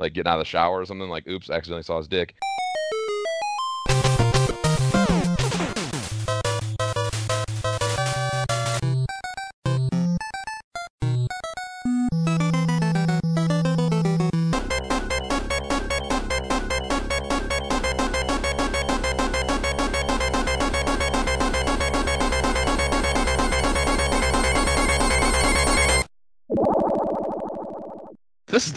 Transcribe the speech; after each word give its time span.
like 0.00 0.14
getting 0.14 0.30
out 0.30 0.38
of 0.38 0.40
the 0.40 0.46
shower 0.46 0.80
or 0.80 0.86
something. 0.86 1.08
Like, 1.08 1.28
oops, 1.28 1.50
accidentally 1.50 1.82
saw 1.82 1.98
his 1.98 2.08
dick. 2.08 2.34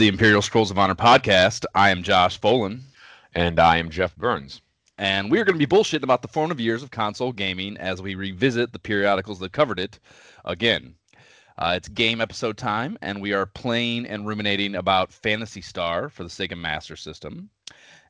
The 0.04 0.10
Imperial 0.10 0.42
Scrolls 0.42 0.70
of 0.70 0.78
Honor 0.78 0.96
podcast. 0.96 1.64
I 1.74 1.90
am 1.90 2.04
Josh 2.04 2.38
Folan, 2.38 2.82
And 3.34 3.58
I 3.58 3.78
am 3.78 3.90
Jeff 3.90 4.14
Burns. 4.18 4.60
and 4.98 5.32
we're 5.32 5.46
going 5.46 5.58
to 5.58 5.66
be 5.66 5.76
bullshitting 5.76 6.04
about 6.04 6.22
the 6.22 6.28
formative 6.28 6.60
years 6.60 6.84
of 6.84 6.92
console 6.92 7.32
gaming 7.32 7.78
as 7.78 8.02
we 8.02 8.14
revisit 8.14 8.74
the 8.74 8.80
periodicals 8.80 9.40
that 9.40 9.54
covered 9.54 9.80
it 9.80 10.02
again. 10.44 10.96
Uh, 11.58 11.76
it's 11.78 11.88
game 11.88 12.20
episode 12.20 12.58
time, 12.58 12.98
and 13.02 13.22
we 13.22 13.32
are 13.32 13.46
playing 13.46 14.06
and 14.06 14.28
ruminating 14.28 14.76
about 14.76 15.14
Phantasy 15.14 15.62
Star 15.62 16.10
for 16.10 16.24
the 16.24 16.30
Sega 16.30 16.58
Master 16.60 16.98
System. 16.98 17.50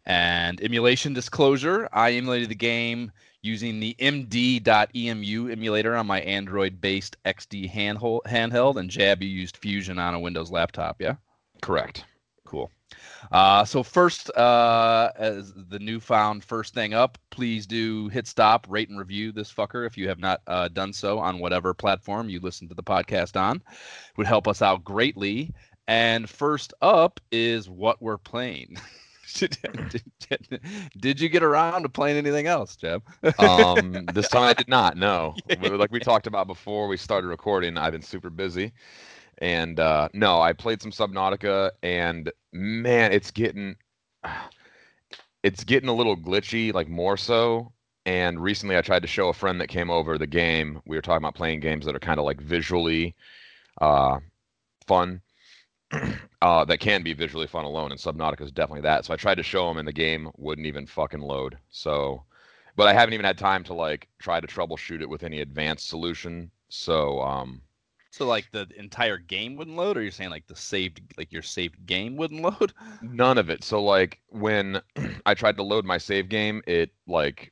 And 0.03 0.59
emulation 0.61 1.13
disclosure 1.13 1.87
I 1.93 2.13
emulated 2.13 2.49
the 2.49 2.55
game 2.55 3.11
using 3.43 3.79
the 3.79 3.95
MD.EMU 3.99 5.51
emulator 5.51 5.95
on 5.95 6.07
my 6.07 6.21
Android 6.21 6.81
based 6.81 7.17
XD 7.23 7.71
handheld, 7.71 8.21
handheld, 8.25 8.77
and 8.77 8.89
Jab, 8.89 9.21
you 9.21 9.29
used 9.29 9.57
Fusion 9.57 9.99
on 9.99 10.15
a 10.15 10.19
Windows 10.19 10.49
laptop, 10.49 10.99
yeah? 10.99 11.17
Correct. 11.63 12.05
Cool. 12.45 12.69
Uh, 13.31 13.65
so 13.65 13.81
first, 13.81 14.29
uh, 14.37 15.11
as 15.15 15.53
the 15.55 15.79
newfound 15.79 16.43
first 16.43 16.73
thing 16.73 16.93
up, 16.93 17.17
please 17.31 17.65
do 17.65 18.09
hit 18.09 18.27
stop, 18.27 18.67
rate 18.69 18.89
and 18.89 18.99
review 18.99 19.31
this 19.31 19.51
fucker 19.51 19.87
if 19.87 19.97
you 19.97 20.07
have 20.09 20.19
not 20.19 20.41
uh, 20.45 20.67
done 20.67 20.93
so 20.93 21.17
on 21.19 21.39
whatever 21.39 21.73
platform 21.73 22.29
you 22.29 22.39
listen 22.39 22.67
to 22.67 22.75
the 22.75 22.83
podcast 22.83 23.39
on. 23.39 23.57
It 23.57 24.17
would 24.17 24.27
help 24.27 24.47
us 24.47 24.61
out 24.61 24.83
greatly. 24.83 25.51
And 25.87 26.29
first 26.29 26.73
up 26.81 27.19
is 27.31 27.69
what 27.69 28.01
we're 28.01 28.17
playing. 28.19 28.77
did, 29.33 29.57
did- 29.89 30.61
did 30.97 31.19
you 31.19 31.29
get 31.29 31.43
around 31.43 31.83
to 31.83 31.89
playing 31.89 32.17
anything 32.17 32.45
else, 32.47 32.75
Jeb? 32.75 33.03
Um, 33.39 34.05
this 34.13 34.27
time 34.29 34.43
I 34.43 34.53
did 34.53 34.67
not. 34.67 34.95
No, 34.97 35.35
We- 35.61 35.69
like 35.69 35.91
we 35.91 35.99
talked 35.99 36.27
about 36.27 36.45
before 36.47 36.87
we 36.87 36.97
started 36.97 37.27
recording, 37.27 37.77
I've 37.77 37.93
been 37.93 38.01
super 38.03 38.29
busy, 38.29 38.73
and 39.39 39.79
uh, 39.79 40.09
no, 40.13 40.41
I 40.41 40.53
played 40.53 40.81
some 40.81 40.91
Subnautica, 40.91 41.71
and 41.81 42.31
man, 42.51 43.11
it's 43.11 43.31
getting, 43.31 43.75
it's 45.43 45.63
getting 45.63 45.89
a 45.89 45.93
little 45.93 46.17
glitchy, 46.17 46.73
like 46.73 46.87
more 46.89 47.17
so. 47.17 47.71
And 48.05 48.41
recently, 48.41 48.77
I 48.77 48.81
tried 48.81 49.01
to 49.03 49.07
show 49.07 49.29
a 49.29 49.33
friend 49.33 49.61
that 49.61 49.67
came 49.67 49.89
over 49.89 50.17
the 50.17 50.27
game. 50.27 50.81
We 50.85 50.97
were 50.97 51.01
talking 51.01 51.23
about 51.23 51.35
playing 51.35 51.61
games 51.61 51.85
that 51.85 51.95
are 51.95 51.99
kind 51.99 52.19
of 52.19 52.25
like 52.25 52.41
visually, 52.41 53.15
uh, 53.81 54.19
fun. 54.87 55.21
Uh, 56.41 56.65
that 56.65 56.81
can 56.81 57.03
be 57.03 57.13
visually 57.13 57.47
fun 57.47 57.63
alone, 57.63 57.93
and 57.93 58.01
Subnautica 58.01 58.41
is 58.41 58.51
definitely 58.51 58.81
that. 58.81 59.05
So 59.05 59.13
I 59.13 59.15
tried 59.15 59.35
to 59.35 59.43
show 59.43 59.71
him, 59.71 59.77
and 59.77 59.87
the 59.87 59.93
game 59.93 60.29
wouldn't 60.35 60.67
even 60.67 60.85
fucking 60.85 61.21
load. 61.21 61.57
So 61.69 62.25
but 62.75 62.87
I 62.87 62.93
haven't 62.93 63.13
even 63.13 63.25
had 63.25 63.37
time 63.37 63.63
to 63.65 63.73
like 63.73 64.07
try 64.19 64.39
to 64.39 64.47
troubleshoot 64.47 65.01
it 65.01 65.09
with 65.09 65.23
any 65.23 65.41
advanced 65.41 65.87
solution. 65.87 66.51
So 66.69 67.21
um 67.21 67.61
So 68.13 68.27
like 68.27 68.51
the 68.51 68.67
entire 68.77 69.17
game 69.17 69.55
wouldn't 69.55 69.75
load, 69.75 69.97
or 69.97 70.03
you're 70.03 70.11
saying 70.11 70.29
like 70.29 70.45
the 70.45 70.55
saved, 70.55 71.01
like 71.17 71.33
your 71.33 71.41
saved 71.41 71.83
game 71.87 72.15
wouldn't 72.15 72.41
load? 72.43 72.71
none 73.01 73.39
of 73.39 73.49
it. 73.49 73.63
So 73.63 73.81
like 73.81 74.21
when 74.29 74.79
I 75.25 75.33
tried 75.33 75.57
to 75.57 75.63
load 75.63 75.83
my 75.83 75.97
save 75.97 76.29
game, 76.29 76.61
it 76.67 76.91
like 77.07 77.51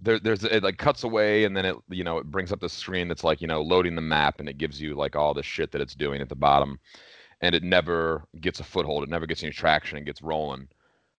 there 0.00 0.20
there's 0.20 0.44
it 0.44 0.62
like 0.62 0.78
cuts 0.78 1.02
away 1.02 1.42
and 1.42 1.56
then 1.56 1.64
it 1.64 1.76
you 1.88 2.04
know 2.04 2.18
it 2.18 2.30
brings 2.30 2.52
up 2.52 2.60
the 2.60 2.68
screen 2.68 3.08
that's 3.08 3.24
like 3.24 3.40
you 3.40 3.48
know 3.48 3.62
loading 3.62 3.96
the 3.96 4.00
map 4.00 4.38
and 4.38 4.48
it 4.48 4.58
gives 4.58 4.80
you 4.80 4.94
like 4.94 5.16
all 5.16 5.34
the 5.34 5.42
shit 5.42 5.72
that 5.72 5.80
it's 5.80 5.96
doing 5.96 6.20
at 6.20 6.28
the 6.28 6.36
bottom. 6.36 6.78
And 7.40 7.52
it 7.52 7.64
never 7.64 8.28
gets 8.40 8.60
a 8.60 8.64
foothold. 8.64 9.02
It 9.02 9.10
never 9.10 9.26
gets 9.26 9.42
any 9.42 9.50
traction. 9.50 9.96
And 9.96 10.06
gets 10.06 10.22
rolling. 10.22 10.68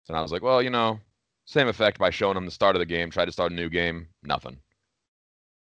So 0.05 0.13
i 0.13 0.21
was 0.21 0.31
like 0.31 0.43
well 0.43 0.61
you 0.61 0.69
know 0.69 0.97
same 1.43 1.67
effect 1.67 1.99
by 1.99 2.09
showing 2.09 2.35
them 2.35 2.45
the 2.45 2.51
start 2.51 2.77
of 2.77 2.79
the 2.79 2.85
game. 2.85 3.09
Try 3.09 3.25
to 3.25 3.33
start 3.33 3.51
a 3.51 3.55
new 3.55 3.69
game. 3.69 4.07
Nothing. 4.23 4.59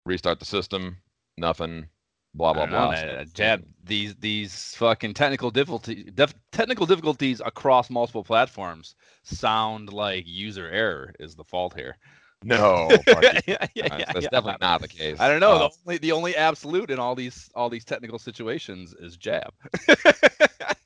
Restart 0.06 0.38
the 0.38 0.44
system. 0.44 0.98
Nothing 1.36 1.88
blah 2.34 2.52
blah 2.52 2.62
I 2.62 2.66
don't 2.66 2.72
know, 2.72 2.78
blah 2.78 2.90
man. 2.90 3.30
Jab, 3.34 3.64
these 3.84 4.14
these 4.16 4.74
fucking 4.76 5.14
technical 5.14 5.50
difficulty 5.50 6.10
def, 6.14 6.34
technical 6.52 6.86
difficulties 6.86 7.40
across 7.44 7.90
multiple 7.90 8.24
platforms 8.24 8.94
sound 9.22 9.92
like 9.92 10.24
user 10.26 10.68
error 10.68 11.14
is 11.20 11.34
the 11.34 11.44
fault 11.44 11.74
here. 11.74 11.96
no 12.42 12.88
yeah, 13.06 13.40
yeah, 13.46 13.56
that's, 13.58 13.72
yeah, 13.74 14.12
that's 14.12 14.28
definitely 14.28 14.56
not 14.60 14.82
the 14.82 14.88
case 14.88 15.18
I 15.18 15.28
don't 15.28 15.40
know. 15.40 15.52
Uh, 15.52 15.58
the 15.58 15.70
only 15.86 15.98
the 15.98 16.12
only 16.12 16.36
absolute 16.36 16.90
in 16.90 16.98
all 16.98 17.14
these 17.14 17.50
all 17.54 17.70
these 17.70 17.84
technical 17.84 18.18
situations 18.18 18.94
is 18.98 19.16
jab. 19.16 19.52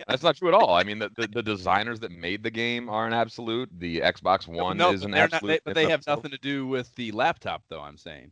That's 0.08 0.22
not 0.22 0.36
true 0.38 0.48
at 0.48 0.54
all. 0.54 0.72
I 0.74 0.84
mean, 0.84 0.98
the, 0.98 1.10
the, 1.16 1.26
the 1.26 1.42
designers 1.42 2.00
that 2.00 2.10
made 2.10 2.42
the 2.42 2.50
game 2.50 2.88
are 2.88 3.06
an 3.06 3.12
absolute. 3.12 3.68
The 3.78 4.00
Xbox 4.00 4.48
One 4.48 4.78
no, 4.78 4.90
is 4.90 5.04
an 5.04 5.10
they're 5.10 5.24
not- 5.24 5.34
absolute. 5.34 5.52
they- 5.52 5.60
but 5.66 5.74
they 5.74 5.82
have 5.82 6.00
absolute. 6.00 6.16
nothing 6.16 6.30
to 6.30 6.38
do 6.38 6.66
with 6.66 6.94
the 6.94 7.12
laptop, 7.12 7.62
though. 7.68 7.82
I'm 7.82 7.98
saying. 7.98 8.30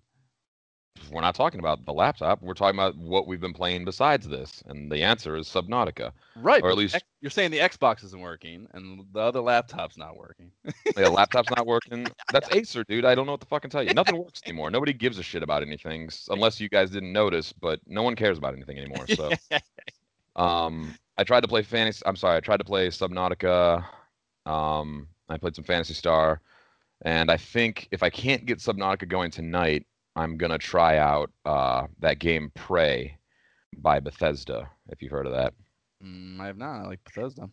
We're 1.10 1.20
not 1.20 1.34
talking 1.34 1.60
about 1.60 1.84
the 1.84 1.92
laptop. 1.92 2.42
We're 2.42 2.54
talking 2.54 2.78
about 2.78 2.96
what 2.96 3.26
we've 3.26 3.40
been 3.40 3.52
playing 3.52 3.84
besides 3.84 4.26
this, 4.28 4.62
and 4.66 4.90
the 4.90 5.02
answer 5.02 5.36
is 5.36 5.46
Subnautica. 5.48 6.12
Right. 6.36 6.62
Or 6.62 6.70
at 6.70 6.76
least- 6.76 7.02
you're 7.20 7.30
saying 7.30 7.50
the 7.50 7.58
Xbox 7.58 8.04
isn't 8.04 8.20
working 8.20 8.68
and 8.72 9.04
the 9.12 9.20
other 9.20 9.40
laptop's 9.40 9.96
not 9.96 10.16
working. 10.16 10.50
The 10.94 11.10
laptop's 11.10 11.50
not 11.50 11.66
working. 11.66 12.06
That's 12.32 12.48
Acer, 12.54 12.84
dude. 12.84 13.04
I 13.04 13.14
don't 13.14 13.26
know 13.26 13.32
what 13.32 13.40
to 13.40 13.46
fucking 13.46 13.70
tell 13.70 13.82
you. 13.82 13.92
Nothing 13.94 14.16
works 14.18 14.40
anymore. 14.44 14.70
Nobody 14.70 14.92
gives 14.92 15.18
a 15.18 15.22
shit 15.22 15.42
about 15.42 15.62
anything, 15.62 16.08
unless 16.28 16.60
you 16.60 16.68
guys 16.68 16.90
didn't 16.90 17.12
notice. 17.12 17.52
But 17.52 17.80
no 17.86 18.02
one 18.02 18.14
cares 18.16 18.38
about 18.38 18.54
anything 18.54 18.78
anymore. 18.78 19.06
So, 19.08 19.30
um, 20.36 20.94
I 21.18 21.24
tried 21.24 21.40
to 21.40 21.48
play 21.48 21.62
fantasy. 21.62 22.02
I'm 22.06 22.16
sorry. 22.16 22.36
I 22.36 22.40
tried 22.40 22.58
to 22.58 22.64
play 22.64 22.88
Subnautica. 22.88 23.84
Um, 24.44 25.08
I 25.28 25.38
played 25.38 25.56
some 25.56 25.64
Phantasy 25.64 25.94
Star, 25.94 26.40
and 27.02 27.30
I 27.30 27.36
think 27.36 27.88
if 27.90 28.02
I 28.02 28.10
can't 28.10 28.46
get 28.46 28.58
Subnautica 28.58 29.08
going 29.08 29.30
tonight, 29.30 29.86
I'm 30.16 30.36
gonna 30.38 30.58
try 30.58 30.98
out 30.98 31.30
uh, 31.44 31.86
that 32.00 32.18
game 32.18 32.50
Prey 32.54 33.18
by 33.76 34.00
Bethesda. 34.00 34.70
If 34.88 35.02
you've 35.02 35.12
heard 35.12 35.26
of 35.26 35.32
that. 35.32 35.54
Mm, 36.02 36.40
I 36.40 36.46
have 36.46 36.58
not. 36.58 36.80
I 36.82 36.86
like 36.86 37.04
Bethesda. 37.04 37.48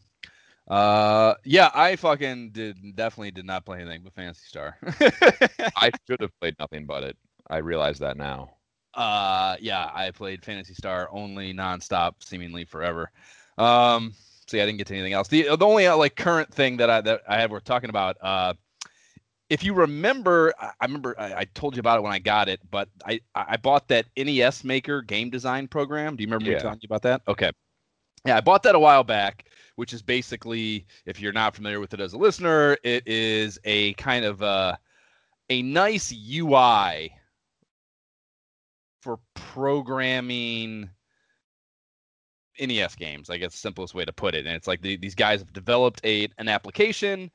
Uh, 0.70 1.36
yeah, 1.44 1.70
I 1.76 1.98
fucking 1.98 2.52
did 2.52 2.96
definitely 2.96 3.32
did 3.32 3.46
not 3.46 3.66
play 3.66 3.82
anything 3.82 4.02
but 4.04 4.14
Phantasy 4.14 4.46
Star. 4.48 4.78
I 5.76 5.92
should 6.08 6.22
have 6.22 6.32
played 6.40 6.56
nothing 6.60 6.86
but 6.86 7.04
it. 7.04 7.18
I 7.50 7.58
realize 7.58 8.00
that 8.00 8.18
now. 8.18 8.56
uh, 8.94 9.58
yeah, 9.60 9.90
I 9.94 10.12
played 10.12 10.46
Phantasy 10.46 10.74
Star 10.74 11.10
only 11.12 11.54
nonstop, 11.54 12.14
seemingly 12.24 12.66
forever. 12.66 13.12
Um, 13.58 14.14
so 14.48 14.58
yeah, 14.58 14.64
I 14.64 14.66
didn't 14.66 14.78
get 14.78 14.88
to 14.88 14.94
anything 14.96 15.14
else. 15.14 15.28
The 15.28 15.56
the 15.56 15.66
only 15.66 15.88
uh, 15.88 15.98
like 15.98 16.16
current 16.16 16.54
thing 16.54 16.78
that 16.78 16.90
I 16.90 17.02
that 17.02 17.22
I 17.28 17.42
have 17.42 17.52
we're 17.52 17.60
talking 17.60 17.90
about. 17.90 18.18
Uh, 18.22 18.54
if 19.54 19.64
you 19.64 19.76
remember, 19.76 20.52
I 20.60 20.72
remember 20.82 21.14
I, 21.20 21.42
I 21.42 21.46
told 21.46 21.76
you 21.76 21.80
about 21.80 22.00
it 22.00 22.02
when 22.02 22.12
I 22.12 22.18
got 22.18 22.50
it, 22.50 22.60
but 22.72 22.90
I 23.06 23.22
I 23.36 23.58
bought 23.58 23.88
that 23.90 24.08
NES 24.18 24.64
Maker 24.64 25.04
game 25.04 25.30
design 25.30 25.68
program. 25.68 26.16
Do 26.16 26.24
you 26.24 26.28
remember 26.28 26.48
me 26.48 26.56
Yeah. 26.56 26.62
telling 26.64 26.80
you 26.82 26.88
about 26.88 27.04
that? 27.04 27.22
Okay. 27.28 27.52
Yeah, 28.26 28.38
I 28.38 28.42
bought 28.42 28.64
that 28.64 28.74
a 28.74 28.80
while 28.80 29.04
back, 29.04 29.46
which 29.76 29.94
is 29.94 30.02
basically, 30.02 30.88
if 31.06 31.20
you're 31.20 31.34
not 31.34 31.54
familiar 31.56 31.80
with 31.80 31.94
it 31.94 32.00
as 32.00 32.14
a 32.14 32.18
listener, 32.18 32.78
it 32.84 33.08
is 33.08 33.60
a 33.64 33.94
kind 33.94 34.26
of 34.26 34.42
uh, 34.42 34.76
a 35.52 35.62
nice 35.62 36.12
UI 36.12 37.14
for 39.04 39.20
programming 39.36 40.90
NES 42.60 42.96
games. 42.96 43.30
I 43.30 43.38
guess 43.38 43.52
the 43.52 43.58
simplest 43.58 43.94
way 43.94 44.06
to 44.06 44.14
put 44.14 44.34
it. 44.34 44.48
And 44.48 44.56
it's 44.56 44.68
like 44.68 44.82
the, 44.82 44.98
these 44.98 45.16
guys 45.16 45.42
have 45.42 45.54
developed 45.54 46.02
a 46.04 46.28
an 46.40 46.48
application 46.48 47.30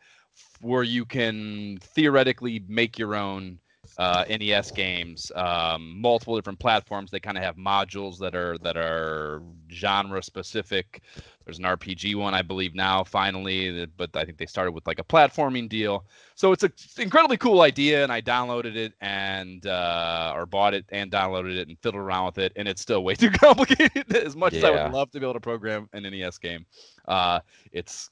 where 0.60 0.82
you 0.82 1.04
can 1.04 1.78
theoretically 1.80 2.62
make 2.68 2.98
your 2.98 3.14
own 3.14 3.58
uh, 3.96 4.24
NES 4.28 4.70
games, 4.70 5.32
um, 5.34 6.00
multiple 6.00 6.36
different 6.36 6.58
platforms. 6.58 7.10
They 7.10 7.20
kind 7.20 7.38
of 7.38 7.44
have 7.44 7.56
modules 7.56 8.18
that 8.18 8.34
are 8.34 8.58
that 8.58 8.76
are 8.76 9.42
genre 9.70 10.22
specific. 10.22 11.02
There's 11.44 11.58
an 11.58 11.64
RPG 11.64 12.14
one, 12.14 12.34
I 12.34 12.42
believe, 12.42 12.74
now 12.74 13.02
finally, 13.02 13.86
but 13.96 14.14
I 14.14 14.24
think 14.24 14.36
they 14.36 14.44
started 14.44 14.72
with 14.72 14.86
like 14.86 14.98
a 14.98 15.04
platforming 15.04 15.68
deal. 15.68 16.04
So 16.34 16.52
it's 16.52 16.62
an 16.62 16.72
incredibly 16.98 17.38
cool 17.38 17.62
idea, 17.62 18.02
and 18.02 18.12
I 18.12 18.20
downloaded 18.20 18.76
it 18.76 18.92
and 19.00 19.66
uh, 19.66 20.34
or 20.36 20.44
bought 20.44 20.74
it 20.74 20.84
and 20.90 21.10
downloaded 21.10 21.56
it 21.56 21.68
and 21.68 21.78
fiddled 21.78 22.02
around 22.02 22.26
with 22.26 22.38
it, 22.38 22.52
and 22.56 22.68
it's 22.68 22.82
still 22.82 23.02
way 23.02 23.14
too 23.16 23.30
complicated. 23.30 24.14
as 24.14 24.36
much 24.36 24.54
as 24.54 24.64
I 24.64 24.70
would 24.70 24.92
love 24.92 25.10
to 25.12 25.20
be 25.20 25.24
able 25.24 25.34
to 25.34 25.40
program 25.40 25.88
an 25.92 26.02
NES 26.02 26.38
game, 26.38 26.66
uh, 27.06 27.40
it's 27.72 28.10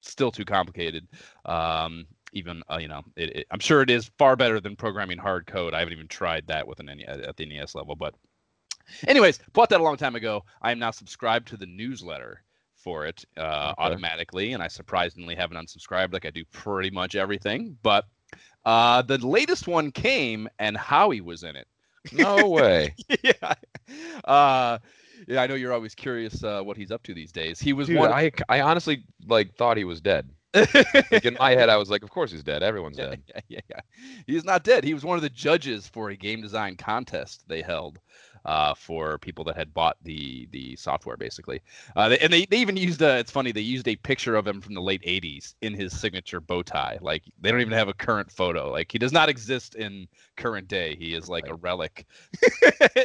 still 0.00 0.30
too 0.30 0.44
complicated. 0.44 1.06
Um, 1.44 2.06
even 2.32 2.62
uh, 2.70 2.78
you 2.78 2.88
know, 2.88 3.02
it, 3.16 3.36
it, 3.36 3.46
I'm 3.50 3.60
sure 3.60 3.82
it 3.82 3.90
is 3.90 4.10
far 4.18 4.36
better 4.36 4.60
than 4.60 4.76
programming 4.76 5.18
hard 5.18 5.46
code. 5.46 5.74
I 5.74 5.80
haven't 5.80 5.92
even 5.94 6.08
tried 6.08 6.46
that 6.48 6.66
with 6.66 6.80
an 6.80 6.86
NES, 6.86 7.18
at 7.26 7.36
the 7.36 7.46
NES 7.46 7.74
level, 7.74 7.94
but 7.96 8.14
anyways, 9.06 9.38
bought 9.52 9.68
that 9.70 9.80
a 9.80 9.84
long 9.84 9.96
time 9.96 10.16
ago. 10.16 10.44
I 10.62 10.72
am 10.72 10.78
now 10.78 10.90
subscribed 10.90 11.48
to 11.48 11.56
the 11.56 11.66
newsletter 11.66 12.42
for 12.74 13.06
it 13.06 13.24
uh, 13.36 13.74
Okay. 13.78 13.78
automatically, 13.78 14.52
and 14.52 14.62
I 14.62 14.68
surprisingly 14.68 15.34
haven't 15.34 15.56
unsubscribed 15.58 16.12
like 16.12 16.24
I 16.26 16.30
do 16.30 16.44
pretty 16.52 16.90
much 16.90 17.14
everything. 17.14 17.76
But 17.82 18.06
uh, 18.64 19.02
the 19.02 19.18
latest 19.18 19.66
one 19.68 19.90
came, 19.92 20.48
and 20.58 20.76
Howie 20.76 21.20
was 21.20 21.42
in 21.42 21.56
it. 21.56 21.66
No 22.12 22.48
way. 22.50 22.96
yeah. 23.22 23.54
Uh, 24.24 24.78
yeah, 25.28 25.42
I 25.42 25.46
know 25.46 25.54
you're 25.54 25.72
always 25.72 25.94
curious 25.94 26.42
uh, 26.42 26.62
what 26.62 26.76
he's 26.76 26.90
up 26.90 27.02
to 27.04 27.14
these 27.14 27.32
days. 27.32 27.60
He 27.60 27.72
was 27.72 27.88
Dude, 27.88 27.98
one. 27.98 28.12
I, 28.12 28.30
I 28.48 28.60
honestly 28.60 29.04
like 29.26 29.54
thought 29.54 29.76
he 29.76 29.84
was 29.84 30.00
dead. 30.00 30.28
Like 30.52 31.24
in 31.24 31.36
my 31.38 31.52
head, 31.52 31.68
I 31.68 31.76
was 31.76 31.90
like, 31.90 32.02
of 32.02 32.10
course 32.10 32.32
he's 32.32 32.42
dead. 32.42 32.62
Everyone's 32.62 32.98
yeah, 32.98 33.10
dead. 33.10 33.22
yeah, 33.28 33.40
yeah, 33.48 33.60
yeah. 33.70 33.80
He's 34.26 34.44
not 34.44 34.64
dead. 34.64 34.84
He 34.84 34.94
was 34.94 35.04
one 35.04 35.16
of 35.16 35.22
the 35.22 35.30
judges 35.30 35.86
for 35.86 36.10
a 36.10 36.16
game 36.16 36.42
design 36.42 36.76
contest 36.76 37.44
they 37.46 37.62
held 37.62 38.00
uh, 38.44 38.74
for 38.74 39.18
people 39.18 39.44
that 39.44 39.56
had 39.56 39.72
bought 39.72 39.96
the 40.02 40.48
the 40.50 40.74
software, 40.76 41.16
basically. 41.16 41.60
Uh, 41.94 42.08
they, 42.08 42.18
and 42.18 42.32
they, 42.32 42.46
they 42.46 42.58
even 42.58 42.76
used 42.76 43.02
a. 43.02 43.18
It's 43.18 43.30
funny. 43.30 43.52
They 43.52 43.60
used 43.60 43.86
a 43.86 43.96
picture 43.96 44.36
of 44.36 44.46
him 44.46 44.60
from 44.60 44.74
the 44.74 44.80
late 44.80 45.02
'80s 45.02 45.54
in 45.60 45.74
his 45.74 45.98
signature 45.98 46.40
bow 46.40 46.62
tie. 46.62 46.98
Like 47.00 47.22
they 47.40 47.50
don't 47.50 47.60
even 47.60 47.72
have 47.72 47.88
a 47.88 47.94
current 47.94 48.30
photo. 48.30 48.70
Like 48.70 48.90
he 48.90 48.98
does 48.98 49.12
not 49.12 49.28
exist 49.28 49.74
in 49.74 50.08
current 50.36 50.68
day. 50.68 50.96
He 50.96 51.14
is 51.14 51.28
like 51.28 51.48
a 51.48 51.54
relic. 51.54 52.06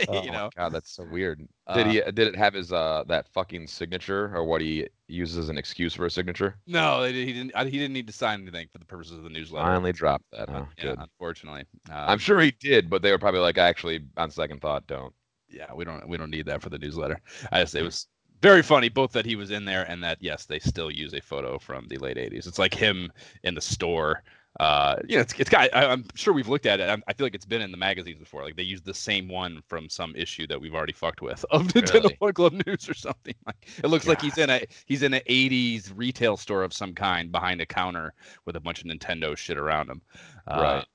Oh 0.07 0.23
you 0.23 0.31
know. 0.31 0.49
God, 0.55 0.71
that's 0.71 0.91
so 0.91 1.03
weird. 1.03 1.47
Uh, 1.67 1.73
Did 1.75 1.87
he? 1.87 2.01
Did 2.11 2.19
it 2.27 2.35
have 2.35 2.53
his 2.53 2.71
uh 2.71 3.03
that 3.07 3.27
fucking 3.29 3.65
signature 3.67 4.31
or 4.35 4.43
what 4.43 4.61
he 4.61 4.87
uses 5.07 5.37
as 5.37 5.49
an 5.49 5.57
excuse 5.57 5.93
for 5.95 6.05
a 6.05 6.11
signature? 6.11 6.57
No, 6.67 7.03
he 7.03 7.33
didn't. 7.33 7.51
uh, 7.55 7.65
He 7.65 7.71
didn't 7.79 7.93
need 7.93 8.07
to 8.07 8.13
sign 8.13 8.41
anything 8.41 8.67
for 8.71 8.77
the 8.77 8.85
purposes 8.85 9.17
of 9.17 9.23
the 9.23 9.29
newsletter. 9.29 9.65
Finally 9.65 9.93
dropped 9.93 10.25
that, 10.31 10.47
huh? 10.49 10.65
yeah, 10.77 10.83
Good. 10.83 10.99
unfortunately. 10.99 11.65
Uh, 11.89 12.05
I'm 12.07 12.19
sure 12.19 12.39
he 12.39 12.51
did, 12.51 12.89
but 12.89 13.01
they 13.01 13.11
were 13.11 13.17
probably 13.17 13.39
like, 13.39 13.57
actually, 13.57 14.01
on 14.17 14.29
second 14.29 14.61
thought, 14.61 14.85
don't. 14.85 15.13
yeah, 15.49 15.73
we 15.73 15.85
don't 15.85 16.07
we 16.07 16.17
don't 16.17 16.29
need 16.29 16.45
that 16.45 16.61
for 16.61 16.69
the 16.69 16.77
newsletter. 16.77 17.19
I 17.51 17.61
just 17.61 17.73
it 17.75 17.81
was 17.83 18.07
very 18.41 18.61
funny 18.61 18.89
both 18.89 19.11
that 19.13 19.25
he 19.25 19.35
was 19.35 19.49
in 19.49 19.65
there 19.65 19.89
and 19.89 20.03
that 20.03 20.19
yes, 20.21 20.45
they 20.45 20.59
still 20.59 20.91
use 20.91 21.13
a 21.15 21.21
photo 21.21 21.57
from 21.57 21.87
the 21.87 21.97
late 21.97 22.17
'80s. 22.17 22.45
It's 22.47 22.59
like 22.59 22.73
him 22.75 23.11
in 23.43 23.55
the 23.55 23.61
store. 23.61 24.21
Uh, 24.59 24.95
you 25.07 25.15
know, 25.15 25.21
it's 25.21 25.33
it's 25.37 25.49
got. 25.49 25.69
I, 25.73 25.85
I'm 25.85 26.05
sure 26.15 26.33
we've 26.33 26.47
looked 26.47 26.65
at 26.65 26.79
it. 26.79 26.89
I'm, 26.89 27.03
I 27.07 27.13
feel 27.13 27.25
like 27.25 27.35
it's 27.35 27.45
been 27.45 27.61
in 27.61 27.71
the 27.71 27.77
magazines 27.77 28.19
before. 28.19 28.43
Like 28.43 28.55
they 28.55 28.63
used 28.63 28.85
the 28.85 28.93
same 28.93 29.27
one 29.27 29.61
from 29.67 29.89
some 29.89 30.15
issue 30.15 30.47
that 30.47 30.59
we've 30.59 30.73
already 30.73 30.93
fucked 30.93 31.21
with 31.21 31.43
of 31.51 31.67
Nintendo 31.67 32.11
Really? 32.21 32.33
Club 32.33 32.53
News 32.65 32.87
or 32.87 32.93
something. 32.93 33.35
Like 33.45 33.67
it 33.83 33.87
looks 33.87 34.07
like 34.07 34.21
he's 34.21 34.37
in 34.37 34.49
a 34.49 34.61
he's 34.85 35.03
in 35.03 35.13
an 35.13 35.21
'80s 35.29 35.91
retail 35.93 36.37
store 36.37 36.63
of 36.63 36.73
some 36.73 36.93
kind 36.93 37.31
behind 37.31 37.59
a 37.59 37.65
counter 37.65 38.13
with 38.45 38.55
a 38.55 38.61
bunch 38.61 38.81
of 38.81 38.87
Nintendo 38.87 39.35
shit 39.35 39.57
around 39.57 39.89
him. 39.89 40.01
Uh, 40.47 40.61
Right. 40.61 40.85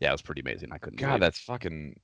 Yeah, 0.00 0.08
it 0.08 0.12
was 0.12 0.22
pretty 0.22 0.40
amazing. 0.40 0.72
I 0.72 0.78
couldn't. 0.78 0.98
God, 0.98 1.08
believe 1.08 1.16
it. 1.16 1.20
that's 1.20 1.40
fucking. 1.40 2.00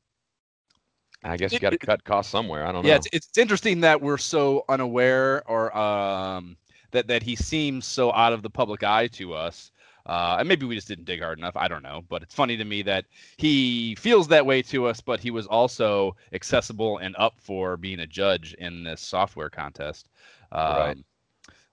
I 1.24 1.36
guess 1.38 1.52
you 1.52 1.58
got 1.58 1.70
to 1.70 1.78
cut 1.78 2.04
costs 2.04 2.30
somewhere. 2.30 2.66
I 2.66 2.72
don't 2.72 2.84
yeah, 2.84 2.92
know. 2.92 2.96
it's, 2.96 3.08
it's 3.12 3.38
interesting 3.38 3.80
that 3.80 4.00
we're 4.00 4.18
so 4.18 4.64
unaware 4.68 5.42
or 5.48 5.76
um 5.76 6.56
that 6.92 7.08
that 7.08 7.22
he 7.22 7.34
seems 7.34 7.86
so 7.86 8.12
out 8.12 8.32
of 8.32 8.42
the 8.42 8.50
public 8.50 8.82
eye 8.82 9.06
to 9.08 9.34
us. 9.34 9.72
Uh, 10.06 10.36
and 10.38 10.48
maybe 10.48 10.66
we 10.66 10.74
just 10.76 10.88
didn't 10.88 11.04
dig 11.04 11.20
hard 11.20 11.38
enough. 11.38 11.56
I 11.56 11.68
don't 11.68 11.82
know, 11.82 12.02
but 12.08 12.22
it's 12.22 12.34
funny 12.34 12.56
to 12.56 12.64
me 12.64 12.82
that 12.82 13.06
he 13.38 13.94
feels 13.96 14.28
that 14.28 14.46
way 14.46 14.62
to 14.62 14.86
us, 14.86 15.00
but 15.00 15.20
he 15.20 15.30
was 15.32 15.46
also 15.46 16.16
accessible 16.32 16.98
and 16.98 17.14
up 17.18 17.40
for 17.40 17.76
being 17.76 18.00
a 18.00 18.06
judge 18.06 18.54
in 18.54 18.84
this 18.84 19.00
software 19.00 19.50
contest. 19.50 20.08
Um, 20.52 20.62
Right. 20.76 20.96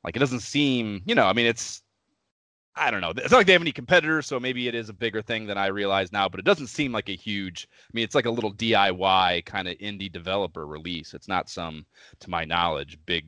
Like 0.04 0.16
it 0.16 0.20
doesn't 0.20 0.42
seem, 0.42 1.02
you 1.06 1.16
know, 1.16 1.26
I 1.28 1.34
mean, 1.34 1.46
it's 1.46 1.82
I 2.76 2.90
don't 2.90 3.02
know. 3.02 3.12
It's 3.12 3.32
not 3.32 3.38
like 3.38 3.48
they 3.48 3.54
have 3.54 3.62
any 3.62 3.72
competitors, 3.72 4.26
so 4.26 4.40
maybe 4.40 4.68
it 4.68 4.74
is 4.76 4.90
a 4.90 4.94
bigger 4.94 5.22
thing 5.22 5.46
than 5.46 5.58
I 5.60 5.68
realize 5.68 6.12
now. 6.12 6.28
But 6.28 6.40
it 6.40 6.46
doesn't 6.46 6.68
seem 6.68 6.92
like 6.92 7.10
a 7.10 7.16
huge. 7.16 7.68
I 7.72 7.92
mean, 7.94 8.04
it's 8.04 8.16
like 8.16 8.26
a 8.26 8.32
little 8.32 8.52
DIY 8.54 9.46
kind 9.46 9.68
of 9.68 9.78
indie 9.78 10.12
developer 10.12 10.66
release. 10.66 11.14
It's 11.14 11.28
not 11.28 11.50
some, 11.50 11.86
to 12.20 12.30
my 12.32 12.46
knowledge, 12.46 12.98
big 13.06 13.28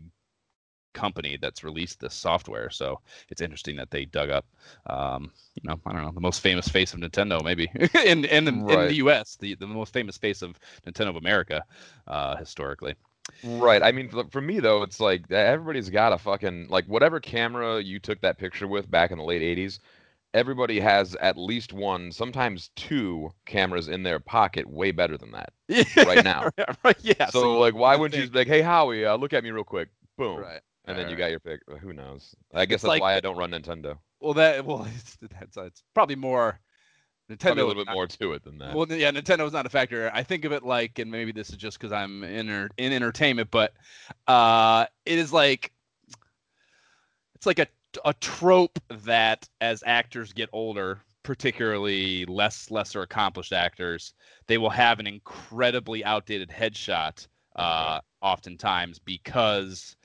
company 0.96 1.38
that's 1.40 1.64
released 1.64 2.00
this 2.00 2.16
software. 2.16 2.72
So 2.72 3.00
it's 3.30 3.42
interesting 3.42 3.76
that 3.76 3.92
they 3.92 4.06
dug 4.06 4.32
up, 4.32 4.46
um, 4.88 5.32
you 5.54 5.70
know, 5.70 5.80
I 5.86 5.94
don't 5.94 6.02
know, 6.02 6.12
the 6.12 6.22
most 6.22 6.42
famous 6.42 6.68
face 6.68 6.94
of 6.94 7.00
Nintendo, 7.02 7.44
maybe 7.44 7.70
in 8.06 8.26
in, 8.26 8.48
in 8.48 8.66
Right. 8.66 8.88
the 8.88 8.96
U.S., 8.96 9.38
the 9.40 9.54
the 9.56 9.68
most 9.68 9.94
famous 9.94 10.18
face 10.18 10.42
of 10.42 10.60
Nintendo 10.88 11.10
of 11.10 11.18
America, 11.18 11.64
uh, 12.08 12.36
historically. 12.38 12.96
Right. 13.44 13.82
I 13.84 13.92
mean, 13.92 14.10
for, 14.30 14.42
me 14.42 14.60
though, 14.60 14.84
it's 14.84 15.00
like 15.00 15.32
everybody's 15.32 15.90
got 15.90 16.14
a 16.14 16.18
fucking 16.18 16.68
like 16.70 16.86
whatever 16.86 17.20
camera 17.20 17.82
you 17.82 18.00
took 18.00 18.22
that 18.22 18.38
picture 18.38 18.68
with 18.68 18.90
back 18.90 19.12
in 19.12 19.18
the 19.18 19.24
late 19.24 19.42
'80s. 19.42 19.80
Everybody 20.34 20.80
has 20.80 21.16
at 21.16 21.38
least 21.38 21.72
one, 21.72 22.12
sometimes 22.12 22.70
two 22.76 23.32
cameras 23.46 23.88
in 23.88 24.04
their 24.04 24.20
pocket, 24.20 24.70
way 24.70 24.92
better 24.92 25.18
than 25.18 25.32
that. 25.32 25.54
Right 26.06 26.24
now. 26.24 26.50
right? 26.84 26.98
Yeah. 27.02 27.30
so, 27.30 27.58
like, 27.58 27.74
why 27.74 27.96
wouldn't 27.96 28.16
you 28.16 28.24
just 28.24 28.34
be 28.34 28.40
like, 28.40 28.48
"Hey, 28.48 28.62
Howie, 28.62 29.06
uh, 29.06 29.16
look 29.16 29.34
at 29.34 29.44
me 29.44 29.52
real 29.52 29.64
quick," 29.64 29.90
boom, 30.18 30.40
Right. 30.40 30.62
And 30.88 30.98
then 30.98 31.10
you 31.10 31.16
got 31.16 31.32
your 31.32 31.40
pick. 31.40 31.62
Who 31.82 31.94
knows? 31.94 32.36
I 32.54 32.66
guess 32.66 32.76
It's 32.76 32.84
that's 32.84 32.90
like 32.90 33.02
why 33.02 33.16
I 33.16 33.20
don't 33.20 33.38
run 33.38 33.52
Nintendo. 33.52 33.98
Well, 34.20 34.34
that 34.36 34.66
well, 34.66 34.88
it's, 34.96 35.18
that's 35.40 35.58
it's 35.58 35.84
probably 35.94 36.16
more 36.16 36.60
Nintendo. 37.30 37.40
Probably 37.40 37.64
a 37.64 37.66
little 37.66 37.82
bit 37.84 37.88
not- 37.88 37.96
more 37.96 38.08
to 38.08 38.34
it 38.34 38.44
than 38.44 38.58
that. 38.60 38.76
Well, 38.76 38.88
yeah, 38.92 39.12
Nintendo's 39.12 39.54
not 39.54 39.66
a 39.66 39.70
factor. 39.70 40.12
I 40.14 40.24
think 40.24 40.46
of 40.46 40.52
it 40.52 40.64
like, 40.64 41.00
and 41.00 41.10
maybe 41.10 41.32
this 41.32 41.50
is 41.50 41.58
just 41.58 41.80
because 41.80 41.92
I'm 41.92 42.24
in 42.24 42.70
in 42.78 42.94
entertainment, 42.94 43.50
but 43.52 43.74
uh, 44.28 44.86
it 45.06 45.20
is 45.20 45.34
like 45.34 45.72
it's 47.36 47.46
like 47.46 47.60
a 47.60 47.68
a 48.04 48.14
trope 48.16 48.78
that 49.06 49.48
as 49.62 49.84
actors 49.86 50.34
get 50.34 50.50
older, 50.52 51.00
particularly 51.24 52.26
less 52.26 52.70
lesser 52.70 53.02
accomplished 53.02 53.54
actors, 53.54 54.14
they 54.48 54.58
will 54.58 54.70
have 54.70 55.00
an 55.00 55.08
incredibly 55.08 56.04
outdated 56.04 56.50
headshot. 56.50 57.28
Uh, 57.56 58.02
oftentimes 58.22 59.00
because 59.00 59.96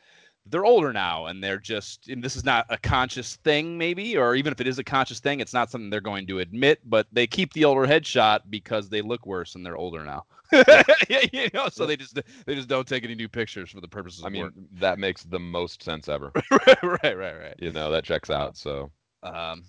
they're 0.47 0.65
older 0.65 0.93
now 0.93 1.27
and 1.27 1.43
they're 1.43 1.59
just 1.59 2.09
and 2.09 2.23
this 2.23 2.35
is 2.35 2.45
not 2.45 2.67
a 2.71 2.79
conscious 2.79 3.37
thing 3.37 3.77
maybe 3.77 4.17
or 4.17 4.35
even 4.35 4.53
if 4.53 4.61
it 4.61 4.67
is 4.67 4.79
a 4.79 4.85
conscious 4.85 5.21
thing 5.21 5.41
it's 5.41 5.53
not 5.53 5.71
something 5.71 5.91
they're 5.91 6.01
going 6.01 6.27
to 6.27 6.39
admit 6.39 6.81
but 6.85 7.07
they 7.13 7.27
keep 7.27 7.53
the 7.53 7.65
older 7.65 7.87
headshot 7.87 8.41
because 8.49 8.89
they 8.89 9.03
look 9.03 9.27
worse 9.27 9.55
and 9.55 9.65
they're 9.65 9.77
older 9.77 10.05
now 10.05 10.25
you 11.33 11.49
know 11.55 11.69
so 11.69 11.87
they 11.87 11.97
just 11.97 12.19
they 12.47 12.55
just 12.55 12.69
don't 12.69 12.89
take 12.89 13.05
any 13.05 13.15
new 13.15 13.29
pictures 13.29 13.71
for 13.71 13.81
the 13.81 13.89
purposes 13.89 14.21
of 14.21 14.27
I 14.27 14.31
mean, 14.31 14.43
work. 14.43 14.53
that 14.81 14.99
makes 14.99 15.23
the 15.23 15.39
most 15.39 15.83
sense 15.83 16.09
ever. 16.09 16.33
right 16.51 17.03
right 17.03 17.39
right 17.39 17.55
you 17.59 17.73
know, 17.73 17.91
that 17.93 18.05
checks 18.05 18.31
out. 18.31 18.57
So, 18.57 18.91
um 19.23 19.63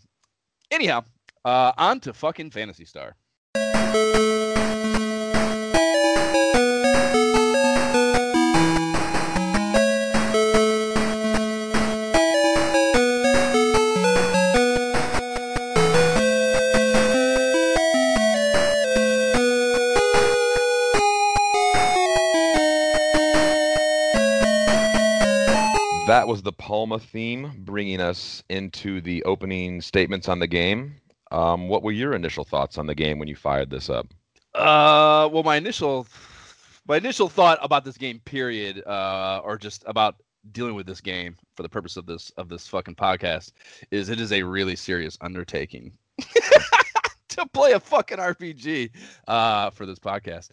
anyhow 0.72 1.04
uh 1.46 1.74
on 1.78 2.00
to 2.00 2.14
fucking 2.14 2.50
Phantasy 2.52 2.86
Star 2.86 3.16
was 26.32 26.42
the 26.42 26.54
Palma 26.54 26.98
theme, 26.98 27.52
bringing 27.58 28.00
us 28.00 28.42
into 28.48 29.02
the 29.02 29.22
opening 29.26 29.82
statements 29.82 30.30
on 30.30 30.40
the 30.40 30.48
game. 30.48 30.96
Um, 31.30 31.68
what 31.68 31.84
were 31.84 31.92
your 31.92 32.14
initial 32.14 32.46
thoughts 32.46 32.78
on 32.78 32.88
the 32.88 32.96
game 32.96 33.20
when 33.20 33.28
you 33.28 33.36
fired 33.36 33.70
this 33.70 33.90
up? 33.90 34.08
Uh, 34.56 35.28
well, 35.30 35.44
my 35.44 35.58
initial 35.58 36.08
my 36.88 36.96
initial 36.96 37.28
thought 37.28 37.60
about 37.62 37.84
this 37.84 37.98
game, 37.98 38.22
period, 38.24 38.82
uh, 38.88 39.42
or 39.44 39.58
just 39.58 39.84
about 39.88 40.24
dealing 40.54 40.74
with 40.74 40.86
this 40.86 41.02
game 41.02 41.36
for 41.58 41.64
the 41.64 41.70
purpose 41.70 41.98
of 41.98 42.06
this 42.06 42.30
of 42.38 42.48
this 42.48 42.66
fucking 42.66 42.96
podcast, 42.96 43.52
is 43.92 44.08
it 44.08 44.22
is 44.22 44.32
a 44.32 44.42
really 44.42 44.78
serious 44.78 45.18
undertaking 45.20 45.92
to 47.28 47.46
play 47.48 47.74
a 47.74 47.80
fucking 47.82 48.20
RPG 48.20 48.92
uh, 49.28 49.70
for 49.72 49.86
this 49.86 50.00
podcast. 50.00 50.52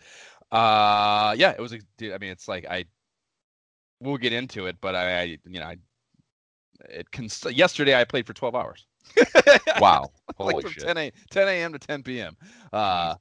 Uh, 0.50 1.37
yeah, 1.38 1.52
it 1.52 1.61
was 1.61 1.73
a 1.73 1.78
dude. 1.99 2.14
I 2.14 2.18
mean, 2.18 2.30
it's 2.30 2.49
like 2.49 2.66
I 2.68 2.85
we'll 4.00 4.17
get 4.17 4.33
into 4.33 4.67
it, 4.67 4.76
but 4.81 4.95
I, 4.95 5.21
I 5.21 5.23
you 5.47 5.61
know, 5.61 5.67
I 5.67 5.76
it 6.88 7.11
cons- 7.11 7.47
yesterday 7.50 7.99
I 7.99 8.05
played 8.05 8.26
for 8.26 8.35
twelve 8.35 8.55
hours. 8.55 8.87
Wow, 9.81 10.11
holy 10.37 10.55
like 10.55 10.62
from 10.64 10.73
shit! 10.73 10.85
10 10.85 10.97
a 10.99 11.12
10 11.31 11.49
a.m. 11.49 11.73
to 11.73 11.78
10 11.78 12.02
p.m. 12.02 12.37
Uh, 12.73 13.14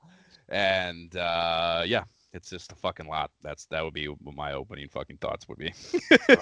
and 0.50 1.15
uh, 1.15 1.84
yeah, 1.86 2.03
it's 2.34 2.50
just 2.50 2.72
a 2.72 2.75
fucking 2.75 3.07
lot. 3.07 3.31
That's 3.43 3.65
that 3.65 3.84
would 3.84 3.93
be 3.93 4.07
what 4.07 4.36
my 4.36 4.53
opening 4.53 4.89
fucking 4.89 5.17
thoughts 5.17 5.48
would 5.48 5.57
be. 5.57 5.74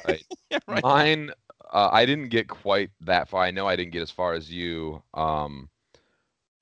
Right. 0.05 0.23
Yeah, 0.49 0.59
right. 0.67 0.83
Mine, 0.83 1.31
uh, 1.71 1.89
I 1.91 2.05
didn't 2.05 2.29
get 2.29 2.47
quite 2.47 2.91
that 3.01 3.27
far. 3.29 3.43
I 3.43 3.51
know 3.51 3.67
I 3.67 3.75
didn't 3.75 3.91
get 3.93 4.01
as 4.01 4.11
far 4.11 4.33
as 4.33 4.51
you. 4.51 5.01
Um, 5.13 5.69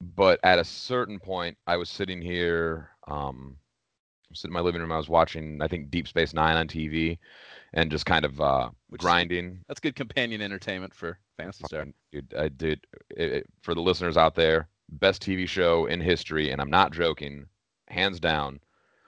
but 0.01 0.39
at 0.43 0.59
a 0.59 0.63
certain 0.63 1.19
point, 1.19 1.57
I 1.67 1.77
was 1.77 1.89
sitting 1.89 2.21
here, 2.21 2.89
um, 3.07 3.57
sitting 4.33 4.49
in 4.49 4.53
my 4.53 4.61
living 4.61 4.81
room. 4.81 4.91
I 4.91 4.97
was 4.97 5.09
watching, 5.09 5.61
I 5.61 5.67
think, 5.67 5.89
Deep 5.89 6.07
Space 6.07 6.33
Nine 6.33 6.57
on 6.57 6.67
TV, 6.67 7.17
and 7.73 7.89
just 7.91 8.05
kind 8.05 8.25
of 8.25 8.39
uh, 8.39 8.69
Which 8.89 9.01
is- 9.01 9.05
grinding. 9.05 9.59
That's 9.67 9.79
good 9.79 9.95
companion 9.95 10.41
entertainment 10.41 10.93
for 10.93 11.17
Phantasy 11.37 11.63
Star. 11.65 11.85
Dude, 12.11 12.33
I 12.37 12.49
did 12.49 12.85
it, 13.09 13.31
it- 13.33 13.47
for 13.61 13.73
the 13.75 13.81
listeners 13.81 14.17
out 14.17 14.35
there. 14.35 14.67
Best 14.89 15.21
TV 15.23 15.47
show 15.47 15.85
in 15.87 15.99
history, 16.01 16.51
and 16.51 16.61
I'm 16.61 16.69
not 16.69 16.91
joking, 16.91 17.45
hands 17.87 18.19
down. 18.19 18.59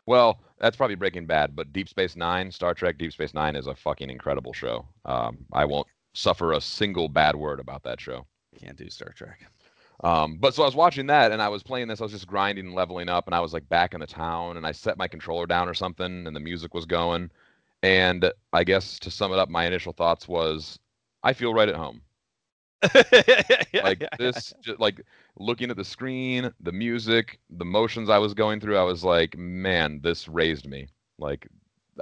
Well, 0.08 0.40
that's 0.60 0.78
probably 0.78 0.96
Breaking 0.96 1.26
Bad, 1.26 1.56
but 1.56 1.74
Deep 1.74 1.90
Space 1.90 2.16
Nine, 2.16 2.52
Star 2.52 2.74
Trek 2.74 2.98
Deep 2.98 3.12
Space 3.12 3.34
Nine 3.34 3.56
is 3.56 3.68
a 3.68 3.76
fucking 3.76 4.10
incredible 4.10 4.54
show. 4.54 4.88
Um, 5.04 5.38
I 5.52 5.66
won't 5.66 5.88
suffer 6.14 6.54
a 6.54 6.62
single 6.62 7.10
bad 7.10 7.36
word 7.36 7.60
about 7.60 7.84
that 7.84 8.00
show. 8.00 8.26
Can't 8.60 8.78
do 8.78 8.90
Star 8.90 9.12
Trek. 9.16 9.46
Um, 10.04 10.38
but 10.40 10.54
so 10.54 10.64
I 10.64 10.66
was 10.66 10.76
watching 10.76 11.08
that 11.08 11.32
and 11.32 11.42
I 11.42 11.48
was 11.50 11.64
playing 11.64 11.88
this. 11.88 12.02
I 12.02 12.04
was 12.04 12.12
just 12.14 12.28
grinding 12.28 12.68
and 12.68 12.76
leveling 12.76 13.10
up, 13.10 13.28
and 13.28 13.36
I 13.36 13.40
was 13.40 13.54
like 13.54 13.68
back 13.70 13.94
in 13.94 14.00
the 14.00 14.08
town, 14.08 14.58
and 14.58 14.66
I 14.66 14.72
set 14.72 14.98
my 14.98 15.08
controller 15.08 15.46
down 15.46 15.68
or 15.70 15.74
something, 15.74 16.26
and 16.28 16.36
the 16.36 16.40
music 16.40 16.74
was 16.74 16.86
going. 16.86 17.30
And 17.86 18.32
I 18.52 18.64
guess 18.64 18.98
to 18.98 19.12
sum 19.12 19.32
it 19.32 19.38
up, 19.38 19.48
my 19.48 19.68
initial 19.68 19.94
thoughts 19.94 20.28
was, 20.28 20.80
I 21.22 21.34
feel 21.34 21.54
right 21.54 21.70
at 21.70 21.76
home. 21.76 22.02
like 23.84 24.04
this, 24.18 24.56
just 24.60 24.80
like 24.80 25.02
looking 25.38 25.70
at 25.70 25.78
the 25.78 25.86
screen, 25.86 26.52
the 26.62 26.72
music, 26.72 27.40
the 27.52 27.64
motions 27.64 28.10
I 28.10 28.18
was 28.18 28.34
going 28.34 28.60
through, 28.60 28.76
I 28.76 28.84
was 28.84 29.04
like, 29.04 29.38
man, 29.38 30.00
this 30.02 30.28
raised 30.28 30.68
me. 30.68 30.88
Like 31.20 31.48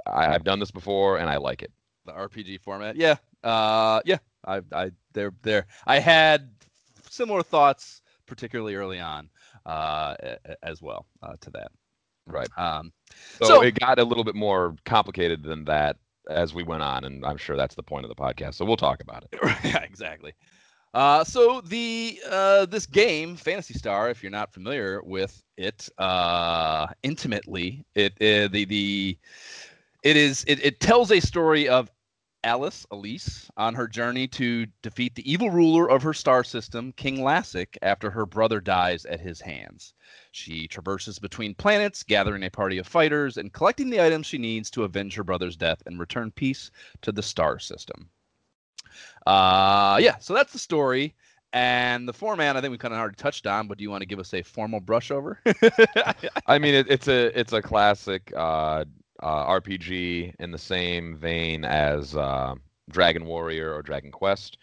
I, 0.06 0.24
have 0.24 0.42
done 0.42 0.58
this 0.58 0.70
before 0.70 1.18
and 1.18 1.28
I 1.28 1.36
like 1.36 1.62
it. 1.62 1.70
The 2.06 2.12
RPG 2.12 2.62
format, 2.62 2.96
yeah, 2.96 3.16
uh, 3.42 4.00
yeah. 4.06 4.18
I, 4.46 4.62
I, 4.72 4.90
there, 5.12 5.32
there. 5.42 5.66
I 5.86 5.98
had 5.98 6.50
similar 7.10 7.42
thoughts, 7.42 8.00
particularly 8.24 8.74
early 8.74 9.00
on, 9.00 9.28
uh, 9.66 10.14
as 10.62 10.80
well 10.80 11.06
uh, 11.22 11.34
to 11.42 11.50
that. 11.50 11.72
Right. 12.26 12.48
Um, 12.56 12.92
so, 13.40 13.46
so 13.46 13.62
it 13.62 13.78
got 13.78 13.98
a 13.98 14.04
little 14.04 14.24
bit 14.24 14.34
more 14.34 14.76
complicated 14.84 15.42
than 15.42 15.64
that 15.66 15.96
as 16.28 16.54
we 16.54 16.62
went 16.62 16.82
on, 16.82 17.04
and 17.04 17.24
I'm 17.24 17.36
sure 17.36 17.56
that's 17.56 17.74
the 17.74 17.82
point 17.82 18.04
of 18.04 18.08
the 18.08 18.14
podcast. 18.14 18.54
So 18.54 18.64
we'll 18.64 18.76
talk 18.76 19.02
about 19.02 19.24
it. 19.24 19.38
yeah, 19.64 19.82
exactly. 19.82 20.32
Uh, 20.94 21.24
so 21.24 21.60
the 21.60 22.20
uh, 22.30 22.66
this 22.66 22.86
game, 22.86 23.36
Phantasy 23.36 23.74
Star, 23.74 24.10
if 24.10 24.22
you're 24.22 24.30
not 24.30 24.52
familiar 24.52 25.02
with 25.02 25.42
it 25.56 25.88
uh, 25.98 26.86
intimately, 27.02 27.84
it 27.96 28.12
uh, 28.20 28.48
the 28.48 28.64
the 28.64 29.18
it 30.04 30.16
is 30.16 30.44
it, 30.46 30.64
it 30.64 30.80
tells 30.80 31.10
a 31.10 31.20
story 31.20 31.68
of 31.68 31.90
Alice, 32.44 32.86
Elise, 32.90 33.50
on 33.56 33.74
her 33.74 33.88
journey 33.88 34.28
to 34.28 34.66
defeat 34.82 35.14
the 35.14 35.30
evil 35.30 35.50
ruler 35.50 35.90
of 35.90 36.02
her 36.02 36.12
star 36.12 36.44
system, 36.44 36.92
King 36.92 37.24
Lassic, 37.24 37.78
after 37.80 38.10
her 38.10 38.26
brother 38.26 38.60
dies 38.60 39.06
at 39.06 39.18
his 39.18 39.40
hands. 39.40 39.94
She 40.30 40.68
traverses 40.68 41.18
between 41.18 41.54
planets, 41.54 42.02
gathering 42.02 42.44
a 42.44 42.50
party 42.50 42.78
of 42.78 42.86
fighters 42.86 43.38
and 43.38 43.52
collecting 43.52 43.88
the 43.88 44.04
items 44.04 44.26
she 44.26 44.38
needs 44.38 44.70
to 44.70 44.84
avenge 44.84 45.14
her 45.14 45.24
brother's 45.24 45.56
death 45.56 45.82
and 45.86 45.98
return 45.98 46.30
peace 46.30 46.70
to 47.00 47.12
the 47.12 47.22
star 47.22 47.58
system. 47.58 48.10
Uh, 49.26 49.98
yeah, 50.00 50.18
so 50.18 50.34
that's 50.34 50.52
the 50.52 50.58
story. 50.58 51.14
And 51.54 52.06
the 52.08 52.12
format, 52.12 52.56
I 52.56 52.60
think 52.60 52.72
we 52.72 52.78
kind 52.78 52.92
of 52.92 53.00
already 53.00 53.14
touched 53.14 53.46
on, 53.46 53.68
but 53.68 53.78
do 53.78 53.84
you 53.84 53.90
want 53.90 54.02
to 54.02 54.06
give 54.06 54.18
us 54.18 54.34
a 54.34 54.42
formal 54.42 54.80
brush 54.80 55.10
over? 55.10 55.40
I 56.46 56.58
mean, 56.58 56.74
it, 56.74 56.90
it's 56.90 57.06
a 57.06 57.38
it's 57.38 57.52
a 57.52 57.62
classic 57.62 58.32
uh, 58.36 58.84
uh, 59.22 59.46
RPG 59.46 60.34
in 60.38 60.50
the 60.50 60.58
same 60.58 61.16
vein 61.16 61.64
as 61.64 62.16
uh, 62.16 62.54
Dragon 62.90 63.24
Warrior 63.24 63.74
or 63.74 63.82
Dragon 63.82 64.10
Quest 64.10 64.58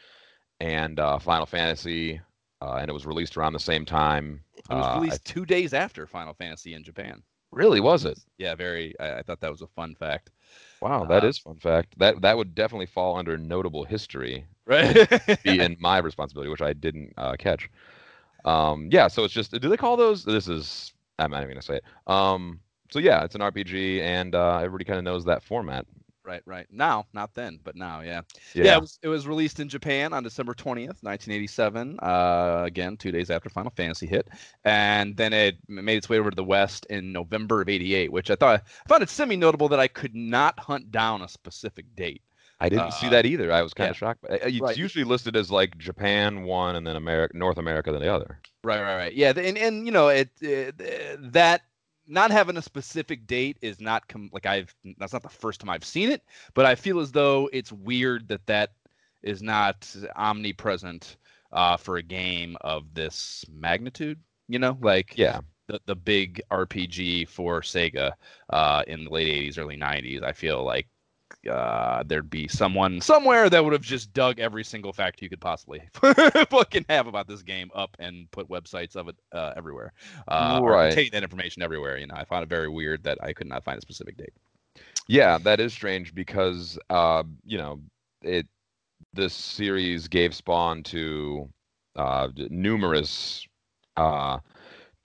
and 0.59 0.99
uh, 0.99 1.17
Final 1.19 1.45
Fantasy, 1.45 2.21
uh, 2.61 2.75
and 2.79 2.89
it 2.89 2.93
was 2.93 3.05
released 3.05 3.37
around 3.37 3.53
the 3.53 3.59
same 3.59 3.85
time. 3.85 4.41
It 4.69 4.73
was 4.73 4.95
released 4.95 5.25
two 5.25 5.45
days 5.45 5.73
after 5.73 6.05
Final 6.05 6.33
Fantasy 6.33 6.75
in 6.75 6.83
Japan. 6.83 7.23
Really, 7.51 7.81
was 7.81 8.05
it? 8.05 8.17
Yeah, 8.37 8.55
very. 8.55 8.97
I, 8.99 9.19
I 9.19 9.21
thought 9.23 9.41
that 9.41 9.51
was 9.51 9.61
a 9.61 9.67
fun 9.67 9.95
fact. 9.95 10.29
Wow, 10.81 11.05
that 11.05 11.23
uh, 11.23 11.27
is 11.27 11.37
fun 11.37 11.57
fact. 11.57 11.97
That 11.97 12.21
that 12.21 12.37
would 12.37 12.55
definitely 12.55 12.85
fall 12.85 13.17
under 13.17 13.37
notable 13.37 13.83
history, 13.83 14.45
right? 14.65 15.09
be 15.43 15.59
in 15.63 15.75
my 15.79 15.97
responsibility, 15.97 16.49
which 16.49 16.61
I 16.61 16.73
didn't 16.73 17.13
uh, 17.17 17.35
catch. 17.37 17.69
Um, 18.45 18.87
yeah, 18.91 19.07
so 19.07 19.23
it's 19.23 19.33
just. 19.33 19.51
Do 19.51 19.67
they 19.67 19.77
call 19.77 19.97
those? 19.97 20.23
This 20.23 20.47
is. 20.47 20.93
I'm 21.19 21.31
not 21.31 21.43
even 21.43 21.55
gonna 21.55 21.61
say 21.61 21.77
it. 21.77 21.83
Um, 22.07 22.59
so 22.91 22.99
yeah, 22.99 23.23
it's 23.23 23.35
an 23.35 23.41
RPG, 23.41 24.01
and 24.01 24.35
uh, 24.35 24.57
everybody 24.57 24.85
kind 24.85 24.97
of 24.97 25.03
knows 25.03 25.25
that 25.25 25.43
format 25.43 25.85
right, 26.31 26.41
right. 26.45 26.67
Now, 26.71 27.05
not 27.13 27.33
then, 27.33 27.59
but 27.63 27.75
now, 27.75 28.01
yeah. 28.01 28.21
Yeah, 28.53 28.63
yeah 28.63 28.77
it, 28.77 28.81
was, 28.81 28.99
it 29.03 29.07
was 29.07 29.27
released 29.27 29.59
in 29.59 29.69
Japan 29.69 30.13
on 30.13 30.23
December 30.23 30.53
20th, 30.53 31.03
1987. 31.03 31.99
Uh, 32.01 32.63
again, 32.65 32.97
two 32.97 33.11
days 33.11 33.29
after 33.29 33.49
Final 33.49 33.71
Fantasy 33.75 34.07
hit. 34.07 34.29
And 34.63 35.15
then 35.17 35.33
it 35.33 35.57
made 35.67 35.97
its 35.97 36.09
way 36.09 36.19
over 36.19 36.29
to 36.29 36.35
the 36.35 36.43
West 36.43 36.85
in 36.89 37.11
November 37.11 37.61
of 37.61 37.69
88, 37.69 38.11
which 38.11 38.31
I 38.31 38.35
thought 38.35 38.61
I 38.61 38.87
found 38.87 39.03
it 39.03 39.09
semi 39.09 39.35
notable 39.35 39.69
that 39.69 39.79
I 39.79 39.87
could 39.87 40.15
not 40.15 40.59
hunt 40.59 40.91
down 40.91 41.21
a 41.21 41.27
specific 41.27 41.85
date. 41.95 42.21
I 42.59 42.69
didn't 42.69 42.89
uh, 42.89 42.91
see 42.91 43.09
that 43.09 43.25
either. 43.25 43.51
I 43.51 43.63
was 43.63 43.73
kind 43.73 43.87
yeah. 43.87 43.91
of 43.91 43.97
shocked. 43.97 44.25
It's 44.29 44.61
right. 44.61 44.77
usually 44.77 45.03
listed 45.03 45.35
as 45.35 45.49
like 45.49 45.79
Japan 45.79 46.43
one 46.43 46.75
and 46.75 46.85
then 46.85 46.95
America, 46.95 47.35
North 47.35 47.57
America, 47.57 47.91
then 47.91 48.01
the 48.01 48.13
other. 48.13 48.39
Right, 48.63 48.79
right, 48.79 48.97
right. 48.97 49.13
Yeah, 49.13 49.33
and 49.35 49.57
and 49.57 49.87
you 49.87 49.91
know 49.91 50.09
it, 50.09 50.29
it 50.41 50.75
that 51.33 51.63
not 52.11 52.29
having 52.29 52.57
a 52.57 52.61
specific 52.61 53.25
date 53.25 53.57
is 53.61 53.79
not 53.79 54.07
com- 54.07 54.29
like 54.33 54.45
I've 54.45 54.75
that's 54.97 55.13
not 55.13 55.23
the 55.23 55.29
first 55.29 55.61
time 55.61 55.69
I've 55.69 55.85
seen 55.85 56.11
it, 56.11 56.23
but 56.53 56.65
I 56.65 56.75
feel 56.75 56.99
as 56.99 57.11
though 57.11 57.49
it's 57.53 57.71
weird 57.71 58.27
that 58.27 58.45
that 58.47 58.71
is 59.23 59.41
not 59.41 59.93
omnipresent 60.15 61.17
uh, 61.51 61.77
for 61.77 61.97
a 61.97 62.03
game 62.03 62.57
of 62.61 62.93
this 62.93 63.45
magnitude. 63.51 64.19
You 64.47 64.59
know, 64.59 64.77
like 64.81 65.17
yeah, 65.17 65.39
the 65.67 65.79
the 65.85 65.95
big 65.95 66.41
RPG 66.51 67.29
for 67.29 67.61
Sega 67.61 68.11
uh, 68.49 68.83
in 68.87 69.05
the 69.05 69.09
late 69.09 69.53
'80s, 69.53 69.57
early 69.57 69.77
'90s. 69.77 70.23
I 70.23 70.33
feel 70.33 70.63
like 70.63 70.87
uh, 71.49 72.03
there'd 72.05 72.29
be 72.29 72.47
someone 72.47 73.01
somewhere 73.01 73.49
that 73.49 73.63
would 73.63 73.73
have 73.73 73.81
just 73.81 74.13
dug 74.13 74.39
every 74.39 74.63
single 74.63 74.93
fact 74.93 75.21
you 75.21 75.29
could 75.29 75.41
possibly 75.41 75.81
fucking 76.49 76.85
have 76.89 77.07
about 77.07 77.27
this 77.27 77.41
game 77.41 77.71
up 77.73 77.95
and 77.99 78.29
put 78.31 78.47
websites 78.49 78.95
of 78.95 79.07
it 79.07 79.15
uh, 79.31 79.53
everywhere. 79.55 79.93
Uh, 80.27 80.59
right. 80.63 80.93
Take 80.93 81.11
that 81.11 81.23
information 81.23 81.61
everywhere. 81.61 81.97
You 81.97 82.07
know, 82.07 82.15
I 82.15 82.25
found 82.25 82.43
it 82.43 82.49
very 82.49 82.69
weird 82.69 83.03
that 83.03 83.17
I 83.23 83.33
could 83.33 83.47
not 83.47 83.63
find 83.63 83.77
a 83.77 83.81
specific 83.81 84.17
date. 84.17 84.33
Yeah, 85.07 85.37
that 85.39 85.59
is 85.59 85.73
strange 85.73 86.13
because 86.13 86.77
uh, 86.89 87.23
you 87.45 87.57
know 87.57 87.81
it. 88.21 88.47
This 89.13 89.33
series 89.33 90.07
gave 90.07 90.33
spawn 90.33 90.83
to 90.83 91.49
uh, 91.95 92.29
numerous 92.49 93.45
uh, 93.97 94.39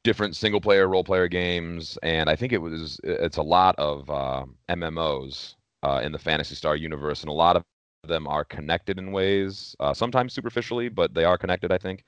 different 0.04 0.36
single 0.36 0.60
player 0.60 0.86
role 0.86 1.02
player 1.02 1.26
games 1.26 1.98
and 2.04 2.30
i 2.30 2.36
think 2.36 2.52
it 2.52 2.58
was 2.58 3.00
it's 3.02 3.38
a 3.38 3.42
lot 3.42 3.74
of 3.76 4.08
uh, 4.08 4.44
mmos 4.70 5.56
uh, 5.86 6.00
in 6.00 6.10
the 6.10 6.18
Phantasy 6.18 6.56
Star 6.56 6.74
universe, 6.74 7.20
and 7.20 7.30
a 7.30 7.32
lot 7.32 7.54
of 7.54 7.62
them 8.08 8.26
are 8.26 8.44
connected 8.44 8.98
in 8.98 9.12
ways, 9.12 9.76
uh, 9.78 9.94
sometimes 9.94 10.32
superficially, 10.32 10.88
but 10.88 11.14
they 11.14 11.24
are 11.24 11.38
connected, 11.38 11.70
I 11.70 11.78
think. 11.78 12.04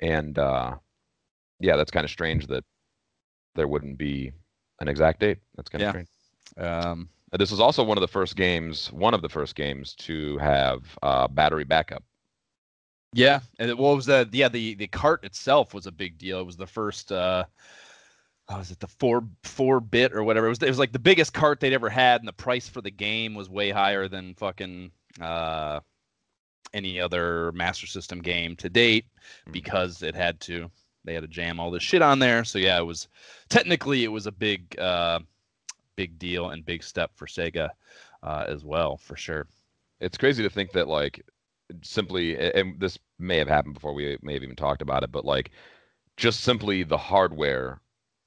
And 0.00 0.38
uh, 0.38 0.76
yeah, 1.60 1.76
that's 1.76 1.90
kind 1.90 2.04
of 2.04 2.10
strange 2.10 2.46
that 2.46 2.64
there 3.56 3.68
wouldn't 3.68 3.98
be 3.98 4.32
an 4.80 4.88
exact 4.88 5.20
date. 5.20 5.38
That's 5.54 5.68
kind 5.68 5.82
of 5.82 5.86
yeah. 5.86 5.90
strange. 5.90 6.08
Um, 6.56 7.08
this 7.32 7.50
was 7.50 7.60
also 7.60 7.84
one 7.84 7.98
of 7.98 8.02
the 8.02 8.08
first 8.08 8.36
games, 8.36 8.90
one 8.90 9.12
of 9.12 9.20
the 9.20 9.28
first 9.28 9.54
games 9.54 9.94
to 9.96 10.38
have 10.38 10.80
uh, 11.02 11.28
battery 11.28 11.64
backup. 11.64 12.02
Yeah, 13.12 13.40
and 13.58 13.76
what 13.76 13.96
was 13.96 14.06
the 14.06 14.28
yeah 14.32 14.48
the 14.48 14.74
the 14.74 14.86
cart 14.86 15.24
itself 15.24 15.74
was 15.74 15.86
a 15.86 15.92
big 15.92 16.16
deal. 16.16 16.40
It 16.40 16.46
was 16.46 16.56
the 16.56 16.66
first 16.66 17.12
uh, 17.12 17.44
oh, 18.50 18.58
was 18.58 18.70
it 18.70 18.80
the 18.80 18.86
four 18.86 19.24
four 19.44 19.80
bit 19.80 20.12
or 20.12 20.24
whatever? 20.24 20.46
It 20.46 20.50
was 20.50 20.62
it 20.62 20.68
was 20.68 20.78
like 20.78 20.92
the 20.92 20.98
biggest 20.98 21.32
cart 21.32 21.60
they'd 21.60 21.72
ever 21.72 21.88
had, 21.88 22.20
and 22.20 22.28
the 22.28 22.32
price 22.32 22.68
for 22.68 22.80
the 22.80 22.90
game 22.90 23.34
was 23.34 23.48
way 23.48 23.70
higher 23.70 24.08
than 24.08 24.34
fucking 24.34 24.90
uh, 25.20 25.80
any 26.74 27.00
other 27.00 27.52
Master 27.52 27.86
System 27.86 28.20
game 28.20 28.56
to 28.56 28.68
date 28.68 29.06
mm-hmm. 29.06 29.52
because 29.52 30.02
it 30.02 30.14
had 30.14 30.40
to 30.40 30.70
they 31.04 31.14
had 31.14 31.22
to 31.22 31.28
jam 31.28 31.58
all 31.58 31.70
this 31.70 31.82
shit 31.82 32.02
on 32.02 32.18
there. 32.18 32.44
So 32.44 32.58
yeah, 32.58 32.78
it 32.78 32.84
was 32.84 33.08
technically 33.48 34.04
it 34.04 34.08
was 34.12 34.26
a 34.26 34.32
big 34.32 34.78
uh, 34.78 35.20
big 35.96 36.18
deal 36.18 36.50
and 36.50 36.64
big 36.64 36.82
step 36.82 37.12
for 37.14 37.26
Sega 37.26 37.70
uh, 38.22 38.44
as 38.46 38.64
well 38.64 38.96
for 38.96 39.16
sure. 39.16 39.46
It's 40.00 40.18
crazy 40.18 40.42
to 40.42 40.50
think 40.50 40.72
that 40.72 40.88
like 40.88 41.24
simply 41.82 42.36
and 42.36 42.80
this 42.80 42.98
may 43.18 43.38
have 43.38 43.48
happened 43.48 43.74
before 43.74 43.94
we 43.94 44.18
may 44.22 44.34
have 44.34 44.42
even 44.42 44.56
talked 44.56 44.82
about 44.82 45.04
it, 45.04 45.12
but 45.12 45.24
like 45.24 45.50
just 46.16 46.40
simply 46.40 46.82
the 46.82 46.98
hardware 46.98 47.80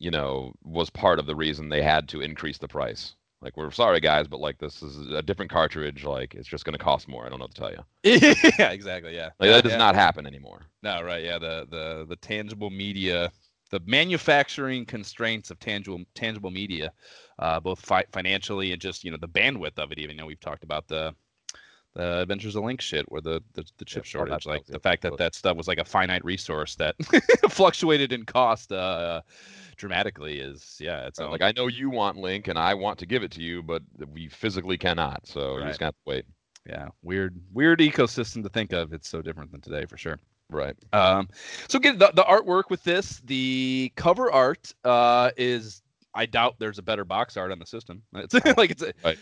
you 0.03 0.12
know, 0.12 0.53
was 0.65 0.89
part 0.89 1.17
of 1.17 1.25
the 1.25 1.36
reason 1.36 1.69
they 1.69 1.81
had 1.81 2.10
to 2.10 2.19
increase 2.19 2.57
the 2.57 2.67
price. 2.67 3.15
Like, 3.41 3.55
we're 3.55 3.72
sorry, 3.72 4.01
guys, 4.01 4.27
but 4.27 4.41
like 4.41 4.57
this 4.57 4.83
is 4.83 4.98
a 5.12 5.22
different 5.22 5.50
cartridge. 5.50 6.03
Like, 6.03 6.36
it's 6.36 6.48
just 6.48 6.65
going 6.65 6.77
to 6.77 6.83
cost 6.83 7.07
more. 7.07 7.25
I 7.25 7.29
don't 7.29 7.39
know 7.39 7.45
what 7.45 7.55
to 7.55 7.62
tell 7.62 7.72
you. 7.72 7.83
yeah, 8.60 8.72
exactly. 8.72 9.15
Yeah, 9.15 9.29
like, 9.39 9.50
that 9.50 9.63
does 9.63 9.72
yeah. 9.72 9.77
not 9.77 9.95
happen 9.95 10.27
anymore. 10.27 10.63
No, 10.81 11.01
right? 11.01 11.24
Yeah, 11.24 11.39
the 11.39 11.65
the 11.69 12.05
the 12.07 12.17
tangible 12.17 12.69
media, 12.69 13.31
the 13.69 13.79
manufacturing 13.86 14.86
constraints 14.86 15.51
of 15.51 15.60
tangible 15.60 16.03
tangible 16.15 16.51
media, 16.51 16.91
uh, 17.39 17.62
both 17.62 17.79
fi- 17.79 18.05
financially 18.12 18.74
and 18.74 18.81
just 18.81 19.05
you 19.05 19.12
know 19.12 19.17
the 19.19 19.27
bandwidth 19.29 19.79
of 19.79 19.93
it. 19.93 20.00
Even 20.00 20.15
you 20.15 20.22
know 20.22 20.25
we've 20.25 20.39
talked 20.39 20.65
about 20.65 20.88
the 20.89 21.15
the 21.95 22.22
Adventures 22.22 22.55
of 22.55 22.63
Link 22.63 22.81
shit, 22.81 23.10
where 23.10 23.22
the 23.22 23.41
the, 23.53 23.63
the 23.77 23.86
chip 23.86 24.03
yeah, 24.03 24.10
shortage, 24.10 24.45
like 24.45 24.65
the 24.65 24.79
fact 24.79 25.01
that 25.03 25.17
that 25.17 25.36
stuff 25.36 25.55
was 25.55 25.67
like 25.67 25.79
a 25.79 25.86
finite 25.86 26.25
resource 26.25 26.75
that 26.75 26.95
fluctuated 27.50 28.12
in 28.12 28.25
cost. 28.25 28.72
Uh, 28.72 29.22
dramatically 29.83 30.39
is 30.39 30.77
yeah 30.79 31.05
it's 31.05 31.19
like 31.19 31.41
i 31.41 31.51
know 31.57 31.67
you 31.67 31.89
want 31.89 32.15
link 32.17 32.47
and 32.47 32.57
i 32.57 32.73
want 32.73 32.97
to 32.97 33.05
give 33.05 33.21
it 33.21 33.31
to 33.31 33.41
you 33.41 33.61
but 33.61 33.81
we 34.13 34.29
physically 34.29 34.77
cannot 34.77 35.27
so 35.27 35.55
right. 35.55 35.63
you 35.63 35.67
just 35.67 35.79
got 35.79 35.89
to 35.89 35.95
wait 36.05 36.25
yeah 36.65 36.87
weird 37.01 37.37
weird 37.51 37.79
ecosystem 37.79 38.41
to 38.41 38.47
think 38.49 38.71
of 38.71 38.93
it's 38.93 39.09
so 39.09 39.21
different 39.21 39.51
than 39.51 39.59
today 39.59 39.85
for 39.85 39.97
sure 39.97 40.17
right 40.49 40.75
um 40.93 41.27
so 41.67 41.79
get 41.79 41.99
the, 41.99 42.09
the 42.15 42.23
artwork 42.23 42.69
with 42.69 42.81
this 42.85 43.21
the 43.25 43.91
cover 43.97 44.31
art 44.31 44.73
uh 44.85 45.31
is 45.35 45.81
I 46.13 46.25
doubt 46.25 46.55
there's 46.59 46.77
a 46.79 46.83
better 46.83 47.05
box 47.05 47.37
art 47.37 47.51
on 47.51 47.59
the 47.59 47.65
system. 47.65 48.03
It's 48.13 48.33
like 48.57 48.71
it's 48.71 48.83
a, 48.83 48.93
Right. 49.03 49.17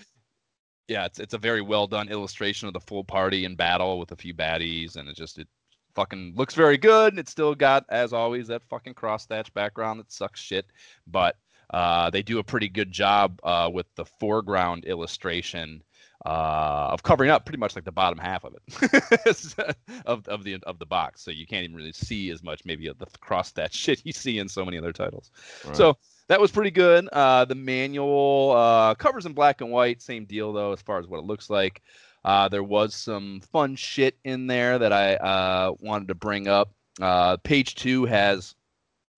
yeah, 0.88 1.06
it's 1.06 1.20
it's 1.20 1.34
a 1.34 1.38
very 1.38 1.62
well 1.62 1.88
done 1.88 2.10
illustration 2.10 2.68
of 2.68 2.74
the 2.74 2.80
full 2.80 3.04
party 3.04 3.46
in 3.46 3.56
battle 3.56 3.98
with 4.00 4.12
a 4.12 4.16
few 4.16 4.34
baddies, 4.34 4.96
and 4.98 5.08
it 5.08 5.16
just 5.16 5.40
it 5.40 5.48
fucking 5.96 6.34
looks 6.36 6.56
very 6.56 6.78
good. 6.78 7.18
It's 7.18 7.32
still 7.32 7.56
got, 7.56 7.86
as 7.90 8.14
always, 8.14 8.48
that 8.48 8.64
fucking 8.70 8.94
cross 8.94 9.26
thatch 9.26 9.54
background 9.54 10.00
that 10.00 10.12
sucks 10.12 10.40
shit, 10.40 10.66
but 11.08 11.38
uh, 11.72 12.10
they 12.10 12.22
do 12.22 12.40
a 12.40 12.44
pretty 12.44 12.70
good 12.70 12.92
job 12.92 13.40
uh, 13.44 13.70
with 13.72 13.88
the 13.96 14.06
foreground 14.06 14.86
illustration 14.86 15.82
uh, 16.26 16.90
of 16.92 17.02
covering 17.02 17.32
up 17.32 17.46
pretty 17.46 17.58
much 17.58 17.76
like 17.76 17.86
the 17.86 17.92
bottom 17.92 18.20
half 18.20 18.44
of 18.44 18.54
it 18.54 19.76
of 20.06 20.28
of 20.28 20.44
the 20.44 20.58
of 20.64 20.78
the 20.78 20.86
box, 20.86 21.22
so 21.22 21.32
you 21.32 21.48
can't 21.48 21.64
even 21.64 21.76
really 21.76 21.94
see 21.94 22.30
as 22.30 22.44
much 22.44 22.64
maybe 22.64 22.88
of 22.88 22.98
the 23.00 23.08
cross 23.22 23.52
that 23.52 23.74
shit 23.74 24.06
you 24.06 24.14
see 24.14 24.38
in 24.38 24.48
so 24.48 24.64
many 24.64 24.78
other 24.78 24.94
titles. 24.94 25.32
Right. 25.66 25.76
So 25.76 25.98
that 26.28 26.40
was 26.40 26.52
pretty 26.52 26.72
good. 26.72 27.08
Uh, 27.12 27.46
the 27.46 27.56
manual 27.56 28.54
uh, 28.56 28.96
covers 28.96 29.26
in 29.26 29.34
black 29.34 29.62
and 29.62 29.72
white, 29.72 30.02
same 30.02 30.26
deal 30.26 30.54
though 30.54 30.74
as 30.74 30.82
far 30.82 31.00
as 31.00 31.08
what 31.08 31.18
it 31.18 31.26
looks 31.26 31.50
like. 31.50 31.82
Uh, 32.24 32.48
there 32.48 32.64
was 32.64 32.94
some 32.94 33.42
fun 33.52 33.76
shit 33.76 34.18
in 34.24 34.48
there 34.48 34.78
that 34.78 34.94
I 34.94 35.16
uh, 35.16 35.74
wanted 35.80 36.08
to 36.10 36.16
bring 36.16 36.48
up. 36.48 36.72
Uh, 37.02 37.38
page 37.38 37.76
two 37.76 38.06
has 38.06 38.56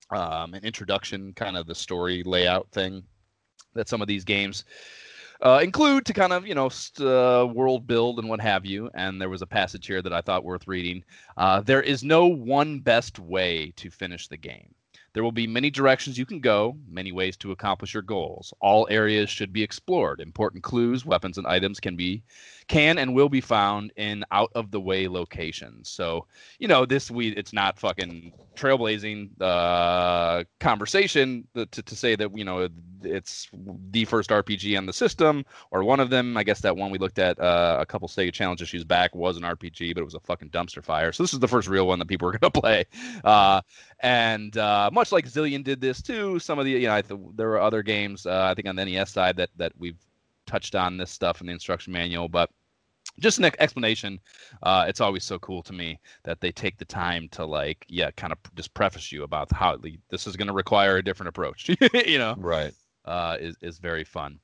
um, 0.10 0.54
an 0.54 0.64
introduction, 0.64 1.34
kind 1.34 1.58
of 1.58 1.68
the 1.68 1.76
story 1.76 2.24
layout 2.24 2.70
thing 2.72 3.04
that 3.74 3.90
some 3.90 4.02
of 4.02 4.08
these 4.08 4.24
games 4.24 4.64
uh, 5.42 5.60
include 5.62 6.06
to 6.06 6.14
kind 6.14 6.32
of 6.32 6.48
you 6.48 6.56
know 6.56 6.70
st- 6.70 7.08
uh, 7.08 7.48
world 7.52 7.86
build 7.86 8.20
and 8.20 8.30
what 8.30 8.40
have 8.40 8.66
you. 8.66 8.90
And 8.94 9.20
there 9.20 9.30
was 9.30 9.42
a 9.42 9.48
passage 9.48 9.86
here 9.86 10.02
that 10.02 10.14
I 10.14 10.22
thought 10.22 10.46
worth 10.46 10.68
reading. 10.68 11.04
Uh, 11.38 11.62
there 11.62 11.82
is 11.82 12.04
no 12.04 12.28
one 12.28 12.80
best 12.80 13.20
way 13.20 13.74
to 13.76 13.90
finish 13.90 14.28
the 14.28 14.38
game. 14.38 14.74
There 15.14 15.24
will 15.24 15.32
be 15.32 15.46
many 15.46 15.70
directions 15.70 16.18
you 16.18 16.26
can 16.26 16.40
go, 16.40 16.76
many 16.90 17.12
ways 17.12 17.38
to 17.38 17.52
accomplish 17.52 17.94
your 17.94 18.02
goals. 18.02 18.52
All 18.62 18.88
areas 18.90 19.30
should 19.30 19.54
be 19.54 19.62
explored. 19.62 20.20
Important 20.20 20.64
clues, 20.64 21.06
weapons, 21.06 21.38
and 21.38 21.46
items 21.46 21.80
can 21.80 21.96
be 21.96 22.24
can 22.68 22.98
and 22.98 23.14
will 23.14 23.30
be 23.30 23.42
found 23.42 23.92
in 23.96 24.24
out 24.32 24.52
of 24.56 24.72
the 24.72 24.80
way 24.80 25.08
locations. 25.08 25.90
So, 25.90 26.28
you 26.60 26.68
know, 26.68 26.86
this 26.86 27.12
we 27.12 27.30
it's 27.30 27.54
not 27.54 27.80
fucking 27.80 28.34
trailblazing 28.56 29.30
uh 29.42 30.44
conversation 30.60 31.48
to, 31.56 31.66
to 31.66 31.96
say 31.96 32.16
that 32.16 32.38
you 32.38 32.46
know 32.46 32.70
it's 33.04 33.50
the 33.92 34.06
first 34.06 34.30
RPG 34.30 34.78
on 34.78 34.86
the 34.86 34.94
system 34.94 35.46
or 35.72 35.84
one 35.84 36.00
of 36.00 36.10
them. 36.10 36.38
I 36.38 36.44
guess 36.44 36.62
that 36.62 36.78
one 36.78 36.92
we 36.92 36.98
looked 36.98 37.20
at 37.20 37.40
uh, 37.40 37.78
a 37.80 37.86
couple 37.86 38.08
Sega 38.08 38.32
Challenge 38.32 38.62
issues 38.62 38.84
back 38.84 39.16
was 39.16 39.38
an 39.38 39.44
RPG, 39.44 39.94
but 39.94 40.02
it 40.02 40.06
was 40.06 40.16
a 40.16 40.20
fucking 40.22 40.50
dumpster 40.50 40.84
fire. 40.84 41.12
So 41.12 41.24
this 41.24 41.34
is 41.34 41.40
the 41.40 41.48
first 41.48 41.68
real 41.68 41.88
one 41.88 42.00
that 42.00 42.08
people 42.08 42.30
are 42.30 42.38
to 42.38 42.52
play. 42.52 42.86
Uh, 43.24 43.62
and 44.00 44.56
uh, 44.58 44.90
much 44.94 45.12
like 45.12 45.28
Zillion 45.28 45.64
did 45.64 45.82
this 45.82 46.02
too, 46.02 46.40
some 46.40 46.60
of 46.60 46.66
the 46.66 46.72
you 46.72 46.88
know 46.88 47.02
th- 47.02 47.20
there 47.36 47.50
were 47.50 47.60
other 47.60 47.84
games 47.84 48.26
uh, 48.26 48.48
I 48.50 48.54
think 48.54 48.68
on 48.68 48.76
the 48.76 48.86
NES 48.86 49.12
side 49.12 49.38
that 49.38 49.50
that 49.58 49.74
we've 49.78 49.98
touched 50.46 50.76
on 50.76 50.98
this 50.98 51.12
stuff 51.12 51.42
in 51.42 51.48
the 51.48 51.54
instruction 51.54 51.94
manual, 51.94 52.28
but 52.28 52.50
just 53.20 53.38
an 53.38 53.46
explanation. 53.46 54.20
Uh, 54.62 54.86
it's 54.88 55.02
always 55.02 55.24
so 55.24 55.40
cool 55.40 55.62
to 55.64 55.74
me 55.74 56.00
that 56.24 56.42
they 56.42 56.52
take 56.52 56.78
the 56.78 56.86
time 56.86 57.28
to 57.30 57.46
like, 57.46 57.86
yeah, 57.88 58.12
kind 58.12 58.34
of 58.34 58.40
just 58.56 58.74
preface 58.74 59.12
you 59.12 59.24
about 59.24 59.52
how 59.52 59.78
this 60.10 60.28
is 60.28 60.36
going 60.36 60.48
to 60.48 60.54
require 60.54 60.98
a 60.98 61.04
different 61.04 61.30
approach. 61.30 61.70
you 62.06 62.18
know, 62.18 62.36
right. 62.38 62.74
uh, 63.06 63.38
is 63.40 63.56
is 63.62 63.80
very 63.80 64.04
fun. 64.04 64.40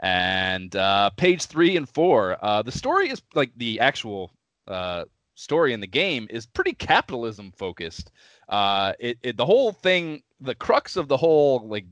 And 0.00 0.76
uh, 0.76 1.10
page 1.10 1.46
three 1.46 1.76
and 1.76 1.88
four, 1.88 2.36
uh, 2.42 2.62
the 2.62 2.72
story 2.72 3.08
is 3.08 3.22
like 3.34 3.50
the 3.56 3.80
actual 3.80 4.30
uh, 4.68 5.04
story 5.34 5.72
in 5.72 5.80
the 5.80 5.86
game 5.86 6.26
is 6.30 6.46
pretty 6.46 6.72
capitalism 6.72 7.52
focused. 7.56 8.10
Uh, 8.48 8.92
it, 8.98 9.18
it 9.22 9.36
the 9.36 9.46
whole 9.46 9.72
thing, 9.72 10.22
the 10.40 10.54
crux 10.54 10.96
of 10.96 11.08
the 11.08 11.16
whole 11.16 11.66
like 11.66 11.86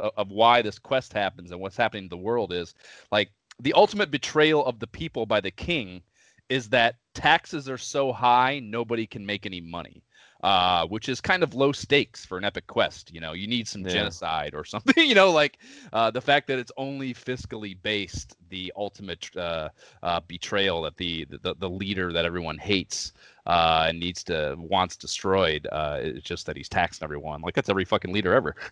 o- 0.00 0.10
of 0.16 0.30
why 0.30 0.62
this 0.62 0.78
quest 0.78 1.12
happens 1.12 1.50
and 1.50 1.60
what's 1.60 1.76
happening 1.76 2.04
to 2.04 2.10
the 2.10 2.16
world 2.16 2.52
is 2.52 2.74
like 3.12 3.30
the 3.60 3.72
ultimate 3.74 4.10
betrayal 4.10 4.64
of 4.64 4.78
the 4.78 4.86
people 4.86 5.26
by 5.26 5.40
the 5.40 5.50
king 5.50 6.02
is 6.48 6.68
that 6.70 6.96
taxes 7.14 7.68
are 7.68 7.78
so 7.78 8.12
high 8.12 8.58
nobody 8.60 9.06
can 9.06 9.24
make 9.24 9.46
any 9.46 9.60
money 9.60 10.02
uh, 10.42 10.86
which 10.86 11.08
is 11.08 11.20
kind 11.20 11.42
of 11.42 11.54
low 11.54 11.72
stakes 11.72 12.24
for 12.24 12.38
an 12.38 12.44
epic 12.44 12.66
quest 12.66 13.12
you 13.12 13.20
know 13.20 13.32
you 13.32 13.46
need 13.46 13.66
some 13.68 13.84
Yeah. 13.84 13.90
genocide 13.92 14.54
or 14.54 14.64
something 14.74 15.06
you 15.06 15.14
know 15.14 15.30
like 15.30 15.58
uh, 15.92 16.10
the 16.10 16.20
fact 16.20 16.46
that 16.48 16.58
it's 16.58 16.72
only 16.76 17.12
fiscally 17.14 17.76
based 17.82 18.36
the 18.48 18.72
ultimate 18.76 19.34
uh, 19.36 19.68
uh, 20.02 20.20
betrayal 20.26 20.82
that 20.82 20.96
the, 20.96 21.24
the 21.42 21.54
the 21.58 21.68
leader 21.68 22.12
that 22.12 22.24
everyone 22.24 22.58
hates 22.58 23.12
uh, 23.46 23.86
and 23.88 23.98
needs 23.98 24.22
to 24.24 24.54
wants 24.58 24.96
destroyed 24.96 25.66
uh, 25.72 25.98
it's 26.00 26.24
just 26.24 26.46
that 26.46 26.56
he's 26.56 26.68
taxing 26.68 27.04
everyone 27.04 27.40
like 27.42 27.54
that's 27.54 27.68
every 27.68 27.84
fucking 27.84 28.12
leader 28.12 28.32
ever 28.34 28.54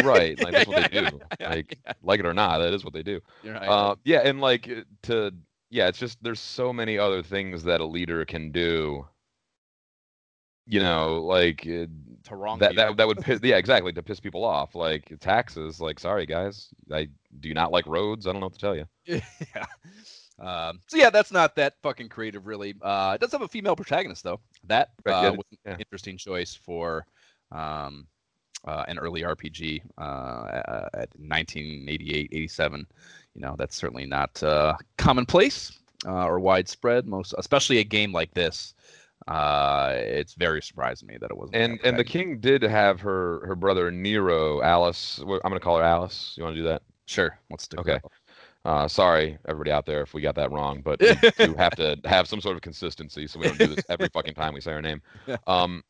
Right. 0.00 0.38
Like 0.38 0.54
that's 0.54 0.66
what 0.66 0.76
they 0.76 0.84
do. 1.08 1.20
Like 1.40 1.78
like 2.02 2.20
it 2.20 2.26
or 2.26 2.34
not, 2.34 2.58
that 2.58 2.72
is 2.72 2.84
what 2.84 2.92
they 2.92 3.02
do. 3.02 3.20
Right. 3.44 3.66
Uh, 3.66 3.96
yeah, 4.04 4.20
and 4.24 4.40
like 4.40 4.68
to 5.02 5.32
yeah, 5.70 5.88
it's 5.88 5.98
just 5.98 6.22
there's 6.22 6.40
so 6.40 6.72
many 6.72 6.98
other 6.98 7.22
things 7.22 7.62
that 7.64 7.80
a 7.80 7.84
leader 7.86 8.24
can 8.24 8.50
do. 8.52 9.06
You 10.68 10.80
know, 10.80 11.22
like 11.22 11.66
uh, 11.66 11.86
to 12.24 12.36
wrong 12.36 12.58
that, 12.58 12.76
that 12.76 12.96
that 12.98 13.06
would 13.06 13.18
piss 13.18 13.40
yeah 13.42 13.56
exactly 13.56 13.92
to 13.92 14.02
piss 14.02 14.20
people 14.20 14.44
off. 14.44 14.74
Like 14.74 15.12
taxes, 15.20 15.80
like 15.80 15.98
sorry 15.98 16.26
guys, 16.26 16.68
I 16.92 17.08
do 17.40 17.54
not 17.54 17.72
like 17.72 17.86
roads. 17.86 18.26
I 18.26 18.32
don't 18.32 18.40
know 18.40 18.46
what 18.46 18.54
to 18.54 18.60
tell 18.60 18.76
you. 18.76 18.84
yeah. 19.06 19.66
Um, 20.40 20.80
so 20.86 20.96
yeah, 20.96 21.10
that's 21.10 21.32
not 21.32 21.56
that 21.56 21.74
fucking 21.82 22.08
creative, 22.08 22.46
really. 22.46 22.74
Uh, 22.80 23.12
it 23.14 23.20
does 23.20 23.32
have 23.32 23.42
a 23.42 23.48
female 23.48 23.74
protagonist 23.74 24.22
though. 24.22 24.40
That 24.64 24.90
uh, 25.06 25.34
was 25.36 25.44
an 25.50 25.58
yeah. 25.64 25.76
interesting 25.78 26.16
choice 26.16 26.54
for 26.54 27.06
um, 27.50 28.06
uh, 28.64 28.84
an 28.88 28.98
early 28.98 29.22
RPG 29.22 29.82
uh, 29.98 30.00
uh, 30.00 30.88
at 30.94 31.08
1988, 31.16 32.28
87. 32.32 32.86
You 33.34 33.40
know, 33.40 33.54
that's 33.58 33.76
certainly 33.76 34.06
not 34.06 34.40
uh, 34.42 34.74
commonplace 34.96 35.78
uh, 36.06 36.26
or 36.26 36.38
widespread. 36.38 37.06
Most, 37.06 37.34
especially 37.38 37.78
a 37.78 37.84
game 37.84 38.12
like 38.12 38.32
this. 38.34 38.74
Uh, 39.28 39.92
it's 39.94 40.32
very 40.32 40.62
surprising 40.62 41.06
me 41.06 41.18
that 41.20 41.30
it 41.30 41.36
wasn't. 41.36 41.56
And 41.56 41.78
and 41.84 41.98
the 41.98 42.04
king 42.04 42.40
did 42.40 42.62
have 42.62 42.98
her 43.00 43.46
her 43.46 43.54
brother 43.54 43.90
Nero, 43.90 44.62
Alice. 44.62 45.18
I'm 45.20 45.38
gonna 45.42 45.60
call 45.60 45.76
her 45.76 45.84
Alice. 45.84 46.34
You 46.36 46.44
want 46.44 46.56
to 46.56 46.62
do 46.62 46.68
that? 46.68 46.82
sure, 47.04 47.38
let's 47.50 47.64
stick. 47.64 47.80
Okay. 47.80 48.00
that. 48.02 48.04
Uh, 48.64 48.88
sorry, 48.88 49.38
everybody 49.46 49.70
out 49.70 49.86
there, 49.86 50.02
if 50.02 50.14
we 50.14 50.20
got 50.20 50.34
that 50.34 50.50
wrong, 50.50 50.80
but 50.82 51.00
we 51.38 51.46
do 51.46 51.54
have 51.54 51.74
to 51.76 51.98
have 52.04 52.26
some 52.26 52.40
sort 52.40 52.56
of 52.56 52.62
consistency, 52.62 53.26
so 53.26 53.38
we 53.38 53.46
don't 53.46 53.58
do 53.58 53.66
this 53.66 53.84
every 53.88 54.08
fucking 54.08 54.34
time 54.34 54.54
we 54.54 54.60
say 54.60 54.72
her 54.72 54.82
name. 54.82 55.02
Um, 55.46 55.84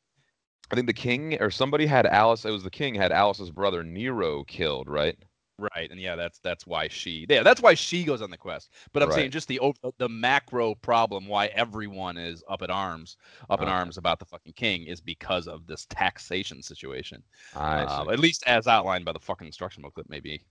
I 0.71 0.75
think 0.75 0.87
the 0.87 0.93
king 0.93 1.41
or 1.41 1.51
somebody 1.51 1.87
had 1.87 2.07
Alice. 2.07 2.45
It 2.45 2.51
was 2.51 2.63
the 2.63 2.71
king 2.71 2.95
had 2.95 3.11
Alice's 3.11 3.51
brother 3.51 3.83
Nero 3.83 4.45
killed, 4.45 4.89
right? 4.89 5.17
Right, 5.59 5.91
and 5.91 5.99
yeah, 5.99 6.15
that's 6.15 6.39
that's 6.39 6.69
why 6.69 6.87
she 6.87 7.27
yeah 7.29 7.43
that's 7.43 7.61
why 7.61 7.75
she 7.75 8.05
goes 8.05 8.23
on 8.23 8.31
the 8.31 8.37
quest. 8.37 8.73
But 8.93 9.03
I'm 9.03 9.11
saying 9.11 9.33
just 9.33 9.49
the 9.49 9.61
the 9.99 10.09
macro 10.09 10.77
problem 10.77 11.27
why 11.27 11.47
everyone 11.49 12.17
is 12.17 12.45
up 12.49 12.63
at 12.63 12.71
arms, 12.71 13.17
up 13.51 13.61
in 13.61 13.69
Okay. 13.69 13.73
arms 13.73 13.97
about 13.99 14.21
the 14.21 14.25
fucking 14.25 14.53
king 14.53 14.85
is 14.85 15.01
because 15.01 15.49
of 15.49 15.67
this 15.67 15.85
taxation 15.87 16.63
situation. 16.63 17.25
Uh, 17.55 18.07
at 18.13 18.21
least 18.21 18.45
as 18.47 18.69
outlined 18.69 19.05
by 19.05 19.13
the 19.13 19.19
fucking 19.19 19.47
instruction 19.49 19.83
booklet, 19.83 20.09
maybe. 20.09 20.41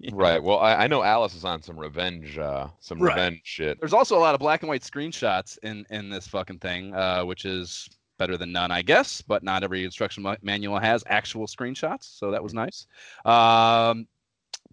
Know? 0.00 0.16
Right. 0.16 0.42
Well, 0.42 0.58
I, 0.60 0.74
I 0.74 0.86
know 0.86 1.02
Alice 1.02 1.34
is 1.34 1.44
on 1.44 1.62
some 1.62 1.78
revenge, 1.78 2.38
uh, 2.38 2.68
some 2.80 3.00
Right. 3.00 3.16
revenge 3.16 3.40
shit. 3.44 3.78
There's 3.80 3.92
also 3.92 4.16
a 4.16 4.20
lot 4.20 4.34
of 4.34 4.40
black 4.40 4.62
and 4.62 4.68
white 4.68 4.82
screenshots 4.82 5.58
in 5.62 5.84
in 5.90 6.08
this 6.08 6.28
fucking 6.28 6.58
thing, 6.60 6.94
uh, 6.94 7.24
which 7.24 7.44
is 7.44 7.88
better 8.18 8.36
than 8.36 8.52
none, 8.52 8.70
I 8.70 8.82
guess. 8.82 9.22
But 9.22 9.42
not 9.42 9.62
every 9.62 9.84
instruction 9.84 10.26
manual 10.42 10.78
has 10.78 11.02
actual 11.06 11.46
screenshots, 11.46 12.18
so 12.18 12.30
that 12.30 12.42
was 12.42 12.54
nice. 12.54 12.86
Um, 13.24 14.06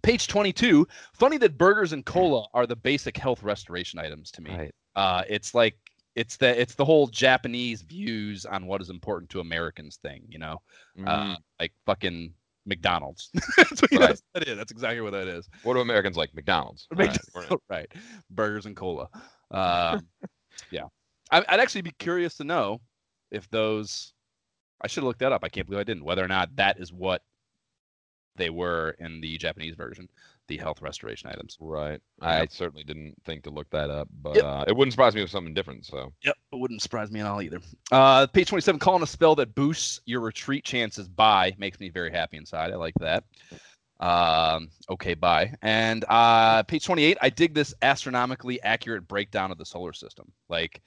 page 0.02 0.26
22. 0.28 0.86
Funny 1.14 1.38
that 1.38 1.56
burgers 1.58 1.92
and 1.92 2.04
cola 2.04 2.46
are 2.54 2.66
the 2.66 2.76
basic 2.76 3.16
health 3.16 3.42
restoration 3.42 3.98
items 3.98 4.30
to 4.32 4.42
me. 4.42 4.50
Right. 4.56 4.74
Uh, 4.94 5.22
it's 5.28 5.54
like 5.54 5.76
it's 6.14 6.36
the 6.36 6.60
it's 6.60 6.74
the 6.74 6.84
whole 6.84 7.06
Japanese 7.06 7.80
views 7.82 8.44
on 8.44 8.66
what 8.66 8.82
is 8.82 8.90
important 8.90 9.30
to 9.30 9.40
Americans 9.40 9.96
thing, 9.96 10.22
you 10.28 10.38
know, 10.38 10.60
Mm, 10.98 11.08
uh, 11.08 11.36
like 11.58 11.72
fucking 11.86 12.34
McDonald's. 12.66 13.30
that's, 13.56 13.80
what, 13.80 13.90
Right. 13.92 14.00
that's 14.00 14.22
that 14.34 14.46
is. 14.46 14.56
That's 14.58 14.70
exactly 14.72 15.00
what 15.00 15.12
that 15.12 15.26
is. 15.26 15.48
what 15.62 15.74
do 15.74 15.80
Americans 15.80 16.16
like? 16.18 16.34
McDonald's. 16.34 16.86
All 16.96 16.98
right, 16.98 17.18
right. 17.70 17.92
Burgers 18.30 18.66
and 18.66 18.76
cola. 18.76 19.08
Um, 19.50 20.06
yeah. 20.70 20.84
I, 21.30 21.38
I'd 21.48 21.60
actually 21.60 21.80
be 21.82 21.92
curious 21.98 22.36
to 22.36 22.44
know 22.44 22.80
if 23.32 23.50
those. 23.50 24.12
I 24.84 24.88
should 24.88 25.02
have 25.02 25.08
looked 25.08 25.20
that 25.20 25.32
up. 25.32 25.44
I 25.44 25.48
can't 25.48 25.66
believe 25.66 25.80
I 25.80 25.84
didn't. 25.84 26.04
Whether 26.04 26.24
or 26.24 26.28
not 26.28 26.56
that 26.56 26.80
is 26.80 26.92
what 26.92 27.22
they 28.36 28.50
were 28.50 28.96
in 28.98 29.20
the 29.20 29.36
Japanese 29.38 29.74
version, 29.74 30.08
the 30.48 30.56
health 30.56 30.80
restoration 30.82 31.30
items. 31.30 31.56
Right. 31.60 32.00
I 32.20 32.40
Yep. 32.40 32.50
certainly 32.50 32.82
didn't 32.82 33.14
think 33.24 33.44
to 33.44 33.50
look 33.50 33.68
that 33.70 33.90
up, 33.90 34.08
but 34.22 34.36
Yep. 34.36 34.44
uh, 34.44 34.64
it 34.66 34.74
wouldn't 34.76 34.92
surprise 34.92 35.14
me 35.14 35.20
with 35.20 35.30
something 35.30 35.54
different. 35.54 35.86
So. 35.86 36.12
Yep, 36.24 36.36
it 36.52 36.56
wouldn't 36.56 36.82
surprise 36.82 37.10
me 37.10 37.20
at 37.20 37.26
all 37.26 37.42
either. 37.42 37.60
Uh, 37.92 38.26
page 38.26 38.48
27, 38.48 38.78
calling 38.78 39.02
a 39.02 39.06
spell 39.06 39.34
that 39.36 39.54
boosts 39.54 40.00
your 40.06 40.20
retreat 40.20 40.64
chances 40.64 41.08
by 41.08 41.54
makes 41.58 41.78
me 41.78 41.90
very 41.90 42.10
happy 42.10 42.38
inside. 42.38 42.72
I 42.72 42.76
like 42.76 42.94
that. 43.00 43.24
Um, 44.00 44.70
okay, 44.90 45.14
bye. 45.14 45.54
And 45.62 46.04
uh, 46.08 46.64
page 46.64 46.84
28, 46.84 47.18
I 47.22 47.30
dig 47.30 47.54
this 47.54 47.72
astronomically 47.82 48.60
accurate 48.62 49.06
breakdown 49.06 49.52
of 49.52 49.58
the 49.58 49.66
solar 49.66 49.92
system. 49.92 50.32
Like 50.48 50.82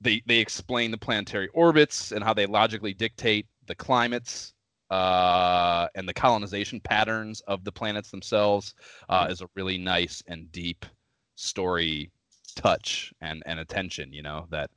they 0.00 0.22
they 0.26 0.38
explain 0.38 0.90
the 0.90 0.98
planetary 0.98 1.48
orbits 1.54 2.12
and 2.12 2.22
how 2.24 2.34
they 2.34 2.46
logically 2.46 2.94
dictate 2.94 3.46
the 3.66 3.74
climates 3.74 4.54
uh, 4.90 5.88
and 5.94 6.08
the 6.08 6.14
colonization 6.14 6.80
patterns 6.80 7.40
of 7.42 7.64
the 7.64 7.72
planets 7.72 8.10
themselves 8.10 8.74
uh, 9.08 9.26
Mhm. 9.26 9.30
is 9.30 9.40
a 9.42 9.48
really 9.54 9.78
nice 9.78 10.22
and 10.26 10.50
deep 10.50 10.86
story 11.34 12.10
touch 12.56 13.12
and, 13.20 13.42
and 13.46 13.60
attention, 13.60 14.12
you 14.12 14.22
know, 14.22 14.46
that 14.50 14.70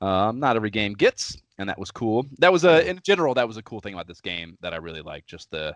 um, 0.00 0.38
not 0.38 0.56
every 0.56 0.70
game 0.70 0.92
gets. 0.92 1.36
And 1.58 1.68
that 1.68 1.78
was 1.78 1.90
cool. 1.90 2.26
That 2.38 2.52
was 2.52 2.64
a, 2.64 2.86
in 2.88 3.00
general, 3.02 3.34
that 3.34 3.48
was 3.48 3.56
a 3.56 3.62
cool 3.62 3.80
thing 3.80 3.94
about 3.94 4.06
this 4.06 4.20
game 4.20 4.58
that 4.60 4.74
I 4.74 4.76
really 4.76 5.00
liked. 5.00 5.26
Just 5.26 5.50
the, 5.50 5.74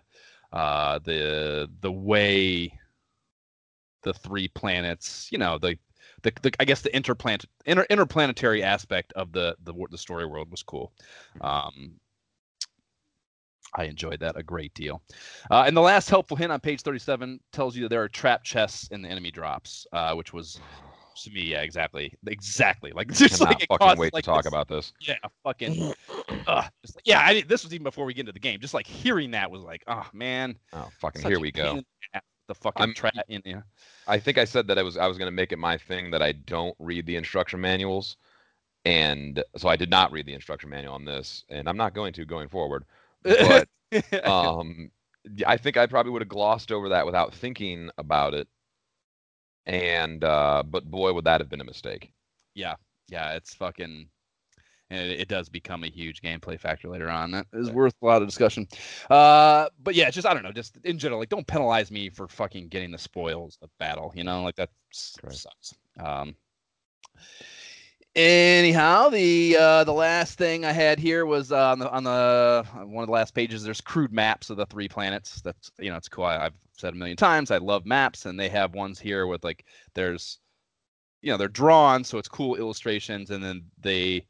uh, 0.53 0.99
the, 1.05 1.69
the 1.81 1.91
way 1.91 2.79
the 4.03 4.13
three 4.13 4.49
planets, 4.49 5.29
you 5.33 5.39
know, 5.39 5.59
the, 5.59 5.77
the, 6.23 6.33
the 6.43 6.53
I 6.61 6.65
guess 6.65 6.83
the 6.83 6.91
interplanet, 6.91 7.47
inter, 7.67 7.87
interplanetary 7.91 8.63
aspect 8.63 9.13
of 9.15 9.33
the, 9.33 9.57
the, 9.65 9.73
the 9.91 9.99
story 9.99 10.27
world 10.27 10.51
was 10.51 10.63
cool. 10.63 10.93
Um, 11.41 11.95
I 13.75 13.85
enjoyed 13.85 14.21
that 14.21 14.37
a 14.37 14.43
great 14.43 14.75
deal. 14.75 15.01
Uh, 15.51 15.65
and 15.67 15.77
the 15.77 15.81
last 15.81 16.11
helpful 16.11 16.37
hint 16.37 16.51
on 16.51 16.61
page 16.61 16.83
37 16.83 17.41
tells 17.53 17.77
you 17.77 17.83
that 17.83 17.89
there 17.89 18.03
are 18.03 18.09
trap 18.09 18.43
chests 18.43 18.89
in 18.89 19.03
the 19.03 19.09
enemy 19.09 19.31
drops, 19.31 19.87
uh, 19.93 20.15
which 20.15 20.33
was 20.33 20.61
to 21.25 21.31
me, 21.31 21.43
yeah, 21.43 21.63
exactly, 21.63 22.13
exactly. 22.27 22.93
Like 22.93 23.09
just 23.13 23.41
like 23.41 23.61
fucking 23.61 23.79
causes, 23.79 23.99
wait 23.99 24.15
like, 24.15 24.25
to 24.25 24.31
talk 24.31 24.43
this- 24.43 24.49
about 24.51 24.69
this. 24.69 24.93
Yeah, 25.01 25.17
fucking. 25.45 25.95
uh, 26.47 26.69
just 26.83 27.01
yeah, 27.05 27.21
I, 27.21 27.43
this 27.43 27.65
was 27.65 27.75
even 27.75 27.85
before 27.85 28.05
we 28.05 28.15
get 28.15 28.21
into 28.21 28.33
the 28.33 28.41
game. 28.41 28.61
Just 28.61 28.75
like 28.75 28.87
hearing 28.87 29.31
that 29.33 29.51
was 29.51 29.63
like, 29.63 29.85
oh 29.87 30.07
man, 30.13 30.59
Oh, 30.73 30.89
fucking 31.01 31.23
here 31.23 31.41
we 31.41 31.53
go. 31.53 31.81
The 32.51 32.55
fucking 32.57 32.83
I'm- 32.83 32.95
trap 32.95 33.15
in 33.29 33.41
there. 33.45 33.65
I 34.09 34.19
think 34.19 34.37
I 34.37 34.45
said 34.45 34.67
that 34.67 34.79
I 34.79 34.83
was 34.83 34.97
I 34.97 35.07
was 35.07 35.19
gonna 35.19 35.31
make 35.31 35.53
it 35.53 35.59
my 35.59 35.79
thing 35.79 36.11
that 36.11 36.21
I 36.21 36.33
don't 36.33 36.75
read 36.81 37.07
the 37.07 37.15
instruction 37.15 37.61
manuals, 37.61 38.17
and 38.85 39.43
so 39.57 39.69
I 39.69 39.77
did 39.77 39.89
not 39.89 40.11
read 40.11 40.27
the 40.27 40.35
instruction 40.35 40.69
manual 40.69 40.95
on 40.95 41.05
this, 41.05 41.45
and 41.49 41.69
I'm 41.69 41.77
not 41.77 41.95
going 41.95 42.13
to 42.15 42.25
going 42.25 42.49
forward. 42.49 42.85
But 43.23 43.69
um, 44.25 44.91
I 45.47 45.57
think 45.57 45.77
I 45.77 45.87
probably 45.87 46.11
would 46.11 46.23
have 46.23 46.29
glossed 46.29 46.73
over 46.73 46.89
that 46.89 47.07
without 47.07 47.33
thinking 47.33 47.89
about 47.99 48.35
it, 48.35 48.49
and 49.65 50.25
uh, 50.25 50.65
but 50.67 50.91
boy, 50.91 51.13
would 51.13 51.25
that 51.27 51.41
have 51.41 51.49
been 51.49 51.61
a 51.61 51.65
mistake. 51.65 52.13
yeah, 52.55 52.75
yeah, 53.09 53.35
it's 53.35 53.55
fucking. 53.55 54.09
And 54.91 55.01
it, 55.11 55.21
it 55.21 55.29
does 55.29 55.49
become 55.49 55.85
a 55.85 55.89
huge 55.89 56.21
gameplay 56.21 56.59
factor 56.59 56.89
later 56.89 57.09
on. 57.09 57.31
That 57.31 57.47
is 57.53 57.71
worth 57.71 57.95
a 58.03 58.07
lot 58.07 58.23
of 58.23 58.29
discussion. 58.29 58.67
Uh, 59.09 59.69
but 59.83 59.95
yeah, 59.95 60.11
just 60.11 60.27
I 60.27 60.35
don't 60.35 60.43
know, 60.43 60.53
just 60.53 60.77
in 60.85 60.99
general, 60.99 61.21
like 61.21 61.29
don't 61.29 61.47
penalize 61.47 61.91
me 61.91 62.11
for 62.11 62.29
fucking 62.29 62.69
getting 62.69 62.91
the 62.91 62.99
spoils 62.99 63.59
of 63.63 63.71
battle. 63.79 64.13
You 64.17 64.25
know, 64.25 64.43
like 64.43 64.57
that 64.57 64.71
Right. 65.23 65.33
sucks. 65.35 65.75
Um, 65.99 66.35
anyhow, 68.15 69.09
the 69.09 69.57
uh, 69.59 69.85
the 69.85 69.93
last 69.93 70.39
thing 70.39 70.65
I 70.65 70.73
had 70.73 70.99
here 70.99 71.27
was 71.27 71.53
uh, 71.53 71.71
on 71.73 71.79
the 71.79 71.91
on 71.91 72.05
the 72.05 72.67
on 72.75 72.93
one 72.93 73.03
of 73.03 73.09
the 73.09 73.13
last 73.13 73.35
pages. 73.35 73.63
There's 73.63 73.81
crude 73.81 74.13
maps 74.13 74.51
of 74.51 74.57
the 74.57 74.67
three 74.67 74.89
planets. 74.89 75.41
That's 75.43 75.71
you 75.79 75.91
know, 75.91 75.97
it's 75.97 76.09
cool. 76.09 76.25
I, 76.25 76.47
I've 76.47 76.55
said 76.77 76.95
a 76.95 76.97
million 76.97 77.17
times. 77.17 77.51
I 77.51 77.59
love 77.59 77.87
maps, 77.87 78.27
and 78.27 78.39
they 78.39 78.49
have 78.49 78.75
ones 78.75 78.99
here 79.01 79.27
with 79.27 79.45
like 79.45 79.65
there's 79.95 80.39
you 81.23 81.31
know 81.31 81.37
they're 81.37 81.49
drawn, 81.49 82.05
so 82.05 82.19
it's 82.19 82.29
cool 82.29 82.57
illustrations, 82.57 83.31
and 83.31 83.43
then 83.43 83.65
they 83.79 84.27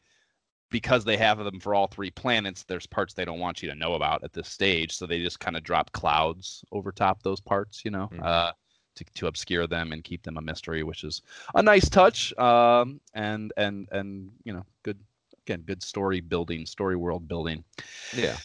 because 0.71 1.05
they 1.05 1.17
have 1.17 1.39
them 1.39 1.61
for 1.61 1.75
all 1.75 1.87
three 1.87 2.11
planets, 2.11 2.65
there's 2.65 2.87
parts 2.87 3.15
they 3.15 3.25
don't 3.25 3.41
want 3.41 3.63
you 3.63 3.69
to 3.69 3.75
know 3.75 3.95
about 3.95 4.23
at 4.25 4.33
this 4.33 4.49
stage, 4.49 4.97
so 4.97 5.07
they 5.07 5.21
just 5.23 5.41
kind 5.41 5.57
of 5.57 5.63
drop 5.65 5.93
clouds 5.93 6.65
over 6.73 6.93
top 6.93 7.23
those 7.23 7.41
parts, 7.41 7.85
you 7.85 7.91
know, 7.91 8.09
Mhm. 8.13 8.25
uh, 8.25 8.53
to 8.97 9.05
to 9.15 9.27
obscure 9.27 9.67
them 9.67 9.93
and 9.93 10.05
keep 10.05 10.23
them 10.23 10.37
a 10.37 10.41
mystery, 10.43 10.83
which 10.83 11.05
is 11.05 11.23
a 11.55 11.63
nice 11.63 11.89
touch, 11.89 12.33
um, 12.39 13.01
and 13.15 13.53
and 13.57 13.89
and 13.93 14.33
you 14.45 14.53
know, 14.53 14.65
good 14.83 14.99
again, 15.43 15.63
good 15.63 15.83
story 15.83 16.21
building, 16.21 16.67
story 16.67 16.97
world 16.97 17.27
building. 17.29 17.65
Yeah. 18.13 18.37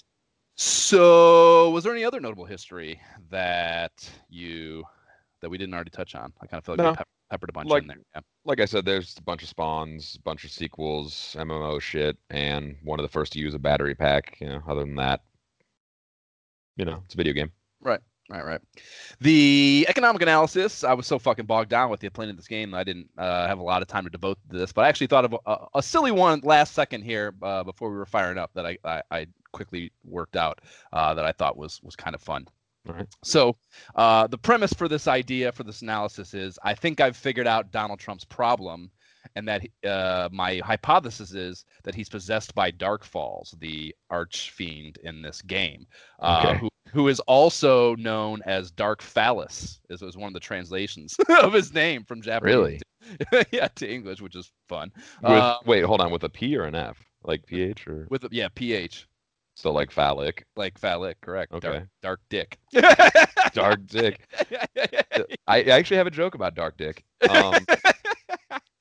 So, 0.58 1.70
was 1.72 1.84
there 1.84 1.94
any 1.94 2.06
other 2.06 2.20
notable 2.22 2.46
history 2.46 3.02
that 3.30 4.10
you 4.30 4.84
that 5.42 5.50
we 5.50 5.58
didn't 5.58 5.74
already 5.74 5.92
touch 5.92 6.16
on? 6.16 6.34
I 6.42 6.48
kind 6.48 6.60
of 6.60 6.66
feel 6.66 6.76
like 6.76 6.82
No. 6.82 6.96
We 7.30 7.34
pep- 7.34 7.40
peppered 7.40 7.50
a 7.50 7.54
bunch 7.54 7.70
Like- 7.70 7.82
in 7.84 7.88
there. 7.88 7.98
Yeah. 8.16 8.22
Like 8.46 8.60
I 8.60 8.66
said, 8.66 8.86
there's 8.86 9.18
a 9.18 9.22
bunch 9.24 9.44
of 9.44 9.50
spawns, 9.50 10.16
a 10.16 10.22
bunch 10.22 10.44
of 10.44 10.52
sequels, 10.52 11.36
MMO 11.38 11.80
shit, 11.82 12.18
and 12.30 12.78
one 12.84 13.00
of 13.00 13.04
the 13.04 13.10
first 13.10 13.34
to 13.34 13.40
use 13.40 13.54
a 13.54 13.60
battery 13.60 13.96
pack. 13.96 14.38
You 14.40 14.50
know, 14.50 14.62
other 14.68 14.82
than 14.82 14.96
that, 14.96 15.24
you 16.78 16.86
know, 16.86 17.02
it's 17.06 17.14
a 17.14 17.18
video 17.18 17.34
game. 17.34 17.52
Right. 17.82 18.02
Right, 18.28 18.44
right. 18.44 18.62
The 19.20 19.86
economic 19.88 20.24
analysis, 20.24 20.84
I 20.84 20.94
was 20.94 21.06
so 21.06 21.20
fucking 21.20 21.46
bogged 21.46 21.70
down 21.70 21.92
with 21.92 22.00
the 22.00 22.10
playing 22.10 22.32
of 22.32 22.38
this 22.38 22.48
game 22.48 22.72
that 22.72 22.78
I 22.78 22.84
didn't 22.84 23.08
uh, 23.20 23.46
have 23.48 23.60
a 23.60 23.64
lot 23.64 23.84
of 23.84 23.88
time 23.88 24.04
to 24.04 24.10
devote 24.10 24.40
to 24.50 24.58
this. 24.58 24.74
But 24.74 24.84
I 24.84 24.90
actually 24.90 25.08
thought 25.08 25.26
of 25.26 25.36
a, 25.46 25.58
a 25.76 25.84
silly 25.84 26.12
one 26.12 26.42
last 26.44 26.74
second 26.74 27.04
here 27.04 27.36
uh, 27.44 27.64
before 27.64 27.92
we 27.92 27.98
were 27.98 28.06
firing 28.08 28.40
up 28.40 28.50
that 28.56 28.66
I, 28.66 28.78
I, 28.84 29.02
I 29.12 29.28
quickly 29.52 29.92
worked 30.04 30.36
out 30.36 30.62
uh, 30.92 31.14
that 31.14 31.24
I 31.24 31.34
thought 31.34 31.56
was 31.56 31.80
was 31.84 31.96
kind 31.96 32.16
of 32.16 32.22
fun. 32.22 32.48
All 32.88 32.96
right. 32.96 33.08
So 33.24 33.56
uh, 33.96 34.28
the 34.28 34.38
premise 34.38 34.74
for 34.74 34.88
this 34.88 35.08
idea 35.08 35.52
for 35.52 35.64
this 35.64 35.82
analysis 35.82 36.34
is 36.34 36.60
I 36.64 36.74
think 36.74 37.02
I've 37.02 37.18
figured 37.18 37.48
out 37.48 37.72
Donald 37.72 38.00
Trump's 38.00 38.26
problem. 38.26 38.92
And 39.36 39.48
that 39.48 39.66
uh, 39.84 40.30
my 40.32 40.58
hypothesis 40.64 41.34
is 41.34 41.66
that 41.84 41.96
he's 41.96 42.08
possessed 42.08 42.54
by 42.54 42.70
Dark 42.70 43.04
Falz, 43.04 43.58
the 43.60 43.94
arch 44.12 44.52
fiend 44.52 45.00
in 45.04 45.24
this 45.24 45.42
game, 45.42 45.88
uh, 46.20 46.44
Okay. 46.46 46.60
who, 46.60 46.70
who 46.92 47.08
is 47.08 47.20
also 47.22 47.96
known 47.96 48.44
as 48.46 48.70
Dark 48.70 49.02
Phallus, 49.02 49.80
is, 49.90 50.04
is 50.04 50.16
one 50.16 50.28
of 50.28 50.36
the 50.36 50.40
translations 50.40 51.18
of 51.42 51.54
his 51.54 51.74
name 51.74 52.04
from 52.06 52.22
Japanese. 52.22 52.54
Really? 52.56 52.80
to- 53.32 53.46
yeah, 53.52 53.68
to 53.76 53.92
English, 53.92 54.22
which 54.22 54.36
is 54.36 54.52
fun. 54.70 54.92
With, 55.24 55.32
Uh, 55.32 55.58
wait, 55.66 55.84
hold 55.84 56.02
on. 56.02 56.12
With 56.12 56.24
a 56.24 56.30
P 56.30 56.56
or 56.56 56.66
an 56.66 56.76
F? 56.76 56.98
Like 57.24 57.48
PH 57.48 57.88
or 57.88 58.06
with 58.12 58.26
a, 58.26 58.30
yeah, 58.32 58.50
PH, 58.54 59.08
so 59.56 59.72
like 59.72 59.92
phallic? 59.92 60.46
like 60.56 60.78
phallic, 60.78 61.20
correct. 61.22 61.52
Dark, 61.52 61.66
Okay. 61.66 61.86
dark 62.02 62.20
dick. 62.30 62.60
Dark 63.54 63.88
dick. 63.88 64.20
I, 65.48 65.58
I 65.58 65.62
actually 65.70 65.98
have 65.98 66.08
a 66.08 66.12
joke 66.12 66.36
about 66.36 66.56
Dark 66.56 66.78
Dick. 66.78 67.04
Um, 67.30 67.66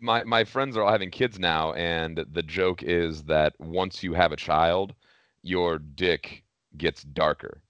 my 0.01 0.25
my 0.25 0.45
friends 0.45 0.77
are 0.77 0.83
all 0.83 0.91
having 0.91 1.11
kids 1.11 1.39
now, 1.39 1.73
and 1.75 2.25
the 2.33 2.43
joke 2.43 2.83
is 2.83 3.23
that 3.25 3.55
once 3.61 4.03
you 4.03 4.15
have 4.15 4.33
a 4.33 4.37
child, 4.37 4.95
your 5.43 5.79
dick 5.79 6.43
gets 6.77 7.03
darker 7.05 7.63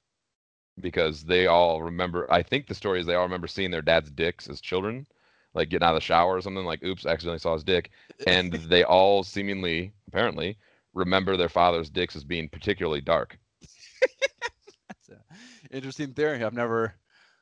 because 0.80 1.24
they 1.24 1.46
all 1.46 1.82
remember. 1.82 2.26
I 2.32 2.42
think 2.42 2.66
the 2.66 2.74
story 2.74 3.00
is 3.00 3.06
they 3.06 3.14
all 3.14 3.24
remember 3.24 3.46
seeing 3.46 3.70
their 3.70 3.82
dad's 3.82 4.10
dicks 4.10 4.48
as 4.48 4.60
children, 4.62 5.06
like 5.52 5.68
getting 5.68 5.84
out 5.86 5.94
of 5.94 6.00
the 6.00 6.04
shower 6.04 6.36
or 6.36 6.40
something. 6.40 6.64
Like, 6.64 6.82
oops, 6.82 7.04
accidentally 7.06 7.38
saw 7.38 7.52
his 7.54 7.64
dick, 7.64 7.90
and 8.26 8.52
they 8.52 8.82
all 8.82 9.22
seemingly, 9.22 9.92
apparently, 10.08 10.56
remember 10.94 11.36
their 11.36 11.48
father's 11.48 11.90
dicks 11.90 12.16
as 12.16 12.24
being 12.24 12.48
particularly 12.48 13.00
dark. 13.00 13.38
That's 14.88 15.08
an 15.08 15.18
interesting 15.70 16.12
theory. 16.14 16.42
I've 16.44 16.52
never, 16.52 16.94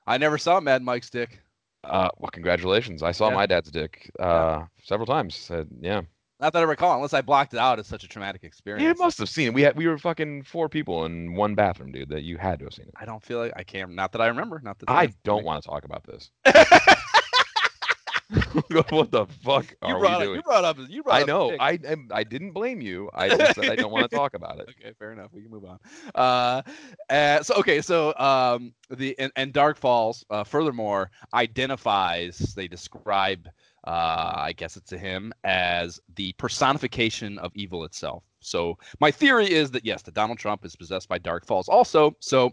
I 0.07 0.19
never 0.19 0.39
saw 0.39 0.61
Mad 0.61 0.83
Mike's 0.83 1.11
dick. 1.11 1.41
Uh, 1.85 2.09
well, 2.19 2.31
congratulations! 2.31 3.03
I 3.03 3.11
saw 3.13 3.29
Yeah. 3.29 3.35
my 3.35 3.47
dad's 3.47 3.71
dick 3.71 4.11
uh, 4.21 4.65
several 4.83 5.07
times. 5.07 5.51
Uh, 5.51 5.65
yeah. 5.81 6.03
Not 6.39 6.53
that 6.55 6.61
I 6.61 6.63
recall, 6.63 6.97
unless 6.97 7.13
I 7.13 7.21
blocked 7.21 7.55
it 7.55 7.59
out 7.61 7.79
It's 7.79 7.89
such 7.89 8.03
a 8.03 8.09
traumatic 8.09 8.43
experience. 8.43 8.83
You 8.83 8.95
must 9.05 9.19
have 9.19 9.29
seen 9.29 9.47
it. 9.49 9.55
We 9.55 9.63
had 9.63 9.77
we 9.77 9.87
were 9.87 9.97
fucking 9.99 10.43
four 10.43 10.69
people 10.69 11.05
in 11.07 11.35
one 11.35 11.55
bathroom, 11.55 11.93
dude. 11.93 12.09
That 12.09 12.23
you 12.23 12.37
had 12.37 12.59
to 12.61 12.65
have 12.67 12.75
seen 12.75 12.87
it. 12.87 12.95
I 12.97 13.05
don't 13.05 13.23
feel 13.23 13.39
like 13.39 13.53
I 13.57 13.63
can't. 13.65 13.93
Not 13.95 14.13
that 14.13 14.21
I 14.21 14.27
remember. 14.29 14.61
Not 14.63 14.79
that 14.81 14.91
I 14.91 15.07
that's- 15.07 15.19
don't 15.25 15.45
want 15.45 15.63
to 15.63 15.69
talk 15.69 15.85
about 15.85 16.05
this. 16.05 16.31
what 18.91 19.11
the 19.11 19.27
fuck 19.43 19.75
You 19.87 19.95
are 19.95 19.99
brought 20.01 20.01
we 20.01 20.07
up. 20.07 20.23
doing? 20.23 20.37
You 20.37 20.43
brought 20.43 20.65
up. 20.65 20.79
You 20.89 21.03
brought 21.03 21.23
I 21.23 21.25
know. 21.25 21.55
I 21.61 21.79
am. 21.85 22.09
I 22.11 22.25
didn't 22.25 22.53
blame 22.53 22.81
you. 22.81 23.11
I 23.13 23.29
just 23.29 23.55
said 23.55 23.71
I 23.71 23.77
don't 23.77 23.93
want 23.93 24.11
to 24.11 24.17
talk 24.17 24.35
about 24.35 24.59
it. 24.59 24.71
Okay, 24.71 24.93
fair 24.99 25.13
enough. 25.13 25.31
We 25.33 25.43
can 25.43 25.51
move 25.51 25.65
on. 25.65 25.79
Uh, 26.15 26.63
uh, 27.11 27.43
so 27.43 27.55
okay, 27.57 27.83
so 27.83 28.15
um, 28.17 28.73
the 28.91 29.19
and, 29.19 29.33
and 29.37 29.53
Dark 29.53 29.79
Falz, 29.79 30.25
uh, 30.31 30.45
furthermore, 30.45 31.11
identifies. 31.35 32.39
They 32.55 32.69
describe, 32.69 33.49
uh, 33.85 34.33
I 34.37 34.55
guess 34.57 34.77
it's 34.77 34.89
to 34.91 34.99
him 34.99 35.33
as 35.45 36.01
the 36.17 36.33
personification 36.39 37.39
of 37.39 37.53
evil 37.55 37.85
itself. 37.85 38.25
So 38.41 38.79
my 38.99 39.11
theory 39.11 39.51
is 39.51 39.71
that 39.73 39.85
yes, 39.85 40.03
that 40.03 40.15
Donald 40.15 40.39
Trump 40.39 40.65
is 40.65 40.75
possessed 40.75 41.09
by 41.09 41.19
Dark 41.19 41.47
Falz. 41.47 41.69
Also, 41.69 42.17
so. 42.21 42.53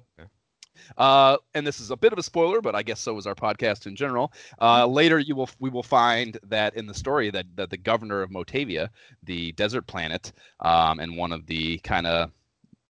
Uh, 0.98 1.38
and 1.54 1.66
this 1.66 1.80
is 1.80 1.92
a 1.92 1.98
bit 1.98 2.14
of 2.14 2.20
a 2.20 2.24
spoiler, 2.24 2.62
but 2.62 2.76
I 2.76 2.84
guess 2.84 3.00
so 3.00 3.18
is 3.18 3.28
our 3.28 3.36
podcast 3.36 3.88
in 3.88 3.96
general. 3.96 4.34
Uh, 4.62 4.86
later, 4.86 5.20
you 5.20 5.36
will 5.36 5.50
we 5.60 5.70
will 5.70 5.84
find 5.84 6.38
that 6.44 6.76
in 6.76 6.88
the 6.88 6.94
story 6.94 7.30
that, 7.32 7.46
that 7.56 7.70
the 7.70 7.78
governor 7.78 8.22
of 8.22 8.30
Motavia, 8.30 8.90
the 9.24 9.52
desert 9.54 9.88
planet, 9.88 10.32
um, 10.60 11.00
and 11.00 11.18
one 11.18 11.32
of 11.32 11.46
the 11.46 11.80
kind 11.80 12.08
of 12.08 12.32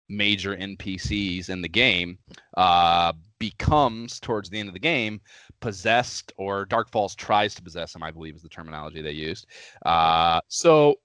major 0.09 0.57
NPCs 0.57 1.49
in 1.49 1.63
the 1.63 1.69
game 1.69 2.19
uh, 2.57 3.13
becomes 3.39 4.21
towards 4.21 4.51
the 4.51 4.59
end 4.59 4.69
of 4.69 4.75
the 4.75 4.81
game 4.81 5.21
possessed, 5.61 6.33
or 6.37 6.67
Dark 6.67 6.91
Falz 6.91 7.17
tries 7.17 7.55
to 7.55 7.63
possess 7.63 7.95
him. 7.95 8.03
I 8.03 8.11
believe 8.11 8.35
is 8.35 8.43
the 8.43 8.49
terminology 8.49 9.01
they 9.01 9.13
used. 9.13 9.47
Uh, 9.85 10.41
so, 10.49 10.97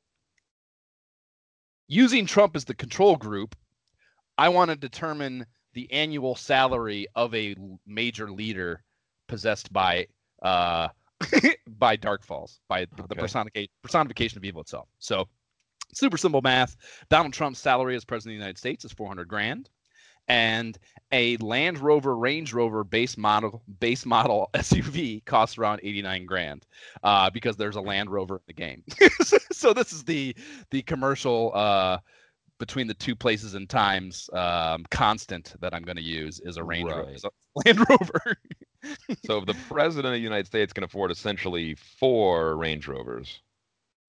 using 1.88 2.26
Trump 2.26 2.56
as 2.56 2.66
the 2.66 2.74
control 2.74 3.16
group, 3.16 3.56
I 4.38 4.50
want 4.50 4.70
to 4.70 4.76
determine 4.76 5.46
the 5.80 5.92
annual 5.94 6.36
salary 6.36 7.08
of 7.16 7.34
a 7.34 7.56
major 7.88 8.30
leader 8.30 8.84
possessed 9.30 9.72
by 9.72 10.06
uh, 10.42 10.90
by 11.68 11.96
Dark 11.96 12.26
Falz, 12.26 12.60
by 12.68 12.86
the, 12.98 13.08
the 13.08 13.16
personification 13.16 13.72
personification 13.82 14.38
of 14.38 14.44
evil 14.44 14.62
itself. 14.62 14.90
So, 15.00 15.30
super 15.94 16.18
simple 16.18 16.42
math. 16.42 16.76
Donald 17.10 17.34
Trump's 17.34 17.60
salary 17.60 17.96
as 17.96 18.04
president 18.04 18.34
of 18.34 18.40
the 18.40 18.44
United 18.44 18.58
States 18.58 18.84
is 18.84 18.92
400 18.92 19.30
grand, 19.30 19.70
and 20.28 20.78
a 21.14 21.38
Land 21.38 21.80
Rover 21.80 22.18
Range 22.18 22.52
Rover 22.52 22.84
base 22.84 23.18
model 23.18 23.64
base 23.80 24.06
model 24.06 24.50
SUV 24.56 25.24
costs 25.24 25.58
around 25.58 25.80
89 25.82 26.26
grand 26.26 26.66
uh, 27.04 27.30
because 27.30 27.56
there's 27.56 27.78
a 27.78 27.82
Land 27.82 28.10
Rover 28.10 28.36
in 28.36 28.42
the 28.48 28.54
game. 28.54 28.84
so 29.54 29.74
this 29.74 29.94
is 29.94 30.04
the 30.04 30.36
the 30.72 30.82
commercial 30.82 31.54
uh, 31.56 32.00
between 32.60 32.88
the 32.88 32.94
two 32.94 33.16
places 33.16 33.54
and 33.56 33.70
times 33.70 34.30
um, 34.34 34.86
constant 34.92 35.56
that 35.62 35.74
I'm 35.74 35.82
going 35.84 35.96
to 35.98 36.04
use 36.04 36.40
is 36.42 36.58
a 36.58 36.64
Range 36.64 36.90
Rover, 36.90 37.04
Right. 37.04 37.20
so 37.20 37.30
Land 37.66 37.80
Rover. 37.90 38.36
So 39.26 39.40
if 39.40 39.46
the 39.46 39.58
president 39.68 40.06
of 40.14 40.14
the 40.14 40.20
United 40.24 40.46
States 40.48 40.72
can 40.72 40.86
afford 40.86 41.12
essentially 41.12 41.76
four 41.76 42.56
Range 42.56 42.88
Rovers. 42.88 43.42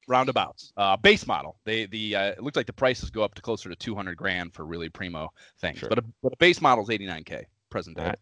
roundabouts. 0.06 0.72
Uh, 0.76 0.96
base 0.96 1.26
model. 1.26 1.56
They 1.64 1.86
the 1.86 2.14
uh, 2.14 2.24
it 2.26 2.42
looks 2.44 2.56
like 2.56 2.66
the 2.66 2.72
prices 2.72 3.10
go 3.10 3.22
up 3.24 3.34
to 3.34 3.42
closer 3.42 3.68
to 3.68 3.74
200 3.74 4.16
grand 4.16 4.54
for 4.54 4.64
really 4.64 4.88
primo 4.88 5.28
things, 5.60 5.78
Sure. 5.78 5.88
but 5.88 5.98
a, 5.98 6.04
but 6.22 6.32
a 6.32 6.36
base 6.36 6.60
model 6.60 6.84
is 6.84 6.88
89k 6.90 7.44
present 7.68 7.96
day. 7.96 8.02
Alright. 8.04 8.18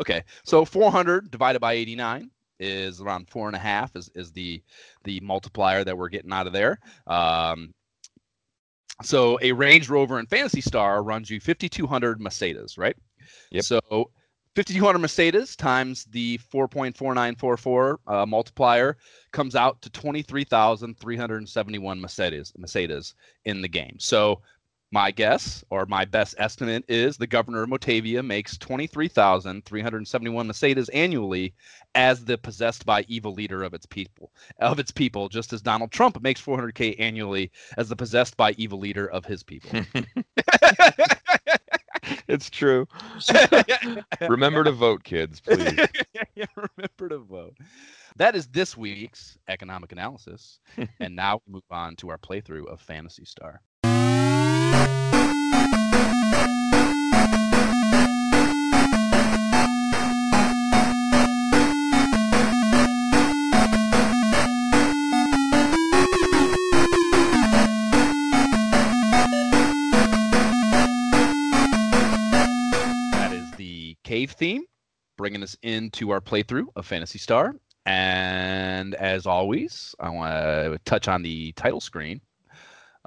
Okay, 0.00 0.22
so 0.44 0.64
400 0.64 1.30
divided 1.30 1.60
by 1.60 1.74
89 1.74 2.30
is 2.58 3.00
around 3.00 3.28
four 3.30 3.46
and 3.46 3.54
a 3.54 3.60
half 3.60 3.94
is 3.94 4.10
is 4.16 4.32
the 4.32 4.60
the 5.04 5.20
multiplier 5.20 5.84
that 5.84 5.96
we're 5.96 6.08
getting 6.08 6.32
out 6.32 6.48
of 6.48 6.52
there. 6.52 6.80
Um, 7.06 7.72
so 9.04 9.38
a 9.42 9.52
Range 9.52 9.88
Rover 9.88 10.18
and 10.18 10.28
Phantasy 10.28 10.60
Star 10.60 11.02
runs 11.02 11.30
you 11.30 11.40
5200 11.40 12.20
Meseta, 12.20 12.78
right? 12.78 12.96
Yep. 13.50 13.64
So 13.64 13.80
5200 14.54 14.98
Meseta 14.98 15.56
times 15.56 16.04
the 16.06 16.38
4.4944 16.52 17.96
uh, 18.06 18.26
multiplier 18.26 18.96
comes 19.32 19.56
out 19.56 19.80
to 19.82 19.90
23,371 19.90 22.00
Meseta 22.00 22.52
Meseta 22.58 23.14
in 23.44 23.60
the 23.62 23.68
game. 23.68 23.96
So 23.98 24.40
my 24.92 25.10
guess 25.10 25.64
or 25.70 25.86
my 25.86 26.04
best 26.04 26.34
estimate 26.38 26.84
is 26.86 27.16
the 27.16 27.26
governor 27.26 27.62
of 27.62 27.70
Motavia 27.70 28.24
makes 28.24 28.58
23,371 28.58 30.48
Meseta 30.48 30.88
annually 30.92 31.54
as 31.94 32.24
the 32.24 32.36
possessed 32.38 32.84
by 32.84 33.04
evil 33.08 33.32
leader 33.32 33.62
of 33.62 33.72
its 33.74 33.86
people 33.86 34.30
of 34.58 34.78
its 34.78 34.90
people 34.90 35.28
just 35.30 35.52
as 35.52 35.62
Donald 35.62 35.90
Trump 35.90 36.22
makes 36.22 36.40
400k 36.42 36.94
annually 36.98 37.50
as 37.76 37.88
the 37.88 37.96
possessed 37.96 38.36
by 38.36 38.52
evil 38.52 38.78
leader 38.78 39.06
of 39.06 39.24
his 39.24 39.42
people. 39.42 39.80
it's 42.28 42.50
true. 42.50 42.86
Remember 44.28 44.64
to 44.64 44.72
vote, 44.72 45.04
kids, 45.04 45.40
please. 45.40 45.78
yeah, 46.34 46.44
remember 46.56 47.08
to 47.08 47.18
vote. 47.18 47.56
That 48.16 48.36
is 48.36 48.46
this 48.48 48.76
week's 48.76 49.38
economic 49.48 49.92
analysis. 49.92 50.60
and 51.00 51.16
now 51.16 51.40
we 51.46 51.54
move 51.54 51.62
on 51.70 51.96
to 51.96 52.10
our 52.10 52.18
playthrough 52.18 52.66
of 52.70 52.80
Phantasy 52.80 53.24
Star. 53.24 53.62
Cave 74.12 74.32
theme, 74.32 74.64
bringing 75.16 75.42
us 75.42 75.56
into 75.62 76.10
our 76.10 76.20
playthrough 76.20 76.66
of 76.76 76.84
Phantasy 76.84 77.18
Star. 77.18 77.54
And 77.86 78.94
as 78.96 79.26
always, 79.26 79.94
I 80.00 80.10
want 80.10 80.34
to 80.34 80.78
touch 80.84 81.08
on 81.08 81.22
the 81.22 81.52
title 81.52 81.80
screen 81.80 82.20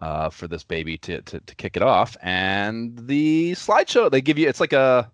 uh, 0.02 0.32
for 0.32 0.48
this 0.48 0.64
baby 0.64 0.98
to, 0.98 1.22
to, 1.22 1.40
to 1.40 1.56
kick 1.58 1.78
it 1.78 1.84
off. 1.84 2.18
And 2.24 2.98
the 2.98 3.52
slideshow, 3.52 4.10
they 4.10 4.20
give 4.20 4.40
you, 4.40 4.50
it's 4.50 4.60
like 4.60 4.74
a 4.74 5.12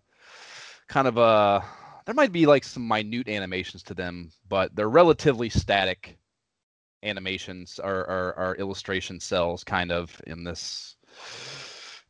kind 0.88 1.10
of 1.10 1.17
a, 1.17 1.62
there 2.06 2.15
might 2.15 2.32
be 2.32 2.45
like 2.45 2.63
some 2.63 2.88
minute 2.88 3.27
animations 3.27 3.84
to 3.84 3.93
them, 3.93 4.32
but 4.47 4.73
they're 4.73 4.88
relatively 4.88 5.49
static 5.49 6.17
animations 7.04 7.82
or, 7.84 7.95
or, 8.10 8.34
or 8.38 8.56
illustration 8.56 9.19
cells 9.19 9.65
kind 9.65 9.91
of 9.91 10.21
in 10.25 10.45
this 10.45 10.95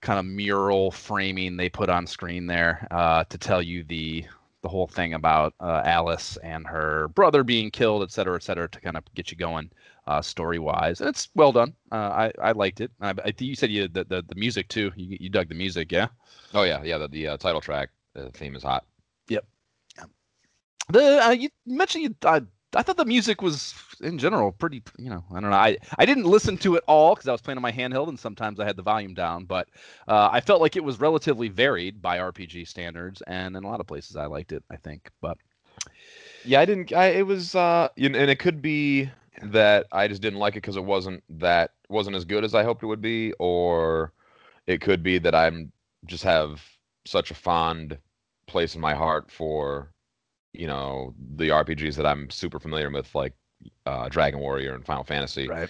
kind 0.01 0.19
of 0.19 0.25
mural 0.25 0.91
framing 0.91 1.57
they 1.57 1.69
put 1.69 1.89
on 1.89 2.07
screen 2.07 2.47
there 2.47 2.87
uh, 2.91 3.23
to 3.25 3.37
tell 3.37 3.61
you 3.61 3.83
the 3.83 4.25
the 4.61 4.69
whole 4.69 4.87
thing 4.87 5.15
about 5.15 5.55
uh, 5.59 5.81
Alice 5.85 6.37
and 6.43 6.67
her 6.67 7.07
brother 7.09 7.43
being 7.43 7.71
killed, 7.71 8.03
et 8.03 8.11
cetera, 8.11 8.35
et 8.35 8.43
cetera, 8.43 8.69
to 8.69 8.79
kind 8.79 8.95
of 8.95 9.03
get 9.15 9.31
you 9.31 9.37
going 9.37 9.71
uh, 10.05 10.21
story 10.21 10.59
wise. 10.59 11.01
And 11.01 11.09
it's 11.09 11.29
well 11.33 11.51
done. 11.51 11.73
Uh, 11.91 11.95
I 11.95 12.31
I 12.41 12.51
liked 12.51 12.79
it. 12.79 12.91
I, 13.01 13.13
I 13.25 13.33
you 13.39 13.55
said 13.55 13.71
you 13.71 13.87
the, 13.87 14.03
the 14.03 14.23
the 14.27 14.35
music 14.35 14.67
too. 14.67 14.91
You 14.95 15.17
you 15.19 15.29
dug 15.29 15.49
the 15.49 15.55
music, 15.55 15.91
yeah. 15.91 16.07
Oh 16.53 16.63
yeah, 16.63 16.83
yeah. 16.83 16.97
The, 16.97 17.07
the 17.07 17.27
uh, 17.29 17.37
title 17.37 17.61
track 17.61 17.89
the 18.13 18.29
theme 18.31 18.55
is 18.55 18.63
hot. 18.63 18.85
Yep. 19.29 19.45
The 20.89 21.25
uh, 21.25 21.31
you 21.31 21.49
mentioned 21.65 22.03
you. 22.03 22.41
I, 22.75 22.83
thought 22.83 22.97
the 22.97 23.05
music 23.05 23.41
was 23.41 23.73
in 24.01 24.17
general 24.17 24.51
pretty. 24.51 24.81
You 24.97 25.09
know, 25.09 25.23
I 25.31 25.39
don't 25.39 25.49
know. 25.49 25.55
I 25.55 25.77
I 25.97 26.05
didn't 26.05 26.25
listen 26.25 26.57
to 26.59 26.75
it 26.75 26.83
all 26.87 27.15
because 27.15 27.27
I 27.27 27.31
was 27.31 27.41
playing 27.41 27.57
on 27.57 27.61
my 27.61 27.71
handheld, 27.71 28.09
and 28.09 28.19
sometimes 28.19 28.59
I 28.59 28.65
had 28.65 28.75
the 28.75 28.83
volume 28.83 29.13
down. 29.13 29.45
But 29.45 29.67
uh, 30.07 30.29
I 30.31 30.41
felt 30.41 30.61
like 30.61 30.75
it 30.75 30.83
was 30.83 30.99
relatively 30.99 31.49
varied 31.49 32.01
by 32.01 32.17
RPG 32.19 32.67
standards, 32.67 33.21
and 33.27 33.55
in 33.55 33.63
a 33.63 33.67
lot 33.67 33.79
of 33.79 33.87
places 33.87 34.15
I 34.15 34.25
liked 34.25 34.51
it. 34.51 34.63
I 34.69 34.77
think, 34.77 35.09
but 35.21 35.37
Yeah, 36.45 36.61
I 36.61 36.65
didn't. 36.65 36.93
I, 36.93 37.07
it 37.07 37.27
was, 37.27 37.55
uh, 37.55 37.89
and 37.97 38.15
it 38.15 38.39
could 38.39 38.61
be 38.61 39.09
that 39.41 39.87
I 39.91 40.07
just 40.07 40.21
didn't 40.21 40.39
like 40.39 40.53
it 40.53 40.61
because 40.61 40.77
it 40.77 40.83
wasn't 40.83 41.23
that 41.39 41.71
wasn't 41.89 42.15
as 42.15 42.25
good 42.25 42.43
as 42.43 42.55
I 42.55 42.63
hoped 42.63 42.83
it 42.83 42.87
would 42.87 43.01
be, 43.01 43.33
or 43.39 44.13
it 44.67 44.81
could 44.81 45.03
be 45.03 45.17
that 45.19 45.35
I'm 45.35 45.71
just 46.05 46.23
have 46.23 46.61
such 47.05 47.31
a 47.31 47.35
fond 47.35 47.97
place 48.47 48.75
in 48.75 48.81
my 48.81 48.93
heart 48.93 49.31
for, 49.31 49.91
you 50.53 50.67
know, 50.67 51.13
the 51.35 51.49
RPGs 51.49 51.95
that 51.95 52.05
I'm 52.05 52.29
super 52.29 52.59
familiar 52.59 52.89
with, 52.89 53.13
like 53.15 53.33
uh, 53.85 54.09
Dragon 54.09 54.39
Warrior 54.39 54.75
and 54.75 54.85
Final 54.85 55.03
Fantasy. 55.03 55.47
right. 55.47 55.69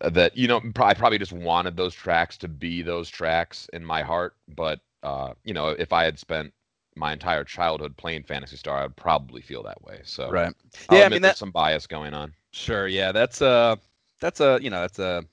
uh, 0.00 0.10
that 0.10 0.36
you 0.36 0.48
know 0.48 0.60
I 0.76 0.94
probably 0.94 1.18
just 1.18 1.32
wanted 1.32 1.76
those 1.76 1.94
tracks 1.94 2.36
to 2.38 2.48
be 2.48 2.82
those 2.82 3.08
tracks 3.08 3.68
in 3.72 3.84
my 3.84 4.02
heart 4.02 4.34
but 4.54 4.80
uh 5.02 5.32
you 5.44 5.54
know 5.54 5.68
if 5.68 5.92
I 5.92 6.04
had 6.04 6.18
spent 6.18 6.52
my 6.96 7.12
entire 7.12 7.44
childhood 7.44 7.96
playing 7.96 8.24
Phantasy 8.24 8.56
Star 8.56 8.82
I'd 8.84 8.96
probably 8.96 9.40
feel 9.40 9.62
that 9.62 9.82
way 9.82 10.00
so 10.04 10.30
Right. 10.30 10.54
I'll 10.90 10.98
Yeah, 10.98 11.04
I 11.06 11.08
mean 11.08 11.22
there's 11.22 11.34
that. 11.34 11.38
some 11.38 11.50
bias 11.50 11.86
going 11.86 12.12
on 12.12 12.34
Sure. 12.52 12.88
Yeah, 12.88 13.12
that's 13.12 13.40
a 13.40 13.78
that's 14.20 14.40
a 14.40 14.58
you 14.60 14.70
know 14.70 14.80
that's 14.80 14.98
a 14.98 15.24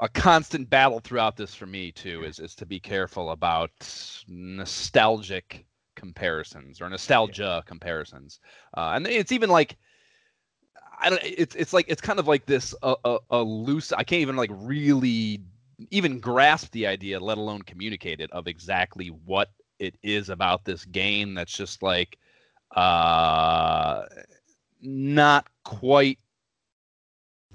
a 0.00 0.08
constant 0.08 0.68
battle 0.68 1.00
throughout 1.00 1.36
this 1.36 1.54
for 1.54 1.66
me 1.66 1.90
too. 1.90 2.22
Is 2.24 2.38
is 2.38 2.54
to 2.56 2.66
be 2.66 2.78
careful 2.78 3.30
about 3.30 3.70
nostalgic 4.28 5.64
comparisons 5.96 6.80
or 6.80 6.88
nostalgia 6.88 7.62
comparisons, 7.66 8.40
uh, 8.76 8.92
and 8.94 9.06
it's 9.06 9.32
even 9.32 9.50
like. 9.50 9.76
I 10.98 11.10
don't. 11.10 11.20
It's 11.22 11.54
it's 11.54 11.74
like 11.74 11.86
it's 11.88 12.00
kind 12.00 12.18
of 12.18 12.26
like 12.26 12.46
this 12.46 12.74
uh, 12.82 12.94
uh, 13.04 13.18
a 13.30 13.42
loose. 13.42 13.92
I 13.92 14.02
can't 14.02 14.22
even 14.22 14.36
like 14.36 14.50
really 14.54 15.42
even 15.90 16.20
grasp 16.20 16.70
the 16.72 16.86
idea, 16.86 17.20
let 17.20 17.36
alone 17.38 17.62
communicate 17.62 18.20
it 18.20 18.32
of 18.32 18.46
exactly 18.46 19.08
what 19.08 19.50
it 19.78 19.96
is 20.02 20.30
about 20.30 20.64
this 20.64 20.84
game. 20.86 21.34
That's 21.34 21.52
just 21.56 21.82
like 21.82 22.18
uh 22.74 24.04
not 24.80 25.46
quite 25.64 26.18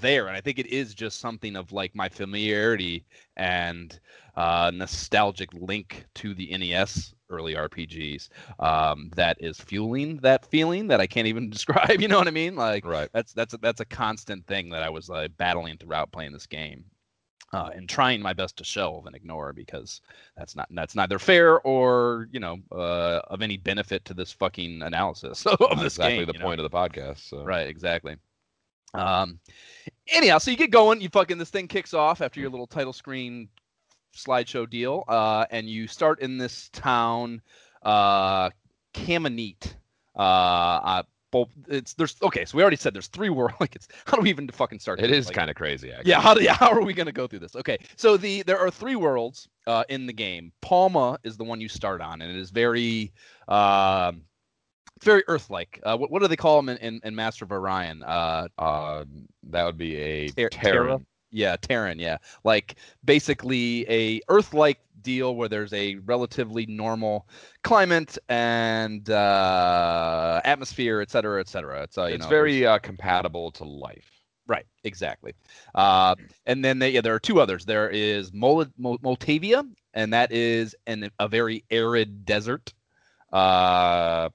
there 0.02 0.28
and 0.28 0.36
i 0.36 0.42
think 0.42 0.60
it 0.60 0.68
is 0.68 0.94
just 0.94 1.20
something 1.20 1.56
of 1.56 1.72
like 1.72 1.96
my 1.96 2.10
familiarity 2.10 3.06
and 3.38 4.00
uh 4.36 4.72
nostalgic 4.74 5.50
link 5.54 6.06
to 6.14 6.34
the 6.34 6.56
nes 6.58 7.14
early 7.30 7.54
rpgs 7.54 8.30
um 8.60 9.10
that 9.16 9.38
is 9.40 9.60
fueling 9.60 10.18
that 10.18 10.46
feeling 10.46 10.88
that 10.88 11.00
i 11.00 11.08
can't 11.08 11.28
even 11.28 11.50
describe 11.52 12.02
you 12.02 12.08
know 12.08 12.18
what 12.18 12.28
i 12.28 12.32
mean 12.32 12.56
like 12.56 12.86
right 12.86 13.10
that's 13.14 13.34
that's 13.34 13.54
a, 13.54 13.58
that's 13.58 13.82
a 13.82 13.86
constant 13.86 14.46
thing 14.48 14.70
that 14.70 14.84
i 14.84 14.90
was 14.90 15.10
uh, 15.10 15.28
battling 15.38 15.78
throughout 15.78 16.12
playing 16.12 16.34
this 16.34 16.48
game 16.48 16.84
uh, 17.54 17.70
and 17.74 17.90
trying 17.90 18.22
my 18.22 18.34
best 18.34 18.58
to 18.58 18.64
shelve 18.64 19.06
and 19.06 19.16
ignore 19.16 19.54
because 19.54 20.02
that's 20.38 20.56
not 20.56 20.68
that's 20.72 20.96
neither 20.96 21.20
fair 21.20 21.60
or 21.62 22.28
you 22.32 22.40
know 22.40 22.58
uh, 22.72 23.20
of 23.28 23.42
any 23.42 23.58
benefit 23.58 24.06
to 24.06 24.14
this 24.14 24.32
fucking 24.32 24.82
analysis 24.82 25.46
of 25.60 25.80
this 25.80 25.96
exactly 25.96 26.20
game, 26.20 26.28
the 26.28 26.34
you 26.34 26.40
know? 26.40 26.46
point 26.46 26.62
of 26.62 26.70
the 26.70 26.76
podcast 26.76 27.28
so 27.30 27.44
Right, 27.44 27.68
exactly. 27.68 28.16
Um, 28.94 29.40
anyhow, 30.12 30.38
so 30.38 30.52
you 30.52 30.58
get 30.58 30.72
going, 30.72 31.02
you 31.02 31.10
fucking 31.10 31.38
this 31.38 31.50
thing 31.50 31.68
kicks 31.68 31.94
off 31.94 32.22
after 32.22 32.40
your 32.40 32.50
little 32.50 32.68
title 32.68 32.94
screen 32.94 33.50
slideshow 34.16 34.70
deal, 34.70 35.04
uh, 35.08 35.46
and 35.52 35.70
you 35.70 35.88
start 35.88 36.20
in 36.22 36.38
this 36.38 36.70
town, 36.74 37.42
uh, 37.84 38.50
Camineet. 38.94 39.76
Uh, 40.16 40.22
uh, 40.22 41.04
both 41.32 41.50
it's 41.70 41.94
there's 41.94 42.18
okay, 42.22 42.44
so 42.44 42.58
we 42.58 42.62
already 42.62 42.76
said 42.76 42.94
there's 42.94 43.08
three 43.08 43.30
worlds. 43.30 43.56
Like 43.62 43.76
it's 43.76 43.88
how 44.06 44.18
do 44.18 44.24
we 44.24 44.30
even 44.30 44.48
fucking 44.50 44.80
start? 44.80 45.00
It 45.00 45.12
is 45.12 45.28
Like, 45.28 45.36
kind 45.36 45.50
of 45.50 45.56
crazy 45.56 45.92
actually 45.92 46.10
yeah, 46.12 46.20
how 46.20 46.34
do, 46.34 46.44
yeah, 46.44 46.54
how 46.54 46.72
are 46.72 46.82
we 46.82 46.94
gonna 46.94 47.12
go 47.12 47.28
through 47.28 47.40
this? 47.40 47.56
Okay, 47.56 47.78
so 47.96 48.18
the 48.18 48.44
there 48.44 48.60
are 48.60 48.70
three 48.70 48.96
worlds 48.96 49.48
uh, 49.66 49.84
in 49.90 50.06
the 50.06 50.14
game. 50.14 50.52
Palma 50.62 51.18
is 51.24 51.38
the 51.38 51.44
one 51.44 51.62
you 51.62 51.70
start 51.70 52.02
on, 52.02 52.22
and 52.22 52.30
it 52.30 52.38
is 52.38 52.50
very, 52.50 53.14
um, 53.48 54.24
very 55.04 55.24
Earth-like. 55.28 55.80
Uh, 55.84 55.98
what, 55.98 56.12
what 56.12 56.22
do 56.22 56.28
they 56.28 56.36
call 56.36 56.58
them 56.58 56.70
in, 56.70 56.78
in, 56.78 57.02
in 57.04 57.16
Master 57.16 57.46
of 57.46 57.52
Orion? 57.52 58.04
Uh, 58.04 58.48
uh 58.58 59.06
that 59.44 59.66
would 59.66 59.78
be 59.78 59.96
a 59.98 60.30
Ter- 60.30 60.50
Terran 60.50 60.88
Terra? 60.88 61.02
Yeah, 61.32 61.56
Terran. 61.56 62.00
Yeah, 62.00 62.18
like 62.44 62.76
basically 63.04 63.86
a 63.90 64.22
Earth-like 64.30 64.80
deal 65.02 65.36
where 65.36 65.50
there's 65.50 65.74
a 65.74 65.96
relatively 66.06 66.66
normal 66.66 67.28
climate 67.64 68.18
and 68.30 69.10
uh, 69.10 70.42
atmosphere, 70.46 71.02
et 71.02 71.10
cetera, 71.10 71.40
et 71.40 71.48
cetera. 71.48 71.84
It's 71.84 71.98
uh, 71.98 72.06
you 72.06 72.16
it's 72.16 72.26
know, 72.26 72.30
very 72.30 72.66
uh, 72.66 72.80
compatible 72.80 73.52
to 73.52 73.64
life. 73.64 74.10
Right, 74.48 74.66
exactly. 74.84 75.34
Uh, 75.74 76.16
and 76.46 76.66
then 76.66 76.80
they, 76.80 76.90
yeah, 76.90 77.02
there 77.02 77.14
are 77.14 77.20
two 77.20 77.40
others. 77.40 77.64
There 77.64 77.90
is 77.90 78.34
Mol- 78.34 78.66
Moltavia, 78.78 79.64
and 79.94 80.14
that 80.14 80.32
is 80.32 80.76
an, 80.88 81.10
a 81.20 81.28
very 81.30 81.64
arid 81.72 82.26
desert 82.26 82.74
uh, 83.32 84.30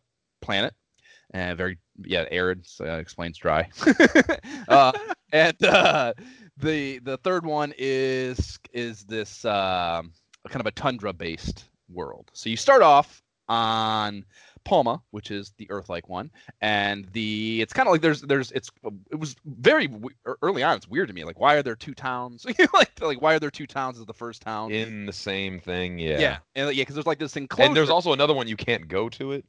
planet, 0.46 0.74
and 1.32 1.58
very 1.58 1.78
yeah 2.04 2.24
arid 2.30 2.66
so, 2.66 2.86
uh, 2.86 2.96
explains 2.96 3.36
dry. 3.36 3.68
uh, 4.68 4.92
and 5.32 5.62
uh, 5.64 6.14
the 6.56 6.98
the 7.00 7.18
third 7.18 7.44
one 7.44 7.74
is 7.76 8.58
is 8.72 9.04
this 9.04 9.44
um 9.44 10.12
kind 10.48 10.60
of 10.60 10.66
a 10.66 10.72
tundra 10.72 11.12
based 11.12 11.68
world. 11.88 12.30
So 12.32 12.48
you 12.48 12.56
start 12.56 12.82
off 12.82 13.22
on 13.48 14.24
Palma, 14.64 15.00
which 15.12 15.30
is 15.30 15.52
the 15.58 15.70
Earth-like 15.70 16.08
one, 16.08 16.30
and 16.60 17.06
the 17.12 17.62
it's 17.62 17.72
kind 17.72 17.88
of 17.88 17.92
like 17.92 18.00
there's 18.00 18.20
there's 18.20 18.50
it's 18.52 18.70
it 19.10 19.18
was 19.18 19.36
very 19.44 19.86
w- 19.86 20.14
early 20.42 20.62
on. 20.62 20.76
It's 20.76 20.88
weird 20.88 21.08
to 21.08 21.14
me. 21.14 21.24
Like, 21.24 21.38
why 21.38 21.54
are 21.54 21.62
there 21.62 21.76
two 21.76 21.94
towns? 21.94 22.44
like 22.74 23.00
like 23.00 23.22
why 23.22 23.34
are 23.34 23.38
there 23.38 23.50
two 23.50 23.66
towns 23.66 23.98
as 23.98 24.06
the 24.06 24.12
first 24.12 24.42
town? 24.42 24.72
In 24.72 25.06
the 25.06 25.12
same 25.12 25.60
thing, 25.60 25.98
yeah. 25.98 26.18
yeah, 26.18 26.38
and 26.56 26.74
yeah, 26.74 26.82
because 26.82 26.96
there's 26.96 27.06
like 27.06 27.20
this 27.20 27.36
enclosure. 27.36 27.68
And 27.68 27.76
there's 27.76 27.90
also 27.90 28.12
another 28.12 28.34
one 28.34 28.48
you 28.48 28.56
can't 28.56 28.88
go 28.88 29.08
to 29.10 29.32
it. 29.32 29.44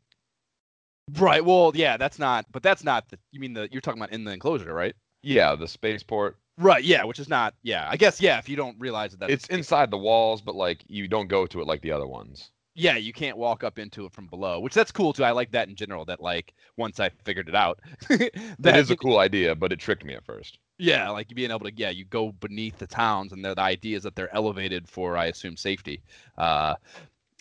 Right. 1.15 1.43
Well, 1.43 1.71
yeah, 1.75 1.97
that's 1.97 2.19
not. 2.19 2.45
But 2.51 2.63
that's 2.63 2.83
not 2.83 3.09
the. 3.09 3.17
You 3.31 3.39
mean 3.39 3.53
the 3.53 3.67
you're 3.71 3.81
talking 3.81 3.99
about 4.01 4.11
in 4.13 4.23
the 4.23 4.31
enclosure, 4.31 4.73
right? 4.73 4.95
Yeah, 5.23 5.55
the 5.55 5.67
spaceport. 5.67 6.37
Right. 6.59 6.83
Yeah, 6.83 7.03
which 7.03 7.19
is 7.19 7.29
not. 7.29 7.53
Yeah, 7.63 7.87
I 7.89 7.97
guess. 7.97 8.19
Yeah, 8.19 8.37
if 8.39 8.49
you 8.49 8.55
don't 8.55 8.79
realize 8.79 9.15
that, 9.17 9.29
It's 9.29 9.47
inside 9.47 9.91
the 9.91 9.97
walls, 9.97 10.41
but 10.41 10.55
like 10.55 10.79
you 10.87 11.07
don't 11.07 11.27
go 11.27 11.45
to 11.45 11.61
it 11.61 11.67
like 11.67 11.81
the 11.81 11.91
other 11.91 12.07
ones. 12.07 12.51
yeah 12.79 12.95
you 12.95 13.11
can't 13.11 13.37
walk 13.37 13.63
up 13.63 13.79
into 13.79 14.05
it 14.05 14.11
from 14.13 14.27
below 14.27 14.59
which 14.59 14.75
that's 14.75 14.91
cool 14.91 15.11
too 15.11 15.23
i 15.23 15.31
like 15.31 15.49
that 15.51 15.67
in 15.67 15.75
general 15.75 16.05
that 16.05 16.21
like 16.21 16.53
once 16.77 16.99
i 16.99 17.09
figured 17.25 17.49
it 17.49 17.55
out 17.55 17.79
that 18.09 18.31
That 18.59 18.77
is 18.77 18.91
a 18.91 18.95
cool 18.95 19.17
idea, 19.17 19.55
but 19.55 19.71
it 19.73 19.79
tricked 19.79 20.05
me 20.05 20.13
at 20.13 20.23
first. 20.23 20.59
yeah 20.77 21.09
like 21.09 21.27
being 21.33 21.49
able 21.49 21.65
to 21.65 21.73
yeah 21.75 21.89
you 21.89 22.05
go 22.05 22.31
beneath 22.33 22.77
the 22.77 22.85
towns 22.85 23.31
and 23.33 23.43
the, 23.43 23.55
the 23.55 23.61
idea 23.61 23.97
is 23.97 24.03
that 24.03 24.15
they're 24.15 24.31
elevated 24.35 24.87
for 24.87 25.17
i 25.17 25.25
assume 25.25 25.57
safety 25.57 26.03
uh 26.37 26.75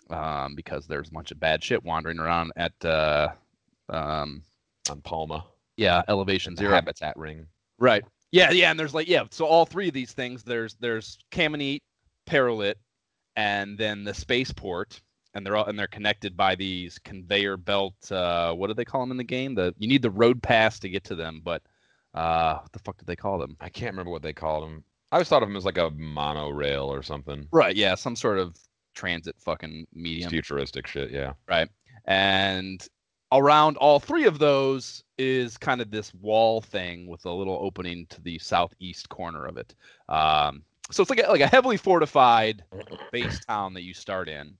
um 0.08 0.54
because 0.54 0.86
there's 0.86 1.08
a 1.08 1.12
bunch 1.12 1.30
of 1.32 1.38
bad 1.38 1.62
shit 1.62 1.84
wandering 1.84 2.18
around 2.18 2.50
at 2.56 2.72
uh 2.84 3.28
um 3.88 4.42
On 4.90 5.00
Palma, 5.02 5.44
yeah 5.76 6.02
elevation 6.08 6.56
zero 6.56 6.72
habitat 6.72 7.16
ring. 7.16 7.46
Right. 7.78 8.04
Yeah, 8.32 8.50
yeah, 8.50 8.70
and 8.70 8.78
there's 8.78 8.92
like 8.94 9.08
yeah, 9.08 9.24
so 9.30 9.46
all 9.46 9.64
three 9.66 9.88
of 9.88 9.94
these 9.94 10.12
things 10.12 10.42
there's 10.42 10.74
there's 10.80 11.18
Camineet, 11.30 11.80
Parolit, 12.28 12.74
and 13.36 13.78
then 13.78 14.02
the 14.04 14.12
spaceport, 14.12 15.00
and 15.32 15.46
they're 15.46 15.56
all 15.56 15.64
and 15.66 15.78
they're 15.78 15.86
connected 15.86 16.36
by 16.36 16.54
these 16.56 16.98
conveyor 16.98 17.56
belt. 17.56 17.94
Uh, 18.10 18.52
what 18.52 18.66
do 18.66 18.74
they 18.74 18.84
call 18.84 19.00
them 19.00 19.12
in 19.12 19.16
the 19.16 19.24
game? 19.24 19.54
The 19.54 19.74
you 19.78 19.88
need 19.88 20.02
the 20.02 20.10
road 20.10 20.42
pass 20.42 20.78
to 20.80 20.88
get 20.88 21.04
to 21.04 21.14
them, 21.14 21.40
but 21.44 21.62
uh, 22.14 22.58
what 22.58 22.72
the 22.72 22.78
fuck 22.80 22.96
did 22.98 23.06
they 23.06 23.16
call 23.16 23.38
them? 23.38 23.56
I 23.60 23.68
can't 23.68 23.92
remember 23.92 24.10
what 24.10 24.22
they 24.22 24.32
called 24.32 24.64
them. 24.64 24.82
I 25.12 25.16
always 25.16 25.28
thought 25.28 25.42
of 25.42 25.48
them 25.48 25.56
as 25.56 25.64
like 25.64 25.78
a 25.78 25.90
monorail 25.90 26.92
or 26.92 27.02
something. 27.02 27.46
Right. 27.52 27.76
Yeah, 27.76 27.94
some 27.94 28.16
sort 28.16 28.38
of 28.38 28.56
transit 28.94 29.36
fucking 29.38 29.82
It's 29.82 29.88
medium. 29.94 30.30
futuristic 30.30 30.86
shit, 30.86 31.10
yeah. 31.12 31.34
right? 31.48 31.68
And 32.06 32.84
around 33.32 33.76
all 33.78 33.98
three 33.98 34.24
of 34.24 34.38
those 34.38 35.02
is 35.18 35.56
kind 35.56 35.80
of 35.80 35.90
this 35.90 36.14
wall 36.14 36.60
thing 36.60 37.06
with 37.06 37.24
a 37.24 37.32
little 37.32 37.58
opening 37.60 38.06
to 38.06 38.20
the 38.20 38.38
southeast 38.38 39.08
corner 39.08 39.46
of 39.46 39.56
it. 39.56 39.74
Um, 40.08 40.62
so 40.90 41.02
it's 41.02 41.10
like 41.10 41.22
a, 41.24 41.28
like 41.28 41.40
a 41.40 41.46
heavily 41.46 41.76
fortified 41.76 42.62
base 43.10 43.44
town 43.44 43.74
that 43.74 43.82
you 43.82 43.94
start 43.94 44.28
in, 44.28 44.54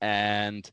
and 0.00 0.70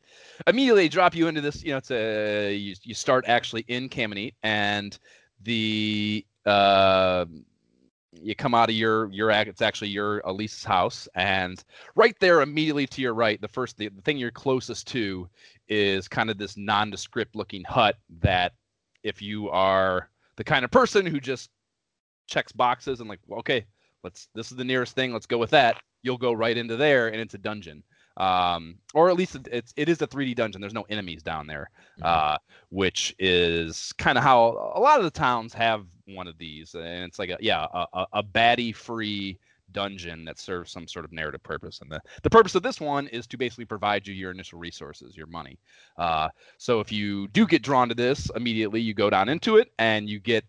immediately 0.48 0.90
drop 0.90 1.16
you 1.16 1.28
into 1.28 1.42
this. 1.42 1.64
You 1.64 1.72
know, 1.72 1.78
it's 1.78 1.92
a 1.92 2.54
you, 2.54 2.76
you 2.84 2.94
start 2.94 3.26
actually 3.28 3.64
in 3.68 3.88
Camineet, 3.88 4.34
and 4.44 4.98
the 5.44 6.26
uh, 6.46 7.26
you 8.22 8.36
come 8.36 8.54
out 8.54 8.70
of 8.70 8.76
your 8.76 9.10
your 9.12 9.32
it's 9.32 9.62
actually 9.62 9.90
your 9.90 10.26
Alis's 10.26 10.64
house, 10.64 11.08
and 11.16 11.64
right 11.96 12.16
there 12.20 12.42
immediately 12.42 12.88
to 12.88 13.02
your 13.02 13.14
right, 13.14 13.40
the 13.42 13.48
first 13.48 13.78
the, 13.78 13.90
the 13.90 14.02
thing 14.02 14.18
you're 14.18 14.32
closest 14.32 14.88
to 14.88 15.30
is 15.68 16.08
kind 16.08 16.30
of 16.30 16.38
this 16.38 16.58
nondescript 16.58 17.36
looking 17.36 17.64
hut 17.64 17.98
that 18.22 18.54
if 19.04 19.22
you 19.22 19.50
are 19.50 20.10
the 20.36 20.44
kind 20.44 20.66
of 20.66 20.72
person 20.72 21.06
who 21.06 21.20
just 21.20 21.50
checks 22.28 22.52
boxes 22.52 23.00
and 23.00 23.10
like 23.10 23.20
well, 23.28 23.40
okay 23.40 23.66
let's 24.04 24.30
this 24.34 24.52
is 24.52 24.58
the 24.58 24.64
nearest 24.64 24.96
thing 24.96 25.14
let's 25.14 25.26
go 25.26 25.38
with 25.38 25.52
that 25.52 25.78
you'll 26.02 26.18
go 26.18 26.34
right 26.34 26.58
into 26.58 26.76
there 26.76 27.08
and 27.08 27.18
it's 27.18 27.34
a 27.36 27.38
dungeon 27.38 27.84
um 28.18 28.76
or 28.94 29.10
at 29.10 29.16
least 29.16 29.38
it's 29.52 29.74
it 29.76 29.90
is 29.90 30.02
a 30.02 30.08
3d 30.08 30.36
dungeon 30.36 30.62
there's 30.62 30.74
no 30.74 30.86
enemies 30.90 31.22
down 31.22 31.46
there 31.48 31.70
Mhm. 32.00 32.06
uh 32.06 32.38
which 32.70 33.16
is 33.20 33.94
kind 33.94 34.18
of 34.18 34.24
how 34.24 34.74
a 34.76 34.80
lot 34.80 34.98
of 35.00 35.04
the 35.04 35.12
towns 35.12 35.54
have 35.54 35.86
one 36.08 36.28
of 36.28 36.38
these 36.38 36.76
and 36.76 37.04
it's 37.04 37.20
like 37.20 37.30
a 37.30 37.38
yeah 37.40 37.66
a, 37.74 38.06
a, 38.14 38.24
baddie 38.24 38.76
free 38.76 39.38
dungeon 39.72 40.24
that 40.26 40.40
serves 40.40 40.72
some 40.72 40.88
sort 40.88 41.04
of 41.04 41.12
narrative 41.12 41.42
purpose 41.42 41.82
and 41.82 41.92
the, 41.92 42.00
the 42.22 42.30
purpose 42.30 42.54
of 42.56 42.64
this 42.64 42.80
one 42.80 43.08
is 43.08 43.26
to 43.26 43.38
basically 43.38 43.66
provide 43.66 44.06
you 44.06 44.14
your 44.14 44.32
initial 44.32 44.60
resources 44.60 45.18
your 45.18 45.28
money. 45.28 45.58
Uh, 45.98 46.30
so 46.58 46.80
if 46.80 46.92
you 46.92 47.28
do 47.30 47.48
get 47.48 47.64
drawn 47.64 47.90
to 47.90 47.96
this 47.96 48.30
immediately 48.36 48.80
you 48.80 48.94
go 48.94 49.10
down 49.10 49.30
into 49.30 49.58
it 49.58 49.72
and 49.80 50.08
you 50.08 50.20
get 50.20 50.46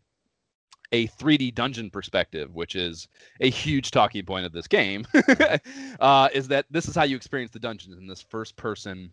a 0.93 1.09
3d 1.09 1.55
dungeon 1.55 1.91
perspective 1.91 2.55
which 2.55 2.77
is 2.77 3.09
a 3.41 3.51
huge 3.51 3.91
talking 3.91 4.25
point 4.25 4.47
of 4.47 4.53
this 4.53 4.67
game. 4.67 5.07
Uh, 5.99 6.29
is 6.35 6.47
that 6.47 6.67
this 6.71 6.89
is 6.89 6.95
how 6.95 7.05
you 7.05 7.17
experience 7.17 7.51
the 7.51 7.59
dungeons 7.59 7.97
in 7.97 8.07
this 8.07 8.21
first 8.29 8.55
person 8.57 9.11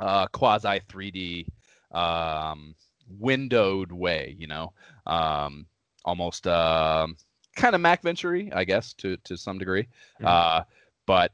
uh, 0.00 0.26
quasi 0.32 0.80
3d 0.88 1.46
um, 1.92 2.74
windowed 3.18 3.92
way 3.92 4.34
you 4.38 4.46
know? 4.46 4.72
Um, 5.06 5.66
almost 6.04 6.46
um 6.46 7.16
kind 7.56 7.74
of 7.74 7.80
MacVenture 7.80 8.54
i 8.54 8.64
guess 8.64 8.92
to 8.94 9.16
to 9.24 9.36
some 9.36 9.58
degree. 9.58 9.86
Mhm. 10.20 10.26
uh, 10.26 10.62
but 11.06 11.32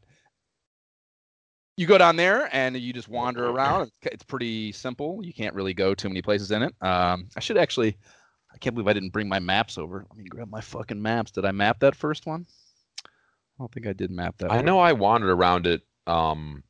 you 1.76 1.86
go 1.86 1.98
down 1.98 2.16
there 2.16 2.48
and 2.54 2.76
you 2.76 2.92
just 2.92 3.08
wander 3.08 3.48
around. 3.48 3.82
It's, 3.82 4.12
it's 4.12 4.22
pretty 4.22 4.70
simple. 4.72 5.20
You 5.24 5.32
can't 5.34 5.54
really 5.54 5.74
go 5.74 5.92
too 5.94 6.08
many 6.08 6.22
places 6.22 6.50
in 6.52 6.62
it. 6.62 6.74
Um, 6.80 7.28
i 7.36 7.40
should 7.40 7.58
actually 7.58 7.96
i 8.52 8.58
can't 8.58 8.74
believe 8.74 8.88
i 8.88 8.92
didn't 8.92 9.12
bring 9.12 9.28
my 9.28 9.40
maps 9.40 9.76
over. 9.76 10.06
Let 10.08 10.16
me 10.16 10.24
grab 10.24 10.48
my 10.48 10.60
fucking 10.60 11.00
maps. 11.00 11.32
Did 11.32 11.44
i 11.44 11.52
map 11.52 11.80
that 11.80 11.96
first 11.96 12.26
one? 12.26 12.46
I 13.04 13.08
don't 13.58 13.72
think 13.72 13.86
i 13.86 13.92
did 13.92 14.10
map 14.10 14.36
that 14.38 14.50
I 14.50 14.56
one. 14.56 14.64
know 14.64 14.78
I 14.78 14.92
wandered 14.92 15.30
around 15.30 15.66
it 15.66 15.82
um 16.06 16.62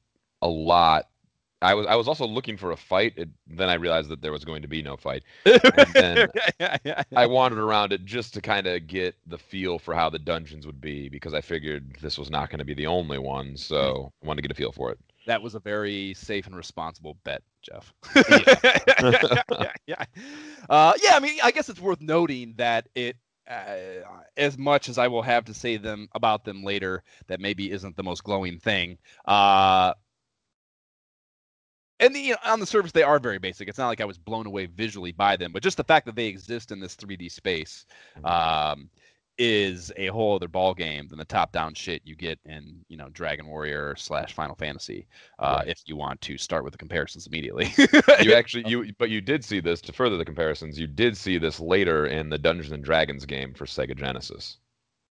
a 0.42 0.48
lot. 0.48 1.08
I 1.62 1.74
was 1.74 1.86
I 1.86 1.94
was 1.96 2.08
also 2.08 2.26
looking 2.26 2.56
for 2.56 2.72
a 2.72 2.76
fight. 2.76 3.14
It, 3.16 3.28
then 3.46 3.68
I 3.70 3.74
realized 3.74 4.10
that 4.10 4.20
there 4.20 4.32
was 4.32 4.44
going 4.44 4.62
to 4.62 4.68
be 4.68 4.82
no 4.82 4.96
fight. 4.96 5.24
then 5.94 6.28
yeah, 6.60 6.76
yeah, 6.84 7.02
I 7.14 7.26
wandered 7.26 7.58
around 7.58 7.92
it 7.92 8.04
just 8.04 8.34
to 8.34 8.40
kind 8.42 8.66
of 8.66 8.86
get 8.86 9.16
the 9.26 9.38
feel 9.38 9.78
for 9.78 9.94
how 9.94 10.10
the 10.10 10.18
dungeons 10.18 10.66
would 10.66 10.80
be 10.80 11.08
because 11.08 11.32
I 11.34 11.40
figured 11.40 11.96
this 12.02 12.18
was 12.18 12.30
not 12.30 12.50
going 12.50 12.58
to 12.58 12.64
be 12.64 12.74
the 12.74 12.86
only 12.86 13.18
one, 13.18 13.56
so 13.56 14.12
I 14.22 14.26
wanted 14.26 14.42
to 14.42 14.48
get 14.48 14.52
a 14.56 14.58
feel 14.58 14.72
for 14.72 14.90
it. 14.92 14.98
that 15.26 15.40
was 15.42 15.54
a 15.54 15.60
very 15.60 16.12
safe 16.14 16.46
and 16.46 16.56
responsible 16.56 17.16
bet, 17.24 17.42
Jeff. 17.62 17.92
Yeah. 19.00 19.42
yeah, 19.58 19.72
yeah. 19.86 20.04
Uh, 20.68 20.92
yeah, 21.02 21.12
I 21.16 21.20
mean, 21.20 21.38
I 21.42 21.50
guess 21.50 21.68
it's 21.68 21.80
worth 21.80 22.00
noting 22.00 22.54
that 22.58 22.88
it, 22.94 23.16
uh, 23.48 24.04
as 24.36 24.56
much 24.58 24.88
as 24.88 24.98
I 24.98 25.08
will 25.08 25.22
have 25.22 25.44
to 25.46 25.54
say 25.54 25.76
them 25.76 26.08
about 26.14 26.44
them 26.44 26.62
later, 26.64 27.02
that 27.28 27.40
maybe 27.40 27.70
isn't 27.70 27.96
the 27.96 28.02
most 28.02 28.24
glowing 28.24 28.58
thing. 28.58 28.98
Uh, 29.26 29.94
and 32.00 32.14
the, 32.14 32.20
you 32.20 32.30
know, 32.32 32.38
on 32.44 32.60
the 32.60 32.66
surface, 32.66 32.92
they 32.92 33.02
are 33.02 33.18
very 33.18 33.38
basic. 33.38 33.68
It's 33.68 33.78
not 33.78 33.88
like 33.88 34.00
I 34.00 34.04
was 34.04 34.18
blown 34.18 34.46
away 34.46 34.66
visually 34.66 35.12
by 35.12 35.36
them, 35.36 35.52
but 35.52 35.62
just 35.62 35.76
the 35.76 35.84
fact 35.84 36.06
that 36.06 36.16
they 36.16 36.26
exist 36.26 36.72
in 36.72 36.80
this 36.80 36.96
3D 36.96 37.30
space 37.30 37.86
um, 38.24 38.88
is 39.38 39.92
a 39.96 40.06
whole 40.08 40.36
other 40.36 40.48
ball 40.48 40.74
game 40.74 41.08
than 41.08 41.18
the 41.18 41.24
top-down 41.24 41.74
shit 41.74 42.02
you 42.04 42.14
get 42.14 42.38
in, 42.44 42.84
you 42.88 42.96
know, 42.96 43.08
Dragon 43.10 43.46
Warrior 43.46 43.94
slash 43.96 44.32
Final 44.32 44.54
Fantasy. 44.54 45.06
Uh, 45.38 45.56
Right. 45.58 45.68
If 45.68 45.82
you 45.86 45.96
want 45.96 46.20
to 46.22 46.36
start 46.38 46.64
with 46.64 46.72
the 46.72 46.78
comparisons 46.78 47.26
immediately. 47.26 47.72
you 48.22 48.34
actually 48.34 48.68
you 48.68 48.92
but 48.98 49.10
you 49.10 49.20
did 49.20 49.44
see 49.44 49.60
this 49.60 49.80
to 49.82 49.92
further 49.92 50.16
the 50.16 50.24
comparisons. 50.24 50.78
You 50.78 50.86
did 50.86 51.16
see 51.16 51.38
this 51.38 51.60
later 51.60 52.06
in 52.06 52.28
the 52.28 52.38
Dungeons 52.38 52.72
and 52.72 52.82
Dragons 52.84 53.24
game 53.24 53.54
for 53.54 53.66
Sega 53.66 53.96
Genesis, 53.96 54.58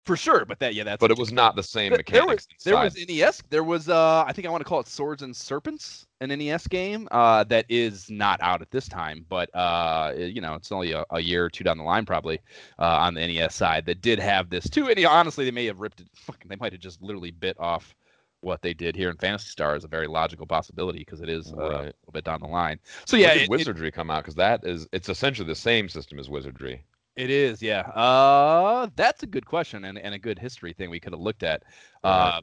for 0.07 0.17
sure, 0.17 0.45
but 0.47 0.59
that 0.61 0.75
yeah, 0.75 0.85
that's 0.85 1.01
but 1.01 1.11
it 1.11 1.19
was 1.19 1.33
not 1.33 1.55
the 1.55 1.63
same 1.63 1.91
There- 1.91 1.99
there 2.07 2.23
mechanics. 2.23 2.47
was 2.57 2.65
there 2.65 2.77
was 2.77 2.97
NES. 2.97 3.43
There 3.51 3.63
was 3.65 3.89
uh, 3.89 4.25
I 4.27 4.33
think 4.33 4.47
I 4.47 4.51
want 4.51 4.63
to 4.63 4.69
call 4.69 4.81
it 4.81 4.89
Swords 4.89 5.23
and 5.23 5.37
Serpents, 5.37 6.07
an 6.21 6.31
NES 6.31 6.67
game 6.67 7.09
uh, 7.11 7.45
that 7.45 7.67
is 7.69 8.09
not 8.11 8.41
out 8.41 8.63
at 8.63 8.71
this 8.71 8.89
time, 8.89 9.27
but 9.29 9.55
uh, 9.55 10.15
you 10.17 10.41
know, 10.41 10.55
it's 10.55 10.73
only 10.73 10.93
a, 10.93 11.05
a 11.11 11.21
year 11.21 11.45
or 11.45 11.51
two 11.51 11.63
down 11.65 11.77
the 11.77 11.85
line 11.85 12.07
probably 12.07 12.39
uh, 12.79 12.85
on 12.87 13.15
the 13.15 13.21
NES 13.27 13.55
side 13.55 13.85
that 13.87 14.01
did 14.01 14.19
have 14.19 14.49
this 14.49 14.69
too. 14.71 14.89
And 14.89 14.97
you 14.97 15.05
know, 15.05 15.11
honestly, 15.11 15.45
they 15.45 15.51
may 15.51 15.67
have 15.67 15.81
ripped 15.81 16.01
it. 16.01 16.09
Fucking, 16.15 16.49
they 16.49 16.57
might 16.57 16.73
have 16.73 16.81
just 16.81 17.03
literally 17.03 17.31
bit 17.31 17.57
off 17.61 17.95
what 18.41 18.63
they 18.63 18.73
did 18.73 18.95
here 18.95 19.11
in 19.11 19.17
Phantasy 19.17 19.49
Star 19.49 19.75
is 19.75 19.83
a 19.83 19.89
very 19.89 20.07
logical 20.07 20.47
possibility 20.47 21.01
because 21.01 21.21
it 21.21 21.29
is 21.29 21.53
uh, 21.53 21.57
a 21.57 21.67
little 21.79 21.93
bit 22.13 22.23
down 22.23 22.41
the 22.41 22.47
line. 22.47 22.79
So 23.05 23.17
yeah, 23.17 23.33
did 23.35 23.43
it- 23.43 23.45
it- 23.45 23.51
Wizardry 23.51 23.91
come 23.91 24.11
out 24.11 24.23
because 24.23 24.37
that 24.37 24.65
is 24.65 24.87
it's 24.93 25.09
essentially 25.09 25.47
the 25.49 25.55
same 25.57 25.89
system 25.89 26.19
as 26.21 26.31
Wizardry. 26.31 26.83
It 27.19 27.31
is, 27.31 27.61
yeah. 27.61 27.81
Uh, 27.81 28.89
that's 28.95 29.25
a 29.25 29.27
good 29.27 29.45
question 29.45 29.85
and, 29.85 29.99
and 29.99 30.15
a 30.15 30.21
good 30.21 30.39
history 30.39 30.73
thing 30.73 30.89
we 30.89 31.01
could 31.01 31.13
have 31.13 31.21
looked 31.21 31.43
at. 31.43 31.65
Uh, 32.05 32.41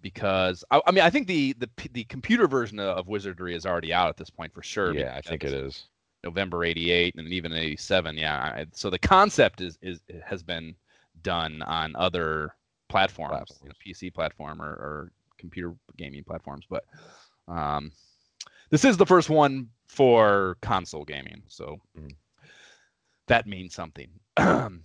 because 0.00 0.62
I, 0.70 0.80
I 0.86 0.92
mean, 0.92 1.02
I 1.02 1.10
think 1.10 1.26
the 1.26 1.54
the 1.54 1.68
the 1.92 2.04
computer 2.04 2.46
version 2.46 2.78
of 2.78 3.08
Wizardry 3.08 3.54
is 3.56 3.66
already 3.66 3.92
out 3.92 4.08
at 4.08 4.16
this 4.16 4.30
point 4.30 4.54
for 4.54 4.62
sure. 4.62 4.94
Yeah, 4.94 5.14
I 5.16 5.22
think 5.22 5.42
it 5.42 5.52
is. 5.52 5.86
November 6.22 6.64
'88 6.64 7.16
and 7.16 7.26
even 7.28 7.52
'87. 7.52 8.16
Yeah, 8.16 8.36
I, 8.36 8.66
so 8.72 8.90
the 8.90 8.98
concept 8.98 9.60
is 9.60 9.76
is 9.82 10.00
has 10.24 10.44
been 10.44 10.76
done 11.24 11.62
on 11.62 11.96
other 11.96 12.54
platforms, 12.88 13.30
platforms. 13.30 13.60
You 13.62 13.68
know, 13.70 13.74
PC 13.84 14.14
platform 14.14 14.62
or, 14.62 14.70
or 14.70 15.12
computer 15.36 15.74
gaming 15.96 16.22
platforms, 16.22 16.64
but 16.70 16.84
um, 17.48 17.90
this 18.70 18.84
is 18.84 18.96
the 18.96 19.06
first 19.06 19.30
one 19.30 19.68
for 19.88 20.58
console 20.62 21.04
gaming, 21.04 21.42
so 21.48 21.80
mm. 21.98 22.14
That 23.28 23.46
means 23.46 23.74
something. 23.74 24.08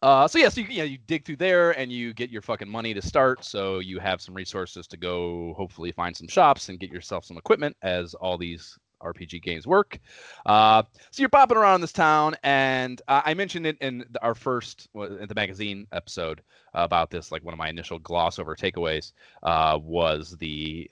Uh, 0.00 0.28
so 0.28 0.38
yeah, 0.38 0.48
so 0.48 0.60
you, 0.60 0.66
you, 0.68 0.78
know, 0.78 0.84
you 0.84 0.98
dig 1.08 1.24
through 1.24 1.34
there 1.34 1.72
and 1.72 1.90
you 1.90 2.14
get 2.14 2.30
your 2.30 2.40
fucking 2.40 2.68
money 2.68 2.94
to 2.94 3.02
start. 3.02 3.44
So 3.44 3.80
you 3.80 3.98
have 3.98 4.22
some 4.22 4.32
resources 4.32 4.86
to 4.86 4.96
go, 4.96 5.54
hopefully 5.56 5.90
find 5.90 6.16
some 6.16 6.28
shops 6.28 6.68
and 6.68 6.78
get 6.78 6.92
yourself 6.92 7.24
some 7.24 7.36
equipment, 7.36 7.76
as 7.82 8.14
all 8.14 8.38
these 8.38 8.78
RPG 9.02 9.42
games 9.42 9.66
work. 9.66 9.98
Uh, 10.46 10.82
so 11.10 11.20
you're 11.20 11.28
popping 11.28 11.56
around 11.56 11.76
in 11.76 11.80
this 11.80 11.92
town, 11.92 12.36
and 12.42 13.00
uh, 13.08 13.22
I 13.24 13.34
mentioned 13.34 13.66
it 13.66 13.76
in 13.80 14.04
our 14.22 14.34
first 14.34 14.88
in 14.94 15.26
the 15.28 15.34
magazine 15.34 15.86
episode 15.92 16.42
about 16.74 17.10
this. 17.10 17.32
Like 17.32 17.44
one 17.44 17.54
of 17.54 17.58
my 17.58 17.68
initial 17.68 17.98
gloss 17.98 18.38
over 18.38 18.54
takeaways 18.54 19.12
uh, 19.42 19.78
was 19.82 20.36
the 20.38 20.90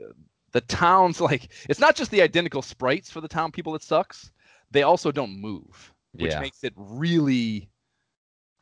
the 0.53 0.61
town's 0.63 1.21
like 1.31 1.53
it's 1.69 1.81
not 1.81 1.97
just 1.97 2.11
the 2.11 2.23
identical 2.23 2.63
sprites 2.63 3.11
for 3.11 3.21
the 3.21 3.29
town 3.29 3.53
people 3.53 3.73
that 3.73 3.83
sucks. 3.83 4.31
They 4.73 4.83
also 4.83 5.13
don't 5.13 5.41
move, 5.41 5.93
which 6.19 6.33
yeah. 6.33 6.41
makes 6.41 6.65
it 6.65 6.73
really 6.77 7.69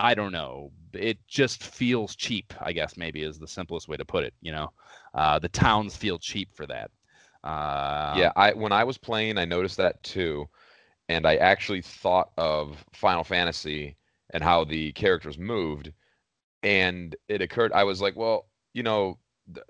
I 0.01 0.15
don't 0.15 0.33
know. 0.33 0.73
It 0.93 1.19
just 1.29 1.63
feels 1.63 2.17
cheap, 2.17 2.53
I 2.61 2.73
guess, 2.73 2.97
maybe 2.97 3.23
is 3.23 3.39
the 3.39 3.49
simplest 3.49 3.89
way 3.89 3.97
to 3.97 4.05
put 4.05 4.25
it. 4.25 4.35
You 4.41 4.53
know, 4.53 4.73
uh, 5.15 5.39
the 5.39 5.49
towns 5.49 5.97
feel 5.97 6.19
cheap 6.19 6.49
for 6.55 6.67
that. 6.67 6.91
Uh, 7.45 8.15
yeah, 8.17 8.33
I 8.37 8.53
when 8.53 8.73
I 8.73 8.85
was 8.85 8.99
playing, 8.99 9.39
I 9.39 9.45
noticed 9.45 9.77
that 9.77 10.03
too, 10.03 10.49
and 11.09 11.27
I 11.27 11.37
actually 11.37 11.83
thought 11.83 12.31
of 12.37 12.85
Final 12.93 13.25
Fantasy 13.25 13.97
and 14.31 14.43
how 14.43 14.65
the 14.65 14.93
characters 14.93 15.39
moved, 15.39 15.93
and 16.63 17.15
it 17.29 17.41
occurred. 17.41 17.73
I 17.73 17.85
was 17.85 18.01
like, 18.01 18.17
well, 18.17 18.47
you 18.73 18.83
know, 18.83 19.19
the, 19.47 19.63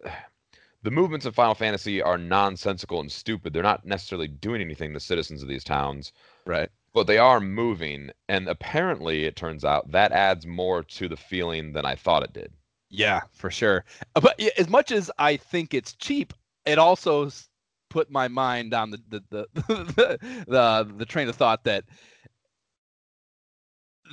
the 0.84 0.90
movements 0.90 1.26
of 1.26 1.34
Final 1.34 1.54
Fantasy 1.54 2.00
are 2.00 2.16
nonsensical 2.16 3.00
and 3.00 3.10
stupid. 3.10 3.52
They're 3.52 3.62
not 3.62 3.84
necessarily 3.84 4.28
doing 4.28 4.62
anything. 4.62 4.92
The 4.92 5.00
citizens 5.00 5.42
of 5.42 5.48
these 5.48 5.64
towns, 5.64 6.12
right? 6.46 6.70
But 6.94 7.06
they 7.06 7.18
are 7.18 7.40
moving 7.40 8.10
and 8.28 8.48
apparently 8.48 9.24
it 9.24 9.36
turns 9.36 9.64
out 9.64 9.90
that 9.90 10.12
adds 10.12 10.46
more 10.46 10.82
to 10.82 11.08
the 11.08 11.16
feeling 11.16 11.72
than 11.72 11.84
i 11.84 11.94
thought 11.94 12.22
it 12.22 12.32
did 12.32 12.52
yeah 12.88 13.20
for 13.32 13.50
sure 13.50 13.84
uh, 14.14 14.20
but 14.20 14.40
as 14.56 14.68
much 14.68 14.92
as 14.92 15.10
i 15.18 15.36
think 15.36 15.74
it's 15.74 15.94
cheap 15.94 16.32
it 16.64 16.78
also 16.78 17.28
put 17.90 18.10
my 18.10 18.28
mind 18.28 18.72
on 18.72 18.90
the 18.90 18.98
the 19.08 19.22
the 19.30 19.46
the, 19.54 20.18
the, 20.46 20.94
the 20.96 21.06
train 21.06 21.28
of 21.28 21.36
thought 21.36 21.64
that 21.64 21.84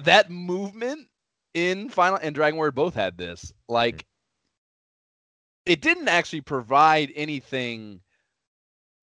that 0.03 0.29
movement 0.29 1.07
in 1.53 1.89
final 1.89 2.19
and 2.21 2.33
dragon 2.35 2.57
warrior 2.57 2.71
both 2.71 2.95
had 2.95 3.17
this 3.17 3.51
like 3.67 3.97
mm-hmm. 3.97 5.71
it 5.73 5.81
didn't 5.81 6.07
actually 6.07 6.41
provide 6.41 7.11
anything 7.15 7.99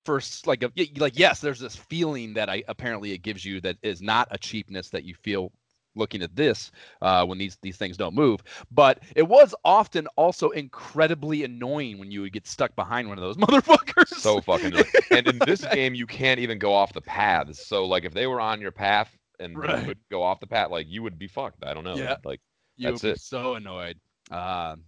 first 0.09 0.47
like 0.47 0.63
a, 0.63 0.71
like 0.97 1.19
yes 1.19 1.39
there's 1.39 1.59
this 1.59 1.75
feeling 1.75 2.33
that 2.33 2.49
i 2.49 2.63
apparently 2.67 3.11
it 3.11 3.19
gives 3.19 3.45
you 3.45 3.61
that 3.61 3.77
is 3.83 4.01
not 4.01 4.27
a 4.31 4.39
cheapness 4.39 4.89
that 4.89 5.03
you 5.03 5.13
feel 5.13 5.51
looking 5.95 6.23
at 6.23 6.35
this 6.35 6.71
uh, 7.03 7.23
when 7.23 7.37
these 7.37 7.57
these 7.61 7.77
things 7.77 7.97
don't 7.97 8.15
move. 8.15 8.41
But 8.71 9.03
it 9.15 9.27
was 9.27 9.53
often 9.63 10.07
also 10.15 10.49
incredibly 10.49 11.43
annoying 11.43 11.99
when 11.99 12.09
you 12.09 12.21
would 12.21 12.33
get 12.33 12.47
stuck 12.47 12.75
behind 12.75 13.07
one 13.07 13.19
of 13.19 13.21
those 13.21 13.37
motherfuckers. 13.45 14.07
So 14.07 14.41
fucking 14.41 14.73
and 15.11 15.27
in 15.27 15.39
this 15.45 15.63
game 15.65 15.93
you 15.93 16.07
can't 16.07 16.39
even 16.39 16.57
go 16.57 16.73
off 16.73 16.93
the 16.93 17.01
paths 17.01 17.67
so 17.67 17.85
like 17.85 18.03
if 18.05 18.13
they 18.13 18.25
were 18.25 18.41
on 18.41 18.61
your 18.61 18.71
path 18.71 19.15
and 19.39 19.57
right. 19.57 19.85
would 19.85 19.99
go 20.09 20.23
off 20.23 20.39
the 20.39 20.47
path 20.47 20.71
like 20.71 20.87
you 20.89 21.03
would 21.03 21.19
be 21.19 21.27
fucked. 21.27 21.63
I 21.63 21.75
don't 21.75 21.83
know. 21.83 21.95
Yeah. 21.95 22.17
Like 22.25 22.41
you 22.77 22.89
that's 22.89 23.03
it. 23.03 23.19
so 23.19 23.55
annoyed. 23.55 23.99
Um 24.31 24.85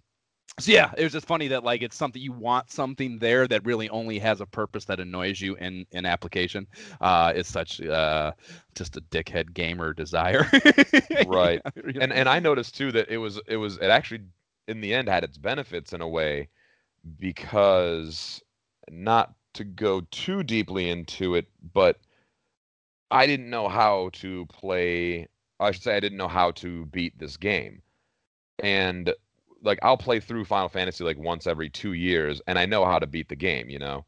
so 0.59 0.71
yeah, 0.71 0.91
it 0.97 1.03
was 1.03 1.13
just 1.13 1.25
funny 1.25 1.47
that 1.49 1.63
like 1.63 1.81
it's 1.81 1.95
something 1.95 2.21
you 2.21 2.33
want 2.33 2.69
something 2.69 3.17
there 3.19 3.47
that 3.47 3.65
really 3.65 3.89
only 3.89 4.19
has 4.19 4.41
a 4.41 4.45
purpose 4.45 4.85
that 4.85 4.99
annoys 4.99 5.39
you 5.39 5.55
in 5.55 5.85
in 5.91 6.05
application. 6.05 6.67
Uh, 6.99 7.33
it's 7.35 7.49
such 7.49 7.81
uh, 7.81 8.31
just 8.75 8.97
a 8.97 9.01
dickhead 9.01 9.53
gamer 9.53 9.93
desire. 9.93 10.49
right. 11.27 11.61
And 11.99 12.11
and 12.11 12.27
I 12.27 12.39
noticed 12.39 12.75
too 12.75 12.91
that 12.91 13.09
it 13.09 13.17
was 13.17 13.39
it 13.47 13.57
was 13.57 13.77
it 13.77 13.85
actually 13.89 14.21
in 14.67 14.81
the 14.81 14.93
end 14.93 15.07
had 15.07 15.23
its 15.23 15.37
benefits 15.37 15.93
in 15.93 16.01
a 16.01 16.07
way 16.07 16.49
because 17.17 18.41
not 18.89 19.33
to 19.53 19.63
go 19.63 20.01
too 20.11 20.43
deeply 20.43 20.89
into 20.89 21.35
it, 21.35 21.47
but 21.73 21.97
I 23.09 23.25
didn't 23.25 23.49
know 23.49 23.67
how 23.67 24.09
to 24.13 24.45
play. 24.47 25.27
I 25.59 25.71
should 25.71 25.83
say 25.83 25.95
I 25.95 25.99
didn't 25.99 26.17
know 26.17 26.27
how 26.27 26.51
to 26.51 26.85
beat 26.87 27.17
this 27.17 27.37
game, 27.37 27.81
and 28.59 29.13
like 29.61 29.79
I'll 29.81 29.97
play 29.97 30.19
through 30.19 30.45
Final 30.45 30.69
Fantasy 30.69 31.03
like 31.03 31.17
once 31.17 31.47
every 31.47 31.69
two 31.69 31.93
years, 31.93 32.41
and 32.47 32.57
I 32.57 32.65
know 32.65 32.85
how 32.85 32.99
to 32.99 33.07
beat 33.07 33.29
the 33.29 33.35
game. 33.35 33.69
You 33.69 33.79
know, 33.79 34.05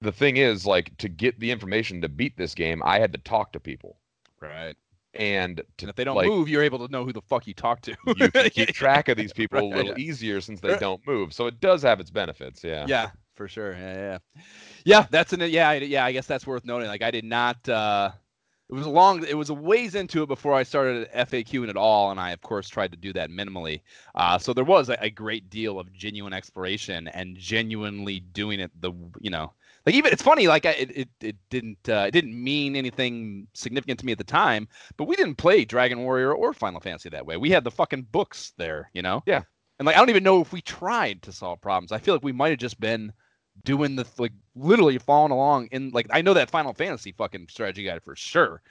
the 0.00 0.12
thing 0.12 0.36
is 0.36 0.66
like 0.66 0.96
to 0.98 1.08
get 1.08 1.38
the 1.40 1.50
information 1.50 2.00
to 2.02 2.08
beat 2.08 2.36
this 2.36 2.54
game, 2.54 2.82
I 2.84 2.98
had 2.98 3.12
to 3.12 3.18
talk 3.18 3.52
to 3.52 3.60
people. 3.60 3.96
Right. 4.40 4.76
And, 5.14 5.56
to, 5.56 5.64
and 5.80 5.90
if 5.90 5.96
they 5.96 6.04
don't 6.04 6.14
like, 6.14 6.28
move, 6.28 6.48
you're 6.48 6.62
able 6.62 6.86
to 6.86 6.92
know 6.92 7.04
who 7.04 7.12
the 7.12 7.20
fuck 7.22 7.46
you 7.46 7.54
talk 7.54 7.80
to. 7.82 7.96
you 8.16 8.30
can 8.30 8.48
keep 8.50 8.68
track 8.74 9.08
of 9.08 9.16
these 9.16 9.32
people 9.32 9.58
right, 9.58 9.64
a 9.64 9.76
little 9.76 9.98
yeah. 9.98 10.04
easier 10.04 10.40
since 10.40 10.60
they 10.60 10.76
don't 10.78 11.04
move. 11.06 11.32
So 11.32 11.46
it 11.46 11.60
does 11.60 11.82
have 11.82 11.98
its 11.98 12.10
benefits. 12.10 12.62
Yeah. 12.62 12.86
Yeah, 12.86 13.10
for 13.34 13.48
sure. 13.48 13.72
Yeah, 13.72 13.94
yeah. 13.94 14.42
Yeah, 14.84 15.06
that's 15.10 15.32
an 15.32 15.40
yeah, 15.40 15.72
yeah. 15.72 16.04
I 16.04 16.12
guess 16.12 16.26
that's 16.26 16.46
worth 16.46 16.64
noting. 16.64 16.86
Like 16.88 17.02
I 17.02 17.10
did 17.10 17.24
not. 17.24 17.68
uh 17.68 18.12
it 18.70 18.74
was 18.74 18.86
a 18.86 18.90
long 18.90 19.24
it 19.26 19.36
was 19.36 19.50
a 19.50 19.54
ways 19.54 19.94
into 19.94 20.22
it 20.22 20.26
before 20.26 20.54
i 20.54 20.62
started 20.62 21.10
faqing 21.12 21.68
at 21.68 21.76
all 21.76 22.10
and 22.10 22.20
i 22.20 22.30
of 22.30 22.40
course 22.40 22.68
tried 22.68 22.92
to 22.92 22.96
do 22.96 23.12
that 23.12 23.30
minimally. 23.30 23.80
Uh, 24.14 24.38
so 24.38 24.52
there 24.52 24.64
was 24.64 24.88
a, 24.88 24.96
a, 25.00 25.10
great 25.10 25.50
deal 25.50 25.78
of 25.78 25.92
genuine 25.92 26.32
exploration 26.32 27.08
and 27.08 27.36
genuinely 27.36 28.20
doing 28.20 28.60
it 28.60 28.70
the 28.80 28.92
you 29.20 29.30
know 29.30 29.52
like 29.86 29.94
even 29.94 30.12
it's 30.12 30.22
funny 30.22 30.46
like 30.46 30.66
I, 30.66 30.70
it, 30.70 30.96
it, 30.96 31.08
it 31.20 31.36
didn't 31.48 31.88
uh, 31.88 32.04
it 32.06 32.12
didn't 32.12 32.42
mean 32.42 32.76
anything 32.76 33.48
significant 33.54 33.98
to 34.00 34.06
me 34.06 34.12
at 34.12 34.18
the 34.18 34.24
time 34.24 34.68
but 34.96 35.04
we 35.04 35.16
didn't 35.16 35.36
play 35.36 35.64
dragon 35.64 36.00
warrior 36.00 36.32
or 36.32 36.52
final 36.52 36.80
fantasy 36.80 37.08
that 37.08 37.26
way. 37.26 37.36
We 37.36 37.50
had 37.50 37.64
the 37.64 37.70
fucking 37.70 38.06
books 38.12 38.52
there 38.56 38.90
you 38.92 39.02
know? 39.02 39.22
Yeah. 39.26 39.42
And 39.78 39.86
like 39.86 39.96
i 39.96 39.98
don't 39.98 40.10
even 40.10 40.22
know 40.22 40.40
if 40.40 40.52
we 40.52 40.60
tried 40.60 41.22
to 41.22 41.32
solve 41.32 41.60
problems. 41.60 41.92
I 41.92 41.98
feel 41.98 42.14
like 42.14 42.24
we 42.24 42.32
might 42.32 42.50
have 42.50 42.58
just 42.58 42.78
been 42.78 43.12
doing 43.64 43.96
the 43.96 44.06
like 44.18 44.32
literally 44.54 44.98
following 44.98 45.32
along 45.32 45.68
in 45.72 45.90
like 45.90 46.06
I 46.10 46.22
know 46.22 46.34
that 46.34 46.50
Final 46.50 46.72
Fantasy 46.72 47.12
fucking 47.12 47.46
strategy 47.48 47.84
guide 47.84 48.02
for 48.02 48.16
sure. 48.16 48.62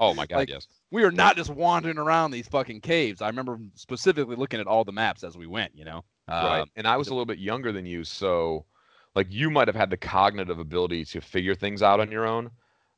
oh 0.00 0.14
my 0.14 0.26
god, 0.26 0.36
like, 0.36 0.48
yes. 0.48 0.66
We 0.90 1.04
are 1.04 1.10
not 1.10 1.36
just 1.36 1.50
wandering 1.50 1.98
around 1.98 2.30
these 2.30 2.48
fucking 2.48 2.80
caves. 2.80 3.20
I 3.22 3.26
remember 3.26 3.58
specifically 3.74 4.36
looking 4.36 4.60
at 4.60 4.66
all 4.66 4.84
the 4.84 4.92
maps 4.92 5.24
as 5.24 5.36
we 5.36 5.46
went, 5.46 5.72
you 5.74 5.84
know. 5.84 6.04
Right. 6.28 6.60
Um, 6.60 6.70
and 6.76 6.86
I 6.86 6.96
was 6.96 7.08
a 7.08 7.10
little 7.10 7.26
bit 7.26 7.38
younger 7.38 7.72
than 7.72 7.86
you, 7.86 8.04
so 8.04 8.64
like 9.14 9.26
you 9.30 9.50
might 9.50 9.68
have 9.68 9.76
had 9.76 9.90
the 9.90 9.96
cognitive 9.96 10.58
ability 10.58 11.04
to 11.06 11.20
figure 11.20 11.54
things 11.54 11.82
out 11.82 12.00
on 12.00 12.10
your 12.10 12.26
own. 12.26 12.50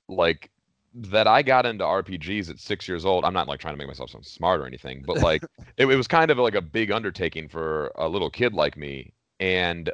Like 0.09 0.51
that 0.95 1.27
I 1.27 1.43
got 1.43 1.67
into 1.67 1.85
RPGs 1.85 2.49
at 2.49 2.59
six 2.59 2.89
years 2.89 3.05
old. 3.05 3.25
I'm 3.25 3.35
not 3.35 3.49
like 3.49 3.61
trying 3.61 3.75
to 3.75 3.79
make 3.79 3.89
myself 3.89 4.11
sound 4.11 4.25
smart 4.25 4.61
or 4.61 4.67
anything, 4.67 5.03
but 5.07 5.19
like 5.19 5.43
it, 5.77 5.87
it 5.87 5.97
was 5.97 6.09
kind 6.09 6.31
of 6.31 6.39
like 6.39 6.55
a 6.55 6.63
big 6.63 6.91
undertaking 6.91 7.49
for 7.49 7.93
a 7.97 8.09
little 8.09 8.31
kid 8.31 8.55
like 8.55 8.77
me. 8.77 9.13
And 9.39 9.91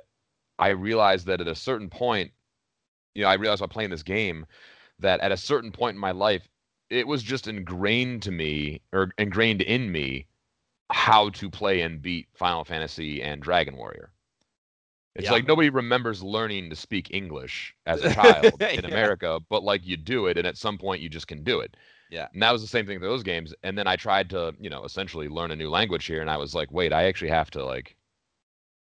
I 0.62 0.68
realized 0.68 1.26
that 1.26 1.40
at 1.40 1.48
a 1.48 1.56
certain 1.56 1.90
point, 1.90 2.30
you 3.14 3.22
know, 3.22 3.28
I 3.28 3.34
realized 3.34 3.60
while 3.60 3.68
playing 3.68 3.90
this 3.90 4.04
game 4.04 4.46
that 5.00 5.18
at 5.18 5.32
a 5.32 5.36
certain 5.36 5.72
point 5.72 5.96
in 5.96 6.00
my 6.00 6.12
life, 6.12 6.48
it 6.88 7.04
was 7.04 7.24
just 7.24 7.48
ingrained 7.48 8.22
to 8.22 8.30
me 8.30 8.80
or 8.92 9.10
ingrained 9.18 9.60
in 9.60 9.90
me 9.90 10.28
how 10.92 11.30
to 11.30 11.50
play 11.50 11.80
and 11.80 12.00
beat 12.00 12.28
Final 12.34 12.64
Fantasy 12.64 13.20
and 13.24 13.42
Dragon 13.42 13.76
Warrior. 13.76 14.12
It's 15.16 15.24
yeah. 15.24 15.32
like 15.32 15.48
nobody 15.48 15.68
remembers 15.68 16.22
learning 16.22 16.70
to 16.70 16.76
speak 16.76 17.12
English 17.12 17.74
as 17.86 18.04
a 18.04 18.14
child 18.14 18.44
in 18.44 18.84
yeah. 18.84 18.86
America, 18.86 19.40
but 19.50 19.64
like 19.64 19.84
you 19.84 19.96
do 19.96 20.26
it, 20.28 20.38
and 20.38 20.46
at 20.46 20.56
some 20.56 20.78
point 20.78 21.02
you 21.02 21.08
just 21.08 21.26
can 21.26 21.42
do 21.42 21.58
it. 21.58 21.76
Yeah. 22.08 22.28
And 22.32 22.40
that 22.40 22.52
was 22.52 22.62
the 22.62 22.68
same 22.68 22.86
thing 22.86 23.00
for 23.00 23.06
those 23.06 23.24
games. 23.24 23.52
And 23.64 23.76
then 23.76 23.88
I 23.88 23.96
tried 23.96 24.30
to, 24.30 24.54
you 24.60 24.70
know, 24.70 24.84
essentially 24.84 25.28
learn 25.28 25.50
a 25.50 25.56
new 25.56 25.70
language 25.70 26.04
here, 26.04 26.20
and 26.20 26.30
I 26.30 26.36
was 26.36 26.54
like, 26.54 26.70
wait, 26.70 26.92
I 26.92 27.04
actually 27.04 27.30
have 27.30 27.50
to 27.50 27.64
like 27.64 27.96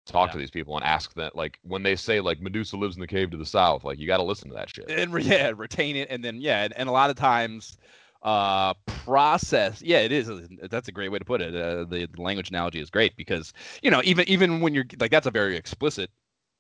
talk 0.07 0.29
yeah. 0.29 0.33
to 0.33 0.39
these 0.39 0.51
people 0.51 0.77
and 0.77 0.85
ask 0.85 1.13
that 1.15 1.35
like 1.35 1.59
when 1.63 1.83
they 1.83 1.97
say 1.97 2.21
like 2.21 2.41
medusa 2.41 2.77
lives 2.77 2.97
in 2.97 3.01
the 3.01 3.07
cave 3.07 3.31
to 3.31 3.37
the 3.37 3.47
south 3.47 3.85
like 3.85 3.99
you 3.99 4.07
got 4.07 4.19
to 4.19 4.23
listen 4.23 4.49
to 4.49 4.55
that 4.55 4.71
shit 4.71 4.89
and 4.89 5.13
yeah 5.23 5.53
retain 5.57 5.97
it 5.97 6.09
and 6.11 6.25
then 6.25 6.41
yeah 6.41 6.65
and, 6.65 6.73
and 6.75 6.89
a 6.89 6.93
lot 6.93 7.11
of 7.11 7.17
times 7.17 7.77
uh 8.23 8.73
process 8.87 9.83
yeah 9.83 9.99
it 9.99 10.13
is 10.13 10.31
that's 10.71 10.89
a 10.89 10.93
great 10.93 11.11
way 11.11 11.19
to 11.19 11.25
put 11.25 11.41
it 11.41 11.55
uh, 11.55 11.85
the, 11.85 12.09
the 12.13 12.23
language 12.23 12.51
analogy 12.51 12.81
is 12.81 12.89
great 12.89 13.17
because 13.17 13.53
you 13.83 13.91
know 13.91 14.01
even 14.05 14.29
even 14.29 14.61
when 14.61 14.75
you're 14.75 14.87
like 14.99 15.11
that's 15.11 15.27
a 15.27 15.31
very 15.31 15.57
explicit 15.57 16.11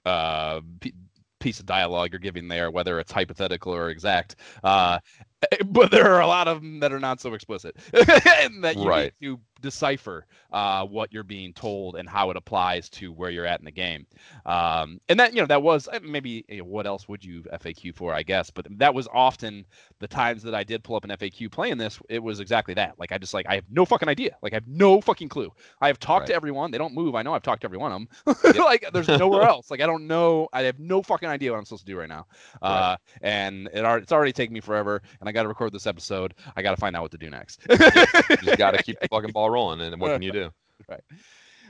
uh 0.04 0.60
p- 0.80 0.94
piece 1.38 1.60
of 1.60 1.66
dialogue 1.66 2.10
you're 2.12 2.18
giving 2.18 2.48
there 2.48 2.70
whether 2.70 2.98
it's 2.98 3.12
hypothetical 3.12 3.72
or 3.74 3.90
exact 3.90 4.36
uh 4.64 4.98
but 5.66 5.90
there 5.90 6.10
are 6.12 6.20
a 6.20 6.26
lot 6.26 6.48
of 6.48 6.60
them 6.62 6.80
that 6.80 6.92
are 6.92 7.00
not 7.00 7.20
so 7.20 7.34
explicit. 7.34 7.76
And 7.92 8.64
that 8.64 8.76
you 8.76 8.88
Right. 8.88 9.12
need 9.20 9.26
to 9.28 9.40
decipher 9.62 10.26
uh, 10.52 10.84
what 10.84 11.12
you're 11.12 11.22
being 11.24 11.52
told 11.52 11.96
and 11.96 12.08
how 12.08 12.30
it 12.30 12.36
applies 12.36 12.88
to 12.90 13.10
where 13.12 13.30
you're 13.30 13.46
at 13.46 13.58
in 13.58 13.64
the 13.64 13.70
game. 13.70 14.06
Um, 14.44 15.00
and 15.08 15.18
that 15.18 15.32
you 15.34 15.40
know 15.40 15.46
that 15.46 15.62
was 15.62 15.88
uh, 15.88 15.98
maybe 16.02 16.44
you 16.48 16.58
know, 16.58 16.64
what 16.64 16.86
else 16.86 17.08
would 17.08 17.24
you 17.24 17.42
faq 17.42 17.94
for 17.94 18.12
i 18.12 18.22
guess? 18.22 18.50
But 18.50 18.66
that 18.78 18.94
was 18.94 19.08
often 19.12 19.64
the 19.98 20.06
times 20.06 20.42
that 20.42 20.54
i 20.54 20.62
did 20.62 20.84
pull 20.84 20.94
up 20.96 21.04
an 21.04 21.10
faq 21.10 21.50
playing 21.50 21.78
this 21.78 21.98
it 22.08 22.22
was 22.22 22.40
exactly 22.40 22.74
that. 22.74 22.94
Like 22.98 23.12
i 23.12 23.18
just 23.18 23.34
like 23.34 23.46
i 23.48 23.54
have 23.54 23.64
no 23.70 23.84
fucking 23.84 24.08
idea. 24.08 24.36
Like 24.42 24.52
i 24.52 24.56
have 24.56 24.68
no 24.68 25.00
fucking 25.00 25.28
clue. 25.30 25.50
I 25.80 25.86
have 25.88 25.98
talked 25.98 26.26
to 26.28 26.34
everyone. 26.34 26.70
They 26.70 26.78
don't 26.78 26.94
move. 26.94 27.14
I 27.14 27.22
know 27.22 27.34
i've 27.34 27.42
talked 27.42 27.62
to 27.62 27.66
every 27.66 27.78
one 27.78 27.92
of 27.92 28.06
them 28.24 28.44
like 28.58 28.86
there's 28.92 29.08
nowhere 29.08 29.42
else. 29.42 29.70
Like 29.70 29.80
i 29.80 29.86
don't 29.86 30.06
know. 30.06 30.48
I 30.52 30.62
have 30.62 30.78
no 30.78 31.02
fucking 31.02 31.28
idea 31.28 31.50
what 31.52 31.58
i'm 31.58 31.64
supposed 31.64 31.86
to 31.86 31.92
do 31.92 31.98
right 31.98 32.08
now. 32.08 32.26
Right. 32.62 32.92
uh, 32.92 32.96
and 33.22 33.68
it 33.72 33.84
it's 34.02 34.12
already 34.12 34.32
taken 34.32 34.52
me 34.52 34.60
forever 34.60 35.02
and 35.26 35.28
i 35.28 35.32
got 35.32 35.42
to 35.42 35.48
record 35.48 35.72
this 35.72 35.86
episode 35.88 36.34
i 36.54 36.62
got 36.62 36.70
to 36.70 36.76
find 36.76 36.94
out 36.94 37.02
what 37.02 37.10
to 37.10 37.18
do 37.18 37.28
next 37.28 37.60
You 37.68 37.76
just 37.78 38.58
got 38.58 38.70
to 38.72 38.82
keep 38.82 39.00
the 39.00 39.08
fucking 39.08 39.32
ball 39.34 39.50
rolling, 39.50 39.80
and 39.80 40.00
what 40.00 40.12
can 40.12 40.22
you 40.22 40.32
do? 40.32 40.50
Right. 40.88 41.00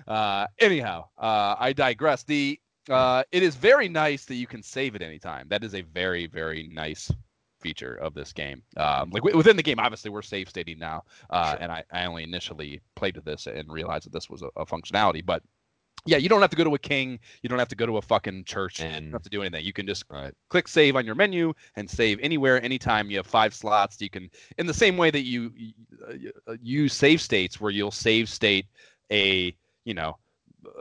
Uh, 0.06 0.46
anyhow 0.58 1.06
uh, 1.18 1.54
i 1.58 1.72
digress 1.72 2.22
the 2.24 2.60
uh, 2.90 3.22
it 3.32 3.42
is 3.42 3.56
very 3.56 3.88
nice 3.88 4.24
that 4.26 4.34
you 4.36 4.46
can 4.46 4.62
save 4.62 4.94
at 4.94 5.02
any 5.02 5.18
time 5.18 5.46
that 5.48 5.64
is 5.64 5.74
a 5.74 5.80
very 5.80 6.26
very 6.26 6.68
nice 6.72 7.10
feature 7.60 7.94
of 7.94 8.12
this 8.14 8.32
game 8.32 8.62
um, 8.76 9.10
like 9.10 9.22
wi- 9.22 9.36
within 9.36 9.56
the 9.56 9.62
game 9.62 9.78
obviously 9.80 10.10
we're 10.10 10.22
save 10.22 10.48
stating 10.48 10.78
now 10.78 11.02
uh, 11.30 11.52
Sure. 11.52 11.58
and 11.62 11.72
I, 11.72 11.82
I 11.90 12.04
only 12.04 12.22
initially 12.24 12.80
played 12.94 13.16
with 13.16 13.24
this 13.24 13.46
and 13.46 13.72
realized 13.72 14.04
that 14.06 14.12
this 14.12 14.28
was 14.30 14.42
a, 14.42 14.48
a 14.56 14.66
functionality 14.66 15.24
but 15.24 15.42
yeah 16.04 16.16
you 16.16 16.28
don't 16.28 16.40
have 16.40 16.50
to 16.50 16.56
go 16.56 16.64
to 16.64 16.74
a 16.74 16.78
king 16.78 17.18
you 17.42 17.48
don't 17.48 17.58
have 17.58 17.68
to 17.68 17.74
go 17.74 17.86
to 17.86 17.96
a 17.96 18.02
fucking 18.02 18.44
church 18.44 18.80
And, 18.80 18.94
you 18.94 19.00
don't 19.00 19.12
have 19.12 19.22
to 19.22 19.30
do 19.30 19.40
anything. 19.40 19.64
You 19.64 19.72
can 19.72 19.86
just 19.86 20.04
right, 20.10 20.32
click 20.48 20.68
save 20.68 20.96
on 20.96 21.04
your 21.06 21.14
menu 21.14 21.52
and 21.76 21.88
save 21.88 22.18
anywhere 22.20 22.62
anytime. 22.62 23.10
You 23.10 23.16
have 23.18 23.26
five 23.26 23.54
slots. 23.54 24.00
You 24.00 24.10
can 24.10 24.30
in 24.58 24.66
the 24.66 24.74
same 24.74 24.96
way 24.96 25.10
that 25.10 25.22
you, 25.22 25.52
you 25.56 25.72
uh, 26.46 26.54
use 26.62 26.92
save 26.92 27.20
states 27.20 27.60
where 27.60 27.70
you'll 27.70 27.90
save 27.90 28.28
state 28.28 28.66
a 29.10 29.54
you 29.84 29.94
know 29.94 30.16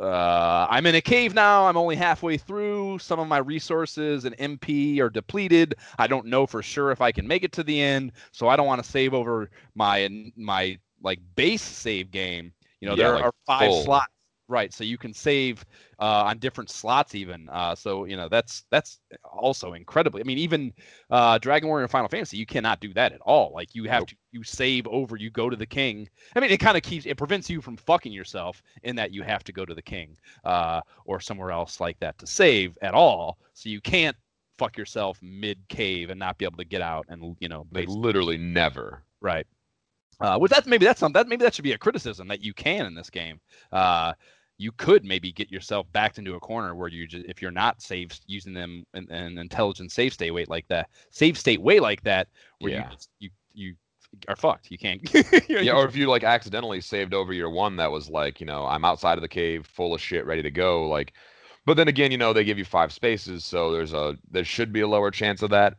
uh, 0.01 0.65
i'm 0.69 0.85
in 0.87 0.95
a 0.95 1.01
cave 1.01 1.33
now. 1.33 1.67
I'm 1.67 1.77
only 1.77 1.95
halfway 1.95 2.37
through. 2.37 2.97
Some 2.99 3.19
of 3.19 3.27
my 3.27 3.37
resources 3.37 4.25
and 4.25 4.35
mp 4.37 4.99
are 4.99 5.09
depleted. 5.09 5.75
I 5.99 6.07
don't 6.07 6.25
know 6.25 6.45
for 6.45 6.61
sure 6.61 6.91
if 6.91 7.01
i 7.01 7.11
can 7.11 7.27
make 7.27 7.43
it 7.43 7.51
to 7.53 7.63
the 7.63 7.79
end 7.79 8.11
so 8.31 8.47
i 8.47 8.55
don't 8.55 8.67
want 8.67 8.83
to 8.83 8.89
save 8.89 9.13
over 9.13 9.49
my 9.75 10.31
my 10.35 10.77
like 11.01 11.19
base 11.35 11.61
save 11.61 12.11
game. 12.11 12.51
You 12.81 12.89
know 12.89 12.95
Yeah, 12.95 13.03
there 13.03 13.13
like 13.13 13.25
are 13.25 13.33
five 13.45 13.71
full. 13.71 13.83
slots 13.83 14.11
right 14.47 14.73
so 14.73 14.83
you 14.83 14.97
can 14.97 15.13
save 15.13 15.65
uh, 15.99 16.23
on 16.25 16.37
different 16.37 16.69
slots 16.69 17.15
even 17.15 17.49
uh, 17.49 17.73
so 17.75 18.05
you 18.05 18.15
know 18.15 18.29
that's 18.29 18.65
that's 18.69 18.99
also 19.23 19.73
incredibly 19.73 20.21
i 20.21 20.23
mean 20.23 20.37
even 20.37 20.73
uh, 21.09 21.37
dragon 21.39 21.67
warrior 21.67 21.83
and 21.83 21.91
final 21.91 22.07
fantasy 22.07 22.37
you 22.37 22.45
cannot 22.45 22.79
do 22.79 22.93
that 22.93 23.11
at 23.11 23.21
all 23.21 23.51
like 23.53 23.73
you 23.73 23.85
have 23.85 24.01
Nope. 24.01 24.09
to 24.09 24.15
you 24.31 24.43
save 24.43 24.87
over 24.87 25.15
you 25.15 25.29
go 25.29 25.49
to 25.49 25.55
the 25.55 25.65
king 25.65 26.07
i 26.35 26.39
mean 26.39 26.51
it 26.51 26.59
kind 26.59 26.77
of 26.77 26.83
keeps 26.83 27.05
it 27.05 27.17
prevents 27.17 27.49
you 27.49 27.61
from 27.61 27.77
fucking 27.77 28.11
yourself 28.11 28.61
in 28.83 28.95
that 28.95 29.11
you 29.11 29.23
have 29.23 29.43
to 29.43 29.51
go 29.51 29.65
to 29.65 29.73
the 29.73 29.81
king 29.81 30.15
uh, 30.43 30.81
or 31.05 31.19
somewhere 31.19 31.51
else 31.51 31.79
like 31.79 31.99
that 31.99 32.17
to 32.17 32.27
save 32.27 32.77
at 32.81 32.93
all 32.93 33.37
so 33.53 33.69
you 33.69 33.81
can't 33.81 34.15
fuck 34.57 34.77
yourself 34.77 35.19
mid 35.21 35.57
cave 35.67 36.09
and 36.09 36.19
not 36.19 36.37
be 36.37 36.45
able 36.45 36.57
to 36.57 36.65
get 36.65 36.81
out 36.81 37.05
and 37.09 37.35
you 37.39 37.49
know 37.49 37.65
base- 37.71 37.89
literally 37.89 38.37
never. 38.37 39.03
Right. 39.21 39.47
Uh, 40.21 40.37
which 40.37 40.51
that's 40.51 40.67
maybe 40.67 40.85
that's 40.85 40.99
something 40.99 41.19
that 41.19 41.27
maybe 41.27 41.43
that 41.43 41.53
should 41.53 41.63
be 41.63 41.73
a 41.73 41.77
criticism 41.77 42.27
that 42.27 42.41
you 42.41 42.53
can 42.53 42.85
in 42.85 42.95
this 42.95 43.09
game. 43.09 43.39
Uh, 43.71 44.13
you 44.57 44.71
could 44.71 45.03
maybe 45.03 45.31
get 45.33 45.51
yourself 45.51 45.85
backed 45.91 46.17
into 46.17 46.35
a 46.35 46.39
corner 46.39 46.73
where 46.75 46.87
you 46.87 47.05
just 47.05 47.25
if 47.25 47.41
you're 47.41 47.51
not 47.51 47.81
safe 47.81 48.17
using 48.25 48.53
them 48.53 48.85
in 48.93 49.09
an 49.11 49.37
intelligent 49.37 49.91
save 49.91 50.13
state 50.13 50.31
way 50.31 50.45
like 50.45 50.67
that, 50.69 50.89
save 51.09 51.37
state 51.37 51.61
way 51.61 51.79
like 51.79 52.01
that, 52.03 52.29
where 52.59 52.71
Yeah. 52.71 52.89
you 52.89 52.95
just, 52.95 53.09
you 53.19 53.29
you 53.53 53.75
are 54.29 54.35
fucked. 54.37 54.71
You 54.71 54.77
can't. 54.77 55.01
Yeah, 55.49 55.73
or 55.73 55.85
if 55.85 55.95
you 55.95 56.07
like 56.07 56.23
accidentally 56.23 56.79
saved 56.79 57.13
over 57.13 57.33
your 57.33 57.49
one 57.49 57.75
that 57.77 57.91
was 57.91 58.09
like, 58.09 58.39
you 58.39 58.45
know, 58.45 58.65
I'm 58.65 58.85
outside 58.85 59.17
of 59.17 59.21
the 59.21 59.27
cave, 59.27 59.65
full 59.65 59.93
of 59.93 59.99
shit, 60.01 60.25
ready 60.25 60.41
to 60.41 60.51
go. 60.51 60.87
Like, 60.87 61.13
but 61.65 61.75
then 61.75 61.89
again, 61.89 62.11
you 62.11 62.17
know, 62.17 62.31
they 62.31 62.45
give 62.45 62.57
you 62.57 62.63
five 62.65 62.93
spaces, 62.93 63.43
so 63.43 63.71
there's 63.73 63.91
a 63.93 64.15
there 64.31 64.45
should 64.45 64.71
be 64.71 64.81
a 64.81 64.87
lower 64.87 65.11
chance 65.11 65.41
of 65.41 65.49
that. 65.49 65.75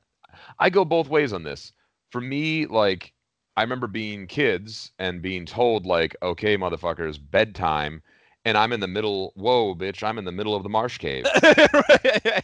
I 0.58 0.68
go 0.68 0.84
both 0.84 1.08
ways 1.08 1.32
on 1.32 1.42
this. 1.44 1.72
For 2.10 2.20
me, 2.20 2.66
like, 2.66 3.12
I 3.56 3.62
remember 3.62 3.86
being 3.86 4.26
kids 4.26 4.92
and 4.98 5.22
being 5.22 5.46
told 5.46 5.86
like, 5.86 6.14
okay, 6.22 6.56
motherfuckers, 6.56 7.18
bedtime, 7.30 8.02
and 8.44 8.56
I'm 8.56 8.72
in 8.72 8.80
the 8.80 8.86
middle. 8.86 9.32
Whoa, 9.34 9.74
bitch, 9.74 10.02
I'm 10.02 10.18
in 10.18 10.24
the 10.24 10.32
middle 10.32 10.54
of 10.54 10.62
the 10.62 10.68
marsh 10.68 10.98
cave. 10.98 11.24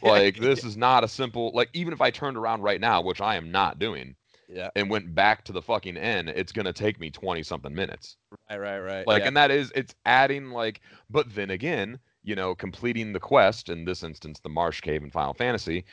like, 0.02 0.36
this 0.40 0.64
is 0.64 0.76
not 0.76 1.04
a 1.04 1.08
simple. 1.08 1.52
Like, 1.54 1.68
even 1.72 1.92
if 1.92 2.00
I 2.00 2.10
turned 2.10 2.36
around 2.36 2.62
right 2.62 2.80
now, 2.80 3.02
which 3.02 3.20
I 3.20 3.36
am 3.36 3.50
not 3.50 3.78
doing, 3.78 4.16
yeah. 4.48 4.70
and 4.74 4.90
went 4.90 5.14
back 5.14 5.44
to 5.44 5.52
the 5.52 5.62
fucking 5.62 5.96
end, 5.96 6.30
it's 6.30 6.52
gonna 6.52 6.72
take 6.72 6.98
me 6.98 7.10
twenty 7.10 7.42
something 7.42 7.74
minutes. 7.74 8.16
Right. 8.50 8.58
Right. 8.58 8.78
Right. 8.80 9.06
Like, 9.06 9.22
yeah. 9.22 9.28
and 9.28 9.36
that 9.36 9.50
is 9.50 9.72
it's 9.74 9.94
adding 10.06 10.50
like, 10.50 10.80
but 11.10 11.34
then 11.34 11.50
again, 11.50 11.98
you 12.22 12.34
know, 12.34 12.54
completing 12.54 13.12
the 13.12 13.20
quest 13.20 13.68
in 13.68 13.84
this 13.84 14.02
instance, 14.02 14.40
the 14.40 14.48
Marsh 14.48 14.80
Cave 14.80 15.02
in 15.02 15.10
Final 15.10 15.34
Fantasy, 15.34 15.84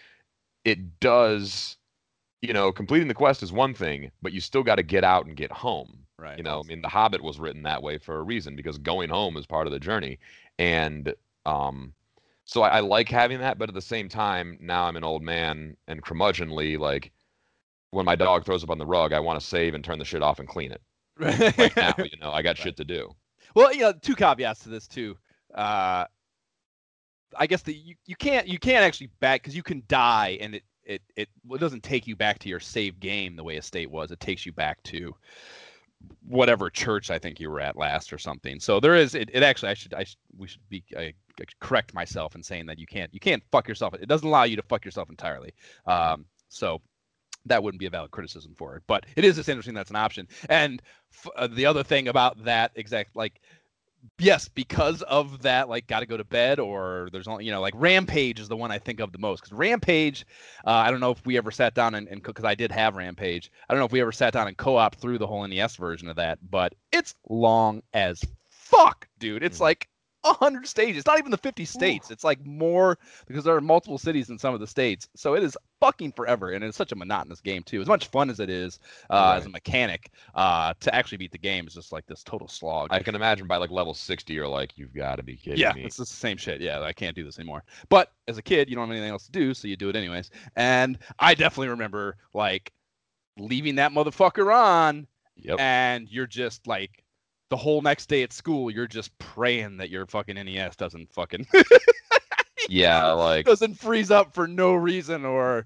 it 0.63 0.99
does, 0.99 1.77
you 2.41 2.53
know, 2.53 2.71
completing 2.71 3.07
the 3.07 3.13
quest 3.13 3.43
is 3.43 3.51
one 3.51 3.73
thing, 3.73 4.11
but 4.21 4.31
you 4.33 4.39
still 4.41 4.63
got 4.63 4.75
to 4.75 4.83
get 4.83 5.03
out 5.03 5.25
and 5.25 5.35
get 5.35 5.51
home. 5.51 6.05
right. 6.17 6.37
You 6.37 6.43
know, 6.43 6.61
I 6.63 6.67
mean, 6.67 6.81
The 6.81 6.87
Hobbit 6.87 7.21
was 7.21 7.39
written 7.39 7.63
that 7.63 7.83
way 7.83 7.97
for 7.97 8.17
a 8.17 8.23
reason 8.23 8.55
because 8.55 8.77
going 8.77 9.09
home 9.09 9.35
is 9.37 9.45
part 9.45 9.67
of 9.67 9.73
the 9.73 9.79
journey, 9.79 10.19
and 10.57 11.13
um, 11.45 11.93
so 12.45 12.61
I, 12.61 12.77
I 12.77 12.79
like 12.79 13.09
having 13.09 13.39
that, 13.39 13.57
but 13.57 13.69
at 13.69 13.75
the 13.75 13.81
same 13.81 14.09
time, 14.09 14.57
now 14.61 14.85
I'm 14.85 14.95
an 14.95 15.03
old 15.03 15.21
man 15.21 15.75
and 15.87 16.01
curmudgeonly. 16.03 16.79
Like, 16.79 17.11
when 17.91 18.05
my 18.05 18.15
dog 18.15 18.45
throws 18.45 18.63
up 18.63 18.69
on 18.69 18.77
the 18.77 18.85
rug, 18.85 19.13
I 19.13 19.19
want 19.19 19.39
to 19.39 19.45
save 19.45 19.73
and 19.73 19.83
turn 19.83 19.99
the 19.99 20.05
shit 20.05 20.23
off 20.23 20.39
and 20.39 20.47
clean 20.47 20.71
it. 20.71 20.81
Right 21.57 21.75
now, 21.75 21.95
you 21.99 22.17
know, 22.21 22.31
I 22.31 22.41
got 22.41 22.57
Right. 22.57 22.59
shit 22.59 22.77
to 22.77 22.85
do. 22.85 23.13
Well, 23.55 23.73
you 23.73 23.81
know, 23.81 23.93
two 23.93 24.15
caveats 24.15 24.63
to 24.63 24.69
this 24.69 24.87
too. 24.87 25.17
Uh, 25.53 26.05
I 27.37 27.47
guess 27.47 27.61
that 27.63 27.73
you, 27.73 27.95
you 28.05 28.15
can't 28.15 28.47
you 28.47 28.57
can't 28.57 28.83
actually 28.83 29.07
back 29.19 29.41
because 29.41 29.55
you 29.55 29.63
can 29.63 29.83
die 29.87 30.37
and 30.41 30.55
it 30.55 30.63
it 30.89 31.01
it 31.15 31.29
well, 31.45 31.55
it 31.55 31.61
doesn't 31.61 31.83
take 31.83 32.07
you 32.07 32.15
back 32.15 32.39
to 32.39 32.49
your 32.49 32.59
save 32.59 32.99
game 32.99 33.35
the 33.35 33.43
way 33.43 33.57
a 33.57 33.61
state 33.61 33.89
was. 33.89 34.11
It 34.11 34.19
takes 34.19 34.45
you 34.45 34.51
back 34.51 34.81
to 34.83 35.15
whatever 36.27 36.69
church 36.69 37.11
I 37.11 37.19
think 37.19 37.39
you 37.39 37.49
were 37.49 37.59
at 37.59 37.77
last 37.77 38.11
or 38.11 38.17
something. 38.17 38.59
So 38.59 38.79
there 38.79 38.95
is 38.95 39.15
it, 39.15 39.29
it 39.33 39.43
actually 39.43 39.69
I 39.69 39.73
should 39.75 39.93
I 39.93 40.03
should, 40.03 40.17
we 40.37 40.47
should 40.47 40.67
be 40.67 40.83
I, 40.97 41.13
I 41.39 41.43
correct 41.59 41.93
myself 41.93 42.35
in 42.35 42.43
saying 42.43 42.65
that 42.65 42.79
you 42.79 42.87
can't 42.87 43.13
you 43.13 43.19
can't 43.19 43.43
fuck 43.51 43.67
yourself. 43.67 43.93
It 43.93 44.09
doesn't 44.09 44.27
allow 44.27 44.43
you 44.43 44.55
to 44.55 44.63
fuck 44.63 44.83
yourself 44.83 45.09
entirely. 45.09 45.53
Um, 45.85 46.25
so 46.49 46.81
that 47.45 47.63
wouldn't 47.63 47.79
be 47.79 47.85
a 47.85 47.89
valid 47.89 48.11
criticism 48.11 48.53
for 48.57 48.75
it, 48.75 48.83
but 48.87 49.05
it 49.15 49.23
is 49.23 49.35
just 49.35 49.49
interesting 49.49 49.73
that's 49.73 49.89
an 49.89 49.95
option. 49.95 50.27
And 50.49 50.81
f- 51.13 51.31
uh, 51.35 51.47
the 51.47 51.65
other 51.65 51.83
thing 51.83 52.07
about 52.07 52.43
that 52.43 52.71
exact 52.75 53.15
like 53.15 53.39
yes 54.17 54.47
because 54.47 55.01
of 55.03 55.41
that 55.41 55.69
like 55.69 55.87
got 55.87 55.99
to 55.99 56.05
go 56.05 56.17
to 56.17 56.23
bed 56.23 56.59
or 56.59 57.09
there's 57.11 57.27
only 57.27 57.45
you 57.45 57.51
know 57.51 57.61
like 57.61 57.73
rampage 57.75 58.39
is 58.39 58.47
the 58.47 58.55
one 58.55 58.71
i 58.71 58.77
think 58.77 58.99
of 58.99 59.11
the 59.11 59.17
most 59.17 59.41
because 59.41 59.51
rampage 59.57 60.25
uh, 60.65 60.71
i 60.71 60.89
don't 60.91 60.99
know 60.99 61.11
if 61.11 61.25
we 61.25 61.37
ever 61.37 61.51
sat 61.51 61.73
down 61.73 61.95
and 61.95 62.07
because 62.23 62.45
i 62.45 62.55
did 62.55 62.71
have 62.71 62.95
rampage 62.95 63.51
i 63.69 63.73
don't 63.73 63.79
know 63.79 63.85
if 63.85 63.91
we 63.91 64.01
ever 64.01 64.11
sat 64.11 64.33
down 64.33 64.47
and 64.47 64.57
co-op 64.57 64.95
through 64.95 65.17
the 65.17 65.27
whole 65.27 65.45
nes 65.47 65.75
version 65.75 66.07
of 66.09 66.15
that 66.15 66.39
but 66.49 66.73
it's 66.91 67.15
long 67.29 67.81
as 67.93 68.23
fuck 68.49 69.07
dude 69.19 69.43
it's 69.43 69.57
Mm. 69.57 69.61
like 69.61 69.89
100 70.21 70.67
stages 70.67 70.97
it's 70.97 71.05
not 71.07 71.17
even 71.17 71.31
the 71.31 71.37
50 71.37 71.63
states 71.65 72.11
it's 72.11 72.23
like 72.23 72.45
more 72.45 72.97
because 73.25 73.43
there 73.43 73.55
are 73.55 73.61
multiple 73.61 73.97
cities 73.97 74.29
in 74.29 74.37
some 74.37 74.53
of 74.53 74.59
the 74.59 74.67
states 74.67 75.07
so 75.15 75.33
it 75.33 75.43
is 75.43 75.57
fucking 75.79 76.11
forever 76.11 76.51
and 76.51 76.63
it's 76.63 76.75
such 76.75 76.91
a 76.91 76.95
monotonous 76.95 77.39
game 77.39 77.63
too 77.63 77.79
as 77.81 77.87
much 77.87 78.07
fun 78.07 78.29
as 78.29 78.39
it 78.39 78.49
is 78.49 78.79
uh, 79.09 79.35
as 79.37 79.45
a 79.45 79.49
mechanic 79.49 80.11
uh, 80.35 80.73
to 80.81 80.93
actually 80.93 81.17
beat 81.17 81.31
the 81.31 81.37
game 81.37 81.65
is 81.67 81.73
just 81.73 81.93
like 81.93 82.05
this 82.05 82.21
total 82.23 82.47
slog 82.47 82.89
I 82.91 82.99
can 82.99 83.15
imagine 83.15 83.47
by 83.47 83.57
like 83.57 83.71
level 83.71 83.93
60, 83.93 84.33
you're 84.33 84.47
like, 84.47 84.77
you've 84.77 84.93
got 84.93 85.15
to 85.15 85.23
be 85.23 85.35
kidding 85.35 85.59
yeah, 85.59 85.73
me. 85.73 85.83
it's 85.83 85.97
just 85.97 86.11
the 86.11 86.17
same 86.17 86.37
shit. 86.37 86.61
Yeah, 86.61 86.81
I 86.81 86.93
can't 86.93 87.15
do 87.15 87.23
this 87.23 87.39
anymore. 87.39 87.63
But 87.89 88.11
as 88.27 88.37
a 88.37 88.41
kid, 88.41 88.69
you 88.69 88.75
don't 88.75 88.87
have 88.87 88.91
anything 88.95 89.11
else 89.11 89.25
to 89.25 89.31
do, 89.31 89.53
so 89.53 89.67
you 89.67 89.75
do 89.75 89.89
it 89.89 89.95
anyways. 89.95 90.31
And 90.55 90.97
I 91.19 91.33
definitely 91.33 91.69
remember 91.69 92.17
like 92.33 92.71
leaving 93.37 93.75
that 93.75 93.91
motherfucker 93.91 94.53
on, 94.53 95.07
Yep. 95.41 95.59
and 95.59 96.09
you're 96.09 96.27
just 96.27 96.67
like 96.67 97.03
the 97.49 97.57
whole 97.57 97.81
next 97.81 98.07
day 98.07 98.23
at 98.23 98.33
school, 98.33 98.71
you're 98.71 98.87
just 98.87 99.17
praying 99.17 99.77
that 99.77 99.89
your 99.89 100.05
fucking 100.05 100.35
NES 100.35 100.75
doesn't 100.75 101.11
fucking 101.13 101.47
Yeah, 102.69 103.11
like 103.13 103.45
doesn't 103.45 103.75
freeze 103.75 104.11
up 104.11 104.33
for 104.33 104.47
no 104.47 104.73
reason 104.73 105.25
or. 105.25 105.65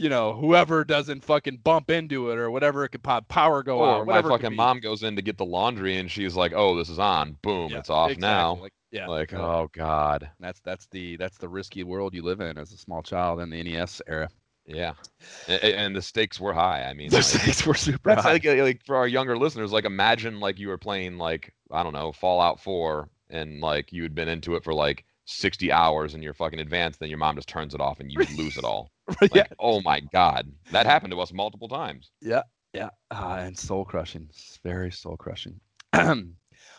You 0.00 0.08
know, 0.08 0.32
whoever 0.32 0.84
doesn't 0.84 1.24
fucking 1.24 1.56
bump 1.64 1.90
into 1.90 2.30
it 2.30 2.38
or 2.38 2.52
whatever, 2.52 2.84
it 2.84 2.90
could 2.90 3.02
pop 3.02 3.26
power 3.26 3.64
go 3.64 3.80
or 3.80 3.88
out. 3.88 4.06
my 4.06 4.20
it 4.20 4.22
could 4.22 4.30
fucking 4.30 4.54
mom 4.54 4.78
goes 4.78 5.02
in 5.02 5.16
to 5.16 5.22
get 5.22 5.38
the 5.38 5.44
laundry 5.44 5.96
and 5.96 6.08
she's 6.08 6.36
like, 6.36 6.52
"Oh, 6.54 6.76
this 6.76 6.88
is 6.88 7.00
on. 7.00 7.36
Boom, 7.42 7.72
Yeah, 7.72 7.78
it's 7.78 7.90
off 7.90 8.12
exactly. 8.12 8.28
now." 8.28 8.54
Like, 8.62 8.72
yeah, 8.92 9.08
Like, 9.08 9.34
oh 9.34 9.68
god. 9.72 10.30
That's 10.38 10.60
that's 10.60 10.86
the 10.92 11.16
that's 11.16 11.36
the 11.38 11.48
risky 11.48 11.82
world 11.82 12.14
you 12.14 12.22
live 12.22 12.40
in 12.40 12.58
as 12.58 12.70
a 12.72 12.76
small 12.78 13.02
child 13.02 13.40
in 13.40 13.50
the 13.50 13.60
NES 13.60 14.00
era. 14.06 14.28
Yeah. 14.68 14.92
And, 15.48 15.96
the 15.96 16.02
stakes 16.02 16.38
were 16.38 16.52
high. 16.52 16.82
I 16.84 16.92
mean, 16.92 17.08
The 17.10 17.16
like, 17.16 17.24
stakes 17.24 17.66
were 17.66 17.74
super 17.74 18.10
that's 18.10 18.22
high. 18.22 18.32
like 18.32 18.44
like 18.44 18.84
for 18.84 18.96
our 18.96 19.08
younger 19.08 19.36
listeners, 19.36 19.72
like 19.72 19.86
imagine 19.86 20.40
like 20.40 20.58
you 20.58 20.68
were 20.68 20.78
playing 20.78 21.16
like 21.16 21.54
I 21.70 21.82
don't 21.82 21.94
know 21.94 22.12
Fallout 22.12 22.60
4 22.60 23.08
and 23.30 23.60
like 23.60 23.92
you 23.92 24.02
had 24.02 24.14
been 24.14 24.28
into 24.28 24.54
it 24.56 24.64
for 24.64 24.74
like 24.74 25.04
60 25.24 25.72
hours 25.72 26.14
and 26.14 26.22
you're 26.22 26.34
fucking 26.34 26.58
advanced, 26.60 27.00
then 27.00 27.08
your 27.08 27.18
mom 27.18 27.36
just 27.36 27.48
turns 27.48 27.74
it 27.74 27.80
off 27.80 28.00
and 28.00 28.12
you 28.12 28.18
lose 28.36 28.56
it 28.56 28.64
all. 28.64 28.90
Like, 29.22 29.34
yeah, 29.34 29.46
Oh 29.58 29.80
my 29.80 30.00
god, 30.12 30.52
that 30.70 30.84
happened 30.84 31.12
to 31.12 31.20
us 31.20 31.32
multiple 31.32 31.66
times. 31.68 32.10
yeah, 32.20 32.42
uh, 33.10 33.38
and 33.40 33.56
soul 33.58 33.86
crushing. 33.86 34.26
It's 34.28 34.60
very 34.62 34.92
soul 34.92 35.16
crushing. 35.16 35.58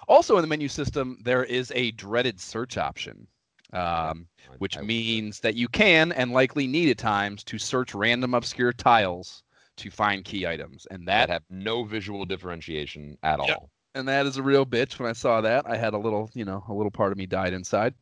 also, 0.07 0.35
in 0.37 0.43
the 0.43 0.47
menu 0.47 0.67
system, 0.67 1.17
there 1.23 1.43
is 1.43 1.71
a 1.75 1.89
dreaded 1.91 2.39
search 2.39 2.77
option. 2.77 3.25
Um, 3.71 4.27
which 4.57 4.79
means 4.79 5.39
that 5.41 5.55
you 5.55 5.67
can 5.67 6.11
and 6.11 6.31
likely 6.31 6.65
need 6.65 6.89
at 6.89 6.97
times 6.97 7.43
to 7.43 7.59
search 7.59 7.93
random 7.93 8.33
obscure 8.33 8.73
tiles 8.73 9.43
to 9.77 9.91
find 9.91 10.25
key 10.25 10.47
items, 10.47 10.87
and 10.89 11.07
that 11.07 11.27
that 11.27 11.33
have 11.33 11.43
no 11.49 11.83
visual 11.83 12.25
differentiation 12.25 13.17
at 13.23 13.39
Yep. 13.39 13.57
all. 13.57 13.69
and 13.95 14.07
that 14.07 14.25
is 14.25 14.37
a 14.37 14.43
real 14.43 14.65
bitch. 14.65 14.97
When 14.99 15.07
I 15.09 15.13
saw 15.13 15.41
that, 15.41 15.65
I 15.69 15.77
had 15.77 15.93
a 15.93 15.97
little, 15.97 16.29
you 16.33 16.45
know, 16.45 16.63
a 16.67 16.73
little 16.73 16.91
part 16.91 17.11
of 17.11 17.17
me 17.17 17.25
died 17.27 17.53
inside. 17.53 17.93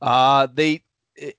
Uh, 0.00 0.46
they, 0.52 0.82
it, 1.16 1.36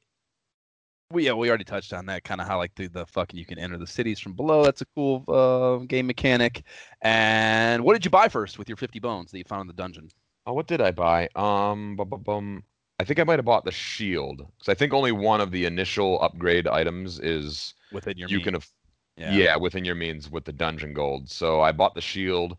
we 1.12 1.26
yeah, 1.26 1.34
we 1.34 1.50
already 1.50 1.64
touched 1.64 1.94
on 1.94 2.06
that 2.08 2.24
kind 2.24 2.42
of 2.42 2.48
how 2.48 2.58
like 2.58 2.76
the 2.76 2.88
the 2.88 3.06
fucking 3.06 3.40
you 3.40 3.46
can 3.46 3.58
enter 3.60 3.78
the 3.78 3.88
cities 3.88 4.20
from 4.20 4.34
below. 4.34 4.64
That's 4.64 4.82
a 4.82 4.86
cool 4.96 5.24
uh, 5.28 5.78
game 5.86 6.06
mechanic. 6.08 6.64
And 7.02 7.84
what 7.84 7.94
did 7.94 8.06
you 8.06 8.12
buy 8.12 8.28
first 8.28 8.60
with 8.60 8.68
your 8.70 8.78
fifty 8.78 9.00
bones 9.00 9.32
that 9.32 9.38
you 9.38 9.44
found 9.46 9.62
in 9.62 9.68
the 9.68 9.74
dungeon? 9.74 10.10
Oh, 10.46 10.54
what 10.54 10.68
did 10.68 10.82
I 10.82 10.92
buy? 10.92 11.30
Um, 11.36 11.96
bum, 11.96 12.10
bum, 12.10 12.22
bum. 12.24 12.64
I 13.00 13.04
think 13.06 13.20
I 13.20 13.24
might 13.24 13.40
have 13.40 13.46
bought 13.46 13.66
the 13.66 13.72
shield 13.72 14.38
because 14.38 14.68
I 14.70 14.74
think 14.74 14.94
only 14.94 15.12
one 15.12 15.40
of 15.42 15.52
the 15.52 15.66
initial 15.66 16.22
upgrade 16.22 16.68
items 16.68 17.20
is 17.20 17.74
Within 17.94 18.18
your 18.18 18.28
you 18.30 18.38
means? 18.38 18.46
can 18.46 18.56
af- 18.56 18.72
yeah. 19.18 19.56
within 19.56 19.86
your 19.86 19.96
means 19.96 20.30
with 20.30 20.46
the 20.46 20.54
dungeon 20.54 20.94
gold. 20.94 21.30
So 21.30 21.62
I 21.62 21.72
bought 21.72 21.96
the 21.96 22.02
shield. 22.02 22.58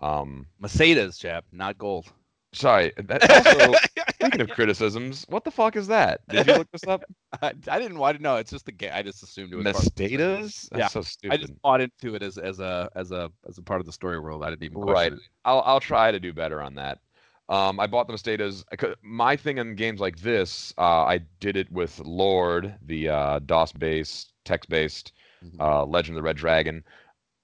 Um, 0.00 0.46
Mercedes, 0.58 1.18
chap, 1.18 1.44
not 1.52 1.76
gold. 1.78 2.06
sorry. 2.52 2.92
That 2.98 3.28
also 3.46 3.74
speaking 4.14 4.40
of 4.42 4.50
criticisms, 4.50 5.24
what 5.28 5.44
the 5.44 5.50
fuck 5.50 5.74
is 5.76 5.86
that? 5.88 6.20
Did 6.28 6.46
you 6.46 6.54
look 6.54 6.70
this 6.70 6.84
up? 6.86 7.02
I, 7.42 7.52
I 7.68 7.78
didn't 7.78 7.98
want 7.98 8.16
to 8.16 8.22
know. 8.22 8.36
It's 8.36 8.50
just 8.50 8.66
the 8.66 8.72
game. 8.72 8.90
I 8.94 9.02
just 9.02 9.22
assumed 9.22 9.52
it 9.52 9.56
was. 9.56 9.64
part 9.64 9.76
of 9.76 9.94
the 9.94 10.06
story. 10.08 10.10
Mesetas? 10.18 10.68
That's 10.70 10.78
Yeah, 10.80 10.86
so 10.88 11.00
stupid. 11.02 11.34
I 11.34 11.36
just 11.38 11.60
bought 11.62 11.80
into 11.80 12.14
it 12.14 12.22
as 12.22 12.36
as 12.38 12.60
a 12.60 12.88
as 12.94 13.10
a 13.10 13.30
as 13.48 13.58
a 13.58 13.62
part 13.62 13.80
of 13.80 13.86
the 13.86 13.92
story 13.92 14.20
world. 14.20 14.44
I 14.44 14.50
didn't 14.50 14.64
even 14.64 14.78
Right. 14.80 15.12
it. 15.12 15.18
I'll 15.44 15.62
I'll 15.62 15.80
try 15.80 16.10
to 16.12 16.20
do 16.20 16.32
better 16.32 16.62
on 16.62 16.74
that. 16.76 16.98
Um, 17.48 17.80
I 17.80 17.86
bought 17.86 18.06
the. 18.08 18.64
I 18.70 18.76
could- 18.76 18.96
My 19.02 19.36
thing 19.36 19.58
in 19.58 19.74
games 19.74 20.00
like 20.00 20.18
this, 20.18 20.74
uh, 20.76 21.04
I 21.04 21.18
did 21.40 21.56
it 21.56 21.70
with 21.72 21.98
Lord, 22.00 22.74
the 22.82 23.08
uh, 23.08 23.38
DOS-based, 23.40 24.32
text-based 24.44 25.12
Mhm. 25.44 25.60
uh, 25.60 25.84
Legend 25.86 26.16
of 26.16 26.22
the 26.22 26.26
Red 26.26 26.36
Dragon. 26.36 26.84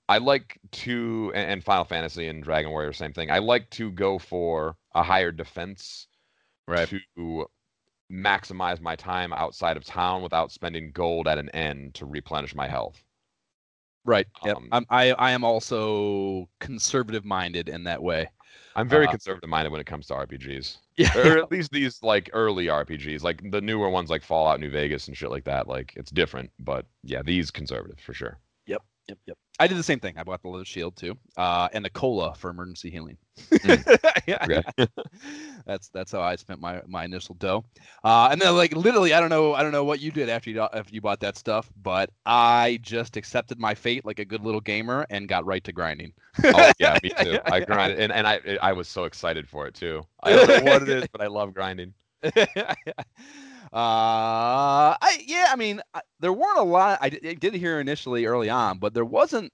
I 0.09 0.19
like 0.19 0.59
to, 0.73 1.33
and, 1.35 1.51
and 1.53 1.65
Final 1.65 1.85
Fantasy 1.85 2.29
and 2.29 2.43
Dragon 2.43 2.71
Warrior, 2.71 2.93
same 2.93 3.13
thing. 3.15 3.31
I 3.31 3.39
like 3.39 3.71
to 3.71 3.91
go 3.93 4.19
for 4.19 4.77
a 4.95 5.03
higher 5.03 5.33
defense 5.33 6.09
Right. 6.69 6.89
to 7.17 7.47
maximize 8.13 8.81
my 8.81 8.97
time 8.97 9.33
outside 9.33 9.77
of 9.79 9.85
town 9.85 10.23
without 10.23 10.53
spending 10.53 10.93
gold 10.93 11.27
at 11.27 11.39
an 11.39 11.49
end 11.51 11.95
to 11.95 12.05
replenish 12.07 12.55
my 12.55 12.69
health. 12.69 13.03
Right. 14.05 14.27
Yep. 14.45 14.57
Um, 14.57 14.69
I'm, 14.73 14.87
I 14.91 15.13
I 15.13 15.31
am 15.31 15.45
also 15.45 16.49
conservative 16.61 17.25
minded 17.25 17.71
in 17.71 17.85
that 17.85 18.03
way. 18.03 18.29
I'm 18.77 18.89
very 18.89 19.07
Uh, 19.07 19.11
conservative 19.12 19.49
minded 19.49 19.70
when 19.70 19.81
it 19.81 19.87
comes 19.87 20.07
to 20.09 20.14
RPGs. 20.14 20.79
Yeah. 20.97 21.11
or 21.18 21.39
at 21.39 21.51
least 21.51 21.72
these 21.72 22.01
like 22.05 22.31
early 22.33 22.66
RPGs, 22.66 23.22
like 23.22 23.51
the 23.51 23.61
newer 23.61 23.89
ones 23.91 24.11
like 24.11 24.22
Fallout 24.22 24.61
New 24.61 24.70
Vegas 24.70 25.09
and 25.09 25.16
shit 25.16 25.29
like 25.31 25.43
that. 25.45 25.66
Like 25.66 25.93
it's 25.97 26.11
different, 26.12 26.51
but 26.61 26.87
yeah, 27.03 27.20
these 27.22 27.51
conservative 27.51 27.99
for 27.99 28.14
sure. 28.14 28.39
Yep. 28.66 28.81
Yep. 29.09 29.18
Yep. 29.27 29.39
I 29.61 29.69
did 29.69 29.79
the 29.79 29.85
same 29.85 30.01
thing. 30.01 30.15
I 30.19 30.25
bought 30.25 30.43
the 30.43 30.49
leather 30.49 30.65
shield 30.65 30.97
too, 30.97 31.17
uh, 31.37 31.69
and 31.73 31.87
a 31.87 31.91
cola 31.91 32.35
for 32.35 32.51
emergency 32.51 32.91
healing. 32.91 33.17
yeah, 34.27 34.63
that's 35.67 35.89
that's 35.89 36.11
how 36.11 36.23
I 36.23 36.35
spent 36.35 36.61
my 36.61 36.81
my 36.89 37.05
initial 37.05 37.37
dough. 37.37 37.65
Uh, 38.03 38.29
and 38.33 38.41
then 38.41 38.57
like 38.57 38.75
literally, 38.75 39.15
I 39.15 39.21
don't 39.21 39.29
know, 39.29 39.55
I 39.55 39.63
don't 39.63 39.71
know 39.71 39.85
what 39.85 40.01
you 40.01 40.11
did 40.11 40.29
after 40.29 40.51
you 40.51 40.61
after 40.61 40.93
you 40.93 41.01
bought 41.01 41.21
that 41.21 41.39
stuff, 41.39 41.71
but 41.81 42.11
I 42.27 42.81
just 42.83 43.17
accepted 43.17 43.61
my 43.61 43.75
fate 43.75 44.05
like 44.05 44.19
a 44.19 44.25
good 44.25 44.43
little 44.43 44.61
gamer 44.61 45.07
and 45.09 45.29
got 45.29 45.47
right 45.47 45.63
to 45.65 45.73
grinding. 45.73 46.13
Oh 46.43 46.73
yeah, 46.81 46.99
me 47.03 47.11
too. 47.21 47.39
I 47.45 47.61
grinded, 47.61 48.01
and, 48.01 48.13
and 48.13 48.27
I 48.27 48.41
I 48.61 48.73
was 48.73 48.89
so 48.89 49.05
excited 49.05 49.49
for 49.49 49.69
it 49.69 49.75
too. 49.75 50.03
I 50.21 50.31
don't 50.31 50.49
know 50.49 50.73
what 50.73 50.83
it 50.83 50.89
is, 50.89 51.07
but 51.13 51.21
I 51.21 51.29
love 51.29 51.55
grinding. 51.55 51.95
Uh, 53.75 54.97
I 55.01 55.22
yeah, 55.27 55.49
I 55.51 55.57
mean, 55.57 55.81
I, 55.95 56.01
there 56.20 56.33
weren't 56.33 56.59
a 56.59 56.62
lot. 56.62 56.99
I 57.01 57.09
did, 57.11 57.27
I 57.27 57.35
did 57.35 57.55
hear 57.55 57.81
initially 57.81 58.25
early 58.27 58.49
on, 58.49 58.79
but 58.79 58.95
there 58.95 59.05
wasn't 59.05 59.53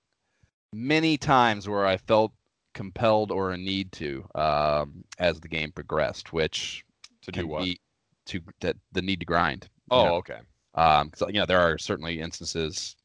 many 0.73 1.17
times 1.17 1.69
where 1.69 1.87
I 1.87 1.97
felt 1.97 2.33
compelled 2.75 3.31
or 3.33 3.51
a 3.53 3.57
need 3.59 3.91
to 3.93 4.25
um, 4.35 5.05
as 5.19 5.41
the 5.41 5.49
game 5.49 5.73
progressed, 5.73 6.33
which 6.33 6.85
To 7.23 7.33
do 7.33 7.47
what? 7.47 7.67
to 8.27 8.41
that 8.61 8.77
the 8.93 9.03
need 9.03 9.21
to 9.21 9.27
grind. 9.27 9.69
you 9.91 9.97
Oh 9.99 10.05
know? 10.05 10.15
okay. 10.17 10.39
um, 10.75 11.09
because 11.09 11.29
you 11.33 11.41
know 11.41 11.47
there 11.47 11.61
are 11.61 11.79
certainly 11.79 12.21
instances 12.21 12.97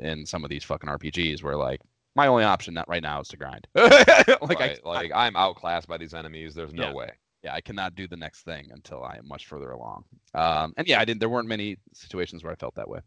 in 0.00 0.26
some 0.26 0.44
of 0.44 0.50
these 0.50 0.64
fucking 0.64 0.90
RPGs 0.90 1.42
where 1.42 1.56
like 1.56 1.80
my 2.14 2.26
only 2.26 2.44
option 2.44 2.74
not 2.74 2.88
right 2.88 3.02
now 3.02 3.20
is 3.20 3.28
to 3.28 3.36
grind. 3.36 3.66
like 3.74 4.08
I, 4.08 4.36
Right, 4.58 4.84
like 4.84 5.12
I'm 5.14 5.34
outclassed 5.36 5.88
by 5.88 5.96
these 5.98 6.14
enemies. 6.14 6.54
There's 6.54 6.74
no 6.74 6.88
Yeah. 6.88 6.92
way. 6.94 7.10
Yeah, 7.42 7.54
I 7.54 7.60
cannot 7.60 7.94
do 7.94 8.08
the 8.08 8.16
next 8.16 8.42
thing 8.42 8.68
until 8.70 9.02
I 9.02 9.16
am 9.16 9.28
much 9.28 9.46
further 9.46 9.70
along. 9.70 10.04
Um, 10.34 10.74
and 10.76 10.88
yeah, 10.88 11.00
I 11.00 11.04
didn't. 11.04 11.20
There 11.20 11.28
weren't 11.28 11.48
many 11.48 11.78
situations 11.92 12.42
where 12.42 12.52
I 12.52 12.56
felt 12.56 12.74
that 12.74 12.88
way. 12.88 13.00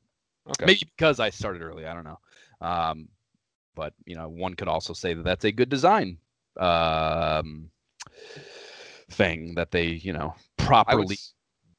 Okay. 0.48 0.66
Maybe 0.66 0.82
because 0.98 1.20
I 1.20 1.30
started 1.30 1.62
early. 1.62 1.86
I 1.86 1.94
don't 1.94 2.06
know. 2.06 2.20
Um, 2.62 3.10
but 3.76 3.94
you 4.06 4.16
know, 4.16 4.30
one 4.30 4.56
could 4.56 4.68
also 4.68 4.94
say 4.94 5.14
that 5.14 5.24
that's 5.24 5.46
a 5.46 5.52
good 5.52 5.70
design 5.70 6.18
um, 6.60 7.70
thing 9.12 9.56
that 9.56 9.72
they 9.72 9.88
you 9.88 10.14
know 10.14 10.34
I 10.60 10.64
properly. 10.66 11.18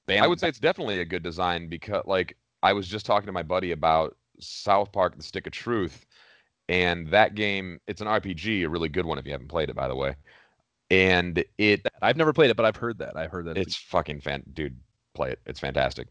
would, 0.08 0.18
I 0.18 0.26
would 0.26 0.40
say 0.40 0.48
it's 0.48 0.60
definitely 0.60 1.00
a 1.00 1.04
good 1.04 1.22
design 1.22 1.68
because 1.68 2.02
like 2.06 2.36
I 2.62 2.72
was 2.72 2.86
just 2.88 3.06
talking 3.06 3.26
to 3.26 3.32
my 3.32 3.42
buddy 3.42 3.72
about 3.72 4.16
South 4.40 4.92
Park: 4.92 5.16
The 5.16 5.22
Stick 5.22 5.46
of 5.46 5.52
Truth, 5.52 6.06
and 6.68 7.08
that 7.08 7.34
game. 7.34 7.78
It's 7.86 8.00
an 8.00 8.08
RPG, 8.08 8.64
a 8.64 8.68
really 8.68 8.88
good 8.88 9.06
one 9.06 9.18
if 9.18 9.26
you 9.26 9.32
haven't 9.32 9.48
played 9.48 9.70
it, 9.70 9.76
by 9.76 9.88
the 9.88 9.96
way. 9.96 10.14
And 10.92 11.44
it 11.58 11.86
I've 12.02 12.16
never 12.16 12.32
played 12.32 12.50
it, 12.50 12.56
but 12.56 12.66
I've 12.66 12.76
heard 12.76 12.98
that. 12.98 13.16
I've 13.16 13.30
heard 13.30 13.46
that 13.46 13.56
it's 13.58 13.76
fucking 13.76 14.20
fan 14.20 14.44
dude 14.52 14.78
play 15.14 15.30
it 15.30 15.40
it's 15.46 15.60
fantastic 15.60 16.08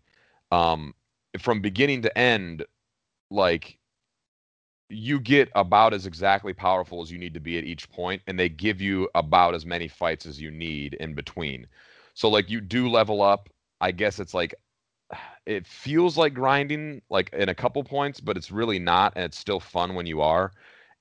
um 0.52 0.94
from 1.40 1.62
beginning 1.62 2.02
to 2.04 2.18
end 2.18 2.66
like 3.32 3.78
you 4.90 5.20
get 5.20 5.50
about 5.56 5.94
as 5.94 6.06
exactly 6.06 6.54
powerful 6.54 7.02
as 7.02 7.12
you 7.12 7.18
need 7.18 7.34
to 7.34 7.40
be 7.40 7.58
at 7.58 7.64
each 7.64 7.90
point 7.90 8.22
and 8.28 8.38
they 8.38 8.50
give 8.50 8.82
you 8.82 9.10
about 9.16 9.56
as 9.56 9.66
many 9.66 9.88
fights 9.88 10.26
as 10.26 10.42
you 10.42 10.52
need 10.52 10.94
in 10.96 11.14
between 11.16 11.66
so 12.14 12.30
like 12.30 12.50
you 12.50 12.60
do 12.60 12.90
level 12.90 13.22
up 13.22 13.50
i 13.80 13.92
guess 13.92 14.20
it's 14.20 14.34
like 14.34 14.54
it 15.46 15.66
feels 15.66 16.18
like 16.18 16.34
grinding 16.34 17.02
like 17.10 17.30
in 17.34 17.50
a 17.50 17.56
couple 17.56 17.84
points 17.84 18.20
but 18.20 18.38
it's 18.38 18.52
really 18.52 18.80
not 18.80 19.14
and 19.16 19.26
it's 19.26 19.40
still 19.40 19.60
fun 19.60 19.96
when 19.96 20.06
you 20.06 20.22
are 20.22 20.52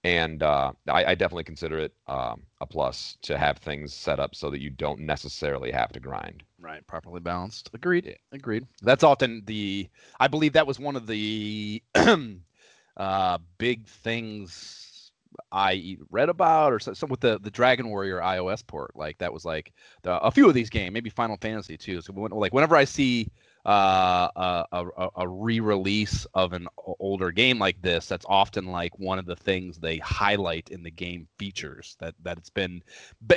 and 0.05 0.43
uh, 0.43 0.73
I, 0.89 1.05
I 1.07 1.15
definitely 1.15 1.45
consider 1.45 1.79
it 1.79 1.93
um, 2.09 2.43
a 2.61 2.67
plus 2.67 3.17
to 3.23 3.37
have 3.37 3.59
things 3.59 3.93
set 3.93 4.19
up 4.21 4.35
so 4.35 4.51
that 4.51 4.61
you 4.61 4.71
don't 4.71 5.01
necessarily 5.01 5.71
have 5.73 5.93
to 5.93 6.01
grind 6.01 6.43
Right, 6.61 6.87
properly 6.87 7.21
balanced. 7.21 7.71
Agreed. 7.73 8.17
Agreed. 8.33 8.67
That's 8.83 9.03
often 9.03 9.43
the. 9.47 9.89
I 10.21 10.29
believe 10.29 10.53
that 10.53 10.67
was 10.67 10.79
one 10.79 10.95
of 10.95 11.07
the 11.07 11.83
uh, 12.97 13.39
big 13.59 13.87
things 13.87 15.11
I 15.53 15.97
read 16.11 16.29
about, 16.29 16.73
or 16.73 16.79
so- 16.79 16.93
some 16.93 17.09
with 17.09 17.21
the 17.21 17.39
the 17.41 17.51
Dragon 17.51 17.89
Warrior 17.89 18.21
iOS 18.21 18.67
port. 18.67 18.95
Like 18.95 19.17
that 19.19 19.33
was 19.33 19.45
like 19.45 19.73
the, 20.03 20.19
a 20.21 20.31
few 20.31 20.49
of 20.49 20.55
these 20.55 20.69
games, 20.71 20.93
maybe 20.93 21.09
Final 21.11 21.39
Fantasy 21.39 21.79
too. 21.79 22.03
So 22.03 22.13
when, 22.13 22.31
like 22.33 22.53
whenever 22.53 22.77
I 22.77 22.85
see 22.85 23.29
uh, 23.67 24.29
a, 24.37 24.65
a, 24.73 25.09
a 25.17 25.29
re-release 25.29 26.27
of 26.35 26.53
an 26.53 26.69
older 26.99 27.31
game 27.31 27.59
like 27.59 27.81
this, 27.83 28.07
that's 28.07 28.27
often 28.29 28.67
like 28.67 28.99
one 28.99 29.19
of 29.19 29.27
the 29.27 29.37
things 29.37 29.79
they 29.79 29.99
highlight 29.99 30.71
in 30.71 30.83
the 30.83 30.91
game 30.91 31.29
features 31.39 31.97
that 32.01 32.15
that 32.23 32.39
it's 32.39 32.51
been 32.51 32.83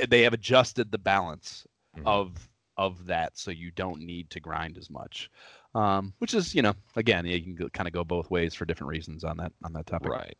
they 0.09 0.21
have 0.21 0.33
adjusted 0.33 0.91
the 0.91 0.97
balance 0.97 1.65
Mhm. 1.97 2.07
of 2.07 2.49
of 2.77 3.05
that 3.05 3.37
so 3.37 3.51
you 3.51 3.69
don't 3.71 4.01
need 4.01 4.29
to 4.31 4.39
grind 4.39 4.77
as 4.79 4.89
much 4.89 5.29
um, 5.75 6.13
which 6.17 6.33
is 6.33 6.55
you 6.55 6.61
know 6.61 6.73
again 6.95 7.25
you 7.25 7.55
can 7.55 7.69
kind 7.69 7.87
of 7.87 7.93
go 7.93 8.03
both 8.03 8.31
ways 8.31 8.53
for 8.55 8.65
different 8.65 8.89
reasons 8.89 9.23
on 9.23 9.37
that 9.37 9.51
on 9.63 9.73
that 9.73 9.85
topic. 9.85 10.09
Right. 10.09 10.37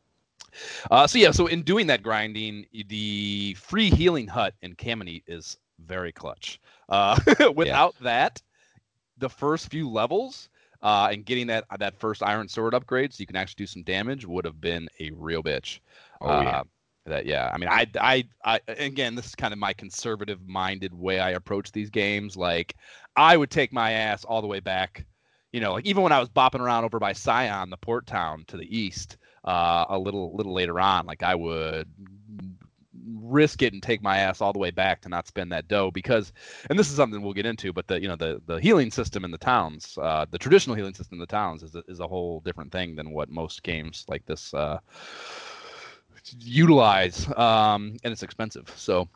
Uh, 0.90 1.08
so 1.08 1.18
yeah 1.20 1.32
so 1.32 1.48
in 1.48 1.62
doing 1.62 1.88
that 1.88 2.02
grinding 2.04 2.66
the 2.88 3.54
free 3.56 3.90
healing 3.90 4.28
hut 4.28 4.56
in 4.62 4.76
Camineet 4.76 5.24
is 5.28 5.58
very 5.80 6.12
clutch. 6.12 6.60
Uh, 6.90 7.20
without 7.56 7.96
that 8.02 8.42
the 9.24 9.30
first 9.30 9.72
few 9.72 9.90
levels 9.90 10.50
uh, 10.82 11.08
and 11.12 11.26
getting 11.26 11.48
that 11.48 11.64
that 11.80 11.98
first 11.98 12.22
iron 12.22 12.48
sword 12.48 12.74
upgrade 12.74 13.14
so 13.14 13.22
you 13.22 13.26
can 13.26 13.38
actually 13.38 13.64
do 13.64 13.68
some 13.68 13.84
damage 13.84 14.26
would 14.26 14.44
have 14.44 14.60
been 14.60 14.88
a 15.00 15.12
real 15.12 15.42
bitch. 15.42 15.80
Oh 16.22 16.42
yeah. 16.42 16.60
Uh, 16.60 16.64
that 17.06 17.26
yeah 17.26 17.52
i 17.54 17.58
mean 17.58 17.68
I, 17.68 17.86
I 18.00 18.24
i 18.46 18.62
again 18.68 19.16
this 19.16 19.26
is 19.26 19.36
kind 19.36 19.52
of 19.52 19.60
my 19.60 19.74
conservative 19.74 20.40
minded 20.48 20.94
way 20.94 21.20
i 21.20 21.32
approach 21.32 21.72
these 21.72 21.90
games. 21.90 22.38
Like 22.38 22.76
i 23.18 23.36
would 23.36 23.50
take 23.50 23.74
my 23.74 23.92
ass 23.92 24.24
all 24.24 24.42
the 24.42 24.48
way 24.48 24.62
back 24.62 25.06
you 25.52 25.60
know 25.60 25.74
like 25.74 25.86
even 25.86 26.04
when 26.04 26.14
i 26.14 26.20
was 26.20 26.30
bopping 26.30 26.62
around 26.62 26.86
over 26.86 27.00
by 27.00 27.12
Scion, 27.12 27.70
the 27.70 27.78
port 27.78 28.08
town 28.08 28.46
to 28.48 28.58
the 28.58 28.78
east 28.78 29.18
uh 29.44 29.86
a 29.90 30.00
little 30.00 30.34
little 30.34 30.54
later 30.54 30.80
on 30.80 31.06
like 31.06 31.24
i 31.24 31.36
would 31.36 31.90
risk 33.20 33.62
it 33.62 33.74
and 33.74 33.84
take 33.84 34.02
my 34.02 34.18
ass 34.18 34.42
all 34.42 34.54
the 34.54 34.60
way 34.60 34.72
back 34.72 35.02
to 35.02 35.10
not 35.10 35.28
spend 35.28 35.52
that 35.52 35.68
dough 35.68 35.92
because 35.92 36.32
and 36.70 36.78
this 36.78 36.90
is 36.90 36.96
something 36.96 37.22
we'll 37.22 37.34
get 37.34 37.46
into 37.46 37.74
but 37.74 37.88
the 37.88 38.02
you 38.02 38.08
know 38.08 38.16
the 38.16 38.42
the 38.46 38.60
healing 38.60 38.92
system 38.92 39.26
in 39.26 39.32
the 39.32 39.38
towns 39.38 39.98
uh, 40.02 40.26
the 40.32 40.38
traditional 40.38 40.76
healing 40.76 40.94
system 40.94 41.16
in 41.16 41.20
the 41.20 41.26
towns 41.26 41.64
is 41.64 41.76
a, 41.76 41.84
is 41.88 42.00
a 42.00 42.08
whole 42.08 42.40
different 42.42 42.72
thing 42.72 42.96
than 42.96 43.12
what 43.12 43.30
most 43.30 43.64
games 43.64 44.06
like 44.08 44.26
this 44.26 44.54
uh, 44.54 44.80
utilize 46.40 47.28
um, 47.38 47.96
and 48.04 48.12
it's 48.12 48.24
expensive. 48.24 48.72
So 48.76 49.08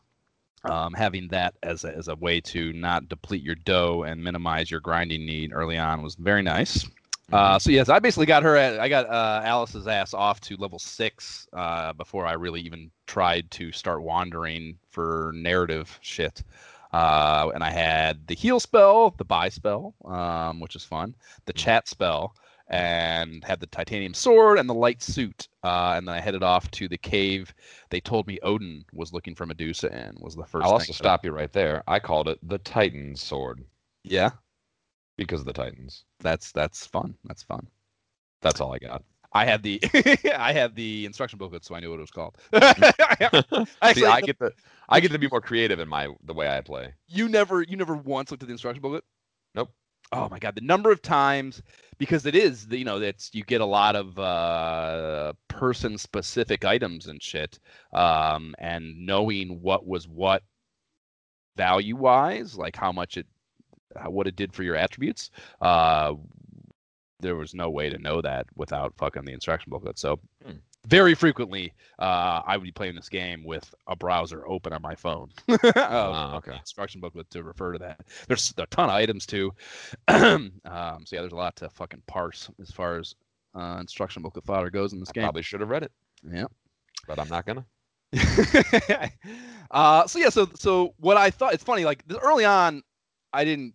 um, 0.64 0.94
having 0.94 1.28
that 1.30 1.56
as 1.64 1.84
a, 1.84 1.96
as 1.96 2.08
a 2.08 2.16
way 2.16 2.42
to 2.42 2.74
not 2.74 3.08
deplete 3.10 3.44
your 3.44 3.56
dough 3.56 4.04
and 4.04 4.24
minimize 4.24 4.70
your 4.70 4.80
grinding 4.80 5.26
need 5.26 5.54
early 5.54 5.78
on 5.78 6.02
was 6.02 6.16
very 6.16 6.42
nice 6.42 6.86
uh, 7.32 7.50
mm-hmm. 7.50 7.58
so 7.60 7.72
yes, 7.72 7.90
I 7.90 8.00
basically 8.00 8.26
got 8.26 8.44
her 8.44 8.56
at 8.56 8.80
I 8.80 8.88
got 8.88 9.10
uh, 9.10 9.42
Alis's 9.44 9.88
ass 9.88 10.14
off 10.14 10.40
to 10.42 10.56
level 10.58 10.80
six 10.80 11.48
uh, 11.54 11.94
before 11.94 12.26
I 12.26 12.34
really 12.34 12.62
even 12.62 12.90
tried 13.06 13.52
to 13.52 13.72
start 13.72 14.02
wandering 14.02 14.78
for 14.90 15.32
narrative 15.36 15.98
shit. 16.02 16.44
Uh, 16.94 17.52
and 17.54 17.64
I 17.64 17.70
had 17.70 18.26
the 18.28 18.34
heal 18.34 18.62
spell, 18.62 19.14
the 19.18 19.26
buy 19.26 19.50
spell, 19.50 19.94
um, 20.06 20.62
which 20.62 20.76
is 20.76 20.86
fun, 20.86 21.16
the 21.46 21.52
mm-hmm. 21.52 21.66
chat 21.66 21.90
spell, 21.90 22.34
and 22.70 23.44
had 23.44 23.60
the 23.60 23.68
titanium 23.68 24.14
sword 24.14 24.58
and 24.58 24.70
the 24.70 24.74
light 24.74 25.04
suit. 25.04 25.50
Uh, 25.64 25.96
and 25.98 26.08
then 26.08 26.16
I 26.16 26.22
headed 26.22 26.44
off 26.44 26.72
to 26.72 26.88
the 26.88 26.98
cave. 26.98 27.54
They 27.90 28.00
told 28.00 28.26
me 28.26 28.40
Odin 28.42 28.86
was 28.94 29.12
looking 29.12 29.36
for 29.36 29.46
Medusa 29.46 29.92
and 29.92 30.18
was 30.22 30.36
the 30.36 30.44
1st 30.44 30.64
I'll 30.64 30.72
also 30.72 30.94
stop 30.94 31.26
you 31.26 31.32
right 31.32 31.52
there. 31.52 31.84
I 31.88 32.00
called 32.00 32.30
it 32.30 32.40
the 32.42 32.60
Titan 32.60 33.18
sword. 33.18 33.66
Yeah 34.04 34.32
because 35.18 35.40
of 35.40 35.46
the 35.46 35.54
Titans. 35.54 36.06
That's 36.20 36.52
that's 36.52 36.86
fun. 36.86 37.16
That's 37.26 37.44
fun. 37.44 37.68
That's 38.42 38.62
all 38.62 38.74
I 38.74 38.80
got. 38.80 39.04
I 39.34 39.46
had 39.46 39.62
the 39.62 39.82
I 40.38 40.54
had 40.54 40.76
the 40.76 41.06
instruction 41.06 41.38
booklet, 41.38 41.66
so 41.66 41.76
I 41.76 41.80
knew 41.80 41.90
what 41.90 42.00
it 42.00 42.02
was 42.02 42.12
called. 42.12 42.38
Actually, 42.54 43.68
See, 43.94 44.06
I 44.06 44.22
get 44.22 44.40
the 44.40 44.54
I 44.90 45.00
get 45.00 45.12
to 45.12 45.20
be 45.20 45.28
more 45.30 45.42
creative 45.42 45.80
in 45.80 45.88
my 45.90 46.08
the 46.24 46.34
way 46.34 46.50
I 46.50 46.62
play. 46.62 46.94
You 47.08 47.28
never 47.28 47.62
you 47.62 47.76
never 47.76 47.96
once 47.96 48.32
looked 48.32 48.44
at 48.44 48.48
the 48.48 48.54
instruction 48.54 48.82
booklet. 48.82 49.04
Nope. 49.54 49.72
Oh 50.14 50.30
my 50.30 50.40
god, 50.40 50.56
the 50.56 50.62
number 50.62 50.92
of 50.92 51.02
times 51.02 51.62
because 51.98 52.26
it 52.26 52.36
is 52.36 52.68
you 52.70 52.86
know 52.86 53.00
that's 53.00 53.30
you 53.34 53.44
get 53.44 53.60
a 53.60 53.66
lot 53.66 53.96
of 53.96 54.18
uh, 54.18 55.34
person 55.50 55.98
specific 55.98 56.64
items 56.64 57.08
and 57.08 57.22
shit, 57.22 57.60
um, 57.94 58.56
and 58.60 59.06
knowing 59.06 59.62
what 59.62 59.86
was 59.86 60.08
what 60.08 60.44
value 61.58 61.96
wise, 61.98 62.58
like 62.58 62.76
how 62.76 62.92
much 62.92 63.18
it 63.18 63.28
what 64.06 64.28
it 64.28 64.36
did 64.36 64.54
for 64.54 64.64
your 64.64 64.76
attributes. 64.76 65.32
Uh, 65.62 66.14
there 67.20 67.36
was 67.36 67.54
no 67.54 67.70
way 67.70 67.90
to 67.90 67.98
know 67.98 68.22
that 68.22 68.46
without 68.56 68.94
fucking 68.98 69.26
the 69.26 69.34
instruction 69.34 69.70
booklet. 69.70 69.98
So 69.98 70.20
hmm. 70.46 70.58
very 70.86 71.16
frequently, 71.16 71.74
uh, 72.00 72.42
I 72.46 72.58
would 72.58 72.64
be 72.64 72.72
playing 72.72 72.96
this 72.96 73.10
game 73.10 73.44
with 73.44 73.74
a 73.88 73.96
browser 73.96 74.48
open 74.48 74.74
on 74.74 74.82
my 74.82 74.96
phone. 74.96 75.30
oh, 75.50 76.34
okay. 76.36 76.56
Instruction 76.56 77.02
booklet 77.02 77.30
to 77.32 77.44
refer 77.44 77.74
to 77.74 77.80
that. 77.80 78.02
There's 78.28 78.54
a 78.58 78.68
ton 78.68 78.90
of 78.90 78.96
items 78.96 79.26
too. 79.26 79.52
um, 80.08 80.52
so 80.64 81.16
yeah, 81.16 81.22
there's 81.22 81.34
a 81.34 81.38
lot 81.38 81.56
to 81.58 81.70
fucking 81.70 82.04
parse 82.08 82.50
as 82.62 82.72
far 82.72 82.98
as 82.98 83.16
uh, 83.56 83.78
instruction 83.80 84.22
booklet 84.22 84.46
fodder 84.46 84.70
goes 84.70 84.94
in 84.94 85.00
this 85.00 85.10
I 85.10 85.14
game. 85.14 85.24
Probably 85.24 85.42
should 85.42 85.62
have 85.62 85.70
read 85.70 85.84
it. 85.84 85.92
Yeah, 86.24 86.46
but 87.08 87.20
I'm 87.20 87.30
not 87.30 87.46
gonna. 87.46 87.66
uh, 89.72 90.08
so 90.08 90.20
yeah, 90.20 90.30
so 90.30 90.50
so 90.56 90.94
what 90.98 91.18
I 91.18 91.30
thought 91.30 91.54
it's 91.54 91.64
funny 91.64 91.84
like 91.84 92.04
early 92.22 92.46
on, 92.46 92.84
I 93.34 93.44
didn't 93.44 93.74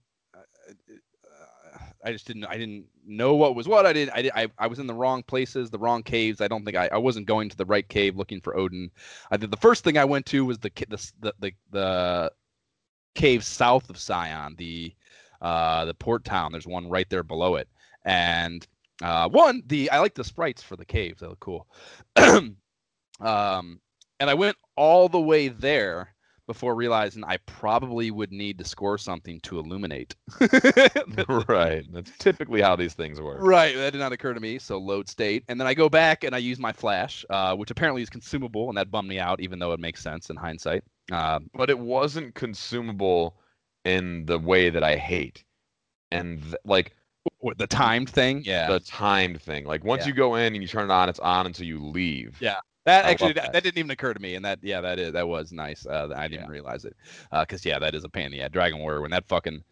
I 2.04 2.12
just 2.12 2.26
didn't 2.26 2.44
I 2.46 2.56
didn't 2.56 2.86
know 3.06 3.34
what 3.34 3.54
was 3.54 3.68
what. 3.68 3.86
I 3.86 3.92
did 3.92 4.10
I 4.10 4.22
did, 4.22 4.32
I, 4.34 4.48
I 4.58 4.66
was 4.66 4.78
in 4.78 4.86
the 4.86 4.94
wrong 4.94 5.22
places, 5.22 5.70
the 5.70 5.78
wrong 5.78 6.02
caves. 6.02 6.40
I 6.40 6.48
don't 6.48 6.64
think 6.64 6.76
I, 6.76 6.88
I 6.92 6.98
wasn't 6.98 7.26
going 7.26 7.48
to 7.48 7.56
the 7.56 7.64
right 7.64 7.88
cave 7.88 8.16
looking 8.16 8.40
for 8.40 8.56
Odin. 8.56 8.90
I 9.30 9.36
did 9.36 9.50
the 9.50 9.56
first 9.56 9.84
thing 9.84 9.98
I 9.98 10.04
went 10.04 10.26
to 10.26 10.44
was 10.44 10.58
the 10.58 10.70
the 10.88 11.12
the 11.20 11.34
the, 11.40 11.52
the 11.70 12.32
cave 13.14 13.44
south 13.44 13.88
of 13.90 13.98
Scion, 13.98 14.56
the 14.56 14.94
uh 15.40 15.84
the 15.84 15.94
port 15.94 16.24
town. 16.24 16.52
There's 16.52 16.66
one 16.66 16.88
right 16.88 17.08
there 17.08 17.22
below 17.22 17.56
it. 17.56 17.68
And 18.04 18.66
uh 19.02 19.28
one, 19.28 19.62
the 19.66 19.90
I 19.90 20.00
like 20.00 20.14
the 20.14 20.24
sprites 20.24 20.62
for 20.62 20.76
the 20.76 20.84
caves. 20.84 21.20
They 21.20 21.28
look 21.28 21.40
cool. 21.40 21.68
um 22.16 22.56
and 23.20 24.30
I 24.30 24.34
went 24.34 24.56
all 24.76 25.08
the 25.08 25.20
way 25.20 25.48
there 25.48 26.14
before 26.46 26.74
realizing 26.74 27.24
I 27.24 27.36
probably 27.46 28.10
would 28.10 28.32
need 28.32 28.58
to 28.58 28.64
score 28.64 28.98
something 28.98 29.40
to 29.40 29.58
illuminate. 29.58 30.14
right. 31.48 31.84
That's 31.92 32.10
typically 32.18 32.60
how 32.60 32.76
these 32.76 32.94
things 32.94 33.20
work. 33.20 33.38
Right. 33.40 33.74
That 33.76 33.92
did 33.92 33.98
not 33.98 34.12
occur 34.12 34.34
to 34.34 34.40
me. 34.40 34.58
So 34.58 34.78
load 34.78 35.08
state. 35.08 35.44
And 35.48 35.60
then 35.60 35.66
I 35.66 35.74
go 35.74 35.88
back 35.88 36.24
and 36.24 36.34
I 36.34 36.38
use 36.38 36.58
my 36.58 36.72
flash, 36.72 37.24
uh, 37.30 37.54
which 37.54 37.70
apparently 37.70 38.02
is 38.02 38.10
consumable. 38.10 38.68
And 38.68 38.76
that 38.76 38.90
bummed 38.90 39.08
me 39.08 39.18
out, 39.18 39.40
even 39.40 39.58
though 39.58 39.72
it 39.72 39.80
makes 39.80 40.02
sense 40.02 40.30
in 40.30 40.36
hindsight. 40.36 40.82
Uh, 41.10 41.40
but 41.54 41.70
it 41.70 41.78
wasn't 41.78 42.34
consumable 42.34 43.36
in 43.84 44.26
the 44.26 44.38
way 44.38 44.70
that 44.70 44.82
I 44.82 44.96
hate. 44.96 45.44
And 46.10 46.42
th- 46.42 46.56
like, 46.64 46.94
the 47.56 47.66
timed 47.66 48.10
thing, 48.10 48.42
yeah. 48.44 48.68
The 48.68 48.80
timed 48.80 49.40
thing. 49.40 49.64
Like 49.64 49.84
once 49.84 50.02
yeah. 50.02 50.08
you 50.08 50.14
go 50.14 50.34
in 50.34 50.54
and 50.54 50.62
you 50.62 50.68
turn 50.68 50.90
it 50.90 50.92
on, 50.92 51.08
it's 51.08 51.20
on 51.20 51.46
until 51.46 51.66
you 51.66 51.84
leave. 51.84 52.36
Yeah. 52.40 52.56
That 52.84 53.04
actually 53.04 53.34
that. 53.34 53.52
that. 53.52 53.62
didn't 53.62 53.78
even 53.78 53.90
occur 53.90 54.12
to 54.12 54.20
me, 54.20 54.34
and 54.34 54.44
that 54.44 54.58
yeah, 54.62 54.80
that 54.80 54.98
is 54.98 55.12
that 55.12 55.28
was 55.28 55.52
nice. 55.52 55.86
Uh, 55.86 56.12
I 56.16 56.26
didn't 56.26 56.46
yeah. 56.46 56.50
realize 56.50 56.84
it 56.84 56.96
because 57.30 57.64
uh, 57.64 57.70
yeah, 57.70 57.78
that 57.78 57.94
is 57.94 58.04
a 58.04 58.08
pain. 58.08 58.32
Yeah, 58.32 58.48
Dragon 58.48 58.80
Warrior 58.80 59.00
when 59.00 59.12
that 59.12 59.28
fucking 59.28 59.62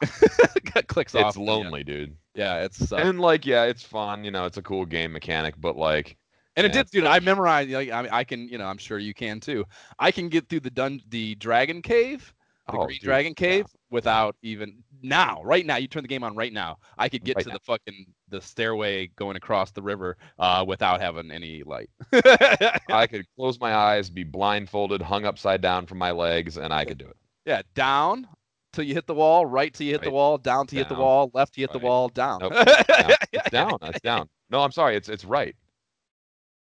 clicks 0.88 1.14
it's 1.14 1.22
off. 1.22 1.28
It's 1.30 1.36
lonely, 1.36 1.84
dude. 1.84 2.16
Yeah, 2.34 2.64
it's 2.64 2.92
uh, 2.92 2.96
and 2.96 3.20
like 3.20 3.46
yeah, 3.46 3.64
it's 3.64 3.82
fun. 3.82 4.24
You 4.24 4.30
know, 4.30 4.46
it's 4.46 4.56
a 4.56 4.62
cool 4.62 4.84
game 4.84 5.12
mechanic, 5.12 5.54
but 5.58 5.76
like. 5.76 6.16
And 6.56 6.66
it 6.66 6.72
did, 6.72 6.90
dude. 6.90 7.04
I 7.04 7.20
memorized. 7.20 7.70
Like, 7.70 7.92
I 7.92 8.02
mean, 8.02 8.10
I 8.10 8.24
can, 8.24 8.48
you 8.48 8.58
know, 8.58 8.66
I'm 8.66 8.78
sure 8.78 8.98
you 8.98 9.14
can 9.14 9.38
too. 9.38 9.64
I 10.00 10.10
can 10.10 10.28
get 10.28 10.48
through 10.48 10.60
the 10.60 10.70
dun- 10.70 11.00
the 11.08 11.36
Dragon 11.36 11.82
Cave, 11.82 12.34
the 12.66 12.76
oh, 12.76 12.86
Green 12.86 12.96
dude, 12.96 13.04
Dragon 13.04 13.34
Cave, 13.34 13.66
yeah. 13.68 13.78
without 13.90 14.34
even 14.42 14.82
now, 15.02 15.40
right 15.44 15.64
now. 15.64 15.76
You 15.76 15.88
turn 15.88 16.02
the 16.02 16.08
game 16.08 16.24
on 16.24 16.34
right 16.34 16.52
now. 16.52 16.78
I 16.96 17.08
could 17.08 17.24
get 17.24 17.36
right 17.36 17.42
to 17.44 17.50
now. 17.50 17.54
the 17.56 17.60
fucking 17.60 18.06
the 18.28 18.40
stairway 18.40 19.08
going 19.16 19.36
across 19.36 19.70
the 19.70 19.82
river 19.82 20.16
uh, 20.38 20.64
without 20.66 21.00
having 21.00 21.30
any 21.30 21.62
light. 21.64 21.90
I 22.12 23.06
could 23.08 23.26
close 23.36 23.58
my 23.60 23.74
eyes, 23.74 24.10
be 24.10 24.24
blindfolded, 24.24 25.02
hung 25.02 25.24
upside 25.24 25.60
down 25.60 25.86
from 25.86 25.98
my 25.98 26.10
legs, 26.10 26.56
and 26.56 26.72
I 26.72 26.84
could 26.84 26.98
do 26.98 27.06
it. 27.06 27.16
Yeah, 27.46 27.62
down 27.74 28.26
till 28.72 28.84
you 28.84 28.94
hit 28.94 29.06
the 29.06 29.14
wall, 29.14 29.46
right 29.46 29.72
till 29.72 29.86
you 29.86 29.92
hit 29.92 30.02
right. 30.02 30.06
the 30.06 30.12
wall, 30.12 30.38
down 30.38 30.66
till 30.66 30.78
you 30.78 30.84
hit 30.84 30.88
the 30.88 31.00
wall, 31.00 31.30
left 31.34 31.54
till 31.54 31.62
you 31.62 31.66
hit 31.66 31.74
right. 31.74 31.80
the 31.80 31.86
wall, 31.86 32.08
down. 32.08 32.40
Nope. 32.40 32.52
down. 32.86 33.12
It's 33.32 33.50
down. 33.50 33.78
It's 33.82 34.00
down. 34.00 34.28
No, 34.50 34.60
I'm 34.60 34.72
sorry. 34.72 34.96
It's 34.96 35.08
it's 35.08 35.24
right. 35.24 35.56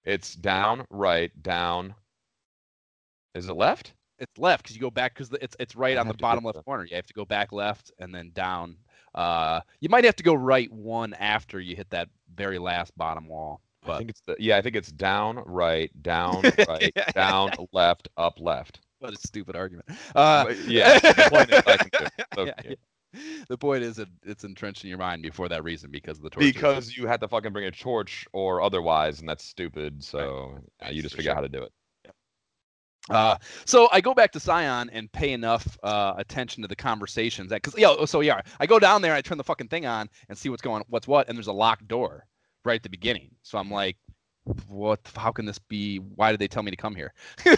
It's 0.05 0.35
down, 0.37 0.85
right, 0.91 1.33
down. 1.43 1.95
Is 3.35 3.49
it 3.49 3.57
left? 3.57 3.93
It's 4.19 4.39
left 4.39 4.63
because 4.63 4.75
you 4.77 4.81
go 4.81 4.91
back 4.91 5.15
because 5.15 5.31
it's 5.41 5.57
it's 5.61 5.77
right 5.77 5.97
I 5.97 6.01
on 6.01 6.09
the 6.09 6.15
bottom 6.15 6.45
left 6.45 6.65
corner. 6.65 6.85
You 6.85 6.97
have 6.97 7.07
to 7.07 7.15
go 7.15 7.25
back 7.25 7.53
left 7.53 7.93
and 7.99 8.15
then 8.15 8.31
down 8.35 8.77
uh, 9.17 9.61
you 9.81 9.89
might 9.89 10.05
have 10.05 10.17
to 10.17 10.23
go 10.23 10.35
right 10.35 10.71
one 10.71 11.15
after 11.15 11.59
you 11.59 11.75
hit 11.75 11.89
that 11.91 12.09
very 12.35 12.59
last 12.59 12.97
bottom 12.97 13.27
wall. 13.27 13.63
But... 13.85 13.95
I 13.95 13.99
think 13.99 14.11
it's 14.11 14.21
the 14.21 14.37
yeah. 14.39 14.57
I 14.57 14.63
think 14.63 14.77
it's 14.77 14.93
down, 14.93 15.43
right, 15.47 15.91
down, 16.03 16.43
right, 16.69 16.93
down, 17.15 17.53
left, 17.73 18.09
up, 18.17 18.41
left. 18.41 18.81
What 18.99 19.15
a 19.15 19.19
stupid 19.19 19.57
argument. 19.57 19.89
Uh, 20.15 20.53
yeah. 20.67 20.99
The 20.99 21.29
point 21.31 21.51
is, 21.51 21.63
I 21.67 21.77
can 21.77 21.91
do. 22.37 22.45
yeah, 22.47 22.53
yeah. 22.65 22.75
The 23.49 23.57
point 23.57 23.83
is, 23.83 23.99
it, 23.99 24.09
it's 24.25 24.45
entrenched 24.45 24.85
in 24.85 24.89
your 24.89 24.99
mind 24.99 25.23
before 25.23 25.49
that 25.49 25.65
reason 25.65 25.91
because 25.91 26.19
of 26.19 26.25
the 26.25 26.31
torch. 26.31 26.45
Because 26.45 26.97
you 26.97 27.07
had 27.07 27.21
to 27.21 27.29
fucking 27.29 27.53
bring 27.53 27.67
a 27.67 27.71
torch 27.71 28.27
or 28.33 28.61
otherwise, 28.61 29.21
and 29.21 29.29
that's 29.29 29.45
stupid. 29.45 30.03
So 30.03 30.59
right. 30.81 30.89
uh, 30.89 30.91
you 30.93 31.03
just 31.03 31.15
figure 31.15 31.31
sure. 31.31 31.33
out 31.33 31.37
how 31.37 31.43
to 31.43 31.49
do 31.49 31.63
it. 31.63 31.73
Uh, 33.11 33.37
so 33.65 33.89
I 33.93 34.01
go 34.01 34.15
back 34.15 34.33
to 34.33 34.41
Scion 34.41 34.91
and 34.91 35.11
pay 35.13 35.33
enough 35.33 35.79
uh, 35.83 36.15
attention 36.17 36.63
to 36.63 36.69
the 36.69 36.77
conversations 36.77 37.51
that 37.51 37.63
because 37.63 37.79
yeah, 37.79 38.05
so 38.05 38.21
yeah, 38.21 38.41
I 38.59 38.67
go 38.67 38.79
down 38.79 39.03
there, 39.03 39.15
I 39.15 39.21
turn 39.21 39.39
the 39.39 39.45
fucking 39.45 39.69
thing 39.69 39.87
on 39.87 40.09
and 40.29 40.37
see 40.37 40.49
what's 40.49 40.63
going, 40.63 40.83
what's 40.89 41.07
what, 41.07 41.29
and 41.29 41.37
there's 41.37 41.47
a 41.47 41.53
locked 41.53 41.87
door 41.87 42.27
right 42.65 42.77
at 42.77 42.83
the 42.83 42.89
beginning. 42.89 43.31
So 43.43 43.59
I'm 43.59 43.71
like, 43.71 43.97
what? 44.69 45.01
How 45.17 45.33
can 45.33 45.45
this 45.45 45.59
be? 45.59 45.99
Why 45.99 46.31
did 46.31 46.41
they 46.41 46.49
tell 46.49 46.63
me 46.63 46.71
to 46.71 46.77
come 46.77 46.95
here? 46.95 47.13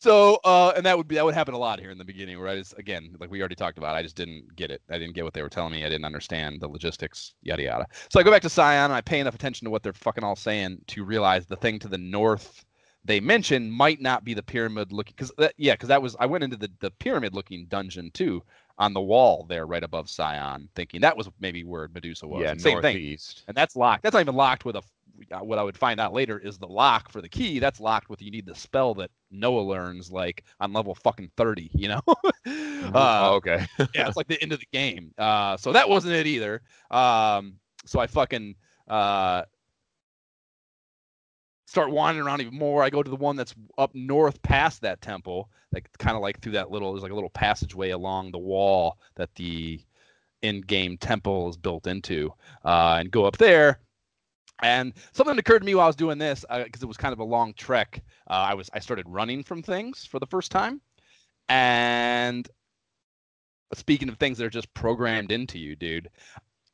so 0.00 0.38
uh, 0.44 0.72
and 0.76 0.86
that 0.86 0.96
would 0.96 1.08
be 1.08 1.16
that 1.16 1.24
would 1.24 1.34
happen 1.34 1.54
a 1.54 1.58
lot 1.58 1.80
here 1.80 1.90
in 1.90 1.98
the 1.98 2.04
beginning, 2.04 2.38
where 2.38 2.48
I 2.48 2.62
again, 2.78 3.16
like 3.18 3.30
we 3.30 3.40
already 3.40 3.56
talked 3.56 3.78
about, 3.78 3.96
I 3.96 4.02
just 4.02 4.16
didn't 4.16 4.54
get 4.54 4.70
it. 4.70 4.80
I 4.90 4.98
didn't 4.98 5.14
get 5.14 5.24
what 5.24 5.34
they 5.34 5.42
were 5.42 5.48
telling 5.48 5.72
me. 5.72 5.84
I 5.84 5.88
didn't 5.88 6.04
understand 6.04 6.60
the 6.60 6.68
logistics, 6.68 7.34
yada 7.42 7.62
yada. 7.62 7.86
So 8.10 8.20
I 8.20 8.22
go 8.22 8.30
back 8.30 8.42
to 8.42 8.50
Scion 8.50 8.84
and 8.84 8.92
I 8.92 9.00
pay 9.00 9.18
enough 9.18 9.34
attention 9.34 9.64
to 9.64 9.70
what 9.70 9.82
they're 9.82 9.92
fucking 9.92 10.22
all 10.24 10.36
saying 10.36 10.78
to 10.88 11.04
realize 11.04 11.46
the 11.46 11.56
thing 11.56 11.78
to 11.80 11.88
the 11.88 11.98
north 11.98 12.64
they 13.04 13.20
mentioned 13.20 13.72
might 13.72 14.00
not 14.00 14.24
be 14.24 14.34
the 14.34 14.42
pyramid 14.42 14.92
looking 14.92 15.14
because 15.16 15.32
yeah 15.56 15.74
because 15.74 15.88
that 15.88 16.00
was 16.00 16.14
i 16.20 16.26
went 16.26 16.44
into 16.44 16.56
the, 16.56 16.70
the 16.80 16.90
pyramid 16.90 17.34
looking 17.34 17.66
dungeon 17.66 18.10
too 18.12 18.42
on 18.78 18.92
the 18.92 19.00
wall 19.00 19.46
there 19.48 19.66
right 19.66 19.84
above 19.84 20.08
Scion, 20.08 20.68
thinking 20.74 21.00
that 21.02 21.16
was 21.16 21.28
maybe 21.40 21.64
where 21.64 21.88
Medusa 21.88 22.26
was. 22.26 22.42
Yeah, 22.42 22.54
same 22.56 22.80
northeast. 22.80 23.38
thing. 23.38 23.44
And 23.48 23.56
that's 23.56 23.76
locked. 23.76 24.02
That's 24.02 24.14
not 24.14 24.20
even 24.20 24.34
locked 24.34 24.64
with 24.64 24.76
a. 24.76 24.82
Uh, 25.30 25.38
what 25.38 25.58
I 25.58 25.62
would 25.62 25.76
find 25.76 26.00
out 26.00 26.12
later 26.12 26.38
is 26.38 26.58
the 26.58 26.66
lock 26.66 27.08
for 27.08 27.20
the 27.20 27.28
key. 27.28 27.58
That's 27.58 27.78
locked 27.78 28.08
with 28.08 28.20
you 28.22 28.30
need 28.30 28.46
the 28.46 28.54
spell 28.54 28.94
that 28.94 29.10
Noah 29.30 29.60
learns 29.60 30.10
like 30.10 30.42
on 30.58 30.72
level 30.72 30.94
fucking 30.94 31.30
thirty. 31.36 31.70
You 31.74 31.88
know. 31.88 32.00
Mm-hmm. 32.46 32.86
uh, 32.96 33.30
oh, 33.30 33.34
okay. 33.34 33.66
yeah, 33.94 34.08
it's 34.08 34.16
like 34.16 34.26
the 34.26 34.42
end 34.42 34.52
of 34.52 34.58
the 34.58 34.66
game. 34.72 35.12
Uh, 35.16 35.56
so 35.56 35.72
that 35.72 35.88
wasn't 35.88 36.14
it 36.14 36.26
either. 36.26 36.62
Um, 36.90 37.54
so 37.84 38.00
I 38.00 38.06
fucking 38.06 38.56
uh, 38.88 39.42
start 41.72 41.90
wandering 41.90 42.26
around 42.26 42.42
even 42.42 42.58
more. 42.58 42.82
I 42.82 42.90
go 42.90 43.02
to 43.02 43.08
the 43.08 43.16
one 43.16 43.34
that's 43.34 43.54
up 43.78 43.94
north 43.94 44.42
past 44.42 44.82
that 44.82 45.00
temple, 45.00 45.48
like 45.72 45.88
kind 45.98 46.14
of 46.14 46.20
like 46.20 46.38
through 46.38 46.52
that 46.52 46.70
little 46.70 46.92
there's 46.92 47.02
like 47.02 47.12
a 47.12 47.14
little 47.14 47.30
passageway 47.30 47.90
along 47.90 48.30
the 48.30 48.38
wall 48.38 48.98
that 49.14 49.34
the 49.36 49.80
in-game 50.42 50.98
temple 50.98 51.48
is 51.48 51.56
built 51.56 51.86
into, 51.86 52.30
uh, 52.66 52.98
and 53.00 53.10
go 53.10 53.24
up 53.24 53.38
there. 53.38 53.80
And 54.62 54.92
something 55.12 55.38
occurred 55.38 55.60
to 55.60 55.64
me 55.64 55.74
while 55.74 55.84
I 55.84 55.86
was 55.86 55.96
doing 55.96 56.18
this 56.18 56.42
because 56.42 56.82
uh, 56.82 56.84
it 56.84 56.88
was 56.88 56.98
kind 56.98 57.14
of 57.14 57.20
a 57.20 57.24
long 57.24 57.54
trek. 57.54 58.02
Uh, 58.28 58.34
I 58.50 58.54
was 58.54 58.68
I 58.74 58.78
started 58.78 59.08
running 59.08 59.42
from 59.42 59.62
things 59.62 60.04
for 60.04 60.18
the 60.18 60.26
first 60.26 60.52
time, 60.52 60.78
and 61.48 62.46
speaking 63.72 64.10
of 64.10 64.18
things 64.18 64.36
that 64.36 64.44
are 64.44 64.50
just 64.50 64.72
programmed 64.74 65.32
into 65.32 65.58
you, 65.58 65.74
dude, 65.74 66.10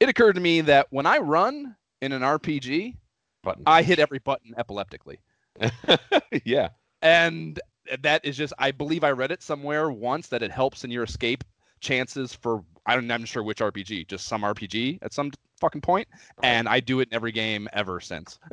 it 0.01 0.09
occurred 0.09 0.35
to 0.35 0.41
me 0.41 0.61
that 0.63 0.89
when 0.91 1.07
I 1.07 1.19
run 1.19 1.77
in 2.03 2.11
an 2.11 2.23
RPG, 2.23 2.97
button. 3.43 3.63
I 3.67 3.83
hit 3.83 3.99
every 3.99 4.19
button 4.19 4.55
epileptically. 4.57 5.21
yeah. 6.45 6.71
And 7.03 7.61
that 8.03 8.25
is 8.25 8.37
just 8.37 8.53
I 8.59 8.71
believe 8.71 9.05
I 9.05 9.11
read 9.11 9.33
it 9.33 9.43
somewhere 9.43 9.91
once 9.91 10.29
that 10.29 10.43
it 10.43 10.51
helps 10.51 10.85
in 10.85 10.91
your 10.91 11.05
escape 11.05 11.45
chances 11.81 12.35
for 12.35 12.65
I 12.87 12.95
don't 12.95 13.11
I'm 13.11 13.21
not 13.21 13.29
sure 13.29 13.43
which 13.43 13.59
RPG, 13.59 14.09
just 14.09 14.27
some 14.27 14.43
RPG 14.43 14.99
at 15.03 15.13
some 15.13 15.31
fucking 15.61 15.83
point, 15.83 16.09
and 16.43 16.67
I 16.67 16.81
do 16.81 17.01
it 17.01 17.09
in 17.09 17.15
every 17.15 17.33
game 17.33 17.69
ever 17.75 18.01
since. 18.01 18.39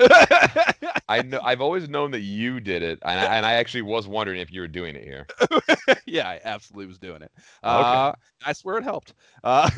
I 1.08 1.22
know 1.24 1.40
I've 1.42 1.62
always 1.62 1.88
known 1.88 2.12
that 2.12 2.20
you 2.20 2.60
did 2.60 2.84
it, 2.84 3.00
and 3.02 3.20
I, 3.20 3.38
and 3.38 3.46
I 3.46 3.54
actually 3.54 3.84
was 3.84 4.10
wondering 4.10 4.42
if 4.42 4.52
you 4.52 4.60
were 4.60 4.68
doing 4.68 4.96
it 4.96 5.06
here. 5.06 5.26
yeah, 6.06 6.28
I 6.28 6.42
absolutely 6.44 6.88
was 6.88 7.00
doing 7.00 7.22
it. 7.22 7.32
Uh, 7.64 8.12
okay. 8.12 8.22
I 8.46 8.54
swear 8.54 8.78
it 8.78 8.84
helped. 8.84 9.14
Uh, 9.42 9.70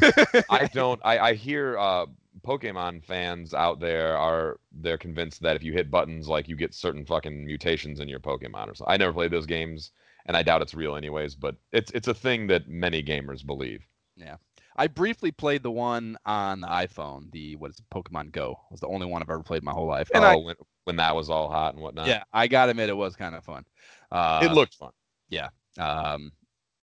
I 0.50 0.68
don't. 0.74 1.00
I, 1.04 1.20
I 1.20 1.34
hear 1.34 1.78
uh, 1.78 2.08
Pokemon 2.46 3.04
fans 3.04 3.54
out 3.54 3.80
there 3.80 4.18
are 4.18 4.60
they're 4.72 4.98
convinced 4.98 5.42
that 5.42 5.56
if 5.56 5.64
you 5.64 5.74
hit 5.74 5.92
buttons, 5.92 6.28
like 6.28 6.48
you 6.48 6.56
get 6.56 6.74
certain 6.74 7.06
fucking 7.06 7.46
mutations 7.46 8.00
in 8.00 8.08
your 8.08 8.20
Pokemon 8.20 8.68
or 8.68 8.76
something. 8.76 8.94
I 8.94 8.98
never 8.98 9.14
played 9.14 9.32
those 9.32 9.46
games, 9.46 9.92
and 10.26 10.36
I 10.36 10.44
doubt 10.44 10.62
it's 10.62 10.74
real 10.74 10.96
anyways. 10.96 11.36
But 11.36 11.56
it's 11.72 11.92
it's 11.92 12.08
a 12.08 12.14
thing 12.14 12.48
that 12.48 12.68
many 12.68 13.04
gamers 13.04 13.46
believe. 13.46 13.86
Yeah. 14.16 14.38
I 14.80 14.88
briefly 14.88 15.32
played 15.32 15.64
the 15.64 15.72
one 15.72 16.18
on 16.26 16.62
the 16.62 16.68
iPhone. 16.68 17.32
The 17.32 17.56
what 17.56 17.72
is 17.72 17.80
it, 17.80 17.86
Pokemon 17.92 18.32
Go 18.32 18.52
it 18.52 18.72
was 18.72 18.80
the 18.80 18.88
only 18.88 19.08
one 19.08 19.22
I've 19.22 19.30
ever 19.30 19.42
played 19.42 19.64
my 19.64 19.72
whole 19.72 19.88
life. 19.88 20.10
And 20.14 20.24
oh, 20.24 20.28
I, 20.28 20.36
when, 20.36 20.56
when 20.84 20.96
that 20.98 21.16
was 21.16 21.30
all 21.30 21.50
hot 21.50 21.74
and 21.74 21.82
whatnot. 21.82 22.08
Yeah, 22.08 22.24
I 22.32 22.48
gotta 22.48 22.72
admit 22.72 22.90
it 22.90 22.98
was 22.98 23.16
kind 23.16 23.36
of 23.36 23.44
fun. 23.44 23.66
Uh, 24.12 24.42
it 24.44 24.52
looked 24.52 24.76
fun. 24.76 24.92
Yeah. 25.30 25.50
Um, 25.80 26.32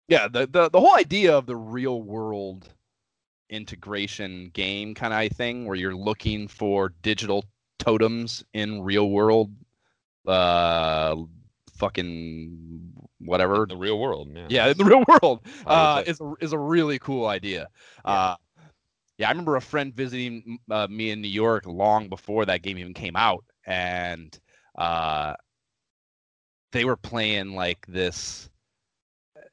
yeah. 0.08 0.26
The, 0.28 0.46
the 0.46 0.70
the 0.70 0.80
whole 0.80 0.96
idea 0.96 1.36
of 1.36 1.46
the 1.46 1.56
real 1.56 2.02
world 2.02 2.68
integration 3.54 4.50
game 4.52 4.94
kind 4.94 5.14
of 5.14 5.36
thing, 5.36 5.66
where 5.66 5.76
you're 5.76 5.94
looking 5.94 6.48
for 6.48 6.92
digital 7.02 7.44
totems 7.78 8.44
in 8.52 8.82
real 8.82 9.10
world, 9.10 9.54
uh, 10.26 11.16
fucking 11.76 12.92
whatever 13.20 13.66
the 13.66 13.76
real 13.76 13.98
world. 13.98 14.28
Yeah, 14.34 14.46
yeah 14.48 14.72
the 14.72 14.84
real 14.84 15.04
world 15.08 15.40
uh, 15.66 16.02
is 16.06 16.20
a, 16.20 16.32
is 16.40 16.52
a 16.52 16.58
really 16.58 16.98
cool 16.98 17.26
idea. 17.26 17.68
Yeah. 18.04 18.12
Uh, 18.12 18.36
yeah, 19.18 19.28
I 19.28 19.30
remember 19.30 19.56
a 19.56 19.60
friend 19.60 19.94
visiting 19.94 20.58
uh, 20.70 20.88
me 20.88 21.10
in 21.10 21.20
New 21.20 21.28
York 21.28 21.66
long 21.66 22.08
before 22.08 22.46
that 22.46 22.62
game 22.62 22.78
even 22.78 22.94
came 22.94 23.14
out, 23.14 23.44
and 23.64 24.36
uh, 24.76 25.34
they 26.72 26.84
were 26.84 26.96
playing 26.96 27.54
like 27.54 27.86
this. 27.86 28.50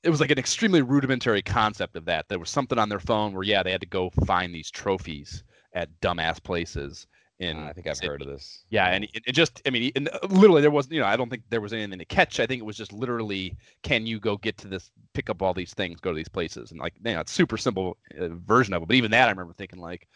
It 0.03 0.09
was 0.09 0.19
like 0.19 0.31
an 0.31 0.39
extremely 0.39 0.81
rudimentary 0.81 1.41
concept 1.41 1.95
of 1.95 2.05
that. 2.05 2.27
There 2.27 2.39
was 2.39 2.49
something 2.49 2.79
on 2.79 2.89
their 2.89 2.99
phone 2.99 3.33
where, 3.33 3.43
yeah, 3.43 3.63
they 3.63 3.71
had 3.71 3.81
to 3.81 3.87
go 3.87 4.09
find 4.25 4.53
these 4.53 4.71
trophies 4.71 5.43
at 5.73 5.89
dumbass 6.01 6.41
places, 6.41 7.07
in 7.39 7.69
I 7.69 7.73
think 7.73 7.87
I've 7.87 7.97
Sydney. 7.97 8.09
heard 8.09 8.21
of 8.21 8.27
this. 8.27 8.65
Yeah, 8.69 8.87
and 8.87 9.03
it, 9.05 9.23
it 9.27 9.31
just 9.33 9.61
I 9.65 9.69
mean, 9.71 9.91
uh, 9.95 10.27
literally 10.29 10.61
there 10.61 10.71
wasn't, 10.71 10.93
you 10.93 11.01
know 11.01 11.07
I 11.07 11.15
don't 11.17 11.29
think 11.29 11.43
there 11.49 11.61
was 11.61 11.73
anything 11.73 11.99
to 11.99 12.05
catch. 12.05 12.39
I 12.39 12.45
think 12.47 12.59
it 12.61 12.65
was 12.65 12.77
just 12.77 12.93
literally 12.93 13.57
can 13.83 14.05
you 14.05 14.19
go 14.19 14.37
get 14.37 14.57
to 14.59 14.67
this, 14.67 14.91
pick 15.13 15.29
up 15.29 15.41
all 15.41 15.53
these 15.53 15.73
things, 15.73 15.99
go 15.99 16.11
to 16.11 16.15
these 16.15 16.29
places, 16.29 16.71
and 16.71 16.79
like 16.79 16.93
you 17.03 17.13
know 17.13 17.19
it's 17.21 17.31
super 17.31 17.57
simple 17.57 17.97
uh, 18.19 18.29
version 18.29 18.73
of 18.73 18.83
it. 18.83 18.87
But 18.87 18.95
even 18.95 19.11
that 19.11 19.27
I 19.27 19.31
remember 19.31 19.53
thinking 19.53 19.79
like. 19.79 20.07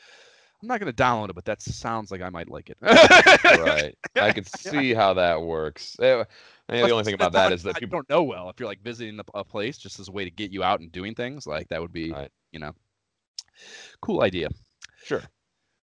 I'm 0.66 0.68
not 0.68 0.80
going 0.80 0.92
to 0.92 1.04
download 1.04 1.30
it, 1.30 1.36
but 1.36 1.46
that 1.46 1.62
sounds 1.62 2.10
like 2.10 2.24
I 2.24 2.30
might 2.30 2.50
like 2.50 2.72
it. 2.72 2.78
right. 2.82 3.96
I 4.16 4.32
can 4.32 4.46
see 4.46 4.96
how 4.96 5.14
that 5.14 5.40
works. 5.40 5.96
Eh, 6.02 6.24
the 6.68 6.90
only 6.90 7.04
thing 7.04 7.14
about 7.14 7.34
that 7.34 7.52
is 7.52 7.62
that 7.64 7.76
people 7.76 8.00
don't 8.00 8.10
know 8.10 8.24
well. 8.24 8.50
If 8.50 8.60
you're 8.60 8.68
like 8.68 8.82
visiting 8.82 9.20
a 9.36 9.44
place 9.44 9.78
just 9.78 10.00
as 10.00 10.08
a 10.08 10.12
way 10.12 10.26
to 10.26 10.32
get 10.32 10.52
you 10.52 10.64
out 10.64 10.80
and 10.80 10.92
doing 10.92 11.14
things, 11.14 11.46
like 11.46 11.68
that 11.68 11.80
would 11.80 11.94
be, 11.94 12.12
right. 12.12 12.32
you 12.52 12.58
know, 12.58 12.72
cool 14.02 14.24
idea. 14.24 14.50
Sure. 15.04 15.22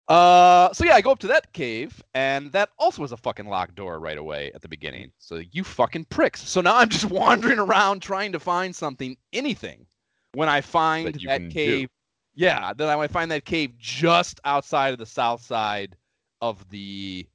Uh, 0.09 0.73
so 0.73 0.87
yeah, 0.87 0.95
I 0.95 1.03
go 1.03 1.11
up 1.11 1.19
to 1.19 1.27
that 1.27 1.53
cave, 1.53 2.03
and 2.15 2.51
that 2.53 2.71
also 2.79 3.03
was 3.03 3.13
a 3.13 3.19
fucking 3.19 3.47
locked 3.47 3.75
door 3.75 4.01
right 4.01 4.17
away 4.17 4.53
at 4.55 4.63
the 4.63 4.69
beginning. 4.69 5.13
So 5.19 5.43
you 5.53 5.65
fucking 5.65 6.07
pricks. 6.07 6.49
So 6.49 6.63
now 6.63 6.79
I'm 6.79 6.89
just 6.89 7.05
wandering 7.11 7.59
around 7.59 8.01
trying 8.01 8.33
to 8.33 8.41
find 8.41 8.75
something, 8.75 9.19
anything. 9.35 9.85
When 10.33 10.49
I 10.49 10.63
find 10.63 11.09
that, 11.09 11.23
that 11.27 11.51
cave, 11.51 11.89
do. 11.89 11.95
Yeah, 12.35 12.73
then 12.75 12.89
I 12.89 12.97
might 12.97 13.11
find 13.11 13.31
that 13.31 13.45
cave 13.45 13.77
just 13.79 14.41
outside 14.45 14.93
of 14.93 14.99
the 14.99 15.07
south 15.07 15.43
side 15.43 15.97
of 16.41 16.69
the 16.71 17.27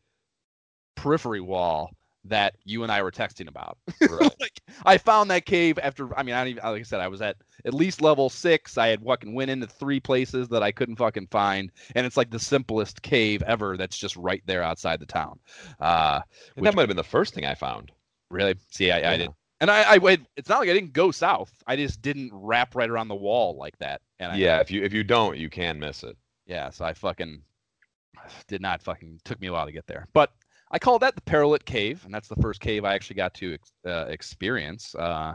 periphery 0.96 1.42
wall 1.42 1.92
that 2.26 2.56
you 2.66 2.84
and 2.84 2.92
I 2.92 3.02
were 3.02 3.12
texting 3.12 3.48
about. 3.48 3.78
Right. 4.10 4.32
like, 4.40 4.62
I 4.86 4.98
found 4.98 5.30
that 5.32 5.46
cave 5.46 5.78
after. 5.82 6.18
I 6.18 6.24
mean, 6.24 6.34
I 6.34 6.40
don't 6.40 6.48
even 6.50 6.64
like 6.64 6.80
I 6.80 6.84
said, 6.84 7.02
I 7.02 7.08
was 7.08 7.22
at 7.22 7.36
at 7.66 7.74
least 7.74 8.02
level 8.02 8.30
six. 8.30 8.78
I 8.78 8.88
had 8.88 9.04
fucking 9.04 9.34
went 9.34 9.52
into 9.52 9.68
three 9.68 10.00
places 10.00 10.48
that 10.50 10.64
I 10.64 10.72
couldn't 10.72 10.96
fucking 10.96 11.28
find, 11.28 11.72
and 11.96 12.06
it's 12.06 12.18
like 12.18 12.30
the 12.30 12.40
simplest 12.40 13.02
cave 13.02 13.44
ever. 13.44 13.76
That's 13.76 13.98
just 13.98 14.16
right 14.16 14.42
there 14.46 14.64
outside 14.64 15.00
the 15.00 15.06
town. 15.06 15.40
Uh, 15.80 16.22
which, 16.56 16.64
that 16.64 16.76
might 16.76 16.84
have 16.84 16.88
been 16.88 16.98
the 16.98 17.04
first 17.04 17.34
thing 17.34 17.46
I 17.46 17.54
found. 17.54 17.92
Really? 18.30 18.56
See, 18.72 18.92
I, 18.92 19.00
yeah. 19.00 19.12
I 19.12 19.18
did. 19.18 19.30
And 19.60 19.72
I, 19.72 19.96
I. 19.96 20.18
It's 20.36 20.50
not 20.50 20.60
like 20.60 20.70
I 20.70 20.74
didn't 20.74 20.94
go 20.94 21.12
south. 21.12 21.52
I 21.66 21.76
just 21.76 22.02
didn't 22.02 22.32
wrap 22.34 22.76
right 22.76 22.90
around 22.90 23.08
the 23.08 23.16
wall 23.16 23.58
like 23.58 23.78
that. 23.80 24.02
And 24.20 24.32
I, 24.32 24.36
yeah, 24.36 24.60
if 24.60 24.70
you 24.70 24.84
if 24.84 24.94
you 24.94 25.04
don't, 25.04 25.38
you 25.38 25.50
can 25.50 25.80
miss 25.80 26.04
it. 26.04 26.16
Yeah, 26.46 26.70
so 26.70 26.86
I 26.86 26.94
fucking 26.94 27.42
did 28.48 28.62
not 28.62 28.84
fucking 28.84 29.22
took 29.26 29.42
me 29.42 29.48
a 29.48 29.54
while 29.54 29.66
to 29.66 29.72
get 29.72 29.88
there. 29.88 30.08
But 30.14 30.32
I 30.72 30.80
call 30.80 31.00
that 31.00 31.16
the 31.16 31.22
Parolit 31.22 31.66
Cave, 31.66 32.04
and 32.06 32.14
that's 32.14 32.28
the 32.28 32.36
first 32.36 32.60
cave 32.60 32.86
I 32.86 32.94
actually 32.94 33.16
got 33.16 33.34
to 33.36 33.58
uh, 33.86 34.06
experience. 34.10 34.94
Uh, 34.96 35.34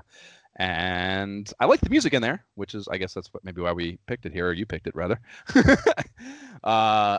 and 0.56 1.50
I 1.58 1.64
like 1.64 1.80
the 1.80 1.90
music 1.90 2.12
in 2.12 2.20
there, 2.20 2.44
which 2.54 2.74
is, 2.74 2.86
I 2.88 2.98
guess, 2.98 3.14
that's 3.14 3.32
what, 3.32 3.42
maybe 3.42 3.62
why 3.62 3.72
we 3.72 3.98
picked 4.06 4.26
it 4.26 4.32
here, 4.32 4.48
or 4.48 4.52
you 4.52 4.66
picked 4.66 4.86
it 4.86 4.94
rather. 4.94 5.18
uh, 6.64 7.18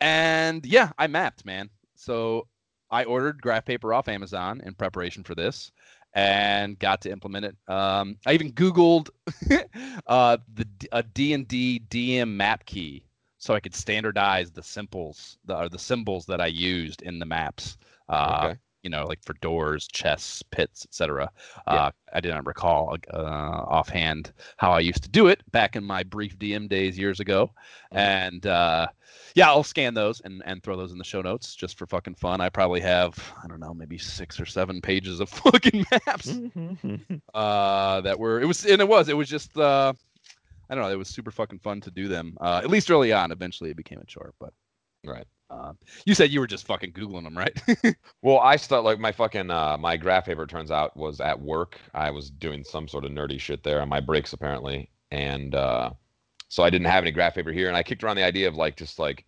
and 0.00 0.64
yeah, 0.64 0.90
I 0.98 1.06
mapped, 1.06 1.44
man. 1.44 1.68
So 1.94 2.48
I 2.90 3.04
ordered 3.04 3.42
graph 3.42 3.66
paper 3.66 3.92
off 3.92 4.08
Amazon 4.08 4.62
in 4.64 4.74
preparation 4.74 5.22
for 5.22 5.34
this, 5.34 5.70
and 6.14 6.78
got 6.78 7.02
to 7.02 7.10
implement 7.10 7.46
it. 7.46 7.56
Um, 7.72 8.16
I 8.26 8.32
even 8.32 8.52
Googled 8.52 9.10
uh, 10.06 10.38
the 10.52 10.66
a 10.92 11.02
D 11.02 11.32
and 11.32 11.46
D 11.46 11.82
DM 11.88 12.30
map 12.30 12.64
key 12.66 13.04
so 13.40 13.54
I 13.54 13.60
could 13.60 13.74
standardize 13.74 14.50
the 14.50 14.62
symbols, 14.62 15.38
the, 15.46 15.56
or 15.56 15.68
the 15.70 15.78
symbols 15.78 16.26
that 16.26 16.40
I 16.42 16.46
used 16.46 17.00
in 17.02 17.18
the 17.18 17.24
maps. 17.24 17.78
Uh, 18.08 18.42
okay. 18.44 18.58
You 18.82 18.90
know, 18.90 19.06
like 19.06 19.22
for 19.22 19.34
doors, 19.34 19.86
chests, 19.88 20.42
pits, 20.42 20.84
etc. 20.84 21.30
Yeah. 21.66 21.72
Uh, 21.72 21.90
I 22.12 22.20
didn't 22.20 22.46
recall 22.46 22.96
uh, 23.12 23.16
offhand 23.16 24.32
how 24.56 24.72
I 24.72 24.80
used 24.80 25.02
to 25.02 25.08
do 25.08 25.28
it 25.28 25.42
back 25.52 25.76
in 25.76 25.84
my 25.84 26.02
brief 26.02 26.38
DM 26.38 26.68
days 26.68 26.98
years 26.98 27.20
ago, 27.20 27.52
mm-hmm. 27.92 27.98
and 27.98 28.46
uh, 28.46 28.86
yeah, 29.34 29.48
I'll 29.48 29.62
scan 29.62 29.94
those 29.94 30.20
and, 30.22 30.42
and 30.46 30.62
throw 30.62 30.76
those 30.76 30.92
in 30.92 30.98
the 30.98 31.04
show 31.04 31.20
notes 31.20 31.54
just 31.54 31.78
for 31.78 31.86
fucking 31.86 32.14
fun. 32.14 32.40
I 32.40 32.48
probably 32.48 32.80
have 32.80 33.18
I 33.42 33.46
don't 33.46 33.60
know 33.60 33.74
maybe 33.74 33.98
six 33.98 34.40
or 34.40 34.46
seven 34.46 34.80
pages 34.80 35.20
of 35.20 35.28
fucking 35.28 35.84
maps 35.90 36.38
uh, 37.34 38.00
that 38.00 38.18
were 38.18 38.40
it 38.40 38.46
was 38.46 38.64
and 38.64 38.80
it 38.80 38.88
was 38.88 39.08
it 39.08 39.16
was 39.16 39.28
just 39.28 39.56
uh, 39.56 39.92
I 40.70 40.74
don't 40.74 40.84
know. 40.84 40.90
It 40.90 40.98
was 40.98 41.08
super 41.08 41.32
fucking 41.32 41.58
fun 41.58 41.80
to 41.82 41.90
do 41.90 42.06
them. 42.06 42.38
Uh, 42.40 42.60
at 42.62 42.70
least 42.70 42.90
early 42.90 43.12
on. 43.12 43.32
Eventually, 43.32 43.70
it 43.70 43.76
became 43.76 43.98
a 43.98 44.06
chore. 44.06 44.32
But 44.38 44.52
right. 45.04 45.26
Uh, 45.50 45.72
you 46.06 46.14
said 46.14 46.30
you 46.30 46.38
were 46.38 46.46
just 46.46 46.66
fucking 46.66 46.92
googling 46.92 47.24
them, 47.24 47.36
right? 47.36 47.60
well, 48.22 48.38
I 48.38 48.54
start 48.56 48.84
like 48.84 49.00
my 49.00 49.10
fucking 49.10 49.50
uh, 49.50 49.76
my 49.78 49.96
graph 49.96 50.26
paper 50.26 50.46
turns 50.46 50.70
out 50.70 50.96
was 50.96 51.20
at 51.20 51.40
work. 51.40 51.78
I 51.92 52.10
was 52.10 52.30
doing 52.30 52.62
some 52.62 52.86
sort 52.86 53.04
of 53.04 53.10
nerdy 53.10 53.40
shit 53.40 53.64
there 53.64 53.82
on 53.82 53.88
my 53.88 54.00
breaks 54.00 54.32
apparently, 54.32 54.88
and 55.10 55.54
uh, 55.54 55.90
so 56.48 56.62
I 56.62 56.70
didn't 56.70 56.86
have 56.86 57.02
any 57.02 57.10
graph 57.10 57.34
paper 57.34 57.52
here. 57.52 57.66
And 57.66 57.76
I 57.76 57.82
kicked 57.82 58.04
around 58.04 58.16
the 58.16 58.24
idea 58.24 58.46
of 58.46 58.54
like 58.54 58.76
just 58.76 59.00
like 59.00 59.24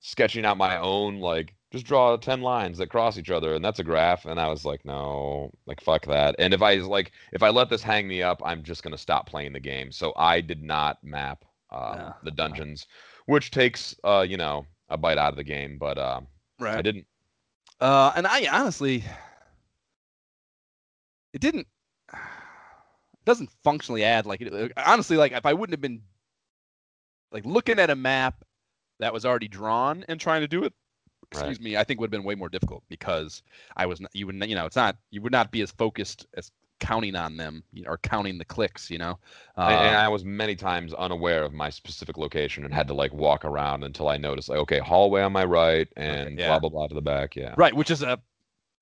sketching 0.00 0.46
out 0.46 0.56
my 0.56 0.78
own 0.78 1.20
like 1.20 1.54
just 1.70 1.86
draw 1.86 2.16
10 2.16 2.40
lines 2.40 2.78
that 2.78 2.88
cross 2.88 3.18
each 3.18 3.30
other 3.30 3.54
and 3.54 3.64
that's 3.64 3.78
a 3.78 3.84
graph 3.84 4.24
and 4.24 4.40
i 4.40 4.48
was 4.48 4.64
like 4.64 4.82
no 4.84 5.52
like 5.66 5.80
fuck 5.80 6.06
that 6.06 6.34
and 6.38 6.54
if 6.54 6.62
i 6.62 6.76
like 6.76 7.12
if 7.32 7.42
i 7.42 7.50
let 7.50 7.68
this 7.68 7.82
hang 7.82 8.08
me 8.08 8.22
up 8.22 8.40
i'm 8.44 8.62
just 8.62 8.82
going 8.82 8.92
to 8.92 8.98
stop 8.98 9.28
playing 9.28 9.52
the 9.52 9.60
game 9.60 9.92
so 9.92 10.14
i 10.16 10.40
did 10.40 10.62
not 10.62 11.02
map 11.04 11.44
yeah. 11.70 12.12
the 12.24 12.30
dungeons 12.30 12.86
which 13.26 13.50
takes 13.50 13.94
uh 14.04 14.24
you 14.26 14.38
know 14.38 14.64
a 14.90 14.96
bite 14.96 15.18
out 15.18 15.30
of 15.30 15.36
the 15.36 15.44
game 15.44 15.78
but 15.78 15.98
uh, 15.98 16.20
right. 16.58 16.78
i 16.78 16.82
didn't 16.82 17.06
uh 17.80 18.12
and 18.16 18.26
i 18.26 18.46
honestly 18.52 19.04
it 21.32 21.40
didn't 21.40 21.66
it 22.12 23.24
doesn't 23.24 23.50
functionally 23.62 24.04
add 24.04 24.26
like 24.26 24.40
it, 24.40 24.72
honestly 24.76 25.16
like 25.16 25.32
if 25.32 25.46
i 25.46 25.52
wouldn't 25.52 25.72
have 25.72 25.80
been 25.80 26.02
like 27.32 27.44
looking 27.46 27.78
at 27.78 27.90
a 27.90 27.96
map 27.96 28.44
that 28.98 29.12
was 29.12 29.24
already 29.24 29.48
drawn 29.48 30.04
and 30.08 30.20
trying 30.20 30.40
to 30.40 30.48
do 30.48 30.64
it 30.64 30.72
excuse 31.32 31.58
Right. 31.58 31.60
me, 31.60 31.76
I 31.76 31.84
think 31.84 32.00
would 32.00 32.06
have 32.06 32.10
been 32.10 32.24
way 32.24 32.34
more 32.34 32.48
difficult 32.48 32.82
because 32.88 33.42
I 33.76 33.86
was 33.86 34.00
not, 34.00 34.10
you 34.14 34.26
would 34.26 34.44
you 34.48 34.54
know 34.54 34.66
it's 34.66 34.76
not 34.76 34.96
you 35.10 35.22
would 35.22 35.32
not 35.32 35.52
be 35.52 35.62
as 35.62 35.70
focused 35.70 36.26
as 36.36 36.50
counting 36.80 37.14
on 37.14 37.36
them 37.36 37.62
you 37.72 37.84
know, 37.84 37.90
or 37.90 37.98
counting 37.98 38.38
the 38.38 38.44
clicks. 38.44 38.90
You 38.90 38.98
know. 38.98 39.18
And- 39.56 39.74
and 39.74 39.96
Uh, 39.96 40.00
I 40.00 40.08
was 40.08 40.24
many 40.24 40.56
times 40.56 40.92
unaware 40.94 41.42
of 41.44 41.52
my 41.52 41.70
specific 41.70 42.16
location 42.16 42.64
and 42.64 42.74
had 42.74 42.88
to 42.88 42.94
like 42.94 43.12
walk 43.12 43.44
around 43.44 43.84
until 43.84 44.08
I 44.08 44.16
noticed 44.16 44.48
like 44.48 44.58
okay 44.60 44.78
hallway 44.78 45.22
on 45.22 45.32
my 45.32 45.44
right 45.44 45.88
and 45.96 46.38
yeah. 46.38 46.48
blah 46.48 46.58
blah 46.58 46.70
blah 46.70 46.86
to 46.88 46.94
the 46.94 47.02
back. 47.02 47.36
Yeah. 47.36 47.54
Right, 47.56 47.74
which 47.74 47.90
is 47.90 48.02
a 48.02 48.18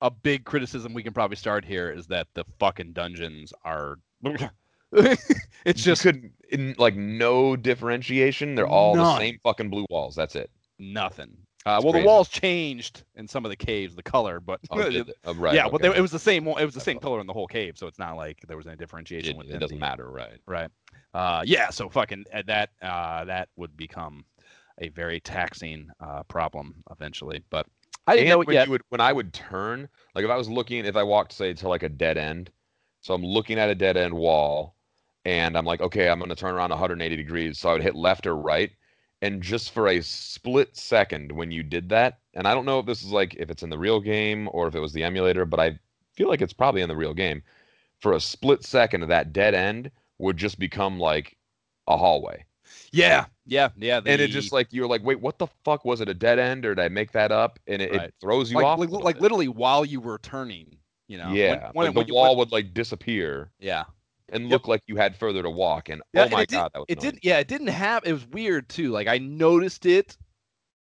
a 0.01 0.11
big 0.11 0.45
criticism 0.45 0.95
we 0.95 1.03
can 1.03 1.13
probably 1.13 1.37
start 1.37 1.65
here 1.65 1.91
is 1.91 2.07
that 2.07 2.29
the 2.35 2.45
fucking 2.61 2.93
dungeons 2.93 3.53
are 3.65 3.99
it's 4.93 5.83
just 5.83 6.03
couldn't 6.03 6.33
in, 6.51 6.75
like 6.79 6.97
no 6.97 7.57
differentiation. 7.57 8.55
They're 8.55 8.67
all 8.67 8.95
the 8.95 9.19
same 9.19 9.39
fucking 9.43 9.71
blue 9.71 9.87
walls. 9.91 10.15
That's 10.15 10.37
it. 10.37 10.51
nothing. 10.79 11.37
Uh, 11.69 11.81
well, 11.83 11.93
crazy. 11.93 12.03
the 12.03 12.09
walls 12.09 12.29
changed 12.31 13.05
in 13.17 13.29
some 13.29 13.45
of 13.45 13.51
the 13.51 13.57
caves, 13.57 13.95
the 13.95 14.03
color, 14.03 14.41
but 14.41 14.59
Oh. 14.71 15.05
Oh, 15.27 15.35
right. 15.35 15.55
yeah, 15.55 15.69
but 15.69 15.83
they, 15.83 15.95
it 15.95 16.01
was 16.01 16.11
the 16.11 16.19
same. 16.19 16.47
It 16.47 16.65
was 16.65 16.73
the 16.73 16.81
same 16.81 16.99
pillar 16.99 17.21
in 17.21 17.27
the 17.27 17.35
whole 17.35 17.47
cave, 17.47 17.77
so 17.77 17.87
it's 17.87 17.99
not 17.99 18.17
like 18.17 18.39
there 18.49 18.57
was 18.57 18.67
any 18.67 18.77
differentiation 18.77 19.39
it, 19.43 19.51
it 19.51 19.59
doesn't 19.59 19.77
the- 19.77 19.81
matter, 19.81 20.11
right? 20.11 20.41
Right. 20.47 20.71
Uh, 21.13 21.43
yeah. 21.45 21.69
So 21.69 21.91
fucking 21.91 22.25
uh, 22.33 22.43
that 22.47 22.71
uh, 22.81 23.27
that 23.27 23.51
would 23.57 23.77
become 23.77 24.25
a 24.79 24.89
very 24.89 25.21
taxing 25.21 25.91
uh, 26.01 26.23
problem 26.23 26.83
eventually. 26.91 27.43
But 27.51 27.67
I 28.07 28.15
didn't 28.15 28.29
and 28.29 28.31
know 28.31 28.41
it 28.41 28.47
when 28.47 28.55
yet. 28.55 28.67
you 28.67 28.71
would 28.71 28.83
when 28.89 29.03
I 29.03 29.13
would 29.13 29.35
turn, 29.35 29.91
like 30.15 30.25
if 30.25 30.31
I 30.31 30.37
was 30.37 30.49
looking, 30.49 30.87
if 30.87 30.97
I 30.97 31.03
walked 31.03 31.35
say 31.35 31.53
to 31.53 31.69
like 31.69 31.83
a 31.83 31.91
dead 31.91 32.17
end, 32.17 32.51
so 33.03 33.13
I'm 33.13 33.23
looking 33.23 33.59
at 33.59 33.69
a 33.69 33.75
dead 33.75 33.99
end 33.99 34.15
wall, 34.15 34.75
and 35.27 35.55
I'm 35.55 35.67
like, 35.67 35.83
okay, 35.83 36.09
I'm 36.09 36.19
gonna 36.19 36.35
turn 36.35 36.55
around 36.55 36.71
180 36.71 37.15
degrees, 37.15 37.59
so 37.59 37.69
I 37.69 37.73
would 37.75 37.83
hit 37.83 37.95
left 37.95 38.27
or 38.27 38.37
right, 38.37 38.71
and 39.23 39.43
just 39.43 39.73
for 39.73 39.89
a 39.89 40.01
split 40.01 40.77
second 40.77 41.33
when 41.33 41.51
you 41.51 41.63
did 41.63 41.89
that, 41.89 42.19
and 42.35 42.47
I 42.47 42.55
don't 42.55 42.65
know 42.67 42.79
if 42.79 42.87
this 42.87 43.03
is 43.03 43.11
like 43.11 43.35
if 43.35 43.51
it's 43.51 43.63
in 43.63 43.71
the 43.71 43.79
real 43.79 44.01
game 44.01 44.49
or 44.53 44.67
if 44.69 44.75
it 44.75 44.81
was 44.81 44.93
the 44.93 45.03
emulator, 45.05 45.45
but 45.45 45.59
I 45.61 45.79
feel 46.15 46.29
like 46.29 46.41
it's 46.43 46.53
probably 46.53 46.83
in 46.83 46.89
the 46.89 46.97
real 46.97 47.15
game. 47.15 47.43
For 48.01 48.13
a 48.13 48.21
split 48.21 48.65
second, 48.65 49.07
that 49.09 49.33
dead 49.33 49.55
end 49.55 49.91
would 50.19 50.37
just 50.37 50.59
become 50.59 51.01
like 51.01 51.37
a 51.89 51.97
hallway. 51.97 52.45
Yeah. 52.93 53.27
Yeah. 53.47 53.71
Yeah. 53.77 53.99
and 54.07 54.21
it 54.21 54.29
just 54.29 54.53
like 54.53 54.69
you're 54.71 54.87
like, 54.87 55.03
wait, 55.03 55.21
what 55.21 55.39
the 55.39 55.47
fuck 55.65 55.85
was 55.85 56.01
it? 56.01 56.09
A 56.09 56.15
dead 56.15 56.39
end, 56.39 56.65
or 56.65 56.75
did 56.75 56.83
I 56.85 56.89
make 56.89 57.11
that 57.13 57.33
up? 57.33 57.59
And 57.67 57.83
it, 57.83 57.91
Right. 57.93 58.03
it 58.03 58.15
throws 58.21 58.51
you 58.53 58.57
like, 58.59 58.67
off. 58.67 58.79
like, 58.79 58.91
like 58.91 59.21
literally 59.21 59.49
while 59.49 59.85
you 59.85 60.01
were 60.01 60.19
turning. 60.19 60.77
You 61.09 61.17
know. 61.19 61.29
when- 61.29 61.37
yeah, 61.37 61.71
When, 61.73 61.87
like 61.87 61.95
when 61.97 62.05
the 62.05 62.09
you- 62.09 62.15
wall 62.15 62.31
when- 62.31 62.39
would 62.39 62.53
like 62.53 62.73
disappear 62.75 63.51
yeah. 63.59 63.85
And 64.31 64.45
Yep. 64.45 64.51
look 64.51 64.69
like 64.69 64.83
you 64.87 64.97
had 64.97 65.17
further 65.17 65.43
to 65.43 65.51
walk. 65.51 65.89
And 65.89 66.03
Yeah, 66.13 66.21
oh 66.21 66.25
and 66.25 66.33
my 66.33 66.45
did- 66.45 66.51
god, 66.57 66.71
that 66.75 66.79
was 66.81 66.87
It 66.89 66.99
annoying. 66.99 67.15
did. 67.15 67.21
Yeah. 67.25 67.39
It 67.39 67.49
didn't 67.49 67.69
have. 67.69 68.05
It 68.05 68.13
was 68.13 68.27
weird 68.29 68.69
too. 68.69 68.91
Like 68.91 69.09
I 69.09 69.19
noticed 69.19 69.87
it 69.87 70.17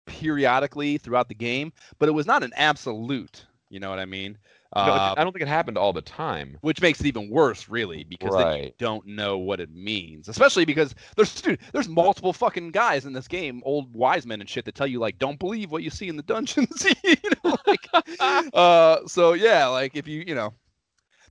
periodically 0.07 0.99
throughout 0.99 1.29
the 1.29 1.35
game, 1.35 1.73
but 1.99 2.09
it 2.09 2.13
was 2.13 2.27
not 2.27 2.43
an 2.43 2.53
absolute. 2.57 3.47
You 3.71 3.81
know 3.81 3.89
what 3.89 3.99
I 3.99 4.05
mean? 4.05 4.37
No, 4.75 4.83
Uh, 4.83 5.15
I 5.17 5.23
don't 5.23 5.33
think 5.33 5.43
it 5.43 5.49
happened 5.49 5.77
all 5.79 5.93
the 5.93 6.01
time. 6.03 6.57
which 6.63 6.81
makes 6.81 6.99
it 7.01 7.07
even 7.07 7.29
worse, 7.31 7.69
really, 7.69 8.05
because 8.05 8.35
then 8.35 8.65
you 8.65 8.73
don't 8.79 9.07
know 9.07 9.37
what 9.39 9.61
it 9.61 9.71
means. 9.71 10.29
Especially 10.29 10.65
because 10.65 10.95
there's 11.17 11.41
dude, 11.41 11.59
there's 11.73 11.89
multiple 11.89 12.33
fucking 12.33 12.71
guys 12.71 13.05
in 13.05 13.13
this 13.13 13.29
game, 13.29 13.63
old 13.65 13.95
wise 13.95 14.27
men 14.27 14.41
and 14.41 14.49
shit, 14.49 14.65
that 14.65 14.75
tell 14.75 14.87
you 14.87 14.99
like, 14.99 15.19
don't 15.19 15.39
believe 15.39 15.71
what 15.71 15.83
you 15.83 15.91
see 15.91 16.09
in 16.09 16.17
the 16.17 16.23
dungeons. 16.23 16.87
you 17.05 17.17
know, 17.45 17.57
like, 17.67 17.87
uh, 18.55 19.07
so 19.07 19.35
yeah, 19.35 19.67
like 19.67 19.95
if 19.95 20.09
you 20.09 20.25
you 20.27 20.35
know, 20.35 20.53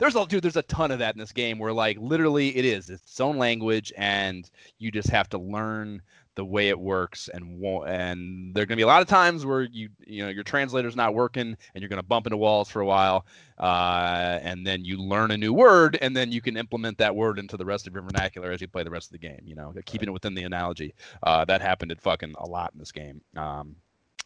there's 0.02 0.16
a 0.16 0.26
dude, 0.26 0.44
there's 0.44 0.58
a 0.58 0.64
ton 0.64 0.90
of 0.90 0.98
that 0.98 1.14
in 1.14 1.20
this 1.20 1.32
game 1.32 1.60
where 1.60 1.72
like 1.72 1.96
literally 2.00 2.58
it 2.58 2.66
is 2.66 2.90
it's 2.90 3.22
own 3.22 3.38
language, 3.38 3.94
and 3.96 4.50
you 4.80 4.90
just 4.90 5.10
have 5.10 5.30
to 5.30 5.38
learn 5.38 6.02
the 6.36 6.44
way 6.44 6.70
it 6.70 6.80
works 6.80 7.30
and 7.34 7.62
and 7.86 8.56
there're 8.56 8.66
gonna 8.66 8.78
be 8.78 8.84
a 8.84 8.88
lot 8.88 9.02
of 9.02 9.08
times 9.08 9.46
where 9.46 9.64
you 9.64 9.90
you 10.08 10.24
know 10.24 10.30
your 10.30 10.46
translator's 10.46 10.96
not 10.96 11.14
working 11.14 11.58
and 11.76 11.82
you're 11.82 11.90
gonna 11.90 12.02
bump 12.02 12.26
into 12.26 12.38
walls 12.38 12.70
for 12.70 12.80
a 12.80 12.86
while 12.86 13.26
uh, 13.60 14.40
and 14.42 14.66
then 14.66 14.86
you 14.86 14.98
learn 14.98 15.30
a 15.32 15.38
new 15.38 15.54
word 15.54 15.98
and 16.02 16.16
then 16.16 16.32
you 16.32 16.40
can 16.42 16.56
implement 16.56 16.98
that 16.98 17.14
word 17.14 17.38
into 17.38 17.58
the 17.58 17.66
rest 17.66 17.86
of 17.86 17.94
your 17.94 18.02
vernacular 18.02 18.50
as 18.50 18.62
you 18.62 18.68
play 18.70 18.82
the 18.82 18.90
rest 18.90 19.10
of 19.10 19.12
the 19.12 19.28
game 19.28 19.42
you 19.44 19.56
know 19.56 19.74
keeping 19.86 20.08
it 20.08 20.14
within 20.14 20.34
the 20.34 20.44
analogy 20.44 20.96
uh, 21.24 21.44
that 21.44 21.62
happened 21.62 21.92
at 21.92 22.02
fucking 22.02 22.34
a 22.38 22.48
lot 22.48 22.72
in 22.72 22.80
this 22.80 22.94
game 22.94 23.22
um, 23.36 23.76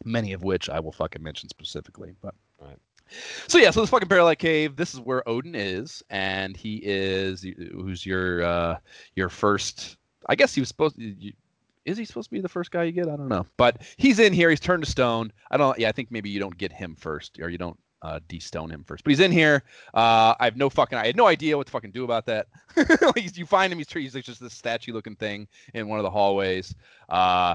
many 0.04 0.32
of 0.32 0.44
which 0.44 0.70
i 0.70 0.78
will 0.78 0.92
fucking 0.92 1.24
mention 1.24 1.48
specifically 1.48 2.14
but 2.22 2.36
Right. 2.60 2.78
so 3.48 3.58
yeah 3.58 3.70
so 3.70 3.80
this 3.80 3.90
fucking 3.90 4.08
Parolit 4.08 4.38
cave 4.38 4.76
this 4.76 4.94
is 4.94 5.00
where 5.00 5.26
odin 5.28 5.54
is 5.54 6.02
and 6.10 6.56
he 6.56 6.80
is 6.84 7.44
who's 7.72 8.04
your 8.04 8.42
uh 8.42 8.76
your 9.14 9.28
first 9.28 9.96
i 10.28 10.34
guess 10.34 10.54
he 10.54 10.60
was 10.60 10.68
supposed 10.68 10.98
is 11.86 11.96
he 11.96 12.04
supposed 12.04 12.28
to 12.28 12.34
be 12.34 12.40
the 12.40 12.48
first 12.48 12.72
guy 12.72 12.82
you 12.82 12.92
get? 12.92 13.06
I 13.06 13.16
don't 13.16 13.28
know. 13.28 13.46
But 13.56 13.82
he's 13.96 14.18
in 14.18 14.32
here. 14.32 14.50
He's 14.50 14.58
turned 14.58 14.84
to 14.84 14.90
stone. 14.90 15.32
I 15.52 15.56
don't. 15.56 15.78
Yeah, 15.78 15.88
I 15.88 15.92
think 15.92 16.10
maybe 16.10 16.28
you 16.28 16.40
don't 16.40 16.58
get 16.58 16.72
him 16.72 16.96
first, 16.96 17.38
or 17.40 17.48
you 17.48 17.58
don't 17.58 17.78
uh, 18.02 18.18
de-stone 18.28 18.70
him 18.70 18.84
first. 18.84 19.04
But 19.04 19.10
he's 19.10 19.20
in 19.20 19.32
here. 19.32 19.62
Uh, 19.94 20.34
I 20.38 20.44
have 20.44 20.56
no 20.56 20.68
fucking. 20.68 20.98
I 20.98 21.06
had 21.06 21.16
no 21.16 21.26
idea 21.26 21.56
what 21.56 21.66
to 21.66 21.70
fucking 21.70 21.92
do 21.92 22.04
about 22.04 22.26
that. 22.26 22.48
you 23.34 23.46
find 23.46 23.72
him. 23.72 23.78
He's, 23.78 23.92
he's 23.92 24.14
like 24.14 24.24
just 24.24 24.40
this 24.40 24.52
statue-looking 24.52 25.16
thing 25.16 25.46
in 25.74 25.88
one 25.88 25.98
of 25.98 26.02
the 26.02 26.10
hallways. 26.10 26.74
Uh, 27.08 27.54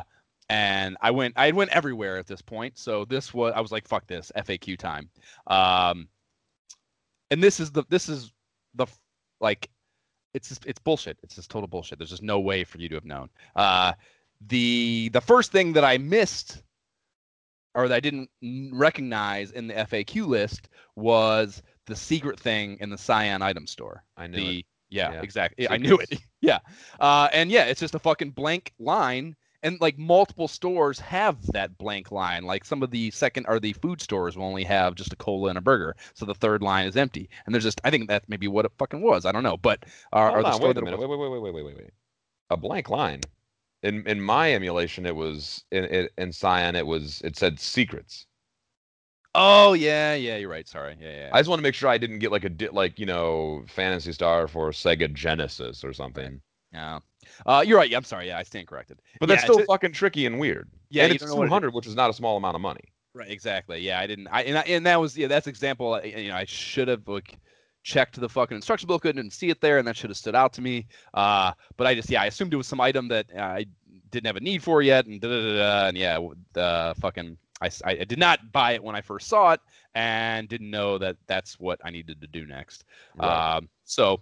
and 0.52 0.98
I 1.02 1.12
went. 1.12 1.34
I 1.38 1.52
went 1.52 1.72
everywhere 1.72 2.18
at 2.18 2.28
this 2.28 2.42
point. 2.42 2.78
So 2.78 3.06
this 3.06 3.34
was. 3.34 3.54
I 3.56 3.62
was 3.62 3.72
like, 3.72 3.88
fuck 3.88 4.06
this. 4.06 4.32
FAQ 4.36 4.78
time. 4.78 5.10
Um, 5.48 6.10
and 7.32 7.42
this 7.42 7.60
is 7.60 7.72
the. 7.72 7.84
This 7.90 8.10
is 8.10 8.34
the 8.76 8.86
like. 9.40 9.70
It's 10.34 10.50
just, 10.50 10.66
it's 10.66 10.80
bullshit. 10.80 11.18
It's 11.24 11.36
just 11.36 11.50
total 11.50 11.68
bullshit. 11.68 12.00
There's 12.00 12.10
just 12.10 12.24
no 12.24 12.40
way 12.40 12.64
for 12.64 12.78
you 12.80 12.88
to 12.90 12.96
have 12.96 13.06
known. 13.06 13.30
Uh, 13.56 13.94
the 14.48 15.10
the 15.14 15.22
first 15.22 15.52
thing 15.52 15.74
that 15.74 15.84
I 15.86 15.98
missed 15.98 16.64
or 17.74 17.88
that 17.88 17.96
I 17.96 18.00
didn't 18.02 18.30
recognize 18.74 19.52
in 19.52 19.68
the 19.68 19.74
FAQ 19.74 20.28
list 20.28 20.68
was 20.98 21.62
the 21.88 21.96
secret 21.96 22.40
thing 22.40 22.78
in 22.82 22.90
the 22.90 22.98
Scion 22.98 23.42
item 23.42 23.66
store. 23.68 24.04
I 24.18 24.28
knew 24.28 24.38
the 24.38 24.60
it. 24.60 24.66
yeah, 24.90 25.14
Yeah. 25.14 25.22
exactly. 25.22 25.70
I 25.70 25.78
knew 25.78 25.98
it. 25.98 26.20
yeah. 26.42 26.60
Uh, 27.00 27.30
and 27.32 27.50
yeah, 27.50 27.66
it's 27.66 27.80
just 27.80 27.96
a 27.96 28.00
fucking 28.00 28.32
blank 28.32 28.74
line. 28.80 29.36
And 29.64 29.80
like 29.80 29.98
multiple 29.98 30.48
stores 30.48 31.00
have 31.00 31.46
that 31.52 31.78
blank 31.78 32.12
line. 32.12 32.44
Like 32.44 32.66
some 32.66 32.82
of 32.82 32.90
the 32.90 33.12
second 33.12 33.46
or 33.48 33.60
the 33.60 33.74
food 33.74 34.02
stores 34.02 34.36
will 34.36 34.46
only 34.46 34.64
have 34.64 34.96
just 34.96 35.14
a 35.14 35.16
cola 35.16 35.50
and 35.50 35.58
a 35.58 35.62
burger, 35.62 35.96
so 36.14 36.26
the 36.26 36.34
third 36.34 36.64
line 36.64 36.88
is 36.88 36.98
empty. 36.98 37.30
And 37.46 37.54
there's 37.54 37.64
just 37.64 37.80
I 37.84 37.92
think 37.92 38.08
that's 38.08 38.28
maybe 38.28 38.48
what 38.48 38.66
it 38.66 38.72
fucking 38.78 39.02
was. 39.02 39.26
I 39.26 39.32
don't 39.32 39.44
know, 39.44 39.58
but 39.58 39.86
uh, 40.14 40.32
or 40.32 40.42
the 40.42 40.50
on, 40.50 40.62
wait 40.62 40.76
that 40.76 40.82
a 40.82 40.86
minute. 40.86 41.00
Wait, 41.00 41.10
wait, 41.10 41.20
wait, 41.20 41.30
wait, 41.30 41.42
wait, 41.42 41.54
wait, 41.54 41.66
wait, 41.66 41.78
wait. 41.78 41.92
A 42.50 42.58
blank 42.58 42.90
line. 42.90 43.22
In 43.84 44.06
in 44.08 44.22
my 44.22 44.54
emulation, 44.54 45.06
it 45.06 45.16
was 45.16 45.64
in 45.72 45.86
in, 45.86 46.10
in 46.18 46.32
Scion. 46.32 46.76
It 46.76 46.88
was 46.88 47.22
it 47.24 47.38
said 47.38 47.60
secrets. 47.60 48.26
Oh 49.34 49.74
yeah, 49.74 50.14
yeah, 50.16 50.38
you're 50.38 50.50
right. 50.50 50.68
Sorry. 50.68 50.98
Yeah, 51.00 51.12
yeah. 51.12 51.30
I 51.32 51.40
just 51.40 51.50
want 51.50 51.60
to 51.60 51.64
make 51.64 51.76
sure 51.76 51.90
I 51.90 51.98
didn't 51.98 52.20
get 52.20 52.32
like 52.32 52.44
a 52.44 52.50
di- 52.50 52.70
like 52.70 53.00
you 53.00 53.06
know 53.06 53.64
Phantasy 53.68 54.12
Star 54.12 54.48
for 54.48 54.72
Sega 54.72 55.14
Genesis 55.14 55.84
or 55.84 55.94
something. 55.94 56.42
Yeah. 56.74 57.00
Uh, 57.46 57.64
you're 57.66 57.78
right. 57.78 57.90
Yeah, 57.90 57.98
I'm 57.98 58.04
sorry. 58.04 58.28
Yeah, 58.28 58.38
I 58.38 58.44
stand 58.44 58.68
corrected. 58.68 59.02
But 59.20 59.30
Yeah, 59.30 59.36
that's 59.36 59.44
still 59.44 59.66
fucking 59.66 59.94
tricky 59.94 60.26
and 60.26 60.40
weird. 60.40 60.70
Yeah, 60.90 61.04
and 61.04 61.14
it's 61.14 61.24
don't 61.24 61.30
know 61.30 61.36
what 61.36 61.46
it 61.46 61.50
200, 61.50 61.74
which 61.74 61.88
is 61.88 61.96
not 61.96 62.10
a 62.10 62.14
small 62.14 62.38
amount 62.38 62.56
of 62.56 62.62
money. 62.62 62.84
Right. 63.14 63.30
Exactly. 63.30 63.80
Yeah, 63.80 64.00
I 64.00 64.08
didn't. 64.08 64.28
I 64.28 64.44
and, 64.44 64.58
I, 64.58 64.62
and 64.62 64.86
that 64.86 65.00
was 65.00 65.18
yeah. 65.18 65.28
That's 65.28 65.48
example. 65.48 65.96
uh, 65.96 66.02
You 66.02 66.30
know, 66.30 66.36
I 66.36 66.46
should 66.46 66.88
have 66.88 67.08
like 67.08 67.38
checked 67.84 68.20
the 68.20 68.30
fucking 68.30 68.56
instruction 68.56 68.88
book. 68.88 69.06
I 69.06 69.12
didn't 69.12 69.32
see 69.32 69.50
it 69.50 69.60
there, 69.60 69.78
and 69.78 69.88
that 69.88 69.98
should 69.98 70.10
have 70.10 70.18
stood 70.18 70.36
out 70.36 70.54
to 70.54 70.62
me. 70.62 70.88
Uh, 71.14 71.52
but 71.78 71.88
I 71.88 71.96
just 71.96 72.10
yeah, 72.10 72.22
I 72.22 72.28
assumed 72.28 72.54
it 72.54 72.58
was 72.58 72.68
some 72.68 72.80
item 72.80 73.10
that 73.10 73.26
I 73.38 73.66
didn't 74.12 74.28
have 74.28 74.38
a 74.38 74.42
need 74.42 74.64
for 74.64 74.82
yet, 74.82 75.06
and 75.08 75.20
da 75.20 75.28
da 75.28 75.42
da. 75.42 75.56
da 75.56 75.88
and 75.88 75.98
yeah, 75.98 76.20
the 76.54 76.96
fucking. 77.00 77.38
I, 77.64 77.70
I 77.86 77.94
did 77.94 78.18
not 78.18 78.52
buy 78.52 78.72
it 78.72 78.84
when 78.84 78.96
I 78.96 79.02
first 79.02 79.28
saw 79.28 79.52
it, 79.52 79.60
and 79.94 80.50
didn't 80.50 80.72
know 80.72 80.98
that 80.98 81.18
that's 81.28 81.60
what 81.60 81.80
I 81.84 81.92
needed 81.92 82.20
to 82.22 82.28
do 82.28 82.48
next. 82.48 82.86
Right. 83.16 83.58
Um, 83.58 83.70
so, 83.84 84.22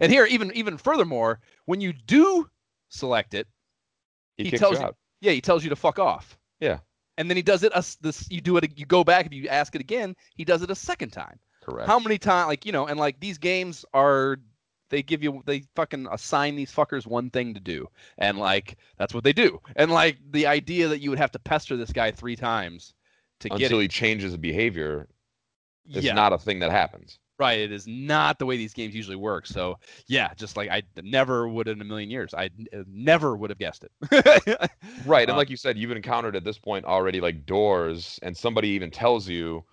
and 0.00 0.10
here, 0.10 0.24
even 0.24 0.50
even 0.52 0.78
furthermore, 0.78 1.40
when 1.70 1.80
you 1.80 1.92
do 1.92 2.50
select 2.88 3.32
it, 3.32 3.46
he, 4.36 4.50
he 4.50 4.58
tells 4.58 4.80
you 4.80 4.86
out. 4.86 4.96
yeah, 5.20 5.30
he 5.30 5.40
tells 5.40 5.62
you 5.62 5.70
to 5.70 5.76
fuck 5.76 6.00
off. 6.00 6.36
Yeah. 6.58 6.80
And 7.16 7.30
then 7.30 7.36
he 7.36 7.44
does 7.44 7.62
it. 7.62 7.72
Us 7.72 7.94
this 7.96 8.28
you 8.28 8.40
do 8.40 8.56
it. 8.56 8.76
You 8.76 8.86
go 8.86 9.04
back 9.04 9.26
if 9.26 9.32
you 9.32 9.46
ask 9.46 9.76
it 9.76 9.80
again. 9.80 10.16
He 10.34 10.44
does 10.44 10.62
it 10.62 10.70
a 10.70 10.74
second 10.74 11.10
time. 11.10 11.38
Correct. 11.62 11.86
How 11.86 12.00
many 12.00 12.18
times? 12.18 12.48
Like 12.48 12.66
you 12.66 12.72
know, 12.72 12.88
and 12.88 12.98
like 12.98 13.20
these 13.20 13.38
games 13.38 13.84
are. 13.94 14.38
They 14.88 15.04
give 15.04 15.22
you. 15.22 15.44
They 15.46 15.62
fucking 15.76 16.08
assign 16.10 16.56
these 16.56 16.72
fuckers 16.72 17.06
one 17.06 17.30
thing 17.30 17.54
to 17.54 17.60
do, 17.60 17.86
and 18.18 18.38
like 18.38 18.76
that's 18.98 19.14
what 19.14 19.22
they 19.22 19.32
do. 19.32 19.60
And 19.76 19.92
like 19.92 20.18
the 20.32 20.48
idea 20.48 20.88
that 20.88 20.98
you 20.98 21.10
would 21.10 21.20
have 21.20 21.30
to 21.30 21.38
pester 21.38 21.76
this 21.76 21.92
guy 21.92 22.10
three 22.10 22.34
times 22.34 22.94
to 23.40 23.48
get 23.50 23.62
Until 23.62 23.78
he 23.78 23.86
changes 23.86 24.36
behavior, 24.36 25.06
it's 25.88 26.04
yeah. 26.04 26.14
not 26.14 26.32
a 26.32 26.38
thing 26.38 26.58
that 26.58 26.72
happens. 26.72 27.20
Right. 27.40 27.58
It 27.58 27.72
is 27.72 27.86
not 27.86 28.38
the 28.38 28.44
way 28.46 28.58
these 28.58 28.74
games 28.74 28.94
usually 28.94 29.16
work. 29.16 29.46
So 29.46 29.78
yeah, 30.06 30.34
just 30.34 30.56
like 30.58 30.68
I 30.70 30.82
never 31.02 31.48
would 31.48 31.68
in 31.68 31.80
a 31.80 31.84
million 31.84 32.10
years. 32.10 32.34
I 32.34 32.50
n- 32.72 32.84
never 32.86 33.34
would 33.36 33.50
have 33.50 33.58
guessed 33.58 33.84
it. 33.84 33.92
Right. 35.04 35.28
And 35.28 35.34
Uh, 35.34 35.36
like 35.36 35.50
you 35.50 35.56
said, 35.56 35.78
you've 35.78 35.90
encountered 35.92 36.36
at 36.36 36.44
this 36.44 36.58
point 36.58 36.84
already 36.84 37.20
like 37.20 37.46
doors, 37.46 38.18
and 38.22 38.36
somebody 38.36 38.68
even 38.68 38.90
tells 38.90 39.28
you. 39.28 39.64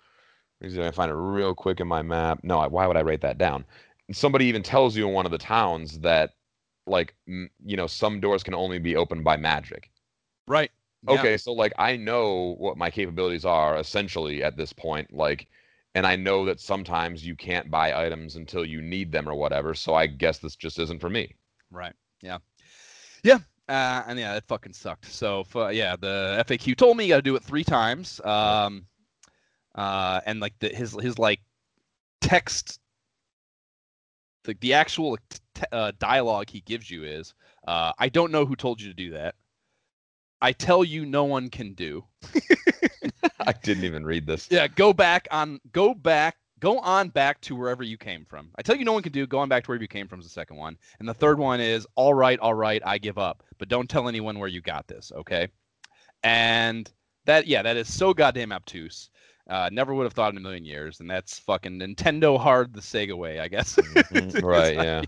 Let 0.60 0.72
me 0.72 0.86
I 0.86 0.90
find 0.90 1.10
it 1.10 1.14
real 1.14 1.54
quick 1.54 1.80
in 1.80 1.86
my 1.88 2.02
map. 2.02 2.40
No, 2.42 2.58
I- 2.58 2.66
why 2.68 2.86
would 2.86 2.96
I 2.96 3.02
write 3.02 3.20
that 3.22 3.38
down? 3.38 3.64
Somebody 4.12 4.46
even 4.46 4.62
tells 4.62 4.96
you 4.96 5.06
in 5.08 5.14
one 5.14 5.26
of 5.26 5.32
the 5.32 5.38
towns 5.38 6.00
that, 6.00 6.34
like, 6.86 7.14
m- 7.28 7.50
you 7.64 7.76
know, 7.76 7.86
some 7.86 8.20
doors 8.20 8.42
can 8.42 8.54
only 8.54 8.78
be 8.78 8.96
opened 8.96 9.24
by 9.24 9.36
magic. 9.36 9.90
right. 10.46 10.70
Yeah. 11.08 11.20
okay, 11.20 11.36
so 11.36 11.52
like 11.52 11.72
I 11.78 11.96
know 11.96 12.56
what 12.58 12.76
my 12.76 12.90
capabilities 12.90 13.44
are 13.44 13.76
essentially 13.76 14.42
at 14.42 14.56
this 14.56 14.72
point, 14.72 15.12
like, 15.12 15.48
and 15.94 16.06
I 16.06 16.16
know 16.16 16.44
that 16.44 16.60
sometimes 16.60 17.26
you 17.26 17.34
can't 17.34 17.70
buy 17.70 18.06
items 18.06 18.36
until 18.36 18.64
you 18.64 18.80
need 18.80 19.12
them 19.12 19.28
or 19.28 19.34
whatever. 19.34 19.74
So 19.74 19.94
I 19.94 20.06
guess 20.06 20.38
this 20.38 20.56
just 20.56 20.78
isn't 20.78 21.00
for 21.00 21.10
me. 21.10 21.34
Right. 21.70 21.94
Yeah. 22.22 22.38
Yeah. 23.22 23.38
Uh, 23.68 24.02
and 24.06 24.18
yeah, 24.18 24.36
it 24.36 24.44
fucking 24.48 24.72
sucked. 24.72 25.06
So 25.06 25.44
yeah, 25.70 25.96
the 25.96 26.42
FAQ 26.46 26.76
told 26.76 26.96
me 26.96 27.04
you 27.04 27.10
got 27.10 27.16
to 27.16 27.22
do 27.22 27.36
it 27.36 27.42
three 27.42 27.64
times. 27.64 28.20
Um, 28.24 28.86
uh, 29.74 30.20
and 30.26 30.40
like 30.40 30.54
the, 30.58 30.68
his 30.68 30.96
his 31.00 31.18
like 31.18 31.40
text, 32.20 32.80
the 34.44 34.56
the 34.60 34.72
actual 34.74 35.18
t- 35.54 35.64
uh, 35.70 35.92
dialogue 35.98 36.48
he 36.48 36.60
gives 36.62 36.90
you 36.90 37.04
is, 37.04 37.34
uh, 37.66 37.92
I 37.98 38.08
don't 38.08 38.32
know 38.32 38.46
who 38.46 38.56
told 38.56 38.80
you 38.80 38.88
to 38.88 38.94
do 38.94 39.10
that. 39.10 39.34
I 40.40 40.52
tell 40.52 40.84
you, 40.84 41.04
no 41.04 41.24
one 41.24 41.50
can 41.50 41.74
do. 41.74 42.04
I 43.40 43.52
didn't 43.52 43.84
even 43.84 44.04
read 44.04 44.26
this. 44.26 44.48
Yeah, 44.50 44.68
go 44.68 44.92
back 44.92 45.28
on, 45.30 45.60
go 45.72 45.94
back, 45.94 46.36
go 46.60 46.78
on 46.80 47.08
back 47.08 47.40
to 47.42 47.56
wherever 47.56 47.82
you 47.82 47.96
came 47.96 48.24
from. 48.24 48.50
I 48.56 48.62
tell 48.62 48.76
you, 48.76 48.84
no 48.84 48.92
one 48.92 49.02
can 49.02 49.12
do. 49.12 49.26
Go 49.26 49.38
on 49.38 49.48
back 49.48 49.64
to 49.64 49.70
where 49.70 49.80
you 49.80 49.88
came 49.88 50.08
from 50.08 50.20
is 50.20 50.26
the 50.26 50.30
second 50.30 50.56
one, 50.56 50.76
and 50.98 51.08
the 51.08 51.14
third 51.14 51.38
one 51.38 51.60
is 51.60 51.86
all 51.94 52.14
right, 52.14 52.38
all 52.40 52.54
right, 52.54 52.82
I 52.84 52.98
give 52.98 53.18
up, 53.18 53.42
but 53.58 53.68
don't 53.68 53.88
tell 53.88 54.08
anyone 54.08 54.38
where 54.38 54.48
you 54.48 54.60
got 54.60 54.86
this, 54.88 55.12
okay? 55.14 55.48
And 56.22 56.90
that, 57.26 57.46
yeah, 57.46 57.62
that 57.62 57.76
is 57.76 57.92
so 57.92 58.12
goddamn 58.12 58.52
obtuse. 58.52 59.10
Uh, 59.48 59.70
never 59.72 59.94
would 59.94 60.04
have 60.04 60.12
thought 60.12 60.30
in 60.32 60.36
a 60.36 60.40
million 60.40 60.64
years, 60.64 61.00
and 61.00 61.08
that's 61.10 61.38
fucking 61.38 61.78
Nintendo 61.78 62.38
hard 62.38 62.74
the 62.74 62.80
Sega 62.80 63.14
way, 63.14 63.40
I 63.40 63.48
guess. 63.48 63.76
Mhm, 64.08 64.42
right, 64.42 64.74
yeah. 64.74 65.02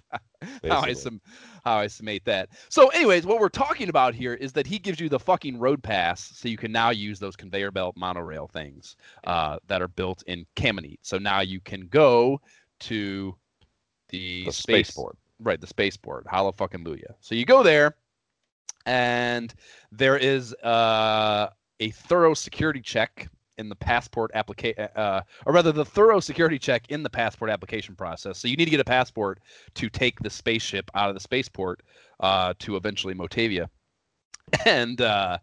how 0.68 0.80
I 0.80 0.92
sum, 0.94 1.20
how 1.64 1.76
I 1.76 1.86
summate 1.86 2.24
that. 2.24 2.48
So, 2.70 2.88
anyways, 2.88 3.26
what 3.26 3.38
we're 3.40 3.48
talking 3.50 3.88
about 3.90 4.14
here 4.14 4.32
is 4.34 4.52
that 4.54 4.66
he 4.66 4.78
gives 4.78 4.98
you 4.98 5.08
the 5.10 5.18
fucking 5.18 5.58
road 5.58 5.82
pass, 5.82 6.32
so 6.34 6.48
you 6.48 6.56
can 6.56 6.72
now 6.72 6.88
use 6.90 7.18
those 7.18 7.36
conveyor 7.36 7.70
belt 7.70 7.96
monorail 7.98 8.46
things 8.48 8.96
uh, 9.26 9.58
that 9.66 9.82
are 9.82 9.88
built 9.88 10.22
in 10.26 10.46
Camineet. 10.56 10.98
So 11.02 11.18
now 11.18 11.40
you 11.40 11.60
can 11.60 11.86
go 11.88 12.40
to 12.80 13.34
the, 14.08 14.46
The 14.46 14.52
space 14.52 14.88
spaceport. 14.88 15.16
right? 15.40 15.60
The 15.60 15.66
spaceport, 15.66 16.26
Hollow 16.26 16.52
fucking 16.52 16.82
Luya. 16.84 17.14
So 17.20 17.34
you 17.34 17.44
go 17.44 17.62
there, 17.62 17.94
and 18.86 19.52
there 19.92 20.16
is 20.16 20.54
uh, 20.62 21.48
a 21.80 21.90
thorough 21.90 22.32
security 22.34 22.80
check 22.80 23.28
in 23.60 23.68
the 23.68 23.76
passport 23.76 24.30
application, 24.34 24.88
uh, 24.96 25.22
or 25.46 25.52
rather, 25.52 25.70
the 25.70 25.84
thorough 25.84 26.18
security 26.18 26.58
check 26.58 26.82
in 26.88 27.02
the 27.02 27.10
passport 27.10 27.50
application 27.50 27.94
process. 27.94 28.38
So 28.38 28.48
you 28.48 28.56
need 28.56 28.64
to 28.64 28.70
get 28.70 28.80
a 28.80 28.84
passport 28.84 29.38
to 29.74 29.88
take 29.88 30.18
the 30.20 30.30
spaceship 30.30 30.90
out 30.94 31.10
of 31.10 31.14
the 31.14 31.20
spaceport 31.20 31.82
uh, 32.18 32.54
to 32.60 32.76
eventually 32.76 33.14
Motavia, 33.14 33.68
and. 34.64 35.00
Uh, 35.00 35.38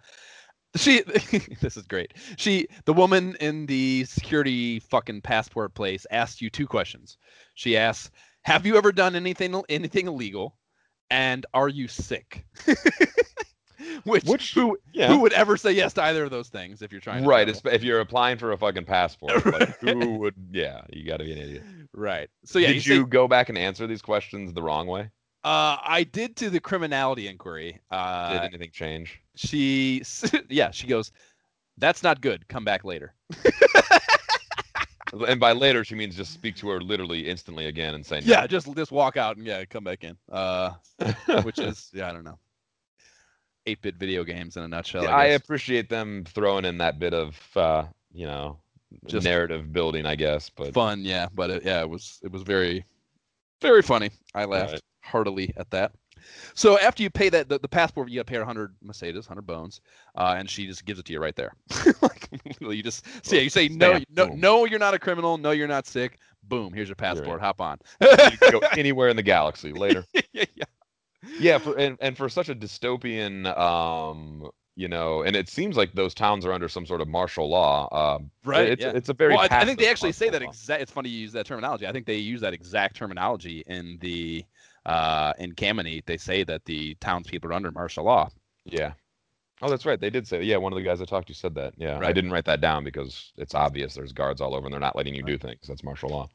she 0.76 1.02
this 1.62 1.78
is 1.78 1.88
great 1.88 2.14
she 2.36 2.68
the 2.86 2.94
woman 2.94 3.36
in 3.40 3.66
the 3.66 4.04
security 4.04 4.80
fucking 4.80 5.22
passport 5.22 5.74
place 5.74 6.06
asked 6.12 6.42
you 6.42 6.50
two 6.50 6.68
questions 6.68 7.18
she 7.56 7.76
asks 7.78 8.12
have 8.44 8.66
you 8.66 8.78
ever 8.78 8.92
done 8.92 9.16
anything 9.16 9.60
anything 9.70 10.08
illegal 10.08 10.56
and 11.10 11.46
are 11.54 11.70
you 11.70 11.88
sick 11.88 12.46
which, 14.04 14.24
Which- 14.26 14.54
who, 14.54 14.78
Yeah. 14.94 15.08
who 15.08 15.20
would 15.22 15.34
ever 15.34 15.58
say 15.58 15.72
yes 15.72 15.94
to 15.94 16.04
either 16.04 16.24
of 16.26 16.32
those 16.32 16.50
things 16.50 16.82
if 16.82 16.92
you're 16.92 17.02
trying 17.02 17.24
to 17.24 17.30
Right. 17.30 17.48
travel? 17.48 17.72
If 17.74 17.84
you're 17.84 18.00
applying 18.00 18.38
for 18.38 18.52
a 18.52 18.58
fucking 18.58 18.86
passport, 18.86 19.46
like, 19.46 19.78
who 19.80 20.16
would? 20.20 20.36
Yeah, 20.52 20.82
you 20.92 21.06
got 21.06 21.18
to 21.18 21.24
be 21.26 21.32
an 21.34 21.38
idiot. 21.38 21.64
right 21.94 22.30
so 22.46 22.60
yeah 22.60 22.68
Did 22.68 22.86
you, 22.86 22.96
you, 22.96 23.02
say- 23.04 23.08
go 23.10 23.28
back 23.28 23.50
and 23.50 23.58
answer 23.58 23.88
these 23.88 24.02
questions 24.02 24.54
the 24.54 24.62
wrong 24.62 24.88
way? 24.88 25.10
uh 25.44 25.78
i 25.84 26.04
did 26.04 26.36
to 26.36 26.50
the 26.50 26.60
criminality 26.60 27.28
inquiry 27.28 27.74
Did 27.92 27.96
uh 27.98 28.40
anything 28.44 28.72
change? 28.74 29.22
she 29.36 30.04
yeah 30.50 30.72
she 30.72 30.88
goes 30.88 31.12
that's 31.78 32.02
not 32.02 32.22
good 32.22 32.48
come 32.48 32.66
back 32.66 32.84
later 32.84 33.14
And 35.30 35.40
by 35.40 35.54
later, 35.54 35.86
she 35.86 35.96
means 35.96 36.18
just 36.18 36.34
speak 36.34 36.58
to 36.58 36.68
her 36.70 36.82
literally 36.82 37.30
instantly 37.30 37.68
again 37.68 37.96
and 37.96 38.06
say, 38.06 38.20
no. 38.20 38.26
yeah 38.26 38.46
just 38.46 38.76
just 38.76 38.92
walk 38.92 39.16
out 39.16 39.38
and 39.38 39.46
yeah 39.46 39.64
come 39.64 39.84
back 39.86 40.04
in 40.04 40.18
uh 40.32 40.72
which 41.44 41.60
is 41.60 41.90
yeah 41.94 42.10
i 42.10 42.12
don't 42.12 42.26
know 42.26 42.38
8-bit 43.68 43.96
video 43.96 44.24
games 44.24 44.58
in 44.58 44.64
a 44.64 44.68
nutshell 44.68 45.04
Yeah, 45.04 45.16
I, 45.16 45.24
I 45.24 45.26
appreciate 45.28 45.90
them 45.90 46.24
throwing 46.28 46.66
in 46.66 46.78
that 46.80 46.98
bit 47.00 47.14
of, 47.14 47.38
uh, 47.56 47.84
you 48.14 48.26
know, 48.26 48.58
Just- 49.06 49.26
narrative 49.26 49.74
building, 49.74 50.06
I 50.06 50.16
guess. 50.16 50.50
But 50.50 50.74
fun 50.74 51.04
yeah 51.04 51.28
but 51.34 51.50
it, 51.50 51.64
yeah 51.66 51.82
it 51.82 51.90
was 51.90 52.20
it 52.24 52.32
was 52.32 52.42
very 52.44 52.86
very 53.62 53.82
funny. 53.82 54.10
I 54.34 54.46
laughed 54.46 54.74
Right. 54.74 54.82
heartily 55.02 55.54
at 55.58 55.70
that. 55.72 55.92
So 56.56 56.80
after 56.80 57.04
you 57.04 57.10
pay 57.10 57.30
that 57.30 57.48
the, 57.50 57.60
the 57.60 57.68
passport 57.68 58.10
you 58.10 58.16
gotta 58.16 58.26
pay 58.26 58.36
her 58.36 58.42
100 58.42 58.76
mercedes 58.82 59.28
100 59.30 59.42
bones 59.44 59.82
uh, 60.16 60.36
and 60.38 60.50
she 60.50 60.66
just 60.66 60.86
gives 60.86 61.00
it 61.00 61.06
to 61.06 61.14
you 61.14 61.20
right 61.20 61.36
there. 61.36 61.54
Like 62.02 62.30
you 62.60 62.84
just 62.84 63.06
yeah 63.32 63.42
you 63.42 63.50
say 63.50 63.68
no 63.70 64.00
no 64.16 64.26
no 64.28 64.66
you're 64.66 64.80
not 64.80 64.94
a 64.94 65.00
criminal. 65.00 65.38
No 65.38 65.52
you're 65.52 65.68
not 65.68 65.86
sick. 65.88 66.18
Boom 66.44 66.72
here's 66.74 66.88
your 66.88 66.96
passport. 66.96 67.42
Hop 67.42 67.60
on. 67.62 67.78
You 68.02 68.08
can 68.38 68.52
go 68.52 68.60
anywhere 68.78 69.10
in 69.10 69.16
the 69.16 69.24
galaxy. 69.24 69.72
Later. 69.74 70.06
yeah, 70.34 70.46
yeah. 70.56 70.64
Yeah, 71.40 71.58
for, 71.58 71.78
and 71.78 71.98
and 72.02 72.18
for 72.18 72.30
such 72.30 72.50
a 72.50 72.56
dystopian, 72.56 73.46
um, 73.58 74.50
you 74.76 74.88
know, 74.88 75.24
and 75.24 75.36
it 75.36 75.50
seems 75.50 75.76
like 75.76 75.94
those 75.94 76.14
towns 76.14 76.46
are 76.46 76.54
under 76.54 76.70
some 76.70 76.86
sort 76.86 77.02
of 77.02 77.08
martial 77.08 77.50
law. 77.50 78.16
Um, 78.16 78.30
Right, 78.44 78.70
It's 78.70 78.82
yeah. 78.84 78.92
it's 78.94 79.10
a 79.10 79.14
very. 79.14 79.36
well, 79.36 79.48
I, 79.50 79.62
I 79.62 79.66
think 79.66 79.80
they 79.80 79.90
actually 79.90 80.12
say 80.12 80.30
that 80.30 80.42
exact. 80.42 80.82
It's 80.82 80.92
funny 80.92 81.10
you 81.10 81.20
use 81.20 81.34
that 81.34 81.46
terminology. 81.46 81.88
I 81.88 81.92
think 81.92 82.06
they 82.06 82.16
use 82.16 82.42
that 82.42 82.54
exact 82.54 82.96
terminology 82.96 83.64
in 83.68 83.98
the 84.02 84.46
uh, 84.86 85.34
in 85.40 85.54
Camineet. 85.54 86.06
They 86.06 86.18
say 86.18 86.44
that 86.44 86.66
the 86.66 86.96
townspeople 86.96 87.50
are 87.50 87.54
under 87.54 87.72
martial 87.72 88.06
law. 88.06 88.30
Yeah. 88.66 88.94
Oh, 89.62 89.70
that's 89.70 89.88
right. 89.88 90.00
They 90.00 90.12
did 90.12 90.28
say. 90.28 90.44
Yeah, 90.44 90.58
one 90.58 90.72
of 90.72 90.78
the 90.78 90.84
guys 90.84 91.02
I 91.02 91.06
talked 91.06 91.30
to 91.30 91.34
said 91.34 91.56
that. 91.56 91.74
Yeah, 91.78 92.00
I 92.00 92.14
didn't 92.14 92.32
write 92.32 92.46
that 92.46 92.62
down 92.62 92.84
because 92.84 93.34
it's 93.38 93.56
obvious. 93.56 93.96
There's 93.96 94.14
guards 94.14 94.40
all 94.40 94.56
over, 94.56 94.68
and 94.68 94.74
they're 94.74 94.80
not 94.80 94.96
letting 94.96 95.16
you 95.16 95.24
do 95.24 95.38
things. 95.38 95.62
That's 95.68 95.84
martial 95.84 96.10
law. 96.10 96.30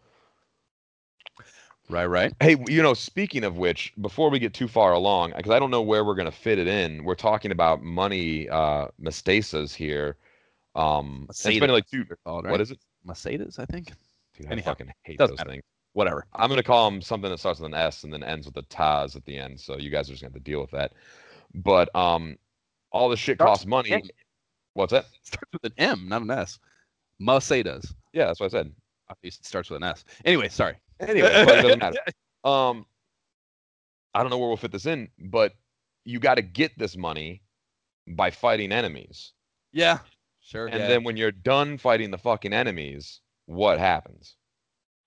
Right, 1.92 2.06
right. 2.06 2.32
Hey, 2.40 2.56
you 2.68 2.82
know, 2.82 2.94
speaking 2.94 3.44
of 3.44 3.58
which, 3.58 3.92
before 4.00 4.30
we 4.30 4.38
get 4.38 4.54
too 4.54 4.66
far 4.66 4.92
along, 4.92 5.34
because 5.36 5.52
I 5.52 5.58
don't 5.58 5.70
know 5.70 5.82
where 5.82 6.06
we're 6.06 6.14
gonna 6.14 6.30
fit 6.30 6.58
it 6.58 6.66
in, 6.66 7.04
we're 7.04 7.14
talking 7.14 7.50
about 7.52 7.82
money 7.82 8.48
uh 8.48 8.88
mestasas 9.00 9.74
here. 9.74 10.16
Um, 10.74 11.26
and 11.28 11.36
spending 11.36 11.68
like 11.70 11.86
two. 11.86 12.06
Called, 12.24 12.48
What 12.48 12.62
is 12.62 12.70
it? 12.70 12.78
Mercedes? 13.04 13.58
I 13.58 13.66
think. 13.66 13.92
Dude, 14.38 14.46
I 14.46 14.52
Anyhow, 14.52 14.70
fucking 14.70 14.90
hate 15.02 15.18
those 15.18 15.36
matter. 15.36 15.50
things. 15.50 15.62
Whatever. 15.92 16.24
I'm 16.34 16.48
gonna 16.48 16.62
call 16.62 16.90
them 16.90 17.02
something 17.02 17.30
that 17.30 17.38
starts 17.38 17.60
with 17.60 17.66
an 17.66 17.74
S 17.74 18.04
and 18.04 18.12
then 18.12 18.24
ends 18.24 18.46
with 18.46 18.56
a 18.56 18.62
Taz 18.62 19.14
at 19.14 19.26
the 19.26 19.36
end. 19.36 19.60
So 19.60 19.76
you 19.76 19.90
guys 19.90 20.08
are 20.08 20.14
just 20.14 20.22
gonna 20.22 20.32
have 20.32 20.42
to 20.42 20.50
deal 20.50 20.62
with 20.62 20.70
that. 20.70 20.92
But 21.54 21.94
um, 21.94 22.38
all 22.90 23.10
this 23.10 23.20
shit 23.20 23.36
Starts 23.36 23.50
costs 23.50 23.66
money. 23.66 24.02
What's 24.72 24.92
that? 24.92 25.04
starts 25.22 25.52
with 25.52 25.64
an 25.64 25.74
M, 25.76 26.08
not 26.08 26.22
an 26.22 26.30
S. 26.30 26.58
Mercedes. 27.18 27.94
Yeah, 28.14 28.28
that's 28.28 28.40
what 28.40 28.46
I 28.46 28.48
said. 28.48 28.72
At 29.10 29.18
least 29.22 29.40
it 29.40 29.46
starts 29.46 29.68
with 29.68 29.82
an 29.82 29.88
S. 29.90 30.04
Anyway, 30.24 30.48
sorry. 30.48 30.76
Anyway, 31.00 31.28
it 31.28 31.46
doesn't 31.46 31.78
matter. 31.78 31.98
Um, 32.44 32.86
I 34.14 34.20
don't 34.22 34.30
know 34.30 34.38
where 34.38 34.48
we'll 34.48 34.56
fit 34.56 34.72
this 34.72 34.86
in, 34.86 35.08
but 35.16 35.52
you 36.04 36.18
got 36.18 36.34
to 36.34 36.42
get 36.42 36.76
this 36.76 36.96
money 36.96 37.40
by 38.08 38.30
fighting 38.32 38.72
enemies, 38.72 39.32
Yeah. 39.72 40.00
Sure. 40.40 40.66
and 40.66 40.80
yeah. 40.80 40.88
then 40.88 41.04
when 41.04 41.16
you're 41.16 41.30
done 41.30 41.78
fighting 41.78 42.10
the 42.10 42.18
fucking 42.18 42.52
enemies, 42.52 43.20
what 43.46 43.78
happens, 43.78 44.34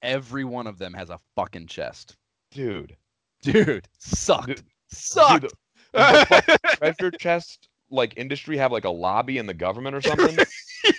every 0.02 0.46
one 0.46 0.66
of 0.66 0.78
them 0.78 0.94
has 0.94 1.10
a 1.10 1.20
fucking 1.36 1.68
chest. 1.68 2.16
dude? 2.52 2.96
Dude, 3.42 3.86
sucked. 4.00 4.48
Dude, 4.48 4.64
sucked. 4.90 5.42
Dude, 5.42 5.52
the 5.92 6.26
fucking 6.30 6.56
treasure 6.78 7.12
chest 7.12 7.68
like 7.92 8.14
industry 8.18 8.56
have 8.58 8.72
like 8.72 8.86
a 8.86 8.90
lobby 8.90 9.38
in 9.40 9.46
the 9.46 9.54
government 9.54 9.94
or 9.96 10.02
something? 10.02 10.38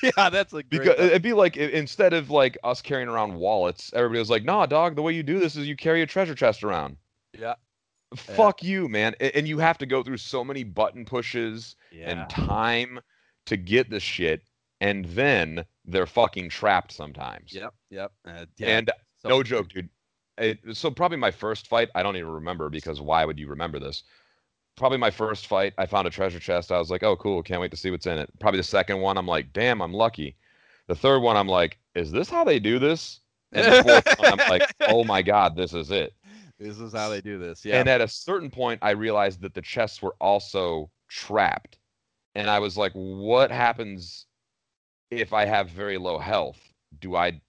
yeah, 0.16 0.31
that's 0.31 0.52
great. 0.52 0.68
Because 0.70 0.98
it'd 0.98 1.23
be 1.23 1.32
like 1.32 1.56
instead 1.56 2.12
of 2.12 2.31
like 2.31 2.56
us 2.64 2.81
carrying 2.82 3.09
around 3.09 3.35
wallets, 3.35 3.90
everybody 3.94 4.18
was 4.18 4.31
like, 4.31 4.44
"Nah, 4.44 4.66
dog. 4.66 4.97
The 4.97 5.02
way 5.02 5.12
you 5.14 5.23
do 5.23 5.39
this 5.39 5.56
is 5.56 5.66
you 5.66 5.77
carry 5.77 6.02
a 6.02 6.06
treasure 6.06 6.35
chest 6.35 6.62
around." 6.64 6.97
yeah. 7.39 7.55
Fuck 8.14 8.62
you, 8.62 8.89
man. 8.89 9.14
And 9.20 9.48
you 9.48 9.59
have 9.59 9.78
to 9.78 9.86
go 9.86 10.02
through 10.02 10.18
so 10.18 10.44
many 10.44 10.62
button 10.62 11.05
pushes 11.05 11.74
Yeah. 11.90 12.10
and 12.10 12.31
time 12.31 13.01
to 13.47 13.56
get 13.56 13.90
the 13.90 13.98
shit, 14.01 14.43
and 14.81 15.05
then 15.06 15.64
they're 15.85 16.06
fucking 16.06 16.48
trapped 16.51 16.93
sometimes. 16.93 17.52
Yep. 17.52 17.74
Yep. 17.90 18.12
Uh, 18.27 18.47
yeah. 18.59 18.78
And 18.78 18.90
so- 19.18 19.28
no 19.28 19.43
joke, 19.43 19.68
dude. 19.70 19.89
It, 20.39 20.59
so 20.73 20.90
probably 20.90 21.16
my 21.16 21.31
first 21.31 21.66
fight, 21.66 21.89
I 21.94 22.02
don't 22.02 22.16
even 22.16 22.31
remember 22.31 22.68
because 22.68 23.01
why 23.01 23.24
would 23.24 23.39
you 23.39 23.48
remember 23.48 23.78
this? 23.78 24.02
Probably 24.77 24.98
my 24.98 25.11
first 25.11 25.47
fight, 25.47 25.73
I 25.78 25.86
found 25.86 26.07
a 26.07 26.11
treasure 26.11 26.39
chest. 26.39 26.70
I 26.70 26.78
was 26.78 26.90
like, 26.90 27.03
oh, 27.03 27.16
cool, 27.16 27.43
can't 27.43 27.61
wait 27.61 27.70
to 27.70 27.77
see 27.77 27.90
what's 27.90 28.07
in 28.07 28.19
it. 28.19 28.31
Probably 28.39 28.59
the 28.59 28.65
second 28.65 29.01
one, 29.01 29.16
I'm 29.16 29.27
like, 29.27 29.53
damn, 29.53 29.81
I'm 29.81 29.94
lucky. 29.94 30.36
The 30.86 30.94
third 30.94 31.20
one, 31.20 31.36
I'm 31.36 31.48
like, 31.48 31.78
is 31.94 32.11
this 32.12 32.28
how 32.28 32.44
they 32.44 32.59
do 32.59 32.78
this? 32.78 33.20
And 33.53 33.66
the 33.66 33.82
fourth 33.82 34.19
one, 34.19 34.40
I'm 34.40 34.51
like, 34.51 34.70
oh 34.82 35.05
my 35.05 35.23
god, 35.23 35.57
this 35.57 35.73
is 35.73 35.90
it. 35.90 36.12
This 36.59 36.78
is 36.78 36.93
how 36.93 37.09
they 37.09 37.20
do 37.20 37.39
this. 37.39 37.65
Yeah. 37.65 37.81
And 37.81 37.89
at 37.89 38.01
a 38.01 38.09
certain 38.09 38.51
point, 38.51 38.78
I 38.82 38.90
realized 38.90 39.40
that 39.43 39.55
the 39.55 39.62
chests 39.62 40.01
were 40.01 40.15
also 40.20 40.90
trapped. 41.09 41.78
And 42.35 42.51
I 42.51 42.59
was 42.59 42.77
like, 42.77 42.93
what 42.93 43.51
happens 43.51 44.27
if 45.11 45.32
I 45.32 45.47
have 45.47 45.70
very 45.70 45.98
low 45.98 46.19
health? 46.19 46.59
Do 47.01 47.16
I, 47.16 47.40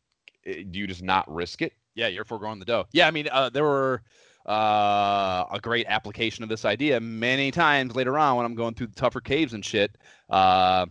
eh, 0.45 0.63
do 0.69 0.79
you 0.79 0.87
just 0.87 1.03
not 1.03 1.33
risk 1.33 1.61
it? 1.61 1.73
yeah, 1.97 2.07
you're 2.07 2.23
foregoing 2.23 2.59
the 2.59 2.65
dough. 2.65 2.85
Yeah, 2.93 3.07
I 3.07 3.11
mean, 3.11 3.27
uh, 3.29 3.49
there 3.49 3.63
were 3.63 4.03
uh, 4.47 5.45
a 5.51 5.59
great 5.61 5.85
application 5.87 6.43
of 6.43 6.49
this 6.49 6.65
idea 6.65 6.99
many 6.99 7.51
times 7.51 7.95
later 7.95 8.17
on 8.17 8.37
when 8.37 8.45
I'm 8.45 8.55
going 8.55 8.73
through 8.73 8.87
the 8.87 8.95
tougher 8.95 9.21
caves 9.21 9.53
and 9.53 9.63
shit. 9.63 9.97
Uh, 10.29 10.85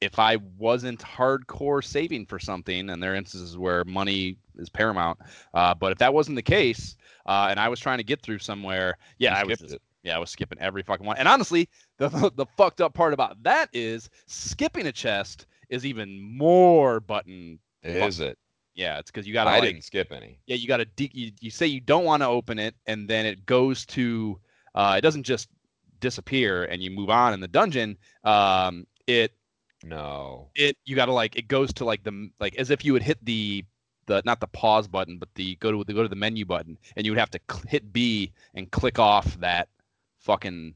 if 0.00 0.18
I 0.18 0.36
wasn't 0.56 1.00
hardcore 1.00 1.82
saving 1.82 2.26
for 2.26 2.38
something, 2.38 2.90
and 2.90 3.02
there 3.02 3.12
are 3.12 3.16
instances 3.16 3.58
where 3.58 3.84
money 3.84 4.36
is 4.56 4.68
paramount, 4.68 5.18
uh, 5.54 5.74
but 5.74 5.90
if 5.92 5.98
that 5.98 6.14
wasn't 6.14 6.36
the 6.36 6.42
case, 6.42 6.96
uh, 7.26 7.48
and 7.50 7.58
I 7.58 7.68
was 7.68 7.80
trying 7.80 7.98
to 7.98 8.04
get 8.04 8.22
through 8.22 8.38
somewhere, 8.38 8.96
yeah, 9.18 9.34
I 9.34 9.44
was 9.44 9.60
it. 9.60 9.82
yeah, 10.04 10.14
I 10.14 10.18
was 10.18 10.30
skipping 10.30 10.58
every 10.60 10.82
fucking 10.82 11.04
one. 11.04 11.16
And 11.16 11.26
honestly, 11.26 11.68
the 11.98 12.08
the 12.36 12.46
fucked 12.56 12.80
up 12.80 12.94
part 12.94 13.12
about 13.12 13.42
that 13.42 13.70
is 13.72 14.08
skipping 14.26 14.86
a 14.86 14.92
chest 14.92 15.46
is 15.68 15.84
even 15.84 16.20
more 16.20 17.00
button. 17.00 17.58
Is 17.82 18.20
it? 18.20 18.38
Yeah, 18.78 19.00
it's 19.00 19.10
because 19.10 19.26
you 19.26 19.34
got 19.34 19.44
to. 19.44 19.50
I 19.50 19.54
like, 19.54 19.64
didn't 19.64 19.82
skip 19.82 20.12
any. 20.12 20.38
Yeah, 20.46 20.54
you 20.54 20.68
got 20.68 20.76
to. 20.76 20.84
De- 20.84 21.10
you, 21.12 21.32
you 21.40 21.50
say 21.50 21.66
you 21.66 21.80
don't 21.80 22.04
want 22.04 22.22
to 22.22 22.28
open 22.28 22.60
it, 22.60 22.76
and 22.86 23.08
then 23.08 23.26
it 23.26 23.44
goes 23.44 23.84
to. 23.86 24.38
Uh, 24.72 24.94
it 24.96 25.00
doesn't 25.00 25.24
just 25.24 25.48
disappear 26.00 26.64
and 26.64 26.80
you 26.80 26.88
move 26.88 27.10
on 27.10 27.34
in 27.34 27.40
the 27.40 27.48
dungeon. 27.48 27.98
Um, 28.22 28.86
it 29.08 29.32
no. 29.82 30.50
It 30.54 30.76
you 30.84 30.94
got 30.94 31.06
to 31.06 31.12
like 31.12 31.36
it 31.36 31.48
goes 31.48 31.72
to 31.74 31.84
like 31.84 32.04
the 32.04 32.30
like 32.38 32.54
as 32.54 32.70
if 32.70 32.84
you 32.84 32.92
would 32.92 33.02
hit 33.02 33.24
the 33.24 33.64
the 34.06 34.22
not 34.24 34.38
the 34.38 34.46
pause 34.46 34.88
button 34.88 35.18
but 35.18 35.28
the 35.34 35.56
go 35.56 35.72
to 35.72 35.84
the 35.84 35.92
go 35.92 36.02
to 36.02 36.08
the 36.08 36.16
menu 36.16 36.44
button 36.44 36.78
and 36.96 37.04
you 37.04 37.12
would 37.12 37.18
have 37.18 37.30
to 37.30 37.40
cl- 37.50 37.64
hit 37.66 37.92
B 37.92 38.32
and 38.54 38.70
click 38.70 38.98
off 38.98 39.38
that 39.40 39.68
fucking 40.20 40.74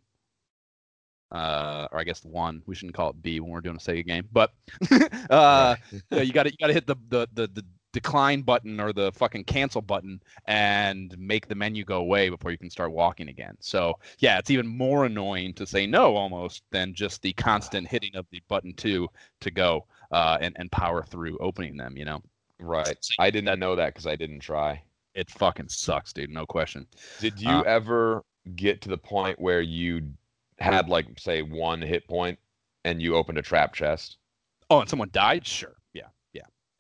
uh, 1.33 1.89
or 1.91 1.99
I 1.99 2.05
guess 2.05 2.25
one. 2.25 2.63
We 2.67 2.75
shouldn't 2.75 2.95
call 2.95 3.11
it 3.11 3.23
B 3.23 3.41
when 3.41 3.51
we're 3.51 3.63
doing 3.63 3.77
a 3.77 3.79
Sega 3.79 4.07
game, 4.07 4.29
but 4.33 4.53
uh, 5.31 5.77
you 6.11 6.33
got 6.33 6.43
to 6.43 6.51
you 6.51 6.59
got 6.59 6.67
to 6.67 6.75
hit 6.75 6.87
the, 6.87 6.97
the 7.09 7.27
the 7.33 7.47
the 7.47 7.65
decline 7.93 8.43
button 8.43 8.81
or 8.81 8.93
the 8.93 9.13
fucking 9.13 9.45
cancel 9.45 9.83
button 9.83 10.21
and 10.47 11.17
make 11.19 11.47
the 11.47 11.55
menu 11.55 11.85
go 11.85 11.99
away 11.99 12.29
before 12.29 12.51
you 12.51 12.59
can 12.59 12.71
start 12.71 12.93
walking 12.93 13.29
again. 13.29 13.57
So 13.61 13.99
yeah, 14.19 14.39
it's 14.39 14.51
even 14.51 14.67
more 14.67 15.05
annoying 15.05 15.55
to 15.55 15.67
say 15.67 15.87
no 15.87 16.17
almost 16.17 16.63
than 16.71 16.95
just 16.95 17.23
the 17.23 17.33
constant 17.35 17.87
hitting 17.87 18.17
of 18.17 18.27
the 18.31 18.43
button 18.49 18.73
two 18.75 19.09
to 19.41 19.51
go 19.51 19.87
uh, 20.11 20.39
and 20.41 20.57
and 20.59 20.71
power 20.73 21.03
through 21.03 21.39
opening 21.39 21.77
them. 21.77 21.97
You 21.97 22.07
know. 22.07 22.23
Right. 22.59 22.97
I 23.19 23.31
didn't 23.31 23.59
know 23.59 23.75
that 23.77 23.89
because 23.89 24.07
I 24.07 24.17
didn't 24.17 24.41
try. 24.41 24.83
It 25.15 25.29
fucking 25.31 25.69
sucks, 25.69 26.13
dude. 26.13 26.31
No 26.31 26.47
question. 26.47 26.87
Did 27.21 27.41
you 27.41 27.51
uh, 27.51 27.63
ever 27.63 28.25
get 28.57 28.81
to 28.83 28.89
the 28.89 28.97
point 28.97 29.41
where 29.41 29.61
you 29.61 30.11
had 30.59 30.89
like 30.89 31.07
say 31.19 31.43
one 31.43 31.83
hit 31.83 32.07
point 32.07 32.39
and 32.85 33.03
you 33.03 33.17
opened 33.17 33.39
a 33.39 33.43
trap 33.43 33.75
chest? 33.75 34.19
Oh, 34.71 34.81
and 34.81 34.89
someone 34.89 35.11
died? 35.13 35.47
Sure. 35.47 35.75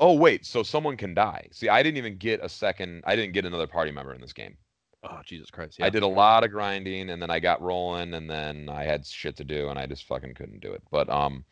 Oh 0.02 0.14
wait, 0.14 0.44
so 0.44 0.64
someone 0.64 0.96
can 0.96 1.14
die. 1.14 1.46
See, 1.52 1.68
I 1.68 1.80
didn't 1.80 1.96
even 1.96 2.18
get 2.18 2.40
a 2.42 2.48
second. 2.48 3.04
I 3.06 3.14
didn't 3.14 3.34
get 3.34 3.44
another 3.44 3.68
party 3.68 3.92
member 3.92 4.12
in 4.12 4.20
this 4.20 4.32
game. 4.32 4.56
Oh 5.04 5.20
Jesus 5.24 5.48
Christ! 5.48 5.78
Yeah. 5.78 5.86
I 5.86 5.90
did 5.90 6.02
a 6.02 6.08
lot 6.08 6.42
of 6.42 6.50
grinding, 6.50 7.10
and 7.10 7.22
then 7.22 7.30
I 7.30 7.38
got 7.38 7.62
rolling, 7.62 8.14
and 8.14 8.28
then 8.28 8.68
I 8.68 8.82
had 8.82 9.06
shit 9.06 9.36
to 9.36 9.44
do, 9.44 9.68
and 9.68 9.78
I 9.78 9.86
just 9.86 10.08
fucking 10.08 10.34
couldn't 10.34 10.58
do 10.58 10.72
it. 10.72 10.82
But 10.90 11.08
um, 11.08 11.44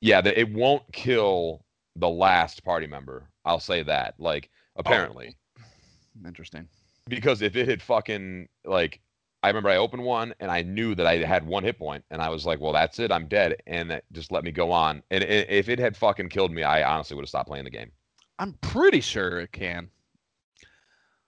yeah, 0.00 0.22
the, 0.22 0.40
it 0.40 0.50
won't 0.50 0.90
kill 0.94 1.66
the 1.96 2.08
last 2.08 2.64
party 2.64 2.86
member. 2.86 3.28
I'll 3.44 3.60
say 3.60 3.82
that. 3.82 4.14
Like 4.18 4.48
apparently. 4.76 5.36
Oh, 5.58 6.26
interesting. 6.26 6.68
Because 7.08 7.42
if 7.42 7.56
it 7.56 7.68
had 7.68 7.82
fucking 7.82 8.48
like 8.64 9.02
I 9.46 9.48
remember 9.50 9.68
I 9.68 9.76
opened 9.76 10.02
one 10.02 10.34
and 10.40 10.50
I 10.50 10.62
knew 10.62 10.96
that 10.96 11.06
I 11.06 11.18
had 11.18 11.46
one 11.46 11.62
hit 11.62 11.78
point, 11.78 12.04
and 12.10 12.20
I 12.20 12.30
was 12.30 12.44
like, 12.44 12.60
"Well, 12.60 12.72
that's 12.72 12.98
it. 12.98 13.12
I'm 13.12 13.28
dead." 13.28 13.54
And 13.68 13.88
that 13.92 14.02
just 14.10 14.32
let 14.32 14.42
me 14.42 14.50
go 14.50 14.72
on. 14.72 15.04
And 15.12 15.22
if 15.22 15.68
it 15.68 15.78
had 15.78 15.96
fucking 15.96 16.30
killed 16.30 16.50
me, 16.50 16.64
I 16.64 16.82
honestly 16.82 17.14
would 17.14 17.22
have 17.22 17.28
stopped 17.28 17.46
playing 17.46 17.62
the 17.62 17.70
game. 17.70 17.92
I'm 18.40 18.54
pretty 18.54 19.00
sure 19.00 19.38
it 19.38 19.52
can. 19.52 19.88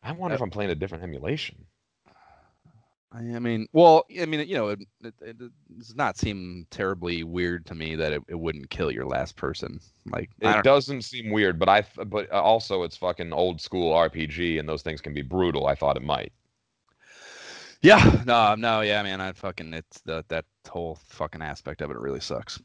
I 0.03 0.11
wonder 0.11 0.35
uh, 0.35 0.37
if 0.37 0.43
I'm 0.43 0.51
playing 0.51 0.71
a 0.71 0.75
different 0.75 1.05
emulation. 1.05 1.65
I 3.13 3.39
mean, 3.39 3.69
well, 3.73 4.05
I 4.21 4.27
mean, 4.27 4.47
you 4.49 4.57
know, 4.57 4.69
it, 4.69 4.81
it, 5.03 5.15
it, 5.23 5.39
does 5.79 5.95
not 5.95 6.19
seem 6.19 6.67
terribly 6.71 7.23
weird 7.23 7.65
to 7.67 7.75
me 7.75 7.95
that 7.95 8.13
it, 8.13 8.23
it 8.29 8.35
wouldn't 8.35 8.69
kill 8.69 8.91
your 8.91 9.07
last 9.07 9.37
person. 9.37 9.81
Like, 10.11 10.31
it 10.41 10.63
doesn't 10.65 11.03
seem 11.03 11.31
weird, 11.31 11.59
but 11.59 11.69
I, 11.69 11.85
but 12.05 12.31
also 12.33 12.83
it's 12.83 12.97
fucking 12.97 13.33
old 13.33 13.61
school 13.61 13.95
RPG, 13.95 14.59
and 14.59 14.69
those 14.69 14.83
things 14.83 15.01
can 15.01 15.15
be 15.15 15.23
brutal. 15.23 15.69
I 15.69 15.75
thought 15.77 15.97
it 15.97 16.03
might. 16.03 16.33
Yeah, 17.83 18.23
no, 18.27 18.55
no, 18.55 18.81
yeah, 18.83 19.03
man. 19.03 19.21
I 19.21 19.33
fucking 19.33 19.73
it's 19.75 20.01
the 20.03 20.25
that 20.29 20.45
whole 20.69 20.97
fucking 21.09 21.43
aspect 21.43 21.81
of 21.83 21.91
it 21.91 21.99
really 21.99 22.21
sucks. 22.21 22.61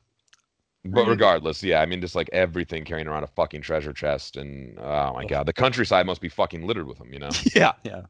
But 0.86 1.08
regardless, 1.08 1.64
yeah, 1.64 1.80
I 1.80 1.86
mean, 1.86 2.02
just 2.02 2.14
like 2.14 2.30
everything 2.34 2.84
carrying 2.84 3.08
around 3.08 3.24
a 3.24 3.28
fucking 3.28 3.62
treasure 3.62 3.94
chest, 3.94 4.36
and 4.36 4.78
oh 4.78 5.14
my 5.14 5.26
god, 5.26 5.46
the 5.46 5.54
countryside 5.54 6.06
must 6.06 6.20
be 6.20 6.28
fucking 6.28 6.68
littered 6.68 6.88
with 6.88 6.98
them, 6.98 7.14
you 7.14 7.20
know? 7.20 7.30
yeah, 7.56 7.72
yeah, 7.84 8.02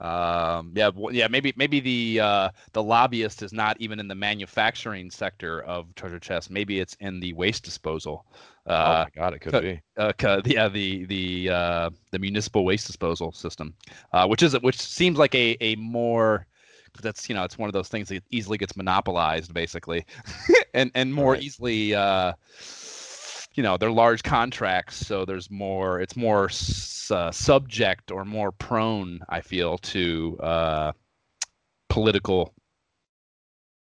um, 0.00 0.72
yeah, 0.76 0.90
yeah. 1.10 1.26
Maybe, 1.26 1.52
maybe 1.56 1.80
the 1.80 2.20
uh, 2.20 2.50
the 2.74 2.82
lobbyist 2.82 3.42
is 3.42 3.52
not 3.52 3.76
even 3.80 3.98
in 3.98 4.06
the 4.06 4.14
manufacturing 4.14 5.10
sector 5.10 5.62
of 5.62 5.92
treasure 5.96 6.20
chests. 6.20 6.48
Maybe 6.48 6.78
it's 6.78 6.94
in 7.00 7.18
the 7.18 7.32
waste 7.32 7.64
disposal. 7.64 8.24
Uh, 8.68 8.70
oh 8.70 9.02
my 9.04 9.10
god, 9.20 9.34
it 9.34 9.40
could 9.40 9.60
be. 9.60 9.82
Uh, 9.96 10.12
yeah, 10.44 10.68
the 10.68 11.04
the 11.06 11.50
uh, 11.50 11.90
the 12.12 12.20
municipal 12.20 12.64
waste 12.64 12.86
disposal 12.86 13.32
system, 13.32 13.74
uh, 14.12 14.28
which 14.28 14.44
is 14.44 14.54
which 14.60 14.80
seems 14.80 15.18
like 15.18 15.34
a 15.34 15.56
a 15.60 15.74
more 15.74 16.46
that's 17.00 17.28
you 17.28 17.34
know 17.34 17.42
it's 17.42 17.56
one 17.56 17.68
of 17.68 17.72
those 17.72 17.88
things 17.88 18.08
that 18.08 18.22
easily 18.30 18.58
gets 18.58 18.76
monopolized 18.76 19.54
basically 19.54 20.04
and 20.74 20.90
and 20.94 21.12
more 21.12 21.32
right. 21.32 21.42
easily 21.42 21.94
uh 21.94 22.32
you 23.54 23.62
know 23.62 23.76
they're 23.76 23.90
large 23.90 24.22
contracts 24.22 24.96
so 25.06 25.24
there's 25.24 25.50
more 25.50 26.00
it's 26.00 26.16
more 26.16 26.48
uh, 27.10 27.30
subject 27.30 28.10
or 28.10 28.24
more 28.24 28.52
prone 28.52 29.20
i 29.28 29.40
feel 29.40 29.78
to 29.78 30.38
uh 30.40 30.92
political 31.88 32.54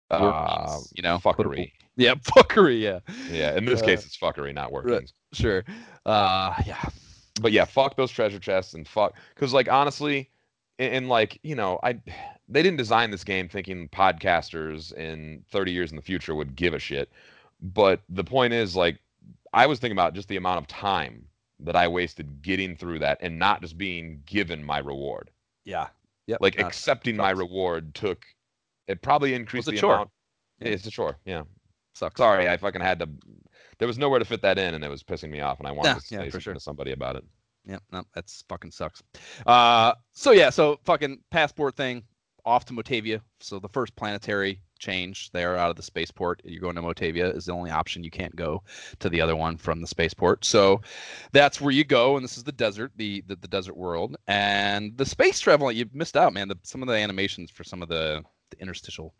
uh, 0.09 0.79
you 0.95 1.03
know 1.03 1.17
fuckery. 1.17 1.71
yeah 1.97 2.15
fuckery 2.15 2.79
yeah. 2.81 2.99
Yeah 3.29 3.57
in 3.57 3.65
this 3.65 3.81
uh, 3.81 3.85
case 3.85 4.05
it's 4.05 4.17
fuckery 4.17 4.53
not 4.53 4.71
working 4.71 4.93
right, 4.93 5.11
sure. 5.33 5.65
Uh 6.05 6.53
yeah. 6.65 6.81
But 7.41 7.51
yeah 7.51 7.65
fuck 7.65 7.97
those 7.97 8.11
treasure 8.11 8.39
chests 8.39 8.73
and 8.73 8.87
fuck 8.87 9.15
because 9.35 9.53
like 9.53 9.69
honestly 9.69 10.29
and, 10.79 10.93
and 10.93 11.09
like 11.09 11.39
you 11.43 11.55
know 11.55 11.79
i 11.83 11.99
they 12.49 12.63
didn't 12.63 12.77
design 12.77 13.11
this 13.11 13.23
game 13.23 13.49
thinking 13.49 13.89
podcasters 13.89 14.93
in 14.93 15.43
30 15.49 15.71
years 15.71 15.91
in 15.91 15.95
the 15.95 16.01
future 16.01 16.35
would 16.35 16.55
give 16.55 16.73
a 16.73 16.79
shit. 16.79 17.11
But 17.61 18.01
the 18.09 18.23
point 18.23 18.53
is, 18.53 18.75
like, 18.75 18.99
I 19.53 19.65
was 19.65 19.79
thinking 19.79 19.95
about 19.95 20.13
just 20.13 20.27
the 20.27 20.37
amount 20.37 20.59
of 20.59 20.67
time 20.67 21.25
that 21.59 21.75
I 21.75 21.87
wasted 21.87 22.41
getting 22.41 22.75
through 22.75 22.99
that 22.99 23.17
and 23.21 23.39
not 23.39 23.61
just 23.61 23.77
being 23.77 24.21
given 24.25 24.63
my 24.63 24.77
reward. 24.77 25.31
Yeah. 25.65 25.87
yeah 26.27 26.37
Like 26.39 26.59
accepting 26.59 27.17
my 27.17 27.31
reward 27.31 27.95
took 27.95 28.25
it 28.87 29.01
probably 29.01 29.33
increased 29.33 29.69
the 29.69 29.77
amount. 29.77 30.11
Yeah. 30.59 30.69
It's 30.69 30.85
a 30.85 30.91
chore. 30.91 31.17
Yeah. 31.25 31.43
Sucks. 31.93 32.17
Sorry, 32.17 32.47
I 32.47 32.57
fucking 32.57 32.81
had 32.81 32.99
to. 32.99 33.09
There 33.79 33.87
was 33.87 33.97
nowhere 33.97 34.19
to 34.19 34.25
fit 34.25 34.41
that 34.43 34.57
in, 34.57 34.75
and 34.75 34.83
it 34.83 34.89
was 34.89 35.03
pissing 35.03 35.29
me 35.29 35.41
off, 35.41 35.59
and 35.59 35.67
I 35.67 35.71
wanted 35.71 35.89
yeah, 35.89 35.95
to 35.95 36.01
say 36.01 36.23
yeah, 36.25 36.39
sure. 36.39 36.53
to 36.53 36.59
somebody 36.59 36.91
about 36.91 37.15
it. 37.15 37.23
Yeah, 37.67 37.79
no, 37.91 38.03
that's 38.15 38.43
fucking 38.47 38.71
sucks. 38.71 39.03
Uh, 39.45 39.93
so 40.13 40.31
yeah, 40.31 40.49
so 40.49 40.79
fucking 40.85 41.19
passport 41.31 41.75
thing 41.75 42.03
off 42.45 42.63
to 42.65 42.73
Motavia. 42.73 43.19
So 43.41 43.59
the 43.59 43.67
first 43.67 43.95
planetary 43.97 44.61
change 44.79 45.31
there 45.31 45.57
out 45.57 45.69
of 45.69 45.75
the 45.75 45.83
spaceport, 45.83 46.41
you're 46.45 46.61
going 46.61 46.75
to 46.75 46.81
Motavia 46.81 47.35
is 47.35 47.45
the 47.45 47.51
only 47.51 47.69
option. 47.69 48.05
You 48.05 48.11
can't 48.11 48.35
go 48.35 48.63
to 48.99 49.09
the 49.09 49.19
other 49.19 49.35
one 49.35 49.57
from 49.57 49.81
the 49.81 49.87
spaceport. 49.87 50.45
So 50.45 50.81
that's 51.33 51.59
where 51.59 51.73
you 51.73 51.83
go, 51.83 52.15
and 52.15 52.23
this 52.23 52.37
is 52.37 52.43
the 52.43 52.53
desert, 52.53 52.93
the 52.95 53.21
the, 53.27 53.35
the 53.35 53.49
desert 53.49 53.75
world, 53.75 54.15
and 54.27 54.97
the 54.97 55.05
space 55.05 55.39
travel. 55.39 55.71
You 55.71 55.89
missed 55.93 56.15
out, 56.15 56.33
man. 56.33 56.47
The, 56.47 56.57
some 56.63 56.81
of 56.81 56.87
the 56.87 56.95
animations 56.95 57.51
for 57.51 57.65
some 57.65 57.81
of 57.81 57.89
the, 57.89 58.23
the 58.51 58.61
interstitial 58.61 59.13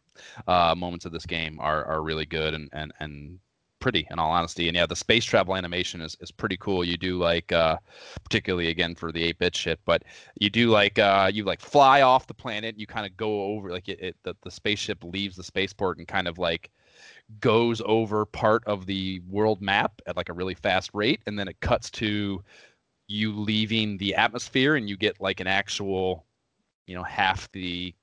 uh, 0.48 0.74
moments 0.76 1.06
of 1.06 1.12
this 1.12 1.26
game 1.26 1.60
are 1.60 1.84
are 1.84 2.02
really 2.02 2.26
good 2.26 2.54
and 2.54 2.70
and 2.72 2.94
and 3.02 3.40
pretty 3.80 4.08
in 4.10 4.20
all 4.20 4.32
honesty 4.32 4.68
and 4.68 4.76
yeah 4.76 4.86
the 4.86 4.96
space 4.96 5.24
travel 5.24 5.56
animation 5.56 6.02
is, 6.02 6.18
is 6.20 6.32
pretty 6.32 6.58
cool. 6.58 6.84
You 6.84 6.98
do 6.98 7.18
like 7.18 7.52
uh 7.52 7.78
particularly 8.24 8.70
again 8.70 8.96
for 8.96 9.12
the 9.12 9.34
8-bit 9.34 9.56
shit 9.56 9.80
but 9.86 10.04
you 10.40 10.50
do 10.50 10.70
like 10.70 11.00
uh 11.00 11.30
you 11.34 11.44
like 11.44 11.62
fly 11.62 12.02
off 12.02 12.28
the 12.28 12.34
planet 12.34 12.80
you 12.80 12.88
kind 12.88 13.06
of 13.06 13.16
go 13.18 13.44
over 13.44 13.72
like 13.72 13.88
it, 13.90 14.02
it 14.02 14.16
the, 14.24 14.36
the 14.44 14.52
spaceship 14.52 15.04
leaves 15.04 15.36
the 15.36 15.44
spaceport 15.44 15.98
and 15.98 16.08
kind 16.08 16.28
of 16.28 16.38
like 16.38 16.72
goes 17.40 17.82
over 17.86 18.26
part 18.26 18.64
of 18.66 18.86
the 18.86 19.22
world 19.30 19.62
map 19.62 20.02
at 20.08 20.18
like 20.18 20.30
a 20.30 20.34
really 20.34 20.56
fast 20.56 20.90
rate 20.94 21.22
and 21.28 21.38
then 21.38 21.48
it 21.48 21.60
cuts 21.60 21.90
to 21.92 22.44
you 23.08 23.34
leaving 23.34 23.98
the 23.98 24.16
atmosphere 24.16 24.76
and 24.76 24.90
you 24.90 24.98
get 24.98 25.20
like 25.22 25.40
an 25.40 25.48
actual 25.48 26.26
you 26.88 26.96
know 26.96 27.04
half 27.04 27.52
the 27.52 27.94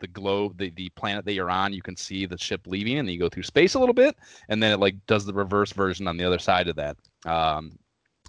the 0.00 0.06
globe, 0.06 0.58
the, 0.58 0.70
the 0.70 0.88
planet 0.90 1.24
that 1.24 1.32
you're 1.32 1.50
on, 1.50 1.72
you 1.72 1.82
can 1.82 1.96
see 1.96 2.26
the 2.26 2.38
ship 2.38 2.62
leaving, 2.66 2.98
and 2.98 3.08
then 3.08 3.12
you 3.12 3.18
go 3.18 3.28
through 3.28 3.42
space 3.42 3.74
a 3.74 3.78
little 3.78 3.94
bit, 3.94 4.16
and 4.48 4.62
then 4.62 4.72
it 4.72 4.80
like 4.80 4.96
does 5.06 5.24
the 5.24 5.32
reverse 5.32 5.72
version 5.72 6.08
on 6.08 6.16
the 6.16 6.24
other 6.24 6.38
side 6.38 6.68
of 6.68 6.76
that. 6.76 6.96
Um, 7.24 7.78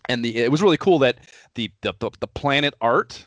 and 0.08 0.24
the 0.24 0.38
it 0.38 0.52
was 0.52 0.62
really 0.62 0.78
cool 0.78 1.00
that 1.00 1.18
the 1.56 1.72
the 1.82 1.94
the 2.20 2.28
planet 2.28 2.74
art, 2.82 3.26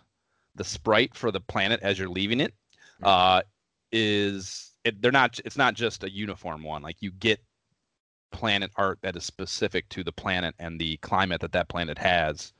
the 0.55 0.65
sprite 0.65 1.15
for 1.15 1.31
the 1.31 1.41
planet 1.41 1.81
as 1.83 1.99
you're 1.99 2.09
leaving 2.09 2.41
it, 2.41 2.55
mm-hmm. 3.03 3.07
uh, 3.07 3.43
is 3.93 4.73
it, 4.85 5.03
they're 5.03 5.13
not 5.13 5.39
it's 5.45 5.57
not 5.57 5.75
just 5.75 6.05
a 6.05 6.11
uniform 6.11 6.63
one. 6.63 6.83
Like 6.83 6.97
you 7.01 7.11
get 7.11 7.41
planet 8.31 8.71
art 8.77 8.99
that 9.03 9.17
is 9.17 9.25
specific 9.25 9.89
to 9.89 10.05
the 10.05 10.13
planet 10.13 10.55
and 10.59 10.79
the 10.79 10.97
climate 10.99 11.41
that 11.41 11.53
that 11.53 11.69
planet 11.69 11.99
has 11.99 12.53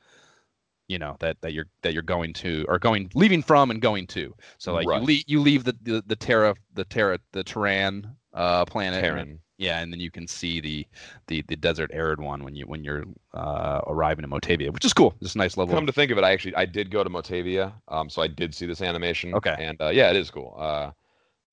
you 0.89 0.99
know 0.99 1.15
that 1.19 1.37
that 1.41 1.53
you're 1.53 1.67
that 1.83 1.93
you're 1.93 2.01
going 2.03 2.33
to 2.33 2.65
or 2.67 2.77
going 2.79 3.09
leaving 3.15 3.41
from 3.41 3.71
and 3.71 3.81
going 3.81 4.05
to. 4.07 4.35
So 4.57 4.73
like 4.73 4.87
Right. 4.87 4.99
you 4.99 5.05
leave 5.07 5.23
you 5.27 5.39
leave 5.39 5.63
the 5.63 5.75
the, 5.83 6.03
the 6.05 6.15
Terra 6.17 6.55
the 6.73 6.83
Terra 6.83 7.19
the 7.31 7.43
Terran 7.43 8.15
uh 8.33 8.65
planet. 8.65 9.01
Terran. 9.01 9.39
yeah, 9.57 9.79
and 9.81 9.91
then 9.93 9.99
you 9.99 10.11
can 10.11 10.27
see 10.27 10.59
the 10.61 10.85
the 11.27 11.41
the 11.47 11.55
desert 11.55 11.91
arid 11.93 12.19
one 12.21 12.43
when 12.43 12.55
you 12.55 12.65
when 12.65 12.83
you're 12.83 13.03
uh, 13.33 13.81
arriving 13.87 14.23
in 14.25 14.29
Motavia, 14.31 14.71
which 14.73 14.83
is 14.85 14.93
cool. 14.93 15.13
It's 15.21 15.35
a 15.35 15.37
nice 15.37 15.57
level. 15.57 15.75
Come 15.75 15.85
to 15.87 15.93
think 15.93 16.11
of 16.11 16.17
it, 16.17 16.23
I 16.23 16.31
actually 16.31 16.55
I 16.55 16.65
did 16.65 16.89
go 16.91 17.03
to 17.03 17.09
Motavia, 17.09 17.71
um, 17.87 18.09
so 18.09 18.21
I 18.21 18.27
did 18.27 18.53
see 18.55 18.65
this 18.65 18.81
animation. 18.81 19.33
Okay. 19.35 19.55
And 19.57 19.79
uh, 19.81 19.89
yeah, 19.89 20.09
it 20.09 20.15
is 20.15 20.29
cool. 20.31 20.55
Uh, 20.59 20.91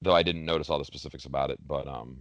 though 0.03 0.15
I 0.15 0.23
didn't 0.23 0.45
notice 0.45 0.71
all 0.71 0.79
the 0.79 0.85
specifics 0.85 1.25
about 1.27 1.51
it, 1.51 1.59
but 1.67 1.87
um, 1.89 2.21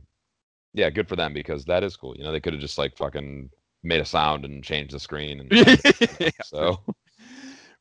yeah, 0.73 0.89
good 0.89 1.07
for 1.07 1.15
them 1.15 1.33
because 1.33 1.63
that 1.65 1.83
is 1.83 1.95
cool. 1.95 2.15
You 2.17 2.23
know, 2.23 2.31
they 2.33 2.39
could 2.41 2.53
have 2.53 2.61
just 2.61 2.77
like 2.77 2.97
fucking 2.97 3.49
made 3.83 4.01
a 4.01 4.05
sound 4.05 4.45
and 4.45 4.63
changed 4.63 4.93
the 4.93 4.99
screen, 4.99 5.41
and 5.41 5.51
yeah, 6.19 6.29
so 6.43 6.79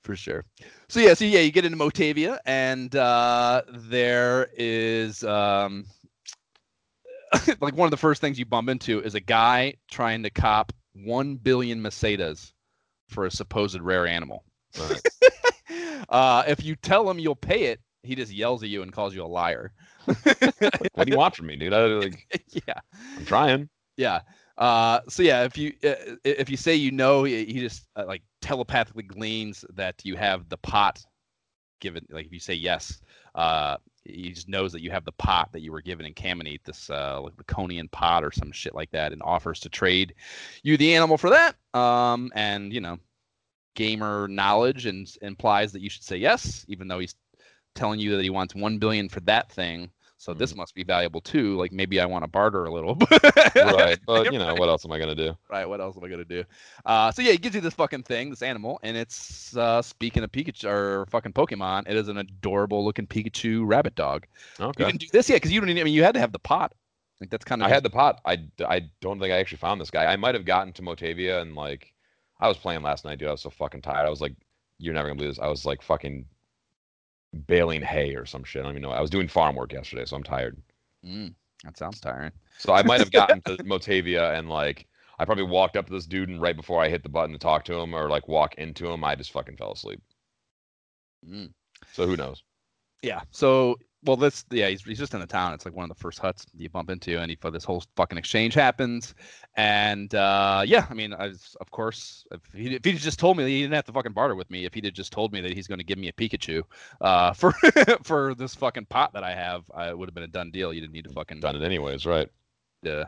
for 0.04 0.14
sure. 0.14 0.44
So 0.88 1.00
yeah, 1.00 1.14
so 1.14 1.24
yeah, 1.24 1.40
you 1.40 1.50
get 1.50 1.64
into 1.64 1.78
Motavia, 1.78 2.38
and 2.44 2.94
uh, 2.94 3.62
there 3.68 4.50
is 4.56 5.24
um, 5.24 5.86
like 7.60 7.74
one 7.74 7.86
of 7.86 7.90
the 7.90 7.96
first 7.96 8.20
things 8.20 8.38
you 8.38 8.44
bump 8.44 8.68
into 8.68 9.00
is 9.00 9.14
a 9.14 9.20
guy 9.20 9.74
trying 9.90 10.22
to 10.22 10.30
cop 10.30 10.72
one 10.94 11.36
billion 11.36 11.82
Mercedes 11.82 12.52
for 13.08 13.26
a 13.26 13.30
supposed 13.30 13.80
rare 13.80 14.06
animal. 14.06 14.44
Right. 14.78 15.00
uh, 16.08 16.44
if 16.46 16.64
you 16.64 16.76
tell 16.76 17.08
him 17.08 17.18
you'll 17.18 17.34
pay 17.34 17.64
it, 17.64 17.80
he 18.02 18.14
just 18.14 18.32
yells 18.32 18.62
at 18.62 18.68
you 18.68 18.82
and 18.82 18.92
calls 18.92 19.14
you 19.14 19.24
a 19.24 19.26
liar. 19.26 19.72
what 20.04 21.06
do 21.06 21.10
you 21.10 21.16
want 21.16 21.34
from 21.34 21.46
me, 21.46 21.56
dude? 21.56 21.72
I, 21.72 21.86
like, 21.86 22.26
yeah. 22.66 22.80
I'm 23.16 23.24
trying. 23.24 23.68
Yeah. 23.96 24.20
Uh, 24.56 25.00
so 25.08 25.22
yeah, 25.22 25.44
if 25.44 25.58
you 25.58 25.72
uh, 25.84 26.16
if 26.24 26.48
you 26.48 26.56
say 26.56 26.74
you 26.74 26.90
know, 26.92 27.24
he 27.24 27.52
just 27.54 27.88
uh, 27.96 28.04
like 28.06 28.22
telepathically 28.40 29.02
gleans 29.02 29.64
that 29.74 30.00
you 30.04 30.16
have 30.16 30.48
the 30.48 30.56
pot 30.58 31.02
given. 31.80 32.06
Like 32.10 32.26
if 32.26 32.32
you 32.32 32.40
say 32.40 32.54
yes, 32.54 33.00
uh, 33.34 33.76
he 34.04 34.30
just 34.30 34.48
knows 34.48 34.72
that 34.72 34.82
you 34.82 34.90
have 34.90 35.04
the 35.04 35.12
pot 35.12 35.50
that 35.52 35.60
you 35.60 35.72
were 35.72 35.80
given 35.80 36.06
in 36.06 36.14
Camineet, 36.14 36.60
this 36.64 36.88
uh, 36.90 37.20
like 37.20 37.36
Laconian 37.36 37.88
pot 37.90 38.22
or 38.22 38.30
some 38.30 38.52
shit 38.52 38.74
like 38.74 38.90
that, 38.92 39.12
and 39.12 39.22
offers 39.22 39.60
to 39.60 39.68
trade 39.68 40.14
you 40.62 40.76
the 40.76 40.94
animal 40.94 41.18
for 41.18 41.30
that. 41.30 41.56
Um, 41.78 42.30
and 42.34 42.72
you 42.72 42.80
know, 42.80 42.98
gamer 43.74 44.28
knowledge 44.28 44.86
and 44.86 45.08
implies 45.22 45.72
that 45.72 45.82
you 45.82 45.90
should 45.90 46.04
say 46.04 46.16
yes, 46.16 46.64
even 46.68 46.86
though 46.86 47.00
he's 47.00 47.16
telling 47.74 47.98
you 47.98 48.16
that 48.16 48.22
he 48.22 48.30
wants 48.30 48.54
one 48.54 48.78
billion 48.78 49.08
for 49.08 49.20
that 49.20 49.50
thing. 49.50 49.90
So 50.24 50.32
this 50.32 50.56
must 50.56 50.74
be 50.74 50.84
valuable 50.84 51.20
too. 51.20 51.54
Like 51.58 51.70
maybe 51.70 52.00
I 52.00 52.06
want 52.06 52.24
to 52.24 52.28
barter 52.28 52.64
a 52.64 52.72
little. 52.72 52.96
right, 53.54 53.98
but 54.06 54.32
you 54.32 54.38
know 54.38 54.54
what 54.54 54.70
else 54.70 54.86
am 54.86 54.92
I 54.92 54.98
gonna 54.98 55.14
do? 55.14 55.36
right. 55.50 55.68
What 55.68 55.82
else 55.82 55.98
am 55.98 56.04
I 56.04 56.08
gonna 56.08 56.24
do? 56.24 56.44
Uh, 56.86 57.12
so 57.12 57.20
yeah, 57.20 57.32
it 57.32 57.42
gives 57.42 57.54
you 57.54 57.60
this 57.60 57.74
fucking 57.74 58.04
thing, 58.04 58.30
this 58.30 58.40
animal, 58.40 58.80
and 58.82 58.96
it's 58.96 59.54
uh, 59.54 59.82
speaking 59.82 60.24
of 60.24 60.32
Pikachu 60.32 60.64
or 60.64 61.06
fucking 61.10 61.34
Pokemon, 61.34 61.90
it 61.90 61.94
is 61.94 62.08
an 62.08 62.16
adorable 62.16 62.82
looking 62.82 63.06
Pikachu 63.06 63.64
rabbit 63.66 63.96
dog. 63.96 64.26
Okay. 64.58 64.84
You 64.84 64.88
can 64.88 64.96
do 64.96 65.06
this, 65.12 65.28
yeah, 65.28 65.36
because 65.36 65.52
you 65.52 65.60
don't. 65.60 65.68
Need, 65.68 65.78
I 65.78 65.84
mean, 65.84 65.92
you 65.92 66.02
had 66.02 66.14
to 66.14 66.20
have 66.20 66.32
the 66.32 66.38
pot. 66.38 66.72
Like 67.20 67.28
that's 67.28 67.44
kind 67.44 67.60
of. 67.60 67.66
I 67.66 67.68
had 67.68 67.82
the 67.82 67.90
pot. 67.90 68.22
I, 68.24 68.38
I 68.66 68.88
don't 69.02 69.20
think 69.20 69.30
I 69.30 69.36
actually 69.36 69.58
found 69.58 69.78
this 69.78 69.90
guy. 69.90 70.06
I 70.06 70.16
might 70.16 70.34
have 70.34 70.46
gotten 70.46 70.72
to 70.72 70.82
Motavia 70.82 71.42
and 71.42 71.54
like 71.54 71.92
I 72.40 72.48
was 72.48 72.56
playing 72.56 72.80
last 72.80 73.04
night, 73.04 73.18
dude. 73.18 73.28
I 73.28 73.32
was 73.32 73.42
so 73.42 73.50
fucking 73.50 73.82
tired. 73.82 74.06
I 74.06 74.10
was 74.10 74.22
like, 74.22 74.34
you're 74.78 74.94
never 74.94 75.08
gonna 75.08 75.18
believe 75.18 75.32
this. 75.32 75.38
I 75.38 75.48
was 75.48 75.66
like 75.66 75.82
fucking 75.82 76.24
baling 77.34 77.82
hay 77.82 78.14
or 78.14 78.26
some 78.26 78.44
shit. 78.44 78.60
I 78.60 78.64
don't 78.64 78.72
even 78.72 78.82
know. 78.82 78.90
I 78.90 79.00
was 79.00 79.10
doing 79.10 79.28
farm 79.28 79.56
work 79.56 79.72
yesterday, 79.72 80.04
so 80.04 80.16
I'm 80.16 80.22
tired. 80.22 80.56
Mm, 81.04 81.34
that 81.64 81.76
sounds 81.76 82.00
tiring. 82.00 82.32
So 82.58 82.72
I 82.72 82.82
might 82.82 83.00
have 83.00 83.12
gotten 83.12 83.40
to 83.46 83.56
Motavia 83.58 84.38
and 84.38 84.48
like 84.48 84.86
I 85.18 85.24
probably 85.24 85.44
walked 85.44 85.76
up 85.76 85.86
to 85.86 85.92
this 85.92 86.06
dude 86.06 86.28
and 86.28 86.40
right 86.40 86.56
before 86.56 86.82
I 86.82 86.88
hit 86.88 87.02
the 87.02 87.08
button 87.08 87.32
to 87.32 87.38
talk 87.38 87.64
to 87.66 87.74
him 87.74 87.94
or 87.94 88.08
like 88.08 88.28
walk 88.28 88.54
into 88.56 88.90
him, 88.90 89.04
I 89.04 89.14
just 89.14 89.32
fucking 89.32 89.56
fell 89.56 89.72
asleep. 89.72 90.00
Mm. 91.28 91.52
So 91.92 92.06
who 92.06 92.16
knows? 92.16 92.42
Yeah. 93.02 93.20
So 93.30 93.76
well, 94.04 94.16
this 94.16 94.44
yeah, 94.50 94.68
he's, 94.68 94.82
he's 94.82 94.98
just 94.98 95.14
in 95.14 95.20
the 95.20 95.26
town. 95.26 95.54
It's 95.54 95.64
like 95.64 95.74
one 95.74 95.84
of 95.90 95.96
the 95.96 96.00
first 96.00 96.18
huts 96.18 96.46
you 96.56 96.68
bump 96.68 96.90
into, 96.90 97.18
and 97.18 97.30
he 97.30 97.38
this 97.50 97.64
whole 97.64 97.82
fucking 97.96 98.18
exchange 98.18 98.54
happens. 98.54 99.14
And 99.56 100.14
uh, 100.14 100.62
yeah, 100.66 100.86
I 100.90 100.94
mean, 100.94 101.14
I 101.14 101.28
was, 101.28 101.56
of 101.60 101.70
course, 101.70 102.26
if 102.30 102.40
he 102.52 102.74
if 102.74 102.84
he 102.84 102.92
just 102.92 103.18
told 103.18 103.36
me 103.36 103.46
he 103.46 103.62
didn't 103.62 103.74
have 103.74 103.86
to 103.86 103.92
fucking 103.92 104.12
barter 104.12 104.34
with 104.34 104.50
me, 104.50 104.64
if 104.64 104.74
he'd 104.74 104.84
have 104.84 104.94
just 104.94 105.12
told 105.12 105.32
me 105.32 105.40
that 105.40 105.52
he's 105.52 105.66
going 105.66 105.78
to 105.78 105.84
give 105.84 105.98
me 105.98 106.08
a 106.08 106.12
Pikachu 106.12 106.62
uh, 107.00 107.32
for 107.34 107.52
for 108.02 108.34
this 108.34 108.54
fucking 108.54 108.86
pot 108.86 109.12
that 109.14 109.24
I 109.24 109.34
have, 109.34 109.64
I 109.74 109.88
it 109.88 109.98
would 109.98 110.08
have 110.08 110.14
been 110.14 110.24
a 110.24 110.28
done 110.28 110.50
deal. 110.50 110.72
You 110.72 110.80
didn't 110.80 110.92
need 110.92 111.04
to 111.04 111.12
fucking 111.12 111.40
Done 111.40 111.56
it 111.56 111.62
anyways, 111.62 112.06
right? 112.06 112.28
Yeah, 112.82 113.04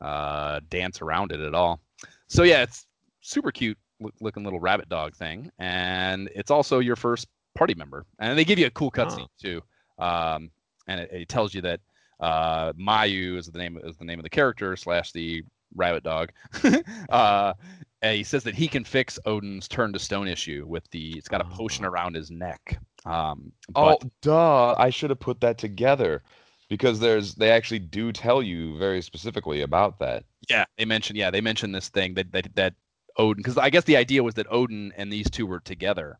uh, 0.00 0.60
dance 0.68 1.00
around 1.00 1.32
it 1.32 1.40
at 1.40 1.54
all. 1.54 1.80
So 2.28 2.42
yeah, 2.42 2.62
it's 2.62 2.86
super 3.20 3.50
cute 3.50 3.78
looking 4.20 4.44
little 4.44 4.60
rabbit 4.60 4.88
dog 4.88 5.14
thing, 5.14 5.50
and 5.58 6.28
it's 6.34 6.50
also 6.50 6.80
your 6.80 6.96
first 6.96 7.28
party 7.54 7.74
member. 7.74 8.04
And 8.18 8.38
they 8.38 8.44
give 8.44 8.58
you 8.58 8.66
a 8.66 8.70
cool 8.70 8.90
cutscene 8.90 9.28
too, 9.40 9.62
um, 9.98 10.50
and 10.86 11.00
it, 11.00 11.10
it 11.12 11.28
tells 11.28 11.54
you 11.54 11.60
that 11.62 11.80
uh, 12.20 12.72
Myau 12.74 13.36
is 13.38 13.46
the 13.46 13.58
name 13.58 13.78
is 13.84 13.96
the 13.96 14.04
name 14.04 14.18
of 14.18 14.22
the 14.22 14.30
character 14.30 14.76
slash 14.76 15.12
the 15.12 15.42
rabbit 15.74 16.04
dog. 16.04 16.30
uh, 17.10 17.52
and 18.02 18.16
he 18.16 18.22
says 18.22 18.44
that 18.44 18.54
he 18.54 18.68
can 18.68 18.84
fix 18.84 19.18
Odin's 19.26 19.66
turn 19.66 19.92
to 19.92 19.98
stone 19.98 20.28
issue 20.28 20.64
with 20.68 20.88
the 20.90 21.16
it's 21.16 21.28
got 21.28 21.40
a 21.40 21.44
potion 21.44 21.84
Oh. 21.84 21.88
around 21.88 22.14
his 22.14 22.30
neck. 22.30 22.78
Um, 23.04 23.52
Oh, 23.74 23.98
duh! 24.22 24.74
I 24.78 24.90
should 24.90 25.10
have 25.10 25.20
put 25.20 25.40
that 25.40 25.58
together 25.58 26.22
because 26.68 27.00
there's 27.00 27.34
they 27.34 27.50
actually 27.50 27.80
do 27.80 28.12
tell 28.12 28.42
you 28.42 28.78
very 28.78 29.02
specifically 29.02 29.62
about 29.62 29.98
that. 29.98 30.24
Yeah, 30.48 30.64
they 30.78 30.84
mentioned 30.84 31.18
yeah, 31.18 31.30
they 31.30 31.40
mentioned 31.40 31.74
this 31.74 31.88
thing 31.88 32.14
that 32.14 32.30
that 32.32 32.54
that 32.54 32.74
Odin 33.16 33.42
because 33.42 33.58
I 33.58 33.70
guess 33.70 33.84
the 33.84 33.96
idea 33.96 34.22
was 34.22 34.34
that 34.34 34.46
Odin 34.50 34.92
and 34.96 35.12
these 35.12 35.30
two 35.30 35.46
were 35.46 35.60
together. 35.60 36.18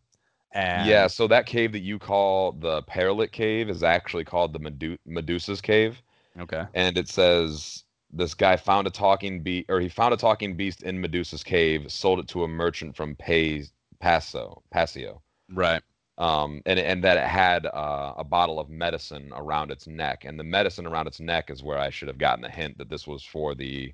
And 0.55 0.87
yeah, 0.87 1.09
so 1.09 1.27
that 1.27 1.47
cave 1.47 1.73
that 1.73 1.81
you 1.81 1.99
call 1.99 2.53
the 2.53 2.83
Parolit 2.85 3.33
Cave 3.33 3.69
is 3.69 3.83
actually 3.83 4.25
called 4.25 4.53
the 4.53 4.61
Medu- 4.61 4.99
Medusa's 5.05 5.61
Cave, 5.61 6.01
Okay. 6.39 6.65
and 6.75 6.97
it 6.97 7.09
says 7.09 7.83
this 8.13 8.35
guy 8.35 8.55
found 8.57 8.87
a 8.87 8.91
talking 8.91 9.43
beast, 9.43 9.67
or 9.69 9.81
he 9.81 9.89
found 9.89 10.15
a 10.15 10.17
talking 10.17 10.57
beast 10.57 10.85
in 10.85 11.01
Medusa's 11.01 11.43
cave, 11.43 11.91
sold 11.91 12.21
it 12.21 12.29
to 12.29 12.45
a 12.45 12.49
merchant 12.49 12.95
from 12.97 13.17
Pay- 13.17 13.65
Paso, 13.99 14.63
Pasio, 14.73 15.21
Right. 15.51 15.83
um, 16.19 16.63
and 16.67 16.79
and 16.79 17.03
that 17.03 17.17
it 17.17 17.25
had 17.27 17.67
uh, 17.67 18.15
a 18.17 18.23
bottle 18.23 18.61
of 18.61 18.71
medicine 18.71 19.33
around 19.35 19.73
its 19.73 19.89
neck, 19.89 20.25
and 20.25 20.39
the 20.39 20.45
medicine 20.45 20.87
around 20.87 21.09
its 21.09 21.19
neck 21.19 21.51
is 21.51 21.65
where 21.65 21.79
I 21.79 21.91
should 21.91 22.07
have 22.07 22.19
gotten 22.19 22.43
the 22.43 22.49
hint 22.51 22.79
that 22.79 22.89
this 22.89 23.09
was 23.09 23.25
for 23.25 23.57
the, 23.57 23.93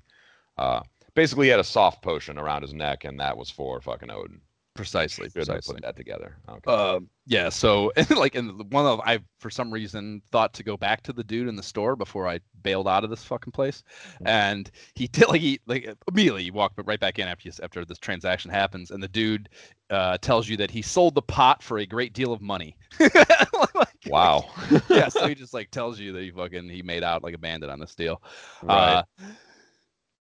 uh, 0.59 0.81
basically 1.15 1.47
he 1.47 1.51
had 1.51 1.59
a 1.59 1.63
soft 1.63 2.03
potion 2.03 2.37
around 2.37 2.61
his 2.61 2.73
neck, 2.75 3.03
and 3.05 3.19
that 3.19 3.35
was 3.35 3.49
for 3.49 3.81
fucking 3.81 4.11
Odin. 4.11 4.41
Precisely. 4.73 5.29
Precisely. 5.29 5.75
put 5.75 5.83
that 5.83 5.97
together. 5.97 6.37
Okay. 6.47 6.61
Uh, 6.65 6.99
yeah. 7.25 7.49
So, 7.49 7.91
like, 8.09 8.35
and 8.35 8.57
the- 8.57 8.63
one 8.63 8.85
of 8.85 9.01
I 9.03 9.19
for 9.39 9.49
some 9.49 9.69
reason 9.71 10.21
thought 10.31 10.53
to 10.53 10.63
go 10.63 10.77
back 10.77 11.03
to 11.03 11.13
the 11.13 11.23
dude 11.23 11.49
in 11.49 11.55
the 11.57 11.63
store 11.63 11.95
before 11.97 12.27
I 12.27 12.39
bailed 12.63 12.87
out 12.87 13.03
of 13.03 13.09
this 13.09 13.23
fucking 13.23 13.51
place, 13.51 13.83
and 14.25 14.71
he 14.95 15.07
did 15.07 15.27
like 15.27 15.41
he 15.41 15.59
like 15.67 15.93
immediately 16.07 16.43
you 16.43 16.53
walk 16.53 16.71
right 16.85 16.99
back 16.99 17.19
in 17.19 17.27
after 17.27 17.49
you, 17.49 17.53
after 17.61 17.83
this 17.83 17.99
transaction 17.99 18.49
happens, 18.49 18.91
and 18.91 19.03
the 19.03 19.09
dude 19.09 19.49
uh, 19.89 20.17
tells 20.19 20.47
you 20.47 20.55
that 20.57 20.71
he 20.71 20.81
sold 20.81 21.15
the 21.15 21.21
pot 21.21 21.61
for 21.61 21.79
a 21.79 21.85
great 21.85 22.13
deal 22.13 22.31
of 22.33 22.41
money. 22.41 22.77
Like, 23.75 23.87
wow. 24.07 24.49
yeah. 24.89 25.07
So 25.09 25.27
he 25.27 25.35
just 25.35 25.53
like 25.53 25.69
tells 25.69 25.99
you 25.99 26.11
that 26.13 26.21
he 26.23 26.31
fucking 26.31 26.67
he 26.67 26.81
made 26.81 27.03
out 27.03 27.23
like 27.23 27.35
a 27.35 27.37
bandit 27.37 27.69
on 27.69 27.79
this 27.79 27.93
deal. 27.93 28.21
right. 28.63 28.95
Uh, 28.95 29.03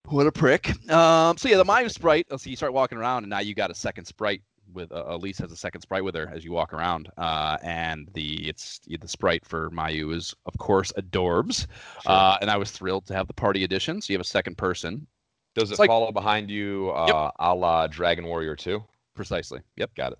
what 0.07 0.27
a 0.27 0.31
prick. 0.31 0.69
Um, 0.91 1.37
so 1.37 1.49
yeah, 1.49 1.57
the 1.57 1.65
Myau 1.65 1.89
sprite. 1.91 2.27
So 2.29 2.49
you 2.49 2.55
start 2.55 2.73
walking 2.73 2.97
around, 2.97 3.23
and 3.23 3.29
now 3.29 3.39
you 3.39 3.53
got 3.55 3.71
a 3.71 3.75
second 3.75 4.05
sprite 4.05 4.41
with 4.73 4.91
uh, 4.91 5.05
Alis 5.07 5.37
has 5.39 5.51
a 5.51 5.55
second 5.55 5.81
sprite 5.81 6.03
with 6.03 6.15
her 6.15 6.29
as 6.33 6.43
you 6.43 6.51
walk 6.51 6.73
around. 6.73 7.09
Uh, 7.17 7.57
and 7.63 8.09
the 8.13 8.47
it's 8.47 8.79
the 8.87 9.07
sprite 9.07 9.45
for 9.45 9.69
Myau 9.71 10.13
is 10.13 10.35
of 10.45 10.57
course 10.57 10.91
Adorbs. 10.97 11.67
Sure. 12.03 12.11
Uh, 12.11 12.37
and 12.41 12.49
I 12.49 12.57
was 12.57 12.71
thrilled 12.71 13.05
to 13.07 13.15
have 13.15 13.27
the 13.27 13.33
party 13.33 13.63
edition. 13.63 14.01
So 14.01 14.11
you 14.11 14.15
have 14.17 14.25
a 14.25 14.29
second 14.29 14.57
person. 14.57 15.07
Does 15.55 15.71
it 15.71 15.79
like- 15.79 15.87
follow 15.87 16.11
behind 16.11 16.51
you, 16.51 16.91
uh, 16.91 17.31
a 17.39 17.55
la 17.55 17.87
Dragon 17.87 18.25
Warrior 18.25 18.55
2? 18.57 18.83
Precisely. 19.15 19.61
Yep. 19.77 19.95
Got 19.95 20.11
it. 20.13 20.19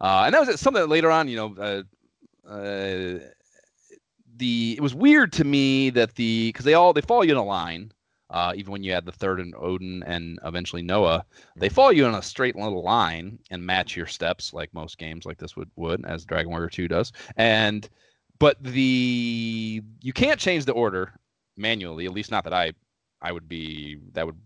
Uh, 0.00 0.22
and 0.26 0.34
that 0.34 0.46
was 0.46 0.60
something 0.60 0.80
that 0.80 0.88
later 0.88 1.10
on, 1.10 1.28
you 1.28 1.36
know, 1.36 1.54
uh, 1.58 2.48
uh, 2.48 3.18
the 4.36 4.74
it 4.76 4.80
was 4.80 4.94
weird 4.94 5.32
to 5.34 5.44
me 5.44 5.90
that 5.90 6.14
the 6.14 6.48
because 6.48 6.64
they 6.64 6.74
all 6.74 6.92
they 6.92 7.00
follow 7.00 7.22
you 7.22 7.32
in 7.32 7.36
a 7.36 7.44
line. 7.44 7.92
Uh, 8.32 8.52
even 8.56 8.72
when 8.72 8.82
you 8.82 8.92
add 8.92 9.06
the 9.06 9.12
third 9.12 9.40
and 9.40 9.54
Odin 9.56 10.02
and 10.04 10.40
eventually 10.44 10.82
Noah, 10.82 11.24
they 11.60 11.68
Mhm. 11.68 11.72
follow 11.72 11.90
you 11.90 12.06
in 12.06 12.14
a 12.14 12.22
straight 12.22 12.56
little 12.56 12.82
line 12.82 13.38
and 13.50 13.64
match 13.64 13.96
your 13.96 14.06
steps 14.06 14.52
like 14.54 14.74
most 14.74 14.98
games 14.98 15.26
like 15.26 15.38
this 15.38 15.56
would 15.56 15.70
would 15.76 16.04
as 16.06 16.24
Dragon 16.26 16.50
Warrior 16.50 16.70
2 16.70 16.88
does. 16.88 17.12
And 17.36 17.88
but 18.40 18.62
the 18.64 19.82
you 20.02 20.12
can't 20.14 20.40
change 20.40 20.64
the 20.64 20.72
order 20.72 21.20
manually, 21.56 22.06
at 22.06 22.12
least 22.12 22.30
not 22.32 22.44
that 22.44 22.54
I 22.54 22.72
I 23.22 23.32
would 23.32 23.48
be 23.48 23.98
that 24.12 24.26
would 24.26 24.40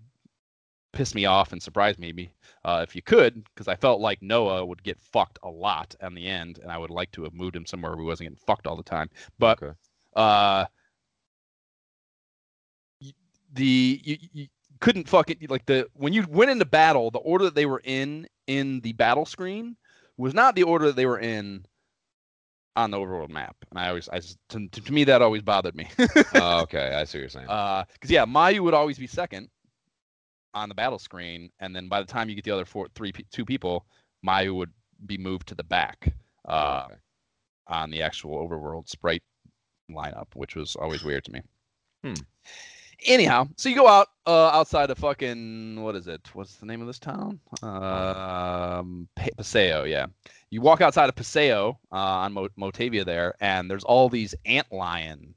piss 0.92 1.14
me 1.14 1.26
off 1.26 1.52
and 1.52 1.62
surprise 1.62 1.98
me 1.98 2.30
uh, 2.64 2.84
if 2.86 2.96
you 2.96 3.02
could, 3.02 3.44
because 3.44 3.68
I 3.68 3.76
felt 3.76 4.00
like 4.00 4.22
Noah 4.22 4.64
would 4.64 4.82
get 4.82 5.00
fucked 5.00 5.38
a 5.42 5.48
lot 5.50 5.94
in 6.02 6.14
the 6.14 6.26
end, 6.26 6.58
and 6.62 6.72
I 6.72 6.78
would 6.78 6.90
like 6.90 7.12
to 7.12 7.24
have 7.24 7.34
moved 7.34 7.54
him 7.56 7.66
somewhere 7.66 7.92
where 7.92 8.00
he 8.00 8.06
wasn't 8.06 8.30
getting 8.30 8.44
fucked 8.46 8.66
all 8.66 8.76
the 8.76 8.82
time. 8.82 9.10
But 9.38 9.58
Okay. 9.62 9.76
uh, 10.16 10.66
the 13.57 14.01
you, 14.05 14.16
you, 14.33 14.47
couldn't 14.81 15.09
fucking 15.09 15.39
like 15.49 15.66
the 15.66 15.89
when 15.95 16.12
you 16.12 16.27
went 16.28 16.51
into 16.51 16.65
battle, 16.65 17.11
the 17.11 17.19
order 17.19 17.45
that 17.45 17.55
they 17.55 17.66
were 17.66 17.81
in 17.85 18.28
in 18.47 18.81
the 18.81 18.93
battle 18.93 19.24
screen 19.24 19.77
was 20.16 20.35
not 20.35 20.55
the 20.55 20.62
order 20.62 20.87
that 20.87 20.97
they 20.97 21.07
were 21.07 21.19
in 21.19 21.66
on 22.77 22.91
the 22.91 22.99
overworld 22.99 23.31
map. 23.31 23.57
And 23.70 23.78
I 23.78 23.89
always, 23.89 24.09
I 24.09 24.19
just, 24.19 24.39
to, 24.51 24.69
to 24.69 24.93
me 24.93 25.05
that 25.05 25.23
always 25.23 25.43
bothered 25.43 25.74
me. 25.74 25.89
oh, 26.35 26.61
okay, 26.62 26.95
I 26.95 27.05
see 27.05 27.19
what 27.19 27.20
you're 27.23 27.28
saying. 27.31 27.49
Uh, 27.49 27.85
because 27.93 28.11
yeah, 28.11 28.27
Myau 28.27 28.61
would 28.61 28.74
always 28.74 28.99
be 28.99 29.07
second 29.07 29.49
on 30.55 30.69
the 30.69 30.74
battle 30.74 30.99
screen, 30.99 31.51
and 31.59 31.74
then 31.74 31.89
by 31.89 32.01
the 32.01 32.07
time 32.07 32.28
you 32.28 32.35
get 32.35 32.45
the 32.45 32.51
other 32.51 32.65
four, 32.65 32.89
three, 32.95 33.12
two 33.33 33.45
people, 33.45 33.87
Myau 34.24 34.55
would 34.55 34.73
be 35.07 35.19
moved 35.19 35.49
to 35.49 35.55
the 35.55 35.65
back 35.65 36.12
uh, 36.47 36.85
Okay. 36.87 36.95
on 37.69 37.91
the 37.91 38.03
actual 38.03 38.47
overworld 38.47 38.89
sprite 38.89 39.23
lineup, 39.91 40.28
which 40.35 40.55
was 40.55 40.77
always 40.77 41.03
weird 41.03 41.24
to 41.24 41.33
me. 41.33 41.41
Hmm. 42.05 42.15
Anyhow, 43.05 43.48
so 43.56 43.68
you 43.68 43.74
go 43.77 43.86
out 43.86 44.09
uh, 44.27 44.48
outside 44.48 44.90
of 44.90 44.98
fucking 44.98 45.81
what 45.82 45.94
is 45.97 46.06
it? 46.09 46.20
What's 46.32 46.56
the 46.56 46.66
name 46.66 46.81
of 46.81 46.86
this 46.86 46.98
town? 46.98 47.40
Um, 47.62 49.09
Paseo. 49.36 49.85
Yeah, 49.85 50.06
you 50.51 50.60
walk 50.62 50.81
outside 50.81 51.09
of 51.09 51.14
Paseo 51.14 51.78
uh, 51.93 51.97
on 51.97 52.32
Mo- 52.32 52.48
Motavia 52.59 53.05
there, 53.05 53.35
and 53.40 53.70
there's 53.70 53.85
all 53.85 54.09
these 54.09 54.35
ant 54.47 54.73
lion 54.73 55.35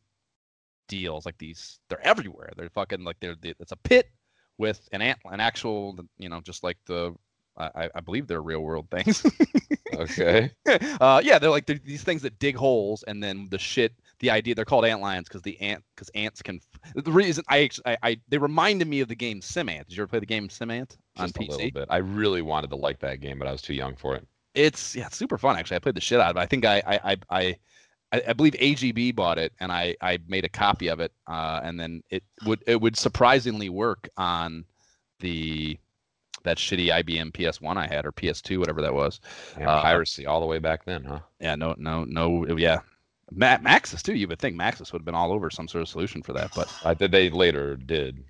deals. 0.88 1.26
Like 1.26 1.38
these, 1.38 1.80
they're 1.90 2.06
everywhere. 2.06 2.52
They're 2.56 2.70
fucking 2.70 3.04
like 3.04 3.18
they're. 3.20 3.36
they- 3.36 3.56
It's 3.60 3.74
a 3.74 3.78
pit 3.78 4.10
with 4.58 4.88
an 4.92 5.02
ant, 5.02 5.20
an 5.26 5.40
actual, 5.40 5.98
you 6.18 6.30
know, 6.30 6.40
just 6.42 6.64
like 6.64 6.78
the. 6.86 7.14
I, 7.58 7.90
I 7.94 8.00
believe 8.00 8.26
they're 8.26 8.42
real 8.42 8.62
world 8.62 8.88
things. 8.90 9.26
Okay. 9.96 10.52
uh, 11.02 11.20
yeah, 11.26 11.40
they're 11.40 11.50
like 11.50 11.66
they're 11.66 11.80
these 11.84 12.04
things 12.04 12.22
that 12.22 12.40
dig 12.40 12.56
holes, 12.56 13.04
and 13.08 13.22
then 13.22 13.48
the 13.52 13.58
shit. 13.60 13.92
The 14.20 14.30
idea 14.32 14.56
they're 14.56 14.66
called 14.66 14.86
ant 14.86 15.02
lions 15.02 15.28
because 15.28 15.42
the 15.42 15.60
ant 15.62 15.84
because 15.96 16.10
ants 16.10 16.42
can. 16.42 16.60
The 16.96 17.12
reason 17.12 17.44
I, 17.50 17.64
actually, 17.64 17.84
I 17.88 17.98
I 18.04 18.18
they 18.28 18.38
reminded 18.38 18.88
me 18.88 19.00
of 19.02 19.08
the 19.08 19.16
game 19.16 19.42
SimAnt. 19.42 19.88
Did 19.88 19.98
you 19.98 20.04
ever 20.04 20.08
play 20.08 20.20
the 20.20 20.26
game 20.26 20.50
SimAnt 20.50 20.98
on 21.18 21.28
Just 21.28 21.38
a 21.38 21.42
little 21.42 21.58
PC? 21.58 21.74
bit. 21.74 21.88
I 21.90 21.98
really 21.98 22.42
wanted 22.42 22.70
to 22.72 22.76
like 22.76 23.00
that 23.00 23.22
game, 23.22 23.40
but 23.40 23.48
I 23.48 23.52
was 23.52 23.62
too 23.62 23.74
young 23.74 23.96
for 23.96 24.16
it. 24.16 24.28
It's 24.56 24.96
yeah, 24.96 25.08
it's 25.08 25.18
super 25.18 25.38
fun 25.38 25.56
actually. 25.58 25.78
I 25.78 25.80
played 25.80 25.96
the 25.96 26.02
shit 26.02 26.20
out 26.20 26.32
of 26.32 26.38
it. 26.38 26.40
I 26.40 26.46
think 26.46 26.66
I 26.66 26.82
I 26.86 27.00
I. 27.12 27.18
I 27.30 27.58
I, 28.12 28.34
believe 28.34 28.54
AGB 28.54 29.16
bought 29.16 29.38
it, 29.38 29.54
and 29.60 29.72
I, 29.72 29.96
I 30.02 30.18
made 30.28 30.44
a 30.44 30.50
copy 30.50 30.88
of 30.88 31.00
it, 31.00 31.12
uh, 31.28 31.60
and 31.64 31.80
then 31.80 32.02
it 32.10 32.24
would 32.44 32.64
it 32.66 32.82
would 32.82 32.98
surprisingly 32.98 33.70
work 33.70 34.10
on 34.18 34.66
the 35.20 35.78
that 36.44 36.58
shitty 36.58 36.88
IBM 36.88 37.32
PS1 37.34 37.78
I 37.78 37.86
had 37.86 38.08
or 38.08 38.12
PS2, 38.12 38.58
whatever 38.58 38.82
that 38.82 38.96
was. 38.96 39.20
And 39.58 39.68
Uh, 39.68 39.82
piracy 39.84 40.26
all 40.26 40.40
the 40.40 40.48
way 40.48 40.58
back 40.58 40.86
then, 40.86 41.04
huh? 41.04 41.20
Yeah, 41.40 41.54
no, 41.54 41.76
no, 41.78 42.04
no. 42.04 42.48
Yeah, 42.58 42.80
Ma- 43.32 43.58
Maxis 43.58 44.02
too. 44.02 44.16
You 44.16 44.28
would 44.28 44.40
think 44.40 44.56
Maxis 44.56 44.92
would 44.92 45.00
have 45.00 45.06
been 45.06 45.16
all 45.16 45.32
over 45.32 45.50
some 45.50 45.68
sort 45.68 45.82
of 45.82 45.88
solution 45.90 46.22
for 46.22 46.34
that, 46.34 46.52
but 46.56 46.74
I 46.84 46.94
did. 46.94 47.12
They 47.12 47.30
later 47.30 47.76
did 47.76 48.24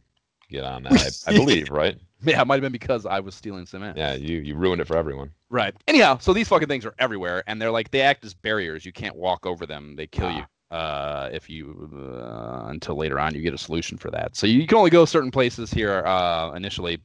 get 0.50 0.64
on 0.64 0.84
that. 0.84 1.22
I, 1.28 1.32
I 1.32 1.34
believe, 1.34 1.70
right? 1.70 1.98
yeah, 2.24 2.42
it 2.42 2.48
might 2.48 2.56
have 2.56 2.62
been 2.62 2.72
because 2.72 3.06
I 3.06 3.20
was 3.20 3.36
stealing 3.36 3.66
SimAnt. 3.66 3.98
Yeah, 3.98 4.14
you 4.16 4.38
you 4.40 4.56
ruined 4.56 4.82
it 4.82 4.88
for 4.88 4.98
everyone. 4.98 5.32
Right. 5.50 5.74
Anyhow, 5.88 6.18
so 6.18 6.34
these 6.34 6.48
fucking 6.48 6.68
things 6.68 6.86
are 6.86 6.94
everywhere, 7.00 7.44
and 7.48 7.62
they're 7.62 7.72
like 7.72 7.92
they 7.92 8.02
act 8.02 8.26
as 8.26 8.34
barriers. 8.34 8.86
You 8.86 8.92
can't 8.92 9.16
walk 9.16 9.46
over 9.46 9.66
them; 9.66 9.96
they 9.96 10.08
kill 10.08 10.32
you. 10.32 10.44
Uh, 10.72 11.30
if 11.32 11.50
you 11.50 11.90
uh, 12.14 12.68
until 12.68 12.96
later 12.96 13.20
on 13.20 13.34
you 13.34 13.42
get 13.42 13.56
a 13.56 13.58
solution 13.58 13.98
for 13.98 14.12
that. 14.12 14.36
So 14.36 14.46
you 14.46 14.68
can 14.68 14.78
only 14.78 14.92
go 14.92 15.04
certain 15.06 15.32
places 15.32 15.72
here 15.72 16.04
uh, 16.06 16.52
initially. 16.52 17.00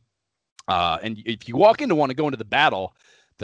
Uh, 0.68 0.98
and 1.02 1.22
if 1.24 1.48
you 1.48 1.56
walk 1.56 1.80
into 1.80 1.94
want 1.94 2.10
to 2.10 2.14
go 2.14 2.26
into 2.26 2.36
the 2.36 2.44
battle, 2.44 2.94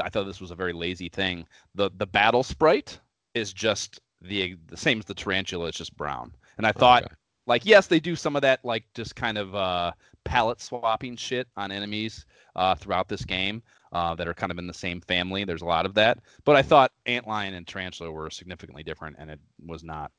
I 0.02 0.08
thought 0.10 0.24
this 0.24 0.40
was 0.40 0.50
a 0.50 0.54
very 0.54 0.72
lazy 0.74 1.08
thing. 1.08 1.46
the 1.74 1.90
The 1.96 2.06
battle 2.06 2.42
sprite 2.42 3.00
is 3.34 3.52
just 3.52 4.00
the 4.22 4.56
the 4.66 4.76
same 4.76 4.98
as 4.98 5.04
the 5.04 5.14
tarantula. 5.14 5.68
It's 5.68 5.78
just 5.78 5.96
brown. 5.96 6.32
And 6.58 6.66
I 6.66 6.72
thought 6.72 7.04
Okay. 7.04 7.14
like 7.46 7.64
yes 7.64 7.86
they 7.86 8.00
do 8.00 8.14
some 8.14 8.36
of 8.36 8.42
that 8.42 8.64
like 8.64 8.84
just 8.94 9.16
kind 9.16 9.38
of 9.38 9.54
uh 9.54 9.92
palette 10.24 10.60
swapping 10.60 11.16
shit 11.16 11.48
on 11.56 11.72
enemies 11.72 12.26
uh 12.54 12.74
throughout 12.74 13.08
this 13.08 13.24
game 13.24 13.62
uh 13.92 14.14
that 14.14 14.28
are 14.28 14.34
kind 14.34 14.52
of 14.52 14.58
in 14.58 14.66
the 14.66 14.74
same 14.74 15.00
family 15.00 15.44
there's 15.44 15.62
a 15.62 15.66
lot 15.66 15.86
of 15.86 15.94
that 15.94 16.18
but 16.44 16.54
i 16.54 16.60
thought 16.62 16.92
antlion 17.06 17.54
and 17.56 17.66
tarantula 17.66 18.12
were 18.12 18.28
significantly 18.28 18.82
different 18.82 19.16
and 19.18 19.30
it 19.30 19.40
was 19.66 19.82
not 19.82 20.12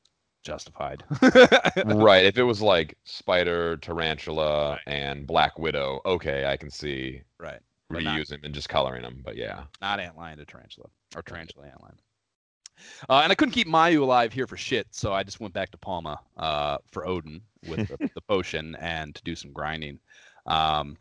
justified 0.44 1.04
right. 1.84 2.24
If 2.24 2.36
it 2.36 2.42
was 2.42 2.60
like 2.60 2.98
spider, 3.04 3.76
tarantula, 3.76 4.78
and 4.88 5.24
black 5.24 5.56
widow, 5.56 6.00
okay, 6.04 6.46
I 6.46 6.56
can 6.56 6.68
see 6.68 7.22
right 7.38 7.60
But 7.88 8.02
not- 8.02 8.18
reusing 8.18 8.42
and 8.44 8.52
just 8.52 8.68
coloring 8.68 9.02
them. 9.02 9.22
But 9.24 9.36
yeah, 9.36 9.62
not 9.80 10.00
antlion 10.00 10.36
to 10.38 10.44
tarantula 10.44 10.88
or 11.14 11.22
tarantula 11.22 11.66
antlion 11.68 11.94
uh, 13.08 13.20
and 13.22 13.32
I 13.32 13.34
couldn't 13.34 13.52
keep 13.52 13.68
Myau 13.68 14.00
alive 14.00 14.32
here 14.32 14.46
for 14.46 14.56
shit, 14.56 14.86
so 14.90 15.12
I 15.12 15.22
just 15.22 15.40
went 15.40 15.54
back 15.54 15.70
to 15.70 15.78
Palma 15.78 16.20
uh, 16.36 16.78
for 16.90 17.06
Odin 17.06 17.40
with 17.68 17.88
the, 17.88 18.10
the 18.14 18.20
potion 18.20 18.76
and 18.76 19.14
to 19.14 19.22
do 19.22 19.34
some 19.36 19.52
grinding. 19.52 19.98
Um, 20.46 20.96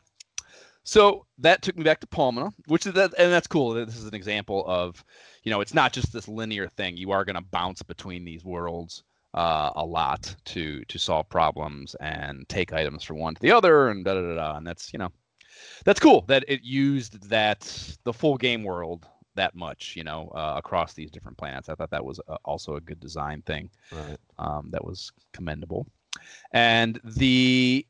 so 0.83 1.25
that 1.37 1.61
took 1.61 1.77
me 1.77 1.83
back 1.83 1.99
to 2.01 2.07
Palma, 2.07 2.51
which 2.67 2.87
is 2.87 2.93
that, 2.93 3.13
and 3.17 3.31
that's 3.31 3.47
cool. 3.47 3.73
This 3.73 3.95
is 3.95 4.05
an 4.05 4.15
example 4.15 4.63
of, 4.67 5.03
you 5.43 5.51
know, 5.51 5.61
it's 5.61 5.73
not 5.73 5.93
just 5.93 6.11
this 6.11 6.27
linear 6.27 6.67
thing. 6.67 6.97
You 6.97 7.11
are 7.11 7.23
going 7.23 7.35
to 7.35 7.41
bounce 7.41 7.83
between 7.83 8.25
these 8.25 8.43
worlds 8.43 9.03
uh, 9.33 9.71
a 9.75 9.85
lot 9.85 10.35
to 10.43 10.83
to 10.85 10.99
solve 10.99 11.29
problems 11.29 11.95
and 12.01 12.47
take 12.49 12.73
items 12.73 13.03
from 13.03 13.19
one 13.19 13.35
to 13.35 13.41
the 13.41 13.51
other, 13.51 13.89
and 13.89 14.03
da 14.03 14.15
da 14.15 14.21
da. 14.21 14.35
da. 14.35 14.57
And 14.57 14.67
that's 14.67 14.91
you 14.91 14.99
know, 14.99 15.09
that's 15.85 15.99
cool 15.99 16.21
that 16.27 16.43
it 16.47 16.61
used 16.63 17.29
that 17.29 17.61
the 18.03 18.13
full 18.13 18.37
game 18.37 18.63
world 18.63 19.07
that 19.35 19.55
much, 19.55 19.95
you 19.95 20.03
know, 20.03 20.31
uh, 20.35 20.55
across 20.57 20.93
these 20.93 21.11
different 21.11 21.37
planets. 21.37 21.69
I 21.69 21.75
thought 21.75 21.91
that 21.91 22.03
was 22.03 22.19
uh, 22.27 22.37
also 22.43 22.75
a 22.75 22.81
good 22.81 22.99
design 22.99 23.41
thing 23.43 23.69
right. 23.91 24.17
um, 24.39 24.69
that 24.71 24.83
was 24.83 25.11
commendable. 25.33 25.87
And 26.51 26.99
the 27.03 27.85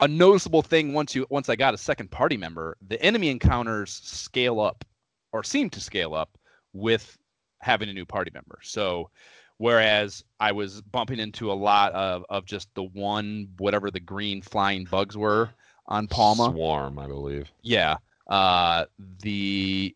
a 0.00 0.08
noticeable 0.08 0.62
thing 0.62 0.92
once 0.92 1.14
you 1.14 1.26
once 1.30 1.48
I 1.48 1.56
got 1.56 1.74
a 1.74 1.78
second 1.78 2.10
party 2.10 2.36
member, 2.36 2.76
the 2.88 3.00
enemy 3.02 3.28
encounters 3.28 4.00
scale 4.02 4.60
up 4.60 4.84
or 5.32 5.44
seem 5.44 5.70
to 5.70 5.80
scale 5.80 6.14
up 6.14 6.38
with 6.72 7.18
having 7.60 7.88
a 7.88 7.92
new 7.92 8.06
party 8.06 8.30
member. 8.32 8.58
So 8.62 9.10
whereas 9.58 10.24
I 10.40 10.52
was 10.52 10.80
bumping 10.80 11.18
into 11.18 11.52
a 11.52 11.54
lot 11.54 11.92
of, 11.92 12.24
of 12.30 12.46
just 12.46 12.74
the 12.74 12.84
one 12.84 13.48
whatever 13.58 13.90
the 13.90 14.00
green 14.00 14.40
flying 14.40 14.84
bugs 14.84 15.16
were 15.16 15.50
on 15.86 16.06
Palma. 16.06 16.50
Swarm, 16.50 16.98
I 16.98 17.06
believe. 17.06 17.50
Yeah. 17.62 17.96
Uh 18.28 18.86
the 19.20 19.94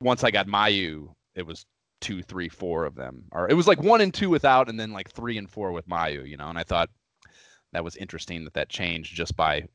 once 0.00 0.24
I 0.24 0.30
got 0.30 0.46
Myau, 0.46 1.14
it 1.34 1.46
was 1.46 1.66
two, 2.00 2.22
three, 2.22 2.48
four 2.48 2.84
of 2.84 2.94
them. 2.94 3.24
Or 3.32 3.48
it 3.48 3.54
was 3.54 3.66
like 3.66 3.82
one 3.82 4.00
and 4.00 4.12
two 4.12 4.30
without, 4.30 4.68
and 4.68 4.78
then 4.78 4.92
like 4.92 5.10
three 5.10 5.38
and 5.38 5.50
four 5.50 5.72
with 5.72 5.88
Myau, 5.88 6.28
you 6.28 6.36
know. 6.36 6.48
And 6.48 6.58
I 6.58 6.64
thought 6.64 6.90
that 7.72 7.84
was 7.84 7.96
interesting 7.96 8.44
that 8.44 8.54
that 8.54 8.68
changed 8.68 9.14
just 9.14 9.36
by 9.36 9.66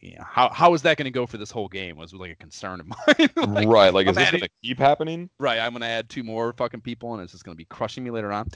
you 0.00 0.16
know, 0.16 0.24
how 0.24 0.48
how 0.48 0.74
is 0.74 0.82
that 0.82 0.96
going 0.96 1.04
to 1.04 1.10
go 1.10 1.26
for 1.26 1.38
this 1.38 1.50
whole 1.50 1.68
game 1.68 1.96
was 1.96 2.12
like 2.12 2.32
a 2.32 2.36
concern 2.36 2.80
of 2.80 2.86
mine. 3.08 3.28
Like, 3.54 3.68
right. 3.68 3.92
Like, 3.92 4.06
I'm 4.06 4.12
is 4.12 4.16
this 4.16 4.30
gonna 4.30 4.48
keep 4.62 4.78
happening? 4.78 5.30
right, 5.38 5.58
I'm 5.58 5.72
going 5.72 5.82
to 5.82 5.86
add 5.86 6.08
two 6.08 6.24
more 6.24 6.52
fucking 6.52 6.80
people, 6.80 7.14
and 7.14 7.22
it's 7.22 7.32
just 7.32 7.44
going 7.44 7.54
to 7.54 7.58
be 7.58 7.66
crushing 7.66 8.04
me 8.04 8.10
later 8.10 8.32
on. 8.32 8.48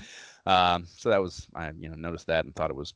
Um, 0.47 0.87
so 0.87 1.11
that 1.11 1.21
was 1.21 1.47
I 1.55 1.71
you 1.79 1.89
know 1.89 1.95
noticed 1.95 2.27
that 2.29 2.45
and 2.45 2.55
thought 2.55 2.71
it 2.71 2.77
was 2.77 2.95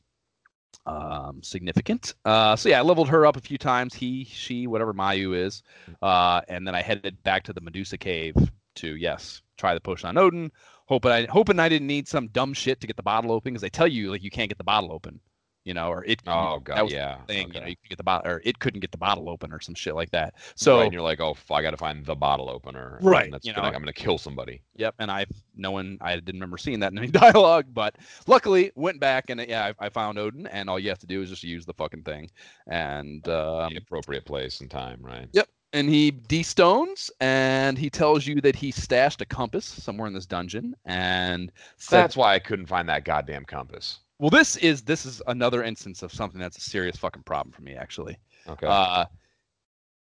um, 0.85 1.41
significant. 1.43 2.13
Uh, 2.23 2.55
so 2.55 2.69
yeah, 2.69 2.79
I 2.79 2.81
leveled 2.81 3.09
her 3.09 3.25
up 3.25 3.37
a 3.37 3.41
few 3.41 3.57
times. 3.57 3.93
He, 3.93 4.25
she, 4.25 4.67
whatever 4.67 4.93
Myau 4.93 5.35
is, 5.35 5.63
uh, 6.01 6.41
and 6.47 6.67
then 6.67 6.75
I 6.75 6.81
headed 6.81 7.21
back 7.23 7.43
to 7.43 7.53
the 7.53 7.61
Medusa 7.61 7.97
cave 7.97 8.35
to 8.75 8.95
yes, 8.95 9.41
try 9.57 9.73
the 9.73 9.81
potion 9.81 10.09
on 10.09 10.17
Odin. 10.17 10.51
Hoping 10.87 11.11
I 11.11 11.25
hoping 11.25 11.59
I 11.59 11.69
didn't 11.69 11.87
need 11.87 12.07
some 12.07 12.27
dumb 12.27 12.53
shit 12.53 12.81
to 12.81 12.87
get 12.87 12.95
the 12.95 13.03
bottle 13.03 13.31
open 13.31 13.53
because 13.53 13.61
they 13.61 13.69
tell 13.69 13.87
you 13.87 14.11
like 14.11 14.23
you 14.23 14.29
can't 14.29 14.49
get 14.49 14.57
the 14.57 14.63
bottle 14.63 14.91
open, 14.91 15.19
you 15.65 15.73
know, 15.73 15.89
or 15.89 16.05
it. 16.05 16.21
Oh 16.27 16.59
that 16.59 16.63
god, 16.63 16.89
the 16.89 16.93
yeah. 16.93 17.21
Thing, 17.25 17.51
you 17.53 17.59
know, 17.59 17.67
you 17.67 17.75
could 17.75 17.89
get 17.89 17.97
the 17.97 18.03
bottle, 18.03 18.31
or 18.31 18.41
it 18.45 18.59
couldn't 18.59 18.79
get 18.79 18.91
the 18.91 18.97
bottle 18.97 19.29
open, 19.29 19.51
or 19.51 19.59
some 19.59 19.75
shit 19.75 19.95
like 19.95 20.11
that. 20.11 20.35
So 20.55 20.77
So 20.77 20.79
and 20.79 20.93
you're 20.93 21.01
like, 21.01 21.19
oh, 21.19 21.31
f- 21.31 21.51
I 21.51 21.61
got 21.61 21.71
to 21.71 21.77
find 21.77 22.05
the 22.05 22.15
bottle 22.15 22.49
opener. 22.49 22.99
Right, 23.01 23.25
And 23.25 23.33
that's 23.33 23.45
you 23.45 23.51
know. 23.53 23.61
I'm 23.61 23.73
gonna 23.73 23.91
kill 23.91 24.17
somebody. 24.17 24.61
Yep, 24.77 24.95
and 24.99 25.11
I 25.11 25.25
no 25.55 25.71
one 25.71 25.97
I 26.01 26.15
didn't 26.15 26.35
remember 26.35 26.57
seeing 26.57 26.79
that 26.81 26.91
in 26.91 26.97
any 26.97 27.07
dialogue, 27.11 27.65
but 27.73 27.97
luckily 28.27 28.71
went 28.75 28.99
back 28.99 29.29
and 29.29 29.41
yeah, 29.41 29.71
I, 29.79 29.85
I 29.87 29.89
found 29.89 30.17
Odin, 30.19 30.47
and 30.47 30.69
all 30.69 30.79
you 30.79 30.89
have 30.89 30.99
to 30.99 31.07
do 31.07 31.21
is 31.21 31.29
just 31.29 31.43
use 31.43 31.65
the 31.65 31.73
fucking 31.73 32.03
thing, 32.03 32.29
and 32.67 33.27
um, 33.27 33.73
the 33.73 33.77
appropriate 33.77 34.25
place 34.25 34.61
and 34.61 34.69
time, 34.69 34.99
right? 35.01 35.27
Yep. 35.33 35.47
and 35.73 35.89
he 35.89 36.11
destones, 36.11 37.09
and 37.19 37.77
he 37.77 37.89
tells 37.89 38.25
you 38.27 38.39
that 38.41 38.55
he 38.55 38.71
stashed 38.71 39.21
a 39.21 39.25
compass 39.25 39.65
somewhere 39.65 40.07
in 40.07 40.13
this 40.13 40.25
dungeon, 40.25 40.75
and 40.85 41.51
said, 41.77 42.01
That's 42.03 42.15
why 42.17 42.33
I 42.35 42.39
couldn't 42.39 42.67
find 42.67 42.87
that 42.89 43.03
goddamn 43.05 43.45
compass. 43.45 43.99
Well, 44.19 44.29
this 44.29 44.55
is 44.57 44.81
this 44.83 45.05
is 45.05 45.21
another 45.27 45.63
instance 45.63 46.03
of 46.03 46.13
something 46.13 46.39
that's 46.39 46.57
a 46.57 46.61
serious 46.61 46.95
fucking 46.97 47.23
problem 47.23 47.51
for 47.51 47.61
me 47.61 47.75
actually. 47.75 48.17
Okay. 48.47 48.67
Uh, 48.67 49.05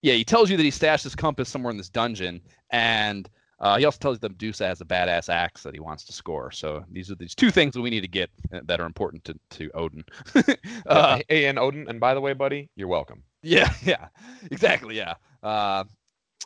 yeah, 0.02 0.14
he 0.14 0.24
tells 0.24 0.50
you 0.50 0.56
that 0.56 0.62
he 0.64 0.70
stashed 0.70 1.04
his 1.04 1.14
compass 1.14 1.48
somewhere 1.48 1.70
in 1.70 1.76
this 1.76 1.88
dungeon, 1.88 2.40
and 2.70 3.30
uh, 3.60 3.78
he 3.78 3.84
also 3.84 3.98
tells 3.98 4.16
you 4.16 4.20
that 4.20 4.32
Medusa 4.32 4.66
has 4.66 4.80
a 4.80 4.84
badass 4.84 5.28
axe 5.28 5.62
that 5.62 5.74
he 5.74 5.80
wants 5.80 6.04
to 6.04 6.12
score. 6.12 6.50
So 6.50 6.84
these 6.90 7.10
are 7.10 7.14
these 7.14 7.36
two 7.36 7.52
things 7.52 7.74
that 7.74 7.80
we 7.80 7.90
need 7.90 8.00
to 8.00 8.08
get 8.08 8.28
uh, 8.52 8.60
that 8.64 8.80
are 8.80 8.86
important 8.86 9.24
to, 9.24 9.38
to 9.50 9.70
Odin. 9.74 10.04
uh, 10.86 11.20
hey, 11.28 11.46
and 11.46 11.58
Odin, 11.58 11.86
and 11.88 12.00
by 12.00 12.14
the 12.14 12.20
way, 12.20 12.32
buddy, 12.32 12.68
you're 12.74 12.88
welcome. 12.88 13.22
yeah, 13.42 13.72
yeah, 13.84 14.08
exactly. 14.50 14.96
Yeah. 14.96 15.14
Uh, 15.44 15.84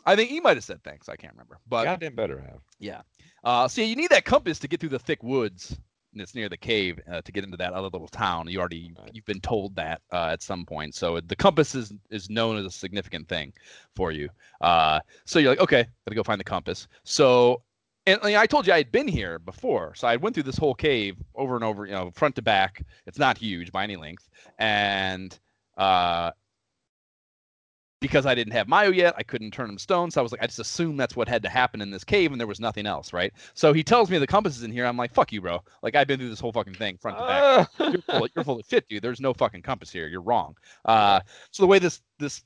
I 0.05 0.15
think 0.15 0.29
he 0.29 0.39
might 0.39 0.57
have 0.57 0.63
said 0.63 0.83
thanks. 0.83 1.09
I 1.09 1.15
can't 1.15 1.33
remember, 1.33 1.59
but 1.67 1.85
Goddamn 1.85 2.15
better 2.15 2.39
have. 2.39 2.59
yeah. 2.79 3.01
Uh, 3.43 3.67
so 3.67 3.81
yeah, 3.81 3.87
you 3.87 3.95
need 3.95 4.11
that 4.11 4.25
compass 4.25 4.59
to 4.59 4.67
get 4.67 4.79
through 4.79 4.89
the 4.89 4.99
thick 4.99 5.23
woods 5.23 5.75
and 6.13 6.21
it's 6.21 6.35
near 6.35 6.49
the 6.49 6.57
cave 6.57 6.99
uh, 7.11 7.21
to 7.21 7.31
get 7.31 7.43
into 7.43 7.57
that 7.57 7.73
other 7.73 7.89
little 7.89 8.07
town. 8.07 8.47
You 8.49 8.59
already 8.59 8.93
Right. 8.97 9.09
you've 9.13 9.25
been 9.25 9.41
told 9.41 9.75
that 9.75 10.01
uh, 10.11 10.27
at 10.27 10.41
some 10.41 10.65
point. 10.65 10.95
So 10.95 11.19
the 11.19 11.35
compass 11.35 11.75
is 11.75 11.93
is 12.09 12.29
known 12.29 12.57
as 12.57 12.65
a 12.65 12.71
significant 12.71 13.27
thing 13.27 13.53
for 13.95 14.11
you. 14.11 14.29
Uh, 14.61 14.99
so 15.25 15.39
you're 15.39 15.51
like, 15.51 15.59
okay, 15.59 15.85
gotta 16.05 16.15
go 16.15 16.23
find 16.23 16.39
the 16.39 16.45
compass. 16.45 16.87
So 17.03 17.61
and 18.05 18.21
I 18.23 18.45
told 18.45 18.65
you 18.65 18.71
I 18.73 18.77
had 18.77 18.91
been 18.91 19.07
here 19.07 19.37
before, 19.37 19.93
so 19.95 20.07
I 20.07 20.15
went 20.15 20.33
through 20.33 20.43
this 20.43 20.57
whole 20.57 20.73
cave 20.73 21.17
over 21.35 21.55
and 21.55 21.63
over, 21.63 21.85
you 21.85 21.91
know, 21.91 22.09
front 22.11 22.35
to 22.35 22.41
back. 22.41 22.81
It's 23.05 23.19
not 23.19 23.37
huge 23.37 23.71
by 23.71 23.83
any 23.83 23.97
length, 23.97 24.29
and 24.59 25.37
uh, 25.77 26.31
because 27.99 28.25
I 28.25 28.35
didn't 28.35 28.53
have 28.53 28.67
Mayo 28.67 28.91
yet, 28.91 29.15
I 29.17 29.23
couldn't 29.23 29.51
turn 29.51 29.69
him 29.69 29.77
stone. 29.77 30.11
So 30.11 30.21
I 30.21 30.23
was 30.23 30.31
like, 30.31 30.43
I 30.43 30.47
just 30.47 30.59
assumed 30.59 30.99
that's 30.99 31.15
what 31.15 31.27
had 31.27 31.41
to 31.43 31.49
happen 31.49 31.81
in 31.81 31.89
this 31.89 32.03
cave, 32.03 32.31
and 32.31 32.39
there 32.39 32.47
was 32.47 32.59
nothing 32.59 32.85
else, 32.85 33.13
right? 33.13 33.33
So 33.53 33.73
he 33.73 33.83
tells 33.83 34.09
me 34.09 34.17
the 34.17 34.27
compass 34.27 34.57
is 34.57 34.63
in 34.63 34.71
here. 34.71 34.85
I'm 34.85 34.97
like, 34.97 35.13
fuck 35.13 35.31
you, 35.31 35.41
bro. 35.41 35.61
Like 35.81 35.95
I've 35.95 36.07
been 36.07 36.19
through 36.19 36.29
this 36.29 36.39
whole 36.39 36.51
fucking 36.51 36.75
thing 36.75 36.97
front 36.97 37.17
to 37.17 37.23
back. 37.23 37.69
Ah. 37.79 37.89
You're 37.89 38.01
full, 38.01 38.25
of, 38.25 38.31
you're 38.35 38.45
full 38.45 38.59
of 38.59 38.65
shit, 38.69 38.87
dude. 38.87 39.01
There's 39.01 39.19
no 39.19 39.33
fucking 39.33 39.63
compass 39.63 39.91
here. 39.91 40.07
You're 40.07 40.21
wrong. 40.21 40.55
Uh, 40.85 41.21
so 41.51 41.63
the 41.63 41.67
way 41.67 41.79
this 41.79 42.01
this 42.19 42.43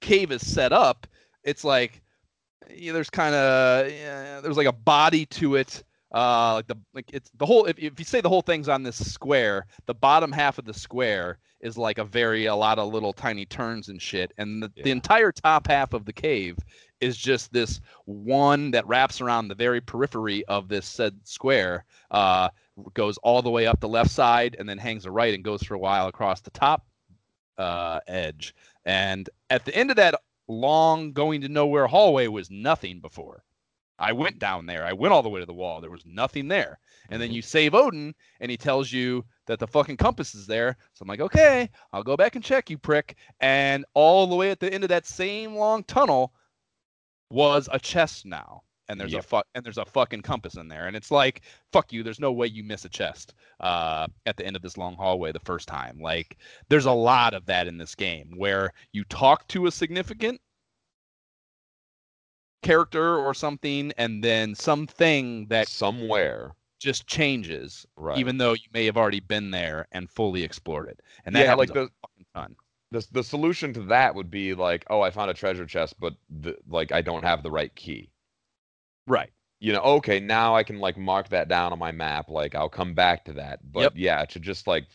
cave 0.00 0.30
is 0.32 0.46
set 0.46 0.72
up, 0.72 1.06
it's 1.42 1.64
like 1.64 2.02
yeah, 2.74 2.92
there's 2.92 3.10
kind 3.10 3.34
of 3.34 3.90
yeah, 3.90 4.40
there's 4.40 4.56
like 4.56 4.66
a 4.66 4.72
body 4.72 5.26
to 5.26 5.56
it. 5.56 5.82
Uh, 6.12 6.54
like 6.54 6.66
the 6.66 6.76
like 6.94 7.10
it's 7.12 7.30
the 7.36 7.46
whole. 7.46 7.66
If, 7.66 7.78
if 7.78 7.98
you 7.98 8.04
say 8.04 8.20
the 8.20 8.28
whole 8.28 8.42
thing's 8.42 8.68
on 8.68 8.82
this 8.82 9.12
square, 9.12 9.66
the 9.86 9.94
bottom 9.94 10.32
half 10.32 10.58
of 10.58 10.64
the 10.64 10.74
square 10.74 11.38
is 11.60 11.76
like 11.76 11.98
a 11.98 12.04
very 12.04 12.46
a 12.46 12.54
lot 12.54 12.78
of 12.78 12.92
little 12.92 13.12
tiny 13.12 13.46
turns 13.46 13.88
and 13.88 14.00
shit, 14.00 14.32
and 14.38 14.62
the, 14.62 14.72
the 14.82 14.90
entire 14.90 15.32
top 15.32 15.66
half 15.66 15.92
of 15.92 16.04
the 16.04 16.12
cave 16.12 16.58
is 17.00 17.16
just 17.16 17.52
this 17.52 17.80
one 18.04 18.70
that 18.70 18.86
wraps 18.86 19.20
around 19.20 19.48
the 19.48 19.54
very 19.54 19.80
periphery 19.80 20.44
of 20.46 20.68
this 20.68 20.86
said 20.86 21.18
square. 21.24 21.84
Uh, 22.10 22.48
goes 22.94 23.18
all 23.18 23.42
the 23.42 23.50
way 23.50 23.66
up 23.66 23.80
the 23.80 23.88
left 23.88 24.10
side 24.10 24.56
and 24.58 24.68
then 24.68 24.78
hangs 24.78 25.04
a 25.04 25.10
right 25.10 25.34
and 25.34 25.44
goes 25.44 25.62
for 25.62 25.74
a 25.74 25.78
while 25.78 26.08
across 26.08 26.40
the 26.40 26.50
top 26.50 26.86
uh, 27.58 28.00
edge. 28.06 28.54
And 28.84 29.28
at 29.50 29.64
the 29.64 29.74
end 29.74 29.90
of 29.90 29.96
that 29.96 30.20
long 30.48 31.12
going 31.12 31.42
to 31.42 31.48
nowhere 31.48 31.86
hallway 31.86 32.26
was 32.26 32.50
nothing 32.50 33.00
before. 33.00 33.44
I 33.98 34.12
went 34.12 34.38
down 34.38 34.66
there. 34.66 34.84
I 34.84 34.94
went 34.94 35.12
all 35.12 35.22
the 35.22 35.28
way 35.28 35.40
to 35.40 35.46
the 35.46 35.52
wall. 35.52 35.80
There 35.80 35.90
was 35.90 36.06
nothing 36.06 36.48
there. 36.48 36.78
And 37.10 37.20
then 37.20 37.32
you 37.32 37.42
save 37.42 37.74
Odin 37.74 38.14
and 38.40 38.50
he 38.50 38.56
tells 38.56 38.92
you 38.92 39.24
that 39.46 39.58
the 39.58 39.66
fucking 39.66 39.96
compass 39.96 40.34
is 40.34 40.46
there. 40.46 40.76
So 40.94 41.02
I'm 41.02 41.08
like, 41.08 41.20
okay, 41.20 41.68
I'll 41.92 42.02
go 42.04 42.16
back 42.16 42.36
and 42.36 42.44
check 42.44 42.70
you, 42.70 42.78
prick. 42.78 43.16
And 43.40 43.84
all 43.94 44.26
the 44.26 44.36
way 44.36 44.50
at 44.50 44.60
the 44.60 44.72
end 44.72 44.84
of 44.84 44.88
that 44.88 45.06
same 45.06 45.56
long 45.56 45.84
tunnel 45.84 46.32
was 47.30 47.68
a 47.72 47.78
chest 47.78 48.26
now. 48.26 48.62
And 48.88 48.98
there's 48.98 49.14
a 49.14 49.22
fuck 49.22 49.46
and 49.54 49.64
there's 49.64 49.78
a 49.78 49.84
fucking 49.84 50.22
compass 50.22 50.56
in 50.56 50.66
there. 50.66 50.88
And 50.88 50.96
it's 50.96 51.12
like, 51.12 51.42
fuck 51.72 51.92
you, 51.92 52.02
there's 52.02 52.18
no 52.18 52.32
way 52.32 52.48
you 52.48 52.64
miss 52.64 52.84
a 52.84 52.88
chest 52.88 53.34
uh 53.60 54.08
at 54.26 54.36
the 54.36 54.46
end 54.46 54.56
of 54.56 54.62
this 54.62 54.76
long 54.78 54.96
hallway 54.96 55.30
the 55.32 55.38
first 55.40 55.68
time. 55.68 56.00
Like 56.00 56.38
there's 56.68 56.86
a 56.86 56.92
lot 56.92 57.34
of 57.34 57.46
that 57.46 57.68
in 57.68 57.78
this 57.78 57.94
game 57.94 58.34
where 58.36 58.72
you 58.92 59.04
talk 59.04 59.46
to 59.48 59.66
a 59.66 59.70
significant 59.70 60.40
character 62.62 63.16
or 63.18 63.34
something 63.34 63.92
and 63.96 64.22
then 64.22 64.54
something 64.54 65.46
that 65.48 65.68
somewhere. 65.68 66.54
Just 66.80 67.06
changes 67.06 67.86
Right. 67.96 68.16
even 68.16 68.38
though 68.38 68.54
you 68.54 68.68
may 68.74 68.86
have 68.86 68.98
already 68.98 69.20
been 69.20 69.52
there 69.52 69.86
and 69.92 70.10
fully 70.10 70.44
explored 70.44 70.88
it 70.88 71.00
and 71.26 71.36
that 71.36 71.46
yeah, 71.46 71.54
like 71.54 71.70
a 71.70 71.74
the 71.74 71.90
fucking 72.02 72.26
ton 72.34 72.56
the 72.92 73.06
the 73.12 73.24
solution 73.24 73.72
to 73.74 73.82
that 73.84 74.14
would 74.14 74.30
be 74.30 74.54
like, 74.54 74.84
oh, 74.90 75.00
I 75.00 75.10
found 75.10 75.30
a 75.30 75.34
treasure 75.34 75.66
chest, 75.66 75.94
but 76.00 76.14
the, 76.28 76.56
like 76.68 76.92
I 76.92 77.02
don't 77.02 77.24
have 77.24 77.42
the 77.42 77.50
right 77.50 77.74
key. 77.74 78.10
right 79.06 79.32
You 79.60 79.74
know, 79.74 79.80
okay, 79.82 80.20
now 80.20 80.56
I 80.56 80.62
can 80.62 80.78
like 80.80 80.96
mark 80.96 81.28
that 81.30 81.48
down 81.48 81.72
on 81.72 81.78
my 81.78 81.92
map. 81.92 82.30
Like 82.30 82.54
I'll 82.54 82.68
come 82.70 82.94
back 82.94 83.24
to 83.26 83.34
that. 83.34 83.60
But 83.72 83.90
Yep. 83.90 83.94
yeah, 83.94 84.24
to 84.26 84.40
just 84.40 84.66
like 84.66 84.86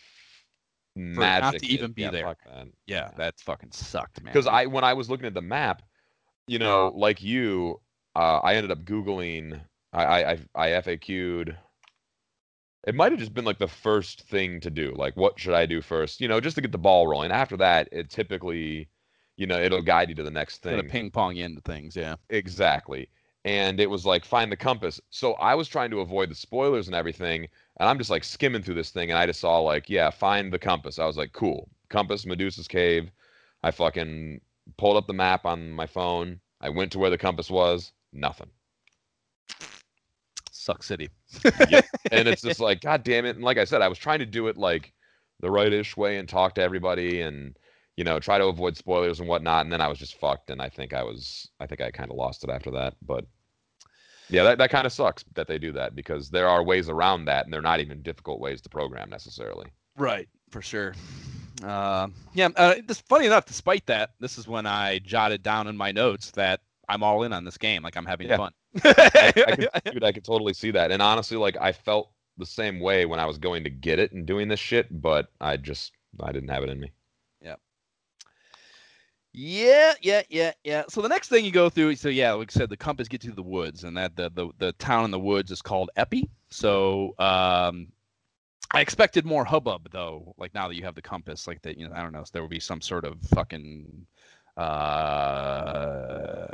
not 1.17 1.57
magic 1.57 1.59
to 1.59 1.67
it, 1.73 1.73
even 1.73 1.91
be 1.91 2.03
yeah, 2.03 2.11
there. 2.11 2.35
that. 2.45 2.67
yeah 2.87 3.11
that 3.15 3.39
fucking 3.39 3.71
sucked 3.71 4.21
man 4.23 4.33
because 4.33 4.47
I 4.47 4.65
when 4.65 4.83
I 4.83 4.93
was 4.93 5.09
looking 5.09 5.25
at 5.27 5.33
the 5.33 5.41
map, 5.41 5.81
you 6.47 6.59
know, 6.59 6.91
like 6.95 7.21
you, 7.23 7.81
uh, 8.15 8.39
I 8.43 8.55
ended 8.55 8.71
up 8.71 8.85
googling. 8.85 9.61
I 9.93 10.03
I 10.05 10.31
I, 10.31 10.39
I 10.55 10.69
FAQ'd. 10.81 11.57
It 12.85 12.95
might 12.95 13.11
have 13.11 13.19
just 13.19 13.33
been 13.33 13.45
like 13.45 13.57
the 13.57 13.67
first 13.67 14.21
thing 14.21 14.59
to 14.61 14.69
do. 14.69 14.93
Like, 14.95 15.17
what 15.17 15.39
should 15.39 15.53
I 15.53 15.65
do 15.65 15.81
first? 15.81 16.21
You 16.21 16.27
know, 16.27 16.39
just 16.39 16.55
to 16.55 16.61
get 16.61 16.71
the 16.71 16.77
ball 16.77 17.07
rolling. 17.07 17.31
After 17.31 17.57
that, 17.57 17.89
it 17.91 18.09
typically, 18.09 18.87
you 19.37 19.47
know, 19.47 19.59
it'll 19.59 19.81
guide 19.81 20.09
you 20.09 20.15
to 20.15 20.23
the 20.23 20.31
next 20.31 20.61
thing. 20.61 20.87
ping 20.87 21.09
pong 21.09 21.35
you 21.35 21.45
into 21.45 21.61
things 21.61 21.95
yeah 21.95 22.15
Exactly. 22.29 23.09
And 23.43 23.79
it 23.79 23.89
was 23.89 24.05
like 24.05 24.25
find 24.25 24.51
the 24.51 24.57
compass. 24.57 24.99
So 25.09 25.33
I 25.33 25.55
was 25.55 25.67
trying 25.67 25.91
to 25.91 25.99
avoid 25.99 26.29
the 26.29 26.35
spoilers 26.35 26.87
and 26.87 26.95
everything, 26.95 27.47
and 27.77 27.89
I'm 27.89 27.97
just 27.97 28.09
like 28.09 28.23
skimming 28.23 28.63
through 28.63 28.75
this 28.75 28.89
thing, 28.89 29.11
and 29.11 29.19
I 29.19 29.25
just 29.27 29.39
saw 29.39 29.59
like, 29.59 29.89
yeah, 29.89 30.09
find 30.09 30.51
the 30.51 30.59
compass. 30.59 30.97
I 30.97 31.05
was 31.05 31.17
like, 31.17 31.31
cool, 31.33 31.69
compass, 31.89 32.25
Medusa's 32.25 32.67
cave. 32.67 33.11
I 33.63 33.71
fucking 33.71 34.41
pulled 34.77 34.97
up 34.97 35.07
the 35.07 35.13
map 35.13 35.45
on 35.45 35.71
my 35.71 35.85
phone. 35.85 36.39
I 36.61 36.69
went 36.69 36.91
to 36.93 36.99
where 36.99 37.09
the 37.09 37.17
compass 37.17 37.49
was. 37.49 37.91
Nothing. 38.13 38.49
Suck 40.65 40.83
city 40.83 41.09
And 42.11 42.27
it's 42.27 42.41
just 42.41 42.59
like, 42.59 42.81
god 42.81 43.03
damn 43.03 43.25
it. 43.25 43.35
And 43.35 43.43
like 43.43 43.57
I 43.57 43.65
said, 43.65 43.81
I 43.81 43.87
was 43.87 43.97
trying 43.97 44.19
to 44.19 44.25
do 44.25 44.47
it 44.47 44.57
like 44.57 44.93
the 45.39 45.51
rightish 45.51 45.95
way 45.95 46.17
and 46.17 46.27
talk 46.27 46.55
to 46.55 46.61
everybody 46.61 47.21
and 47.21 47.57
you 47.97 48.03
know 48.03 48.19
try 48.19 48.37
to 48.37 48.45
avoid 48.45 48.75
spoilers 48.77 49.19
and 49.19 49.29
whatnot. 49.29 49.65
And 49.65 49.71
then 49.71 49.81
I 49.81 49.87
was 49.87 49.99
just 49.99 50.19
fucked. 50.19 50.49
And 50.49 50.61
I 50.61 50.69
think 50.69 50.93
I 50.93 51.03
was, 51.03 51.49
I 51.59 51.67
think 51.67 51.81
I 51.81 51.91
kind 51.91 52.09
of 52.09 52.17
lost 52.17 52.43
it 52.43 52.49
after 52.49 52.71
that. 52.71 52.95
But 53.01 53.25
yeah, 54.29 54.43
that, 54.43 54.57
that 54.57 54.69
kind 54.71 54.85
of 54.85 54.93
sucks 54.93 55.23
that 55.35 55.47
they 55.47 55.59
do 55.59 55.71
that 55.73 55.95
because 55.95 56.29
there 56.29 56.49
are 56.49 56.63
ways 56.63 56.89
around 56.89 57.25
that, 57.25 57.45
and 57.45 57.53
they're 57.53 57.61
not 57.61 57.79
even 57.79 58.01
difficult 58.01 58.39
ways 58.39 58.61
to 58.61 58.69
program 58.69 59.09
necessarily. 59.09 59.67
Right, 59.97 60.27
for 60.49 60.61
sure. 60.61 60.95
Uh, 61.63 62.07
yeah, 62.33 62.49
uh, 62.55 62.75
this, 62.87 63.01
funny 63.01 63.27
enough, 63.27 63.45
despite 63.45 63.85
that, 63.85 64.11
this 64.19 64.37
is 64.37 64.47
when 64.47 64.65
I 64.65 64.99
jotted 64.99 65.43
down 65.43 65.67
in 65.67 65.77
my 65.77 65.91
notes 65.91 66.31
that 66.31 66.61
I'm 66.89 67.03
all 67.03 67.23
in 67.23 67.33
on 67.33 67.43
this 67.43 67.57
game. 67.57 67.83
Like 67.83 67.97
I'm 67.97 68.05
having 68.05 68.27
Yeah. 68.27 68.37
fun. 68.37 68.51
I, 68.83 69.33
I 69.35 69.55
could, 69.55 69.69
dude, 69.93 70.03
I 70.03 70.11
could 70.11 70.25
totally 70.25 70.53
see 70.53 70.71
that. 70.71 70.91
And 70.91 71.01
honestly, 71.01 71.37
like 71.37 71.57
I 71.59 71.71
felt 71.71 72.11
the 72.37 72.45
same 72.45 72.79
way 72.79 73.05
when 73.05 73.19
I 73.19 73.25
was 73.25 73.37
going 73.37 73.63
to 73.63 73.69
get 73.69 73.99
it 73.99 74.11
and 74.11 74.25
doing 74.25 74.47
this 74.47 74.59
shit, 74.59 74.87
but 75.01 75.27
I 75.39 75.57
just 75.57 75.93
I 76.21 76.31
didn't 76.31 76.49
have 76.49 76.63
it 76.63 76.69
in 76.69 76.79
me. 76.79 76.91
Yeah, 79.37 79.93
yeah, 80.01 80.21
yeah, 80.29 80.53
yeah. 80.63 80.83
So 80.87 81.01
the 81.01 81.09
next 81.09 81.27
thing 81.27 81.43
you 81.43 81.51
go 81.51 81.69
through, 81.69 81.97
so 81.97 82.07
yeah, 82.07 82.31
like 82.31 82.51
I 82.55 82.57
said, 82.57 82.69
the 82.69 82.77
compass 82.77 83.09
gets 83.09 83.25
you 83.25 83.31
to 83.31 83.35
the 83.35 83.43
woods, 83.43 83.83
and 83.83 83.97
that 83.97 84.15
the 84.15 84.29
the, 84.33 84.49
the 84.59 84.71
town 84.73 85.03
in 85.03 85.11
the 85.11 85.19
woods 85.19 85.51
is 85.51 85.61
called 85.61 85.89
Eppi. 85.97 86.29
So 86.49 87.15
um, 87.19 87.87
I 88.71 88.79
expected 88.79 89.25
more 89.25 89.43
hubbub 89.43 89.89
though. 89.91 90.33
Like 90.37 90.53
now 90.53 90.69
that 90.69 90.75
you 90.75 90.83
have 90.83 90.95
the 90.95 91.01
compass, 91.01 91.47
like 91.47 91.61
that, 91.63 91.77
you 91.77 91.85
know, 91.85 91.93
I 91.93 92.01
don't 92.01 92.13
know, 92.13 92.23
so 92.23 92.29
there 92.31 92.43
would 92.43 92.49
be 92.49 92.61
some 92.61 92.79
sort 92.79 93.03
of 93.03 93.21
fucking 93.33 94.07
uh 94.57 96.45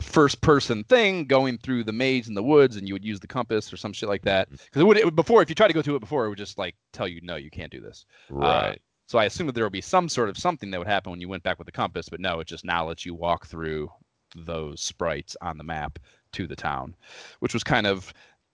first 0.00 0.40
person 0.40 0.84
thing 0.84 1.24
going 1.24 1.58
through 1.58 1.84
the 1.84 1.92
maze 1.92 2.28
in 2.28 2.34
the 2.34 2.42
woods 2.42 2.76
and 2.76 2.86
you 2.88 2.94
would 2.94 3.04
use 3.04 3.20
the 3.20 3.26
compass 3.26 3.72
or 3.72 3.76
some 3.76 3.92
shit 3.92 4.08
like 4.08 4.22
that 4.22 4.48
because 4.50 4.80
it 4.80 4.84
would, 4.84 4.96
it 4.96 5.14
before 5.16 5.42
if 5.42 5.48
you 5.48 5.54
try 5.54 5.66
to 5.68 5.74
go 5.74 5.82
through 5.82 5.96
it 5.96 6.00
before 6.00 6.26
it 6.26 6.28
would 6.28 6.38
just 6.38 6.58
like 6.58 6.74
tell 6.92 7.08
you 7.08 7.20
no 7.22 7.36
you 7.36 7.50
can't 7.50 7.72
do 7.72 7.80
this 7.80 8.06
Right. 8.28 8.80
so 9.06 9.18
I 9.18 9.24
assumed 9.24 9.48
that 9.48 9.54
there 9.54 9.64
would 9.64 9.72
be 9.72 9.80
some 9.80 10.08
sort 10.08 10.28
of 10.28 10.38
something 10.38 10.70
that 10.70 10.78
would 10.78 10.86
happen 10.86 11.10
when 11.10 11.20
you 11.20 11.28
went 11.28 11.42
back 11.42 11.58
with 11.58 11.66
the 11.66 11.72
compass, 11.72 12.08
but 12.08 12.20
no, 12.20 12.40
it 12.40 12.46
just 12.46 12.64
now 12.64 12.86
lets 12.88 13.04
you 13.04 13.14
walk 13.14 13.46
through 13.46 13.90
those 14.34 14.80
sprites 14.80 15.36
on 15.42 15.58
the 15.58 15.64
map 15.64 15.98
to 16.32 16.46
the 16.46 16.56
town, 16.56 16.96
which 17.40 17.52
was 17.54 17.62
kind 17.62 17.86
of 17.86 18.12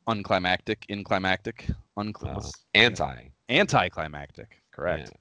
unclimactic, 0.08 0.84
inclimactic, 0.88 1.70
uncl- 1.96 2.44
Uh, 2.44 2.50
anti. 2.74 3.28
anticlimactic, 3.48 4.60
correct. 4.72 5.12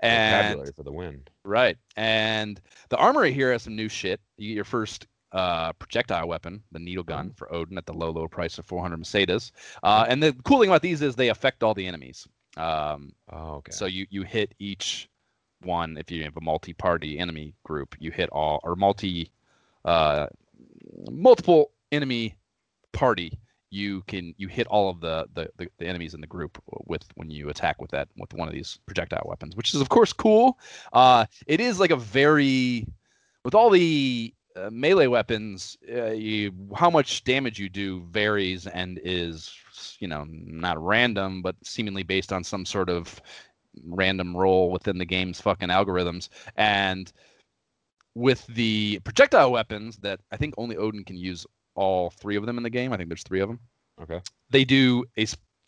And 0.00 0.72
for 0.74 0.82
the 0.82 0.92
win. 0.92 1.22
right, 1.44 1.76
and 1.96 2.60
the 2.88 2.96
armory 2.96 3.32
here 3.32 3.52
has 3.52 3.62
some 3.62 3.76
new 3.76 3.88
shit. 3.88 4.20
You 4.36 4.48
get 4.48 4.54
your 4.54 4.64
first 4.64 5.06
uh, 5.32 5.72
projectile 5.74 6.28
weapon, 6.28 6.62
the 6.72 6.78
needle 6.78 7.04
gun 7.04 7.32
for 7.36 7.52
Odin 7.52 7.76
at 7.78 7.86
the 7.86 7.92
low, 7.92 8.10
low 8.10 8.28
price 8.28 8.58
of 8.58 8.66
400 8.66 8.96
Mercedes. 8.96 9.52
Uh, 9.82 10.06
and 10.08 10.22
the 10.22 10.32
cool 10.44 10.60
thing 10.60 10.70
about 10.70 10.82
these 10.82 11.02
is 11.02 11.14
they 11.16 11.28
affect 11.28 11.62
all 11.62 11.74
the 11.74 11.86
enemies. 11.86 12.26
Um, 12.56 13.12
Oh, 13.30 13.56
okay. 13.56 13.72
so 13.72 13.84
you 13.86 14.06
you 14.10 14.22
hit 14.22 14.54
each 14.58 15.08
one 15.62 15.96
if 15.98 16.10
you 16.10 16.22
have 16.24 16.36
a 16.36 16.40
multi-party 16.40 17.18
enemy 17.18 17.54
group. 17.64 17.96
You 17.98 18.10
hit 18.10 18.30
all 18.30 18.60
or 18.62 18.76
multi, 18.76 19.30
uh, 19.84 20.26
multiple 21.10 21.72
enemy 21.92 22.36
party. 22.92 23.38
You 23.70 24.02
can 24.02 24.34
you 24.36 24.48
hit 24.48 24.66
all 24.68 24.90
of 24.90 25.00
the, 25.00 25.26
the 25.34 25.50
the 25.56 25.68
the 25.78 25.86
enemies 25.86 26.14
in 26.14 26.20
the 26.20 26.26
group 26.26 26.62
with 26.86 27.04
when 27.14 27.30
you 27.30 27.48
attack 27.48 27.80
with 27.80 27.90
that 27.90 28.08
with 28.16 28.32
one 28.34 28.48
of 28.48 28.54
these 28.54 28.78
projectile 28.86 29.24
weapons, 29.26 29.56
which 29.56 29.74
is 29.74 29.80
of 29.80 29.88
course 29.88 30.12
cool. 30.12 30.58
Uh, 30.92 31.26
it 31.46 31.60
is 31.60 31.80
like 31.80 31.90
a 31.90 31.96
very 31.96 32.86
with 33.44 33.54
all 33.54 33.70
the 33.70 34.32
uh, 34.56 34.70
melee 34.70 35.06
weapons, 35.06 35.76
uh, 35.92 36.12
you, 36.12 36.52
how 36.74 36.88
much 36.88 37.24
damage 37.24 37.58
you 37.58 37.68
do 37.68 38.02
varies 38.10 38.66
and 38.66 38.98
is 39.04 39.52
you 39.98 40.08
know 40.08 40.26
not 40.28 40.82
random, 40.82 41.42
but 41.42 41.56
seemingly 41.62 42.02
based 42.02 42.32
on 42.32 42.42
some 42.42 42.64
sort 42.64 42.88
of 42.88 43.20
random 43.84 44.36
roll 44.36 44.70
within 44.70 44.98
the 44.98 45.04
game's 45.04 45.40
fucking 45.40 45.68
algorithms. 45.68 46.28
And 46.56 47.12
with 48.14 48.46
the 48.46 48.98
projectile 49.00 49.52
weapons 49.52 49.98
that 49.98 50.20
I 50.32 50.38
think 50.38 50.54
only 50.56 50.76
Odin 50.76 51.04
can 51.04 51.16
use 51.16 51.46
all 51.76 52.10
three 52.10 52.36
of 52.36 52.44
them 52.46 52.56
in 52.56 52.62
the 52.64 52.70
game. 52.70 52.92
I 52.92 52.96
think 52.96 53.08
there's 53.08 53.22
three 53.22 53.40
of 53.40 53.48
them. 53.48 53.60
okay. 54.02 54.20
They 54.50 54.64
do 54.64 55.04
a 55.16 55.26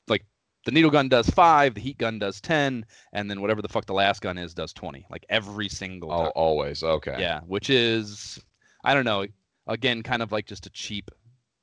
like 0.09 0.25
the 0.65 0.73
needle 0.73 0.91
gun 0.91 1.09
does 1.09 1.29
five, 1.31 1.75
the 1.75 1.81
heat 1.81 1.99
gun 1.99 2.19
does 2.19 2.41
ten, 2.41 2.85
and 3.13 3.31
then 3.31 3.41
whatever 3.41 3.63
the 3.63 3.69
fuck 3.69 3.87
the 3.87 3.93
last 3.95 4.21
gun 4.21 4.37
is 4.39 4.55
does 4.55 4.73
twenty. 4.73 5.07
Like 5.11 5.25
every 5.29 5.69
single 5.69 6.13
Oh, 6.13 6.23
time. 6.25 6.33
always. 6.35 6.83
Okay. 6.83 7.17
Yeah, 7.19 7.41
which 7.47 7.71
is 7.71 8.41
I 8.85 8.95
don't 8.95 9.05
know. 9.05 9.27
Again, 9.67 10.03
kind 10.03 10.23
of 10.23 10.33
like 10.33 10.47
just 10.47 10.67
a 10.67 10.71
cheap 10.71 11.11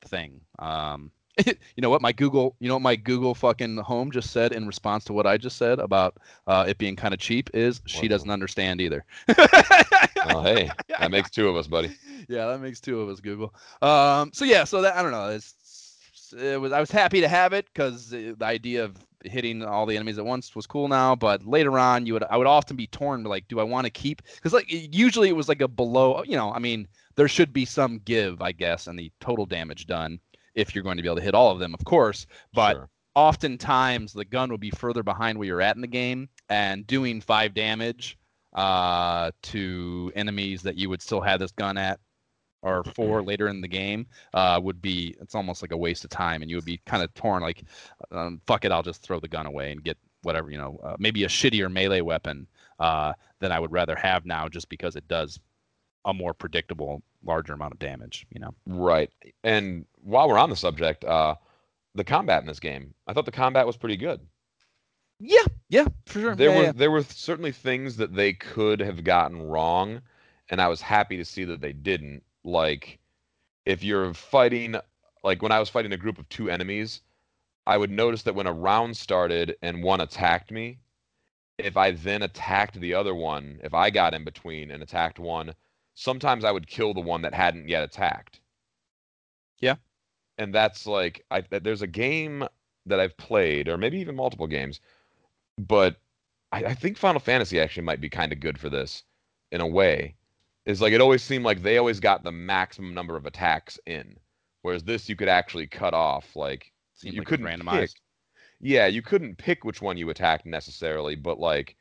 thing. 0.05 0.39
Um, 0.59 1.11
you 1.45 1.53
know 1.79 1.89
what 1.89 2.01
my 2.01 2.11
Google, 2.13 2.55
you 2.59 2.67
know 2.69 2.75
what 2.75 2.81
my 2.83 2.95
Google 2.95 3.33
fucking 3.35 3.77
home 3.77 4.11
just 4.11 4.31
said 4.31 4.53
in 4.53 4.65
response 4.67 5.03
to 5.05 5.13
what 5.13 5.25
I 5.27 5.37
just 5.37 5.57
said 5.57 5.79
about 5.79 6.17
uh, 6.47 6.65
it 6.67 6.77
being 6.77 6.95
kind 6.95 7.13
of 7.13 7.19
cheap 7.19 7.49
is 7.53 7.81
she 7.85 8.07
doesn't 8.07 8.29
understand 8.29 8.79
either. 8.79 9.03
Well, 10.25 10.43
hey, 10.43 10.71
that 10.99 11.11
makes 11.11 11.29
two 11.29 11.47
of 11.49 11.55
us, 11.55 11.67
buddy. 11.67 11.95
yeah, 12.27 12.47
that 12.47 12.59
makes 12.61 12.79
two 12.79 13.01
of 13.01 13.09
us 13.09 13.19
Google. 13.19 13.53
Um, 13.81 14.31
so 14.33 14.45
yeah, 14.45 14.63
so 14.63 14.81
that 14.81 14.95
I 14.95 15.01
don't 15.01 15.11
know. 15.11 15.29
It's, 15.29 15.53
it 16.37 16.59
was 16.59 16.71
I 16.71 16.79
was 16.79 16.91
happy 16.91 17.21
to 17.21 17.27
have 17.27 17.53
it 17.53 17.65
because 17.73 18.09
the 18.09 18.35
idea 18.41 18.83
of 18.83 18.97
hitting 19.23 19.63
all 19.63 19.85
the 19.85 19.95
enemies 19.95 20.17
at 20.19 20.25
once 20.25 20.55
was 20.55 20.67
cool 20.67 20.87
now. 20.87 21.15
But 21.15 21.45
later 21.45 21.77
on, 21.79 22.05
you 22.05 22.13
would 22.13 22.23
I 22.23 22.37
would 22.37 22.47
often 22.47 22.75
be 22.75 22.87
torn 22.87 23.23
like, 23.23 23.47
do 23.47 23.59
I 23.59 23.63
want 23.63 23.85
to 23.85 23.91
keep? 23.91 24.21
Because 24.35 24.53
like 24.53 24.65
usually 24.69 25.29
it 25.29 25.35
was 25.35 25.47
like 25.47 25.61
a 25.61 25.67
below. 25.67 26.23
You 26.25 26.35
know, 26.35 26.51
I 26.51 26.59
mean, 26.59 26.87
there 27.15 27.27
should 27.27 27.53
be 27.53 27.65
some 27.65 27.99
give, 28.05 28.41
I 28.41 28.51
guess, 28.51 28.87
and 28.87 28.97
the 28.97 29.11
total 29.21 29.45
damage 29.45 29.85
done 29.87 30.19
if 30.55 30.73
you're 30.73 30.83
going 30.83 30.97
to 30.97 31.03
be 31.03 31.07
able 31.09 31.17
to 31.17 31.21
hit 31.21 31.35
all 31.35 31.51
of 31.51 31.59
them, 31.59 31.73
of 31.73 31.83
course. 31.85 32.25
But 32.53 32.73
Sure. 32.73 32.89
oftentimes 33.15 34.13
the 34.13 34.25
gun 34.25 34.49
would 34.51 34.61
be 34.61 34.71
further 34.71 35.03
behind 35.03 35.37
where 35.37 35.47
you're 35.47 35.61
at 35.61 35.75
in 35.75 35.81
the 35.81 35.87
game 35.87 36.29
and 36.49 36.87
doing 36.87 37.21
five 37.21 37.53
damage 37.53 38.17
uh, 38.55 39.31
to 39.43 40.11
enemies 40.15 40.61
that 40.63 40.75
you 40.77 40.89
would 40.89 41.01
still 41.01 41.21
have 41.21 41.39
this 41.39 41.51
gun 41.51 41.77
at 41.77 41.99
or 42.61 42.83
four 42.95 43.21
later 43.21 43.47
in 43.47 43.61
the 43.61 43.67
game 43.67 44.07
uh, 44.33 44.59
would 44.61 44.81
be 44.81 45.15
it's 45.21 45.35
almost 45.35 45.61
like 45.61 45.71
a 45.71 45.77
waste 45.77 46.03
of 46.03 46.09
time 46.09 46.41
and 46.41 46.49
you 46.49 46.57
would 46.57 46.65
be 46.65 46.81
kind 46.85 47.03
of 47.03 47.13
torn 47.13 47.43
like 47.43 47.63
um, 48.11 48.41
fuck 48.47 48.65
it 48.65 48.71
i'll 48.71 48.81
just 48.81 49.03
throw 49.03 49.19
the 49.19 49.27
gun 49.27 49.45
away 49.45 49.71
and 49.71 49.83
get 49.83 49.97
whatever 50.23 50.49
you 50.49 50.57
know 50.57 50.79
uh, 50.83 50.95
maybe 50.97 51.25
a 51.25 51.27
shittier 51.27 51.71
melee 51.71 52.01
weapon 52.01 52.47
uh, 52.79 53.13
that 53.39 53.51
i 53.51 53.59
would 53.59 53.71
rather 53.71 53.95
have 53.95 54.25
now 54.25 54.49
just 54.49 54.67
because 54.69 54.95
it 54.95 55.07
does 55.07 55.39
a 56.05 56.13
more 56.13 56.33
predictable 56.33 57.03
larger 57.23 57.53
amount 57.53 57.73
of 57.73 57.77
damage 57.77 58.25
you 58.31 58.39
know 58.39 58.53
Right. 58.67 59.11
And 59.43 59.85
while 60.01 60.27
we're 60.27 60.37
on 60.37 60.49
the 60.49 60.55
subject, 60.55 61.03
uh, 61.03 61.35
the 61.95 62.03
combat 62.03 62.41
in 62.41 62.47
this 62.47 62.59
game, 62.59 62.93
I 63.07 63.13
thought 63.13 63.25
the 63.25 63.31
combat 63.31 63.65
was 63.65 63.77
pretty 63.77 63.97
good. 63.97 64.19
Yeah 65.19 65.45
yeah 65.69 65.87
for 66.05 66.19
sure 66.19 66.35
There 66.35 66.51
Yeah, 66.51 66.51
were 66.51 66.67
yeah. 66.67 66.71
there 66.71 66.91
were 66.91 67.03
certainly 67.03 67.51
things 67.51 67.97
that 67.97 68.13
they 68.15 68.33
could 68.33 68.79
have 68.79 69.03
gotten 69.03 69.41
wrong, 69.41 70.01
and 70.49 70.61
I 70.61 70.67
was 70.67 70.81
happy 70.81 71.17
to 71.17 71.25
see 71.25 71.43
that 71.45 71.61
they 71.61 71.73
didn't. 71.73 72.23
Like, 72.43 72.99
if 73.65 73.83
you're 73.83 74.13
fighting, 74.13 74.75
like 75.23 75.41
when 75.41 75.51
I 75.51 75.59
was 75.59 75.69
fighting 75.69 75.93
a 75.93 75.97
group 75.97 76.19
of 76.19 76.29
two 76.29 76.49
enemies, 76.49 77.01
I 77.67 77.77
would 77.77 77.91
notice 77.91 78.23
that 78.23 78.35
when 78.35 78.47
a 78.47 78.53
round 78.53 78.97
started 78.97 79.57
and 79.61 79.83
one 79.83 80.01
attacked 80.01 80.51
me, 80.51 80.79
if 81.57 81.77
I 81.77 81.91
then 81.91 82.21
attacked 82.23 82.79
the 82.79 82.93
other 82.93 83.15
one, 83.15 83.59
if 83.63 83.73
I 83.73 83.89
got 83.91 84.13
in 84.13 84.23
between 84.25 84.71
and 84.71 84.83
attacked 84.83 85.19
one, 85.19 85.55
sometimes 85.95 86.43
I 86.45 86.51
would 86.51 86.67
kill 86.67 86.93
the 86.93 87.01
one 87.01 87.21
that 87.23 87.33
hadn't 87.35 87.69
yet 87.69 87.83
attacked. 87.83 88.41
Yeah. 89.59 89.75
And 90.37 90.53
that's 90.53 90.85
like 90.85 91.25
I 91.31 91.41
there's 91.41 91.81
a 91.81 91.87
game 91.87 92.47
that 92.85 92.99
I've 92.99 93.17
played, 93.17 93.67
or 93.67 93.77
maybe 93.77 93.99
even 93.99 94.15
multiple 94.15 94.47
games, 94.47 94.79
but 95.57 95.97
I, 96.51 96.65
I 96.65 96.73
think 96.73 96.97
Final 96.97 97.19
Fantasy 97.19 97.59
actually 97.59 97.83
might 97.83 98.01
be 98.01 98.09
kind 98.09 98.31
of 98.31 98.39
good 98.39 98.57
for 98.57 98.69
this 98.69 99.03
in 99.51 99.61
a 99.61 99.67
way. 99.67 100.15
Is 100.65 100.81
like 100.81 100.93
it 100.93 101.01
always 101.01 101.21
seemed 101.21 101.45
like 101.45 101.61
they 101.61 101.77
always 101.77 101.99
got 101.99 102.23
the 102.23 102.31
maximum 102.31 102.93
number 102.93 103.15
of 103.15 103.25
attacks 103.25 103.79
in, 103.85 104.17
whereas 104.63 104.83
this 104.83 105.07
you 105.07 105.15
could 105.15 105.27
actually 105.29 105.67
cut 105.67 105.93
off. 105.93 106.35
Like 106.35 106.71
Seemed 106.95 107.13
you 107.13 107.21
like 107.21 107.27
couldn't 107.27 107.45
randomize. 107.45 107.79
pick. 107.81 107.89
Yeah, 108.61 108.87
you 108.87 109.01
couldn't 109.01 109.37
pick 109.37 109.63
which 109.63 109.81
one 109.81 109.97
you 109.97 110.09
attacked 110.09 110.45
necessarily, 110.45 111.15
but 111.15 111.39
like 111.39 111.75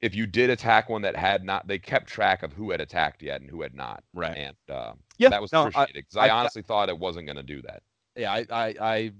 if 0.00 0.14
you 0.14 0.26
did 0.26 0.48
attack 0.50 0.88
one 0.88 1.02
that 1.02 1.14
had 1.14 1.44
not, 1.44 1.66
they 1.68 1.78
kept 1.78 2.08
track 2.08 2.42
of 2.42 2.52
who 2.52 2.70
had 2.70 2.80
attacked 2.80 3.22
yet 3.22 3.40
and 3.40 3.50
who 3.50 3.62
had 3.62 3.74
not, 3.74 4.02
right 4.14 4.36
and 4.36 4.56
uh, 4.70 4.92
yeah 5.18 5.28
that 5.28 5.40
was 5.42 5.52
no, 5.52 5.64
I, 5.64 5.68
appreciated 5.68 5.94
because 6.08 6.16
I, 6.16 6.26
I- 6.28 6.30
honestly 6.30 6.62
thought 6.62 6.88
it 6.88 6.98
wasn't 6.98 7.26
going 7.26 7.36
to 7.36 7.42
do 7.42 7.60
that. 7.62 7.82
yeah 8.16 8.32
I, 8.32 8.46
I 8.50 8.74
i 8.80 9.12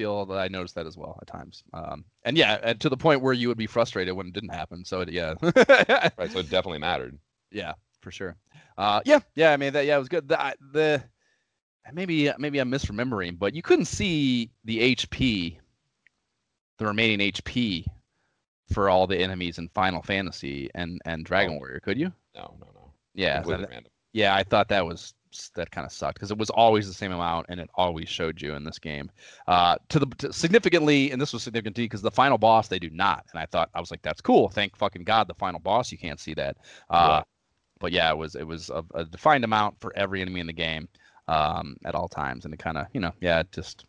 feel 0.00 0.24
that 0.26 0.38
i 0.38 0.48
noticed 0.48 0.74
that 0.74 0.86
as 0.86 0.96
well 0.96 1.18
at 1.20 1.26
times. 1.26 1.62
Um 1.74 2.04
and 2.24 2.36
yeah 2.36 2.72
to 2.72 2.88
the 2.88 2.96
point 2.96 3.20
where 3.20 3.32
you 3.34 3.48
would 3.48 3.58
be 3.58 3.66
frustrated 3.66 4.14
when 4.14 4.28
it 4.28 4.32
didn't 4.32 4.54
happen. 4.54 4.84
So 4.84 5.00
it, 5.02 5.10
yeah. 5.10 5.34
Right, 5.42 6.32
so 6.32 6.38
it 6.38 6.48
definitely 6.50 6.78
mattered. 6.78 7.18
yeah 7.50 7.74
for 8.00 8.10
sure. 8.10 8.36
Uh 8.78 9.00
yeah 9.04 9.20
yeah 9.34 9.52
i 9.52 9.56
mean 9.58 9.72
that 9.74 9.84
yeah 9.86 9.96
it 9.96 9.98
was 9.98 10.08
good. 10.08 10.26
The 10.28 10.54
the 10.72 11.02
maybe 11.92 12.30
maybe 12.38 12.58
i'm 12.60 12.70
misremembering 12.70 13.38
but 13.38 13.54
you 13.54 13.62
couldn't 13.62 13.86
see 13.86 14.50
the 14.64 14.94
hp 14.94 15.56
the 16.78 16.86
remaining 16.86 17.32
hp 17.32 17.84
for 18.72 18.88
all 18.88 19.06
the 19.08 19.18
enemies 19.18 19.58
in 19.58 19.68
final 19.70 20.00
fantasy 20.02 20.70
and 20.74 21.00
and 21.04 21.24
dragon 21.24 21.54
Oh. 21.54 21.58
warrior 21.58 21.80
could 21.80 21.98
you? 21.98 22.12
No, 22.34 22.54
no, 22.60 22.66
no. 22.74 22.92
yeah 23.14 23.42
that- 23.42 23.86
yeah 24.12 24.34
i 24.36 24.44
thought 24.44 24.68
that 24.68 24.86
was 24.86 25.14
that 25.54 25.70
kind 25.70 25.86
of 25.86 25.92
sucked 25.92 26.14
because 26.14 26.30
it 26.30 26.38
was 26.38 26.50
always 26.50 26.88
the 26.88 26.94
same 26.94 27.12
amount 27.12 27.46
and 27.48 27.60
it 27.60 27.70
always 27.76 28.08
showed 28.08 28.40
you 28.42 28.54
in 28.54 28.64
this 28.64 28.78
game 28.80 29.08
uh 29.46 29.76
to 29.88 29.98
the 30.00 30.06
to 30.18 30.32
significantly 30.32 31.10
and 31.12 31.20
this 31.22 31.32
was 31.32 31.42
significant 31.42 31.76
to 31.76 31.82
you 31.82 31.86
because 31.88 32.02
the 32.02 32.10
final 32.10 32.36
boss 32.36 32.66
they 32.68 32.78
do 32.80 32.90
not 32.90 33.24
and 33.32 33.38
i 33.40 33.46
thought 33.46 33.70
i 33.74 33.80
was 33.80 33.90
like 33.92 34.02
that's 34.02 34.20
cool 34.20 34.48
thank 34.48 34.76
fucking 34.76 35.04
god 35.04 35.28
the 35.28 35.34
final 35.34 35.60
boss 35.60 35.92
you 35.92 35.98
can't 35.98 36.18
see 36.18 36.34
that 36.34 36.56
uh 36.90 37.18
Right. 37.18 37.24
but 37.78 37.92
yeah 37.92 38.10
it 38.10 38.16
was 38.18 38.34
it 38.34 38.46
was 38.46 38.70
a, 38.70 38.82
a 38.94 39.04
defined 39.04 39.44
amount 39.44 39.78
for 39.80 39.96
every 39.96 40.20
enemy 40.20 40.40
in 40.40 40.46
the 40.48 40.52
game 40.52 40.88
um 41.28 41.76
at 41.84 41.94
all 41.94 42.08
times 42.08 42.44
and 42.44 42.52
it 42.52 42.58
kind 42.58 42.76
of 42.76 42.86
you 42.92 43.00
know 43.00 43.12
yeah 43.20 43.38
it 43.40 43.52
just 43.52 43.84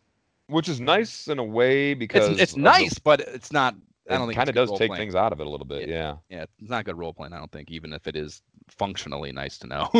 Which 0.46 0.68
is 0.68 0.80
nice 0.80 1.26
in 1.26 1.38
a 1.40 1.44
way 1.44 1.94
because 1.94 2.28
it's, 2.28 2.40
it's 2.40 2.52
of 2.52 2.58
the- 2.58 2.62
nice 2.62 2.98
but 3.00 3.20
it's 3.20 3.50
not 3.52 3.74
i 4.08 4.14
don't 4.14 4.22
it 4.24 4.26
think 4.28 4.36
kind 4.36 4.48
of 4.48 4.54
does 4.54 4.68
take 4.70 4.80
role-playing. 4.80 5.00
things 5.00 5.14
out 5.14 5.32
of 5.32 5.40
it 5.40 5.46
a 5.46 5.50
little 5.50 5.66
bit. 5.66 5.88
Yeah. 5.88 6.16
yeah 6.28 6.42
it's 6.60 6.70
not 6.70 6.84
good 6.84 6.96
role 6.98 7.12
playing 7.12 7.32
i 7.32 7.38
don't 7.38 7.50
think 7.52 7.70
even 7.70 7.92
if 7.92 8.06
it 8.06 8.14
is 8.16 8.42
functionally 8.68 9.32
nice 9.32 9.58
to 9.58 9.66
know 9.66 9.90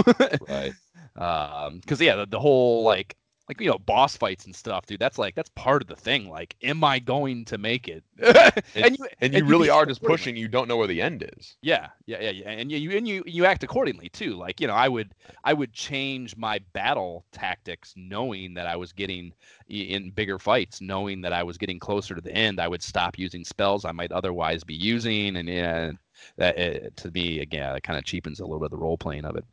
Right. 0.49 0.73
Um 1.17 1.79
because 1.79 2.01
yeah 2.01 2.17
the, 2.17 2.27
the 2.27 2.41
whole 2.41 2.83
like 2.85 3.17
like 3.49 3.61
you 3.61 3.69
know 3.71 3.79
boss 3.79 4.17
fights 4.17 4.45
and 4.47 4.55
stuff 4.55 4.87
dude 4.87 5.01
that's 5.01 5.19
like 5.19 5.35
that's 5.35 5.51
part 5.51 5.83
of 5.83 5.89
the 5.89 5.97
thing 5.97 6.29
like 6.29 6.55
am 6.63 6.83
i 6.85 6.99
going 6.99 7.45
to 7.45 7.59
make 7.59 7.89
it 7.89 8.03
and 8.75 8.97
you 8.97 9.07
And 9.21 9.35
you 9.35 9.45
really 9.45 9.69
are 9.69 9.85
just 9.85 10.03
pushing. 10.03 10.37
You 10.37 10.49
don't 10.49 10.69
know 10.69 10.77
where 10.77 10.87
the 10.87 11.03
end 11.03 11.29
is. 11.37 11.57
yeah 11.61 11.89
yeah 12.07 12.21
yeah, 12.21 12.31
yeah. 12.31 12.51
and 12.51 12.71
you, 12.71 12.79
you 12.79 12.97
and 12.97 13.07
you 13.07 13.23
you 13.27 13.45
act 13.45 13.63
accordingly 13.63 14.09
too 14.09 14.35
like 14.35 14.61
you 14.61 14.67
know 14.67 14.75
i 14.75 14.89
would 14.89 15.13
i 15.45 15.53
would 15.53 15.73
change 15.73 16.37
my 16.37 16.61
battle 16.73 17.25
tactics 17.33 17.93
knowing 17.97 18.55
that 18.55 18.67
i 18.67 18.77
was 18.77 18.93
getting 18.93 19.33
in 19.69 20.11
bigger 20.11 20.39
fights 20.39 20.81
knowing 20.81 21.21
that 21.21 21.33
i 21.33 21.43
was 21.43 21.59
getting 21.59 21.79
closer 21.79 22.15
to 22.15 22.21
the 22.21 22.33
end 22.33 22.61
i 22.61 22.69
would 22.69 22.83
stop 22.83 23.19
using 23.19 23.45
spells 23.45 23.85
i 23.85 23.93
might 23.93 24.13
otherwise 24.13 24.65
be 24.65 24.75
using 24.75 25.37
and 25.37 25.49
yeah 25.49 25.91
that 26.37 26.59
uh, 26.59 26.89
to 26.97 27.11
me 27.11 27.41
again 27.41 27.75
it 27.75 27.83
kind 27.83 27.99
of 27.99 28.05
cheapens 28.05 28.39
a 28.41 28.45
little 28.45 28.61
bit 28.61 28.67
of 28.67 28.71
the 28.71 28.77
role 28.77 28.97
playing 28.99 29.25
of 29.25 29.37
it 29.37 29.45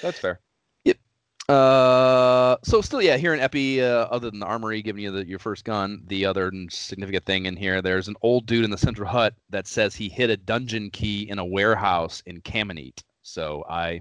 That's 0.00 0.18
fair. 0.18 0.40
Yep. 0.84 0.96
Uh, 1.48 2.56
so 2.64 2.80
still, 2.80 3.02
yeah, 3.02 3.16
here 3.16 3.34
in 3.34 3.40
Eppi, 3.40 3.80
uh, 3.80 4.08
other 4.10 4.30
than 4.30 4.40
the 4.40 4.46
armory 4.46 4.80
giving 4.82 5.02
you 5.02 5.10
the, 5.10 5.26
your 5.26 5.38
first 5.38 5.64
gun, 5.64 6.02
the 6.06 6.24
other 6.24 6.52
significant 6.70 7.24
thing 7.24 7.46
in 7.46 7.56
here, 7.56 7.82
there's 7.82 8.08
an 8.08 8.16
old 8.22 8.46
dude 8.46 8.64
in 8.64 8.70
the 8.70 8.78
central 8.78 9.08
hut 9.08 9.34
that 9.50 9.66
says 9.66 9.94
he 9.94 10.08
hid 10.08 10.30
a 10.30 10.36
dungeon 10.36 10.90
key 10.90 11.28
in 11.28 11.38
a 11.38 11.44
warehouse 11.44 12.22
in 12.26 12.40
Camineet. 12.42 13.02
So 13.22 13.64
I 13.68 14.00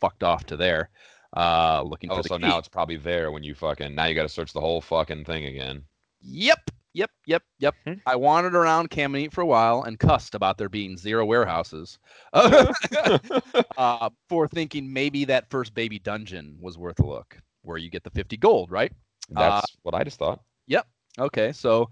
fucked 0.00 0.22
off 0.22 0.44
to 0.46 0.56
there, 0.56 0.90
uh, 1.36 1.82
looking 1.82 2.10
Oh, 2.10 2.16
for 2.16 2.22
the 2.22 2.28
so 2.28 2.38
key. 2.38 2.46
now 2.46 2.58
it's 2.58 2.68
probably 2.68 2.96
there 2.96 3.30
when 3.32 3.42
you 3.42 3.54
fucking 3.54 3.94
now 3.94 4.04
you 4.06 4.14
got 4.14 4.22
to 4.22 4.28
search 4.28 4.52
the 4.52 4.60
whole 4.60 4.80
fucking 4.80 5.24
thing 5.24 5.46
again. 5.46 5.82
Yep, 6.20 6.70
yep, 6.94 7.10
yep, 7.26 7.42
yep. 7.58 7.74
Hmm. 7.86 7.94
I 8.06 8.16
wandered 8.16 8.54
around 8.54 8.90
Camineet 8.90 9.32
for 9.32 9.40
a 9.40 9.46
while 9.46 9.82
and 9.82 9.98
cussed 9.98 10.34
about 10.34 10.58
there 10.58 10.68
being 10.68 10.96
zero 10.96 11.24
warehouses. 11.24 11.98
uh, 12.32 14.10
for 14.28 14.48
thinking 14.48 14.92
maybe 14.92 15.24
that 15.26 15.50
first 15.50 15.74
baby 15.74 15.98
dungeon 15.98 16.56
was 16.60 16.78
worth 16.78 17.00
a 17.00 17.06
look, 17.06 17.36
where 17.62 17.78
you 17.78 17.90
get 17.90 18.04
the 18.04 18.10
50 18.10 18.36
gold, 18.36 18.70
right? 18.70 18.92
That's 19.30 19.76
what 19.82 19.94
I 19.94 20.04
just 20.04 20.18
thought. 20.18 20.40
Yep. 20.66 20.86
Okay, 21.18 21.52
so 21.52 21.88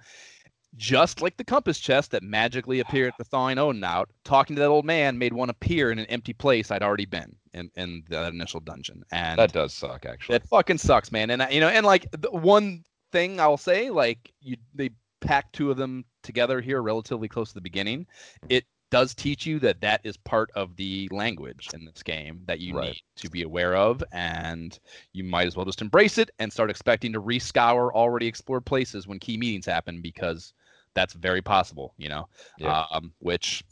just 0.77 1.21
like 1.21 1.37
the 1.37 1.45
compass 1.45 1.79
chest 1.79 2.13
that 2.13 2.23
magically 2.23 2.81
appeared 2.81 3.09
at 3.13 3.19
the 3.19 3.25
thawing 3.25 3.59
Odin 3.59 3.83
out, 3.83 4.09
talking 4.25 4.55
to 4.57 4.61
that 4.61 4.69
old 4.69 4.85
man 4.85 5.19
made 5.19 5.33
one 5.33 5.51
appear 5.51 5.91
in 5.91 5.99
an 5.99 6.07
empty 6.07 6.33
place 6.33 6.71
I'd 6.71 6.83
already 6.83 7.07
been 7.07 7.35
in, 7.55 7.71
in 7.77 8.05
that 8.09 8.33
initial 8.33 8.61
dungeon. 8.61 9.03
And 9.11 9.39
That 9.39 9.53
does 9.53 9.75
suck, 9.75 10.07
actually. 10.07 10.39
that 10.39 10.49
fucking 10.49 10.79
sucks, 10.79 11.11
man. 11.11 11.31
And 11.31 11.43
I- 11.43 11.51
you 11.51 11.61
know, 11.61 11.69
and 11.69 11.85
like 11.85 12.07
the 12.13 12.31
one 12.31 12.85
thing 13.13 13.41
I'll 13.41 13.57
say, 13.57 13.91
like 13.91 14.33
you 14.41 14.57
they 14.75 14.91
pack 15.21 15.53
two 15.53 15.71
of 15.71 15.77
them 15.77 16.05
together 16.23 16.61
here 16.61 16.83
relatively 16.83 17.29
close 17.29 17.49
to 17.49 17.55
the 17.55 17.61
beginning. 17.61 18.07
It 18.49 18.65
does 18.91 19.15
teach 19.15 19.47
you 19.47 19.59
that 19.61 19.81
that 19.83 20.01
is 20.03 20.17
part 20.17 20.51
of 20.57 20.75
the 20.77 21.09
language 21.13 21.71
in 21.73 21.85
this 21.85 22.03
game 22.03 22.43
that 22.47 22.59
you 22.61 22.75
Right. 22.75 22.89
need 22.89 23.03
to 23.17 23.31
be 23.31 23.43
aware 23.43 23.77
of, 23.77 24.03
and 24.13 24.79
you 25.13 25.23
might 25.25 25.47
as 25.47 25.57
well 25.57 25.67
just 25.67 25.83
embrace 25.83 26.19
it 26.19 26.31
and 26.41 26.53
start 26.53 26.71
expecting 26.71 27.13
to 27.13 27.23
rescour 27.23 27.93
already 27.93 28.27
explored 28.27 28.67
places 28.67 29.07
when 29.07 29.19
key 29.21 29.37
meetings 29.37 29.67
happen 29.67 30.01
because 30.03 30.55
that's 30.95 31.15
very 31.15 31.41
possible, 31.43 31.95
you 31.99 32.09
know. 32.09 32.29
Yeah. 32.59 32.75
Um, 32.91 33.13
which 33.21 33.63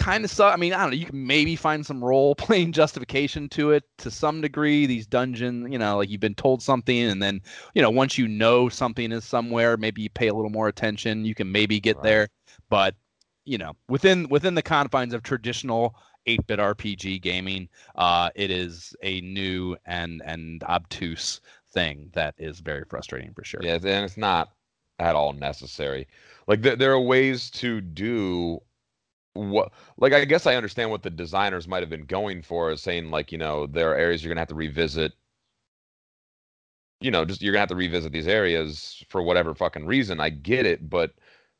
kind 0.00 0.24
of 0.24 0.30
suck. 0.30 0.52
I 0.52 0.56
mean, 0.56 0.72
I 0.72 0.80
don't 0.80 0.90
know. 0.90 0.96
You 0.96 1.06
can 1.06 1.26
maybe 1.26 1.54
find 1.54 1.84
some 1.84 2.02
role 2.02 2.34
playing 2.34 2.72
justification 2.80 3.48
to 3.50 3.72
it 3.72 3.84
to 3.98 4.10
some 4.10 4.40
degree. 4.40 4.86
These 4.86 5.06
dungeon, 5.06 5.70
you 5.70 5.78
know, 5.78 5.98
like 5.98 6.08
you've 6.08 6.20
been 6.20 6.34
told 6.34 6.62
something, 6.62 7.02
and 7.02 7.22
then 7.22 7.40
you 7.74 7.82
know 7.82 7.90
once 7.90 8.18
you 8.18 8.26
know 8.26 8.68
something 8.68 9.12
is 9.12 9.24
somewhere, 9.24 9.76
maybe 9.76 10.02
you 10.02 10.10
pay 10.10 10.28
a 10.28 10.34
little 10.34 10.50
more 10.50 10.68
attention. 10.68 11.24
You 11.24 11.34
can 11.34 11.52
maybe 11.52 11.78
get 11.78 11.96
right. 11.96 12.04
there, 12.04 12.28
but 12.68 12.94
you 13.44 13.58
know, 13.58 13.74
within 13.88 14.28
within 14.28 14.54
the 14.54 14.62
confines 14.62 15.14
of 15.14 15.22
traditional 15.22 15.94
8-bit 16.26 16.58
RPG 16.58 17.22
gaming, 17.22 17.68
uh, 17.96 18.30
it 18.34 18.50
is 18.50 18.94
a 19.02 19.20
new 19.20 19.76
and 19.86 20.22
and 20.24 20.62
obtuse 20.64 21.40
thing 21.72 22.10
that 22.14 22.34
is 22.38 22.60
very 22.60 22.84
frustrating 22.88 23.32
for 23.34 23.44
sure. 23.44 23.60
Yeah, 23.62 23.74
and 23.74 24.04
it's 24.04 24.16
not 24.16 24.50
at 24.98 25.14
all 25.14 25.32
necessary. 25.32 26.06
Like 26.46 26.62
th- 26.62 26.78
there 26.78 26.92
are 26.92 27.00
ways 27.00 27.50
to 27.52 27.80
do 27.80 28.60
what 29.34 29.72
like 29.96 30.12
I 30.12 30.24
guess 30.24 30.46
I 30.46 30.56
understand 30.56 30.90
what 30.90 31.02
the 31.02 31.10
designers 31.10 31.68
might 31.68 31.82
have 31.82 31.90
been 31.90 32.06
going 32.06 32.42
for 32.42 32.70
is 32.70 32.82
saying 32.82 33.10
like, 33.10 33.32
you 33.32 33.38
know, 33.38 33.66
there 33.66 33.90
are 33.92 33.96
areas 33.96 34.24
you're 34.24 34.34
to 34.34 34.40
have 34.40 34.48
to 34.48 34.54
revisit 34.54 35.12
you 37.00 37.10
know, 37.10 37.24
just 37.24 37.40
you're 37.40 37.54
to 37.54 37.58
have 37.58 37.68
to 37.68 37.74
revisit 37.74 38.12
these 38.12 38.28
areas 38.28 39.02
for 39.08 39.22
whatever 39.22 39.54
fucking 39.54 39.86
reason. 39.86 40.20
I 40.20 40.28
get 40.30 40.66
it, 40.66 40.90
but 40.90 41.12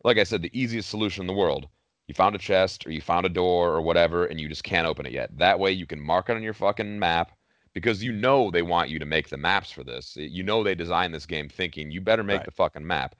like 0.05 0.19
I 0.19 0.25
said, 0.25 0.43
the 0.43 0.59
easiest 0.59 0.91
solution 0.91 1.23
in 1.23 1.27
the 1.27 1.33
world. 1.33 1.69
You 2.09 2.15
found 2.15 2.35
a 2.35 2.39
chest 2.39 2.87
or 2.87 2.91
you 2.91 3.01
found 3.01 3.25
a 3.25 3.31
door 3.31 3.71
or 3.71 3.81
whatever 3.81 4.27
and 4.27 4.41
you 4.41 4.49
just 4.49 4.65
can't 4.65 4.87
open 4.87 5.07
it 5.07 5.13
yet. 5.13 5.31
That 5.39 5.59
way 5.59 5.73
you 5.73 5.87
can 5.87 6.01
mark 6.01 6.29
it 6.29 6.37
on 6.37 6.43
your 6.43 6.55
fucking 6.55 6.99
map 6.99 7.33
because 7.73 8.03
you 8.03 8.13
know 8.13 8.51
they 8.51 8.63
want 8.63 8.91
you 8.91 8.99
to 8.99 9.07
make 9.07 9.29
the 9.29 9.37
maps 9.37 9.71
for 9.71 9.85
this. 9.85 10.17
You 10.17 10.43
know 10.43 10.63
they 10.63 10.75
designed 10.75 11.15
this 11.15 11.27
game 11.27 11.49
thinking 11.49 11.91
you 11.91 12.01
better 12.01 12.25
make 12.25 12.39
right. 12.39 12.45
the 12.45 12.51
fucking 12.51 12.87
map. 12.87 13.15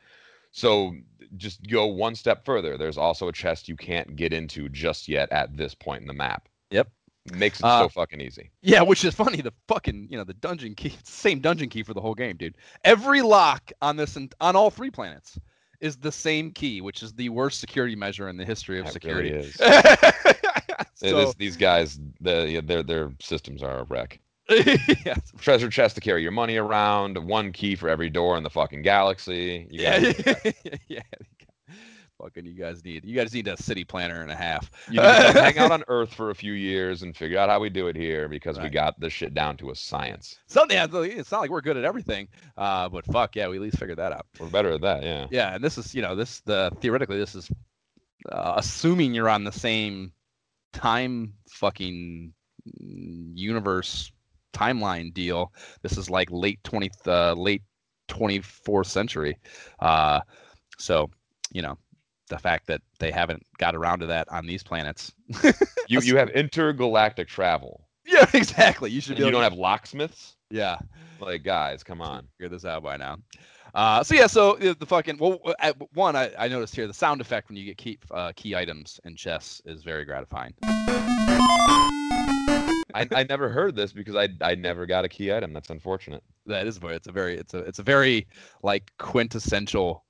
So 0.51 0.93
just 1.37 1.67
go 1.69 1.87
one 1.87 2.15
step 2.15 2.45
further. 2.45 2.77
There's 2.77 2.99
also 2.99 3.29
a 3.29 3.33
chest 3.33 3.69
you 3.69 3.77
can't 3.77 4.17
get 4.17 4.33
into 4.33 4.69
just 4.69 5.09
yet 5.09 5.31
at 5.33 5.57
this 5.57 5.75
point 5.75 6.03
in 6.03 6.07
the 6.07 6.15
map. 6.15 6.49
Yep. 6.71 6.89
Makes 7.33 7.61
it 7.61 7.65
uh, 7.65 7.83
so 7.83 7.89
fucking 7.89 8.21
easy. 8.21 8.51
Yeah, 8.63 8.83
which 8.83 9.05
is 9.05 9.15
funny. 9.15 9.41
The 9.41 9.53
fucking 9.69 10.09
you 10.11 10.17
know 10.17 10.25
the 10.25 10.35
dungeon 10.35 10.75
key, 10.75 10.95
same 11.05 11.41
dungeon 11.41 11.69
key 11.69 11.83
for 11.83 11.95
the 11.95 12.01
whole 12.01 12.15
game, 12.15 12.37
dude. 12.37 12.57
Every 12.85 13.23
lock 13.23 13.71
on 13.83 13.97
this 13.97 14.17
and 14.17 14.35
on 14.41 14.57
all 14.57 14.71
three 14.71 14.91
planets 14.91 15.39
is 15.81 15.97
the 15.97 16.13
same 16.13 16.51
key, 16.53 16.81
which 16.81 17.03
is 17.03 17.13
the 17.13 17.29
worst 17.29 17.61
security 17.61 17.97
measure 17.97 18.29
in 18.29 18.37
the 18.37 18.45
history 18.45 18.79
of 18.79 18.87
that 18.87 18.93
security. 18.93 19.31
Really 19.31 19.51
so, 20.95 21.33
these 21.39 21.57
guys, 21.57 21.99
the, 22.21 22.63
their 22.65 22.83
their 22.83 23.13
systems 23.21 23.63
are 23.63 23.81
a 23.81 23.85
wreck. 23.85 24.21
yeah. 25.05 25.15
Treasure 25.39 25.69
chest 25.69 25.95
to 25.95 26.01
carry 26.01 26.23
your 26.23 26.33
money 26.33 26.57
around. 26.57 27.17
One 27.19 27.53
key 27.53 27.77
for 27.77 27.89
every 27.89 28.11
door 28.11 28.37
in 28.37 28.43
the 28.43 28.51
fucking 28.51 28.83
galaxy. 28.83 29.67
You 29.71 29.83
yeah, 29.83 30.13
yeah. 30.89 31.03
Fucking, 32.21 32.45
you 32.45 32.55
guys 32.55 32.85
need 32.85 33.05
you 33.05 33.17
guys 33.17 33.33
need 33.33 33.49
a 33.49 33.57
city 33.57 33.85
planner 33.85 34.23
and 34.23 34.31
a 34.31 34.35
half. 34.35 34.71
You 34.91 35.01
hang 35.01 35.57
out 35.59 35.71
on 35.73 35.85
Earth 35.89 36.13
for 36.13 36.31
a 36.31 36.35
few 36.35 36.53
years 36.53 37.03
and 37.03 37.17
figure 37.17 37.39
out 37.39 37.49
how 37.49 37.61
we 37.61 37.71
do 37.71 37.87
it 37.87 37.97
here 37.97 38.29
because 38.29 38.59
right. 38.59 38.65
we 38.65 38.71
got 38.71 38.99
this 39.01 39.13
shit 39.13 39.33
down 39.33 39.57
to 39.59 39.71
a 39.71 39.75
science. 39.75 40.39
So 40.47 40.67
yeah, 40.69 40.87
it's 40.93 41.33
not 41.33 41.41
like 41.41 41.51
we're 41.51 41.63
good 41.63 41.79
at 41.79 41.85
everything, 41.85 42.29
uh, 42.59 42.89
but 42.91 43.07
fuck 43.07 43.37
yeah, 43.37 43.49
we 43.49 43.57
at 43.57 43.63
least 43.63 43.79
figured 43.79 43.99
that 43.99 44.13
out. 44.13 44.27
We're 44.39 44.49
better 44.49 44.73
at 44.73 44.83
that, 44.83 45.03
yeah. 45.03 45.29
Yeah, 45.31 45.55
and 45.55 45.65
this 45.65 45.79
is 45.79 45.95
you 45.95 46.03
know 46.03 46.15
this 46.15 46.41
the 46.41 46.71
theoretically 46.81 47.17
this 47.17 47.35
is 47.35 47.51
uh, 48.31 48.55
assuming 48.57 49.15
you're 49.15 49.31
on 49.31 49.45
the 49.45 49.53
same 49.53 50.13
time 50.73 51.33
fucking 51.49 52.35
universe 52.75 54.13
timeline 54.53 55.13
deal. 55.13 55.53
This 55.83 55.97
is 55.97 56.11
like 56.11 56.29
late 56.31 56.63
20th, 56.65 57.07
uh, 57.07 57.35
late 57.35 57.63
24th 58.09 58.87
century. 58.87 59.37
Uh, 59.81 60.21
so, 60.79 61.11
you 61.53 61.63
know, 61.63 61.77
the 62.29 62.39
fact 62.39 62.67
that 62.69 62.81
they 62.99 63.11
haven't 63.11 63.45
got 63.59 63.75
around 63.75 64.01
to 64.01 64.07
that 64.07 64.29
on 64.31 64.47
these 64.47 64.63
planets. 64.63 65.13
you 65.89 66.01
you 66.01 66.17
have 66.17 66.31
intergalactic 66.31 67.29
travel. 67.29 67.87
Yeah, 68.07 68.27
exactly. 68.35 68.91
You 68.91 69.01
should. 69.01 69.19
you 69.19 69.31
don't 69.31 69.43
have 69.43 69.55
locksmiths. 69.55 70.37
Yeah. 70.51 70.79
Like 71.21 71.43
guys, 71.43 71.83
come 71.85 72.01
on. 72.01 72.27
Figure 72.39 72.49
this 72.49 72.65
out 72.65 72.83
by 72.83 72.97
now. 72.97 73.19
Uh, 73.75 74.03
so 74.03 74.15
yeah, 74.15 74.27
so 74.27 74.55
the 74.57 74.87
fucking 74.87 75.19
well, 75.19 75.41
one 75.93 76.17
I, 76.17 76.33
I 76.39 76.49
noticed 76.49 76.75
here 76.75 76.87
the 76.87 76.95
sound 76.95 77.21
effect 77.21 77.49
when 77.49 77.57
you 77.57 77.65
get 77.65 77.77
key 77.77 77.99
uh, 78.11 78.33
key 78.35 78.57
items 78.57 78.99
in 79.05 79.15
chess 79.15 79.61
is 79.65 79.83
very 79.83 80.05
gratifying. 80.05 80.55
I, 82.95 83.09
I 83.13 83.23
never 83.25 83.49
heard 83.49 83.77
this 83.77 83.93
because 83.93 84.17
I 84.17 84.29
I 84.41 84.55
never 84.55 84.87
got 84.87 85.05
a 85.05 85.09
key 85.09 85.33
item. 85.33 85.53
That's 85.53 85.71
unfortunate. 85.71 86.23
That 86.47 86.67
is 86.67 86.79
very. 86.79 86.97
It's 86.97 87.09
a 87.09 87.13
very. 87.13 87.37
It's 87.37 87.55
a. 87.55 87.59
It's 87.59 87.79
a 87.79 87.83
very 87.83 88.27
like 88.63 88.91
quintessential 88.99 90.05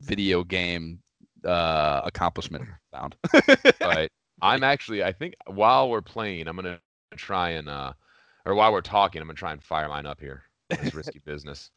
video 0.00 0.44
game 0.44 1.00
uh 1.44 2.00
accomplishment 2.04 2.64
sound. 2.92 3.16
right. 3.80 4.10
I'm 4.42 4.64
actually. 4.64 5.02
I 5.02 5.12
think 5.12 5.34
while 5.46 5.90
we're 5.90 6.02
playing, 6.02 6.48
I'm 6.48 6.56
gonna 6.56 6.80
try 7.16 7.50
and 7.50 7.68
uh, 7.68 7.92
or 8.44 8.54
while 8.54 8.72
we're 8.72 8.80
talking, 8.80 9.20
I'm 9.20 9.28
gonna 9.28 9.36
try 9.36 9.52
and 9.52 9.62
fire 9.62 9.88
mine 9.88 10.06
up 10.06 10.20
here. 10.20 10.42
It's 10.70 10.94
risky 10.94 11.20
business. 11.24 11.70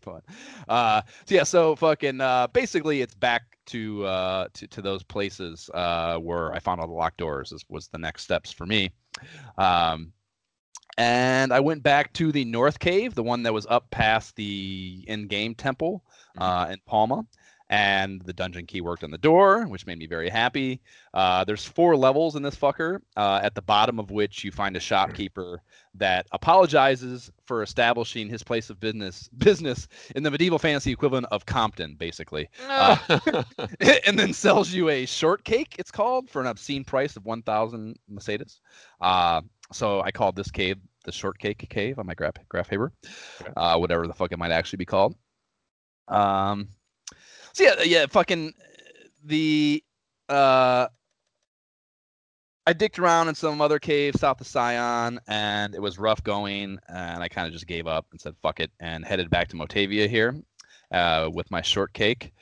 fun. 0.00 0.22
Uh, 0.68 1.02
so 1.26 1.34
yeah, 1.34 1.44
so 1.44 1.76
fucking 1.76 2.20
uh, 2.20 2.48
basically, 2.48 3.02
it's 3.02 3.14
back 3.14 3.42
to 3.66 4.04
uh, 4.04 4.48
to 4.54 4.66
to 4.66 4.82
those 4.82 5.02
places 5.02 5.70
uh, 5.74 6.18
where 6.18 6.52
I 6.52 6.58
found 6.58 6.80
all 6.80 6.86
the 6.86 6.92
locked 6.92 7.18
doors. 7.18 7.52
Is, 7.52 7.64
was 7.68 7.88
the 7.88 7.98
next 7.98 8.22
steps 8.22 8.52
for 8.52 8.66
me. 8.66 8.90
Um, 9.56 10.12
and 10.96 11.52
I 11.52 11.60
went 11.60 11.82
back 11.82 12.12
to 12.14 12.32
the 12.32 12.44
North 12.44 12.78
Cave, 12.80 13.14
the 13.14 13.22
one 13.22 13.44
that 13.44 13.54
was 13.54 13.66
up 13.66 13.90
past 13.90 14.34
the 14.36 15.04
in-game 15.06 15.54
temple 15.54 16.02
mm-hmm. 16.36 16.42
uh, 16.42 16.66
in 16.66 16.78
Palma 16.86 17.24
and 17.70 18.22
the 18.22 18.32
dungeon 18.32 18.66
key 18.66 18.80
worked 18.80 19.04
on 19.04 19.10
the 19.10 19.18
door, 19.18 19.66
which 19.66 19.86
made 19.86 19.98
me 19.98 20.06
very 20.06 20.28
happy. 20.28 20.80
Uh, 21.12 21.44
there's 21.44 21.64
four 21.64 21.96
levels 21.96 22.34
in 22.34 22.42
this 22.42 22.56
fucker, 22.56 23.00
uh, 23.16 23.40
at 23.42 23.54
the 23.54 23.62
bottom 23.62 23.98
of 23.98 24.10
which 24.10 24.42
you 24.42 24.50
find 24.50 24.76
a 24.76 24.80
shopkeeper 24.80 25.60
that 25.94 26.26
apologizes 26.32 27.30
for 27.46 27.62
establishing 27.62 28.28
his 28.28 28.42
place 28.42 28.70
of 28.70 28.80
business 28.80 29.28
business 29.38 29.88
in 30.16 30.22
the 30.22 30.30
medieval 30.30 30.58
fantasy 30.58 30.92
equivalent 30.92 31.26
of 31.30 31.44
Compton, 31.44 31.94
basically, 31.96 32.48
uh, 32.68 32.96
and 34.06 34.18
then 34.18 34.32
sells 34.32 34.72
you 34.72 34.88
a 34.88 35.04
shortcake. 35.04 35.76
It's 35.78 35.90
called 35.90 36.30
for 36.30 36.40
an 36.40 36.46
obscene 36.46 36.84
price 36.84 37.16
of 37.16 37.24
one 37.26 37.42
thousand 37.42 37.98
Mesetas. 38.10 38.60
Uh, 39.00 39.42
so 39.72 40.00
I 40.00 40.10
called 40.10 40.36
this 40.36 40.50
cave 40.50 40.78
the 41.04 41.12
shortcake 41.12 41.66
cave 41.68 41.98
on 41.98 42.06
my 42.06 42.14
graph 42.14 42.34
graph 42.48 42.68
paper, 42.68 42.92
uh, 43.56 43.76
whatever 43.76 44.06
the 44.06 44.14
fuck 44.14 44.32
it 44.32 44.38
might 44.38 44.52
actually 44.52 44.78
be 44.78 44.86
called. 44.86 45.14
Um, 46.08 46.68
so 47.58 47.64
yeah, 47.64 47.82
yeah, 47.82 48.06
fucking 48.06 48.54
the 49.24 49.82
uh 50.28 50.86
I 52.66 52.72
dicked 52.74 52.98
around 52.98 53.28
in 53.28 53.34
some 53.34 53.60
other 53.62 53.78
cave 53.78 54.14
south 54.14 54.42
of 54.42 54.46
Scion, 54.46 55.18
and 55.26 55.74
it 55.74 55.80
was 55.80 55.98
rough 55.98 56.22
going, 56.22 56.78
and 56.86 57.22
I 57.22 57.28
kind 57.28 57.46
of 57.46 57.52
just 57.54 57.66
gave 57.66 57.86
up 57.86 58.06
and 58.10 58.20
said 58.20 58.34
fuck 58.42 58.60
it, 58.60 58.70
and 58.78 59.04
headed 59.04 59.30
back 59.30 59.48
to 59.48 59.56
Motavia 59.56 60.08
here 60.08 60.36
uh, 60.92 61.30
with 61.32 61.50
my 61.50 61.62
shortcake. 61.62 62.32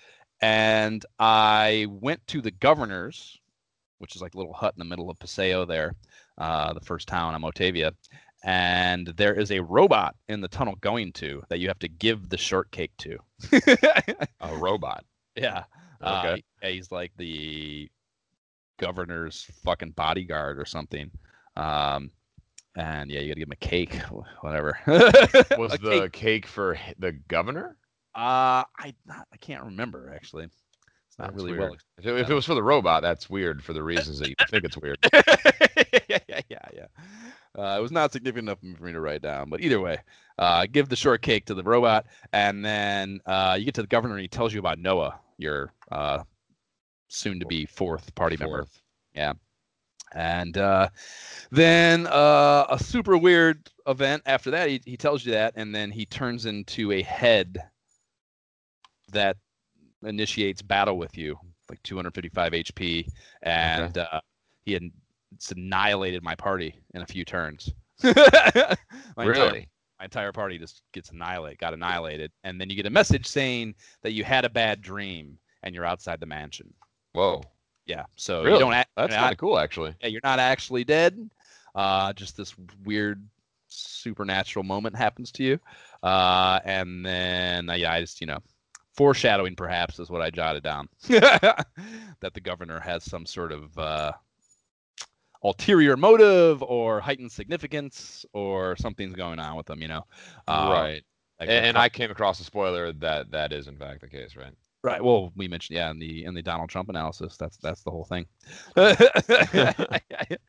And 0.43 1.05
I 1.19 1.87
went 1.89 2.27
to 2.27 2.43
the 2.43 2.51
governor's, 2.51 3.39
which 3.99 4.17
is 4.17 4.23
like 4.23 4.35
a 4.35 4.39
little 4.39 4.53
hut 4.53 4.75
in 4.77 4.81
the 4.81 4.85
middle 4.85 5.09
of 5.09 5.19
Paseo 5.19 5.65
there, 5.65 5.95
uh, 6.37 6.75
the 6.75 6.81
first 6.81 7.09
town 7.09 7.35
on 7.35 7.41
Motavia. 7.41 7.93
And 8.47 9.09
there 9.09 9.35
is 9.35 9.51
a 9.51 9.61
robot 9.61 10.15
in 10.29 10.41
the 10.41 10.47
tunnel 10.47 10.77
going 10.81 11.13
to 11.15 11.43
that 11.49 11.59
you 11.59 11.67
have 11.67 11.81
to 11.81 11.89
give 11.89 12.29
the 12.29 12.37
shortcake 12.39 12.97
to. 12.99 13.19
a 14.41 14.57
robot. 14.57 15.05
Yeah. 15.35 15.65
Okay. 16.01 16.45
Uh, 16.63 16.67
he's 16.69 16.93
like 16.93 17.11
the 17.17 17.91
governor's 18.79 19.51
fucking 19.65 19.91
bodyguard 19.91 20.61
or 20.61 20.65
something. 20.65 21.11
Um, 21.57 22.13
and 22.77 23.11
yeah, 23.11 23.19
you 23.19 23.29
gotta 23.29 23.41
give 23.41 23.49
him 23.49 23.53
a 23.53 23.57
cake, 23.57 23.95
whatever. 24.43 24.79
Was 25.59 25.75
a 25.75 25.79
the 25.79 26.01
cake. 26.03 26.13
cake. 26.13 26.47
for 26.47 26.79
the 27.01 27.13
governor? 27.29 27.77
Uh, 28.15 28.63
I 28.79 28.95
not, 29.07 29.27
I 29.33 29.37
can't 29.39 29.65
remember 29.65 30.13
actually. 30.15 30.45
It's 30.45 31.19
not 31.19 31.33
that's 31.33 31.37
really 31.37 31.59
weird. 31.59 31.71
well. 31.71 31.77
If 31.99 32.07
it, 32.07 32.17
if 32.21 32.31
it, 32.31 32.35
was 32.35 32.45
for 32.45 32.55
the 32.55 32.63
robot, 32.63 33.03
that's 33.03 33.29
weird 33.29 33.65
for 33.65 33.73
the 33.73 33.83
reasons 33.83 34.21
that 34.21 34.29
you 34.29 34.37
think 34.51 34.65
it's 34.65 34.77
weird. 34.77 34.99
yeah, 35.93 36.19
yeah, 36.29 36.41
yeah, 36.49 36.69
yeah. 36.75 36.87
Uh, 37.59 37.79
it 37.79 37.83
was 37.83 37.93
not 37.93 38.13
significant 38.13 38.49
enough 38.49 38.59
for 38.79 38.85
me 38.85 38.93
to 38.93 39.01
write 39.01 39.23
down, 39.23 39.49
but 39.49 39.61
either 39.61 39.81
way, 39.81 39.99
uh, 40.39 40.67
give 40.71 40.89
the 40.89 40.97
shortcake 40.97 41.47
to 41.47 41.55
the 41.55 41.63
robot, 41.63 42.07
and 42.33 42.65
then 42.65 43.21
uh, 43.27 43.57
you 43.59 43.65
get 43.65 43.75
to 43.75 43.83
the 43.83 43.89
governor, 43.89 44.15
and 44.15 44.23
he 44.23 44.29
tells 44.29 44.53
you 44.53 44.61
about 44.61 44.79
Noah, 44.79 45.19
your 45.39 45.73
uh, 45.91 46.23
soon 47.09 47.41
to 47.41 47.47
be 47.47 47.67
fourth 47.67 48.15
party 48.15 48.37
fourth. 48.37 48.51
member. 48.51 48.67
Yeah. 49.15 49.33
And 50.15 50.57
uh, 50.57 50.89
then 51.51 52.07
uh, 52.07 52.67
a 52.71 52.79
super 52.79 53.17
weird 53.17 53.69
event 53.87 54.23
after 54.27 54.51
that, 54.53 54.69
he, 54.69 54.81
he 54.85 54.97
tells 54.97 55.25
you 55.25 55.33
that, 55.33 55.55
and 55.57 55.75
then 55.75 55.91
he 55.91 56.07
turns 56.07 56.47
into 56.47 56.93
a 56.93 57.03
head 57.03 57.59
that 59.13 59.37
initiates 60.03 60.63
battle 60.63 60.97
with 60.97 61.17
you, 61.19 61.39
like 61.69 61.83
255 61.83 62.53
HP, 62.53 63.09
and 63.43 63.97
okay. 63.97 64.07
uh, 64.13 64.21
he 64.65 64.73
had 64.73 64.91
annihilated 65.53 66.23
my 66.23 66.35
party 66.35 66.75
in 66.95 67.03
a 67.03 67.07
few 67.07 67.25
turns. 67.25 67.73
really? 68.03 68.17
Entire, 69.17 69.67
my 69.99 70.05
entire 70.05 70.33
party 70.33 70.59
just 70.59 70.83
gets 70.93 71.11
annihilated, 71.11 71.59
got 71.59 71.75
annihilated, 71.75 72.31
and 72.45 72.61
then 72.61 72.69
you 72.71 72.77
get 72.77 72.87
a 72.87 72.91
message 72.91 73.27
saying 73.27 73.75
that 74.03 74.13
you 74.13 74.25
had 74.25 74.45
a 74.45 74.51
bad 74.51 74.83
dream 74.83 75.39
and 75.63 75.75
you're 75.75 75.85
outside 75.85 76.21
the 76.21 76.27
mansion. 76.27 76.73
Whoa. 77.13 77.43
Yeah. 77.87 78.05
So 78.17 78.43
Really? 78.43 78.55
you 78.55 78.61
don't. 78.61 78.75
Act, 78.75 78.91
That's 78.97 79.15
kind 79.15 79.33
of 79.33 79.39
cool, 79.39 79.59
actually. 79.59 79.95
yeah, 80.01 80.09
you're 80.09 80.21
not 80.25 80.39
actually 80.39 80.85
dead. 80.85 81.31
Uh, 81.75 82.13
just 82.13 82.37
this 82.37 82.55
weird 82.85 83.25
supernatural 83.69 84.63
moment 84.65 84.97
happens 84.97 85.31
to 85.33 85.45
you. 85.45 85.59
Uh, 86.03 86.61
and 86.65 87.05
then 87.05 87.71
uh, 87.71 87.75
yeah, 87.75 87.93
I 87.93 88.01
just 88.01 88.21
you 88.21 88.27
know, 88.27 88.39
foreshadowing 88.95 89.55
perhaps 89.57 89.99
is 89.99 90.11
what 90.11 90.23
I 90.23 90.31
jotted 90.31 90.63
down 90.63 90.89
that 91.09 91.67
the 92.35 92.41
governor 92.41 92.81
has 92.81 93.05
some 93.05 93.27
sort 93.27 93.53
of 93.53 93.77
uh, 93.79 94.13
ulterior 95.43 95.97
motive 95.97 96.63
or 96.63 97.01
heightened 97.01 97.33
significance 97.33 98.25
or 98.33 98.77
something's 98.77 99.15
going 99.15 99.39
on 99.39 99.57
with 99.57 99.67
them. 99.67 99.81
You 99.81 99.89
know. 99.89 100.07
Uh, 100.49 100.71
right. 100.73 101.05
like 101.41 101.49
And, 101.49 101.67
and 101.67 101.79
I 101.79 101.89
came 101.89 102.11
across 102.11 102.41
a 102.41 102.45
spoiler 102.45 102.93
that 102.93 103.31
that 103.31 103.53
is 103.53 103.69
in 103.69 103.77
fact 103.77 104.01
the 104.01 104.09
case, 104.09 104.37
right? 104.37 104.55
Right. 104.83 105.03
Well, 105.03 105.33
we 105.35 105.49
mentioned 105.49 105.77
yeah 105.77 105.91
in 105.91 105.99
the 105.99 106.25
in 106.25 106.35
the 106.35 106.43
Donald 106.43 106.71
Trump 106.71 106.89
analysis. 106.89 107.37
That's 107.37 107.57
that's 107.57 107.83
the 107.83 107.91
whole 107.91 108.05
thing. 108.05 108.27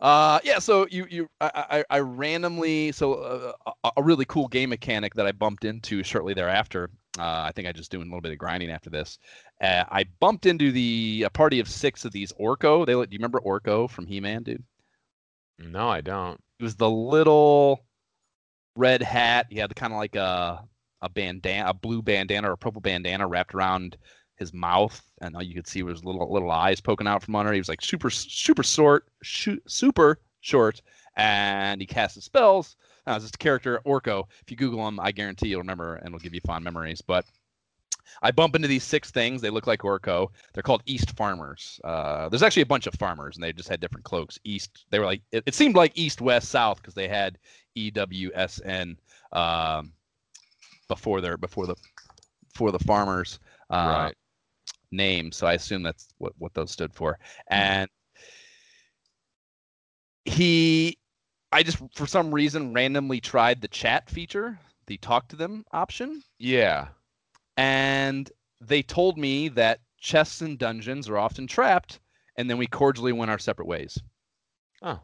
uh, 0.00 0.38
yeah. 0.44 0.58
So 0.58 0.86
you 0.90 1.06
you 1.10 1.28
I 1.40 1.84
I, 1.90 1.96
I 1.96 1.98
randomly 2.00 2.92
so 2.92 3.14
uh, 3.14 3.72
a, 3.84 3.90
a 3.96 4.02
really 4.02 4.24
cool 4.26 4.48
game 4.48 4.70
mechanic 4.70 5.14
that 5.14 5.26
I 5.26 5.32
bumped 5.32 5.64
into 5.64 6.02
shortly 6.02 6.34
thereafter. 6.34 6.90
Uh, 7.18 7.44
I 7.46 7.52
think 7.52 7.66
I 7.66 7.72
just 7.72 7.90
doing 7.90 8.04
a 8.04 8.10
little 8.10 8.20
bit 8.20 8.32
of 8.32 8.38
grinding 8.38 8.70
after 8.70 8.90
this. 8.90 9.18
Uh, 9.60 9.84
I 9.90 10.04
bumped 10.20 10.46
into 10.46 10.70
the 10.70 11.24
a 11.26 11.30
party 11.30 11.58
of 11.58 11.68
six 11.68 12.04
of 12.04 12.12
these 12.12 12.32
Orko. 12.34 12.86
They 12.86 12.92
do 12.92 13.00
you 13.10 13.18
remember 13.18 13.40
Orko 13.40 13.90
from 13.90 14.06
He 14.06 14.20
Man, 14.20 14.44
dude? 14.44 14.62
No, 15.58 15.88
I 15.88 16.00
don't. 16.00 16.40
It 16.60 16.62
was 16.62 16.76
the 16.76 16.90
little 16.90 17.84
red 18.76 19.02
hat. 19.02 19.46
He 19.50 19.58
had 19.58 19.74
kind 19.74 19.92
of 19.92 19.98
like 19.98 20.14
a 20.14 20.62
a 21.02 21.08
bandana, 21.08 21.70
a 21.70 21.74
blue 21.74 22.02
bandana 22.02 22.50
or 22.50 22.52
a 22.52 22.58
purple 22.58 22.80
bandana 22.80 23.26
wrapped 23.26 23.54
around 23.54 23.96
his 24.38 24.54
mouth, 24.54 25.02
and 25.20 25.34
all 25.34 25.42
you 25.42 25.54
could 25.54 25.66
see 25.66 25.82
was 25.82 26.04
little 26.04 26.32
little 26.32 26.50
eyes 26.50 26.80
poking 26.80 27.06
out 27.06 27.22
from 27.22 27.34
under. 27.34 27.52
He 27.52 27.60
was 27.60 27.68
like 27.68 27.82
super 27.82 28.10
super 28.10 28.62
short, 28.62 29.06
super 29.22 30.20
short, 30.40 30.80
and 31.16 31.80
he 31.80 31.86
casted 31.86 32.22
spells. 32.22 32.76
Now, 33.06 33.18
this 33.18 33.30
character 33.32 33.80
Orko. 33.86 34.24
If 34.42 34.50
you 34.50 34.56
Google 34.56 34.86
him, 34.86 35.00
I 35.00 35.12
guarantee 35.12 35.48
you'll 35.48 35.60
remember, 35.60 35.96
and 35.96 36.08
it'll 36.08 36.18
give 36.18 36.34
you 36.34 36.40
fond 36.46 36.64
memories. 36.64 37.00
But 37.00 37.24
I 38.22 38.30
bump 38.30 38.54
into 38.54 38.68
these 38.68 38.84
six 38.84 39.10
things. 39.10 39.40
They 39.40 39.50
look 39.50 39.66
like 39.66 39.80
Orko. 39.80 40.28
They're 40.52 40.62
called 40.62 40.82
East 40.86 41.16
Farmers. 41.16 41.80
Uh, 41.84 42.28
there's 42.28 42.42
actually 42.42 42.62
a 42.62 42.66
bunch 42.66 42.86
of 42.86 42.94
farmers, 42.94 43.36
and 43.36 43.42
they 43.42 43.52
just 43.52 43.68
had 43.68 43.80
different 43.80 44.04
cloaks. 44.04 44.38
East. 44.44 44.86
They 44.90 44.98
were 44.98 45.06
like 45.06 45.22
it, 45.32 45.44
it 45.46 45.54
seemed 45.54 45.74
like 45.74 45.92
East, 45.96 46.20
West, 46.20 46.48
South 46.48 46.76
because 46.76 46.94
they 46.94 47.08
had 47.08 47.38
E 47.74 47.90
W 47.90 48.30
S 48.34 48.60
N 48.64 48.96
um, 49.32 49.92
before 50.88 51.20
their 51.20 51.36
before 51.36 51.66
the 51.66 51.76
for 52.54 52.72
the 52.72 52.78
farmers 52.80 53.38
uh, 53.70 53.74
right. 54.06 54.16
Name. 54.90 55.32
So 55.32 55.46
I 55.46 55.54
assume 55.54 55.82
that's 55.82 56.08
what 56.18 56.32
what 56.38 56.54
those 56.54 56.70
stood 56.70 56.94
for. 56.94 57.18
And 57.48 57.88
he, 60.24 60.98
I 61.52 61.62
just 61.62 61.78
for 61.94 62.06
some 62.06 62.32
reason 62.34 62.72
randomly 62.74 63.20
tried 63.20 63.60
the 63.60 63.68
chat 63.68 64.10
feature, 64.10 64.58
the 64.86 64.98
talk 64.98 65.28
to 65.28 65.36
them 65.36 65.64
option 65.72 66.22
Yeah. 66.38 66.88
and 67.56 68.30
they 68.60 68.82
told 68.82 69.18
me 69.18 69.48
that 69.50 69.80
chests 69.98 70.40
and 70.40 70.58
dungeons 70.58 71.08
are 71.08 71.18
often 71.18 71.46
trapped, 71.46 72.00
and 72.36 72.48
then 72.50 72.58
we 72.58 72.66
cordially 72.66 73.12
went 73.12 73.30
our 73.30 73.38
separate 73.38 73.66
ways. 73.68 73.98
Oh. 74.82 75.00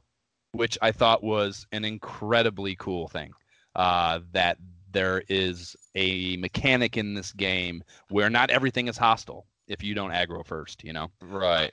Which 0.53 0.79
I 0.83 0.93
thought 0.93 1.23
was 1.23 1.67
an 1.73 1.85
incredibly 1.85 2.77
cool 2.77 3.09
thing. 3.09 3.33
Uh, 3.75 4.21
that 4.33 4.59
there 4.93 5.23
is 5.29 5.75
a 5.97 6.37
mechanic 6.37 6.97
in 6.97 7.15
this 7.15 7.33
game 7.33 7.83
where 8.11 8.31
not 8.31 8.51
everything 8.51 8.87
is 8.89 8.97
hostile 8.97 9.47
if 9.69 9.83
you 9.83 9.95
don't 9.95 10.11
aggro 10.11 10.45
first, 10.45 10.85
you 10.85 10.93
know? 10.93 11.11
Right. 11.21 11.73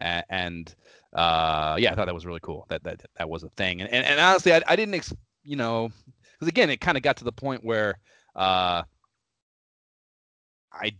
A- 0.00 0.24
and 0.32 0.74
uh, 1.12 1.76
yeah, 1.78 1.92
I 1.92 1.94
thought 1.94 2.06
that 2.06 2.14
was 2.14 2.26
really 2.26 2.40
cool. 2.40 2.66
That 2.68 2.82
that 2.84 3.02
that 3.16 3.28
was 3.28 3.42
a 3.42 3.48
thing. 3.50 3.80
And 3.80 3.90
and, 3.90 4.06
and 4.06 4.20
honestly, 4.20 4.52
I, 4.52 4.62
I 4.66 4.76
didn't, 4.76 4.94
ex- 4.94 5.14
you 5.44 5.56
know, 5.56 5.90
because 6.34 6.48
again, 6.48 6.70
it 6.70 6.80
kind 6.80 6.96
of 6.96 7.02
got 7.02 7.18
to 7.18 7.24
the 7.24 7.32
point 7.32 7.64
where 7.64 7.98
uh, 8.34 8.82
I, 10.72 10.92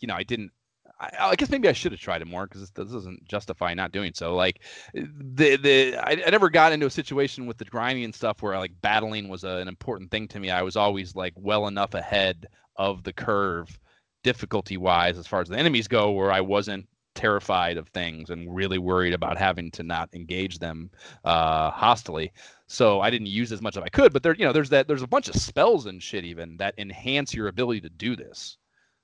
you 0.00 0.08
know, 0.08 0.14
I 0.14 0.22
didn't. 0.22 0.52
I, 1.00 1.10
I 1.30 1.36
guess 1.36 1.50
maybe 1.50 1.68
I 1.68 1.72
should 1.72 1.92
have 1.92 2.00
tried 2.00 2.20
it 2.22 2.26
more 2.26 2.46
because 2.46 2.60
this, 2.60 2.70
this 2.70 2.92
doesn't 2.92 3.26
justify 3.26 3.72
not 3.74 3.92
doing 3.92 4.12
so. 4.14 4.34
Like 4.34 4.62
the 4.94 5.56
the 5.56 5.96
I, 5.96 6.22
I 6.26 6.30
never 6.30 6.50
got 6.50 6.72
into 6.72 6.86
a 6.86 6.90
situation 6.90 7.46
with 7.46 7.58
the 7.58 7.64
grinding 7.64 8.04
and 8.04 8.14
stuff 8.14 8.42
where 8.42 8.58
like 8.58 8.72
battling 8.82 9.28
was 9.28 9.44
a, 9.44 9.56
an 9.56 9.68
important 9.68 10.10
thing 10.10 10.28
to 10.28 10.40
me. 10.40 10.50
I 10.50 10.62
was 10.62 10.76
always 10.76 11.16
like 11.16 11.32
well 11.36 11.66
enough 11.68 11.94
ahead 11.94 12.46
of 12.76 13.02
the 13.02 13.12
curve 13.12 13.78
difficulty 14.22 14.76
wise 14.76 15.18
as 15.18 15.26
far 15.26 15.40
as 15.40 15.48
the 15.48 15.58
enemies 15.58 15.88
go 15.88 16.10
where 16.10 16.32
I 16.32 16.40
wasn't 16.40 16.86
terrified 17.14 17.76
of 17.76 17.88
things 17.88 18.30
and 18.30 18.54
really 18.54 18.78
worried 18.78 19.12
about 19.12 19.36
having 19.36 19.70
to 19.72 19.82
not 19.82 20.08
engage 20.14 20.60
them 20.60 20.88
uh 21.24 21.68
hostily 21.72 22.30
so 22.68 23.00
i 23.00 23.10
didn't 23.10 23.26
use 23.26 23.50
as 23.50 23.60
much 23.60 23.76
as 23.76 23.82
i 23.82 23.88
could 23.88 24.12
but 24.12 24.22
there 24.22 24.32
you 24.36 24.44
know 24.44 24.52
there's 24.52 24.70
that 24.70 24.86
there's 24.86 25.02
a 25.02 25.08
bunch 25.08 25.28
of 25.28 25.34
spells 25.34 25.86
and 25.86 26.00
shit 26.00 26.24
even 26.24 26.56
that 26.56 26.72
enhance 26.78 27.34
your 27.34 27.48
ability 27.48 27.80
to 27.80 27.90
do 27.90 28.14
this 28.14 28.58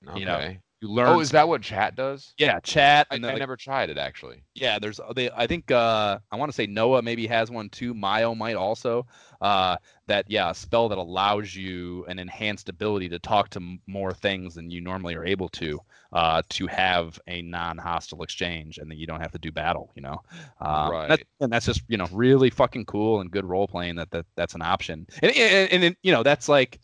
Okay. 0.09 0.21
You 0.21 0.27
know, 0.27 0.55
you 0.83 0.89
learn 0.91 1.09
oh, 1.09 1.21
is 1.21 1.31
that 1.31 1.49
what 1.49 1.63
chat 1.63 1.95
does? 1.97 2.35
yeah 2.39 2.61
chat 2.61 3.07
I, 3.11 3.15
and 3.17 3.25
I 3.27 3.31
like, 3.31 3.39
never 3.39 3.57
tried 3.57 3.89
it 3.91 3.97
actually. 3.99 4.43
yeah 4.55 4.79
there's 4.79 5.01
they 5.15 5.31
i 5.31 5.47
think 5.47 5.71
uh 5.71 6.19
i 6.31 6.37
want 6.37 6.51
to 6.51 6.55
say 6.55 6.67
noah 6.67 7.03
maybe 7.03 7.27
has 7.27 7.51
one 7.51 7.69
too 7.71 7.95
Myau 7.95 8.37
might 8.37 8.57
also 8.57 9.07
uh 9.41 9.77
that 10.07 10.27
yeah 10.29 10.51
a 10.51 10.55
spell 10.55 10.89
that 10.91 10.99
allows 10.99 11.55
you 11.55 12.05
an 12.07 12.19
enhanced 12.19 12.69
ability 12.69 13.09
to 13.09 13.19
talk 13.19 13.49
to 13.51 13.59
m- 13.61 13.81
more 13.87 14.13
things 14.13 14.55
than 14.55 14.71
you 14.71 14.81
normally 14.81 15.15
are 15.15 15.25
able 15.25 15.49
to 15.51 15.79
uh 16.13 16.43
to 16.51 16.67
have 16.67 17.19
a 17.27 17.43
non-hostile 17.43 18.23
exchange 18.23 18.79
and 18.79 18.91
then 18.91 18.99
you 18.99 19.07
don't 19.07 19.21
have 19.21 19.33
to 19.33 19.39
do 19.39 19.51
battle 19.51 19.93
you 19.97 20.03
know 20.03 20.21
um, 20.61 20.93
and 20.93 21.11
that- 21.11 21.11
Right. 21.11 21.27
and 21.41 21.53
that's 21.53 21.67
just 21.67 21.83
you 21.89 21.97
know 21.97 22.07
really 22.13 22.51
fucking 22.51 22.85
cool 22.85 23.21
and 23.21 23.31
good 23.31 23.45
role 23.45 23.67
playing 23.67 23.97
that, 23.97 24.11
that 24.11 24.27
that's 24.37 24.55
an 24.55 24.63
option 24.63 25.07
and, 25.23 25.33
and, 25.35 25.73
and, 25.73 25.85
and 25.85 25.97
you 26.03 26.13
know 26.13 26.23
that's 26.23 26.49
like 26.49 26.81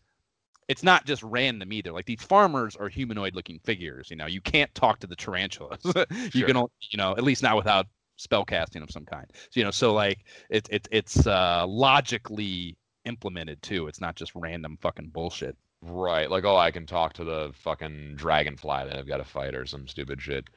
it's 0.72 0.82
not 0.82 1.06
just 1.06 1.22
random 1.22 1.72
either. 1.72 1.92
Like 1.92 2.06
these 2.06 2.22
farmers 2.22 2.76
are 2.76 2.88
humanoid 2.88 3.34
looking 3.36 3.60
figures. 3.60 4.10
You 4.10 4.16
know, 4.16 4.26
you 4.26 4.40
can't 4.40 4.74
talk 4.74 5.00
to 5.00 5.06
the 5.06 5.16
tarantulas. 5.16 5.80
you 6.34 6.44
Sure. 6.44 6.46
can, 6.46 6.56
only, 6.56 6.70
you 6.90 6.98
know, 6.98 7.12
at 7.12 7.24
least 7.24 7.42
not 7.42 7.56
without 7.56 7.86
spell 8.16 8.44
casting 8.44 8.82
of 8.82 8.90
some 8.90 9.04
kind. 9.06 9.26
So, 9.34 9.60
you 9.60 9.64
know, 9.64 9.70
so 9.70 9.92
like 9.94 10.24
it's 10.50 10.68
it's 10.72 10.88
it's 10.92 11.26
uh, 11.26 11.66
logically 11.68 12.76
implemented 13.04 13.62
too. 13.62 13.88
It's 13.88 14.00
not 14.00 14.16
just 14.16 14.32
random 14.34 14.78
fucking 14.80 15.10
bullshit. 15.10 15.56
Right. 15.82 16.30
Like, 16.30 16.44
oh, 16.44 16.56
I 16.56 16.70
can 16.70 16.86
talk 16.86 17.12
to 17.14 17.24
the 17.24 17.52
fucking 17.54 18.16
dragonfly 18.16 18.86
that 18.86 18.96
I've 18.96 19.08
got 19.08 19.18
to 19.18 19.24
fight 19.24 19.54
or 19.54 19.66
some 19.66 19.88
stupid 19.88 20.22
shit. 20.22 20.48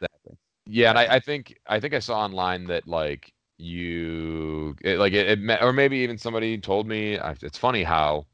Exactly. 0.00 0.36
Yeah, 0.66 0.90
and 0.90 0.98
I, 0.98 1.16
I 1.16 1.20
think 1.20 1.58
I 1.66 1.80
think 1.80 1.94
I 1.94 1.98
saw 2.00 2.20
online 2.20 2.66
that 2.66 2.86
like 2.86 3.32
you 3.58 4.76
it, 4.82 4.98
like 4.98 5.12
it, 5.12 5.38
it 5.40 5.62
or 5.62 5.72
maybe 5.72 5.98
even 5.98 6.18
somebody 6.18 6.58
told 6.58 6.86
me 6.86 7.18
it's 7.42 7.58
funny 7.58 7.82
how 7.82 8.26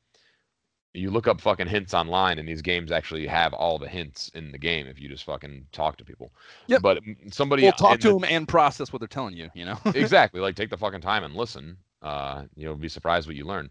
you 0.97 1.11
look 1.11 1.27
up 1.29 1.41
fucking 1.41 1.67
hints 1.67 1.95
online 1.95 2.39
and 2.39 2.49
these 2.49 2.63
games 2.63 2.91
actually 2.91 3.27
have 3.27 3.53
all 3.53 3.79
the 3.79 3.89
hints 3.89 4.31
in 4.35 4.51
the 4.51 4.59
game 4.59 4.87
if 4.87 5.01
you 5.01 5.09
just 5.09 5.25
fucking 5.25 5.67
talk 5.73 5.97
to 5.99 6.05
people. 6.05 6.33
Yep. 6.69 6.83
But 6.83 7.03
somebody 7.31 7.63
Well, 7.65 7.73
talk 7.73 7.99
to 8.01 8.09
the- 8.09 8.15
them 8.15 8.25
and 8.25 8.49
process 8.49 8.93
what 8.93 9.01
they're 9.01 9.09
telling 9.09 9.37
you. 9.37 9.51
You 9.55 9.67
know. 9.67 9.79
exactly 9.95 10.41
like 10.41 10.57
take 10.57 10.71
the 10.71 10.77
fucking 10.77 11.01
time 11.03 11.25
and 11.25 11.35
listen 11.35 11.77
uh 12.03 12.45
you'll 12.57 12.77
be 12.77 12.89
surprised 12.89 13.27
what 13.27 13.37
you 13.37 13.45
learn 13.47 13.71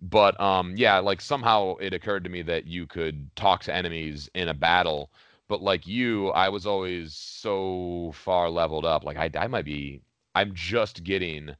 but 0.00 0.38
um 0.40 0.74
yeah 0.76 0.98
like 0.98 1.20
somehow 1.20 1.74
it 1.76 1.92
occurred 1.92 2.24
to 2.24 2.30
me 2.30 2.40
that 2.42 2.66
you 2.66 2.86
could 2.86 3.28
talk 3.36 3.62
to 3.62 3.74
enemies 3.74 4.30
in 4.34 4.48
a 4.48 4.54
battle 4.54 5.10
but 5.46 5.60
like 5.62 5.86
you 5.86 6.28
i 6.30 6.48
was 6.48 6.66
always 6.66 7.14
so 7.14 8.10
far 8.14 8.48
leveled 8.48 8.86
up 8.86 9.04
like 9.04 9.18
i, 9.18 9.30
I 9.38 9.46
might 9.46 9.66
be 9.66 10.00
i'm 10.34 10.52
just 10.54 11.04
getting 11.04 11.54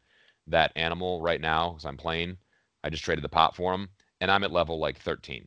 that 0.47 0.72
animal 0.74 1.20
right 1.20 1.40
now 1.40 1.70
because 1.70 1.84
i'm 1.84 1.98
playing 1.98 2.38
i 2.82 2.88
just 2.88 3.05
traded 3.05 3.22
the 3.22 3.28
pot 3.28 3.55
for 3.55 3.74
him 3.74 3.88
and 4.20 4.30
i'm 4.30 4.44
at 4.44 4.52
level 4.52 4.78
like 4.78 4.98
13 4.98 5.47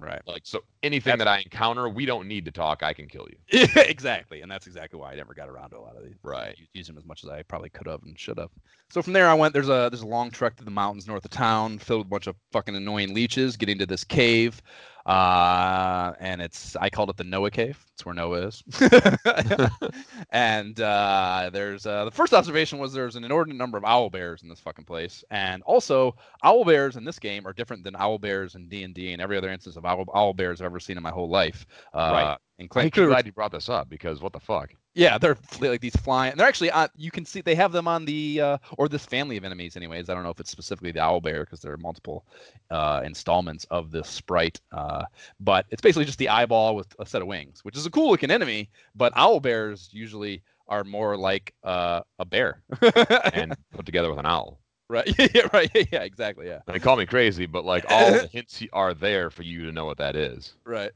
right. 0.00 0.20
like 0.26 0.42
so 0.44 0.60
anything 0.82 1.18
that 1.18 1.28
i 1.28 1.38
encounter 1.38 1.88
we 1.88 2.06
don't 2.06 2.28
need 2.28 2.44
to 2.44 2.50
talk 2.50 2.82
i 2.82 2.92
can 2.92 3.06
kill 3.08 3.26
you 3.28 3.38
exactly, 3.76 4.42
and 4.42 4.50
that's 4.50 4.66
exactly 4.66 5.00
why 5.00 5.12
I 5.12 5.16
never 5.16 5.32
got 5.32 5.48
around 5.48 5.70
to 5.70 5.78
a 5.78 5.80
lot 5.80 5.96
of 5.96 6.04
these. 6.04 6.16
Right. 6.22 6.54
Use, 6.58 6.68
use 6.74 6.86
them 6.86 6.98
as 6.98 7.06
much 7.06 7.24
as 7.24 7.30
I 7.30 7.42
probably 7.44 7.70
could 7.70 7.86
have 7.86 8.02
and 8.02 8.18
should 8.18 8.38
have. 8.38 8.50
So 8.90 9.00
from 9.00 9.14
there, 9.14 9.26
I 9.26 9.32
went. 9.32 9.54
There's 9.54 9.70
a 9.70 9.88
there's 9.90 10.02
a 10.02 10.06
long 10.06 10.30
trek 10.30 10.56
through 10.56 10.66
the 10.66 10.70
mountains 10.70 11.06
north 11.06 11.24
of 11.24 11.30
town, 11.30 11.78
filled 11.78 12.00
with 12.00 12.06
a 12.06 12.10
bunch 12.10 12.26
of 12.26 12.36
fucking 12.52 12.76
annoying 12.76 13.14
leeches. 13.14 13.56
Getting 13.56 13.78
to 13.78 13.86
this 13.86 14.04
cave, 14.04 14.60
uh, 15.08 16.12
and 16.20 16.42
it's 16.42 16.76
I 16.76 16.90
called 16.90 17.08
it 17.10 17.16
the 17.16 17.24
Noah 17.24 17.50
Cave. 17.50 17.82
It's 17.94 18.04
where 18.04 18.14
Noah 18.14 18.48
is. 18.48 18.62
and 20.30 20.78
uh, 20.80 21.50
there's 21.52 21.86
uh, 21.86 22.04
the 22.04 22.10
first 22.10 22.34
observation 22.34 22.78
was 22.78 22.92
there's 22.92 23.16
an 23.16 23.24
inordinate 23.24 23.56
number 23.56 23.78
of 23.78 23.84
owl 23.84 24.10
bears 24.10 24.42
in 24.42 24.50
this 24.50 24.60
fucking 24.60 24.84
place, 24.84 25.24
and 25.30 25.62
also 25.62 26.14
owl 26.44 26.64
bears 26.64 26.96
in 26.96 27.04
this 27.04 27.18
game 27.18 27.46
are 27.46 27.54
different 27.54 27.84
than 27.84 27.96
owl 27.96 28.18
bears 28.18 28.54
in 28.54 28.68
D 28.68 28.84
and 28.84 28.94
D 28.94 29.12
and 29.14 29.22
every 29.22 29.38
other 29.38 29.50
instance 29.50 29.76
of 29.76 29.86
owl, 29.86 30.04
owl 30.14 30.34
bears 30.34 30.60
I've 30.60 30.66
ever 30.66 30.80
seen 30.80 30.98
in 30.98 31.02
my 31.02 31.10
whole 31.10 31.30
life. 31.30 31.66
Uh, 31.94 32.10
Right. 32.12 32.38
And 32.58 32.68
I'm 32.74 32.88
glad 32.88 33.26
you 33.26 33.32
brought 33.32 33.52
this 33.52 33.68
up 33.68 33.88
because 33.88 34.20
what 34.20 34.32
the 34.32 34.40
fuck? 34.40 34.74
yeah, 34.98 35.16
they're 35.16 35.36
like 35.60 35.80
these 35.80 35.94
flying. 35.94 36.34
They're 36.36 36.48
actually 36.48 36.72
on. 36.72 36.88
You 36.96 37.12
can 37.12 37.24
see 37.24 37.40
they 37.40 37.54
have 37.54 37.70
them 37.70 37.86
on 37.86 38.04
the 38.04 38.40
uh, 38.40 38.58
or 38.76 38.88
this 38.88 39.06
family 39.06 39.36
of 39.36 39.44
enemies. 39.44 39.76
Anyways, 39.76 40.08
I 40.08 40.14
don't 40.14 40.24
know 40.24 40.30
if 40.30 40.40
it's 40.40 40.50
specifically 40.50 40.90
the 40.90 41.00
owl 41.00 41.20
bear 41.20 41.44
because 41.44 41.60
there 41.60 41.72
are 41.72 41.76
multiple 41.76 42.26
uh, 42.72 43.02
installments 43.04 43.64
of 43.70 43.92
this 43.92 44.08
sprite. 44.08 44.60
Uh, 44.72 45.04
but 45.38 45.66
it's 45.70 45.80
basically 45.80 46.04
just 46.04 46.18
the 46.18 46.28
eyeball 46.28 46.74
with 46.74 46.88
a 46.98 47.06
set 47.06 47.22
of 47.22 47.28
wings, 47.28 47.64
which 47.64 47.76
is 47.76 47.86
a 47.86 47.90
cool 47.90 48.10
looking 48.10 48.32
enemy. 48.32 48.70
But 48.96 49.12
owl 49.14 49.38
bears 49.38 49.88
usually 49.92 50.42
are 50.66 50.82
more 50.82 51.16
like 51.16 51.54
uh, 51.62 52.00
a 52.18 52.24
bear. 52.24 52.62
And 53.32 53.56
put 53.72 53.86
together 53.86 54.10
with 54.10 54.18
an 54.18 54.26
owl. 54.26 54.58
right, 54.88 55.08
yeah, 55.34 55.48
right, 55.52 55.70
yeah, 55.92 56.02
exactly, 56.02 56.48
yeah. 56.48 56.58
Mean, 56.66 56.80
call 56.80 56.96
me 56.96 57.06
crazy, 57.06 57.46
but 57.46 57.64
like 57.64 57.84
all 57.88 58.10
the 58.10 58.26
hints 58.32 58.60
are 58.72 58.94
there 58.94 59.30
for 59.30 59.44
you 59.44 59.64
to 59.66 59.70
know 59.72 59.84
what 59.84 59.98
that 59.98 60.16
is. 60.16 60.54
Right. 60.64 60.90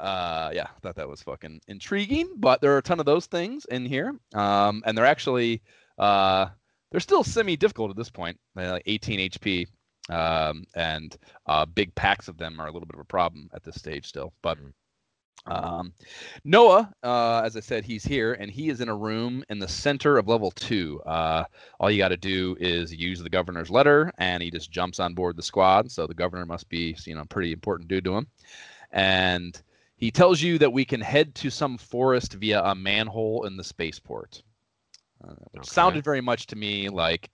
Uh, 0.00 0.50
yeah, 0.54 0.66
thought 0.82 0.96
that 0.96 1.08
was 1.08 1.22
fucking 1.22 1.60
intriguing. 1.68 2.30
But 2.36 2.60
there 2.60 2.72
are 2.74 2.78
a 2.78 2.82
ton 2.82 3.00
of 3.00 3.06
those 3.06 3.26
things 3.26 3.66
in 3.66 3.84
here, 3.84 4.14
um, 4.34 4.82
and 4.86 4.96
they're 4.96 5.06
actually 5.06 5.62
uh, 5.98 6.46
they're 6.90 7.00
still 7.00 7.24
semi 7.24 7.56
difficult 7.56 7.90
at 7.90 7.96
this 7.96 8.10
point. 8.10 8.38
They're 8.54 8.72
like 8.72 8.82
18 8.86 9.30
HP, 9.30 9.66
um, 10.10 10.64
and 10.74 11.16
uh, 11.46 11.66
big 11.66 11.94
packs 11.94 12.28
of 12.28 12.38
them 12.38 12.60
are 12.60 12.66
a 12.66 12.72
little 12.72 12.86
bit 12.86 12.96
of 12.96 13.00
a 13.00 13.04
problem 13.04 13.50
at 13.54 13.62
this 13.62 13.76
stage 13.76 14.06
still. 14.06 14.32
But 14.42 14.58
Mm. 15.48 15.64
um, 15.64 15.92
Noah, 16.44 16.92
uh, 17.02 17.42
as 17.44 17.56
I 17.56 17.60
said, 17.60 17.84
he's 17.84 18.04
here, 18.04 18.34
and 18.34 18.50
he 18.50 18.68
is 18.68 18.80
in 18.80 18.88
a 18.88 18.96
room 18.96 19.44
in 19.48 19.58
the 19.58 19.68
center 19.68 20.18
of 20.18 20.28
level 20.28 20.50
two. 20.50 21.00
Uh, 21.06 21.44
all 21.78 21.90
you 21.90 21.98
got 21.98 22.08
to 22.08 22.16
do 22.16 22.56
is 22.60 22.94
use 22.94 23.22
the 23.22 23.30
governor's 23.30 23.70
letter, 23.70 24.12
and 24.18 24.42
he 24.42 24.50
just 24.50 24.70
jumps 24.70 25.00
on 25.00 25.14
board 25.14 25.36
the 25.36 25.42
squad. 25.42 25.90
So 25.90 26.06
the 26.06 26.14
governor 26.14 26.46
must 26.46 26.68
be, 26.68 26.96
you 27.06 27.14
know, 27.14 27.24
pretty 27.24 27.52
important 27.52 27.88
dude 27.88 28.04
to 28.04 28.16
him. 28.16 28.26
And 28.92 29.60
he 30.00 30.10
tells 30.10 30.40
you 30.40 30.58
that 30.58 30.72
we 30.72 30.84
can 30.84 31.00
head 31.00 31.34
to 31.36 31.50
some 31.50 31.76
forest 31.78 32.32
via 32.34 32.62
a 32.64 32.74
manhole 32.74 33.44
in 33.46 33.56
the 33.56 33.64
spaceport, 33.64 34.42
uh, 35.22 35.34
which 35.52 35.64
Okay. 35.64 35.70
sounded 35.74 36.02
very 36.04 36.22
much 36.22 36.46
to 36.48 36.56
me 36.56 36.88
like 36.88 37.30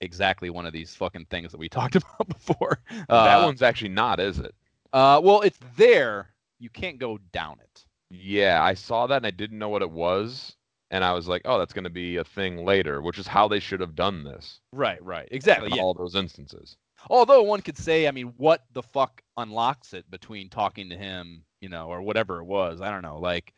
exactly 0.00 0.50
one 0.50 0.66
of 0.66 0.72
these 0.72 0.94
fucking 0.94 1.24
things 1.30 1.50
that 1.50 1.58
we 1.58 1.68
talked 1.70 1.96
about 1.96 2.28
before. 2.28 2.78
that 3.08 3.08
Uh, 3.08 3.44
one's 3.44 3.62
actually 3.62 3.88
not, 3.88 4.20
is 4.20 4.38
it? 4.38 4.54
uh, 4.92 5.20
well, 5.24 5.40
it's 5.40 5.58
there. 5.76 6.30
You 6.58 6.68
can't 6.70 6.98
go 6.98 7.18
down 7.32 7.58
it. 7.60 7.84
Yeah, 8.10 8.62
I 8.62 8.74
saw 8.74 9.06
that 9.06 9.16
and 9.16 9.26
I 9.26 9.30
didn't 9.30 9.58
know 9.58 9.70
what 9.70 9.82
it 9.82 9.90
was. 9.90 10.56
And 10.90 11.02
I 11.02 11.12
was 11.14 11.26
like, 11.26 11.42
oh, 11.46 11.58
that's 11.58 11.72
going 11.72 11.84
to 11.84 11.90
be 11.90 12.16
a 12.18 12.24
thing 12.24 12.64
later, 12.64 13.02
which 13.02 13.18
is 13.18 13.26
how 13.26 13.48
they 13.48 13.58
should 13.58 13.80
have 13.80 13.96
done 13.96 14.22
this 14.22 14.60
Right, 14.72 15.02
right, 15.02 15.26
exactly. 15.32 15.70
in 15.70 15.76
Yeah. 15.76 15.82
all 15.82 15.94
those 15.94 16.14
instances. 16.14 16.76
Although 17.10 17.42
one 17.42 17.60
could 17.60 17.78
say, 17.78 18.08
I 18.08 18.10
mean, 18.10 18.34
what 18.36 18.64
the 18.72 18.82
fuck 18.82 19.22
unlocks 19.36 19.92
it 19.92 20.10
between 20.10 20.48
talking 20.48 20.90
to 20.90 20.96
him, 20.96 21.44
you 21.60 21.68
know, 21.68 21.88
or 21.88 22.02
whatever 22.02 22.40
it 22.40 22.44
was? 22.44 22.80
I 22.80 22.90
don't 22.90 23.02
know. 23.02 23.18
Like 23.18 23.54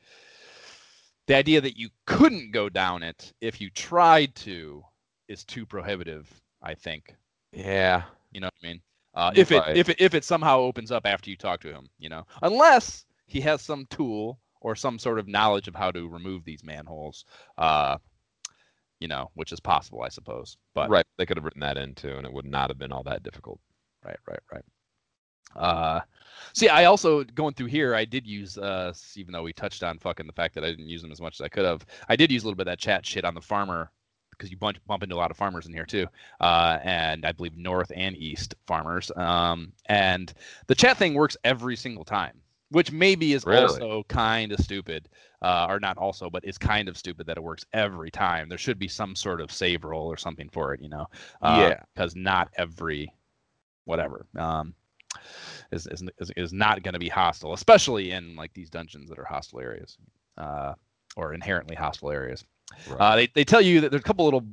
the 1.26 1.36
idea 1.36 1.60
that 1.60 1.78
you 1.78 1.90
couldn't 2.06 2.52
go 2.52 2.68
down 2.68 3.02
it 3.02 3.32
if 3.40 3.60
you 3.60 3.70
tried 3.70 4.34
to 4.36 4.82
is 5.28 5.44
too 5.44 5.66
prohibitive. 5.66 6.28
I 6.62 6.74
think. 6.74 7.14
Yeah. 7.52 8.02
You 8.32 8.40
know 8.40 8.46
what 8.46 8.54
I 8.62 8.66
mean? 8.66 8.80
Uh, 9.14 9.32
if 9.34 9.50
it 9.50 9.62
if 9.74 9.88
it 9.88 10.00
if 10.00 10.14
it 10.14 10.24
somehow 10.24 10.58
opens 10.58 10.90
up 10.90 11.06
after 11.06 11.30
you 11.30 11.36
talk 11.36 11.60
to 11.60 11.72
him, 11.72 11.88
you 11.98 12.08
know, 12.08 12.26
unless 12.42 13.06
he 13.26 13.40
has 13.40 13.62
some 13.62 13.86
tool 13.88 14.40
or 14.60 14.74
some 14.74 14.98
sort 14.98 15.18
of 15.18 15.28
knowledge 15.28 15.68
of 15.68 15.74
how 15.74 15.90
to 15.90 16.08
remove 16.08 16.44
these 16.44 16.64
manholes, 16.64 17.24
uh, 17.56 17.96
you 19.00 19.08
know, 19.08 19.30
which 19.34 19.52
is 19.52 19.60
possible, 19.60 20.02
I 20.02 20.08
suppose. 20.10 20.56
But 20.74 20.90
right. 20.90 21.06
They 21.18 21.26
could 21.26 21.36
have 21.36 21.44
written 21.44 21.60
that 21.60 21.78
in 21.78 21.94
too, 21.94 22.16
and 22.16 22.26
it 22.26 22.32
would 22.32 22.46
not 22.46 22.70
have 22.70 22.78
been 22.78 22.92
all 22.92 23.04
that 23.04 23.22
difficult. 23.22 23.60
right 24.04 24.18
right 24.28 24.40
right 24.52 24.64
uh 25.56 26.00
see 26.54 26.68
i 26.68 26.84
also 26.84 27.24
going 27.24 27.54
through 27.54 27.66
here 27.66 27.94
i 27.94 28.04
did 28.04 28.26
use 28.26 28.58
uh 28.58 28.92
even 29.16 29.32
though 29.32 29.42
we 29.42 29.52
touched 29.52 29.82
on 29.82 29.98
fucking 29.98 30.26
the 30.26 30.32
fact 30.32 30.54
that 30.54 30.64
i 30.64 30.68
didn't 30.70 30.88
use 30.88 31.02
them 31.02 31.12
as 31.12 31.20
much 31.20 31.36
as 31.40 31.44
i 31.44 31.48
could 31.48 31.64
have 31.64 31.86
i 32.08 32.16
did 32.16 32.30
use 32.30 32.42
a 32.42 32.46
little 32.46 32.56
bit 32.56 32.66
of 32.66 32.72
that 32.72 32.78
chat 32.78 33.06
shit 33.06 33.24
on 33.24 33.34
the 33.34 33.40
farmer 33.40 33.90
because 34.32 34.50
you 34.50 34.56
bump, 34.58 34.76
bump 34.86 35.02
into 35.02 35.14
a 35.14 35.16
lot 35.18 35.30
of 35.30 35.36
farmers 35.36 35.66
in 35.66 35.72
here 35.72 35.86
too 35.86 36.06
uh 36.40 36.78
and 36.84 37.24
i 37.24 37.32
believe 37.32 37.56
north 37.56 37.90
and 37.96 38.16
east 38.16 38.54
farmers 38.66 39.10
um 39.16 39.72
and 39.86 40.34
the 40.66 40.74
chat 40.74 40.98
thing 40.98 41.14
works 41.14 41.36
every 41.44 41.76
single 41.76 42.04
time 42.04 42.40
which 42.70 42.90
maybe 42.92 43.32
is 43.32 43.44
Really? 43.44 43.78
also 43.80 44.02
kind 44.08 44.52
of 44.52 44.58
stupid 44.60 45.08
uh, 45.42 45.66
or 45.68 45.78
not 45.78 45.96
also 45.98 46.28
but 46.30 46.44
is 46.44 46.58
kind 46.58 46.88
of 46.88 46.96
stupid 46.96 47.26
that 47.26 47.36
it 47.36 47.42
works 47.42 47.64
every 47.72 48.10
time 48.10 48.48
there 48.48 48.58
should 48.58 48.78
be 48.78 48.88
some 48.88 49.14
sort 49.14 49.40
of 49.40 49.52
save 49.52 49.84
roll 49.84 50.06
or 50.06 50.16
something 50.16 50.48
for 50.50 50.74
it 50.74 50.80
you 50.80 50.88
know 50.88 51.06
Yeah. 51.42 51.80
because 51.94 52.16
not 52.16 52.48
every 52.56 53.12
whatever 53.84 54.26
um 54.38 54.74
is 55.72 55.86
is, 55.86 56.02
is, 56.18 56.30
is 56.36 56.52
not 56.52 56.82
going 56.82 56.94
to 56.94 56.98
be 57.00 57.08
hostile 57.08 57.52
especially 57.52 58.10
in 58.10 58.34
like 58.36 58.52
these 58.54 58.70
dungeons 58.70 59.08
that 59.08 59.18
are 59.18 59.24
hostile 59.24 59.60
areas 59.60 59.96
uh 60.38 60.74
or 61.16 61.34
inherently 61.34 61.74
hostile 61.76 62.10
areas 62.10 62.44
Right. 62.86 63.00
uh 63.00 63.16
they, 63.16 63.28
they 63.28 63.44
tell 63.44 63.60
you 63.60 63.80
that 63.80 63.90
there's 63.90 64.00
a 64.00 64.04
couple 64.04 64.24
little 64.24 64.44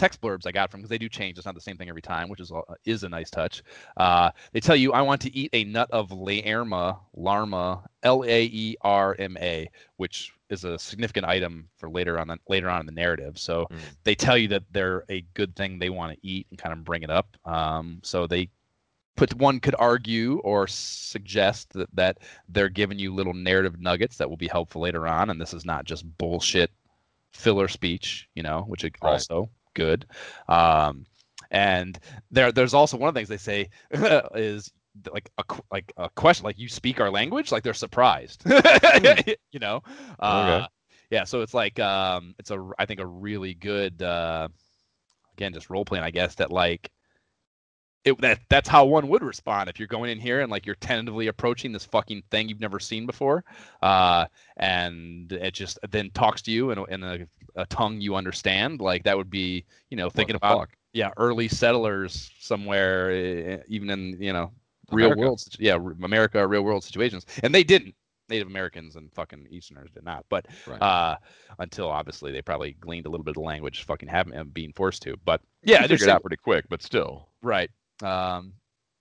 text 0.00 0.20
blurbs 0.22 0.46
i 0.46 0.50
got 0.52 0.70
from 0.70 0.80
because 0.80 0.88
they 0.88 0.96
do 0.96 1.10
change 1.10 1.36
it's 1.36 1.44
not 1.44 1.54
the 1.54 1.60
same 1.60 1.76
thing 1.76 1.90
every 1.90 2.00
time 2.00 2.28
which 2.30 2.40
is 2.40 2.50
a- 2.50 2.62
is 2.86 3.02
a 3.04 3.08
nice 3.08 3.28
touch 3.30 3.62
uh 3.98 4.30
they 4.52 4.58
tell 4.60 4.74
you 4.74 4.92
i 4.94 5.02
want 5.02 5.20
to 5.20 5.30
eat 5.36 5.50
a 5.52 5.62
nut 5.64 5.90
of 5.92 6.08
laerma 6.08 6.98
larma 7.16 7.82
l-a-e-r-m-a 8.02 9.68
which 9.96 10.32
is 10.48 10.64
a 10.64 10.78
significant 10.78 11.26
item 11.26 11.68
for 11.76 11.90
later 11.90 12.18
on 12.18 12.34
later 12.48 12.70
on 12.70 12.80
in 12.80 12.86
the 12.86 12.92
narrative 12.92 13.38
so 13.38 13.66
Mm. 13.70 13.78
they 14.04 14.14
tell 14.14 14.38
you 14.38 14.48
that 14.48 14.62
they're 14.72 15.04
a 15.10 15.20
good 15.34 15.54
thing 15.54 15.78
they 15.78 15.90
want 15.90 16.12
to 16.14 16.26
eat 16.26 16.46
and 16.50 16.58
kind 16.58 16.72
of 16.72 16.82
bring 16.82 17.02
it 17.02 17.10
up 17.10 17.36
um 17.44 18.00
so 18.02 18.26
they 18.26 18.48
put 19.16 19.34
one 19.34 19.60
could 19.60 19.74
argue 19.78 20.38
or 20.38 20.66
suggest 20.66 21.74
that, 21.74 21.88
that 21.94 22.18
they're 22.48 22.70
giving 22.70 22.98
you 22.98 23.12
little 23.14 23.34
narrative 23.34 23.78
nuggets 23.78 24.16
that 24.16 24.28
will 24.30 24.38
be 24.38 24.48
helpful 24.48 24.80
later 24.80 25.06
on 25.06 25.28
and 25.28 25.38
this 25.40 25.52
is 25.52 25.64
not 25.66 25.84
just 25.84 26.04
bullshit 26.16 26.70
filler 27.32 27.68
speech 27.68 28.28
you 28.34 28.42
know 28.42 28.62
which 28.66 28.82
Right. 28.82 28.94
also 29.02 29.50
good. 29.80 30.06
Um 30.48 31.06
and 31.50 31.98
there 32.30 32.52
there's 32.52 32.74
also 32.74 32.96
one 32.96 33.08
of 33.08 33.14
the 33.14 33.18
things 33.18 33.28
they 33.28 33.36
say 33.36 33.70
is 34.34 34.70
like 35.12 35.30
a 35.38 35.44
like 35.70 35.92
a 35.96 36.08
question 36.10 36.44
like 36.44 36.58
you 36.58 36.68
speak 36.68 37.00
our 37.00 37.10
language? 37.10 37.52
Like 37.52 37.62
they're 37.62 37.74
surprised. 37.74 38.44
You 39.52 39.58
know? 39.58 39.82
Uh, 40.18 40.66
yeah 41.10 41.24
so 41.24 41.42
it's 41.42 41.54
like 41.54 41.78
um 41.78 42.34
it's 42.38 42.50
a 42.50 42.70
i 42.78 42.86
think 42.86 43.00
a 43.00 43.06
really 43.06 43.54
good 43.54 44.00
uh 44.00 44.48
again 45.36 45.52
just 45.52 45.68
role 45.68 45.84
playing 45.84 46.04
i 46.04 46.10
guess 46.10 46.36
that 46.36 46.50
like 46.50 46.90
it, 48.02 48.18
that 48.22 48.40
that's 48.48 48.68
how 48.68 48.86
one 48.86 49.08
would 49.08 49.22
respond 49.22 49.68
if 49.68 49.78
you're 49.78 49.88
going 49.88 50.10
in 50.10 50.18
here 50.18 50.40
and 50.40 50.50
like 50.50 50.64
you're 50.64 50.76
tentatively 50.76 51.26
approaching 51.26 51.70
this 51.70 51.84
fucking 51.84 52.22
thing 52.30 52.48
you've 52.48 52.60
never 52.60 52.80
seen 52.80 53.04
before 53.04 53.44
uh 53.82 54.24
and 54.56 55.30
it 55.32 55.52
just 55.52 55.78
then 55.90 56.10
talks 56.14 56.40
to 56.40 56.50
you 56.50 56.70
in 56.70 56.78
a, 56.78 56.84
in 56.84 57.02
a, 57.02 57.18
a 57.56 57.66
tongue 57.66 58.00
you 58.00 58.14
understand 58.14 58.80
like 58.80 59.02
that 59.04 59.16
would 59.16 59.30
be 59.30 59.64
you 59.90 59.96
know 59.96 60.08
thinking 60.10 60.36
about 60.36 60.58
fuck? 60.58 60.70
yeah 60.92 61.10
early 61.16 61.48
settlers 61.48 62.30
somewhere 62.38 63.10
eh, 63.10 63.58
even 63.68 63.90
in 63.90 64.16
you 64.20 64.32
know 64.32 64.50
real 64.92 65.14
world 65.16 65.42
yeah 65.58 65.76
america 66.02 66.46
real 66.46 66.62
world 66.62 66.82
situations. 66.84 67.26
And 67.42 67.54
they 67.54 67.62
didn't. 67.64 67.94
Native 68.28 68.46
americans 68.48 68.94
and 68.96 69.12
fucking 69.12 69.46
easterners 69.50 69.90
did 69.92 70.04
not. 70.04 70.24
But 70.28 70.46
Right. 70.66 70.80
uh 70.80 71.16
until 71.58 71.88
obviously 71.88 72.30
they 72.32 72.42
probably 72.42 72.72
gleaned 72.80 73.06
a 73.06 73.08
little 73.10 73.24
bit 73.24 73.36
of 73.36 73.42
language 73.42 73.82
fucking 73.84 74.08
haven't 74.08 74.54
being 74.54 74.72
forced 74.72 75.02
to. 75.02 75.16
But 75.24 75.40
yeah 75.62 75.82
figured 75.82 76.02
it 76.02 76.08
out 76.08 76.22
pretty 76.22 76.36
quick, 76.36 76.64
but 76.68 76.82
still. 76.82 77.28
right. 77.42 77.70
Um 78.02 78.52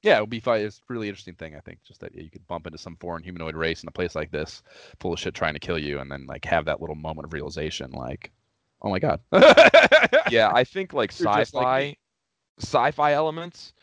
yeah 0.02 0.18
it 0.18 0.22
would 0.22 0.30
be 0.30 0.40
fun 0.40 0.62
it's 0.62 0.78
a 0.78 0.94
really 0.94 1.10
interesting 1.10 1.36
thing 1.36 1.56
i 1.58 1.60
think 1.60 1.78
just 1.84 2.00
that 2.00 2.16
you 2.16 2.30
could 2.30 2.48
bump 2.48 2.66
into 2.66 2.78
some 2.78 2.96
foreign 3.02 3.22
humanoid 3.22 3.54
race 3.54 3.84
in 3.84 3.90
a 3.90 3.92
place 3.92 4.16
like 4.16 4.32
this 4.32 4.64
full 5.02 5.12
of 5.12 5.20
shit 5.20 5.34
trying 5.34 5.54
to 5.54 5.60
kill 5.60 5.78
you 5.78 6.00
and 6.00 6.10
then 6.10 6.26
like 6.26 6.46
have 6.46 6.64
that 6.64 6.80
little 6.80 6.96
moment 6.96 7.26
of 7.26 7.34
realization 7.34 7.92
like 7.92 8.32
oh 8.82 8.90
my 8.90 9.00
god 9.00 9.20
yeah, 10.32 10.52
I 10.54 10.64
think 10.64 10.94
like 10.94 11.18
You're 11.20 11.28
sci-fi, 11.28 11.80
like 11.80 12.00
sci-fi 12.60 13.14
elements, 13.14 13.74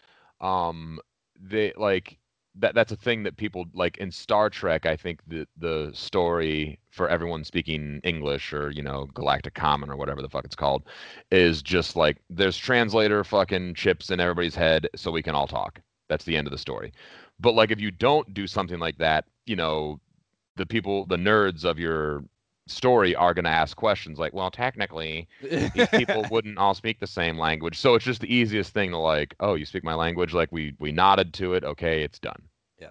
um, 0.40 1.00
they 1.40 1.72
like 1.76 2.18
that. 2.56 2.74
That's 2.74 2.92
a 2.92 2.96
thing 2.96 3.22
that 3.24 3.36
people 3.36 3.66
like 3.74 3.98
in 3.98 4.10
Star 4.10 4.50
Trek. 4.50 4.86
I 4.86 4.96
think 4.96 5.20
the 5.26 5.46
the 5.56 5.90
story 5.92 6.78
for 6.90 7.08
everyone 7.08 7.44
speaking 7.44 8.00
English 8.04 8.52
or 8.52 8.70
you 8.70 8.82
know 8.82 9.06
Galactic 9.14 9.54
Common 9.54 9.90
or 9.90 9.96
whatever 9.96 10.22
the 10.22 10.28
fuck 10.28 10.44
it's 10.44 10.56
called, 10.56 10.84
is 11.30 11.62
just 11.62 11.96
like 11.96 12.18
there's 12.30 12.56
translator 12.56 13.24
fucking 13.24 13.74
chips 13.74 14.10
in 14.10 14.20
everybody's 14.20 14.54
head, 14.54 14.88
so 14.96 15.10
we 15.10 15.22
can 15.22 15.34
all 15.34 15.46
talk. 15.46 15.80
That's 16.08 16.24
the 16.24 16.36
end 16.36 16.46
of 16.46 16.52
the 16.52 16.58
story. 16.58 16.92
But 17.40 17.54
like 17.54 17.70
if 17.70 17.80
you 17.80 17.90
don't 17.90 18.32
do 18.32 18.46
something 18.46 18.78
like 18.78 18.98
that, 18.98 19.24
you 19.44 19.56
know, 19.56 20.00
the 20.56 20.66
people, 20.66 21.06
the 21.06 21.16
nerds 21.16 21.64
of 21.64 21.78
your 21.78 22.24
story 22.68 23.14
are 23.14 23.34
going 23.34 23.44
to 23.44 23.50
ask 23.50 23.76
questions 23.76 24.18
like, 24.18 24.32
well, 24.34 24.50
technically, 24.50 25.28
these 25.40 25.88
people 25.90 26.24
wouldn't 26.30 26.58
all 26.58 26.74
speak 26.74 26.98
the 27.00 27.06
same 27.06 27.38
language. 27.38 27.78
So 27.78 27.94
it's 27.94 28.04
just 28.04 28.20
the 28.20 28.34
easiest 28.34 28.72
thing 28.74 28.90
to 28.90 28.98
like, 28.98 29.34
oh, 29.40 29.54
you 29.54 29.64
speak 29.64 29.84
my 29.84 29.94
language. 29.94 30.34
Like 30.34 30.50
we 30.52 30.74
we 30.78 30.92
nodded 30.92 31.32
to 31.34 31.54
it. 31.54 31.64
Okay, 31.64 32.02
it's 32.02 32.18
done. 32.18 32.42
Yeah. 32.78 32.90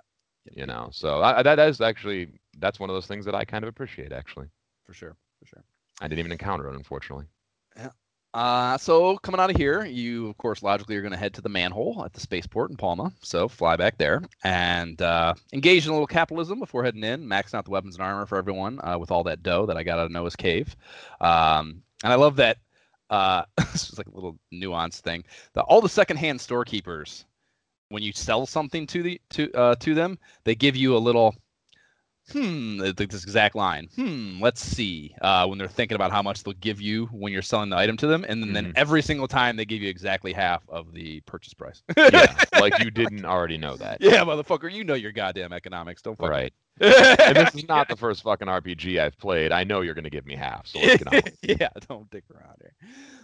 You 0.52 0.65
know, 0.65 0.89
so 0.91 1.19
I, 1.22 1.39
I- 1.39 1.43
that 1.43 1.60
is 1.60 1.81
actually 1.81 2.30
that's 2.60 2.80
one 2.80 2.89
of 2.89 2.95
those 2.95 3.07
things 3.07 3.26
that 3.26 3.35
I 3.35 3.45
kind 3.45 3.64
of 3.64 3.69
appreciate. 3.69 4.11
Actually, 4.14 4.47
for 4.85 4.93
sure 4.93 5.15
for 5.39 5.45
sure 5.47 5.64
I 6.02 6.07
didn't 6.07 6.19
even 6.19 6.31
encounter 6.31 6.68
it, 6.69 6.76
unfortunately. 6.76 7.26
Uh, 8.36 8.78
so 8.78 9.16
coming 9.20 9.40
out 9.40 9.49
of 9.49 9.56
here, 9.56 9.86
you 9.86 10.28
of 10.28 10.38
course 10.38 10.62
logically 10.62 10.98
are 10.98 11.02
going 11.02 11.14
to 11.14 11.18
head 11.18 11.34
to 11.34 11.40
the 11.40 11.48
manhole 11.48 12.03
at 12.03 12.12
the 12.12 12.20
spaceport 12.20 12.70
in 12.70 12.76
Palma. 12.76 13.14
So 13.22 13.48
fly 13.48 13.78
back 13.78 13.98
there 13.98 14.24
and 14.44 15.02
uh, 15.02 15.36
engage 15.53 15.86
in 15.86 15.91
a 15.91 15.94
little 15.94 16.06
capitalism 16.06 16.60
before 16.60 16.84
heading 16.84 17.06
in, 17.06 17.26
maxing 17.26 17.53
out 17.53 17.64
the 17.64 17.72
weapons 17.72 17.95
and 17.95 18.03
armor 18.03 18.26
for 18.26 18.38
everyone 18.38 18.82
uh, 18.84 18.98
with 18.99 19.10
all 19.10 19.24
that 19.24 19.41
dough 19.41 19.66
that 19.68 19.78
I 19.78 19.84
got 19.84 19.99
out 19.99 20.07
of 20.07 20.12
Noah's 20.12 20.36
cave. 20.36 20.76
Um, 21.22 21.82
and 22.03 22.12
I 22.12 22.16
love 22.16 22.36
that. 22.36 22.57
Uh, 23.10 23.44
this 23.72 23.90
is 23.90 23.98
like 23.98 24.07
a 24.07 24.14
little 24.14 24.38
nuance 24.52 24.99
thing. 24.99 25.24
The, 25.53 25.62
all 25.62 25.80
the 25.80 25.88
secondhand 25.88 26.41
storekeepers, 26.41 27.24
when 27.88 28.03
you 28.03 28.12
sell 28.12 28.45
something 28.45 28.86
to 28.88 29.02
the 29.02 29.22
to 29.30 29.49
uh, 29.53 29.76
to 29.76 29.94
them, 29.94 30.20
they 30.44 30.56
give 30.56 30.76
you 30.76 30.98
a 30.98 30.99
little 30.99 31.36
hmm, 32.31 32.80
this 32.97 33.23
exact 33.23 33.56
line. 33.56 33.88
Hmm, 33.95 34.41
let's 34.41 34.61
see. 34.61 35.15
Uh, 35.22 35.45
when 35.47 35.57
they're 35.57 35.68
thinking 35.68 35.95
about 35.95 36.11
how 36.11 36.22
much 36.22 36.43
they'll 36.43 36.53
give 36.56 36.81
you 36.81 37.06
when 37.07 37.31
you're 37.34 37.41
selling 37.41 37.69
the 37.69 37.77
item 37.77 37.97
to 37.97 38.07
them, 38.07 38.26
and 38.27 38.41
then, 38.41 38.49
Mhm. 38.49 38.53
then 38.53 38.73
every 38.76 39.02
single 39.02 39.27
time 39.27 39.56
they 39.56 39.65
give 39.65 39.81
you 39.81 39.89
exactly 39.89 40.34
half 40.34 40.64
of 40.69 40.93
the 40.93 41.22
purchase 41.22 41.53
price. 41.53 41.84
Yeah, 41.97 42.35
like 42.60 42.80
you 42.80 42.91
didn't 42.91 43.26
already 43.26 43.57
know 43.57 43.76
that. 43.77 43.97
yeah, 44.02 44.22
motherfucker, 44.23 44.72
you 44.72 44.84
know 44.84 44.93
your 44.95 45.11
goddamn 45.11 45.53
economics. 45.53 46.02
Don't 46.02 46.18
fuck 46.18 46.30
Right. 46.30 46.53
and 46.81 47.38
this 47.38 47.56
is 47.56 47.68
not 47.68 47.88
the 47.88 47.95
first 47.95 48.23
fucking 48.23 48.47
RPG 48.47 48.99
I've 48.99 49.18
played. 49.18 49.52
I 49.53 49.64
know 49.64 49.81
you're 49.81 49.93
gonna 49.93 50.10
give 50.10 50.26
me 50.26 50.35
half, 50.35 50.68
so 50.68 50.80
let's 50.80 51.03
get 51.03 51.14
on. 51.14 51.22
yeah, 51.60 51.69
don't 51.88 52.10
dick 52.11 52.26
around 52.34 52.56
here. 52.60 52.73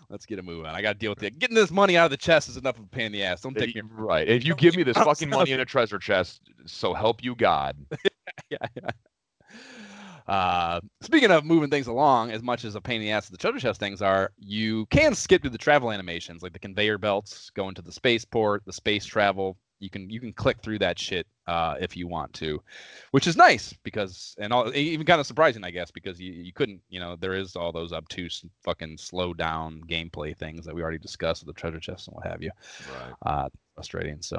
Let's 0.10 0.26
get 0.26 0.40
a 0.40 0.42
move 0.42 0.66
on. 0.66 0.76
I 0.76 0.82
got 0.82 0.94
to 0.94 1.00
deal 1.00 1.12
with 1.12 1.24
it. 1.24 1.40
Getting 1.40 1.56
this 1.56 1.72
money 1.72 1.98
out 1.98 2.06
of 2.06 2.12
the 2.12 2.18
chest 2.18 2.50
is 2.50 2.58
enough 2.58 2.78
of 2.78 2.84
a 2.84 2.88
pain 2.88 3.08
in 3.08 3.12
the 3.14 3.24
ass. 3.24 3.42
Don't 3.42 3.56
take 3.56 3.74
me. 3.74 3.82
Right. 3.90 4.28
If 4.28 4.46
you 4.46 4.56
give 4.56 4.76
me 4.76 4.84
this 4.84 4.98
fucking 4.98 5.30
money 5.30 5.52
in 5.52 5.62
a 5.62 5.66
treasure 5.66 6.00
chest, 6.00 6.42
so 6.66 6.94
help 6.94 7.24
you 7.24 7.34
God. 7.36 7.78
yeah, 8.50 8.58
yeah. 8.76 8.90
Uh, 10.28 10.80
speaking 11.02 11.32
of 11.32 11.46
moving 11.46 11.70
things 11.70 11.88
along, 11.88 12.32
as 12.32 12.44
much 12.44 12.64
as 12.66 12.76
a 12.76 12.82
pain 12.82 12.98
in 12.98 13.08
the 13.08 13.12
ass 13.12 13.30
the 13.30 13.38
treasure 13.38 13.60
chest 13.60 13.80
things 13.80 14.02
are, 14.02 14.32
you 14.38 14.86
can 14.88 15.16
skip 15.16 15.42
through 15.42 15.50
the 15.50 15.58
travel 15.58 15.92
animations, 15.92 16.44
like 16.44 16.54
the 16.54 16.60
conveyor 16.60 16.98
belts 16.98 17.50
going 17.50 17.74
to 17.76 17.82
the 17.82 17.92
spaceport, 17.92 18.64
the 18.66 18.74
space 18.74 19.06
travel. 19.06 19.58
You 19.82 19.90
can 19.90 20.10
you 20.10 20.20
can 20.20 20.32
click 20.32 20.62
through 20.62 20.80
that 20.80 20.98
shit 20.98 21.28
uh, 21.48 21.76
if 21.80 21.98
you 21.98 22.08
want 22.08 22.34
to, 22.34 22.62
which 23.12 23.28
is 23.28 23.36
nice 23.36 23.74
because 23.84 24.36
and 24.40 24.54
all 24.54 24.74
even 24.76 25.06
kind 25.06 25.20
of 25.20 25.28
surprising, 25.28 25.64
I 25.64 25.72
guess, 25.72 25.92
because 25.92 26.20
you, 26.22 26.32
you 26.32 26.54
couldn't 26.54 26.82
you 26.90 27.00
know 27.00 27.16
there 27.16 27.34
is 27.34 27.56
all 27.56 27.72
those 27.72 27.92
obtuse 27.92 28.46
fucking 28.64 28.98
slow 28.98 29.34
down 29.34 29.82
gameplay 29.88 30.38
things 30.38 30.66
that 30.66 30.76
we 30.76 30.82
already 30.82 31.00
discussed 31.00 31.46
with 31.46 31.54
the 31.54 31.60
treasure 31.60 31.80
chests 31.80 32.08
and 32.08 32.16
what 32.16 32.28
have 32.28 32.42
you 32.42 32.52
Right. 32.88 33.14
uh, 33.26 33.50
frustrating. 33.76 34.22
So 34.22 34.38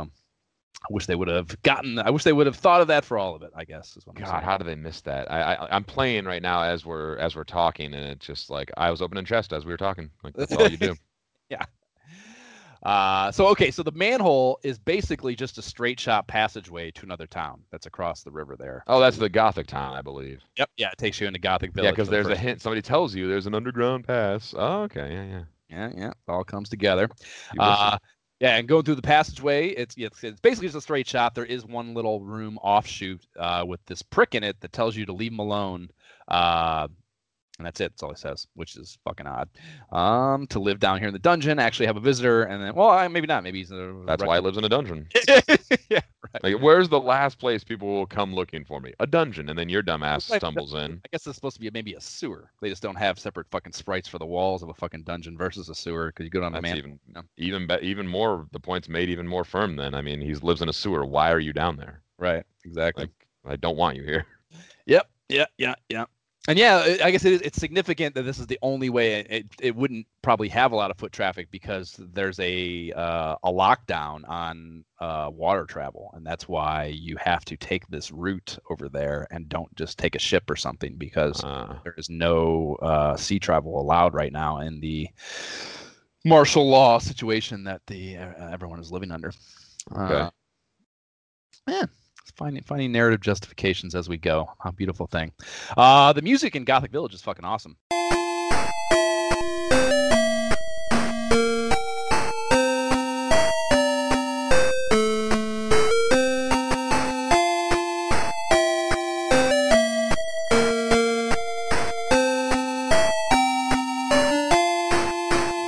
I 0.84 0.86
wish 0.90 1.06
they 1.06 1.14
would 1.14 1.28
have 1.28 1.60
gotten. 1.62 1.98
I 1.98 2.10
wish 2.10 2.24
they 2.24 2.32
would 2.32 2.46
have 2.46 2.56
thought 2.56 2.80
of 2.80 2.88
that 2.88 3.04
for 3.04 3.18
all 3.18 3.34
of 3.34 3.42
it. 3.42 3.50
I 3.54 3.64
guess 3.64 3.96
is 3.96 4.06
what 4.06 4.16
I'm 4.16 4.22
God, 4.22 4.30
saying. 4.30 4.42
how 4.42 4.58
do 4.58 4.64
they 4.64 4.74
miss 4.74 5.00
that? 5.02 5.30
I, 5.30 5.54
I 5.54 5.76
I'm 5.76 5.84
playing 5.84 6.24
right 6.24 6.42
now 6.42 6.62
as 6.62 6.84
we're 6.84 7.16
as 7.18 7.36
we're 7.36 7.44
talking, 7.44 7.94
and 7.94 8.04
it's 8.04 8.26
just 8.26 8.50
like 8.50 8.70
I 8.76 8.90
was 8.90 9.02
opening 9.02 9.24
chest 9.24 9.52
as 9.52 9.64
we 9.64 9.72
were 9.72 9.76
talking. 9.76 10.10
Like 10.24 10.34
that's 10.34 10.54
all 10.56 10.68
you 10.68 10.76
do. 10.76 10.96
Uh, 12.82 13.30
so 13.30 13.46
okay, 13.46 13.70
so 13.70 13.82
the 13.82 13.92
manhole 13.92 14.58
is 14.64 14.78
basically 14.78 15.36
just 15.36 15.56
a 15.58 15.62
straight 15.62 16.00
shot 16.00 16.26
passageway 16.26 16.90
to 16.90 17.04
another 17.04 17.26
town 17.26 17.62
that's 17.70 17.86
across 17.86 18.22
the 18.22 18.30
river 18.30 18.56
there. 18.56 18.82
Oh, 18.88 18.98
that's 18.98 19.16
the 19.16 19.28
Gothic 19.28 19.68
town, 19.68 19.94
I 19.94 20.02
believe. 20.02 20.40
Yep. 20.58 20.70
Yeah, 20.76 20.90
it 20.90 20.98
takes 20.98 21.20
you 21.20 21.26
into 21.28 21.38
Gothic 21.38 21.72
Village. 21.72 21.86
Yeah, 21.86 21.92
because 21.92 22.08
the 22.08 22.12
there's 22.12 22.26
a 22.26 22.36
hint. 22.36 22.60
Somebody 22.60 22.82
tells 22.82 23.14
you 23.14 23.28
there's 23.28 23.46
an 23.46 23.54
underground 23.54 24.06
pass. 24.06 24.52
Oh, 24.56 24.82
okay, 24.82 25.12
yeah, 25.12 25.24
yeah. 25.24 25.44
Yeah, 25.68 25.90
yeah, 25.96 26.08
it 26.08 26.16
all 26.28 26.44
comes 26.44 26.68
together. 26.68 27.08
Uh, 27.58 27.96
yeah, 28.40 28.56
and 28.56 28.68
going 28.68 28.82
through 28.82 28.96
the 28.96 29.02
passageway, 29.02 29.68
it's 29.68 29.94
it's, 29.96 30.22
it's 30.22 30.40
basically 30.40 30.66
just 30.66 30.76
a 30.76 30.80
straight 30.82 31.06
shot. 31.06 31.34
There 31.34 31.46
is 31.46 31.64
one 31.64 31.94
little 31.94 32.20
room 32.20 32.58
offshoot 32.58 33.24
uh, 33.38 33.64
with 33.66 33.80
this 33.86 34.02
prick 34.02 34.34
in 34.34 34.42
it 34.42 34.60
that 34.60 34.72
tells 34.72 34.96
you 34.96 35.06
to 35.06 35.12
leave 35.12 35.32
him 35.32 35.38
alone. 35.38 35.88
Uh, 36.28 36.88
and 37.58 37.66
that's 37.66 37.80
it. 37.80 37.92
That's 37.92 38.02
all 38.02 38.10
he 38.10 38.16
says, 38.16 38.46
which 38.54 38.76
is 38.76 38.98
fucking 39.04 39.26
odd. 39.26 39.48
Um, 39.90 40.46
to 40.48 40.58
live 40.58 40.78
down 40.78 40.98
here 40.98 41.08
in 41.08 41.12
the 41.12 41.18
dungeon, 41.18 41.58
actually 41.58 41.86
have 41.86 41.96
a 41.96 42.00
visitor, 42.00 42.44
and 42.44 42.62
then 42.62 42.74
well, 42.74 42.88
I, 42.88 43.06
maybe 43.08 43.26
not. 43.26 43.42
Maybe 43.42 43.58
he's 43.58 43.70
a 43.70 44.02
that's 44.06 44.24
why 44.24 44.36
he 44.36 44.42
lives 44.42 44.56
in 44.56 44.64
a 44.64 44.68
dungeon. 44.68 45.08
yeah, 45.28 45.40
right. 45.90 46.42
Like, 46.42 46.60
where's 46.60 46.88
the 46.88 47.00
last 47.00 47.38
place 47.38 47.62
people 47.62 47.88
will 47.88 48.06
come 48.06 48.34
looking 48.34 48.64
for 48.64 48.80
me? 48.80 48.94
A 49.00 49.06
dungeon, 49.06 49.48
and 49.50 49.58
then 49.58 49.68
your 49.68 49.82
dumbass 49.82 50.30
Like, 50.30 50.40
stumbles 50.40 50.74
in. 50.74 51.00
I 51.04 51.08
guess 51.12 51.26
it's 51.26 51.36
supposed 51.36 51.56
to 51.56 51.60
be 51.60 51.70
maybe 51.70 51.94
a 51.94 52.00
sewer. 52.00 52.50
They 52.60 52.70
just 52.70 52.82
don't 52.82 52.96
have 52.96 53.18
separate 53.18 53.46
fucking 53.50 53.72
sprites 53.72 54.08
for 54.08 54.18
the 54.18 54.26
walls 54.26 54.62
of 54.62 54.70
a 54.70 54.74
fucking 54.74 55.02
dungeon 55.02 55.36
versus 55.36 55.68
a 55.68 55.74
sewer 55.74 56.08
because 56.08 56.24
you 56.24 56.30
go 56.30 56.40
down 56.40 56.54
a 56.54 56.60
That's 56.60 56.74
man. 56.74 56.78
even 56.78 56.98
even 57.36 57.66
be- 57.66 57.86
even 57.86 58.08
more. 58.08 58.46
The 58.52 58.60
point's 58.60 58.88
made 58.88 59.10
even 59.10 59.28
more 59.28 59.44
firm. 59.44 59.76
Then 59.76 59.94
I 59.94 60.00
mean, 60.02 60.20
he 60.20 60.34
lives 60.34 60.62
in 60.62 60.68
a 60.68 60.72
sewer. 60.72 61.04
Why 61.04 61.30
are 61.30 61.40
you 61.40 61.52
down 61.52 61.76
there? 61.76 62.02
Right. 62.18 62.44
Exactly. 62.64 63.04
Like, 63.44 63.52
I 63.52 63.56
don't 63.56 63.76
want 63.76 63.96
you 63.96 64.04
here. 64.04 64.26
Yep. 64.86 65.08
Yeah. 65.28 65.46
Yeah. 65.58 65.74
Yeah. 65.88 66.04
And 66.48 66.58
yeah, 66.58 66.96
I- 67.04 67.12
guess 67.12 67.24
it 67.24 67.32
is, 67.34 67.40
it's 67.42 67.58
significant 67.58 68.16
that 68.16 68.22
this 68.24 68.40
is 68.40 68.48
the 68.48 68.58
only 68.62 68.90
way 68.90 69.20
it, 69.20 69.46
it, 69.60 69.76
wouldn't 69.76 70.06
probably 70.22 70.48
have 70.48 70.72
a 70.72 70.76
lot 70.76 70.90
of 70.90 70.98
foot 70.98 71.12
traffic 71.12 71.48
because 71.52 71.94
there's 72.12 72.38
a 72.40 72.90
uh, 72.92 73.36
a 73.44 73.50
lockdown 73.52 74.28
on 74.28 74.84
uh, 75.00 75.30
water 75.32 75.64
travel, 75.66 76.10
and 76.14 76.26
that's 76.26 76.48
why 76.48 76.86
you 76.86 77.16
have 77.18 77.44
to 77.44 77.56
take 77.56 77.86
this 77.88 78.10
route 78.10 78.58
over 78.70 78.88
there 78.88 79.28
and 79.30 79.48
don't 79.48 79.72
just 79.76 79.98
take 79.98 80.16
a 80.16 80.18
ship 80.18 80.50
or 80.50 80.56
something 80.56 80.96
because 80.96 81.44
Uh, 81.44 81.78
there 81.84 81.94
is 81.96 82.10
no 82.10 82.74
uh, 82.82 83.16
sea 83.16 83.38
travel 83.38 83.80
allowed 83.80 84.12
right 84.12 84.32
now 84.32 84.58
in 84.58 84.80
the 84.80 85.08
martial 86.24 86.68
law 86.68 86.98
situation 86.98 87.64
that 87.64 87.82
the 87.86 88.16
uh, 88.16 88.50
everyone 88.50 88.80
is 88.80 88.90
living 88.90 89.12
under. 89.12 89.32
Okay. 89.96 90.14
Uh, 90.14 90.30
yeah, 91.68 91.86
finding 92.36 92.62
finding 92.62 92.92
narrative 92.92 93.20
justifications 93.20 93.94
as 93.94 94.08
we 94.08 94.16
go. 94.16 94.50
How 94.60 94.70
beautiful 94.70 95.06
thing. 95.06 95.32
Uh, 95.76 96.12
the 96.12 96.22
music 96.22 96.56
in 96.56 96.64
Gothic 96.64 96.90
Village 96.92 97.14
is 97.14 97.22
fucking 97.22 97.44
awesome. 97.44 97.76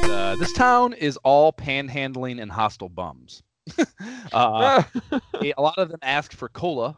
Uh, 0.04 0.36
this 0.36 0.52
town 0.52 0.92
is 0.94 1.16
all 1.18 1.52
panhandling 1.52 2.40
and 2.40 2.50
hostile 2.50 2.88
bums. 2.88 3.42
uh, 4.32 4.82
a 5.56 5.62
lot 5.62 5.78
of 5.78 5.88
them 5.88 6.00
asked 6.02 6.34
for 6.34 6.48
cola, 6.48 6.96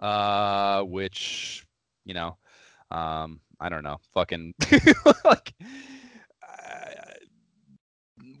uh, 0.00 0.82
which 0.82 1.66
you 2.04 2.14
know, 2.14 2.36
um, 2.90 3.40
I 3.60 3.68
don't 3.68 3.84
know, 3.84 3.98
fucking 4.14 4.54
like. 5.24 5.52
Uh, 6.42 6.90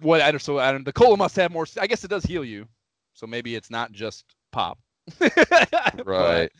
what 0.00 0.20
I 0.20 0.30
don't 0.30 0.40
so 0.40 0.58
I 0.58 0.72
don't, 0.72 0.84
the 0.84 0.92
cola 0.92 1.16
must 1.16 1.36
have 1.36 1.52
more. 1.52 1.66
I 1.80 1.86
guess 1.86 2.04
it 2.04 2.08
does 2.08 2.24
heal 2.24 2.44
you, 2.44 2.66
so 3.12 3.26
maybe 3.26 3.54
it's 3.54 3.70
not 3.70 3.92
just 3.92 4.24
pop. 4.52 4.78
But, 5.20 6.04
right. 6.04 6.50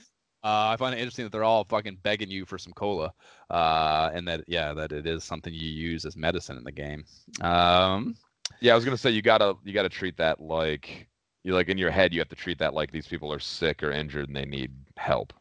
uh, 0.44 0.68
I 0.70 0.76
find 0.76 0.94
it 0.94 0.98
interesting 0.98 1.24
that 1.24 1.32
they're 1.32 1.44
all 1.44 1.64
fucking 1.64 1.98
begging 2.02 2.30
you 2.30 2.44
for 2.44 2.58
some 2.58 2.72
cola, 2.72 3.12
uh, 3.50 4.10
and 4.14 4.26
that 4.28 4.44
yeah, 4.46 4.72
that 4.74 4.92
it 4.92 5.06
is 5.06 5.24
something 5.24 5.52
you 5.52 5.68
use 5.68 6.04
as 6.04 6.16
medicine 6.16 6.56
in 6.56 6.64
the 6.64 6.72
game. 6.72 7.04
Um, 7.40 8.16
Yeah, 8.60 8.72
I 8.72 8.74
was 8.76 8.84
gonna 8.84 8.96
say 8.96 9.10
you 9.10 9.22
gotta 9.22 9.54
you 9.64 9.72
gotta 9.72 9.88
treat 9.88 10.16
that 10.18 10.40
like 10.40 11.08
you 11.46 11.54
like 11.54 11.68
in 11.68 11.78
your 11.78 11.92
head 11.92 12.12
you 12.12 12.18
have 12.18 12.28
to 12.28 12.36
treat 12.36 12.58
that 12.58 12.74
like 12.74 12.90
these 12.90 13.06
people 13.06 13.32
are 13.32 13.38
sick 13.38 13.82
or 13.82 13.92
injured 13.92 14.26
and 14.26 14.36
they 14.36 14.44
need 14.44 14.72
help. 14.96 15.32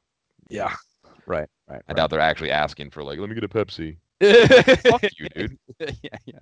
yeah, 0.49 0.76
right, 1.26 1.49
right. 1.68 1.82
I 1.90 1.94
doubt 1.94 2.11
they're 2.11 2.19
actually 2.19 2.52
asking 2.52 2.91
for 2.91 3.03
like 3.03 3.18
let 3.18 3.27
me 3.27 3.36
get 3.36 3.44
a 3.44 3.49
Pepsi. 3.49 3.98
Fuck 4.90 5.03
you, 5.19 5.27
dude. 5.30 5.57
yeah, 5.80 6.18
yeah. 6.26 6.40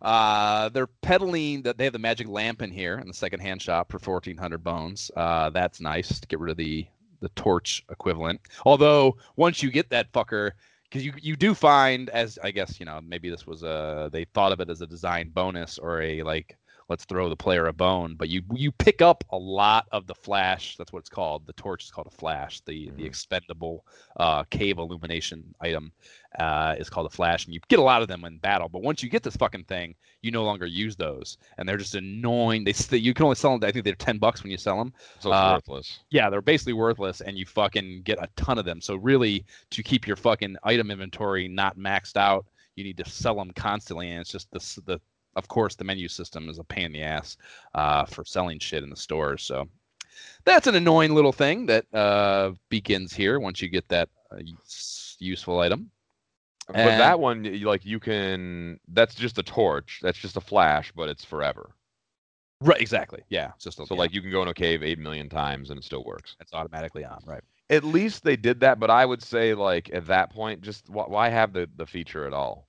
Uh, 0.00 0.68
they're 0.68 0.86
peddling 0.86 1.62
that 1.62 1.76
they 1.76 1.84
have 1.84 1.92
the 1.92 1.98
magic 1.98 2.28
lamp 2.28 2.62
in 2.62 2.70
here 2.70 2.98
in 2.98 3.08
the 3.08 3.14
secondhand 3.14 3.60
shop 3.60 3.90
for 3.90 3.98
fourteen 3.98 4.36
hundred 4.36 4.62
bones. 4.62 5.10
Uh, 5.16 5.50
that's 5.50 5.80
nice 5.80 6.20
to 6.20 6.28
get 6.28 6.38
rid 6.38 6.52
of 6.52 6.56
the 6.56 6.86
the 7.20 7.28
torch 7.30 7.84
equivalent. 7.90 8.40
Although 8.64 9.16
once 9.36 9.60
you 9.60 9.72
get 9.72 9.90
that 9.90 10.12
fucker, 10.12 10.52
because 10.84 11.04
you 11.04 11.12
you 11.20 11.34
do 11.34 11.52
find 11.52 12.10
as 12.10 12.38
I 12.44 12.52
guess 12.52 12.78
you 12.78 12.86
know 12.86 13.00
maybe 13.02 13.28
this 13.28 13.44
was 13.44 13.64
a 13.64 14.08
they 14.12 14.24
thought 14.24 14.52
of 14.52 14.60
it 14.60 14.70
as 14.70 14.82
a 14.82 14.86
design 14.86 15.30
bonus 15.30 15.78
or 15.78 16.00
a 16.00 16.22
like 16.22 16.56
let's 16.88 17.04
throw 17.04 17.28
the 17.28 17.36
player 17.36 17.66
a 17.66 17.72
bone, 17.72 18.14
but 18.16 18.28
you 18.28 18.42
you 18.54 18.70
pick 18.72 19.00
up 19.02 19.24
a 19.30 19.36
lot 19.38 19.86
of 19.92 20.06
the 20.06 20.14
flash. 20.14 20.76
That's 20.76 20.92
what 20.92 21.00
it's 21.00 21.08
called. 21.08 21.46
The 21.46 21.52
torch 21.54 21.84
is 21.84 21.90
called 21.90 22.06
a 22.06 22.16
flash. 22.16 22.60
The 22.60 22.90
the 22.96 23.02
Mhm. 23.02 23.06
expendable 23.06 23.84
uh, 24.16 24.44
cave 24.44 24.78
illumination 24.78 25.54
item 25.60 25.92
uh, 26.38 26.74
is 26.78 26.90
called 26.90 27.06
a 27.06 27.10
flash, 27.10 27.44
and 27.44 27.54
you 27.54 27.60
get 27.68 27.78
a 27.78 27.82
lot 27.82 28.02
of 28.02 28.08
them 28.08 28.24
in 28.24 28.38
battle. 28.38 28.68
But 28.68 28.82
once 28.82 29.02
you 29.02 29.08
get 29.08 29.22
this 29.22 29.36
fucking 29.36 29.64
thing, 29.64 29.94
you 30.22 30.30
no 30.30 30.44
longer 30.44 30.66
use 30.66 30.96
those, 30.96 31.38
and 31.58 31.68
they're 31.68 31.76
just 31.76 31.94
annoying. 31.94 32.64
They 32.64 32.74
you 32.98 33.14
can 33.14 33.24
only 33.24 33.36
sell 33.36 33.56
them. 33.58 33.66
I 33.68 33.72
think 33.72 33.84
they're 33.84 33.94
ten 33.94 34.18
bucks 34.18 34.42
when 34.42 34.50
you 34.50 34.58
sell 34.58 34.78
them. 34.78 34.92
So 35.20 35.30
it's 35.30 35.40
Uh, 35.40 35.54
worthless. 35.54 36.00
Yeah, 36.10 36.30
they're 36.30 36.42
basically 36.42 36.72
worthless, 36.74 37.20
and 37.20 37.38
you 37.38 37.46
fucking 37.46 38.02
get 38.02 38.18
a 38.22 38.28
ton 38.36 38.58
of 38.58 38.64
them. 38.64 38.80
So 38.80 38.96
really, 38.96 39.44
to 39.70 39.82
keep 39.82 40.06
your 40.06 40.16
fucking 40.16 40.56
item 40.64 40.90
inventory 40.90 41.48
not 41.48 41.78
maxed 41.78 42.16
out, 42.16 42.46
you 42.76 42.84
need 42.84 42.96
to 42.98 43.08
sell 43.08 43.36
them 43.36 43.52
constantly, 43.52 44.10
and 44.10 44.20
it's 44.20 44.30
just 44.30 44.50
this 44.52 44.74
the. 44.86 45.00
Of 45.36 45.48
course, 45.48 45.74
the 45.74 45.84
menu 45.84 46.08
system 46.08 46.48
is 46.48 46.58
a 46.58 46.64
pain 46.64 46.86
in 46.86 46.92
the 46.92 47.02
ass 47.02 47.36
uh, 47.74 48.04
for 48.04 48.24
selling 48.24 48.58
shit 48.58 48.82
in 48.82 48.90
the 48.90 48.96
stores. 48.96 49.42
So 49.42 49.68
that's 50.44 50.66
an 50.66 50.74
annoying 50.74 51.14
little 51.14 51.32
thing 51.32 51.66
that 51.66 51.86
uh, 51.94 52.52
begins 52.68 53.12
here 53.12 53.40
once 53.40 53.60
you 53.60 53.68
get 53.68 53.88
that 53.88 54.08
uh, 54.30 54.38
useful 55.18 55.60
item. 55.60 55.90
But 56.68 56.76
And- 56.76 57.00
that 57.00 57.20
one, 57.20 57.62
like 57.62 57.84
you 57.84 58.00
can. 58.00 58.80
That's 58.88 59.14
just 59.14 59.38
a 59.38 59.42
torch. 59.42 60.00
That's 60.02 60.18
just 60.18 60.36
a 60.36 60.40
flash, 60.40 60.92
but 60.96 61.08
it's 61.10 61.24
forever. 61.24 61.70
Right, 62.60 62.80
exactly. 62.80 63.22
Yeah, 63.28 63.50
a, 63.66 63.70
So 63.70 63.84
yeah, 63.90 63.94
like 63.98 64.14
you 64.14 64.22
can 64.22 64.30
go 64.30 64.40
in 64.40 64.48
a 64.48 64.54
cave 64.54 64.82
eight 64.82 64.98
million 64.98 65.28
times 65.28 65.68
and 65.68 65.78
it 65.78 65.84
still 65.84 66.02
works. 66.04 66.36
it's 66.40 66.54
automatically 66.54 67.04
on. 67.04 67.18
Right. 67.26 67.42
At 67.68 67.84
least 67.84 68.22
they 68.24 68.36
did 68.36 68.60
that, 68.60 68.80
but 68.80 68.90
I 68.90 69.04
would 69.04 69.22
say 69.22 69.52
like 69.52 69.90
at 69.92 70.06
that 70.06 70.30
point, 70.30 70.62
just 70.62 70.86
wh- 70.86 71.10
why 71.10 71.28
have 71.28 71.52
the 71.52 71.68
the 71.76 71.84
feature 71.84 72.26
at 72.26 72.32
all? 72.32 72.68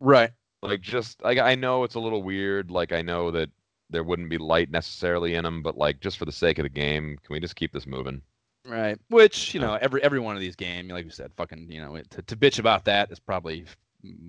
Right. 0.00 0.30
Like 0.64 0.80
just 0.80 1.22
like 1.22 1.38
I 1.38 1.54
know 1.54 1.84
it's 1.84 1.94
a 1.94 2.00
little 2.00 2.22
weird. 2.22 2.70
Like 2.70 2.92
I 2.92 3.02
know 3.02 3.30
that 3.30 3.50
there 3.90 4.02
wouldn't 4.02 4.30
be 4.30 4.38
light 4.38 4.70
necessarily 4.70 5.34
in 5.34 5.44
them, 5.44 5.62
but 5.62 5.76
like 5.76 6.00
just 6.00 6.18
for 6.18 6.24
the 6.24 6.32
sake 6.32 6.58
of 6.58 6.62
the 6.64 6.68
game, 6.70 7.18
can 7.22 7.32
we 7.34 7.40
just 7.40 7.56
keep 7.56 7.72
this 7.72 7.86
moving? 7.86 8.22
Right. 8.66 8.98
Which 9.10 9.52
you 9.54 9.60
know, 9.60 9.74
every 9.74 10.02
every 10.02 10.18
one 10.20 10.34
of 10.36 10.40
these 10.40 10.56
games, 10.56 10.90
like 10.90 11.04
we 11.04 11.10
said, 11.10 11.32
fucking, 11.36 11.70
you 11.70 11.82
know, 11.82 12.00
to, 12.10 12.22
to 12.22 12.36
bitch 12.36 12.58
about 12.58 12.84
that 12.86 13.12
is 13.12 13.20
probably 13.20 13.66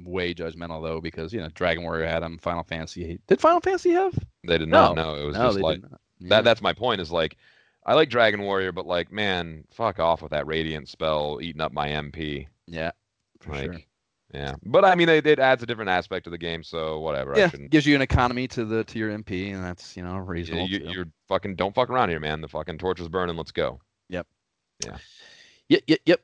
way 0.03 0.33
judgmental 0.33 0.83
though, 0.83 0.99
because 1.01 1.31
you 1.33 1.39
know, 1.41 1.49
Dragon 1.53 1.83
Warrior 1.83 2.05
had 2.07 2.21
them. 2.21 2.37
Final 2.37 2.63
Fantasy 2.63 3.17
did 3.27 3.39
Final 3.39 3.61
Fantasy 3.61 3.91
have? 3.91 4.13
They 4.45 4.57
did 4.57 4.67
not 4.69 4.95
No. 4.95 5.03
know. 5.03 5.21
It 5.21 5.25
was 5.25 5.35
no, 5.37 5.47
just 5.47 5.59
like 5.59 5.81
not. 5.81 5.99
that. 6.29 6.43
That's 6.43 6.61
my 6.61 6.73
point. 6.73 6.99
Is 6.99 7.11
like 7.11 7.37
I 7.85 7.93
like 7.93 8.09
Dragon 8.09 8.41
Warrior, 8.41 8.73
but 8.73 8.85
like 8.85 9.09
man, 9.11 9.63
fuck 9.71 9.99
off 9.99 10.21
with 10.21 10.31
that 10.31 10.47
radiant 10.47 10.89
spell 10.89 11.39
eating 11.41 11.61
up 11.61 11.71
my 11.71 11.87
MP. 11.87 12.47
yeah, 12.67 12.91
for 13.39 13.51
like, 13.53 13.63
sure. 13.71 13.81
Yeah, 14.35 14.55
but 14.65 14.83
I 14.83 14.95
mean, 14.95 15.07
it, 15.07 15.25
it 15.25 15.39
adds 15.39 15.63
a 15.63 15.65
different 15.65 15.89
aspect 15.89 16.25
to 16.25 16.29
the 16.29 16.37
game, 16.37 16.61
so 16.61 16.99
whatever. 16.99 17.33
Yeah, 17.37 17.49
gives 17.69 17.85
you 17.85 17.95
an 17.95 18.01
economy 18.01 18.47
to 18.49 18.65
the 18.65 18.83
to 18.83 18.99
your 18.99 19.09
MP, 19.09 19.53
and 19.53 19.63
that's 19.63 19.95
you 19.95 20.03
know 20.03 20.15
You, 20.15 20.21
reasonable. 20.21 20.67
you, 20.67 20.79
too. 20.79 20.85
you're 20.91 21.05
fucking 21.29 21.55
don't 21.55 21.73
fuck 21.73 21.89
around 21.89 22.09
here, 22.09 22.19
man. 22.19 22.41
The 22.41 22.49
fucking 22.49 22.77
torch 22.77 22.99
is 22.99 23.07
burning. 23.07 23.37
Let's 23.37 23.51
go. 23.53 23.79
Yep, 24.09 24.27
Yeah. 24.85 24.97
yep, 25.69 25.99
yep. 26.05 26.21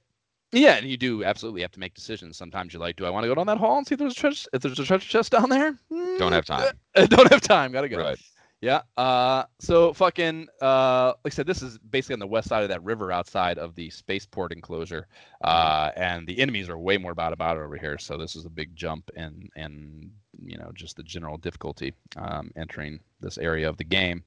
Yeah, 0.51 0.75
and 0.75 0.85
you 0.89 0.97
do 0.97 1.23
absolutely 1.23 1.61
have 1.61 1.71
to 1.71 1.79
make 1.79 1.93
decisions. 1.93 2.35
Sometimes 2.35 2.73
you're 2.73 2.81
like, 2.81 2.97
do 2.97 3.05
I 3.05 3.09
want 3.09 3.23
to 3.23 3.29
go 3.29 3.35
down 3.35 3.47
that 3.47 3.57
hall 3.57 3.77
and 3.77 3.88
see 3.88 3.93
if 3.93 3.99
there's 3.99 4.11
a 4.11 4.15
treasure 4.15 4.49
if 4.51 4.61
there's 4.61 4.77
a 4.79 4.83
treasure 4.83 5.07
chest 5.07 5.31
down 5.31 5.49
there? 5.49 5.77
Don't 6.17 6.33
have 6.33 6.43
Mm, 6.43 6.47
time. 6.47 6.73
uh, 6.95 7.05
don't 7.09 7.31
have 7.31 7.39
time. 7.39 7.71
Gotta 7.71 7.88
go. 7.88 7.97
Right. 7.97 8.19
Yeah. 8.61 8.81
Uh. 8.95 9.43
So 9.59 9.91
fucking. 9.93 10.47
Uh. 10.61 11.13
Like 11.23 11.33
I 11.33 11.35
said, 11.35 11.47
this 11.47 11.61
is 11.61 11.79
basically 11.79 12.13
on 12.13 12.19
the 12.19 12.27
west 12.27 12.47
side 12.47 12.63
of 12.63 12.69
that 12.69 12.83
river 12.83 13.11
outside 13.11 13.57
of 13.57 13.75
the 13.75 13.89
spaceport 13.89 14.51
enclosure. 14.51 15.07
Uh. 15.43 15.89
And 15.95 16.27
the 16.27 16.39
enemies 16.39 16.69
are 16.69 16.77
way 16.77 16.97
more 16.97 17.15
bad 17.15 17.33
about 17.33 17.57
it 17.57 17.61
over 17.61 17.75
here. 17.75 17.97
So 17.97 18.17
this 18.17 18.35
is 18.35 18.45
a 18.45 18.49
big 18.49 18.75
jump 18.75 19.09
in 19.15 19.49
in 19.55 20.11
you 20.43 20.57
know 20.57 20.71
just 20.73 20.95
the 20.95 21.03
general 21.03 21.38
difficulty 21.38 21.93
um 22.15 22.51
entering 22.55 22.99
this 23.19 23.38
area 23.38 23.67
of 23.67 23.77
the 23.77 23.83
game. 23.83 24.23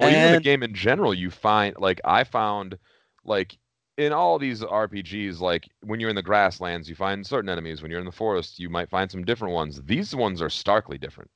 Or 0.00 0.08
even 0.08 0.32
the 0.32 0.40
game 0.40 0.62
in 0.62 0.74
general, 0.74 1.12
you 1.12 1.30
find 1.30 1.76
like 1.78 2.00
I 2.04 2.24
found 2.24 2.78
like 3.24 3.58
in 3.98 4.12
all 4.12 4.38
these 4.38 4.62
RPGs, 4.62 5.40
like 5.40 5.68
when 5.82 6.00
you're 6.00 6.10
in 6.10 6.16
the 6.16 6.22
grasslands, 6.22 6.88
you 6.88 6.94
find 6.94 7.26
certain 7.26 7.50
enemies. 7.50 7.82
When 7.82 7.90
you're 7.90 8.00
in 8.00 8.06
the 8.06 8.12
forest, 8.12 8.58
you 8.58 8.70
might 8.70 8.88
find 8.88 9.10
some 9.10 9.24
different 9.24 9.52
ones. 9.52 9.82
These 9.82 10.14
ones 10.14 10.40
are 10.40 10.48
starkly 10.48 10.96
different. 10.96 11.30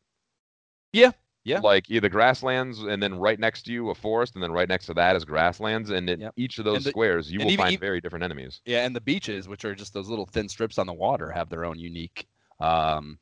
Yeah, 0.92 1.10
yeah. 1.44 1.60
Like 1.60 1.90
either 1.90 2.08
grasslands, 2.08 2.80
and 2.80 3.02
then 3.02 3.18
right 3.18 3.38
next 3.38 3.64
to 3.64 3.72
you 3.72 3.90
a 3.90 3.94
forest, 3.94 4.34
and 4.34 4.42
then 4.42 4.50
right 4.50 4.68
next 4.68 4.86
to 4.86 4.94
that 4.94 5.14
is 5.14 5.24
grasslands, 5.24 5.90
and 5.90 6.08
in 6.08 6.20
Yep. 6.20 6.32
each 6.36 6.58
of 6.58 6.64
those 6.64 6.84
the- 6.84 6.90
squares, 6.90 7.30
you 7.30 7.38
will 7.38 7.46
even- 7.46 7.56
find 7.58 7.72
even- 7.74 7.80
very 7.80 8.00
different 8.00 8.24
enemies. 8.24 8.60
Yeah, 8.64 8.84
and 8.86 8.96
the 8.96 9.00
beaches, 9.00 9.46
which 9.46 9.64
are 9.64 9.74
just 9.74 9.92
those 9.92 10.08
little 10.08 10.26
thin 10.26 10.48
strips 10.48 10.78
on 10.78 10.86
the 10.86 10.92
water, 10.94 11.30
have 11.30 11.48
their 11.50 11.64
own 11.64 11.78
unique 11.78 12.26
um, 12.60 13.18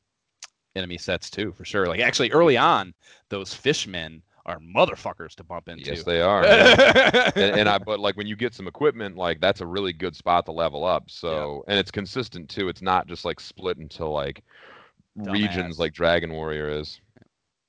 enemy 0.75 0.97
sets 0.97 1.29
too, 1.29 1.51
for 1.51 1.65
sure. 1.65 1.87
Like 1.87 1.99
actually, 1.99 2.31
early 2.31 2.55
on, 2.57 2.93
those 3.29 3.53
fishmen 3.53 4.21
are 4.45 4.59
motherfuckers 4.59 5.35
to 5.35 5.43
bump 5.43 5.69
into. 5.69 5.85
Yes, 5.85 6.03
they 6.03 6.21
are. 6.21 6.43
yeah. 6.45 7.31
and, 7.35 7.59
and 7.59 7.69
I 7.69 7.77
but 7.77 7.99
like 7.99 8.15
when 8.17 8.27
you 8.27 8.35
get 8.35 8.53
some 8.53 8.67
equipment, 8.67 9.15
like 9.17 9.39
that's 9.39 9.61
a 9.61 9.65
really 9.65 9.93
good 9.93 10.15
spot 10.15 10.45
to 10.45 10.51
level 10.51 10.83
up. 10.83 11.09
So 11.09 11.63
and 11.67 11.79
it's 11.79 11.91
consistent 11.91 12.49
too. 12.49 12.67
It's 12.69 12.81
not 12.81 13.07
just 13.07 13.23
like 13.25 13.39
split 13.39 13.77
into 13.77 14.05
like 14.05 14.43
regions 15.15 15.79
like 15.79 15.93
Dragon 15.93 16.31
Warrior 16.33 16.69
is. 16.69 16.99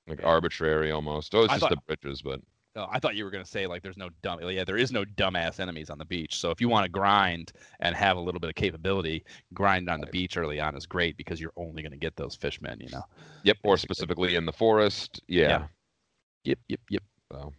Like 0.07 0.21
Yeah. 0.21 0.27
arbitrary 0.27 0.91
almost. 0.91 1.35
Oh, 1.35 1.45
it's 1.45 1.53
I 1.53 1.57
just 1.57 1.61
thought- 1.69 1.71
the 1.87 1.97
bridges, 1.97 2.23
but 2.23 2.41
Oh, 2.77 2.89
I 2.91 2.99
thought 2.99 3.15
you 3.15 3.23
were 3.23 3.31
gonna 3.31 3.45
say 3.45 3.69
like 3.69 3.83
there's 3.85 3.97
no 3.97 4.09
dumb. 4.23 4.41
Yeah, 4.51 4.65
there 4.65 4.77
is 4.77 4.91
no 4.91 5.05
dumbass 5.05 5.61
enemies 5.61 5.91
on 5.91 5.99
the 5.99 6.05
beach. 6.05 6.37
So 6.41 6.51
if 6.51 6.61
you 6.61 6.69
want 6.69 6.85
to 6.85 6.89
grind 6.91 7.53
and 7.79 7.95
have 7.95 8.17
a 8.17 8.21
little 8.21 8.41
bit 8.41 8.49
of 8.51 8.57
capability, 8.57 9.25
grind 9.53 9.89
on 9.89 10.01
the 10.01 10.09
beach 10.09 10.37
early 10.37 10.59
on 10.59 10.77
is 10.77 10.85
great 10.85 11.17
because 11.17 11.41
you're 11.41 11.53
only 11.57 11.85
gonna 11.85 11.97
get 11.97 12.17
those 12.17 12.35
fishmen. 12.35 12.81
You 12.81 12.89
know. 12.91 13.03
yep. 13.45 13.59
Or 13.63 13.77
specifically 13.79 14.35
in 14.35 14.45
the 14.45 14.53
forest. 14.53 15.21
Yeah. 15.29 15.49
Yeah. 15.49 15.67
Yep. 16.43 16.59
Yep. 16.69 16.81
Yep. 16.91 17.03
So 17.31 17.53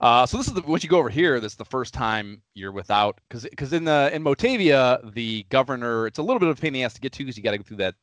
Uh, 0.00 0.26
so 0.26 0.36
this 0.36 0.46
is 0.46 0.52
the 0.52 0.62
once 0.62 0.82
you 0.82 0.88
go 0.88 0.98
over 0.98 1.08
here, 1.08 1.40
this 1.40 1.52
is 1.52 1.58
the 1.58 1.64
first 1.64 1.94
time 1.94 2.42
you're 2.54 2.72
without 2.72 3.20
because 3.28 3.44
because 3.44 3.72
in 3.72 3.84
the 3.84 4.10
in 4.12 4.22
Motavia 4.22 5.12
the 5.14 5.44
governor 5.48 6.06
it's 6.06 6.18
a 6.18 6.22
little 6.22 6.40
bit 6.40 6.48
of 6.48 6.58
a 6.58 6.60
pain 6.60 6.68
in 6.68 6.74
the 6.74 6.84
ass 6.84 6.94
to 6.94 7.00
get 7.00 7.12
to 7.12 7.18
because 7.24 7.36
you 7.36 7.42
got 7.42 7.52
to 7.52 7.58
go 7.58 7.64
through 7.64 7.78
that 7.78 7.94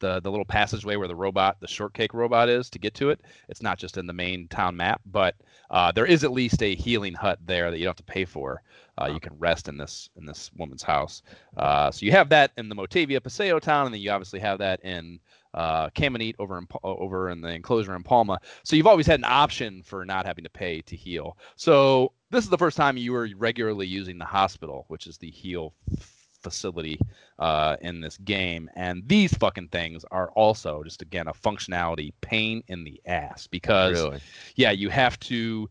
the 0.00 0.20
the 0.20 0.30
little 0.30 0.44
passageway 0.44 0.96
where 0.96 1.08
the 1.08 1.14
robot 1.14 1.56
the 1.60 1.68
shortcake 1.68 2.14
robot 2.14 2.48
is 2.48 2.68
to 2.70 2.78
get 2.78 2.94
to 2.94 3.10
it. 3.10 3.20
It's 3.48 3.62
not 3.62 3.78
just 3.78 3.96
in 3.96 4.06
the 4.06 4.12
main 4.12 4.48
town 4.48 4.76
map, 4.76 5.00
but 5.06 5.36
uh, 5.70 5.92
there 5.92 6.06
is 6.06 6.24
at 6.24 6.32
least 6.32 6.62
a 6.62 6.74
healing 6.74 7.14
hut 7.14 7.38
there 7.44 7.70
that 7.70 7.78
you 7.78 7.84
don't 7.84 7.90
have 7.90 8.06
to 8.06 8.12
pay 8.12 8.24
for. 8.24 8.62
Uh, 9.00 9.06
you 9.06 9.20
can 9.20 9.38
rest 9.38 9.68
in 9.68 9.76
this 9.76 10.10
in 10.16 10.26
this 10.26 10.50
woman's 10.56 10.82
house. 10.82 11.22
Uh, 11.56 11.90
so 11.90 12.04
you 12.04 12.12
have 12.12 12.28
that 12.30 12.50
in 12.56 12.68
the 12.68 12.74
Motavia 12.74 13.22
Paseo 13.22 13.58
town, 13.58 13.86
and 13.86 13.94
then 13.94 14.00
you 14.00 14.10
obviously 14.10 14.40
have 14.40 14.58
that 14.58 14.84
in 14.84 15.20
uh, 15.54 15.90
Camineet 15.90 16.34
over 16.38 16.58
in 16.58 16.66
over 16.82 17.30
in 17.30 17.40
the 17.40 17.48
enclosure 17.48 17.94
in 17.94 18.02
Palma. 18.02 18.38
So 18.62 18.76
you've 18.76 18.86
always 18.86 19.06
had 19.06 19.20
an 19.20 19.24
option 19.24 19.82
for 19.82 20.04
not 20.04 20.26
having 20.26 20.44
to 20.44 20.50
pay 20.50 20.80
to 20.82 20.96
heal. 20.96 21.36
So 21.56 22.12
this 22.30 22.44
is 22.44 22.50
the 22.50 22.58
first 22.58 22.76
time 22.76 22.96
you 22.96 23.12
were 23.12 23.28
regularly 23.36 23.86
using 23.86 24.18
the 24.18 24.24
hospital, 24.24 24.84
which 24.88 25.06
is 25.06 25.18
the 25.18 25.30
heal 25.30 25.74
f- 25.92 26.14
facility 26.42 26.98
uh, 27.38 27.76
in 27.80 28.00
this 28.00 28.16
game. 28.18 28.70
And 28.76 29.02
these 29.06 29.36
fucking 29.36 29.68
things 29.68 30.04
are 30.10 30.30
also 30.30 30.82
just 30.84 31.02
again 31.02 31.28
a 31.28 31.32
functionality 31.32 32.12
pain 32.20 32.62
in 32.68 32.84
the 32.84 33.00
ass 33.06 33.46
because 33.46 33.98
really. 33.98 34.20
yeah, 34.56 34.70
you 34.70 34.88
have 34.88 35.18
to. 35.20 35.68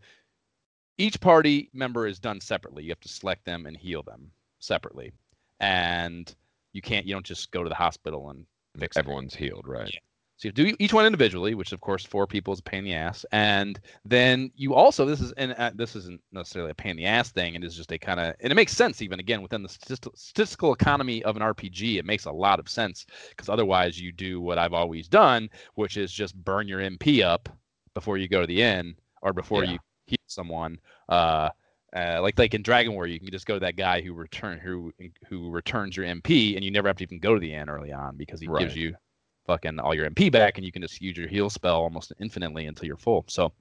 Each 0.97 1.19
party 1.21 1.69
member 1.73 2.07
is 2.07 2.19
done 2.19 2.41
separately. 2.41 2.83
You 2.83 2.89
have 2.89 2.99
to 2.99 3.07
select 3.07 3.45
them 3.45 3.65
and 3.65 3.77
heal 3.77 4.03
them 4.03 4.31
separately, 4.59 5.13
and 5.61 6.35
you 6.73 6.81
can't. 6.81 7.05
You 7.05 7.13
don't 7.13 7.25
just 7.25 7.51
go 7.51 7.63
to 7.63 7.69
the 7.69 7.75
hospital 7.75 8.31
and 8.31 8.45
Everyone's 8.97 9.35
healed, 9.35 9.65
right? 9.67 9.89
Yeah. 9.91 9.99
So 10.37 10.47
you 10.47 10.51
do 10.53 10.73
each 10.79 10.93
one 10.93 11.05
individually, 11.05 11.53
which 11.53 11.73
of 11.73 11.81
course 11.81 12.05
four 12.05 12.25
people 12.25 12.53
is 12.53 12.59
a 12.59 12.63
pain 12.63 12.79
in 12.79 12.85
the 12.85 12.93
ass, 12.93 13.25
and 13.33 13.77
then 14.05 14.51
you 14.55 14.73
also 14.73 15.05
this 15.05 15.19
is 15.19 15.33
and 15.33 15.51
uh, 15.51 15.71
this 15.75 15.97
isn't 15.97 16.21
necessarily 16.31 16.71
a 16.71 16.75
pain 16.75 16.91
in 16.91 16.97
the 16.97 17.05
ass 17.07 17.29
thing, 17.29 17.55
it 17.55 17.63
is 17.65 17.75
just 17.75 17.91
a 17.91 17.99
kind 17.99 18.21
of 18.21 18.35
and 18.39 18.49
it 18.49 18.55
makes 18.55 18.71
sense 18.71 19.01
even 19.01 19.19
again 19.19 19.41
within 19.41 19.61
the 19.63 19.67
statistical, 19.67 20.13
statistical 20.15 20.71
economy 20.73 21.21
of 21.25 21.35
an 21.35 21.41
RPG, 21.41 21.97
it 21.99 22.05
makes 22.05 22.23
a 22.23 22.31
lot 22.31 22.57
of 22.57 22.69
sense 22.69 23.05
because 23.31 23.49
otherwise 23.49 23.99
you 23.99 24.13
do 24.13 24.39
what 24.39 24.57
I've 24.57 24.71
always 24.71 25.09
done, 25.09 25.49
which 25.75 25.97
is 25.97 26.09
just 26.09 26.33
burn 26.41 26.69
your 26.69 26.79
MP 26.79 27.21
up 27.21 27.49
before 27.93 28.17
you 28.17 28.29
go 28.29 28.39
to 28.39 28.47
the 28.47 28.63
end 28.63 28.95
or 29.21 29.33
before 29.33 29.65
Yeah. 29.65 29.71
you 29.71 29.79
heal 30.05 30.17
someone. 30.27 30.79
Uh, 31.09 31.49
uh, 31.95 32.21
like 32.21 32.37
like 32.37 32.53
in 32.53 32.61
Dragon 32.61 32.93
War, 32.93 33.07
you 33.07 33.19
can 33.19 33.29
just 33.31 33.45
go 33.45 33.55
to 33.55 33.59
that 33.61 33.75
guy 33.75 34.01
who 34.01 34.13
return 34.13 34.59
who 34.59 34.91
who 35.27 35.49
returns 35.49 35.95
your 35.97 36.05
MP, 36.05 36.55
and 36.55 36.63
you 36.63 36.71
never 36.71 36.87
have 36.87 36.97
to 36.97 37.03
even 37.03 37.19
go 37.19 37.33
to 37.33 37.39
the 37.39 37.53
end 37.53 37.69
early 37.69 37.91
on 37.91 38.15
because 38.17 38.39
he 38.41 38.47
Right. 38.47 38.59
gives 38.59 38.75
you 38.75 38.95
fucking 39.47 39.79
all 39.79 39.93
your 39.95 40.09
MP 40.09 40.31
back, 40.31 40.57
and 40.57 40.65
you 40.65 40.71
can 40.71 40.81
just 40.81 41.01
use 41.01 41.17
your 41.17 41.27
heal 41.27 41.49
spell 41.49 41.77
almost 41.81 42.13
infinitely 42.19 42.65
until 42.67 42.85
you're 42.87 42.97
full. 42.97 43.25
So 43.27 43.51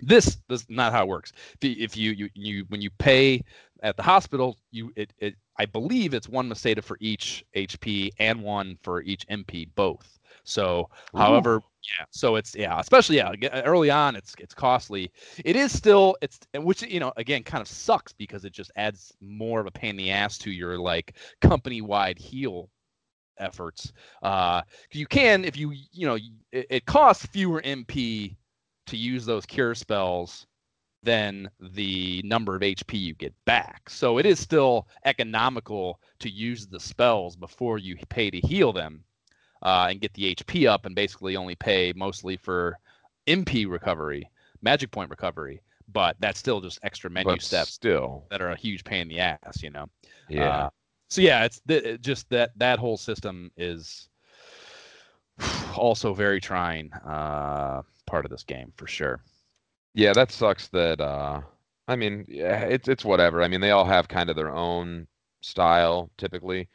this 0.00 0.38
this 0.48 0.62
is 0.62 0.70
not 0.70 0.92
how 0.92 1.02
it 1.02 1.08
works. 1.08 1.32
If 1.60 1.64
you, 1.64 1.76
if 1.84 1.96
you 1.96 2.10
you 2.12 2.28
you 2.34 2.64
when 2.68 2.80
you 2.80 2.90
pay 2.98 3.42
at 3.82 3.96
the 3.96 4.02
hospital, 4.02 4.58
you 4.70 4.92
it, 4.96 5.12
it 5.18 5.34
I 5.58 5.66
believe 5.66 6.14
it's 6.14 6.28
one 6.28 6.48
Meseta 6.48 6.82
for 6.82 6.96
each 7.00 7.44
HP 7.54 8.10
and 8.18 8.42
one 8.42 8.78
for 8.82 9.02
each 9.02 9.26
MP 9.28 9.68
both. 9.74 10.18
So 10.44 10.88
however 11.14 11.62
yeah. 11.88 12.04
So 12.10 12.36
it's 12.36 12.54
yeah 12.54 12.78
especially 12.78 13.16
yeah 13.16 13.32
early 13.64 13.90
on 13.90 14.16
it's 14.16 14.34
it's 14.38 14.54
costly. 14.54 15.10
It 15.44 15.56
is 15.56 15.76
still 15.76 16.16
it's 16.22 16.40
which 16.54 16.82
you 16.82 17.00
know 17.00 17.12
again 17.16 17.42
kind 17.42 17.60
of 17.60 17.68
sucks 17.68 18.12
because 18.12 18.44
it 18.44 18.52
just 18.52 18.70
adds 18.76 19.12
more 19.20 19.60
of 19.60 19.66
a 19.66 19.70
pain 19.70 19.90
in 19.90 19.96
the 19.96 20.10
ass 20.10 20.38
to 20.38 20.50
your 20.50 20.78
like 20.78 21.16
company 21.40 21.80
wide 21.80 22.18
heal 22.18 22.70
efforts. 23.38 23.92
Uh 24.22 24.62
you 24.92 25.06
can 25.06 25.44
if 25.44 25.56
you 25.56 25.72
you 25.92 26.06
know 26.06 26.16
it, 26.52 26.66
it 26.70 26.86
costs 26.86 27.26
fewer 27.26 27.60
mp 27.62 28.36
to 28.86 28.96
use 28.96 29.24
those 29.26 29.46
cure 29.46 29.74
spells 29.74 30.46
than 31.02 31.50
the 31.60 32.22
number 32.24 32.54
of 32.54 32.62
hp 32.62 32.92
you 32.98 33.14
get 33.14 33.34
back. 33.44 33.90
So 33.90 34.18
it 34.18 34.26
is 34.26 34.38
still 34.38 34.86
economical 35.04 36.00
to 36.20 36.30
use 36.30 36.66
the 36.66 36.80
spells 36.80 37.36
before 37.36 37.78
you 37.78 37.96
pay 38.08 38.30
to 38.30 38.38
heal 38.40 38.72
them 38.72 39.04
uh, 39.62 39.86
and 39.90 40.00
get 40.00 40.12
the 40.14 40.26
HP 40.34 40.66
up 40.66 40.86
and 40.86 40.94
basically 40.94 41.36
only 41.36 41.54
pay 41.54 41.92
mostly 41.94 42.36
for 42.36 42.78
MP 43.26 43.66
recovery, 43.66 44.28
magic 44.62 44.90
point 44.90 45.10
recovery, 45.10 45.62
but 45.92 46.16
that's 46.20 46.38
still 46.38 46.60
just 46.60 46.78
extra 46.82 47.10
menu 47.10 47.32
but 47.32 47.42
steps 47.42 47.72
still. 47.72 48.24
that 48.30 48.42
are 48.42 48.50
a 48.50 48.56
huge 48.56 48.84
pain 48.84 49.02
in 49.02 49.08
the 49.08 49.20
ass, 49.20 49.62
you 49.62 49.70
know. 49.70 49.86
Yeah. 50.28 50.66
Uh, 50.66 50.70
so 51.10 51.20
yeah, 51.20 51.44
it's 51.44 51.60
th- 51.60 51.84
it 51.84 52.00
just 52.00 52.28
that 52.30 52.50
that 52.56 52.78
whole 52.78 52.96
system 52.96 53.50
is 53.56 54.08
also 55.76 56.14
very 56.14 56.40
trying 56.40 56.92
uh, 56.92 57.82
part 58.06 58.24
of 58.24 58.30
this 58.30 58.44
game 58.44 58.72
for 58.76 58.86
sure. 58.86 59.20
Yeah, 59.94 60.12
that 60.14 60.32
sucks 60.32 60.68
that 60.68 61.00
uh 61.00 61.42
I 61.88 61.96
mean, 61.96 62.24
yeah, 62.28 62.62
it's 62.62 62.88
it's 62.88 63.04
whatever. 63.04 63.42
I 63.42 63.48
mean, 63.48 63.60
they 63.60 63.72
all 63.72 63.84
have 63.84 64.08
kind 64.08 64.30
of 64.30 64.36
their 64.36 64.54
own 64.54 65.06
style 65.42 66.10
typically. 66.16 66.68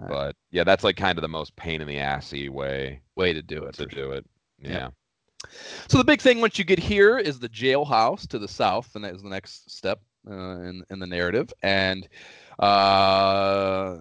All 0.00 0.08
right. 0.08 0.14
But 0.14 0.36
yeah, 0.50 0.64
that's 0.64 0.84
like 0.84 0.96
kind 0.96 1.18
of 1.18 1.22
the 1.22 1.28
most 1.28 1.54
pain 1.56 1.80
in 1.80 1.86
the 1.86 1.98
assy 1.98 2.48
way 2.48 3.00
way 3.16 3.32
to 3.32 3.42
do 3.42 3.64
it. 3.64 3.74
to 3.74 3.86
do 3.86 4.12
it. 4.12 4.26
Yeah. 4.58 4.70
Yeah. 4.70 4.88
So 5.88 5.98
the 5.98 6.04
big 6.04 6.20
thing 6.20 6.40
once 6.40 6.58
you 6.58 6.64
get 6.64 6.78
here 6.78 7.18
is 7.18 7.38
the 7.38 7.48
jailhouse 7.48 8.26
to 8.28 8.38
the 8.38 8.48
south, 8.48 8.94
and 8.94 9.04
that 9.04 9.14
is 9.14 9.22
the 9.22 9.28
next 9.28 9.70
step 9.70 10.00
uh, 10.28 10.60
in 10.60 10.84
in 10.90 10.98
the 10.98 11.06
narrative. 11.06 11.52
And 11.62 12.08
uh, 12.58 13.96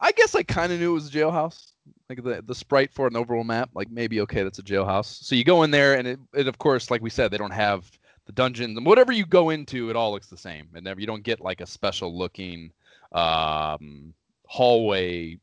I 0.00 0.12
guess 0.16 0.34
I 0.34 0.42
kind 0.42 0.72
of 0.72 0.80
knew 0.80 0.90
it 0.90 0.94
was 0.94 1.08
a 1.08 1.18
jailhouse. 1.18 1.72
Like 2.08 2.22
the 2.22 2.42
the 2.46 2.54
sprite 2.54 2.92
for 2.92 3.06
an 3.06 3.16
overall 3.16 3.44
map, 3.44 3.70
like 3.74 3.90
maybe 3.90 4.20
okay, 4.22 4.42
that's 4.42 4.58
a 4.58 4.62
jailhouse. 4.62 5.22
So 5.22 5.34
you 5.34 5.44
go 5.44 5.62
in 5.62 5.70
there, 5.70 5.94
and 5.94 6.08
it, 6.08 6.18
it 6.34 6.48
of 6.48 6.58
course, 6.58 6.90
like 6.90 7.02
we 7.02 7.10
said, 7.10 7.30
they 7.30 7.38
don't 7.38 7.50
have 7.50 7.90
the 8.26 8.32
dungeons 8.32 8.76
and 8.76 8.86
whatever 8.86 9.12
you 9.12 9.26
go 9.26 9.50
into, 9.50 9.90
it 9.90 9.96
all 9.96 10.12
looks 10.12 10.28
the 10.28 10.36
same, 10.36 10.68
and 10.74 10.84
never 10.84 11.00
you 11.00 11.06
don't 11.06 11.22
get 11.22 11.40
like 11.40 11.60
a 11.60 11.66
special 11.66 12.16
looking 12.16 12.72
um, 13.12 14.14
hallway 14.54 15.38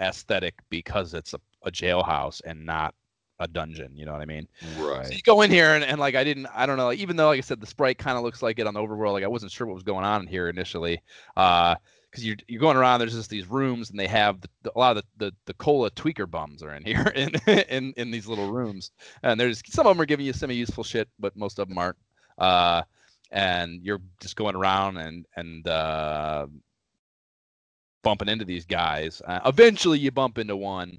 aesthetic 0.00 0.54
because 0.70 1.14
it's 1.14 1.34
a, 1.34 1.40
a 1.64 1.70
jailhouse 1.70 2.40
and 2.44 2.64
not 2.64 2.94
a 3.38 3.46
dungeon. 3.48 3.96
You 3.96 4.06
know 4.06 4.12
what 4.12 4.22
I 4.22 4.26
mean? 4.26 4.46
So 5.02 5.10
Right. 5.10 5.14
you 5.14 5.22
go 5.22 5.42
in 5.42 5.50
here 5.50 5.74
and, 5.74 5.84
and 5.84 6.00
like 6.00 6.14
I 6.14 6.24
didn't 6.24 6.46
I 6.54 6.66
don't 6.66 6.76
know 6.76 6.86
like, 6.86 6.98
even 6.98 7.16
though 7.16 7.28
like 7.28 7.38
I 7.38 7.42
said 7.42 7.60
the 7.60 7.66
sprite 7.66 7.98
kind 7.98 8.16
of 8.16 8.24
looks 8.24 8.42
like 8.42 8.58
it 8.58 8.66
on 8.66 8.74
the 8.74 8.80
Overworld 8.80 9.12
like 9.12 9.24
I 9.24 9.28
wasn't 9.28 9.52
sure 9.52 9.66
what 9.66 9.74
was 9.74 9.82
going 9.82 10.04
on 10.04 10.22
in 10.22 10.26
here 10.26 10.48
initially 10.48 11.00
uh 11.36 11.76
because 12.10 12.24
you're 12.26 12.36
you're 12.48 12.60
going 12.60 12.76
around 12.76 12.98
there's 13.00 13.14
just 13.14 13.30
these 13.30 13.46
rooms 13.46 13.90
and 13.90 14.00
they 14.00 14.06
have 14.06 14.40
the, 14.40 14.48
the- 14.62 14.72
a 14.74 14.78
lot 14.78 14.96
of 14.96 15.04
the, 15.18 15.26
the 15.26 15.34
the 15.46 15.54
cola 15.54 15.90
tweaker 15.90 16.28
bums 16.30 16.62
are 16.62 16.74
in 16.74 16.84
here 16.84 17.12
in 17.14 17.34
in 17.68 17.92
in 17.96 18.10
these 18.10 18.26
little 18.26 18.46
rooms 18.46 18.90
and 19.22 19.38
there's 19.38 19.62
some 19.66 19.86
of 19.86 19.94
them 19.94 20.00
are 20.02 20.06
giving 20.06 20.26
you 20.26 20.32
semi 20.32 20.54
useful 20.54 20.82
shit 20.84 21.08
but 21.18 21.36
most 21.36 21.58
of 21.58 21.68
them 21.68 21.78
aren't 21.78 21.96
uh 22.38 22.82
and 23.30 23.82
you're 23.82 24.00
just 24.20 24.36
going 24.36 24.56
around 24.56 24.96
and 24.96 25.26
and 25.36 25.68
uh 25.68 26.46
bumping 28.06 28.28
into 28.28 28.44
these 28.44 28.64
guys 28.64 29.20
uh, 29.26 29.40
eventually 29.44 29.98
you 29.98 30.10
bump 30.10 30.38
into 30.38 30.56
one 30.56 30.98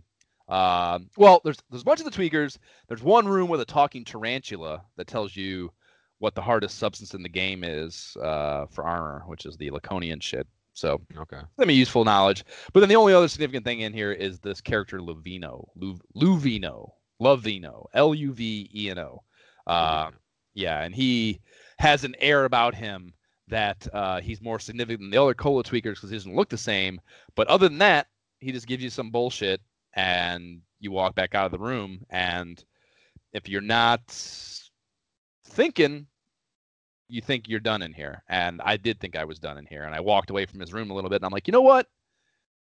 um, 0.49 1.09
well, 1.17 1.41
there's 1.43 1.57
there's 1.69 1.81
a 1.81 1.85
bunch 1.85 1.99
of 1.99 2.05
the 2.05 2.11
tweakers. 2.11 2.57
There's 2.88 3.03
one 3.03 3.27
room 3.27 3.49
with 3.49 3.59
a 3.59 3.65
talking 3.65 4.05
tarantula 4.05 4.81
that 4.95 5.07
tells 5.07 5.35
you 5.35 5.71
what 6.19 6.35
the 6.35 6.41
hardest 6.41 6.77
substance 6.77 7.13
in 7.13 7.21
the 7.21 7.29
game 7.29 7.63
is 7.63 8.15
uh, 8.23 8.65
for 8.67 8.85
armor, 8.85 9.23
which 9.27 9.45
is 9.45 9.57
the 9.57 9.69
Laconian 9.71 10.21
shit. 10.21 10.47
So 10.73 11.01
Okay. 11.17 11.41
semi 11.59 11.73
useful 11.73 12.05
knowledge. 12.05 12.45
But 12.71 12.79
then 12.79 12.89
the 12.89 12.95
only 12.95 13.13
other 13.13 13.27
significant 13.27 13.65
thing 13.65 13.81
in 13.81 13.91
here 13.93 14.11
is 14.11 14.39
this 14.39 14.61
character 14.61 14.99
Luvino, 14.99 15.67
Lu- 15.75 15.99
Luvino, 16.15 16.91
Lovino, 17.21 17.88
L 17.93 18.15
U 18.15 18.31
V 18.31 18.69
E 18.73 18.89
N 18.89 18.99
O. 18.99 19.23
Uh, 19.65 20.11
yeah, 20.53 20.81
and 20.84 20.95
he 20.95 21.41
has 21.77 22.05
an 22.05 22.15
air 22.19 22.45
about 22.45 22.73
him 22.73 23.13
that 23.48 23.88
uh, 23.94 24.19
he's 24.19 24.41
more 24.41 24.60
significant 24.60 25.02
than 25.02 25.10
the 25.10 25.22
other 25.22 25.34
cola 25.34 25.64
tweakers 25.64 25.95
because 25.95 26.10
he 26.10 26.15
doesn't 26.15 26.36
look 26.36 26.49
the 26.49 26.57
same. 26.57 26.99
But 27.36 27.48
other 27.48 27.69
than 27.69 27.78
that, 27.80 28.07
he 28.40 28.52
just 28.52 28.68
gives 28.68 28.84
you 28.84 28.90
some 28.90 29.10
bullshit 29.10 29.61
and 29.94 30.61
you 30.80 30.91
walk 30.91 31.15
back 31.15 31.34
out 31.34 31.45
of 31.45 31.52
the 31.52 31.57
room. 31.57 32.06
And 32.10 32.64
if 33.34 33.48
you're 33.48 33.61
not 33.61 34.02
thinking, 35.45 36.07
you 37.07 37.22
think 37.22 37.48
you're 37.48 37.60
done 37.60 37.82
in 37.82 37.94
here. 37.94 38.24
And 38.28 38.61
I 38.64 38.78
did 38.78 38.99
think 38.99 39.15
I 39.15 39.24
was 39.24 39.40
done 39.40 39.57
in 39.57 39.65
here. 39.65 39.84
And 39.84 39.95
I 39.95 40.02
walked 40.02 40.30
away 40.30 40.45
from 40.45 40.60
his 40.60 40.74
room 40.74 40.91
a 40.91 40.94
little 40.94 41.10
bit 41.10 41.18
and 41.18 41.26
I'm 41.26 41.32
like, 41.32 41.48
you 41.48 41.52
know 41.53 41.61
what? 41.61 41.88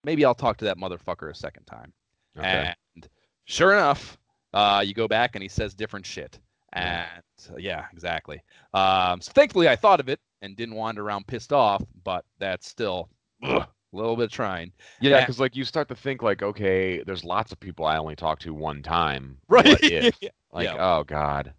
Maybe 0.04 0.24
I'll 0.24 0.36
talk 0.36 0.58
to 0.58 0.66
that 0.66 0.78
motherfucker 0.78 1.32
a 1.32 1.36
second 1.36 1.66
time. 1.66 1.92
Okay. 2.38 2.74
And 2.96 3.10
sure 3.46 3.74
enough, 3.74 4.18
uh, 4.54 4.84
you 4.86 4.94
go 4.94 5.08
back 5.08 5.36
and 5.36 5.42
he 5.42 5.50
says 5.50 5.74
different 5.74 6.06
shit. 6.06 6.40
And 6.74 7.08
uh, 7.50 7.58
yeah, 7.58 7.86
exactly. 7.92 8.42
Um, 8.74 9.22
so 9.22 9.32
thankfully, 9.34 9.68
I 9.68 9.76
thought 9.76 10.00
of 10.00 10.10
it 10.10 10.20
and 10.46 10.56
didn't 10.56 10.76
wander 10.76 11.04
around 11.04 11.28
pissed 11.28 11.52
off, 11.52 11.84
but 12.04 12.24
that's 12.40 12.68
still 12.70 13.10
ugh, 13.44 13.64
a 13.94 13.96
little 13.96 14.16
bit 14.16 14.32
trying. 14.32 14.72
Yeah, 15.02 15.20
because 15.20 15.40
like 15.40 15.56
you 15.56 15.66
start 15.66 15.90
to 15.90 15.96
think 15.96 16.22
like, 16.22 16.42
okay, 16.44 17.04
there's 17.04 17.24
lots 17.24 17.52
of 17.52 17.60
people 17.60 17.86
I 17.86 17.98
only 17.98 18.16
talk 18.16 18.40
to 18.40 18.54
one 18.54 18.82
time. 18.82 19.38
Right. 19.50 20.14
Like, 20.54 20.68
Yeah. 20.70 20.78
oh 20.80 21.04
god. 21.04 21.54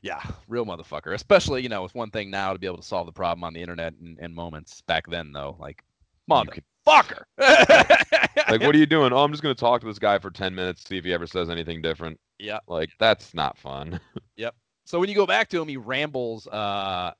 Yeah, 0.00 0.22
real 0.46 0.64
motherfucker. 0.64 1.12
Especially, 1.12 1.60
you 1.60 1.68
know, 1.68 1.84
it's 1.84 1.92
one 1.92 2.12
thing 2.12 2.30
now 2.30 2.52
to 2.52 2.58
be 2.60 2.68
able 2.68 2.76
to 2.76 2.84
solve 2.84 3.06
the 3.06 3.12
problem 3.12 3.42
on 3.42 3.52
the 3.52 3.60
internet 3.60 3.94
in, 4.00 4.16
in 4.20 4.32
moments. 4.32 4.80
Back 4.82 5.08
then, 5.10 5.32
though, 5.32 5.56
like, 5.58 5.82
motherfucker. 6.30 7.24
like, 7.38 8.60
what 8.60 8.74
are 8.74 8.78
you 8.78 8.86
doing? 8.86 9.12
Oh, 9.12 9.24
I'm 9.24 9.32
just 9.32 9.42
gonna 9.42 9.56
talk 9.56 9.80
to 9.80 9.88
this 9.88 9.98
guy 9.98 10.20
for 10.20 10.30
ten 10.30 10.54
minutes, 10.54 10.84
see 10.84 10.98
if 10.98 11.04
he 11.04 11.12
ever 11.12 11.26
says 11.26 11.50
anything 11.50 11.82
different. 11.82 12.20
Yeah. 12.38 12.60
Like, 12.68 12.90
that's 13.00 13.34
not 13.34 13.58
fun. 13.58 13.98
Yep. 14.36 14.54
So 14.84 15.00
when 15.00 15.08
you 15.08 15.16
go 15.16 15.26
back 15.26 15.48
to 15.48 15.60
him, 15.60 15.66
he 15.66 15.76
rambles 15.76 16.46
uh, 16.46 17.12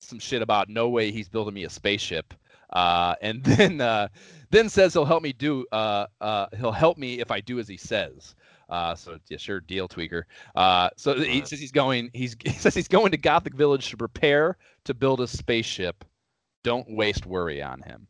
some 0.00 0.18
shit 0.18 0.42
about 0.42 0.68
no 0.68 0.88
way 0.88 1.10
he's 1.10 1.28
building 1.28 1.54
me 1.54 1.64
a 1.64 1.70
spaceship, 1.70 2.34
uh, 2.72 3.14
and 3.20 3.42
then 3.44 3.80
uh, 3.80 4.08
then 4.50 4.68
says 4.68 4.92
he'll 4.92 5.04
help 5.04 5.22
me 5.22 5.32
do 5.32 5.64
uh, 5.72 6.06
uh, 6.20 6.46
he'll 6.56 6.72
help 6.72 6.98
me 6.98 7.20
if 7.20 7.30
I 7.30 7.40
do 7.40 7.58
as 7.58 7.68
he 7.68 7.76
says. 7.76 8.34
Uh, 8.68 8.94
so 8.94 9.18
yeah, 9.28 9.36
sure, 9.36 9.60
deal 9.60 9.88
tweaker. 9.88 10.22
Uh, 10.54 10.90
so 10.96 11.18
he 11.18 11.44
says 11.44 11.58
he's 11.58 11.72
going 11.72 12.10
he's 12.14 12.36
he 12.44 12.52
says 12.52 12.74
he's 12.74 12.88
going 12.88 13.10
to 13.12 13.18
Gothic 13.18 13.54
Village 13.54 13.90
to 13.90 13.96
prepare 13.96 14.56
to 14.84 14.94
build 14.94 15.20
a 15.20 15.26
spaceship. 15.26 16.04
Don't 16.62 16.94
waste 16.94 17.26
worry 17.26 17.62
on 17.62 17.82
him. 17.82 18.06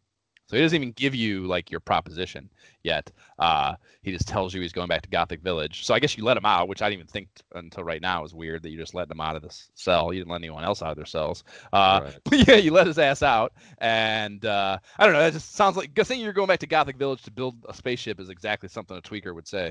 So 0.51 0.57
he 0.57 0.63
doesn't 0.63 0.75
even 0.75 0.91
give 0.91 1.15
you 1.15 1.47
like 1.47 1.71
your 1.71 1.79
proposition 1.79 2.51
yet. 2.83 3.09
Uh, 3.39 3.77
he 4.03 4.11
just 4.11 4.27
tells 4.27 4.53
you 4.53 4.61
he's 4.61 4.73
going 4.73 4.89
back 4.89 5.03
to 5.03 5.09
Gothic 5.09 5.43
Village. 5.43 5.85
So 5.87 5.95
I 5.95 6.01
guess 6.01 6.19
you 6.19 6.25
let 6.25 6.37
him 6.37 6.45
out, 6.45 6.67
which 6.67 6.83
I 6.83 6.89
didn't 6.91 7.03
even 7.03 7.07
think 7.07 7.29
until 7.55 7.85
right 7.85 8.03
now 8.03 8.25
is 8.25 8.35
weird 8.35 8.65
that 8.65 8.71
you 8.71 8.77
just 8.77 8.93
let 8.93 9.09
him 9.09 9.21
out 9.21 9.37
of 9.37 9.43
this 9.43 9.71
cell. 9.77 10.13
You 10.13 10.19
didn't 10.19 10.33
let 10.33 10.39
anyone 10.41 10.65
else 10.65 10.83
out 10.83 10.91
of 10.91 10.97
their 10.97 11.07
cells. 11.07 11.45
Uh, 11.73 12.01
Right. 12.03 12.19
but 12.25 12.49
yeah, 12.49 12.57
you 12.57 12.73
let 12.73 12.89
his 12.89 12.99
ass 12.99 13.23
out, 13.23 13.53
and 13.79 14.45
uh, 14.45 14.79
I 14.99 15.05
don't 15.05 15.13
know. 15.13 15.21
That 15.21 15.35
just 15.35 15.55
sounds 15.55 15.77
like 15.77 15.91
saying 16.03 16.21
you're 16.21 16.33
going 16.33 16.49
back 16.49 16.59
to 16.61 16.67
Gothic 16.67 16.97
Village 16.97 17.23
to 17.23 17.31
build 17.31 17.55
a 17.69 17.75
spaceship 17.75 18.19
is 18.19 18.29
exactly 18.29 18.69
something 18.69 18.97
a 18.97 19.01
tweaker 19.03 19.33
would 19.33 19.47
say. 19.47 19.71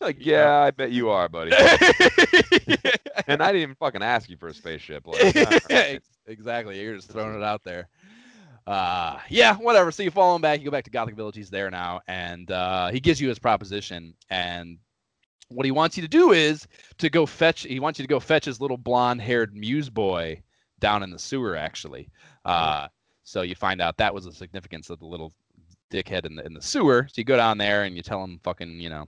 like, 0.00 0.18
yeah, 0.20 0.60
I 0.60 0.70
bet 0.70 0.92
you 0.92 1.10
are, 1.10 1.28
buddy. 1.28 1.50
and 3.26 3.42
I 3.42 3.46
didn't 3.48 3.62
even 3.62 3.74
fucking 3.74 4.04
ask 4.04 4.30
you 4.30 4.36
for 4.36 4.46
a 4.46 4.54
spaceship. 4.54 5.04
Like, 5.04 5.34
right. 5.68 6.00
exactly. 6.28 6.80
You're 6.80 6.94
just 6.94 7.10
throwing 7.10 7.34
it 7.34 7.42
out 7.42 7.64
there. 7.64 7.88
Uh, 8.66 9.18
yeah, 9.28 9.54
whatever. 9.56 9.90
So 9.90 10.02
you 10.02 10.10
follow 10.10 10.34
him 10.34 10.42
back. 10.42 10.58
You 10.60 10.64
go 10.64 10.70
back 10.70 10.84
to 10.84 10.90
Gothic 10.90 11.14
Village. 11.14 11.36
He's 11.36 11.50
there 11.50 11.70
now, 11.70 12.00
and 12.08 12.50
uh, 12.50 12.88
he 12.88 13.00
gives 13.00 13.20
you 13.20 13.28
his 13.28 13.38
proposition. 13.38 14.14
And 14.30 14.78
what 15.48 15.64
he 15.64 15.70
wants 15.70 15.96
you 15.96 16.02
to 16.02 16.08
do 16.08 16.32
is 16.32 16.66
to 16.98 17.08
go 17.08 17.26
fetch. 17.26 17.62
He 17.62 17.78
wants 17.78 17.98
you 17.98 18.02
to 18.02 18.08
go 18.08 18.18
fetch 18.20 18.44
his 18.44 18.60
little 18.60 18.76
blonde-haired 18.76 19.54
muse 19.54 19.88
boy 19.88 20.42
down 20.80 21.02
in 21.02 21.10
the 21.10 21.18
sewer. 21.18 21.56
Actually, 21.56 22.08
uh, 22.44 22.88
so 23.22 23.42
you 23.42 23.54
find 23.54 23.80
out 23.80 23.96
that 23.98 24.12
was 24.12 24.24
the 24.24 24.32
significance 24.32 24.90
of 24.90 24.98
the 24.98 25.06
little 25.06 25.32
dickhead 25.92 26.26
in 26.26 26.34
the 26.34 26.44
in 26.44 26.52
the 26.52 26.62
sewer. 26.62 27.06
So 27.08 27.14
you 27.20 27.24
go 27.24 27.36
down 27.36 27.58
there 27.58 27.84
and 27.84 27.94
you 27.94 28.02
tell 28.02 28.24
him, 28.24 28.40
fucking, 28.42 28.80
you 28.80 28.90
know, 28.90 29.06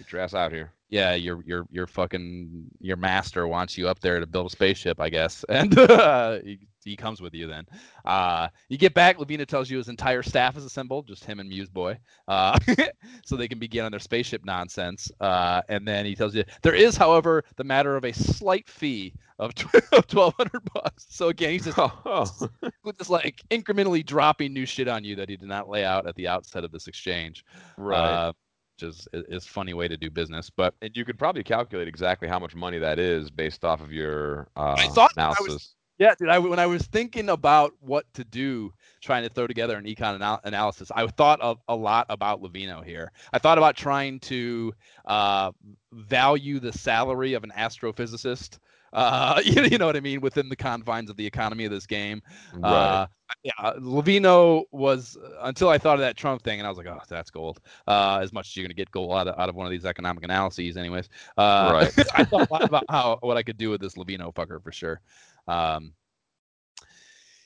Get 0.00 0.12
your 0.12 0.22
ass 0.22 0.32
out 0.32 0.50
here. 0.50 0.72
Yeah, 0.90 1.14
your 1.14 1.42
your 1.46 1.66
your 1.70 1.86
fucking 1.86 2.66
your 2.80 2.96
master 2.96 3.46
wants 3.46 3.78
you 3.78 3.88
up 3.88 4.00
there 4.00 4.18
to 4.18 4.26
build 4.26 4.46
a 4.46 4.50
spaceship, 4.50 5.00
I 5.00 5.08
guess, 5.08 5.44
and 5.48 5.78
uh, 5.78 6.40
he, 6.44 6.58
he 6.84 6.96
comes 6.96 7.20
with 7.20 7.32
you. 7.32 7.46
Then 7.46 7.64
uh, 8.04 8.48
you 8.68 8.76
get 8.76 8.92
back. 8.92 9.18
Luveno 9.18 9.46
tells 9.46 9.70
you 9.70 9.78
his 9.78 9.88
entire 9.88 10.24
staff 10.24 10.56
is 10.56 10.64
assembled, 10.64 11.06
just 11.06 11.24
him 11.24 11.38
and 11.38 11.48
Muse 11.48 11.68
Boy, 11.68 11.96
uh, 12.26 12.58
so 13.24 13.36
they 13.36 13.46
can 13.46 13.60
begin 13.60 13.84
on 13.84 13.92
their 13.92 14.00
spaceship 14.00 14.44
nonsense. 14.44 15.12
Uh, 15.20 15.62
and 15.68 15.86
then 15.86 16.04
he 16.04 16.16
tells 16.16 16.34
you 16.34 16.42
there 16.62 16.74
is, 16.74 16.96
however, 16.96 17.44
the 17.56 17.64
matter 17.64 17.94
of 17.96 18.04
a 18.04 18.12
slight 18.12 18.68
fee 18.68 19.14
of 19.38 19.54
twelve 20.08 20.34
hundred 20.34 20.62
bucks. 20.74 21.06
So 21.08 21.28
again, 21.28 21.52
he's 21.52 21.66
just 21.66 21.78
Oh, 21.78 22.48
with 22.82 22.98
this 22.98 23.08
like 23.08 23.42
incrementally 23.50 24.04
dropping 24.04 24.52
new 24.52 24.66
shit 24.66 24.88
on 24.88 25.04
you 25.04 25.14
that 25.16 25.28
he 25.28 25.36
did 25.36 25.48
not 25.48 25.68
lay 25.68 25.84
out 25.84 26.06
at 26.08 26.16
the 26.16 26.26
outset 26.26 26.64
of 26.64 26.72
this 26.72 26.88
exchange. 26.88 27.44
right. 27.76 28.34
Which 28.80 28.88
is 28.88 29.08
is 29.12 29.46
funny 29.46 29.74
way 29.74 29.88
to 29.88 29.96
do 29.96 30.10
business, 30.10 30.50
but. 30.50 30.74
and 30.82 30.96
you 30.96 31.04
could 31.04 31.18
probably 31.18 31.42
calculate 31.42 31.88
exactly 31.88 32.28
how 32.28 32.38
much 32.38 32.54
money 32.54 32.78
that 32.78 32.98
is 32.98 33.30
based 33.30 33.64
off 33.64 33.80
of 33.80 33.92
your 33.92 34.48
uh, 34.56 34.74
I 34.78 34.88
thought 34.88 35.12
I 35.16 35.28
was- 35.28 35.38
analysis. 35.38 35.74
Yeah, 35.98 36.14
dude. 36.18 36.30
I, 36.30 36.38
when 36.38 36.58
I 36.58 36.64
was 36.64 36.80
thinking 36.86 37.28
about 37.28 37.74
what 37.80 38.06
to 38.14 38.24
do, 38.24 38.72
trying 39.02 39.22
to 39.22 39.28
throw 39.28 39.46
together 39.46 39.76
an 39.76 39.84
econ 39.84 40.14
anal- 40.14 40.40
analysis, 40.44 40.90
I 40.96 41.06
thought 41.06 41.42
of 41.42 41.58
a 41.68 41.76
lot 41.76 42.06
about 42.08 42.40
Luveno 42.40 42.82
here. 42.82 43.12
I 43.34 43.38
thought 43.38 43.58
about 43.58 43.76
trying 43.76 44.18
to 44.20 44.72
uh, 45.04 45.52
value 45.92 46.58
the 46.58 46.72
salary 46.72 47.34
of 47.34 47.44
an 47.44 47.52
astrophysicist. 47.54 48.60
Uh, 48.92 49.40
you, 49.44 49.62
you 49.62 49.78
know 49.78 49.86
what 49.86 49.96
I 49.96 50.00
mean 50.00 50.20
within 50.20 50.48
the 50.48 50.56
confines 50.56 51.10
of 51.10 51.16
the 51.16 51.26
economy 51.26 51.64
of 51.64 51.70
this 51.70 51.86
game. 51.86 52.22
right. 52.54 52.70
Uh, 52.70 53.06
yeah, 53.44 53.74
Luveno 53.78 54.64
was 54.72 55.16
until 55.42 55.68
I 55.68 55.78
thought 55.78 55.94
of 55.94 56.00
that 56.00 56.16
Trump 56.16 56.42
thing, 56.42 56.58
and 56.58 56.66
I 56.66 56.68
was 56.68 56.78
like, 56.78 56.88
oh, 56.88 56.98
that's 57.08 57.30
gold. 57.30 57.60
Uh, 57.86 58.18
as 58.20 58.32
much 58.32 58.48
as 58.48 58.56
you're 58.56 58.64
gonna 58.64 58.74
get 58.74 58.90
gold 58.90 59.12
out 59.12 59.28
of, 59.28 59.38
out 59.38 59.48
of 59.48 59.54
one 59.54 59.66
of 59.66 59.70
these 59.70 59.84
economic 59.84 60.24
analyses, 60.24 60.76
anyways. 60.76 61.08
Uh, 61.38 61.70
Right. 61.72 62.06
I 62.14 62.24
thought 62.24 62.50
a 62.50 62.52
lot 62.52 62.64
about 62.64 62.84
how 62.88 63.18
what 63.20 63.36
I 63.36 63.42
could 63.42 63.56
do 63.56 63.70
with 63.70 63.80
this 63.80 63.94
Luveno 63.94 64.34
fucker 64.34 64.62
for 64.62 64.72
sure. 64.72 65.00
Um, 65.46 65.92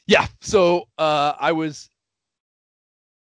yeah, 0.06 0.26
so 0.40 0.88
uh, 0.98 1.34
I 1.38 1.52
was, 1.52 1.88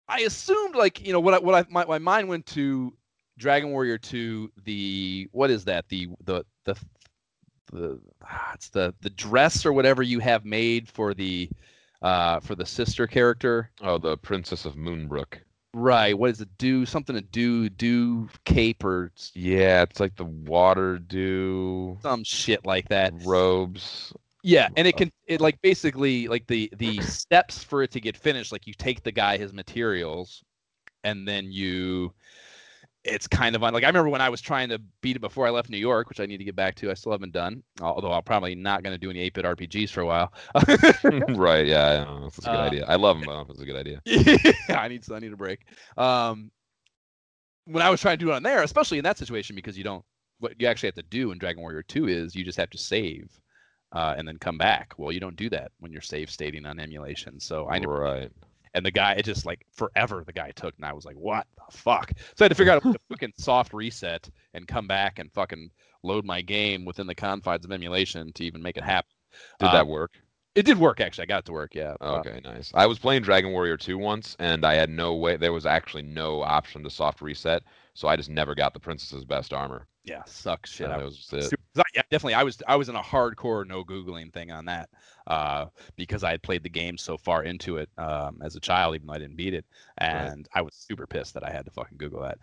I 0.08 0.22
assumed 0.22 0.76
like 0.76 1.06
you 1.06 1.14
know 1.14 1.20
what 1.20 1.36
I, 1.36 1.40
what 1.40 1.56
I 1.56 1.66
my, 1.70 1.86
my 1.86 2.00
mind 2.00 2.28
went 2.28 2.46
to 2.48 2.94
Dragon 3.38 3.72
Warrior 3.72 3.98
2, 3.98 4.52
the 4.66 5.30
what 5.32 5.52
is 5.52 5.64
that 5.66 5.88
the 5.90 6.10
the 6.24 6.44
the 6.66 6.76
the 7.72 8.00
ah, 8.24 8.52
it's 8.54 8.70
the 8.70 8.94
the 9.02 9.10
dress 9.12 9.66
or 9.66 9.74
whatever 9.74 10.04
you 10.04 10.20
have 10.20 10.46
made 10.46 10.90
for 10.90 11.14
the 11.14 11.50
uh, 12.02 12.40
for 12.40 12.56
the 12.56 12.66
sister 12.66 13.08
character. 13.08 13.72
Oh, 13.82 13.98
the 13.98 14.18
Princess 14.18 14.66
of 14.66 14.76
Moonbrook. 14.76 15.40
Right. 15.74 16.18
What 16.18 16.32
is 16.32 16.42
it? 16.42 16.50
Do 16.58 16.86
something 16.86 17.16
to 17.16 17.22
do? 17.22 17.70
Do 17.70 18.30
cape 18.46 18.84
or 18.84 19.12
Yeah, 19.34 19.84
it's 19.84 20.00
like 20.00 20.16
the 20.16 20.26
water 20.26 20.98
do 20.98 21.98
some 22.02 22.24
shit 22.24 22.66
like 22.66 22.90
that. 22.90 23.14
robes. 23.26 24.14
Yeah, 24.44 24.70
and 24.78 24.88
it 24.88 24.96
can 24.96 25.12
it 25.26 25.42
like 25.42 25.62
basically 25.62 26.28
like 26.28 26.48
the 26.48 26.72
the 26.78 27.02
steps 27.02 27.64
for 27.64 27.84
it 27.84 27.92
to 27.92 28.00
get 28.00 28.16
finished. 28.16 28.52
Like 28.52 28.66
you 28.66 28.74
take 28.74 29.04
the 29.04 29.12
guy 29.12 29.38
his 29.38 29.54
materials, 29.54 30.44
and 31.04 31.28
then 31.28 31.52
you. 31.52 32.14
It's 33.08 33.28
kind 33.28 33.56
of 33.56 33.64
on 33.64 33.74
like 33.74 33.84
I 33.84 33.88
remember 33.88 34.10
when 34.10 34.22
I 34.22 34.30
was 34.30 34.42
trying 34.42 34.70
to 34.70 34.80
beat 35.02 35.16
it 35.16 35.20
before 35.20 35.48
I 35.48 35.50
left 35.50 35.70
New 35.70 35.78
York, 35.78 36.10
which 36.10 36.20
I 36.20 36.26
need 36.26 36.38
to 36.38 36.44
get 36.44 36.56
back 36.56 36.76
to. 36.76 36.92
I 36.92 36.94
still 36.94 37.14
haven't 37.14 37.32
done, 37.34 37.64
although 37.82 38.12
I'm 38.12 38.24
probably 38.24 38.54
not 38.56 38.84
going 38.84 38.94
to 38.94 38.98
do 39.00 39.10
any 39.10 39.30
8-bit 39.30 39.46
RPGs 39.46 39.92
for 39.92 40.02
a 40.02 40.06
while. 40.06 40.34
right, 41.28 41.66
yeah, 41.66 41.86
I 41.86 41.98
know. 42.04 42.24
That's 42.24 42.46
a 42.46 42.50
good 42.50 42.60
Uh, 42.60 42.62
idea. 42.62 42.86
I 42.88 42.96
love 42.96 43.18
them, 43.18 43.26
but 43.26 43.32
I 43.32 43.36
don't 43.36 43.48
know 43.48 43.54
if 43.54 43.56
it's 43.56 43.62
a 43.62 43.66
good 43.66 43.76
idea. 43.76 44.02
yeah, 44.06 44.80
I 44.80 44.88
need 44.88 45.10
I 45.12 45.20
need 45.20 45.34
a 45.34 45.38
break. 45.38 45.66
Um, 45.98 46.52
when 47.66 47.84
I 47.84 47.90
was 47.90 48.02
trying 48.02 48.18
to 48.18 48.26
do 48.26 48.32
it 48.32 48.36
on 48.36 48.44
there, 48.44 48.64
especially 48.64 48.98
in 48.98 49.04
that 49.04 49.18
situation, 49.18 49.56
because 49.56 49.78
you 49.78 49.84
don't 49.84 50.04
what 50.40 50.60
you 50.60 50.68
actually 50.68 50.88
have 50.88 50.96
to 50.96 51.04
do 51.04 51.32
in 51.32 51.38
Dragon 51.40 51.62
Warrior 51.62 51.82
2 51.84 52.08
is 52.08 52.36
you 52.36 52.44
just 52.46 52.58
have 52.60 52.70
to 52.70 52.78
save 52.78 53.30
uh, 53.92 54.14
and 54.18 54.28
then 54.28 54.38
come 54.38 54.58
back. 54.58 54.94
Well, 54.98 55.12
you 55.12 55.20
don't 55.20 55.36
do 55.36 55.50
that 55.50 55.72
when 55.80 55.92
you're 55.92 56.02
save 56.02 56.30
stating 56.30 56.66
on 56.66 56.80
emulation. 56.80 57.40
So 57.40 57.68
I 57.68 57.80
never 57.80 57.88
Right. 58.00 58.32
And 58.74 58.86
the 58.86 58.92
guy 58.92 59.14
it 59.14 59.24
just 59.24 59.46
like 59.46 59.66
forever 59.72 60.24
the 60.26 60.34
guy 60.34 60.52
took 60.52 60.76
and 60.78 60.86
I 60.86 60.94
was 60.94 61.06
like, 61.06 61.16
what 61.16 61.48
the 61.56 61.78
fuck? 61.78 62.12
So 62.36 62.44
I 62.44 62.46
had 62.46 62.50
to 62.50 62.56
figure 62.56 62.74
out 62.74 62.86
a 62.86 62.94
fucking 63.10 63.34
soft 63.38 63.74
reset 63.74 64.30
and 64.54 64.68
come 64.68 64.88
back 64.88 65.20
and 65.20 65.32
fucking 65.34 65.70
load 66.04 66.26
my 66.26 66.42
game 66.42 66.86
within 66.86 67.08
the 67.08 67.16
confines 67.16 67.66
of 67.66 67.72
emulation 67.72 68.32
to 68.34 68.44
even 68.44 68.62
make 68.62 68.78
it 68.78 68.84
happen. 68.84 69.10
Did 69.60 69.70
Uh, 69.70 69.74
that 69.74 69.88
work? 69.88 70.12
It 70.56 70.66
did 70.66 70.78
work 70.80 71.02
actually. 71.02 71.24
I 71.24 71.26
got 71.28 71.40
it 71.40 71.46
to 71.46 71.52
work, 71.52 71.76
yeah. 71.76 71.96
Uh, 72.02 72.16
Okay, 72.26 72.42
nice. 72.44 72.72
I 72.74 72.88
was 72.88 72.98
playing 72.98 73.22
Dragon 73.22 73.52
Warrior 73.52 73.78
2 73.78 73.98
once, 73.98 74.36
and 74.40 74.66
I 74.66 74.74
had 74.74 74.90
no 74.90 75.14
way. 75.16 75.38
There 75.38 75.54
was 75.54 75.66
actually 75.68 76.02
no 76.04 76.42
option 76.42 76.84
to 76.84 76.90
soft 76.90 77.22
reset, 77.22 77.62
so 77.94 78.08
I 78.08 78.16
just 78.16 78.30
never 78.30 78.56
got 78.56 78.74
the 78.74 78.80
princess's 78.80 79.24
best 79.24 79.54
armor. 79.54 79.88
Yeah, 80.08 80.24
sucks 80.26 80.72
shit. 80.72 80.88
I 80.90 80.98
that 80.98 81.06
was 81.06 81.30
it. 81.34 81.44
Super- 81.44 81.62
yeah, 81.94 82.02
definitely. 82.10 82.34
I 82.36 82.44
was 82.44 82.62
I 82.68 82.76
was 82.78 82.90
in 82.90 82.96
a 82.96 83.02
hardcore 83.02 83.68
no 83.68 83.84
googling 83.84 84.32
thing 84.32 84.52
on 84.52 84.66
that 84.66 84.90
uh, 85.28 85.66
because 85.96 86.24
I 86.24 86.32
had 86.32 86.42
played 86.42 86.64
the 86.64 86.70
game 86.70 86.98
so 86.98 87.18
far 87.18 87.44
into 87.44 87.78
it 87.78 87.90
um, 87.98 88.42
as 88.42 88.56
a 88.56 88.60
child, 88.60 88.96
even 88.96 89.08
though 89.08 89.14
I 89.14 89.20
didn't 89.20 89.36
beat 89.36 89.54
it, 89.54 89.66
and 89.98 90.48
I 90.54 90.62
was 90.62 90.74
super 90.74 91.06
pissed 91.06 91.34
that 91.34 91.44
I 91.44 91.52
had 91.52 91.66
to 91.66 91.72
fucking 91.72 91.98
Google 91.98 92.22
that. 92.22 92.38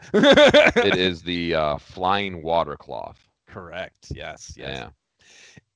it 0.76 0.96
is 0.96 1.22
the 1.22 1.54
uh, 1.54 1.78
flying 1.78 2.42
water 2.42 2.76
cloth. 2.76 3.18
correct. 3.48 4.08
Yes. 4.14 4.54
Yes. 4.56 4.76
Yeah. 4.78 4.88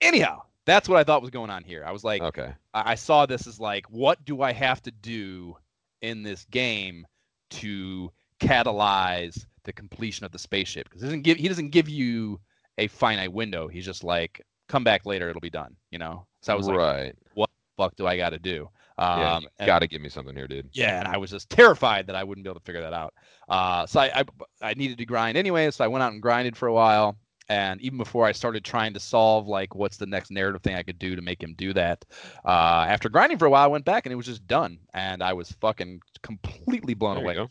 Anyhow, 0.00 0.42
that's 0.66 0.88
what 0.88 0.98
I 0.98 1.04
thought 1.04 1.22
was 1.22 1.30
going 1.30 1.50
on 1.50 1.64
here. 1.64 1.84
I 1.86 1.92
was 1.92 2.04
like, 2.04 2.22
Okay. 2.22 2.52
I 2.74 2.92
I 2.92 2.94
saw 2.96 3.24
this 3.26 3.46
as 3.46 3.58
like, 3.58 3.86
what 3.90 4.24
do 4.24 4.42
I 4.42 4.52
have 4.52 4.82
to 4.82 4.90
do 4.90 5.56
in 6.02 6.22
this 6.22 6.44
game 6.50 7.06
to 7.50 8.12
catalyze 8.40 9.46
the 9.68 9.72
completion 9.72 10.24
of 10.24 10.32
the 10.32 10.38
spaceship? 10.38 10.84
Because 10.84 11.02
doesn't 11.02 11.22
give 11.22 11.36
he 11.36 11.46
doesn't 11.46 11.70
give 11.70 11.88
you 11.88 12.40
a 12.78 12.88
finite 12.88 13.32
window. 13.32 13.68
He's 13.68 13.84
just 13.84 14.02
like, 14.02 14.44
come 14.68 14.82
back 14.82 15.06
later, 15.06 15.28
it'll 15.28 15.40
be 15.40 15.50
done. 15.50 15.76
You 15.90 15.98
know. 15.98 16.26
So 16.40 16.52
I 16.52 16.56
was 16.56 16.66
like, 16.66 16.76
right. 16.76 17.14
fuck 17.76 17.94
do 17.96 18.06
I 18.06 18.16
got 18.16 18.30
to 18.30 18.38
do? 18.38 18.68
Um, 18.96 19.20
yeah, 19.20 19.40
you 19.60 19.66
got 19.66 19.78
to 19.80 19.86
give 19.86 20.00
me 20.00 20.08
something 20.08 20.34
here, 20.34 20.48
dude. 20.48 20.70
yeah, 20.72 20.98
and 20.98 21.06
I 21.06 21.18
was 21.18 21.30
just 21.30 21.50
terrified 21.50 22.08
that 22.08 22.16
I 22.16 22.24
wouldn't 22.24 22.44
be 22.44 22.50
able 22.50 22.58
to 22.58 22.64
figure 22.64 22.80
that 22.80 22.92
out. 22.92 23.14
Uh, 23.48 23.86
so 23.86 24.00
I, 24.00 24.10
I 24.20 24.24
I 24.60 24.74
needed 24.74 24.98
to 24.98 25.06
grind 25.06 25.36
anyway, 25.36 25.70
so 25.70 25.84
I 25.84 25.88
went 25.88 26.02
out 26.02 26.12
and 26.12 26.22
grinded 26.22 26.56
for 26.56 26.66
a 26.66 26.72
while. 26.72 27.16
And 27.48 27.80
even 27.80 27.98
before 27.98 28.26
I 28.26 28.32
started 28.32 28.64
trying 28.64 28.94
to 28.94 29.00
solve 29.00 29.46
like 29.46 29.74
what's 29.74 29.96
the 29.96 30.06
next 30.06 30.30
narrative 30.30 30.62
thing 30.62 30.74
I 30.74 30.82
could 30.82 30.98
do 30.98 31.16
to 31.16 31.22
make 31.22 31.42
him 31.42 31.54
do 31.56 31.72
that, 31.72 32.04
uh, 32.44 32.86
after 32.88 33.08
grinding 33.08 33.38
for 33.38 33.46
a 33.46 33.50
while, 33.50 33.64
I 33.64 33.68
went 33.68 33.84
back 33.84 34.06
and 34.06 34.12
it 34.12 34.16
was 34.16 34.26
just 34.26 34.46
done, 34.46 34.78
and 34.94 35.22
I 35.22 35.32
was 35.32 35.52
fucking 35.52 36.00
completely 36.22 36.94
blown 36.94 37.22
There 37.24 37.38
away. 37.38 37.48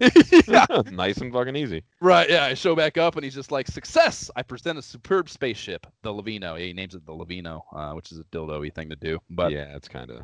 yeah, 0.48 0.66
nice 0.90 1.18
and 1.18 1.32
fucking 1.32 1.56
easy. 1.56 1.82
right. 2.00 2.28
Yeah, 2.28 2.44
I 2.44 2.54
show 2.54 2.74
back 2.74 2.98
up 2.98 3.16
and 3.16 3.24
he's 3.24 3.34
just 3.34 3.52
like, 3.52 3.68
"Success! 3.68 4.30
I 4.36 4.42
present 4.42 4.78
a 4.78 4.82
superb 4.82 5.28
spaceship, 5.28 5.86
the 6.02 6.12
Luveno." 6.12 6.58
He 6.58 6.72
names 6.72 6.94
it 6.94 7.06
the 7.06 7.12
Luveno, 7.12 7.62
uh, 7.74 7.92
which 7.92 8.12
is 8.12 8.18
a 8.18 8.24
dildo-y 8.24 8.70
thing 8.70 8.90
to 8.90 8.96
do, 8.96 9.18
but 9.30 9.52
yeah, 9.52 9.76
it's 9.76 9.88
kind 9.88 10.10
of. 10.10 10.22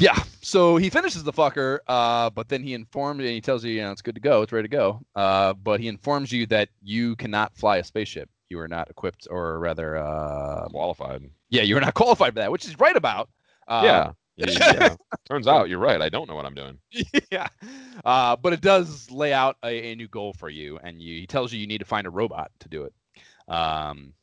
Yeah. 0.00 0.18
So 0.40 0.78
he 0.78 0.88
finishes 0.88 1.22
the 1.22 1.32
fucker, 1.32 1.78
uh, 1.86 2.30
but 2.30 2.48
then 2.48 2.62
he 2.62 2.72
informs 2.74 3.20
and 3.20 3.28
he 3.28 3.40
tells 3.40 3.62
you, 3.62 3.72
you 3.72 3.82
know, 3.82 3.92
it's 3.92 4.02
good 4.02 4.14
to 4.14 4.20
go, 4.20 4.42
it's 4.42 4.50
ready 4.50 4.66
to 4.66 4.74
go. 4.74 5.00
Uh, 5.14 5.52
but 5.52 5.78
he 5.78 5.88
informs 5.88 6.32
you 6.32 6.46
that 6.46 6.70
you 6.82 7.14
cannot 7.16 7.54
fly 7.54 7.76
a 7.76 7.84
spaceship. 7.84 8.28
You 8.48 8.58
are 8.60 8.68
not 8.68 8.90
equipped, 8.90 9.28
or 9.30 9.60
rather, 9.60 9.96
uh, 9.96 10.66
qualified. 10.70 11.22
yeah, 11.50 11.62
you 11.62 11.76
are 11.76 11.80
not 11.80 11.94
qualified 12.02 12.32
for 12.32 12.40
that, 12.40 12.50
which 12.50 12.64
is 12.64 12.78
right 12.80 12.96
about. 12.96 13.28
Uh, 13.68 13.82
yeah. 13.84 14.12
Yeah. 14.36 14.96
Turns 15.28 15.46
out 15.46 15.68
you're 15.68 15.78
right. 15.78 16.00
I 16.00 16.08
don't 16.08 16.26
know 16.26 16.34
what 16.34 16.46
I'm 16.46 16.54
doing. 16.54 16.78
yeah. 17.30 17.48
Uh, 18.02 18.36
but 18.36 18.54
it 18.54 18.62
does 18.62 19.10
lay 19.10 19.34
out 19.34 19.56
a, 19.62 19.92
a 19.92 19.94
new 19.94 20.08
goal 20.08 20.32
for 20.32 20.48
you, 20.48 20.78
and 20.82 21.00
you, 21.00 21.20
he 21.20 21.26
tells 21.26 21.52
you 21.52 21.60
you 21.60 21.66
need 21.66 21.78
to 21.78 21.84
find 21.84 22.06
a 22.06 22.10
robot 22.10 22.50
to 22.60 22.68
do 22.70 22.84
it. 22.84 22.94
Um, 23.52 24.14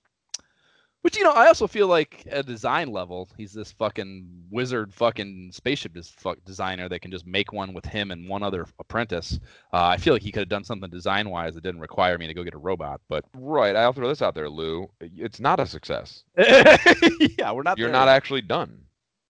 which 1.08 1.16
you 1.16 1.24
know, 1.24 1.32
I 1.32 1.48
also 1.48 1.68
feel 1.68 1.88
like 1.88 2.26
at 2.30 2.40
a 2.40 2.44
design 2.44 2.92
level, 2.92 3.30
he's 3.38 3.54
this 3.54 3.72
fucking 3.72 4.28
wizard, 4.52 4.94
fucking 4.94 5.52
spaceship 5.54 5.94
des- 5.94 6.04
fuck 6.04 6.38
designer 6.44 6.90
that 6.90 7.00
can 7.00 7.12
just 7.12 7.26
make 7.26 7.54
one 7.54 7.74
with 7.74 7.86
him 7.86 8.12
and 8.12 8.28
one 8.28 8.44
other 8.44 8.66
apprentice. 8.78 9.40
Uh, 9.72 9.86
I 9.86 9.96
feel 9.96 10.12
like 10.12 10.22
he 10.22 10.34
could 10.34 10.42
have 10.42 10.50
done 10.50 10.66
something 10.66 10.90
design 10.90 11.30
wise 11.30 11.56
that 11.56 11.64
didn't 11.64 11.80
require 11.80 12.18
me 12.18 12.28
to 12.28 12.34
go 12.34 12.44
get 12.44 12.56
a 12.56 12.58
robot. 12.58 13.00
But 13.08 13.24
Right. 13.34 13.74
I'll 13.74 13.94
throw 13.94 14.10
this 14.10 14.22
out 14.22 14.36
there, 14.36 14.50
Lou. 14.50 14.90
It's 15.00 15.40
not 15.40 15.62
a 15.62 15.66
success. 15.66 16.26
yeah, 16.38 17.54
we're 17.54 17.64
not. 17.64 17.78
You're 17.78 17.88
there 17.88 17.94
not 17.94 18.10
actually 18.10 18.42
done. 18.42 18.78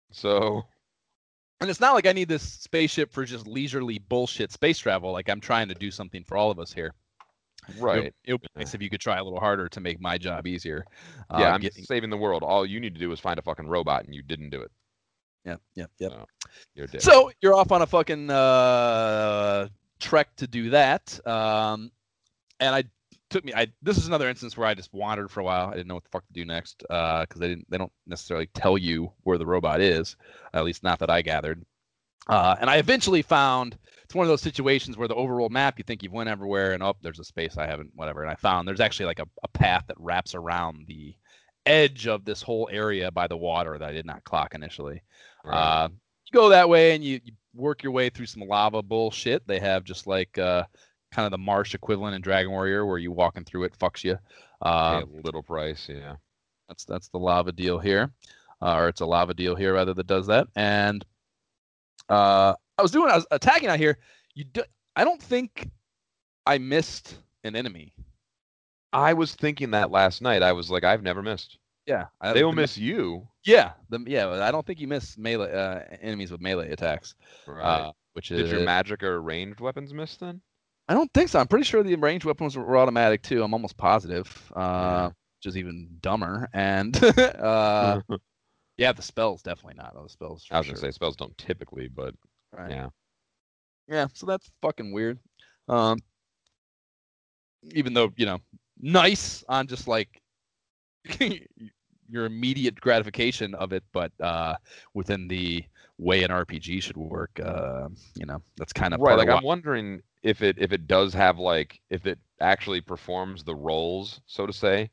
So 0.10 0.66
And 1.62 1.70
it's 1.70 1.80
not 1.80 1.94
like 1.94 2.08
I 2.08 2.12
need 2.12 2.28
this 2.28 2.42
spaceship 2.42 3.12
for 3.14 3.24
just 3.24 3.46
leisurely 3.46 4.00
bullshit 4.00 4.52
space 4.52 4.80
travel. 4.80 5.12
Like 5.12 5.30
I'm 5.30 5.42
trying 5.42 5.68
to 5.68 5.76
do 5.76 5.92
something 5.92 6.24
for 6.24 6.38
all 6.38 6.50
of 6.50 6.58
us 6.58 6.74
here. 6.74 6.96
It 7.70 7.76
would- 7.76 7.82
right. 7.84 8.14
It 8.24 8.34
would 8.34 8.42
be 8.42 8.48
nice 8.56 8.74
if 8.74 8.82
you 8.82 8.90
could 8.90 9.02
try 9.02 9.18
a 9.18 9.24
little 9.24 9.40
harder 9.40 9.68
to 9.70 9.80
make 9.80 10.00
my 10.02 10.18
job 10.18 10.48
easier. 10.48 10.86
Uh, 11.30 11.38
yeah, 11.40 11.54
I'm 11.54 11.62
getting- 11.62 11.84
saving 11.86 12.10
the 12.10 12.18
world. 12.18 12.44
All 12.44 12.66
you 12.66 12.80
need 12.80 12.94
to 12.96 13.00
do 13.00 13.12
is 13.12 13.20
find 13.20 13.38
a 13.40 13.42
fucking 13.42 13.68
robot, 13.68 14.06
and 14.06 14.14
you 14.16 14.22
didn't 14.22 14.50
do 14.50 14.62
it. 14.62 14.72
Yep. 15.46 15.62
Yep. 15.76 15.92
Yep. 16.00 16.12
No. 16.12 16.26
You're 16.76 16.86
a 16.86 16.88
dick. 16.90 17.02
So 17.02 17.32
you're 17.42 17.54
off 17.54 17.72
on 17.72 17.82
a 17.82 17.86
fucking 17.88 18.30
uh, 18.30 19.68
trek 20.00 20.36
to 20.38 20.48
do 20.48 20.72
that. 20.72 21.20
Um, 21.28 21.92
and 22.60 22.76
I 22.76 22.84
took 23.30 23.46
me. 23.46 23.54
I 23.54 23.68
this 23.82 23.98
is 23.98 24.08
another 24.08 24.28
instance 24.30 24.58
where 24.58 24.68
I 24.68 24.74
just 24.74 24.94
wandered 24.94 25.30
for 25.32 25.40
a 25.40 25.44
while. 25.44 25.68
I 25.70 25.74
didn't 25.74 25.88
know 25.88 25.94
what 25.96 26.04
the 26.04 26.10
fuck 26.10 26.26
to 26.28 26.34
do 26.34 26.44
next 26.46 26.80
because 26.80 27.28
they 27.38 27.48
didn't. 27.48 27.70
They 27.70 27.78
don't 27.78 27.92
necessarily 28.06 28.48
tell 28.54 28.78
you 28.78 29.12
where 29.24 29.38
the 29.38 29.46
robot 29.46 29.80
is. 29.82 30.16
At 30.54 30.66
least 30.66 30.84
not 30.84 31.00
that 31.00 31.10
I 31.10 31.22
gathered. 31.22 31.64
Uh, 32.28 32.56
and 32.60 32.70
I 32.70 32.78
eventually 32.78 33.22
found 33.22 33.78
it's 34.08 34.16
one 34.16 34.24
of 34.24 34.30
those 34.30 34.42
situations 34.42 34.96
where 34.96 35.10
the 35.10 35.16
overall 35.16 35.50
map 35.50 35.78
you 35.78 35.84
think 35.84 36.02
you've 36.02 36.14
went 36.14 36.30
everywhere 36.30 36.72
and 36.72 36.82
oh 36.82 36.96
there's 37.02 37.20
a 37.20 37.26
space 37.26 37.58
I 37.58 37.68
haven't 37.68 37.92
whatever 37.94 38.22
and 38.22 38.32
I 38.32 38.36
found 38.36 38.66
there's 38.66 38.80
actually 38.80 39.08
like 39.08 39.20
a, 39.20 39.28
a 39.44 39.50
path 39.50 39.84
that 39.88 40.00
wraps 40.00 40.34
around 40.34 40.86
the 40.88 41.14
edge 41.66 42.08
of 42.08 42.24
this 42.24 42.42
whole 42.42 42.70
area 42.72 43.12
by 43.12 43.28
the 43.28 43.36
water 43.36 43.78
that 43.78 43.90
I 43.90 43.92
did 43.92 44.06
not 44.06 44.24
clock 44.24 44.56
initially. 44.56 45.04
Right. 45.44 45.58
Uh, 45.58 45.90
you 45.90 46.32
go 46.32 46.48
that 46.50 46.70
way 46.70 46.96
and 46.96 47.04
you, 47.04 47.20
you 47.22 47.34
work 47.54 47.84
your 47.84 47.92
way 47.92 48.10
through 48.10 48.28
some 48.28 48.44
lava 48.44 48.82
bullshit. 48.82 49.46
They 49.46 49.60
have 49.60 49.84
just 49.84 50.08
like 50.08 50.38
uh, 50.38 50.64
kind 51.12 51.26
of 51.26 51.32
the 51.32 51.38
marsh 51.38 51.76
equivalent 51.76 52.16
in 52.16 52.22
Dragon 52.22 52.52
Warrior 52.52 52.86
where 52.86 52.98
you 52.98 53.12
walking 53.12 53.44
through 53.44 53.66
it 53.66 53.78
fucks 53.78 54.06
you. 54.06 54.18
Uh, 54.62 55.04
little 55.24 55.44
price, 55.44 55.88
yeah. 55.90 56.16
that's 56.70 56.86
that's 56.86 57.10
the 57.10 57.20
lava 57.20 57.52
deal 57.52 57.78
here, 57.78 58.12
uh, 58.62 58.76
or 58.76 58.88
it's 58.88 59.02
a 59.02 59.06
lava 59.06 59.34
deal 59.34 59.56
here 59.56 59.74
rather 59.74 59.94
that 59.94 60.08
does 60.08 60.28
that. 60.28 60.48
And 60.56 61.06
uh, 62.10 62.56
I 62.78 62.82
was 62.82 62.92
doing 62.92 63.10
I 63.10 63.16
was 63.16 63.26
attacking 63.32 63.70
out 63.70 63.80
here. 63.80 63.98
You 64.36 64.44
do, 64.46 64.64
I 64.96 65.04
don't 65.04 65.22
think 65.22 65.70
I 66.46 66.58
missed 66.58 67.18
an 67.44 67.56
enemy. 67.56 67.94
I 68.94 69.14
was 69.14 69.36
thinking 69.36 69.72
that 69.72 69.92
last 69.92 70.22
night. 70.22 70.44
I 70.44 70.54
was 70.54 70.70
like, 70.72 70.84
I've 70.84 71.04
never 71.04 71.22
missed. 71.22 71.58
Yeah, 71.86 72.06
I, 72.22 72.34
They 72.34 72.44
will 72.44 72.52
the- 72.52 72.62
miss 72.62 72.78
you. 72.78 73.28
Yeah, 73.46 73.72
the, 73.90 74.00
yeah. 74.08 74.30
I 74.30 74.52
don't 74.52 74.66
think 74.66 74.80
you 74.80 74.88
miss 74.88 75.18
melee 75.18 75.52
uh, 75.52 75.80
enemies 76.02 76.32
with 76.32 76.42
melee 76.42 76.72
attacks. 76.72 77.16
Right. 77.48 77.64
Uh, 77.64 77.92
which 78.14 78.30
Did 78.30 78.42
is 78.42 78.52
your 78.52 78.62
magic 78.62 79.04
or 79.04 79.22
ranged 79.22 79.60
weapons 79.60 79.94
miss 79.94 80.18
then? 80.18 80.42
I 80.90 80.94
don't 80.94 81.12
think 81.14 81.30
so. 81.30 81.40
I'm 81.40 81.48
pretty 81.48 81.66
sure 81.66 81.84
the 81.84 81.96
ranged 81.96 82.26
weapons 82.26 82.58
were 82.58 82.78
automatic 82.78 83.22
too. 83.22 83.44
I'm 83.44 83.54
almost 83.54 83.78
positive. 83.78 84.52
Uh, 84.56 84.60
Yeah. 84.60 85.06
which 85.08 85.46
is 85.46 85.58
even 85.58 85.90
dumber. 86.02 86.50
And 86.54 86.96
uh, 87.18 88.02
yeah, 88.78 88.92
the 88.92 89.02
spells 89.02 89.42
definitely 89.42 89.76
not. 89.76 89.94
The 89.94 90.10
spells. 90.10 90.46
I 90.52 90.58
was 90.58 90.68
gonna 90.68 90.80
say 90.80 90.92
spells 90.92 91.16
don't 91.16 91.38
typically, 91.38 91.88
but 91.88 92.16
Right. 92.58 92.72
yeah. 92.72 92.90
Yeah, 93.88 94.08
so 94.14 94.26
that's 94.26 94.50
fucking 94.62 94.92
weird. 94.92 95.20
Um, 95.70 96.00
even 97.72 97.94
though 97.94 98.12
you 98.18 98.26
know, 98.26 98.40
nice 98.80 99.44
on 99.48 99.68
just 99.68 99.88
like 99.88 100.22
your 102.10 102.26
immediate 102.26 102.80
gratification 102.80 103.54
of 103.56 103.72
it, 103.72 103.84
but 103.94 104.12
uh, 104.20 104.56
within 104.94 105.28
the 105.28 105.64
way 105.98 106.24
an 106.24 106.32
RPG 106.32 106.84
should 106.84 106.98
work, 106.98 107.40
uh, 107.44 107.88
you 108.16 108.26
know, 108.26 108.42
that's 108.58 108.74
kind 108.74 108.94
of 108.94 109.00
right. 109.00 109.18
Like 109.18 109.30
I'm 109.30 109.44
wondering 109.44 110.02
if 110.24 110.42
it 110.42 110.58
if 110.60 110.74
it 110.74 110.88
does 110.88 111.14
have 111.14 111.40
like 111.40 111.80
if 111.90 112.06
it 112.06 112.20
actually 112.42 112.82
performs 112.82 113.44
the 113.44 113.56
roles, 113.56 114.20
so 114.26 114.46
to 114.46 114.54
say, 114.54 114.90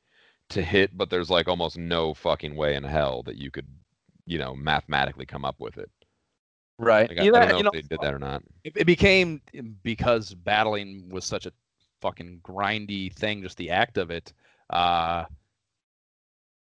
to 0.50 0.62
hit, 0.62 0.96
but 0.96 1.10
there's 1.10 1.30
like 1.30 1.48
almost 1.48 1.78
no 1.78 2.14
fucking 2.14 2.54
way 2.54 2.76
in 2.76 2.84
hell 2.84 3.22
that 3.24 3.36
you 3.36 3.50
could 3.50 3.66
you 4.26 4.38
know, 4.38 4.54
mathematically 4.54 5.26
come 5.26 5.44
up 5.44 5.56
with 5.58 5.78
it. 5.78 5.90
Right. 6.78 7.08
Like, 7.08 7.18
I, 7.18 7.22
You 7.22 7.34
I 7.34 7.40
don't 7.40 7.48
know 7.48 7.54
you 7.54 7.60
if 7.60 7.64
know, 7.64 7.70
they 7.72 7.82
did 7.82 8.00
that 8.00 8.14
or 8.14 8.18
not. 8.18 8.42
it, 8.64 8.72
it 8.76 8.84
became 8.84 9.40
because 9.82 10.34
battling 10.34 11.08
was 11.08 11.24
such 11.24 11.46
a 11.46 11.52
fucking 12.00 12.40
grindy 12.42 13.12
thing, 13.12 13.42
just 13.42 13.56
the 13.56 13.70
act 13.70 13.96
of 13.96 14.10
it. 14.10 14.32
Uh, 14.70 15.24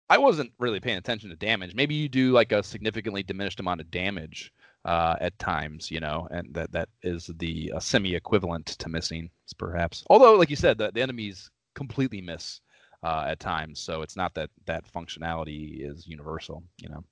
I 0.08 0.18
wasn't 0.18 0.52
really 0.58 0.78
paying 0.80 0.98
attention 0.98 1.30
to 1.30 1.36
damage. 1.36 1.74
Maybe 1.74 1.94
you 1.94 2.08
do 2.08 2.30
like 2.30 2.52
a 2.52 2.62
significantly 2.62 3.22
diminished 3.22 3.58
amount 3.58 3.80
of 3.80 3.90
damage 3.90 4.52
uh, 4.84 5.16
at 5.20 5.36
times, 5.40 5.90
you 5.90 5.98
know, 5.98 6.28
and 6.30 6.54
that 6.54 6.70
that 6.72 6.88
is 7.02 7.28
the 7.38 7.72
uh, 7.74 7.80
semi-equivalent 7.80 8.66
to 8.66 8.88
missing, 8.88 9.28
perhaps. 9.58 10.04
Although, 10.08 10.36
like 10.36 10.48
you 10.50 10.56
said, 10.56 10.78
the, 10.78 10.92
the 10.92 11.02
enemies 11.02 11.50
completely 11.74 12.20
miss 12.20 12.60
uh, 13.06 13.24
at 13.28 13.38
times, 13.40 13.78
so 13.80 14.02
it's 14.02 14.16
not 14.16 14.34
that 14.34 14.50
that 14.66 14.84
functionality 14.92 15.88
is 15.88 16.06
universal, 16.06 16.62
you 16.82 16.88
know. 16.88 17.04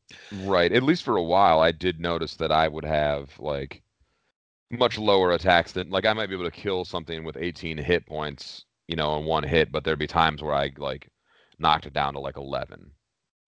Right. 0.50 0.72
At 0.72 0.82
least 0.82 1.04
for 1.04 1.16
a 1.16 1.22
while, 1.22 1.60
I 1.60 1.70
did 1.72 2.00
notice 2.00 2.34
that 2.36 2.50
I 2.52 2.66
would 2.68 2.84
have 2.84 3.30
like 3.38 3.82
much 4.70 4.98
lower 4.98 5.32
attacks 5.32 5.72
than 5.72 5.90
like 5.90 6.04
I 6.06 6.12
might 6.12 6.28
be 6.28 6.34
able 6.34 6.50
to 6.50 6.50
kill 6.62 6.84
something 6.84 7.22
with 7.24 7.36
18 7.36 7.78
hit 7.78 8.06
points, 8.06 8.64
you 8.88 8.96
know, 8.96 9.18
in 9.18 9.24
one 9.24 9.44
hit, 9.44 9.70
but 9.70 9.84
there'd 9.84 9.98
be 9.98 10.06
times 10.08 10.42
where 10.42 10.54
I 10.54 10.70
like 10.78 11.08
knocked 11.58 11.86
it 11.86 11.92
down 11.92 12.14
to 12.14 12.20
like 12.20 12.36
11. 12.36 12.90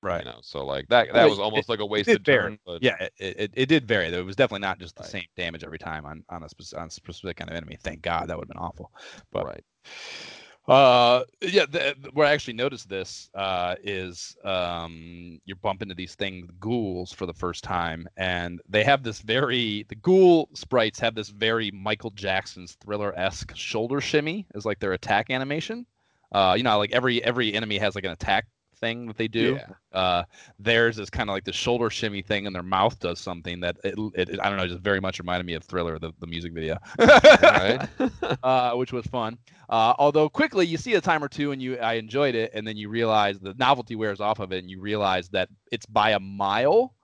Right. 0.03 0.25
You 0.25 0.31
know, 0.31 0.39
so 0.43 0.65
like 0.65 0.87
that 0.89 1.13
that 1.15 1.29
was 1.29 1.39
it- 1.39 1.43
almost 1.43 1.69
like 1.69 1.81
a 1.81 1.87
wasted 1.87 2.25
turn. 2.25 2.59
But 2.65 2.81
Yeah, 2.83 2.95
it, 3.01 3.13
it, 3.19 3.51
it 3.55 3.67
did 3.67 3.89
vary 3.89 4.11
though. 4.11 4.21
It 4.21 4.27
was 4.27 4.37
definitely 4.37 4.67
not 4.67 4.79
just 4.79 4.95
the 4.95 5.03
Right. 5.03 5.11
same 5.11 5.27
damage 5.37 5.65
every 5.65 5.79
time 5.81 6.05
on 6.07 6.23
on 6.29 6.45
a, 6.45 6.49
spec- 6.49 6.79
on 6.81 6.87
a 6.87 6.91
specific 6.91 7.39
kind 7.39 7.51
of 7.51 7.57
enemy. 7.57 7.77
Thank 7.83 8.03
God, 8.03 8.29
that 8.29 8.37
would 8.39 8.45
have 8.47 8.55
been 8.55 8.63
awful. 8.69 8.93
But 9.33 9.47
right. 9.47 9.65
Uh, 10.69 11.23
yeah, 11.43 11.65
the, 11.67 11.95
where 12.13 12.27
I 12.27 12.33
actually 12.33 12.55
noticed 12.55 12.89
this 12.89 13.31
uh, 13.35 13.77
is 13.85 14.37
um, 14.45 15.41
you 15.45 15.55
bump 15.55 15.83
into 15.83 15.95
these 15.95 16.17
things, 16.17 16.49
ghouls, 16.59 17.13
for 17.13 17.25
the 17.27 17.35
first 17.35 17.63
time, 17.63 18.09
and 18.17 18.61
they 18.69 18.83
have 18.83 19.05
this 19.05 19.21
very 19.21 19.85
the 19.89 19.95
ghoul 19.95 20.49
sprites 20.55 20.99
have 20.99 21.15
this 21.15 21.29
very 21.29 21.71
Michael 21.71 22.11
Jackson's 22.11 22.77
Thriller 22.85 23.17
esque 23.17 23.55
shoulder 23.55 24.01
shimmy 24.01 24.47
as 24.55 24.65
like 24.65 24.81
their 24.81 24.93
attack 24.93 25.31
animation. 25.31 25.87
Uh, 26.33 26.55
you 26.57 26.65
know, 26.65 26.79
like 26.79 26.93
every 26.93 27.23
every 27.23 27.55
enemy 27.55 27.79
has 27.79 27.95
like 27.95 28.05
an 28.05 28.11
attack 28.11 28.47
thing 28.81 29.07
that 29.07 29.17
they 29.17 29.29
do 29.29 29.59
Yeah. 29.59 29.99
uh, 29.99 30.25
theirs 30.59 30.99
is 30.99 31.11
kind 31.11 31.29
of 31.31 31.35
like 31.35 31.45
the 31.45 31.53
shoulder 31.53 31.91
shimmy 31.91 32.23
thing, 32.23 32.47
and 32.47 32.55
their 32.55 32.63
mouth 32.63 32.99
does 33.01 33.21
something 33.21 33.61
that 33.61 33.77
it, 33.85 33.95
it, 34.15 34.41
I 34.41 34.49
don't 34.49 34.59
know, 34.59 34.67
just 34.67 34.81
very 34.81 35.01
much 35.01 35.19
reminded 35.19 35.47
me 35.47 35.55
of 35.55 35.65
Thriller, 35.65 35.99
the, 35.99 36.13
the 36.21 36.27
music 36.27 36.53
video, 36.53 36.77
right. 36.99 37.89
uh, 38.43 38.73
which 38.73 38.93
was 38.93 39.07
fun. 39.07 39.39
Uh, 39.69 39.95
although 39.99 40.29
quickly 40.29 40.67
you 40.67 40.77
see 40.77 40.95
a 40.95 41.01
time 41.01 41.23
or 41.25 41.29
two 41.29 41.53
and 41.53 41.61
you 41.61 41.77
I 41.79 41.95
enjoyed 41.95 42.35
it, 42.35 42.53
and 42.55 42.67
then 42.67 42.77
you 42.77 42.89
realize 42.89 43.39
the 43.39 43.55
novelty 43.55 43.97
wears 43.97 44.21
off 44.21 44.39
of 44.41 44.53
it, 44.53 44.59
and 44.59 44.71
you 44.71 44.81
realize 44.81 45.29
that 45.31 45.49
it's 45.73 45.87
by 45.87 46.11
a 46.11 46.21
mile 46.21 46.95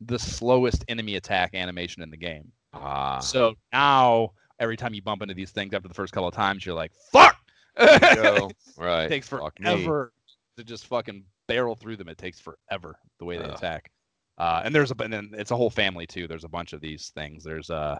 the 0.00 0.18
slowest 0.18 0.84
enemy 0.88 1.16
attack 1.16 1.54
animation 1.54 2.02
in 2.02 2.10
the 2.10 2.16
game. 2.16 2.52
ah. 2.74 3.18
So 3.18 3.54
now 3.72 4.32
every 4.60 4.76
time 4.76 4.94
you 4.94 5.02
bump 5.02 5.22
into 5.22 5.34
these 5.34 5.50
things 5.50 5.72
after 5.74 5.88
the 5.88 5.94
first 5.94 6.12
couple 6.12 6.28
of 6.28 6.34
times, 6.34 6.64
you're 6.64 6.74
like, 6.74 6.92
"Fuck!" 7.12 7.36
right. 7.78 9.04
it 9.04 9.08
takes 9.08 9.28
forever 9.28 10.12
to 10.56 10.64
just 10.64 10.86
fucking 10.86 11.24
barrel 11.48 11.74
through 11.74 11.96
them. 11.96 12.08
It 12.08 12.18
takes 12.18 12.40
forever 12.40 12.98
the 13.18 13.24
way 13.24 13.38
they 13.38 13.44
Ugh. 13.44 13.54
attack. 13.54 13.90
Uh, 14.38 14.60
and 14.64 14.74
there's 14.74 14.90
a 14.90 15.02
and 15.02 15.12
then 15.12 15.30
it's 15.32 15.50
a 15.50 15.56
whole 15.56 15.70
family 15.70 16.06
too. 16.06 16.28
There's 16.28 16.44
a 16.44 16.48
bunch 16.48 16.74
of 16.74 16.80
these 16.82 17.10
things. 17.14 17.42
There's 17.42 17.70
uh 17.70 17.98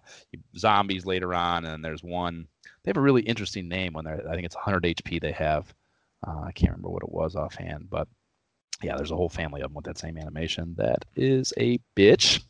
zombies 0.58 1.06
later 1.06 1.32
on, 1.32 1.64
and 1.64 1.82
there's 1.82 2.02
one. 2.02 2.46
They 2.84 2.90
have 2.90 2.98
a 2.98 3.00
really 3.02 3.22
interesting 3.22 3.68
name 3.68 3.94
when 3.94 4.04
they're. 4.04 4.28
I 4.28 4.34
think 4.34 4.44
it's 4.44 4.54
100 4.54 4.82
HP. 4.82 5.20
They 5.20 5.32
have. 5.32 5.72
Uh, 6.26 6.42
I 6.42 6.52
can't 6.52 6.72
remember 6.72 6.90
what 6.90 7.02
it 7.02 7.12
was 7.12 7.36
offhand, 7.36 7.88
but 7.90 8.08
yeah, 8.82 8.96
there's 8.96 9.10
a 9.10 9.16
whole 9.16 9.28
family 9.28 9.60
of 9.62 9.70
them 9.70 9.74
with 9.74 9.84
that 9.86 9.98
same 9.98 10.18
animation. 10.18 10.74
That 10.76 11.04
is 11.14 11.52
a 11.56 11.78
bitch. 11.96 12.42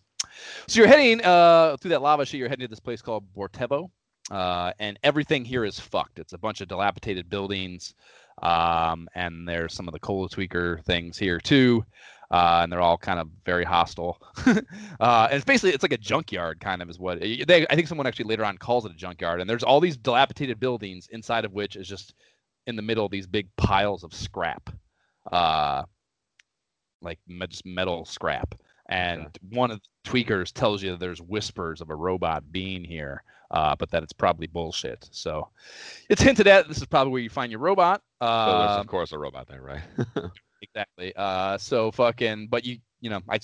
So 0.66 0.80
you're 0.80 0.88
heading 0.88 1.22
uh, 1.22 1.76
through 1.76 1.90
that 1.90 2.02
lava 2.02 2.26
sheet. 2.26 2.38
You're 2.38 2.48
heading 2.48 2.66
to 2.66 2.70
this 2.70 2.80
place 2.80 3.00
called 3.02 3.24
Bortevo, 3.34 3.90
uh, 4.30 4.72
and 4.78 4.98
everything 5.02 5.44
here 5.44 5.64
is 5.64 5.78
fucked. 5.78 6.18
It's 6.18 6.32
a 6.32 6.38
bunch 6.38 6.60
of 6.60 6.68
dilapidated 6.68 7.30
buildings, 7.30 7.94
um, 8.42 9.08
and 9.14 9.48
there's 9.48 9.74
some 9.74 9.88
of 9.88 9.92
the 9.92 10.00
cola 10.00 10.28
tweaker 10.28 10.82
things 10.84 11.16
here 11.18 11.38
too, 11.38 11.84
uh, 12.30 12.60
and 12.62 12.72
they're 12.72 12.80
all 12.80 12.98
kind 12.98 13.18
of 13.18 13.28
very 13.44 13.64
hostile. 13.64 14.20
uh, 14.46 15.28
and 15.30 15.36
it's 15.36 15.44
basically 15.44 15.70
it's 15.70 15.82
like 15.82 15.92
a 15.92 15.98
junkyard 15.98 16.60
kind 16.60 16.82
of 16.82 16.90
is 16.90 16.98
what 16.98 17.20
they. 17.20 17.66
I 17.70 17.74
think 17.74 17.88
someone 17.88 18.06
actually 18.06 18.26
later 18.26 18.44
on 18.44 18.58
calls 18.58 18.84
it 18.84 18.92
a 18.92 18.96
junkyard, 18.96 19.40
and 19.40 19.48
there's 19.48 19.62
all 19.62 19.80
these 19.80 19.96
dilapidated 19.96 20.60
buildings 20.60 21.08
inside 21.12 21.44
of 21.44 21.52
which 21.52 21.76
is 21.76 21.88
just 21.88 22.14
in 22.66 22.76
the 22.76 22.82
middle 22.82 23.08
these 23.08 23.26
big 23.26 23.48
piles 23.56 24.04
of 24.04 24.12
scrap, 24.12 24.70
uh, 25.32 25.84
like 27.00 27.18
just 27.48 27.64
metal 27.64 28.04
scrap. 28.04 28.54
And 28.88 29.36
one 29.50 29.70
of 29.72 29.80
the 29.80 30.10
tweakers 30.10 30.52
tells 30.52 30.82
you 30.82 30.96
there's 30.96 31.20
whispers 31.20 31.80
of 31.80 31.90
a 31.90 31.96
robot 31.96 32.52
being 32.52 32.84
here, 32.84 33.22
uh, 33.50 33.76
but 33.76 33.90
that 33.90 34.02
it's 34.02 34.12
probably 34.12 34.46
bullshit. 34.46 35.08
So 35.10 35.48
it's 36.08 36.22
hinted 36.22 36.46
at 36.46 36.68
this 36.68 36.78
is 36.78 36.86
probably 36.86 37.12
where 37.12 37.22
you 37.22 37.30
find 37.30 37.50
your 37.50 37.60
robot. 37.60 38.02
So 38.20 38.26
there's 38.26 38.76
Uh, 38.76 38.80
of 38.80 38.86
course 38.86 39.12
a 39.12 39.18
robot 39.18 39.48
there, 39.48 39.62
right? 39.62 39.82
exactly. 40.62 41.12
Uh, 41.16 41.58
so 41.58 41.90
fucking, 41.90 42.48
but 42.48 42.64
you, 42.64 42.78
you 43.00 43.10
know, 43.10 43.20
I 43.28 43.38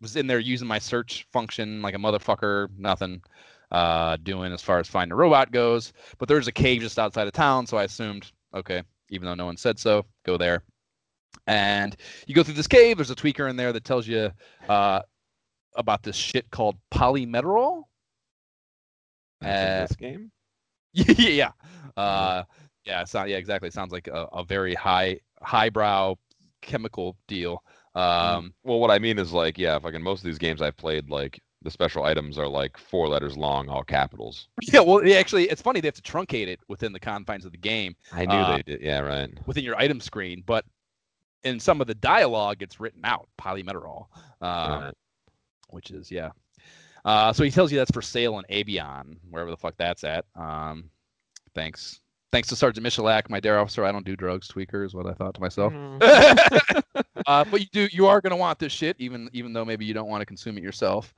was 0.00 0.16
in 0.16 0.26
there 0.26 0.38
using 0.38 0.68
my 0.68 0.78
search 0.78 1.26
function 1.32 1.80
like 1.82 1.94
a 1.94 1.98
motherfucker, 1.98 2.68
nothing 2.76 3.22
uh, 3.70 4.16
doing 4.22 4.52
as 4.52 4.62
far 4.62 4.78
as 4.78 4.88
finding 4.88 5.12
a 5.12 5.16
robot 5.16 5.52
goes. 5.52 5.92
But 6.18 6.28
there's 6.28 6.48
a 6.48 6.52
cave 6.52 6.82
just 6.82 6.98
outside 6.98 7.26
of 7.26 7.32
town, 7.32 7.66
so 7.66 7.76
I 7.76 7.84
assumed, 7.84 8.30
okay, 8.54 8.82
even 9.10 9.26
though 9.26 9.34
no 9.34 9.46
one 9.46 9.56
said 9.56 9.78
so, 9.78 10.04
go 10.24 10.36
there. 10.36 10.62
And 11.46 11.96
you 12.26 12.34
go 12.34 12.42
through 12.42 12.54
this 12.54 12.66
cave. 12.66 12.96
There's 12.96 13.10
a 13.10 13.14
tweaker 13.16 13.48
in 13.48 13.56
there 13.56 13.72
that 13.72 13.84
tells 13.84 14.06
you 14.06 14.30
uh, 14.68 15.00
about 15.76 16.02
this 16.02 16.16
shit 16.16 16.50
called 16.50 16.76
Polymeteral. 16.92 17.84
Uh, 19.44 19.86
this 19.86 19.96
game. 19.96 20.30
yeah, 20.92 21.50
uh, 21.96 22.42
yeah, 22.84 23.04
not, 23.12 23.28
yeah, 23.28 23.36
exactly. 23.36 23.68
It 23.68 23.74
sounds 23.74 23.92
like 23.92 24.08
a, 24.08 24.28
a 24.32 24.44
very 24.44 24.74
high, 24.74 25.20
highbrow 25.42 26.14
chemical 26.62 27.16
deal. 27.28 27.62
Um, 27.94 28.54
Well, 28.64 28.78
what 28.80 28.90
I 28.90 28.98
mean 28.98 29.18
is 29.18 29.32
like, 29.32 29.58
yeah, 29.58 29.78
fucking 29.78 30.02
most 30.02 30.20
of 30.20 30.24
these 30.24 30.38
games 30.38 30.62
I've 30.62 30.76
played, 30.76 31.10
like 31.10 31.40
the 31.62 31.70
special 31.70 32.04
items 32.04 32.38
are 32.38 32.46
like 32.48 32.76
four 32.78 33.08
letters 33.08 33.36
long, 33.36 33.68
all 33.68 33.82
capitals. 33.82 34.48
Yeah, 34.72 34.80
well, 34.80 35.00
actually, 35.14 35.44
it's 35.50 35.62
funny 35.62 35.80
they 35.80 35.88
have 35.88 35.94
to 35.94 36.02
truncate 36.02 36.46
it 36.48 36.60
within 36.68 36.92
the 36.92 37.00
confines 37.00 37.44
of 37.44 37.52
the 37.52 37.58
game, 37.58 37.94
I 38.12 38.24
knew 38.26 38.34
Uh, 38.34 38.56
they 38.56 38.62
did. 38.62 38.80
Yeah, 38.82 39.00
right. 39.00 39.30
within 39.46 39.64
your 39.64 39.76
item 39.76 40.00
screen, 40.00 40.42
but 40.46 40.64
in 41.44 41.60
some 41.60 41.80
of 41.80 41.86
the 41.86 41.94
dialogue, 41.94 42.62
it's 42.62 42.80
written 42.80 43.04
out 43.04 43.28
Polymeteral, 43.38 44.06
um, 44.40 44.82
Right. 44.82 44.94
which 45.70 45.90
is 45.90 46.10
yeah. 46.10 46.30
Uh, 47.06 47.32
so 47.32 47.44
he 47.44 47.50
tells 47.52 47.70
you 47.70 47.78
that's 47.78 47.92
for 47.92 48.02
sale 48.02 48.38
in 48.40 48.44
Abion, 48.50 49.16
wherever 49.30 49.50
the 49.50 49.56
fuck 49.56 49.74
that's 49.78 50.02
at. 50.02 50.24
Um, 50.34 50.90
thanks, 51.54 52.00
thanks 52.32 52.48
to 52.48 52.56
Sergeant 52.56 52.84
Michalak, 52.84 53.30
my 53.30 53.38
dare 53.38 53.60
officer. 53.60 53.84
I 53.84 53.92
don't 53.92 54.04
do 54.04 54.16
drugs, 54.16 54.48
tweaker 54.48 54.84
is 54.84 54.92
what 54.92 55.06
I 55.06 55.12
thought 55.12 55.34
to 55.34 55.40
myself. 55.40 55.72
uh, 57.26 57.44
but 57.48 57.60
you 57.60 57.66
do, 57.72 57.88
you 57.92 58.08
are 58.08 58.20
gonna 58.20 58.36
want 58.36 58.58
this 58.58 58.72
shit, 58.72 58.96
even 58.98 59.30
even 59.32 59.52
though 59.52 59.64
maybe 59.64 59.84
you 59.84 59.94
don't 59.94 60.08
want 60.08 60.20
to 60.20 60.26
consume 60.26 60.58
it 60.58 60.64
yourself. 60.64 61.14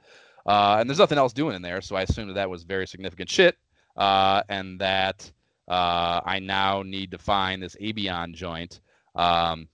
Uh, 0.46 0.76
and 0.78 0.88
there's 0.88 0.98
nothing 0.98 1.18
else 1.18 1.32
doing 1.32 1.56
in 1.56 1.62
there, 1.62 1.80
so 1.80 1.96
I 1.96 2.02
assume 2.02 2.28
that, 2.28 2.34
that 2.34 2.50
was 2.50 2.64
very 2.64 2.86
significant 2.86 3.30
shit, 3.30 3.56
uh, 3.96 4.42
and 4.50 4.78
that 4.80 5.30
uh, 5.68 6.20
I 6.24 6.38
now 6.38 6.82
need 6.82 7.12
to 7.12 7.18
find 7.18 7.62
this 7.62 7.76
Abion 7.80 8.34
joint. 8.34 8.80
Um, 9.14 9.68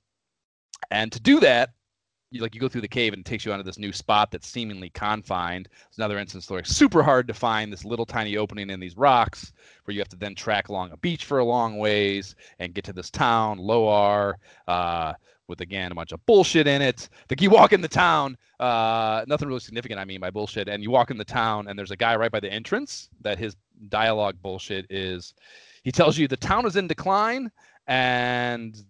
and 0.90 1.10
to 1.10 1.20
do 1.20 1.40
that, 1.40 1.70
you 2.34 2.42
like 2.42 2.54
you 2.54 2.60
go 2.60 2.68
through 2.68 2.80
the 2.80 2.88
cave 2.88 3.12
and 3.12 3.20
it 3.20 3.24
takes 3.24 3.44
you 3.44 3.52
onto 3.52 3.62
this 3.62 3.78
new 3.78 3.92
spot 3.92 4.30
that's 4.30 4.48
seemingly 4.48 4.90
confined. 4.90 5.68
It's 5.86 5.98
another 5.98 6.18
instance 6.18 6.50
where 6.50 6.58
it's 6.58 6.74
super 6.74 7.02
hard 7.02 7.28
to 7.28 7.34
find 7.34 7.72
this 7.72 7.84
little 7.84 8.04
tiny 8.04 8.36
opening 8.36 8.70
in 8.70 8.80
these 8.80 8.96
rocks 8.96 9.52
where 9.84 9.94
you 9.94 10.00
have 10.00 10.08
to 10.08 10.16
then 10.16 10.34
track 10.34 10.68
along 10.68 10.90
a 10.90 10.96
beach 10.96 11.24
for 11.24 11.38
a 11.38 11.44
long 11.44 11.78
ways 11.78 12.34
and 12.58 12.74
get 12.74 12.84
to 12.84 12.92
this 12.92 13.08
town, 13.08 13.58
Loar, 13.58 14.38
uh, 14.66 15.12
with 15.46 15.60
again 15.60 15.92
a 15.92 15.94
bunch 15.94 16.10
of 16.10 16.24
bullshit 16.26 16.66
in 16.66 16.82
it. 16.82 17.08
Like 17.30 17.40
you 17.40 17.50
walk 17.50 17.72
in 17.72 17.80
the 17.80 17.88
town, 17.88 18.36
uh, 18.58 19.24
nothing 19.28 19.46
really 19.46 19.60
significant 19.60 20.00
I 20.00 20.04
mean 20.04 20.20
by 20.20 20.30
bullshit, 20.30 20.68
and 20.68 20.82
you 20.82 20.90
walk 20.90 21.10
in 21.10 21.18
the 21.18 21.24
town 21.24 21.68
and 21.68 21.78
there's 21.78 21.92
a 21.92 21.96
guy 21.96 22.16
right 22.16 22.32
by 22.32 22.40
the 22.40 22.52
entrance 22.52 23.10
that 23.20 23.38
his 23.38 23.54
dialogue 23.88 24.36
bullshit 24.42 24.86
is 24.90 25.34
he 25.82 25.92
tells 25.92 26.16
you 26.16 26.26
the 26.26 26.36
town 26.36 26.64
is 26.66 26.76
in 26.76 26.86
decline 26.86 27.50
and 27.86 28.84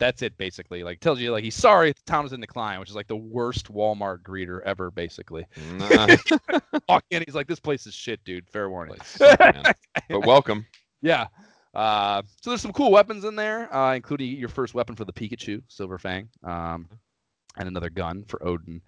that's 0.00 0.22
it 0.22 0.36
basically. 0.36 0.82
Like 0.82 0.98
tells 0.98 1.20
you 1.20 1.30
like 1.30 1.44
he's 1.44 1.54
sorry 1.54 1.92
the 1.92 2.00
town 2.06 2.26
is 2.26 2.32
in 2.32 2.40
decline 2.40 2.80
which 2.80 2.88
is 2.88 2.96
like 2.96 3.06
the 3.06 3.16
worst 3.16 3.72
walmart 3.72 4.22
greeter 4.22 4.60
ever 4.64 4.90
basically. 4.90 5.46
Nah, 5.74 6.16
walk 6.88 7.04
in 7.10 7.22
he's 7.24 7.36
like 7.36 7.46
this 7.46 7.60
place 7.60 7.86
is 7.86 7.94
shit 7.94 8.24
dude. 8.24 8.48
Fair 8.48 8.68
warning. 8.68 8.96
But 10.08 10.26
welcome. 10.26 10.66
yeah. 11.02 11.28
Uh, 11.72 12.22
so 12.40 12.50
there's 12.50 12.60
some 12.60 12.72
cool 12.72 12.90
weapons 12.90 13.24
in 13.24 13.36
there 13.36 13.72
uh, 13.72 13.94
including 13.94 14.36
your 14.36 14.48
first 14.48 14.74
weapon 14.74 14.96
for 14.96 15.04
the 15.04 15.12
pikachu 15.12 15.62
silver 15.68 15.98
fang 15.98 16.28
um, 16.42 16.88
and 17.58 17.68
another 17.68 17.90
gun 17.90 18.24
for 18.26 18.44
odin. 18.44 18.80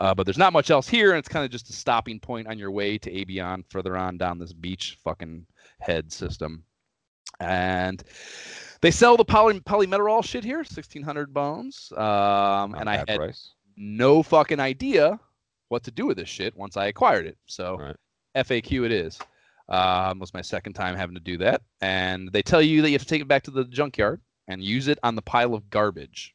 Uh, 0.00 0.12
but 0.12 0.26
there's 0.26 0.38
not 0.38 0.52
much 0.52 0.70
else 0.70 0.88
here 0.88 1.10
and 1.10 1.18
it's 1.18 1.28
kind 1.28 1.44
of 1.44 1.50
just 1.52 1.70
a 1.70 1.72
stopping 1.72 2.18
point 2.18 2.48
on 2.48 2.58
your 2.58 2.72
way 2.72 2.98
to 2.98 3.20
abion 3.20 3.62
further 3.68 3.96
on 3.96 4.16
down 4.18 4.38
this 4.38 4.52
beach 4.52 4.98
fucking 5.04 5.46
head 5.78 6.10
system 6.10 6.64
and 7.40 8.02
they 8.80 8.90
sell 8.90 9.16
the 9.16 9.24
poly 9.24 9.60
Polymeteral 9.60 10.24
shit 10.24 10.44
here 10.44 10.58
1600 10.58 11.32
bones 11.32 11.92
um, 11.96 12.74
and 12.74 12.88
i 12.90 12.96
had 12.96 13.06
price. 13.16 13.54
no 13.76 14.22
fucking 14.22 14.60
idea 14.60 15.18
what 15.68 15.82
to 15.84 15.90
do 15.90 16.06
with 16.06 16.16
this 16.18 16.28
shit 16.28 16.54
once 16.56 16.76
I 16.76 16.86
acquired 16.86 17.26
it. 17.26 17.38
So 17.46 17.78
Right. 17.78 17.96
FAQ 18.36 18.84
it 18.84 18.92
is. 18.92 19.18
Um, 19.68 20.18
was 20.18 20.34
my 20.34 20.42
second 20.42 20.74
time 20.74 20.94
having 20.94 21.14
to 21.14 21.20
do 21.22 21.38
that, 21.38 21.62
and 21.80 22.30
they 22.30 22.42
tell 22.42 22.60
you 22.60 22.82
that 22.82 22.90
you 22.90 22.94
have 22.94 23.02
to 23.02 23.08
take 23.08 23.22
it 23.22 23.28
back 23.28 23.44
to 23.44 23.50
the 23.50 23.64
junkyard 23.64 24.20
and 24.46 24.62
use 24.62 24.88
it 24.88 24.98
on 25.02 25.14
the 25.14 25.22
pile 25.22 25.54
of 25.54 25.70
garbage, 25.70 26.34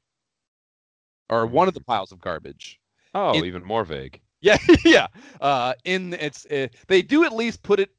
or 1.29 1.45
one 1.45 1.67
of 1.67 1.75
the 1.75 1.81
piles 1.81 2.11
of 2.11 2.19
garbage. 2.19 2.79
Oh, 3.13 3.37
It- 3.37 3.45
even 3.45 3.63
more 3.63 3.85
vague. 3.85 4.19
Yeah, 4.41 4.57
yeah. 4.85 5.07
Uh, 5.41 5.73
in 5.83 6.13
it's 6.13 6.45
uh, 6.47 6.67
they 6.87 7.01
do 7.01 7.23
at 7.25 7.33
least 7.33 7.61
put 7.61 7.79
it 7.81 7.91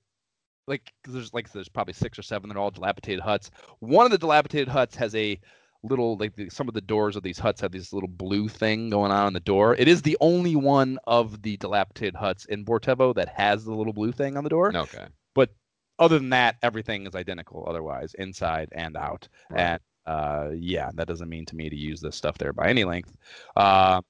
like 0.71 0.93
there's 1.05 1.35
like 1.35 1.53
there's 1.53 1.69
probably 1.69 1.93
six 1.93 2.19
or 2.19 2.23
seven. 2.23 2.49
They're 2.49 2.59
all 2.59 2.71
dilapidated 2.71 3.21
huts. 3.21 3.51
One 3.81 4.07
of 4.07 4.13
the 4.13 4.19
dilapidated 4.19 4.69
huts 4.69 4.97
has 4.97 5.15
a 5.15 5.39
little 5.83 6.17
like 6.17 6.37
the, 6.37 6.49
some 6.49 6.69
of 6.69 6.75
the 6.75 6.81
doors 6.81 7.17
of 7.17 7.23
these 7.23 7.39
huts 7.39 7.61
have 7.61 7.73
this 7.73 7.93
little 7.93 8.09
blue 8.09 8.49
thing 8.49 8.89
going 8.89 9.13
on 9.13 9.27
on 9.27 9.33
the 9.33 9.41
door. 9.41 9.75
It 9.75 9.89
is 9.89 10.03
the 10.03 10.17
only 10.21 10.57
one 10.57 10.99
of 11.07 11.43
the 11.43 11.57
dilapidated 11.59 12.15
huts 12.15 12.47
in 12.47 12.65
Bortevo 12.65 13.15
that 13.15 13.29
has 13.29 13.65
the 13.65 13.75
little 13.75 13.93
blue 13.93 14.13
thing 14.13 14.37
on 14.37 14.45
the 14.45 14.51
door. 14.51 14.75
Okay. 14.75 15.07
But 15.35 15.51
other 15.99 16.19
than 16.19 16.31
that, 16.31 16.57
everything 16.63 17.07
is 17.07 17.15
identical. 17.15 17.67
Otherwise, 17.69 18.15
inside 18.15 18.69
and 18.73 18.97
out. 18.97 19.29
Right. 19.51 19.61
And 19.61 19.81
uh, 20.07 20.51
yeah, 20.55 20.91
that 20.95 21.09
doesn't 21.09 21.29
mean 21.29 21.47
to 21.47 21.57
me 21.57 21.69
to 21.69 21.77
use 21.77 22.01
this 22.01 22.17
stuff 22.17 22.39
there 22.39 22.53
by 22.53 22.69
any 22.69 22.85
length. 22.85 23.15
Uh, 23.57 24.01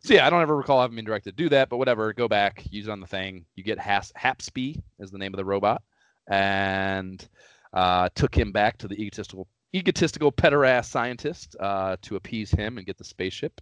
so 0.00 0.14
yeah, 0.14 0.26
I 0.26 0.30
don't 0.30 0.42
ever 0.42 0.56
recall 0.56 0.80
having 0.80 0.96
been 0.96 1.04
directed 1.04 1.36
to 1.36 1.42
do 1.42 1.48
that, 1.50 1.68
but 1.68 1.78
whatever. 1.78 2.12
Go 2.12 2.28
back, 2.28 2.64
use 2.70 2.88
it 2.88 2.90
on 2.90 3.00
the 3.00 3.06
thing. 3.06 3.44
You 3.56 3.64
get 3.64 3.78
Has- 3.78 4.12
Hapsby 4.16 4.80
is 4.98 5.10
the 5.10 5.18
name 5.18 5.32
of 5.34 5.38
the 5.38 5.44
robot, 5.44 5.82
and 6.28 7.28
uh, 7.72 8.08
took 8.14 8.34
him 8.34 8.52
back 8.52 8.78
to 8.78 8.88
the 8.88 8.94
egotistical, 8.94 9.48
egotistical 9.74 10.32
pederass 10.32 10.86
scientist 10.86 11.56
uh, 11.60 11.96
to 12.02 12.16
appease 12.16 12.50
him 12.50 12.78
and 12.78 12.86
get 12.86 12.98
the 12.98 13.04
spaceship. 13.04 13.60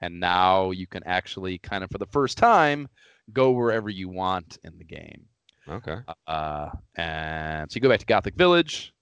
And 0.00 0.18
now 0.18 0.70
you 0.72 0.86
can 0.86 1.02
actually 1.06 1.58
kind 1.58 1.84
of, 1.84 1.90
for 1.90 1.98
the 1.98 2.06
first 2.06 2.36
time, 2.38 2.88
go 3.32 3.52
wherever 3.52 3.88
you 3.88 4.08
want 4.08 4.58
in 4.64 4.76
the 4.78 4.84
game. 4.84 5.26
Okay. 5.68 5.98
Uh, 6.26 6.70
and 6.96 7.70
so 7.70 7.76
you 7.76 7.80
go 7.80 7.88
back 7.88 8.00
to 8.00 8.06
Gothic 8.06 8.34
Village. 8.34 8.92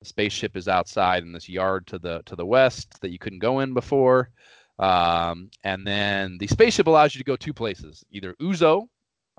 The 0.00 0.06
spaceship 0.06 0.56
is 0.56 0.68
outside 0.68 1.22
in 1.22 1.32
this 1.32 1.48
yard 1.48 1.86
to 1.88 1.98
the 1.98 2.22
to 2.26 2.34
the 2.34 2.46
west 2.46 3.00
that 3.02 3.10
you 3.10 3.18
couldn't 3.18 3.38
go 3.38 3.60
in 3.60 3.74
before. 3.74 4.30
Um, 4.78 5.50
and 5.62 5.86
then 5.86 6.38
the 6.38 6.46
spaceship 6.46 6.86
allows 6.86 7.14
you 7.14 7.18
to 7.20 7.24
go 7.24 7.36
two 7.36 7.52
places, 7.52 8.04
either 8.10 8.34
Uzo 8.40 8.88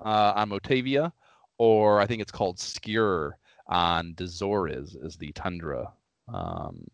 uh, 0.02 0.32
on 0.36 0.50
Motavia, 0.50 1.12
or 1.58 2.00
I 2.00 2.06
think 2.06 2.22
it's 2.22 2.32
called 2.32 2.58
Skure 2.58 3.32
on 3.68 4.14
Dezoris, 4.14 4.94
is 5.04 5.16
the 5.16 5.32
tundra 5.32 5.92
um, 6.32 6.86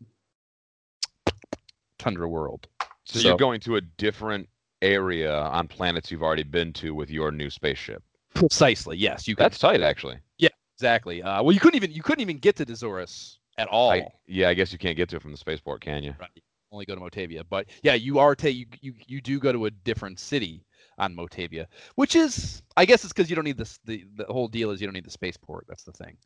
tundra 1.99 2.29
world. 2.29 2.67
So, 3.05 3.19
So- 3.19 3.29
you're 3.29 3.37
going 3.39 3.61
to 3.61 3.77
a 3.77 3.81
different 3.81 4.49
area 4.83 5.37
on 5.39 5.69
planets 5.69 6.11
you've 6.11 6.23
already 6.23 6.43
been 6.43 6.73
to 6.75 6.95
with 6.95 7.11
your 7.11 7.31
new 7.31 7.51
spaceship. 7.51 8.03
Precisely, 8.35 8.97
yes, 8.97 9.27
you 9.27 9.35
can 9.37 9.45
That's 9.45 9.59
tight, 9.59 9.83
actually. 9.83 10.19
Yeah, 10.39 10.49
exactly. 10.77 11.23
Uh, 11.23 11.43
well, 11.43 11.53
you 11.53 11.61
couldn't 11.61 11.77
even 11.77 11.91
you 11.91 12.03
couldn't 12.03 12.23
even 12.23 12.39
get 12.39 12.57
to 12.57 12.65
Dezoris 12.65 13.37
at 13.59 13.67
all. 13.69 13.91
I, 13.91 14.07
yeah, 14.27 14.49
I 14.49 14.55
guess 14.55 14.73
you 14.73 14.79
can't 14.79 14.97
get 14.97 15.09
to 15.11 15.17
it 15.17 15.23
from 15.23 15.33
the 15.33 15.37
spaceport, 15.37 15.81
can 15.81 16.05
you? 16.05 16.15
Right. 16.19 16.31
Only 16.73 16.87
go 16.87 16.95
to 16.95 17.01
Motavia, 17.01 17.43
but 17.51 17.67
yeah, 17.83 17.95
you 17.95 18.21
are 18.21 18.37
ta- 18.37 18.47
you, 18.47 18.67
you 18.81 18.95
you 19.09 19.21
do 19.21 19.41
go 19.41 19.51
to 19.51 19.67
a 19.67 19.71
different 19.71 20.21
city 20.21 20.65
on 20.99 21.15
Motavia, 21.15 21.67
which 21.95 22.17
is 22.17 22.63
I 22.77 22.85
guess 22.85 23.05
it's 23.05 23.13
because 23.13 23.31
you 23.31 23.37
don't 23.37 23.45
need 23.45 23.59
this. 23.59 23.79
The 23.85 24.05
the 24.17 24.27
whole 24.27 24.49
deal 24.49 24.71
is 24.71 24.81
you 24.81 24.87
don't 24.87 24.95
need 24.95 25.07
the 25.07 25.11
spaceport. 25.11 25.67
That's 25.69 25.85
the 25.85 25.93
thing. 25.93 26.17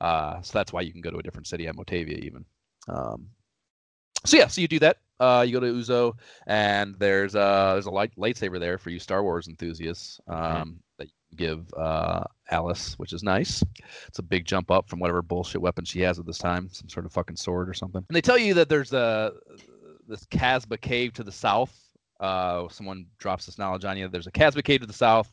Uh, 0.00 0.42
so 0.42 0.58
that's 0.58 0.72
why 0.72 0.80
you 0.80 0.92
can 0.92 1.00
go 1.00 1.10
to 1.10 1.18
a 1.18 1.22
different 1.22 1.46
city 1.46 1.68
at 1.68 1.76
Motavia 1.76 2.18
even. 2.18 2.44
Um, 2.88 3.28
so 4.24 4.36
yeah, 4.36 4.48
so 4.48 4.60
you 4.60 4.68
do 4.68 4.78
that. 4.80 4.98
Uh, 5.20 5.44
you 5.46 5.52
go 5.52 5.60
to 5.60 5.72
Uzo, 5.72 6.14
and 6.46 6.96
there's 6.98 7.36
uh 7.36 7.74
there's 7.74 7.86
a 7.86 7.90
light 7.90 8.12
lightsaber 8.16 8.58
there 8.58 8.78
for 8.78 8.90
you 8.90 8.98
Star 8.98 9.22
Wars 9.22 9.48
enthusiasts. 9.48 10.20
Um, 10.26 10.80
that 10.98 11.08
you 11.30 11.36
give 11.36 11.72
uh 11.74 12.24
Alis, 12.50 12.98
which 12.98 13.12
is 13.12 13.22
nice. 13.22 13.62
It's 14.08 14.18
a 14.18 14.22
big 14.22 14.44
jump 14.44 14.70
up 14.70 14.88
from 14.88 14.98
whatever 14.98 15.22
bullshit 15.22 15.60
weapon 15.60 15.84
she 15.84 16.00
has 16.00 16.18
at 16.18 16.26
this 16.26 16.38
time, 16.38 16.68
some 16.72 16.88
sort 16.88 17.06
of 17.06 17.12
fucking 17.12 17.36
sword 17.36 17.68
or 17.68 17.74
something. 17.74 18.04
And 18.08 18.16
they 18.16 18.20
tell 18.20 18.38
you 18.38 18.54
that 18.54 18.68
there's 18.68 18.92
a 18.92 19.32
this 20.08 20.24
Casba 20.26 20.80
cave 20.80 21.12
to 21.14 21.22
the 21.22 21.32
south. 21.32 21.76
Uh, 22.22 22.68
someone 22.68 23.06
drops 23.18 23.46
this 23.46 23.58
knowledge 23.58 23.84
on 23.84 23.98
you. 23.98 24.08
There's 24.08 24.28
a 24.28 24.32
Casba 24.32 24.64
cave 24.64 24.80
to 24.80 24.86
the 24.86 24.92
south 24.92 25.30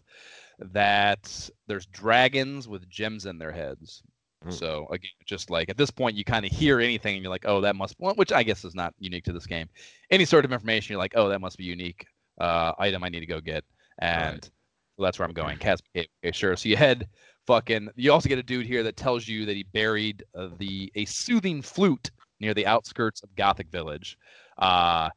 that 0.59 1.49
there's 1.67 1.85
dragons 1.85 2.67
with 2.67 2.89
gems 2.89 3.25
in 3.25 3.37
their 3.37 3.51
heads. 3.51 4.03
Mm. 4.45 4.53
So 4.53 4.87
again, 4.91 5.11
just 5.25 5.49
like 5.49 5.69
at 5.69 5.77
this 5.77 5.91
point, 5.91 6.17
you 6.17 6.23
kind 6.23 6.45
of 6.45 6.51
hear 6.51 6.79
anything 6.79 7.15
and 7.15 7.23
you're 7.23 7.29
like, 7.29 7.45
oh, 7.45 7.61
that 7.61 7.75
must, 7.75 7.95
well, 7.99 8.15
which 8.15 8.31
I 8.31 8.43
guess 8.43 8.65
is 8.65 8.75
not 8.75 8.93
unique 8.99 9.23
to 9.25 9.33
this 9.33 9.45
game. 9.45 9.69
Any 10.09 10.25
sort 10.25 10.45
of 10.45 10.51
information, 10.51 10.93
you're 10.93 10.99
like, 10.99 11.13
oh, 11.15 11.29
that 11.29 11.39
must 11.41 11.57
be 11.57 11.63
unique 11.63 12.05
uh, 12.39 12.73
item 12.79 13.03
I 13.03 13.09
need 13.09 13.19
to 13.19 13.25
go 13.25 13.41
get, 13.41 13.63
and 13.99 14.35
Right. 14.35 14.49
well, 14.97 15.05
that's 15.05 15.19
where 15.19 15.27
I'm 15.27 15.33
going. 15.33 15.57
Casba 15.57 15.81
cave. 15.93 16.07
Okay, 16.23 16.31
sure. 16.31 16.55
So 16.55 16.69
you 16.69 16.77
head 16.77 17.07
fucking. 17.47 17.89
You 17.95 18.11
also 18.11 18.29
get 18.29 18.39
a 18.39 18.43
dude 18.43 18.65
here 18.65 18.83
that 18.83 18.97
tells 18.97 19.27
you 19.27 19.45
that 19.45 19.55
he 19.55 19.63
buried 19.63 20.23
uh, 20.35 20.49
the 20.57 20.91
a 20.95 21.05
soothing 21.05 21.61
flute 21.61 22.11
near 22.39 22.53
the 22.53 22.65
outskirts 22.65 23.21
of 23.21 23.35
Gothic 23.35 23.67
Village, 23.69 24.17
uh, 24.57 25.09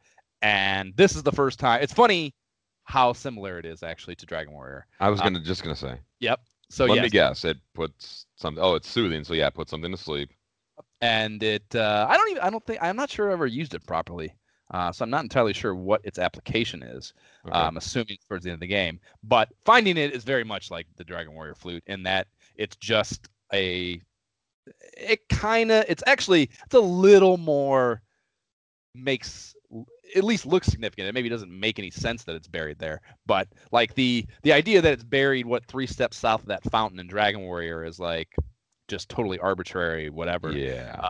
and 0.43 0.93
this 0.97 1.17
is 1.17 1.23
the 1.23 1.33
first 1.33 1.59
time. 1.59 1.83
It's 1.83 1.93
funny 1.93 2.35
how 2.85 3.13
similar 3.13 3.59
it 3.59 3.65
is 3.65 3.83
actually 3.83 4.17
to 4.17 4.27
Dragon 4.27 4.53
Warrior. 4.53 4.87
I 5.01 5.09
was 5.09 5.21
Uh, 5.21 5.25
gonna 5.25 5.41
just 5.41 5.63
gonna 5.63 5.77
say. 5.77 5.99
Yep. 6.21 6.41
So 6.71 6.87
Let 6.87 6.97
yes, 6.97 7.03
me 7.05 7.11
guess. 7.11 7.45
It 7.45 7.59
puts 7.75 8.27
some. 8.37 8.59
Oh, 8.61 8.75
it's 8.75 8.89
soothing. 8.89 9.25
So 9.25 9.35
yeah, 9.35 9.51
put 9.51 9.69
something 9.69 9.91
to 9.91 9.97
sleep. 9.97 10.31
and 11.01 11.43
it 11.43 11.75
uh, 11.75 12.07
I 12.09 12.17
don't 12.17 12.31
even 12.31 12.43
I 12.43 12.51
don't 12.51 12.65
think 12.67 12.79
I'm 12.83 12.97
not 12.97 13.11
sure 13.11 13.31
I 13.31 13.33
ever 13.33 13.47
used 13.47 13.75
it 13.75 13.87
properly. 13.87 14.35
Uh, 14.71 14.91
so 14.91 15.03
I'm 15.05 15.11
not 15.11 15.23
entirely 15.23 15.53
sure 15.53 15.75
what 15.75 16.01
its 16.05 16.19
application 16.19 16.83
is. 16.83 17.13
Okay. 17.47 17.55
I'm 17.59 17.77
assuming 17.77 18.17
towards 18.27 18.45
the 18.45 18.51
end 18.51 18.55
of 18.55 18.61
the 18.61 18.67
game. 18.67 19.01
But 19.23 19.51
finding 19.67 19.99
it 19.99 20.15
is 20.15 20.25
very 20.25 20.45
much 20.45 20.71
like 20.71 20.87
the 20.97 21.05
Dragon 21.05 21.35
Warrior 21.35 21.55
flute 21.55 21.83
in 21.87 22.03
that 22.05 22.27
it's 22.57 22.77
just 22.77 23.29
a 23.53 24.01
it 24.97 25.29
kind 25.29 25.71
of 25.71 25.85
it's 25.89 26.03
actually 26.07 26.45
it's 26.65 26.75
a 26.75 26.81
little 26.81 27.37
more 27.37 28.01
makes 28.95 29.55
at 30.15 30.25
least 30.25 30.47
looks 30.47 30.67
significant. 30.67 31.09
It 31.09 31.15
maybe 31.15 31.29
doesn't 31.29 31.51
make 31.51 31.79
any 31.79 31.91
sense 31.91 32.25
that 32.25 32.37
it's 32.37 32.49
buried 32.49 32.79
there, 32.79 33.01
but 33.27 33.49
like 33.71 33.95
the 33.95 34.27
the 34.43 34.53
idea 34.53 34.81
that 34.81 34.93
it's 34.93 35.05
buried 35.05 35.47
what 35.47 35.65
three 35.67 35.87
steps 35.87 36.17
south 36.17 36.43
of 36.43 36.49
that 36.49 36.65
fountain 36.71 36.99
in 36.99 37.07
Dragon 37.07 37.43
Warrior 37.43 37.85
is 37.85 37.99
like 37.99 38.35
just 38.89 39.09
totally 39.09 39.39
arbitrary, 39.39 40.11
whatever. 40.11 40.53
yeah. 40.53 41.09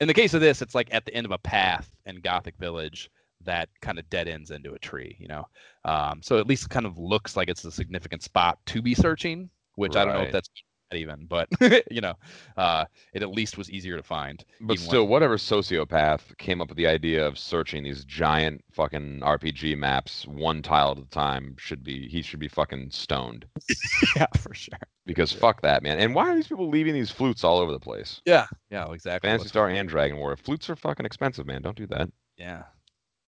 In 0.00 0.08
the 0.08 0.14
case 0.14 0.32
of 0.32 0.40
this, 0.40 0.62
it's 0.62 0.74
like 0.74 0.88
at 0.94 1.04
the 1.04 1.14
end 1.14 1.26
of 1.26 1.32
a 1.32 1.38
path 1.38 1.90
in 2.06 2.20
Gothic 2.20 2.56
Village 2.58 3.10
that 3.44 3.68
kind 3.82 3.98
of 3.98 4.08
dead 4.10 4.28
ends 4.28 4.50
into 4.50 4.72
a 4.72 4.78
tree, 4.78 5.16
you 5.18 5.28
know. 5.28 5.46
Um, 5.84 6.20
so 6.22 6.38
at 6.38 6.46
least 6.46 6.70
kind 6.70 6.86
of 6.86 6.98
looks 6.98 7.36
like 7.36 7.48
it's 7.48 7.64
a 7.64 7.72
significant 7.72 8.22
spot 8.22 8.58
to 8.66 8.80
be 8.80 8.94
searching, 8.94 9.50
which 9.74 9.96
I 9.96 10.04
don't 10.04 10.14
know 10.14 10.22
if 10.22 10.32
that's 10.32 10.48
even, 10.92 11.26
but 11.26 11.48
you 11.90 12.00
know, 12.00 12.14
uh, 12.56 12.84
it 13.12 13.22
at 13.22 13.30
least 13.30 13.58
was 13.58 13.70
easier 13.70 13.96
to 13.96 14.02
find. 14.02 14.44
But 14.60 14.74
even 14.74 14.82
when- 14.82 14.88
still, 14.88 15.06
whatever 15.06 15.36
sociopath 15.36 16.36
came 16.38 16.60
up 16.60 16.68
with 16.68 16.76
the 16.76 16.86
idea 16.86 17.26
of 17.26 17.38
searching 17.38 17.84
these 17.84 18.04
giant 18.04 18.64
fucking 18.72 19.20
RPG 19.20 19.76
maps 19.76 20.26
one 20.26 20.62
tile 20.62 20.92
at 20.92 20.98
a 20.98 21.04
time 21.10 21.56
should 21.58 21.82
be 21.82 22.08
he 22.08 22.22
should 22.22 22.40
be 22.40 22.48
fucking 22.48 22.90
stoned 22.90 23.46
yeah, 24.16 24.26
for 24.38 24.54
sure. 24.54 24.78
because 25.06 25.32
fuck 25.32 25.62
that 25.62 25.82
man. 25.82 25.98
And 25.98 26.14
why 26.14 26.30
are 26.30 26.34
these 26.34 26.48
people 26.48 26.68
leaving 26.68 26.94
these 26.94 27.10
flutes 27.10 27.44
all 27.44 27.58
over 27.58 27.72
the 27.72 27.80
place? 27.80 28.20
Yeah, 28.24 28.46
yeah, 28.70 28.90
exactly. 28.92 29.28
Phantasy 29.28 29.48
Star 29.48 29.68
and 29.68 29.88
Dragon 29.88 30.16
Warrior 30.16 30.36
flutes 30.36 30.68
are 30.70 30.76
fucking 30.76 31.06
expensive, 31.06 31.46
man. 31.46 31.62
Don't 31.62 31.76
do 31.76 31.86
that. 31.88 32.10
Yeah, 32.36 32.62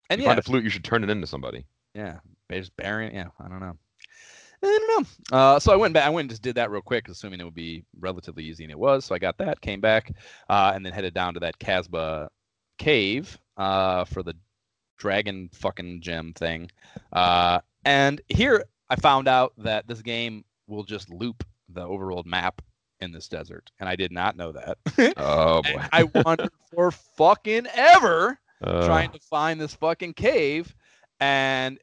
and 0.10 0.20
you 0.20 0.24
yeah, 0.26 0.32
find 0.32 0.40
a 0.40 0.44
flute, 0.44 0.64
you 0.64 0.70
should 0.70 0.84
turn 0.84 1.04
it 1.04 1.10
into 1.10 1.28
somebody. 1.28 1.66
Yeah, 1.94 2.20
they 2.50 2.60
just 2.60 2.76
burying. 2.78 3.14
Yeah, 3.14 3.28
I 3.40 3.48
don't 3.50 3.60
know. 3.60 3.78
I 4.64 4.68
don't 4.68 5.06
know. 5.32 5.38
Uh, 5.38 5.60
so 5.60 5.74
I 5.74 5.76
went 5.76 5.94
back. 5.94 6.06
I 6.06 6.10
went 6.10 6.26
and 6.26 6.30
just 6.30 6.42
did 6.42 6.56
that 6.56 6.70
real 6.72 6.82
quick, 6.82 7.08
assuming 7.10 7.40
it 7.40 7.44
would 7.44 7.56
be 7.56 7.84
relatively 8.00 8.44
easy, 8.44 8.64
and 8.64 8.72
it 8.72 8.78
was. 8.78 9.06
So 9.06 9.16
I 9.16 9.20
got 9.20 9.38
that, 9.40 9.62
came 9.62 9.82
back, 9.82 10.12
uh, 10.50 10.72
and 10.76 10.86
then 10.86 10.94
headed 10.94 11.14
down 11.14 11.34
to 11.34 11.40
that 11.42 11.58
Casba 11.60 12.28
cave 12.78 13.38
uh, 13.58 14.06
for 14.06 14.24
the 14.24 14.36
dragon 14.98 15.50
fucking 15.54 16.02
gem 16.02 16.34
thing. 16.34 16.70
Uh, 17.12 17.60
and 17.86 18.22
here 18.28 18.66
I 18.90 18.96
found 18.98 19.28
out 19.28 19.54
that 19.58 19.88
this 19.88 20.02
game 20.02 20.46
will 20.68 20.84
just 20.84 21.10
loop 21.10 21.44
the 21.70 21.82
overworld 21.82 22.26
map 22.26 22.62
in 23.00 23.12
this 23.12 23.28
desert, 23.28 23.72
and 23.80 23.90
I 23.90 23.96
did 23.96 24.12
not 24.12 24.38
know 24.38 24.52
that. 24.52 24.78
Oh 25.18 25.64
boy. 25.64 25.82
I 25.92 26.04
wandered 26.04 26.52
for 26.74 26.92
fucking 26.92 27.68
ever 27.74 28.38
Uh, 28.62 28.86
trying 28.86 29.10
to 29.10 29.18
find 29.18 29.60
this 29.60 29.74
fucking 29.74 30.14
cave 30.14 30.76
and 31.20 31.80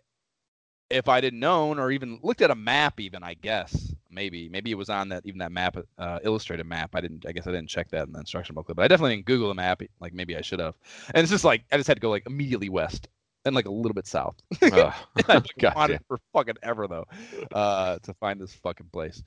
if 0.90 1.08
i 1.08 1.20
didn't 1.20 1.40
known 1.40 1.78
or 1.78 1.90
even 1.90 2.18
looked 2.22 2.42
at 2.42 2.50
a 2.50 2.54
map 2.54 3.00
even 3.00 3.22
i 3.22 3.34
guess 3.34 3.94
maybe 4.10 4.48
maybe 4.48 4.70
it 4.70 4.74
was 4.74 4.88
on 4.88 5.08
that 5.08 5.24
even 5.24 5.38
that 5.38 5.52
map 5.52 5.76
uh, 5.98 6.18
illustrated 6.22 6.64
map 6.66 6.90
i 6.94 7.00
didn't 7.00 7.26
i 7.26 7.32
guess 7.32 7.46
i 7.46 7.50
didn't 7.50 7.68
check 7.68 7.90
that 7.90 8.06
in 8.06 8.12
the 8.12 8.18
instruction 8.18 8.54
booklet 8.54 8.76
but 8.76 8.84
i 8.84 8.88
definitely 8.88 9.16
didn't 9.16 9.26
google 9.26 9.48
the 9.48 9.54
map 9.54 9.82
like 10.00 10.12
maybe 10.12 10.36
i 10.36 10.40
should 10.40 10.60
have 10.60 10.74
and 11.14 11.22
it's 11.22 11.30
just 11.30 11.44
like 11.44 11.62
i 11.72 11.76
just 11.76 11.86
had 11.86 11.96
to 11.96 12.00
go 12.00 12.10
like 12.10 12.26
immediately 12.26 12.68
west 12.68 13.08
and 13.44 13.54
like 13.54 13.66
a 13.66 13.70
little 13.70 13.94
bit 13.94 14.06
south 14.06 14.36
ugh. 14.62 14.94
I 15.28 15.42
wandered 15.74 16.00
for 16.06 16.18
fucking 16.32 16.56
ever 16.62 16.86
though, 16.86 17.06
uh, 17.52 17.98
to 18.00 18.14
find 18.14 18.40
this 18.40 18.54
fucking 18.54 18.88
place. 18.92 19.22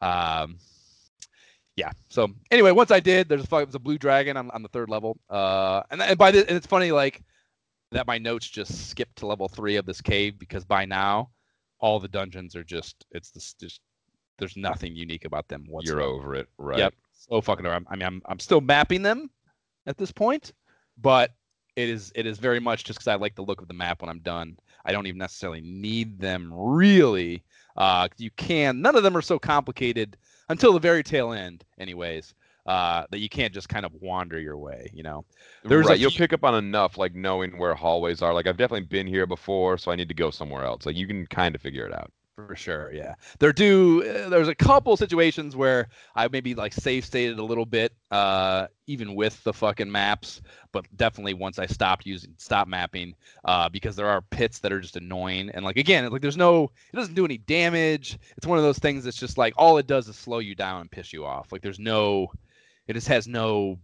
Um, 0.00 0.58
yeah. 1.76 1.90
So 2.08 2.28
anyway, 2.50 2.70
once 2.70 2.90
I 2.90 3.00
did, 3.00 3.28
there's 3.28 3.44
a 3.44 3.46
fuck, 3.46 3.64
there's 3.64 3.74
a 3.74 3.80
blue 3.80 3.98
dragon 3.98 4.36
on, 4.36 4.50
on 4.50 4.62
the 4.62 4.68
third 4.68 4.88
level. 4.88 5.18
Uh, 5.28 5.82
and, 5.90 6.00
and 6.00 6.18
by 6.18 6.30
this, 6.30 6.44
and 6.44 6.56
it's 6.56 6.66
funny, 6.66 6.92
like 6.92 7.22
that 7.94 8.06
my 8.08 8.18
notes 8.18 8.48
just 8.48 8.90
skipped 8.90 9.16
to 9.16 9.26
level 9.26 9.48
three 9.48 9.76
of 9.76 9.86
this 9.86 10.00
cave 10.00 10.38
because 10.38 10.64
by 10.64 10.84
now 10.84 11.30
all 11.78 12.00
the 12.00 12.08
dungeons 12.08 12.56
are 12.56 12.64
just 12.64 13.06
it's 13.12 13.30
this 13.30 13.54
just 13.54 13.80
there's 14.38 14.56
nothing 14.56 14.96
unique 14.96 15.24
about 15.24 15.46
them 15.46 15.64
whatsoever. 15.68 16.00
You're 16.00 16.10
over 16.10 16.34
it, 16.34 16.48
right? 16.58 16.78
Yep. 16.78 16.94
So 17.12 17.40
fucking 17.40 17.64
around. 17.64 17.86
I 17.88 17.94
mean, 17.94 18.06
I'm 18.06 18.22
I'm 18.26 18.40
still 18.40 18.60
mapping 18.60 19.02
them 19.02 19.30
at 19.86 19.96
this 19.96 20.10
point, 20.10 20.52
but 20.98 21.30
it 21.76 21.88
is 21.88 22.12
it 22.16 22.26
is 22.26 22.38
very 22.38 22.60
much 22.60 22.84
just 22.84 22.98
because 22.98 23.08
I 23.08 23.14
like 23.14 23.36
the 23.36 23.42
look 23.44 23.60
of 23.60 23.68
the 23.68 23.74
map 23.74 24.02
when 24.02 24.08
I'm 24.08 24.20
done. 24.20 24.58
I 24.84 24.92
don't 24.92 25.06
even 25.06 25.18
necessarily 25.18 25.60
need 25.60 26.18
them 26.18 26.52
really. 26.52 27.44
Uh, 27.76 28.08
you 28.18 28.30
can. 28.32 28.82
None 28.82 28.96
of 28.96 29.02
them 29.04 29.16
are 29.16 29.22
so 29.22 29.38
complicated 29.38 30.16
until 30.48 30.72
the 30.72 30.80
very 30.80 31.02
tail 31.02 31.32
end, 31.32 31.64
anyways. 31.78 32.34
Uh, 32.66 33.04
that 33.10 33.18
you 33.18 33.28
can't 33.28 33.52
just 33.52 33.68
kind 33.68 33.84
of 33.84 33.92
wander 34.00 34.40
your 34.40 34.56
way. 34.56 34.90
You 34.94 35.02
know, 35.02 35.24
There's 35.64 35.86
a 35.86 35.90
right. 35.90 35.98
You'll 35.98 36.10
pick 36.10 36.32
up 36.32 36.44
on 36.44 36.54
enough, 36.54 36.96
like 36.96 37.14
knowing 37.14 37.58
where 37.58 37.74
hallways 37.74 38.22
are. 38.22 38.32
Like 38.32 38.46
I've 38.46 38.56
definitely 38.56 38.86
been 38.86 39.06
here 39.06 39.26
before, 39.26 39.76
so 39.76 39.90
I 39.92 39.96
need 39.96 40.08
to 40.08 40.14
go 40.14 40.30
somewhere 40.30 40.64
else. 40.64 40.86
Like 40.86 40.96
you 40.96 41.06
can 41.06 41.26
kind 41.26 41.54
of 41.54 41.60
figure 41.60 41.86
it 41.86 41.92
out. 41.92 42.10
For 42.36 42.56
sure, 42.56 42.92
yeah. 42.92 43.14
There 43.38 43.52
do. 43.52 44.02
Uh, 44.02 44.28
there's 44.28 44.48
a 44.48 44.56
couple 44.56 44.96
situations 44.96 45.54
where 45.54 45.88
I 46.16 46.26
maybe 46.26 46.56
like 46.56 46.72
save 46.72 47.04
stated 47.04 47.38
a 47.38 47.44
little 47.44 47.64
bit, 47.64 47.92
uh, 48.10 48.66
even 48.88 49.14
with 49.14 49.42
the 49.44 49.52
fucking 49.52 49.90
maps. 49.90 50.42
But 50.72 50.84
definitely 50.96 51.34
once 51.34 51.60
I 51.60 51.66
stopped 51.66 52.06
using, 52.06 52.34
stop 52.38 52.66
mapping, 52.66 53.14
uh, 53.44 53.68
because 53.68 53.94
there 53.94 54.08
are 54.08 54.20
pits 54.20 54.58
that 54.60 54.72
are 54.72 54.80
just 54.80 54.96
annoying. 54.96 55.50
And 55.54 55.64
like 55.64 55.76
again, 55.76 56.10
like 56.10 56.22
there's 56.22 56.36
no, 56.36 56.72
it 56.92 56.96
doesn't 56.96 57.14
do 57.14 57.24
any 57.24 57.38
damage. 57.38 58.18
It's 58.36 58.48
one 58.48 58.58
of 58.58 58.64
those 58.64 58.80
things 58.80 59.04
that's 59.04 59.16
just 59.16 59.38
like 59.38 59.54
all 59.56 59.78
it 59.78 59.86
does 59.86 60.08
is 60.08 60.16
slow 60.16 60.40
you 60.40 60.56
down 60.56 60.80
and 60.80 60.90
piss 60.90 61.12
you 61.12 61.24
off. 61.24 61.52
Like 61.52 61.62
there's 61.62 61.78
no, 61.78 62.32
it 62.86 62.94
just 62.94 63.08
has 63.08 63.26
no. 63.26 63.78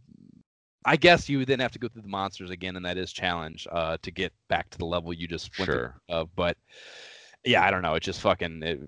I 0.86 0.96
guess 0.96 1.28
you 1.28 1.44
then 1.44 1.60
have 1.60 1.72
to 1.72 1.78
go 1.78 1.88
through 1.88 2.02
the 2.02 2.08
monsters 2.08 2.50
again, 2.50 2.76
and 2.76 2.84
that 2.86 2.96
is 2.96 3.12
challenge 3.12 3.66
uh, 3.70 3.98
to 4.02 4.10
get 4.10 4.32
back 4.48 4.70
to 4.70 4.78
the 4.78 4.86
level 4.86 5.12
you 5.12 5.28
just 5.28 5.56
went 5.58 5.66
through 5.66 5.74
Sure. 5.74 6.00
of. 6.08 6.34
But 6.34 6.56
yeah, 7.44 7.64
I 7.64 7.70
don't 7.70 7.82
know. 7.82 7.94
It 7.94 8.02
just 8.02 8.20
fucking 8.20 8.62
it, 8.62 8.80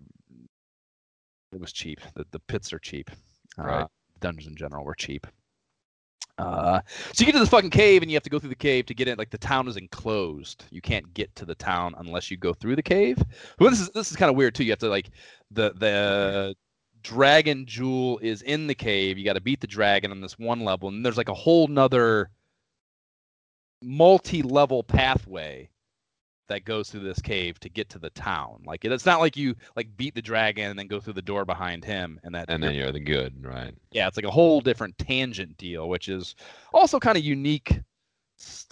it 1.52 1.60
was 1.60 1.72
cheap. 1.72 2.00
The 2.14 2.24
the 2.30 2.40
pits 2.40 2.72
are 2.72 2.78
cheap. 2.78 3.10
Right. 3.58 3.82
Uh, 3.82 3.86
dungeons 4.20 4.46
in 4.48 4.56
general 4.56 4.84
were 4.84 4.94
cheap. 4.94 5.26
Uh, 6.38 6.80
so 7.12 7.20
you 7.20 7.26
get 7.26 7.32
to 7.32 7.38
this 7.38 7.50
fucking 7.50 7.68
cave 7.70 8.00
and 8.00 8.10
you 8.10 8.16
have 8.16 8.22
to 8.22 8.30
go 8.30 8.38
through 8.38 8.48
the 8.48 8.54
cave 8.54 8.86
to 8.86 8.94
get 8.94 9.06
in. 9.06 9.18
Like 9.18 9.28
the 9.30 9.36
town 9.38 9.68
is 9.68 9.76
enclosed. 9.76 10.64
You 10.70 10.80
can't 10.80 11.12
get 11.12 11.34
to 11.36 11.44
the 11.44 11.54
town 11.54 11.94
unless 11.98 12.30
you 12.30 12.38
go 12.38 12.54
through 12.54 12.74
the 12.76 12.82
cave. 12.82 13.22
Well, 13.58 13.68
this 13.68 13.80
is 13.80 13.90
this 13.90 14.10
is 14.10 14.16
kind 14.16 14.30
of 14.30 14.36
weird 14.36 14.54
too. 14.54 14.64
You 14.64 14.70
have 14.72 14.78
to 14.78 14.88
like 14.88 15.10
the 15.50 15.72
the 15.76 16.56
dragon 17.02 17.66
jewel 17.66 18.18
is 18.22 18.42
in 18.42 18.66
the 18.66 18.74
cave. 18.74 19.18
You 19.18 19.24
got 19.24 19.34
to 19.34 19.40
beat 19.40 19.60
the 19.60 19.66
dragon 19.66 20.10
on 20.10 20.20
this 20.20 20.38
one 20.38 20.60
level, 20.60 20.88
and 20.88 21.04
there's 21.04 21.16
like 21.16 21.28
a 21.28 21.34
whole 21.34 21.66
nother 21.66 22.30
multi-level 23.82 24.84
pathway 24.84 25.68
that 26.48 26.64
goes 26.64 26.90
through 26.90 27.00
this 27.00 27.20
cave 27.20 27.58
to 27.60 27.68
get 27.68 27.88
to 27.90 27.98
the 27.98 28.10
town. 28.10 28.62
Like 28.66 28.84
it's 28.84 29.06
not 29.06 29.20
like 29.20 29.36
you 29.36 29.54
like 29.76 29.96
beat 29.96 30.14
the 30.14 30.22
dragon 30.22 30.70
and 30.70 30.78
then 30.78 30.86
go 30.86 31.00
through 31.00 31.14
the 31.14 31.22
door 31.22 31.44
behind 31.44 31.84
him 31.84 32.20
and 32.24 32.34
that 32.34 32.46
And 32.48 32.62
then 32.62 32.74
you're 32.74 32.92
the 32.92 33.00
good, 33.00 33.44
right? 33.44 33.74
yeah, 33.92 34.06
it's 34.06 34.16
like 34.16 34.26
a 34.26 34.30
whole 34.30 34.60
different 34.60 34.98
tangent 34.98 35.56
deal, 35.56 35.88
which 35.88 36.08
is 36.08 36.34
also 36.72 36.98
kind 37.00 37.16
of 37.16 37.24
unique. 37.24 37.80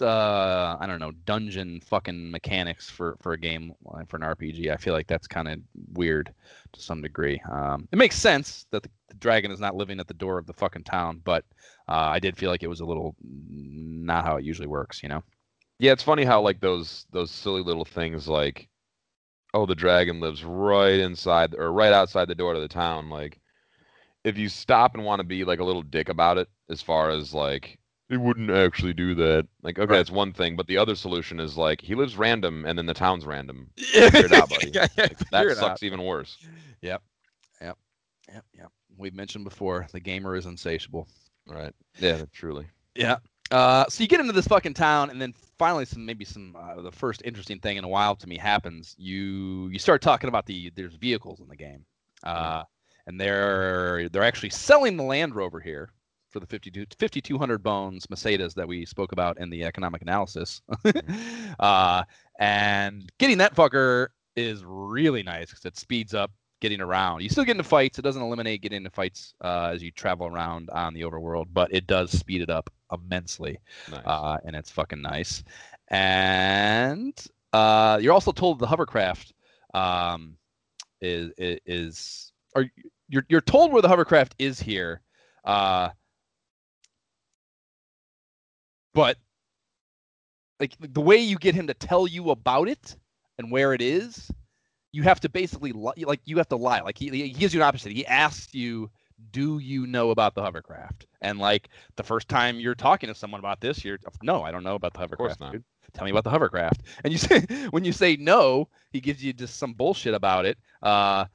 Uh, 0.01 0.77
I 0.79 0.87
don't 0.87 0.99
know, 0.99 1.11
dungeon 1.25 1.79
fucking 1.81 2.31
mechanics 2.31 2.89
for 2.89 3.17
for 3.21 3.33
a 3.33 3.37
game 3.37 3.73
uh, 3.87 4.03
for 4.07 4.17
an 4.17 4.23
RPG. 4.23 4.71
I 4.71 4.77
feel 4.77 4.93
like 4.93 5.07
that's 5.07 5.27
kind 5.27 5.47
of 5.47 5.59
weird 5.93 6.33
to 6.73 6.81
some 6.81 7.01
degree. 7.01 7.41
Um, 7.51 7.87
it 7.91 7.97
makes 7.97 8.15
sense 8.15 8.65
that 8.71 8.83
the, 8.83 8.89
the 9.09 9.15
dragon 9.15 9.51
is 9.51 9.59
not 9.59 9.75
living 9.75 9.99
at 9.99 10.07
the 10.07 10.13
door 10.15 10.37
of 10.37 10.47
the 10.47 10.53
fucking 10.53 10.83
town, 10.83 11.21
but 11.23 11.45
uh, 11.87 12.09
I 12.11 12.19
did 12.19 12.37
feel 12.37 12.49
like 12.49 12.63
it 12.63 12.67
was 12.67 12.79
a 12.79 12.85
little 12.85 13.15
not 13.21 14.25
how 14.25 14.37
it 14.37 14.43
usually 14.43 14.67
works. 14.67 15.03
You 15.03 15.09
know? 15.09 15.23
Yeah, 15.79 15.91
it's 15.91 16.03
funny 16.03 16.23
how 16.23 16.41
like 16.41 16.59
those 16.59 17.05
those 17.11 17.31
silly 17.31 17.61
little 17.61 17.85
things 17.85 18.27
like, 18.27 18.67
oh, 19.53 19.65
the 19.65 19.75
dragon 19.75 20.19
lives 20.19 20.43
right 20.43 20.99
inside 20.99 21.53
or 21.55 21.71
right 21.71 21.93
outside 21.93 22.27
the 22.27 22.35
door 22.35 22.53
to 22.53 22.59
the 22.59 22.67
town. 22.67 23.09
Like, 23.09 23.39
if 24.23 24.37
you 24.37 24.49
stop 24.49 24.95
and 24.95 25.05
want 25.05 25.19
to 25.19 25.23
be 25.23 25.43
like 25.43 25.59
a 25.59 25.65
little 25.65 25.83
dick 25.83 26.09
about 26.09 26.37
it, 26.37 26.47
as 26.69 26.81
far 26.81 27.11
as 27.11 27.33
like 27.33 27.77
it 28.11 28.17
wouldn't 28.19 28.51
actually 28.51 28.93
do 28.93 29.15
that. 29.15 29.47
Like, 29.63 29.79
okay, 29.79 29.89
Right. 29.89 29.97
that's 29.97 30.11
one 30.11 30.33
thing, 30.33 30.55
but 30.55 30.67
the 30.67 30.77
other 30.77 30.95
solution 30.95 31.39
is 31.39 31.57
like 31.57 31.81
he 31.81 31.95
lives 31.95 32.17
random 32.17 32.65
and 32.65 32.77
then 32.77 32.85
the 32.85 32.93
town's 32.93 33.25
random. 33.25 33.69
Figure 33.77 34.25
it 34.25 34.31
out, 34.33 34.49
buddy. 34.49 34.71
Yeah, 34.73 34.87
yeah, 34.97 35.03
Like, 35.03 35.17
that 35.31 35.57
sucks 35.57 35.63
out. 35.81 35.83
even 35.83 36.03
worse. 36.03 36.37
Yep, 36.81 37.01
yep, 37.61 37.77
yep, 38.31 38.45
yep. 38.53 38.71
We've 38.97 39.15
mentioned 39.15 39.45
before 39.45 39.87
the 39.91 39.99
gamer 39.99 40.35
is 40.35 40.45
insatiable. 40.45 41.07
Right. 41.47 41.73
Yeah, 41.99 42.23
truly. 42.33 42.67
Yeah. 42.95 43.17
Uh, 43.49 43.85
so 43.89 44.01
you 44.03 44.07
get 44.07 44.19
into 44.21 44.31
this 44.31 44.47
fucking 44.47 44.73
town, 44.75 45.09
and 45.09 45.21
then 45.21 45.33
finally, 45.57 45.83
some 45.85 46.05
maybe 46.05 46.23
some 46.23 46.55
uh, 46.55 46.81
the 46.81 46.91
first 46.91 47.21
interesting 47.25 47.59
thing 47.59 47.75
in 47.77 47.83
a 47.83 47.87
while 47.87 48.15
to 48.15 48.27
me 48.27 48.37
happens. 48.37 48.95
You 48.97 49.67
you 49.69 49.79
start 49.79 50.01
talking 50.01 50.27
about 50.29 50.45
the 50.45 50.71
there's 50.75 50.93
vehicles 50.95 51.39
in 51.41 51.47
the 51.49 51.55
game, 51.57 51.83
uh, 52.23 52.63
and 53.07 53.19
they're 53.19 54.07
they're 54.09 54.23
actually 54.23 54.51
selling 54.51 54.95
the 54.95 55.03
Land 55.03 55.35
Rover 55.35 55.59
here 55.59 55.89
for 56.31 56.39
the 56.39 56.47
52 56.47 56.85
5200 56.99 57.61
bones 57.61 58.09
Mercedes 58.09 58.53
that 58.55 58.67
we 58.67 58.85
spoke 58.85 59.11
about 59.11 59.39
in 59.39 59.49
the 59.49 59.63
economic 59.63 60.01
analysis. 60.01 60.61
uh, 61.59 62.03
and 62.39 63.11
getting 63.19 63.37
that 63.39 63.55
fucker 63.55 64.07
is 64.35 64.63
really 64.65 65.23
nice 65.23 65.49
because 65.49 65.65
it 65.65 65.77
speeds 65.77 66.13
up 66.13 66.31
getting 66.61 66.79
around. 66.79 67.21
You 67.21 67.29
still 67.29 67.43
get 67.43 67.51
into 67.51 67.63
fights. 67.63 67.99
It 67.99 68.03
doesn't 68.03 68.21
eliminate 68.21 68.61
getting 68.61 68.77
into 68.77 68.91
fights 68.91 69.33
uh, 69.43 69.71
as 69.73 69.83
you 69.83 69.91
travel 69.91 70.27
around 70.27 70.69
on 70.69 70.93
the 70.93 71.01
overworld, 71.01 71.47
but 71.51 71.73
it 71.73 71.87
does 71.87 72.11
speed 72.11 72.41
it 72.41 72.49
up 72.49 72.69
immensely, 72.91 73.57
Nice. 73.89 74.01
uh, 74.05 74.37
and 74.45 74.55
it's 74.55 74.69
fucking 74.71 75.01
nice. 75.01 75.43
And 75.89 77.13
uh, 77.51 77.99
you're 78.01 78.13
also 78.13 78.31
told 78.31 78.59
the 78.59 78.67
hovercraft 78.67 79.33
um, 79.73 80.37
is 81.01 81.31
is, 81.37 81.59
is 81.65 82.33
or 82.55 82.65
you're 83.09 83.25
you're 83.27 83.41
told 83.41 83.73
where 83.73 83.81
the 83.81 83.87
hovercraft 83.89 84.35
is 84.39 84.59
here, 84.59 85.01
uh, 85.43 85.89
but 88.93 89.17
like 90.59 90.75
the 90.79 91.01
way 91.01 91.17
you 91.17 91.37
get 91.37 91.55
him 91.55 91.67
to 91.67 91.73
tell 91.73 92.07
you 92.07 92.29
about 92.29 92.67
it 92.67 92.95
and 93.37 93.51
where 93.51 93.73
it 93.73 93.81
is 93.81 94.31
you 94.91 95.03
have 95.03 95.19
to 95.21 95.29
basically 95.29 95.71
li- 95.71 96.05
like 96.05 96.21
you 96.25 96.37
have 96.37 96.49
to 96.49 96.55
lie. 96.55 96.81
Like 96.81 96.97
he, 96.97 97.09
he 97.09 97.29
gives 97.29 97.53
you 97.53 97.61
an 97.61 97.67
opposite. 97.67 97.91
He 97.91 98.05
asks 98.05 98.53
you 98.53 98.89
do 99.31 99.59
you 99.59 99.85
know 99.85 100.09
about 100.09 100.33
the 100.33 100.41
hovercraft? 100.41 101.05
And 101.21 101.37
like 101.37 101.69
the 101.95 102.03
first 102.03 102.27
time 102.27 102.59
you're 102.59 102.75
talking 102.75 103.07
to 103.07 103.15
someone 103.15 103.39
about 103.39 103.61
this 103.61 103.85
you're 103.85 103.99
no 104.23 104.41
i 104.41 104.51
don't 104.51 104.63
know 104.63 104.75
about 104.75 104.93
the 104.93 104.99
course 104.99 105.11
hovercraft 105.11 105.39
not. 105.39 105.51
dude. 105.51 105.63
tell 105.93 106.05
me 106.05 106.11
about 106.11 106.23
the 106.23 106.29
hovercraft. 106.29 106.81
And 107.03 107.13
you 107.13 107.19
say 107.19 107.41
when 107.69 107.85
you 107.85 107.93
say 107.93 108.15
no 108.17 108.67
he 108.91 108.99
gives 108.99 109.23
you 109.23 109.33
just 109.33 109.57
some 109.57 109.73
bullshit 109.73 110.13
about 110.13 110.45
it. 110.45 110.57
Uh 110.81 111.25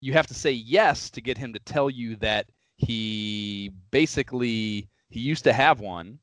you 0.00 0.12
have 0.12 0.26
to 0.26 0.34
say 0.34 0.50
yes 0.52 1.08
to 1.10 1.20
get 1.20 1.38
him 1.38 1.52
to 1.54 1.58
tell 1.60 1.88
you 1.88 2.16
that 2.16 2.46
he 2.76 3.70
basically 3.90 4.88
he 5.08 5.20
used 5.20 5.44
to 5.44 5.52
have 5.52 5.80
one 5.80 6.18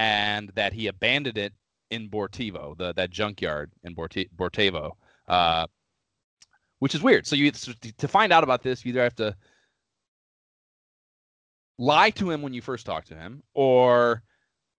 and 0.00 0.48
that 0.54 0.72
he 0.72 0.86
abandoned 0.86 1.36
it 1.36 1.52
in 1.90 2.08
Bortevo, 2.08 2.74
the 2.78 2.94
that 2.94 3.10
junkyard 3.10 3.70
in 3.84 3.94
Borti- 3.94 4.30
uh, 5.28 5.66
which 6.78 6.94
is 6.94 7.02
weird. 7.02 7.26
So 7.26 7.36
you 7.36 7.52
so 7.52 7.72
to 7.98 8.08
find 8.08 8.32
out 8.32 8.42
about 8.42 8.62
this, 8.62 8.82
you 8.82 8.90
either 8.90 9.02
have 9.02 9.16
to 9.16 9.36
lie 11.78 12.08
to 12.10 12.30
him 12.30 12.40
when 12.40 12.54
you 12.54 12.62
first 12.62 12.86
talk 12.86 13.04
to 13.06 13.14
him, 13.14 13.42
or 13.52 14.22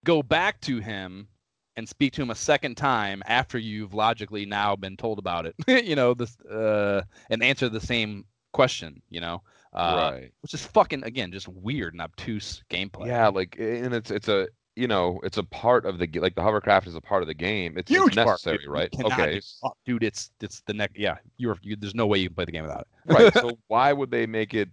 go 0.03 0.23
back 0.23 0.59
to 0.61 0.79
him 0.79 1.27
and 1.75 1.87
speak 1.87 2.13
to 2.13 2.23
him 2.23 2.31
a 2.31 2.35
second 2.35 2.75
time 2.75 3.21
after 3.27 3.59
you've 3.59 3.93
logically 3.93 4.47
now 4.47 4.75
been 4.75 4.97
told 4.97 5.19
about 5.19 5.45
it. 5.45 5.55
you 5.85 5.95
know 5.95 6.15
this, 6.15 6.35
uh, 6.45 7.03
and 7.29 7.43
answer 7.43 7.69
the 7.69 7.79
same 7.79 8.25
question. 8.53 9.03
You 9.09 9.21
know, 9.21 9.43
uh, 9.73 10.13
right. 10.13 10.31
which 10.41 10.55
is 10.55 10.65
fucking 10.65 11.03
again 11.03 11.31
just 11.31 11.47
weird 11.47 11.93
and 11.93 12.01
obtuse 12.01 12.63
gameplay. 12.71 13.05
Yeah, 13.05 13.27
like 13.27 13.57
and 13.59 13.93
it's 13.93 14.09
it's 14.09 14.27
a 14.27 14.47
you 14.81 14.87
know 14.87 15.19
it's 15.23 15.37
a 15.37 15.43
part 15.43 15.85
of 15.85 15.99
the 15.99 16.07
like 16.19 16.35
the 16.35 16.41
hovercraft 16.41 16.87
is 16.87 16.95
a 16.95 17.01
part 17.01 17.21
of 17.23 17.27
the 17.27 17.35
game. 17.35 17.77
It's, 17.77 17.91
Huge 17.91 18.15
it's 18.15 18.15
necessary. 18.15 18.69
You 18.71 18.71
right? 18.71 18.91
cannot 18.91 19.13
Okay, 19.13 19.41
up, 19.63 19.77
dude. 19.85 20.03
It's 20.03 20.31
it's 20.41 20.61
the 20.61 20.73
next. 20.73 20.97
Yeah, 20.97 21.17
you're 21.37 21.57
you, 21.61 21.75
there's 21.75 21.95
no 21.95 22.07
way 22.07 22.19
you 22.19 22.29
can 22.29 22.35
play 22.35 22.45
the 22.45 22.51
game 22.51 22.63
without 22.63 22.81
it. 22.81 22.87
right. 23.13 23.33
So 23.33 23.59
why 23.67 23.93
would 23.93 24.11
they 24.11 24.25
make 24.25 24.53
it 24.53 24.69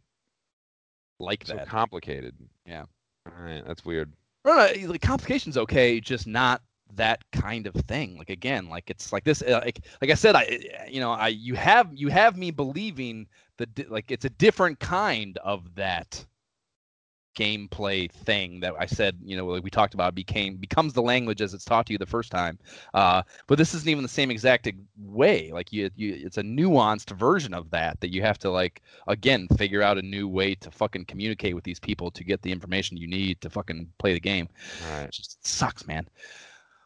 Like 1.19 1.47
so 1.47 1.55
that. 1.57 1.67
complicated? 1.67 2.35
Yeah. 2.67 2.85
All 3.27 3.45
right, 3.45 3.65
that's 3.67 3.85
weird. 3.85 4.12
No, 4.45 4.57
no, 4.57 4.89
like 4.89 5.03
complication's 5.03 5.57
okay, 5.59 6.01
just 6.01 6.27
not 6.27 6.62
that 6.95 7.23
kind 7.33 7.67
of 7.67 7.75
thing. 7.75 8.17
Like 8.17 8.31
again, 8.31 8.69
like 8.69 8.91
it's 8.91 9.12
like 9.12 9.25
this. 9.25 9.43
Uh, 9.43 9.61
like 9.65 9.81
like 10.01 10.11
I 10.11 10.15
said, 10.15 10.37
I 10.37 10.87
you 10.89 11.01
know 11.01 11.12
I 11.12 11.28
you 11.28 11.55
have 11.55 11.91
you 11.95 12.09
have 12.09 12.37
me 12.37 12.51
believing 12.51 13.28
that 13.59 13.91
like 13.91 14.11
it's 14.11 14.25
a 14.25 14.31
different 14.31 14.81
kind 14.81 15.39
of 15.39 15.75
that 15.77 16.25
gameplay 17.39 18.10
thing 18.10 18.60
that 18.60 18.75
I 18.78 18.86
said, 18.86 19.17
you 19.23 19.36
know, 19.36 19.47
like 19.47 19.62
we 19.62 19.70
talked 19.70 19.94
about 19.94 20.15
became 20.15 20.57
becomes 20.57 20.92
the 20.92 21.02
language 21.02 21.41
as 21.41 21.55
it's 21.55 21.65
taught 21.65 21.86
to 21.86 21.92
you 21.92 21.99
the 21.99 22.07
first 22.07 22.33
time. 22.33 22.58
Uh, 22.94 23.23
but 23.47 23.58
this 23.58 23.75
isn't 23.75 23.89
even 23.89 24.02
the 24.02 24.08
same 24.08 24.31
exact 24.31 24.68
way. 24.99 25.52
Like 25.52 25.73
you, 25.73 25.91
you, 25.94 26.20
it's 26.26 26.39
a 26.39 26.42
nuanced 26.42 27.17
version 27.17 27.55
of 27.55 27.70
that 27.70 28.00
that 28.00 28.12
you 28.12 28.23
have 28.23 28.39
to 28.39 28.50
like 28.50 28.83
again 29.07 29.47
figure 29.57 29.83
out 29.83 29.99
a 29.99 30.02
new 30.02 30.26
way 30.26 30.55
to 30.57 30.70
fucking 30.70 31.05
communicate 31.05 31.55
with 31.55 31.65
these 31.65 31.78
people 31.78 32.10
to 32.10 32.25
get 32.25 32.42
the 32.42 32.50
information 32.50 32.97
you 32.97 33.07
need 33.07 33.41
to 33.41 33.50
fucking 33.50 33.89
play 33.99 34.12
the 34.12 34.20
game. 34.20 34.49
Right. 34.91 35.05
It 35.05 35.12
just 35.12 35.47
sucks, 35.47 35.86
man. 35.86 36.08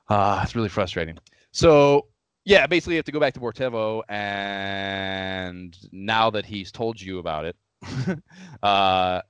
Uh, 0.09 0.41
it's 0.43 0.55
really 0.55 0.69
frustrating. 0.69 1.19
So 1.53 2.09
yeah, 2.45 2.67
basically 2.67 2.95
you 2.95 2.99
have 2.99 3.07
to 3.07 3.13
go 3.13 3.21
back 3.21 3.35
to 3.35 3.41
Bortevo, 3.41 4.03
and 4.09 5.77
now 5.93 6.29
that 6.31 6.45
he's 6.45 6.73
told 6.73 7.01
you 7.01 7.19
about 7.19 7.45
it, 7.45 7.57
uh, 8.63 9.23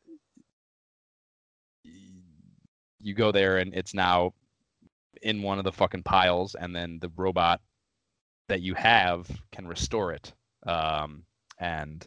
you 3.02 3.14
go 3.14 3.32
there 3.32 3.58
and 3.58 3.74
it's 3.74 3.94
now 3.94 4.32
in 5.22 5.42
one 5.42 5.58
of 5.58 5.64
the 5.64 5.72
fucking 5.72 6.02
piles, 6.02 6.54
and 6.54 6.74
then 6.74 6.98
the 7.00 7.10
robot 7.16 7.60
that 8.48 8.60
you 8.60 8.74
have 8.74 9.28
can 9.52 9.66
restore 9.66 10.12
it. 10.12 10.32
Um, 10.66 11.24
and 11.58 12.06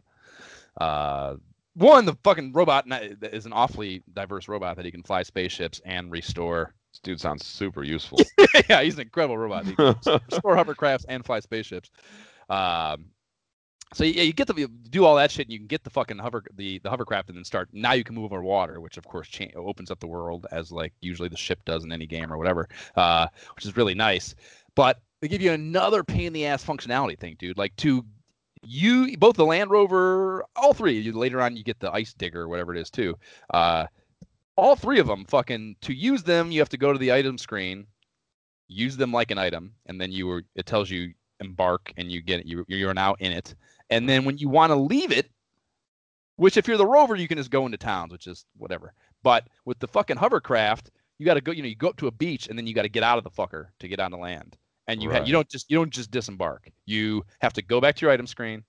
uh, 0.80 1.36
one, 1.76 2.06
the 2.06 2.16
fucking 2.24 2.54
robot 2.54 2.86
is 3.34 3.46
an 3.46 3.54
awfully 3.54 4.04
diverse 4.14 4.48
robot 4.48 4.76
that 4.78 4.86
he 4.86 4.92
can 4.92 5.04
fly 5.04 5.24
spaceships 5.24 5.82
and 5.86 6.12
restore. 6.12 6.74
This 6.92 7.00
dude 7.00 7.22
sounds 7.22 7.46
super 7.46 7.84
useful. 7.84 8.20
yeah, 8.70 8.82
he's 8.82 8.96
an 8.96 9.02
incredible 9.02 9.38
robot. 9.38 9.66
He 9.66 9.76
can 9.76 9.88
restore 10.30 10.56
hovercrafts 10.56 11.06
and 11.08 11.26
fly 11.26 11.40
spaceships. 11.40 11.90
Um, 12.50 13.06
so 13.94 14.04
yeah, 14.04 14.24
you 14.24 14.34
get 14.34 14.48
to 14.48 14.68
do 14.90 15.06
all 15.06 15.16
that 15.16 15.32
shit, 15.32 15.46
and 15.48 15.54
you 15.54 15.60
can 15.60 15.68
get 15.68 15.84
the 15.84 15.90
fucking 15.90 16.18
hover 16.18 16.44
the 16.56 16.80
the 16.80 16.90
hovercraft, 16.90 17.30
and 17.30 17.38
then 17.38 17.46
start. 17.46 17.70
Now 17.72 17.94
you 17.94 18.04
can 18.04 18.16
move 18.16 18.32
over 18.32 18.42
water, 18.42 18.82
which 18.82 18.98
of 18.98 19.06
course 19.06 19.28
cha- 19.28 19.46
opens 19.56 19.92
up 19.92 20.00
the 20.00 20.08
world 20.08 20.48
as 20.52 20.72
like 20.72 20.94
usually 21.02 21.30
the 21.30 21.38
ship 21.38 21.60
does 21.66 21.84
in 21.84 21.92
any 21.92 22.08
game 22.08 22.32
or 22.32 22.38
whatever, 22.38 22.68
uh, 22.96 23.28
which 23.56 23.66
is 23.66 23.78
really 23.78 23.96
nice. 23.96 24.36
But 24.76 25.00
they 25.22 25.28
give 25.28 25.42
you 25.42 25.52
another 25.52 26.04
pain 26.04 26.28
in 26.28 26.34
the 26.34 26.46
ass 26.46 26.66
functionality 26.66 27.18
thing, 27.18 27.36
dude. 27.40 27.58
Like 27.58 27.76
to 27.78 28.06
you, 28.66 29.16
both 29.18 29.36
the 29.36 29.46
Land 29.46 29.70
Rover, 29.70 30.44
all 30.56 30.74
three. 30.74 31.00
You, 31.00 31.14
later 31.14 31.42
on, 31.42 31.56
you 31.56 31.64
get 31.64 31.80
the 31.80 31.92
Ice 31.92 32.14
Digger, 32.14 32.42
or 32.42 32.48
whatever 32.48 32.74
it 32.76 32.82
is, 32.82 32.90
too. 32.90 33.16
Uh, 33.54 33.86
all 34.56 34.76
three 34.76 35.00
of 35.00 35.08
them, 35.08 35.26
fucking 35.26 35.76
to 35.82 35.94
use 35.94 36.24
them, 36.24 36.52
you 36.52 36.60
have 36.60 36.70
to 36.70 36.78
go 36.78 36.94
to 36.94 37.00
the 37.00 37.12
item 37.12 37.38
screen, 37.38 37.86
use 38.68 38.98
them 38.98 39.12
like 39.12 39.32
an 39.32 39.38
item, 39.38 39.74
and 39.86 40.00
then 40.00 40.12
you 40.12 40.28
were 40.28 40.44
it 40.56 40.66
tells 40.66 40.90
you 40.90 41.14
embark, 41.40 41.92
and 41.98 42.12
you 42.12 42.22
get 42.22 42.40
it. 42.40 42.46
You 42.46 42.66
you're 42.68 42.94
now 42.94 43.16
in 43.20 43.32
it, 43.32 43.56
and 43.90 44.10
then 44.10 44.26
when 44.26 44.38
you 44.38 44.50
want 44.50 44.72
to 44.72 44.76
leave 44.76 45.12
it, 45.12 45.30
which 46.38 46.58
if 46.58 46.68
you're 46.68 46.78
the 46.78 46.86
rover, 46.86 47.16
you 47.16 47.28
can 47.28 47.38
just 47.38 47.52
go 47.52 47.66
into 47.66 47.78
towns, 47.78 48.12
which 48.12 48.28
is 48.28 48.46
whatever. 48.58 48.94
But 49.24 49.48
with 49.66 49.80
the 49.80 49.88
fucking 49.88 50.18
hovercraft, 50.18 50.92
you 51.18 51.26
got 51.26 51.36
to 51.36 51.42
go. 51.42 51.52
You 51.52 51.64
know, 51.64 51.70
you 51.70 51.76
go 51.76 51.90
up 51.90 51.98
to 51.98 52.08
a 52.08 52.12
beach, 52.12 52.48
and 52.48 52.58
then 52.58 52.68
you 52.68 52.74
got 52.74 52.84
to 52.84 52.90
get 52.90 53.04
out 53.04 53.18
of 53.18 53.24
the 53.24 53.32
fucker 53.32 53.68
to 53.80 53.88
get 53.88 54.00
onto 54.00 54.18
land 54.18 54.58
and 54.88 55.02
you 55.02 55.10
right. 55.10 55.20
ha- 55.20 55.26
you 55.26 55.34
don't 55.34 55.50
just 55.50 55.70
you 55.70 55.78
don't 55.78 55.92
just 55.92 56.12
disembark. 56.12 56.70
You 56.86 57.26
have 57.42 57.54
to 57.54 57.62
go 57.62 57.82
back 57.82 57.96
to 57.96 58.06
your 58.06 58.12
item 58.12 58.28
screen, 58.28 58.64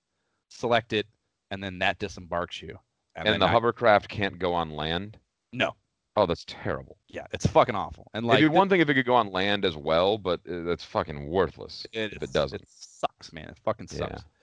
select 0.48 0.92
it, 0.92 1.06
and 1.50 1.62
then 1.62 1.78
that 1.80 1.98
disembarks 1.98 2.62
you. 2.62 2.78
And, 3.14 3.28
and 3.28 3.40
the 3.40 3.46
I, 3.46 3.50
hovercraft 3.50 4.08
can't 4.08 4.38
go 4.38 4.52
on 4.54 4.70
land. 4.70 5.18
No. 5.52 5.74
Oh, 6.16 6.26
that's 6.26 6.44
terrible. 6.46 6.98
Yeah, 7.08 7.26
it's 7.32 7.46
fucking 7.46 7.74
awful. 7.74 8.10
And 8.14 8.26
like, 8.26 8.38
It'd 8.38 8.50
be 8.50 8.56
one 8.56 8.68
thing 8.68 8.80
if 8.80 8.88
it 8.88 8.94
could 8.94 9.06
go 9.06 9.14
on 9.14 9.30
land 9.30 9.64
as 9.64 9.76
well, 9.76 10.16
but 10.16 10.40
uh, 10.50 10.62
that's 10.62 10.84
fucking 10.84 11.28
worthless 11.28 11.86
it 11.92 12.14
if 12.14 12.22
it 12.22 12.32
doesn't. 12.32 12.62
It 12.62 12.68
sucks, 12.70 13.32
man. 13.32 13.48
It 13.48 13.58
fucking 13.64 13.88
sucks. 13.88 14.22
Yeah. 14.22 14.35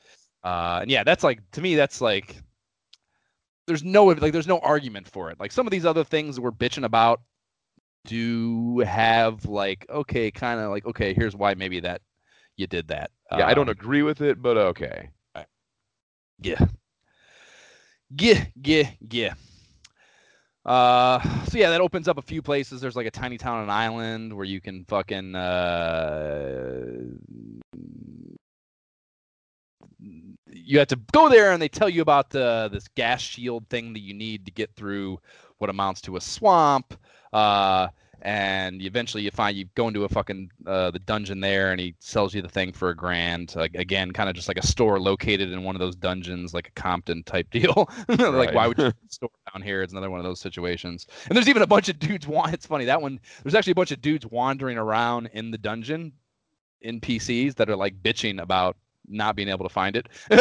Uh, 0.44 0.80
and 0.82 0.92
yeah, 0.92 1.04
that's 1.04 1.24
like 1.24 1.40
to 1.52 1.62
me, 1.62 1.76
that's 1.76 2.02
like 2.02 2.36
there's 3.68 3.84
no 3.84 4.06
like 4.06 4.34
there's 4.34 4.48
no 4.48 4.60
argument 4.60 5.08
for 5.08 5.32
it. 5.32 5.40
Like 5.40 5.52
some 5.52 5.66
of 5.66 5.72
these 5.72 5.86
other 5.86 6.04
things 6.04 6.40
we're 6.40 6.52
bitching 6.52 6.86
about 6.86 7.22
do 8.06 8.80
have 8.80 9.46
like 9.46 9.86
okay, 9.90 10.32
kind 10.32 10.60
of 10.60 10.70
like 10.70 10.86
okay, 10.86 11.14
here's 11.14 11.36
why 11.36 11.54
maybe 11.54 11.80
that 11.80 12.02
you 12.58 12.68
did 12.68 12.90
that. 12.90 13.12
Yeah, 13.32 13.46
um, 13.46 13.50
I 13.50 13.54
don't 13.54 13.70
um, 13.70 13.74
agree 13.74 14.04
with 14.04 14.22
it, 14.22 14.42
but 14.42 14.58
okay. 14.58 15.10
Right. 15.36 15.48
Yeah. 16.40 16.66
Yeah, 18.16 18.46
yeah, 18.62 18.90
yeah. 19.10 19.34
Uh, 20.66 21.20
so 21.46 21.58
yeah, 21.58 21.70
that 21.70 21.82
opens 21.82 22.08
up 22.08 22.18
a 22.18 22.22
few 22.22 22.42
places. 22.42 22.80
There's 22.80 22.96
like 22.96 23.08
a 23.08 23.12
tiny 23.12 23.38
town 23.38 23.58
on 23.58 23.64
an 23.64 23.70
island 23.70 24.34
where 24.34 24.46
you 24.46 24.62
can 24.62 24.86
fucking 24.86 25.36
uh, 25.36 26.86
you 30.56 30.80
have 30.80 30.88
to 30.90 31.00
go 31.12 31.30
there 31.30 31.52
and 31.52 31.62
they 31.62 31.68
tell 31.68 31.90
you 31.90 32.02
about 32.02 32.36
uh, 32.36 32.68
this 32.68 32.88
gas 32.90 33.22
shield 33.22 33.68
thing 33.70 33.94
that 33.94 34.02
you 34.02 34.14
need 34.14 34.46
to 34.46 34.52
get 34.52 34.74
through 34.76 35.20
what 35.58 35.70
amounts 35.70 36.02
to 36.02 36.18
a 36.18 36.22
swamp. 36.22 36.94
Uh, 37.32 37.88
and 38.24 38.82
eventually 38.82 39.22
you 39.22 39.32
find 39.32 39.58
you 39.58 39.66
go 39.76 39.90
into 39.90 40.06
a 40.06 40.10
fucking 40.10 40.50
uh, 40.66 40.90
the 40.92 41.00
dungeon 41.00 41.42
there, 41.42 41.72
and 41.72 41.80
he 41.82 41.94
sells 42.00 42.34
you 42.34 42.42
the 42.42 42.48
thing 42.48 42.72
for 42.72 42.90
a 42.90 42.96
grand. 42.96 43.54
Like, 43.54 43.76
again, 43.76 44.12
kind 44.12 44.30
of 44.30 44.36
just 44.36 44.48
like 44.48 44.58
a 44.58 44.66
store 44.66 44.98
located 44.98 45.52
in 45.52 45.64
one 45.64 45.76
of 45.76 45.82
those 45.82 45.98
dungeons, 45.98 46.54
like 46.54 46.70
a 46.70 46.72
Compton 46.72 47.24
type 47.24 47.52
deal. 47.52 47.90
like, 48.08 48.54
why 48.54 48.68
would 48.68 48.78
you 48.78 48.94
store 49.10 49.30
down 49.54 49.62
here? 49.62 49.84
It's 49.84 49.92
another 49.92 50.10
one 50.10 50.22
of 50.22 50.24
those 50.24 50.40
situations. 50.40 51.06
And 51.28 51.36
there's 51.36 51.50
even 51.50 51.64
a 51.64 51.68
bunch 51.68 51.90
of 51.90 52.00
dudes. 52.00 52.26
It's 52.30 52.66
funny 52.66 52.86
that 52.86 53.02
one. 53.02 53.20
There's 53.44 53.56
actually 53.56 53.72
a 53.72 53.76
bunch 53.76 53.92
of 53.92 54.02
dudes 54.02 54.26
wandering 54.26 54.78
around 54.78 55.30
in 55.34 55.52
the 55.52 55.58
dungeon, 55.58 56.14
NPCs 56.86 57.56
that 57.56 57.70
are 57.70 57.76
like 57.76 58.02
bitching 58.02 58.42
about 58.42 58.78
not 59.08 59.36
being 59.36 59.50
able 59.50 59.68
to 59.68 59.74
find 59.74 59.96
it. 59.96 60.08
so 60.32 60.40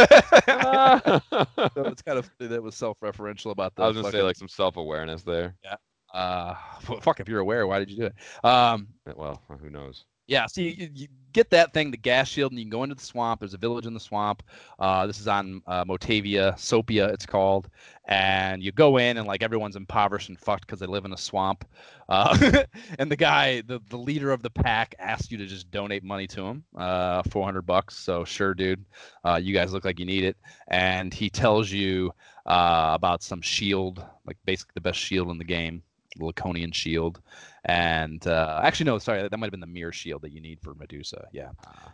it's 1.84 2.02
kind 2.02 2.18
of 2.18 2.31
that 2.39 2.62
was 2.62 2.74
self-referential 2.74 3.50
about 3.50 3.74
that. 3.76 3.82
I 3.82 3.86
was 3.89 3.97
gonna 3.97 4.08
fucking, 4.08 4.20
say 4.20 4.24
like 4.24 4.36
some 4.36 4.49
self-awareness 4.49 5.23
there. 5.23 5.57
Yeah. 5.65 5.76
Uh, 6.12 6.55
fuck, 7.00 7.20
if 7.20 7.28
you're 7.28 7.41
aware, 7.41 7.66
why 7.66 7.78
did 7.78 7.91
you 7.91 7.97
do 7.97 8.07
it? 8.07 8.15
Um, 8.44 8.89
well, 9.16 9.42
who 9.60 9.70
knows? 9.70 10.05
Yeah, 10.33 10.47
so 10.47 10.62
you, 10.62 10.89
you, 10.94 11.09
get 11.35 11.51
that 11.51 11.75
thing, 11.75 11.91
the 11.91 11.99
gas 11.99 12.27
shield, 12.27 12.52
and 12.52 12.59
you 12.59 12.65
can 12.65 12.70
go 12.70 12.85
into 12.85 12.94
the 12.94 13.02
swamp. 13.02 13.41
There's 13.41 13.52
a 13.52 13.59
village 13.59 13.85
in 13.85 13.93
the 13.93 14.01
swamp. 14.01 14.43
Uh, 14.78 15.07
this 15.07 15.20
is 15.20 15.28
on 15.28 15.61
uh, 15.67 15.85
Motavia, 15.85 16.55
Sopia, 16.55 17.12
it's 17.12 17.27
called. 17.27 17.69
And 18.07 18.62
you 18.62 18.73
go 18.73 18.97
in, 18.97 19.19
and 19.19 19.27
like 19.27 19.43
everyone's 19.43 19.77
impoverished 19.77 20.31
and 20.31 20.41
fucked 20.41 20.67
because 20.67 20.81
they 20.81 20.86
live 20.86 21.05
in 21.05 21.12
a 21.12 21.19
swamp. 21.19 21.67
Uh, 22.09 22.65
and 22.99 23.11
the 23.11 23.17
guy, 23.17 23.61
the, 23.61 23.78
the 23.91 23.99
leader 23.99 24.31
of 24.33 24.43
the 24.43 24.49
pack, 24.49 24.94
asks 24.99 25.31
you 25.31 25.36
to 25.36 25.44
just 25.44 25.70
donate 25.70 26.02
money 26.02 26.27
to 26.28 26.47
him, 26.47 26.65
uh, 26.78 27.23
400 27.25 27.61
bucks. 27.61 27.99
So 27.99 28.25
sure, 28.25 28.55
dude, 28.55 28.86
uh, 29.27 29.36
you 29.36 29.52
guys 29.52 29.75
look 29.75 29.85
like 29.85 29.99
you 29.99 30.07
need 30.07 30.25
it. 30.25 30.39
And 30.69 31.12
he 31.12 31.28
tells 31.28 31.70
you 31.70 32.11
uh, 32.47 32.93
about 32.94 33.23
some 33.23 33.43
shield, 33.43 34.02
like 34.27 34.39
basically 34.47 34.73
the 34.77 34.81
best 34.81 34.99
shield 34.99 35.28
in 35.28 35.36
the 35.36 35.44
game 35.44 35.83
Laconian 36.18 36.73
shield, 36.73 37.20
and 37.65 38.26
uh, 38.26 38.60
actually 38.62 38.86
no, 38.86 38.99
sorry, 38.99 39.28
that 39.28 39.39
might 39.39 39.47
have 39.47 39.52
been 39.52 39.60
the 39.60 39.66
mirror 39.66 39.92
shield 39.92 40.23
that 40.23 40.32
you 40.32 40.41
need 40.41 40.60
for 40.60 40.74
Medusa. 40.74 41.26
Yeah, 41.32 41.50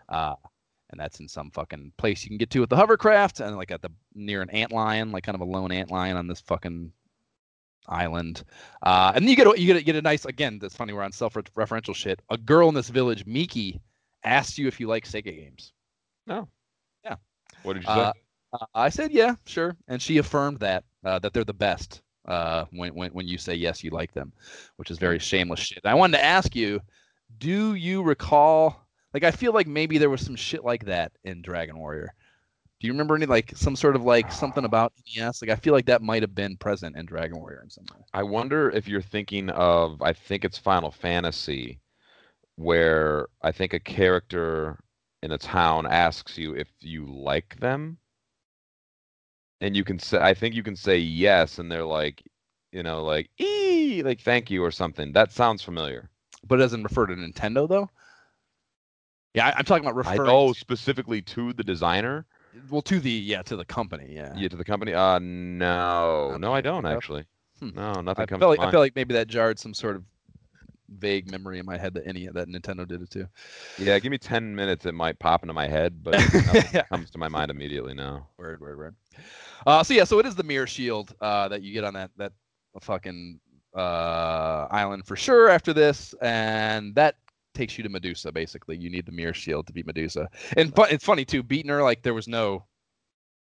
ah. 0.09 0.33
uh, 0.33 0.37
and 0.91 0.99
that's 0.99 1.21
in 1.21 1.29
some 1.29 1.51
fucking 1.51 1.93
place 1.99 2.25
you 2.25 2.31
can 2.31 2.39
get 2.39 2.51
to 2.51 2.61
with 2.61 2.71
the 2.71 2.77
hovercraft, 2.77 3.41
and 3.41 3.57
like 3.57 3.71
at 3.71 3.83
the 3.83 3.91
near 4.15 4.43
an 4.43 4.51
ant 4.51 4.73
lion, 4.73 5.13
like 5.13 5.25
kind 5.25 5.35
of 5.35 5.41
a 5.41 5.45
lone 5.45 5.73
ant 5.73 5.91
lion 5.91 6.17
on 6.17 6.27
this 6.27 6.41
fucking 6.41 6.93
island. 7.89 8.45
Uh, 8.83 9.13
and 9.15 9.25
then 9.25 9.31
you 9.31 9.37
get 9.37 9.47
a, 9.47 9.61
you 9.61 9.67
get 9.67 9.77
a, 9.77 9.83
get 9.83 9.97
a 9.97 10.03
nice 10.03 10.25
again. 10.25 10.59
That's 10.59 10.77
funny. 10.77 10.93
We're 10.93 11.03
on 11.03 11.13
self-referential 11.13 11.95
shit. 11.95 12.21
A 12.31 12.37
girl 12.39 12.69
in 12.69 12.75
this 12.75 12.89
village, 12.89 13.27
Miki, 13.27 13.81
asked 14.25 14.59
you 14.59 14.67
if 14.69 14.81
you 14.81 14.87
like 14.87 15.07
Sega 15.07 15.25
games. 15.25 15.73
No. 16.27 16.49
Yeah. 17.05 17.17
What 17.63 17.75
did 17.75 17.83
you 17.83 17.89
say? 17.89 18.13
Uh, 18.53 18.67
I 18.75 18.89
said 18.89 19.13
yeah, 19.13 19.35
sure, 19.45 19.77
and 19.89 20.01
she 20.01 20.19
affirmed 20.19 20.61
that 20.61 20.85
uh, 21.05 21.19
that 21.19 21.35
they're 21.35 21.45
the 21.45 21.53
best 21.53 22.01
uh, 22.29 22.67
when, 22.71 22.95
when, 22.95 23.11
when 23.13 23.27
you 23.27 23.39
say 23.39 23.55
yes, 23.55 23.83
you 23.83 23.91
like 23.91 24.13
them, 24.13 24.33
which 24.77 24.91
is 24.91 24.99
very 24.99 25.19
shameless 25.19 25.61
shit. 25.61 25.81
I 25.85 25.95
wanted 25.95 26.19
to 26.19 26.25
ask 26.25 26.55
you, 26.55 26.81
do 27.39 27.75
you 27.75 28.03
recall? 28.03 28.87
Like, 29.15 29.25
I 29.25 29.31
feel 29.31 29.53
like 29.53 29.67
maybe 29.67 29.99
there 29.99 30.11
was 30.11 30.21
some 30.21 30.37
shit 30.37 30.65
like 30.65 30.85
that 30.85 31.13
in 31.25 31.43
Dragon 31.43 31.79
Warrior. 31.79 32.13
Do 32.81 32.87
you 32.87 32.93
remember 32.93 33.17
any 33.17 33.27
like 33.27 33.57
some 33.57 33.75
sort 33.75 33.97
of 33.97 34.05
like 34.05 34.31
something 34.31 34.65
about 34.65 34.93
NES? 35.17 35.43
Like, 35.43 35.51
I 35.51 35.57
feel 35.57 35.73
like 35.73 35.87
that 35.87 36.03
might 36.03 36.23
have 36.23 36.35
been 36.35 36.57
present 36.59 36.97
in 36.97 37.07
Dragon 37.07 37.39
Warrior 37.39 37.63
in 37.65 37.71
some 37.71 37.85
way. 37.93 38.05
I 38.13 38.23
wonder 38.23 38.71
if 38.71 38.87
you're 38.87 39.03
thinking 39.03 39.49
of. 39.51 40.01
I 40.03 40.13
think 40.13 40.45
it's 40.45 40.59
Final 40.59 40.93
Fantasy, 40.93 41.81
where 42.57 43.27
I 43.43 43.51
think 43.51 43.73
a 43.73 43.81
character 43.81 44.79
in 45.23 45.33
a 45.33 45.39
town 45.39 45.87
asks 45.87 46.39
you 46.39 46.55
if 46.55 46.69
you 46.81 47.07
like 47.07 47.59
them 47.59 47.99
and 49.61 49.77
you 49.77 49.85
can 49.85 49.99
say 49.99 50.19
I 50.19 50.35
think 50.35 50.55
you 50.55 50.63
can 50.63 50.77
say 50.77 50.99
yes, 50.99 51.59
and 51.59 51.71
they're 51.71 51.85
like, 51.85 52.23
you 52.73 52.83
know, 52.83 53.05
like 53.05 53.31
ee, 53.41 54.03
like 54.05 54.21
thank 54.21 54.51
you 54.51 54.63
or 54.65 54.71
something. 54.71 55.13
That 55.13 55.33
sounds 55.33 55.63
familiar. 55.63 56.09
But 56.47 56.57
it 56.57 56.63
doesn't 56.63 56.85
refer 56.85 57.07
to 57.07 57.15
Nintendo 57.15 57.69
though. 57.69 57.91
Yeah, 59.35 59.49
I, 59.49 59.59
am 59.59 59.65
talking 59.65 59.85
about 59.85 59.95
referring. 59.95 60.31
oh, 60.31 60.53
specifically 60.53 61.23
to 61.23 61.53
the 61.53 61.65
designer. 61.65 62.27
Well, 62.71 62.83
to 62.83 62.99
the 62.99 63.11
yeah, 63.11 63.43
to 63.43 63.57
the 63.57 63.65
company, 63.65 64.09
yeah. 64.11 64.35
Yeah, 64.37 64.49
to 64.49 64.57
the 64.57 64.65
company. 64.65 64.95
Uh, 64.95 65.19
no, 65.19 66.37
no, 66.39 66.53
I 66.53 66.61
don't 66.61 66.87
actually. 66.87 67.25
Hmm. 67.61 67.71
No, 67.75 67.93
nothing 68.01 68.23
I 68.23 68.27
comes. 68.27 68.41
Feel 68.41 68.49
like, 68.49 68.61
I 68.61 68.71
feel 68.71 68.81
like 68.81 68.97
maybe 68.97 69.15
that 69.15 69.29
jarred 69.29 69.59
some 69.59 69.75
sort 69.75 69.97
of 69.97 70.05
vague 70.89 71.31
memory 71.31 71.59
in 71.59 71.67
my 71.67 71.77
head 71.77 71.95
that 71.95 72.07
any 72.07 72.27
that 72.29 72.49
Nintendo 72.49 72.87
did 72.87 73.03
it 73.03 73.11
too. 73.11 73.27
Yeah, 73.79 73.99
give 73.99 74.11
me 74.11 74.19
ten 74.19 74.55
minutes, 74.55 74.87
it 74.87 74.95
might 74.95 75.19
pop 75.19 75.43
into 75.43 75.53
my 75.53 75.69
head, 75.69 76.03
but 76.03 76.15
yeah. 76.73 76.83
comes 76.83 77.11
to 77.11 77.19
my 77.19 77.29
mind 77.29 77.51
immediately 77.51 77.95
now. 77.95 78.29
Word, 78.39 78.61
word, 78.61 78.79
word. 78.79 78.97
Uh, 79.67 79.83
so 79.83 79.95
yeah, 79.95 80.05
so 80.05 80.19
it 80.19 80.27
is 80.27 80.35
the 80.35 80.43
mirror 80.43 80.67
shield 80.67 81.15
uh, 81.21 81.49
that 81.49 81.63
you 81.63 81.73
get 81.73 81.85
on 81.85 81.95
that 81.95 82.11
that 82.17 82.33
fucking 82.81 83.41
uh, 83.75 84.67
island 84.71 85.07
for 85.07 85.17
sure 85.17 85.49
after 85.49 85.73
this, 85.73 86.15
and 86.21 86.95
that 86.95 87.17
takes 87.55 87.77
you 87.77 87.85
to 87.85 87.91
Medusa. 87.91 88.33
Basically, 88.33 88.77
you 88.77 88.91
need 88.91 89.07
the 89.07 89.13
mirror 89.13 89.35
shield 89.35 89.67
to 89.67 89.73
beat 89.73 89.87
Medusa. 89.87 90.29
And 90.57 90.75
fu- 90.75 90.85
it's 90.85 91.05
funny 91.05 91.25
too, 91.25 91.43
beating 91.43 91.71
her 91.71 91.83
like 91.83 92.03
there 92.03 92.15
was 92.15 92.29
no. 92.29 92.65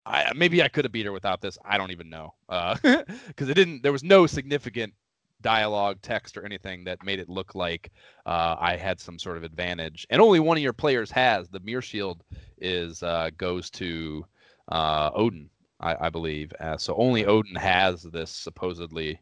I, 0.07 0.33
maybe 0.35 0.63
I 0.63 0.69
could 0.69 0.87
have 0.87 0.93
beat 0.93 1.05
her 1.05 1.13
without 1.13 1.43
this. 1.43 1.59
I 1.67 1.77
don't 1.77 1.91
even 1.91 2.09
know, 2.09 2.33
because 2.49 3.05
uh, 3.05 3.05
it 3.51 3.55
didn't. 3.55 3.83
There 3.83 3.93
was 3.93 4.03
no 4.03 4.27
significant 4.27 4.95
dialogue, 5.41 5.99
text, 6.03 6.37
or 6.37 6.45
anything 6.45 6.85
that 6.85 7.03
made 7.03 7.19
it 7.21 7.29
look 7.29 7.55
like 7.55 7.91
uh, 8.27 8.57
I 8.59 8.77
had 8.77 9.01
some 9.01 9.19
sort 9.19 9.37
of 9.37 9.45
advantage. 9.45 10.07
And 10.11 10.21
only 10.21 10.41
one 10.41 10.57
of 10.57 10.63
your 10.63 10.73
players 10.73 11.11
has 11.13 11.49
the 11.49 11.61
mirror 11.61 11.83
shield 11.83 12.25
is 12.59 13.03
uh, 13.03 13.31
goes 13.37 13.71
to 13.71 14.27
uh, 14.69 15.11
Odin, 15.15 15.51
I, 15.81 16.07
I 16.07 16.11
believe. 16.11 16.53
Uh, 16.61 16.77
so 16.77 16.95
only 16.97 17.25
Odin 17.27 17.55
has 17.57 18.03
this 18.03 18.31
supposedly 18.31 19.21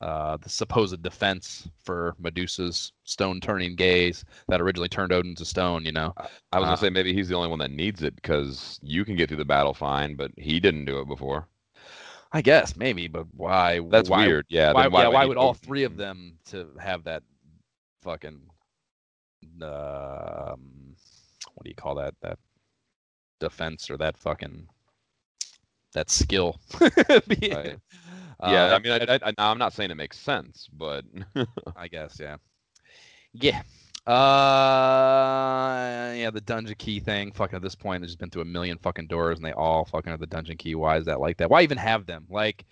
uh, 0.00 0.36
the 0.36 0.48
supposed 0.48 1.02
defense 1.02 1.68
for 1.82 2.14
Medusa's 2.18 2.92
stone 3.04 3.40
turning 3.40 3.74
gaze 3.76 4.24
that 4.48 4.60
originally 4.60 4.88
turned 4.90 5.12
Odin 5.12 5.34
to 5.36 5.44
stone. 5.44 5.84
You 5.86 5.92
know, 5.92 6.14
I 6.52 6.58
was 6.60 6.66
Uh, 6.66 6.68
gonna 6.68 6.76
say 6.76 6.90
maybe 6.90 7.14
he's 7.14 7.28
the 7.28 7.34
only 7.34 7.48
one 7.48 7.58
that 7.60 7.70
needs 7.70 8.02
it 8.02 8.14
because 8.16 8.78
you 8.82 9.04
can 9.06 9.16
get 9.16 9.28
through 9.28 9.38
the 9.38 9.44
battle 9.46 9.72
fine, 9.74 10.14
but 10.14 10.32
he 10.36 10.60
didn't 10.60 10.84
do 10.84 11.00
it 11.00 11.08
before. 11.08 11.48
I 12.36 12.42
guess 12.42 12.76
maybe, 12.76 13.08
but 13.08 13.26
why? 13.34 13.80
That's 13.88 14.10
why, 14.10 14.26
weird. 14.26 14.44
Yeah. 14.50 14.72
Why, 14.74 14.82
then 14.82 14.92
yeah, 14.92 15.08
why 15.08 15.24
would 15.24 15.38
all 15.38 15.54
three 15.54 15.84
of 15.84 15.96
them 15.96 16.36
to 16.50 16.68
have 16.78 17.04
that 17.04 17.22
fucking 18.02 18.42
um, 19.62 20.94
what 21.54 21.64
do 21.64 21.70
you 21.70 21.74
call 21.74 21.94
that? 21.94 22.14
That 22.20 22.38
defense 23.40 23.88
or 23.88 23.96
that 23.96 24.18
fucking 24.18 24.68
that 25.94 26.10
skill? 26.10 26.60
Right. 27.40 27.78
Yeah, 28.42 28.64
uh, 28.64 28.76
I 28.76 28.78
mean, 28.80 28.92
I, 28.92 29.14
I, 29.14 29.18
I, 29.22 29.50
I'm 29.50 29.56
not 29.56 29.72
saying 29.72 29.90
it 29.90 29.96
makes 29.96 30.18
sense, 30.18 30.68
but 30.70 31.06
I 31.76 31.88
guess, 31.88 32.18
yeah. 32.20 32.36
Yeah. 33.32 33.62
Uh, 34.06 34.12
yeah, 36.16 36.30
the 36.30 36.40
dungeon 36.40 36.74
key 36.78 37.00
thing. 37.00 37.32
Fucking 37.32 37.56
at 37.56 37.62
this 37.62 37.74
point, 37.74 38.02
it's 38.02 38.12
just 38.12 38.18
been 38.18 38.30
through 38.30 38.42
a 38.42 38.46
million 38.46 38.78
fucking 38.78 39.06
doors, 39.06 39.38
and 39.38 39.44
they 39.44 39.52
all 39.52 39.84
fucking 39.84 40.10
have 40.10 40.20
the 40.20 40.26
dungeon 40.26 40.56
key. 40.56 40.74
Why 40.74 40.96
is 40.96 41.04
that 41.06 41.20
like 41.20 41.36
that? 41.38 41.50
Why 41.50 41.62
even 41.62 41.78
have 41.78 42.06
them? 42.06 42.26
Like, 42.28 42.64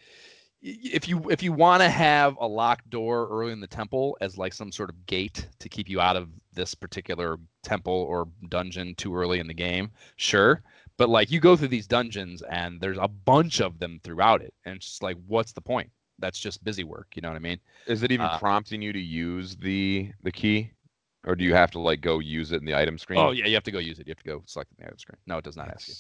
if 0.63 1.09
you 1.09 1.31
if 1.31 1.43
you 1.43 1.53
want 1.53 1.83
to 1.83 1.89
have 1.89 2.37
a 2.41 2.47
locked 2.47 2.89
door 2.91 3.29
early 3.31 3.53
in 3.53 3.61
the 3.61 3.67
temple 3.67 4.17
as 4.21 4.39
like 4.39 4.53
some 4.55 4.73
sort 4.73 4.91
of 4.91 5.07
gate 5.07 5.47
to 5.59 5.69
keep 5.69 5.89
you 5.89 6.01
out 6.01 6.17
of 6.17 6.29
this 6.55 6.75
particular 6.75 7.37
temple 7.63 7.93
or 7.93 8.29
dungeon 8.49 8.95
too 8.95 9.15
early 9.15 9.41
in 9.41 9.47
the 9.47 9.55
game, 9.55 9.91
sure. 10.17 10.63
But 10.97 11.09
like, 11.09 11.31
you 11.33 11.41
go 11.41 11.57
through 11.57 11.69
these 11.69 11.89
dungeons, 11.89 12.43
and 12.43 12.81
there's 12.81 12.99
a 12.99 13.09
bunch 13.09 13.61
of 13.61 13.79
them 13.81 14.01
throughout 14.05 14.41
it, 14.43 14.55
and 14.65 14.77
it's 14.77 14.87
just 14.87 15.03
like, 15.03 15.17
what's 15.27 15.53
the 15.53 15.61
point? 15.61 15.91
That's 16.21 16.39
just 16.39 16.63
busy 16.63 16.85
work. 16.85 17.09
You 17.17 17.23
know 17.23 17.29
what 17.31 17.37
I 17.37 17.41
mean? 17.41 17.59
is 17.87 18.03
it 18.05 18.13
even 18.13 18.27
Uh, 18.27 18.39
prompting 18.39 18.81
you 18.81 18.93
to 18.93 19.01
use 19.01 19.57
the 19.57 20.13
the 20.23 20.31
key, 20.33 20.71
or 21.25 21.35
do 21.35 21.45
you 21.45 21.55
have 21.55 21.71
to 21.73 21.79
like 21.79 22.01
go 22.01 22.19
use 22.19 22.53
it 22.53 22.61
in 22.61 22.65
the 22.67 22.75
item 22.75 22.99
screen? 22.99 23.19
Oh 23.21 23.31
yeah, 23.33 23.47
you 23.47 23.55
have 23.55 23.65
to 23.65 23.71
go 23.73 23.79
use 23.79 23.99
it. 23.99 24.07
You 24.07 24.13
have 24.13 24.23
to 24.23 24.29
go 24.29 24.43
select 24.47 24.71
the 24.79 24.85
item 24.85 24.99
screen. 24.99 25.19
No, 25.27 25.39
it 25.39 25.45
does 25.45 25.57
not 25.57 25.69
ask 25.69 25.89
you. 25.89 25.95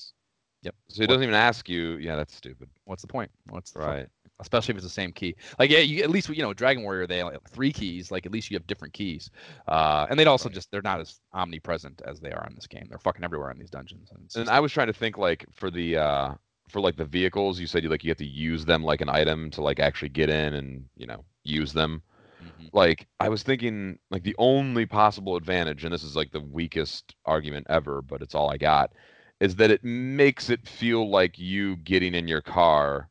Yep. 0.62 0.74
So 0.88 1.02
it 1.02 1.06
doesn't 1.08 1.22
even 1.22 1.34
ask 1.34 1.68
you. 1.68 1.96
Yeah, 1.98 2.16
that's 2.16 2.34
stupid. 2.34 2.70
What's 2.84 3.02
the 3.02 3.08
point? 3.08 3.30
What's 3.50 3.70
the 3.72 3.80
Right. 3.80 4.08
Especially 4.40 4.72
if 4.72 4.78
it's 4.78 4.86
the 4.86 4.90
same 4.90 5.12
key. 5.12 5.36
Like 5.58 5.70
yeah, 5.70 5.78
you 5.78 6.02
at 6.02 6.10
least 6.10 6.28
you 6.28 6.42
know 6.42 6.52
Dragon 6.54 6.82
Warrior 6.82 7.06
they 7.06 7.18
have 7.18 7.38
three 7.50 7.72
keys. 7.72 8.10
Like 8.10 8.26
at 8.26 8.32
least 8.32 8.50
you 8.50 8.56
have 8.56 8.66
different 8.66 8.94
keys. 8.94 9.30
Uh, 9.68 10.06
and 10.08 10.18
they'd 10.18 10.26
also 10.26 10.48
Right. 10.48 10.54
just 10.54 10.70
they're 10.70 10.82
not 10.82 11.00
as 11.00 11.20
omnipresent 11.34 12.02
as 12.06 12.18
they 12.20 12.32
are 12.32 12.46
in 12.46 12.54
this 12.54 12.66
game. 12.66 12.86
They're 12.88 12.98
fucking 12.98 13.24
everywhere 13.24 13.50
in 13.50 13.58
these 13.58 13.70
dungeons. 13.70 14.10
And 14.10 14.28
And 14.36 14.48
I 14.50 14.60
was 14.60 14.72
trying 14.72 14.88
to 14.88 14.92
think 14.92 15.18
like 15.18 15.44
for 15.52 15.70
the 15.70 15.98
uh 15.98 16.34
for 16.68 16.80
like 16.80 16.96
the 16.96 17.04
vehicles, 17.04 17.60
you 17.60 17.66
said 17.66 17.82
you 17.84 17.90
like 17.90 18.02
you 18.02 18.10
have 18.10 18.18
to 18.18 18.24
use 18.26 18.64
them 18.64 18.82
like 18.82 19.02
an 19.02 19.08
item 19.10 19.50
to 19.50 19.62
like 19.62 19.78
actually 19.80 20.08
get 20.08 20.30
in 20.30 20.54
and 20.54 20.84
you 20.96 21.06
know 21.06 21.24
use 21.44 21.72
them. 21.74 22.02
Mhm. 22.44 22.70
Like 22.72 23.06
I 23.20 23.28
was 23.28 23.42
thinking 23.42 23.98
like 24.10 24.22
the 24.22 24.36
only 24.38 24.86
possible 24.86 25.36
advantage, 25.36 25.84
and 25.84 25.92
this 25.92 26.04
is 26.04 26.16
like 26.16 26.32
the 26.32 26.40
weakest 26.40 27.14
argument 27.24 27.66
ever, 27.70 28.02
but 28.02 28.22
it's 28.22 28.34
all 28.34 28.50
I 28.50 28.56
got, 28.58 28.92
is 29.40 29.56
that 29.56 29.70
it 29.70 29.82
makes 29.84 30.50
it 30.50 30.66
feel 30.68 31.08
like 31.08 31.38
you 31.38 31.76
getting 31.76 32.14
in 32.14 32.28
your 32.28 32.42
car, 32.42 33.08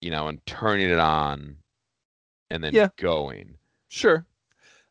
you 0.00 0.10
know, 0.10 0.28
and 0.28 0.44
turning 0.46 0.90
it 0.90 0.98
on 0.98 1.56
and 2.50 2.62
then 2.62 2.74
Yeah. 2.74 2.88
going. 2.96 3.58
sure. 3.88 4.26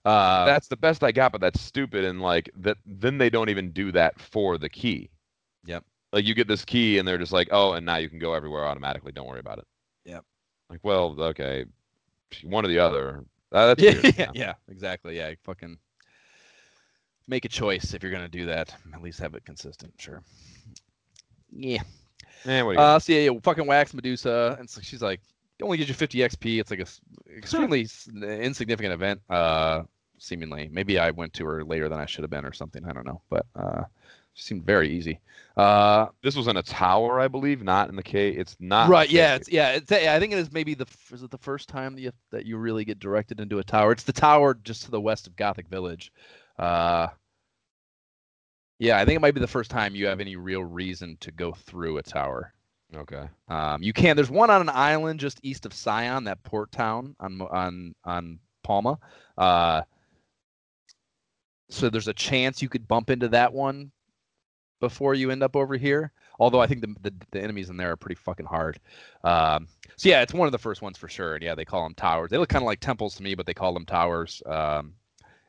Uh, 0.05 0.45
that's 0.45 0.67
the 0.67 0.77
best 0.77 1.03
I 1.03 1.11
got, 1.11 1.31
but 1.31 1.41
that's 1.41 1.59
stupid. 1.61 2.05
And 2.05 2.21
like 2.21 2.49
that, 2.57 2.77
then 2.85 3.17
they 3.17 3.29
don't 3.29 3.49
even 3.49 3.71
do 3.71 3.91
that 3.93 4.19
for 4.19 4.57
the 4.57 4.69
key. 4.69 5.09
Yep. 5.65 5.83
Like 6.13 6.25
you 6.25 6.33
get 6.35 6.47
this 6.47 6.63
key, 6.65 6.97
and 6.99 7.07
they're 7.07 7.17
just 7.17 7.31
like, 7.33 7.49
oh, 7.51 7.73
and 7.73 7.85
now 7.85 7.97
you 7.97 8.09
can 8.09 8.19
go 8.19 8.33
everywhere 8.33 8.65
automatically. 8.65 9.11
Don't 9.11 9.27
worry 9.27 9.39
about 9.39 9.59
it. 9.59 9.65
Yep. 10.05 10.23
Like, 10.69 10.79
well, 10.83 11.15
okay, 11.19 11.65
one 12.43 12.65
or 12.65 12.67
the 12.67 12.79
other. 12.79 13.23
Uh, 13.55 13.67
that's 13.67 13.81
yeah, 13.81 13.93
weird. 13.93 14.17
yeah, 14.17 14.31
yeah, 14.33 14.53
exactly. 14.67 15.15
Yeah, 15.17 15.33
fucking 15.45 15.77
make 17.27 17.45
a 17.45 17.49
choice 17.49 17.93
if 17.93 18.03
you're 18.03 18.11
gonna 18.11 18.27
do 18.27 18.45
that. 18.47 18.75
At 18.93 19.01
least 19.01 19.19
have 19.19 19.33
it 19.33 19.45
consistent. 19.45 19.93
Sure. 19.97 20.21
Yeah. 21.51 21.81
Eh, 22.45 22.59
you 22.59 22.69
Uh, 22.71 22.99
so 22.99 23.13
yeah, 23.13 23.31
yeah, 23.31 23.39
fucking 23.41 23.65
wax 23.65 23.93
Medusa, 23.93 24.57
and 24.59 24.69
so 24.69 24.81
she's 24.81 25.01
like, 25.01 25.21
it 25.57 25.63
only 25.63 25.77
gives 25.77 25.87
you 25.87 25.95
50 25.95 26.19
XP. 26.19 26.59
It's 26.59 26.69
like 26.69 26.81
a 26.81 26.85
extremely 27.37 27.87
insignificant 28.21 28.93
event. 28.93 29.21
Uh, 29.29 29.83
seemingly, 30.17 30.69
maybe 30.69 30.99
I 30.99 31.11
went 31.11 31.33
to 31.35 31.45
her 31.45 31.63
later 31.63 31.87
than 31.87 31.99
I 31.99 32.05
should 32.05 32.23
have 32.23 32.29
been, 32.29 32.45
or 32.45 32.51
something. 32.51 32.83
I 32.85 32.91
don't 32.91 33.05
know, 33.05 33.21
but 33.29 33.45
uh, 33.55 33.83
seemed 34.35 34.65
very 34.65 34.89
easy. 34.89 35.19
Uh, 35.57 36.07
this 36.21 36.35
was 36.35 36.47
in 36.47 36.57
a 36.57 36.63
tower, 36.63 37.19
I 37.19 37.27
believe, 37.27 37.63
not 37.63 37.89
in 37.89 37.95
the 37.95 38.03
cave. 38.03 38.37
It's 38.37 38.57
not. 38.59 38.89
right? 38.89 39.09
Yeah, 39.09 39.35
it's 39.35 39.49
yeah. 39.49 39.71
It's, 39.71 39.91
I 39.91 40.19
think 40.19 40.33
it 40.33 40.39
is 40.39 40.51
maybe 40.51 40.73
the 40.73 40.85
is 41.11 41.23
it 41.23 41.31
the 41.31 41.37
first 41.37 41.69
time 41.69 41.95
that 41.95 42.01
you 42.01 42.11
that 42.31 42.45
you 42.45 42.57
really 42.57 42.83
get 42.83 42.99
directed 42.99 43.39
into 43.39 43.59
a 43.59 43.63
tower. 43.63 43.93
It's 43.93 44.03
the 44.03 44.13
tower 44.13 44.53
just 44.53 44.83
to 44.83 44.91
the 44.91 44.99
west 44.99 45.27
of 45.27 45.35
Gothic 45.35 45.67
Village. 45.69 46.11
Uh, 46.59 47.07
yeah, 48.79 48.99
I 48.99 49.05
think 49.05 49.15
it 49.15 49.21
might 49.21 49.33
be 49.33 49.39
the 49.39 49.47
first 49.47 49.71
time 49.71 49.95
you 49.95 50.07
have 50.07 50.19
any 50.19 50.35
real 50.35 50.63
reason 50.63 51.17
to 51.21 51.31
go 51.31 51.53
through 51.53 51.97
a 51.97 52.03
tower. 52.03 52.53
Okay. 52.93 53.27
Um, 53.47 53.81
you 53.81 53.93
can. 53.93 54.17
There's 54.17 54.29
one 54.29 54.49
on 54.49 54.61
an 54.61 54.69
island 54.69 55.19
just 55.21 55.39
east 55.41 55.65
of 55.65 55.73
Scion, 55.73 56.25
that 56.25 56.43
port 56.43 56.71
town 56.71 57.15
on 57.19 57.41
on 57.41 57.95
on 58.03 58.39
Palma. 58.63 58.99
Uh, 59.37 59.83
so 61.69 61.89
there's 61.89 62.09
a 62.09 62.13
chance 62.13 62.61
you 62.61 62.69
could 62.69 62.87
bump 62.87 63.09
into 63.09 63.29
that 63.29 63.53
one 63.53 63.91
before 64.87 65.13
you 65.15 65.31
end 65.31 65.41
up 65.43 65.55
over 65.55 65.75
here. 65.77 66.11
Although 66.39 66.61
I 66.61 66.67
think 66.67 66.81
the 66.81 66.95
the, 67.01 67.13
the 67.31 67.41
enemies 67.41 67.69
in 67.69 67.77
there 67.77 67.91
are 67.91 67.95
pretty 67.95 68.15
fucking 68.15 68.45
hard. 68.45 68.79
Um, 69.23 69.67
so 69.95 70.09
yeah, 70.09 70.21
it's 70.21 70.33
one 70.33 70.47
of 70.47 70.51
the 70.51 70.57
first 70.67 70.81
ones 70.81 70.97
for 70.97 71.07
sure. 71.07 71.35
And 71.35 71.43
yeah, 71.43 71.55
they 71.55 71.65
call 71.65 71.83
them 71.83 71.95
towers. 71.95 72.29
They 72.29 72.37
look 72.37 72.49
kind 72.49 72.63
of 72.63 72.67
like 72.67 72.79
temples 72.81 73.15
to 73.15 73.23
me, 73.23 73.33
but 73.35 73.45
they 73.45 73.53
call 73.53 73.73
them 73.73 73.85
towers. 73.85 74.43
Um, 74.45 74.93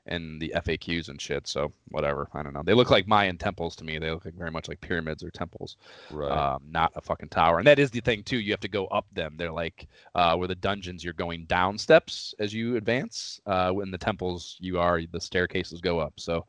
in 0.08 0.38
the 0.38 0.52
FAQs 0.54 1.08
and 1.08 1.20
shit. 1.20 1.46
So 1.48 1.72
whatever. 1.88 2.28
I 2.32 2.42
don't 2.42 2.52
know. 2.52 2.62
They 2.64 2.74
look 2.74 2.90
like 2.90 3.08
Mayan 3.08 3.36
temples 3.38 3.74
to 3.76 3.84
me. 3.84 3.98
They 3.98 4.10
look 4.10 4.24
like 4.24 4.34
very 4.34 4.50
much 4.52 4.68
like 4.68 4.80
pyramids 4.80 5.24
or 5.24 5.30
temples 5.30 5.76
Right. 6.12 6.30
um, 6.30 6.62
not 6.70 6.92
a 6.94 7.00
fucking 7.00 7.30
tower. 7.30 7.58
And 7.58 7.66
that 7.66 7.80
is 7.80 7.90
the 7.90 8.00
thing 8.00 8.22
too. 8.22 8.38
You 8.38 8.52
have 8.52 8.60
to 8.60 8.68
go 8.68 8.86
up 8.86 9.06
them. 9.12 9.34
They're 9.36 9.52
like 9.52 9.88
uh, 10.14 10.36
where 10.36 10.48
the 10.48 10.54
dungeons 10.54 11.02
you're 11.02 11.12
going 11.12 11.46
down 11.46 11.76
steps 11.78 12.34
as 12.38 12.54
you 12.54 12.76
advance. 12.76 13.40
Uh, 13.46 13.70
when 13.72 13.90
the 13.90 13.98
temples 13.98 14.56
you 14.60 14.78
are 14.78 15.00
the 15.10 15.20
staircases 15.20 15.80
go 15.80 15.98
up. 15.98 16.14
So 16.18 16.46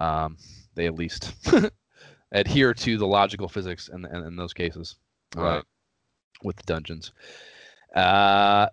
um, 0.00 0.36
they 0.74 0.86
at 0.86 0.94
least 0.94 1.34
adhere 2.32 2.74
to 2.74 2.98
the 2.98 3.06
logical 3.06 3.48
physics 3.48 3.88
in, 3.88 4.04
in, 4.06 4.24
in 4.26 4.36
those 4.36 4.52
cases. 4.52 4.96
uh, 5.36 5.40
Right. 5.40 5.64
with 6.42 6.56
the 6.56 6.62
dungeons. 6.64 7.12
Uh, 7.94 8.68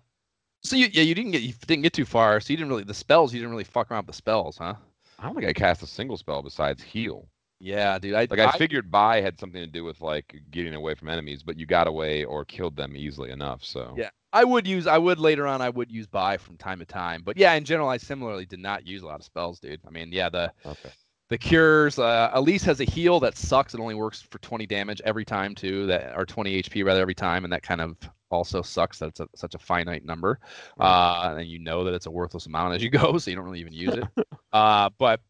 so 0.62 0.76
you, 0.76 0.88
yeah, 0.92 1.02
you 1.02 1.14
didn't 1.14 1.32
get 1.32 1.42
you 1.42 1.52
didn't 1.66 1.82
get 1.82 1.92
too 1.92 2.04
far. 2.04 2.40
So 2.40 2.52
you 2.52 2.56
didn't 2.56 2.70
really 2.70 2.84
the 2.84 2.94
spells. 2.94 3.32
You 3.32 3.40
didn't 3.40 3.50
really 3.52 3.64
fuck 3.64 3.90
around 3.90 4.06
with 4.06 4.14
the 4.14 4.18
spells, 4.18 4.58
huh? 4.58 4.74
I 5.18 5.24
don't 5.24 5.34
think 5.34 5.46
I 5.46 5.52
cast 5.52 5.82
a 5.82 5.86
single 5.86 6.16
spell 6.16 6.42
besides 6.42 6.82
heal. 6.82 7.28
Yeah, 7.60 7.98
dude. 7.98 8.14
I 8.14 8.26
Like 8.28 8.38
I, 8.40 8.52
figured 8.58 8.90
buy 8.90 9.20
had 9.20 9.38
something 9.38 9.60
to 9.60 9.66
do 9.66 9.84
with 9.84 10.00
like 10.00 10.34
getting 10.50 10.74
away 10.74 10.94
from 10.94 11.08
enemies, 11.08 11.42
but 11.42 11.56
you 11.58 11.66
got 11.66 11.86
away 11.86 12.24
or 12.24 12.44
killed 12.44 12.76
them 12.76 12.96
easily 12.96 13.30
enough. 13.30 13.64
So 13.64 13.94
Yeah. 13.96 14.10
I 14.32 14.42
would 14.42 14.66
use 14.66 14.86
I 14.88 14.98
would 14.98 15.20
later 15.20 15.46
on 15.46 15.62
I 15.62 15.70
would 15.70 15.90
use 15.92 16.06
buy 16.08 16.36
from 16.36 16.56
time 16.56 16.80
to 16.80 16.84
time. 16.84 17.22
But 17.24 17.36
yeah, 17.36 17.54
in 17.54 17.64
general 17.64 17.88
I 17.88 17.96
similarly 17.98 18.44
did 18.46 18.58
not 18.58 18.86
use 18.86 19.02
a 19.02 19.06
lot 19.06 19.20
of 19.20 19.24
spells, 19.24 19.60
dude. 19.60 19.80
I 19.86 19.90
mean, 19.90 20.10
yeah, 20.12 20.28
the 20.28 20.52
Okay. 20.66 20.90
The 21.30 21.38
cures, 21.38 21.98
uh 21.98 22.30
Alis 22.34 22.62
has 22.64 22.80
a 22.80 22.84
heal 22.84 23.18
that 23.20 23.36
sucks. 23.36 23.74
It 23.74 23.80
only 23.80 23.94
works 23.94 24.20
for 24.20 24.38
20 24.38 24.66
damage 24.66 25.00
every 25.04 25.24
time 25.24 25.54
too, 25.54 25.86
that 25.86 26.16
or 26.16 26.26
20 26.26 26.62
HP 26.62 26.84
rather 26.84 27.00
every 27.00 27.14
time, 27.14 27.44
and 27.44 27.52
that 27.52 27.62
kind 27.62 27.80
of 27.80 27.96
also 28.30 28.62
sucks 28.62 28.98
that 28.98 29.08
it's 29.08 29.20
a, 29.20 29.28
such 29.34 29.54
a 29.54 29.58
finite 29.58 30.04
number. 30.04 30.38
Uh 30.78 31.34
and 31.38 31.48
you 31.48 31.58
know 31.58 31.84
that 31.84 31.94
it's 31.94 32.06
a 32.06 32.10
worthless 32.10 32.46
amount 32.46 32.74
as 32.74 32.82
you 32.82 32.90
go, 33.00 33.16
so 33.18 33.30
you 33.30 33.36
don't 33.36 33.44
really 33.46 33.60
even 33.60 33.72
use 33.72 33.94
it. 33.94 34.04
uh 34.52 34.90
but 34.98 35.20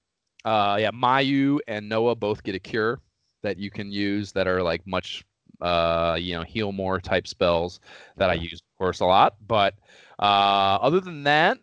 uh 0.44 0.76
yeah, 0.80 0.90
Myau 0.90 1.60
and 1.68 1.88
Noah 1.88 2.16
both 2.16 2.42
get 2.42 2.54
a 2.54 2.60
cure 2.60 3.00
that 3.42 3.58
you 3.58 3.70
can 3.70 3.92
use 3.92 4.32
that 4.32 4.48
are 4.48 4.62
like 4.62 4.84
much 4.86 5.24
uh 5.60 6.16
you 6.18 6.34
know 6.34 6.42
heal 6.42 6.72
more 6.72 7.00
type 7.00 7.28
spells 7.28 7.78
that 8.16 8.30
I 8.30 8.34
use 8.34 8.54
of 8.60 8.78
course 8.78 8.98
a 9.00 9.06
lot 9.06 9.36
but 9.46 9.74
uh 10.18 10.78
other 10.82 11.00
than 11.00 11.22
that 11.24 11.58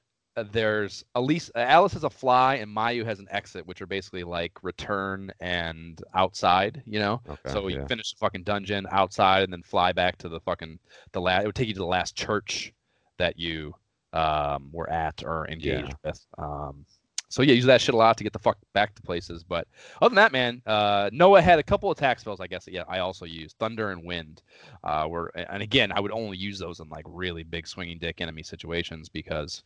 there's 0.51 1.03
Alis 1.15 1.51
uh, 1.55 1.59
Alis 1.59 1.93
has 1.93 2.03
a 2.03 2.09
fly 2.09 2.55
and 2.55 2.73
Myau 2.73 3.05
has 3.05 3.19
an 3.19 3.27
exit 3.31 3.65
which 3.67 3.81
are 3.81 3.87
basically 3.87 4.23
like 4.23 4.63
return 4.63 5.31
and 5.41 6.01
outside 6.13 6.81
you 6.85 6.99
know 6.99 7.21
Okay. 7.29 7.51
so 7.51 7.67
you 7.67 7.77
yeah. 7.77 7.85
finish 7.87 8.11
the 8.11 8.17
fucking 8.17 8.43
dungeon 8.43 8.87
outside 8.91 9.43
and 9.43 9.51
then 9.51 9.63
fly 9.63 9.91
back 9.91 10.17
to 10.19 10.29
the 10.29 10.39
fucking 10.39 10.79
the 11.11 11.21
last 11.21 11.43
it 11.43 11.47
would 11.47 11.55
take 11.55 11.67
you 11.67 11.73
to 11.73 11.79
the 11.79 11.85
last 11.85 12.15
church 12.15 12.73
that 13.17 13.37
you 13.37 13.73
um 14.13 14.69
were 14.71 14.89
at 14.89 15.23
or 15.25 15.47
engaged 15.49 15.93
with 16.03 16.25
um 16.37 16.85
so 17.31 17.43
yeah, 17.43 17.53
use 17.53 17.65
that 17.65 17.79
shit 17.79 17.95
a 17.95 17.97
lot 17.97 18.17
to 18.17 18.25
get 18.25 18.33
the 18.33 18.39
fuck 18.39 18.57
back 18.73 18.93
to 18.95 19.01
places. 19.01 19.41
But 19.41 19.65
other 20.01 20.09
than 20.09 20.15
that, 20.17 20.33
man, 20.33 20.61
uh, 20.65 21.09
Noah 21.13 21.41
had 21.41 21.59
a 21.59 21.63
couple 21.63 21.89
attack 21.89 22.19
spells. 22.19 22.41
I 22.41 22.47
guess 22.47 22.67
yeah, 22.69 22.83
I 22.89 22.99
also 22.99 23.23
used 23.23 23.57
thunder 23.57 23.91
and 23.91 24.03
wind. 24.03 24.41
Uh, 24.83 25.07
were 25.09 25.29
and 25.29 25.63
again, 25.63 25.93
I 25.93 26.01
would 26.01 26.11
only 26.11 26.37
use 26.37 26.59
those 26.59 26.81
in 26.81 26.89
like 26.89 27.05
really 27.07 27.43
big 27.43 27.67
swinging 27.67 27.99
dick 27.99 28.19
enemy 28.19 28.43
situations 28.43 29.07
because 29.07 29.63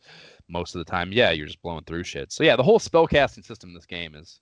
most 0.48 0.76
of 0.76 0.78
the 0.78 0.90
time, 0.90 1.10
yeah, 1.10 1.32
you're 1.32 1.48
just 1.48 1.60
blowing 1.60 1.82
through 1.84 2.04
shit. 2.04 2.30
So 2.30 2.44
yeah, 2.44 2.54
the 2.54 2.62
whole 2.62 2.78
spell 2.78 3.08
casting 3.08 3.42
system 3.42 3.70
in 3.70 3.74
this 3.74 3.84
game 3.84 4.14
is 4.14 4.38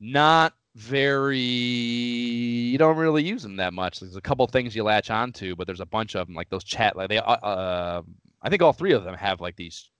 not 0.00 0.54
very. 0.74 1.38
You 1.38 2.78
don't 2.78 2.96
really 2.96 3.22
use 3.22 3.42
them 3.42 3.56
that 3.56 3.74
much. 3.74 4.00
There's 4.00 4.16
a 4.16 4.22
couple 4.22 4.46
things 4.46 4.74
you 4.74 4.82
latch 4.82 5.10
onto, 5.10 5.54
but 5.56 5.66
there's 5.66 5.80
a 5.80 5.86
bunch 5.86 6.16
of 6.16 6.26
them 6.26 6.34
like 6.34 6.48
those 6.48 6.64
chat. 6.64 6.96
Like 6.96 7.10
they, 7.10 7.18
uh, 7.18 7.32
uh 7.32 8.02
I 8.40 8.48
think 8.48 8.62
all 8.62 8.72
three 8.72 8.92
of 8.92 9.04
them 9.04 9.14
have 9.14 9.42
like 9.42 9.56
these 9.56 9.90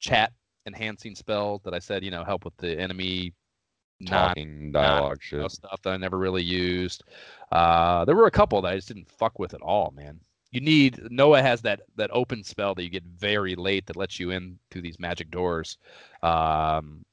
chat 0.00 0.32
enhancing 0.68 1.16
spells 1.16 1.62
that 1.64 1.74
I 1.74 1.80
said, 1.80 2.04
you 2.04 2.12
know, 2.12 2.22
help 2.22 2.44
with 2.44 2.56
the 2.58 2.78
enemy 2.78 3.32
talking 4.06 4.70
not, 4.70 4.80
dialogue 4.80 5.10
not, 5.10 5.22
shit 5.22 5.50
stuff 5.50 5.82
that 5.82 5.90
I 5.90 5.96
never 5.96 6.18
really 6.18 6.42
used. 6.42 7.02
Uh, 7.50 8.04
there 8.04 8.14
were 8.14 8.26
a 8.26 8.30
couple 8.30 8.62
that 8.62 8.72
I 8.72 8.76
just 8.76 8.88
didn't 8.88 9.10
fuck 9.10 9.38
with 9.38 9.54
at 9.54 9.62
all, 9.62 9.92
man. 9.96 10.20
You 10.50 10.60
need 10.60 11.10
Noah 11.10 11.42
has 11.42 11.60
that 11.62 11.80
that 11.96 12.10
open 12.12 12.42
spell 12.42 12.74
that 12.74 12.82
you 12.82 12.88
get 12.88 13.04
very 13.04 13.54
late 13.54 13.86
that 13.86 13.96
lets 13.96 14.18
you 14.18 14.30
in 14.30 14.58
through 14.70 14.82
these 14.82 14.98
magic 14.98 15.30
doors. 15.30 15.76
Um, 16.22 17.04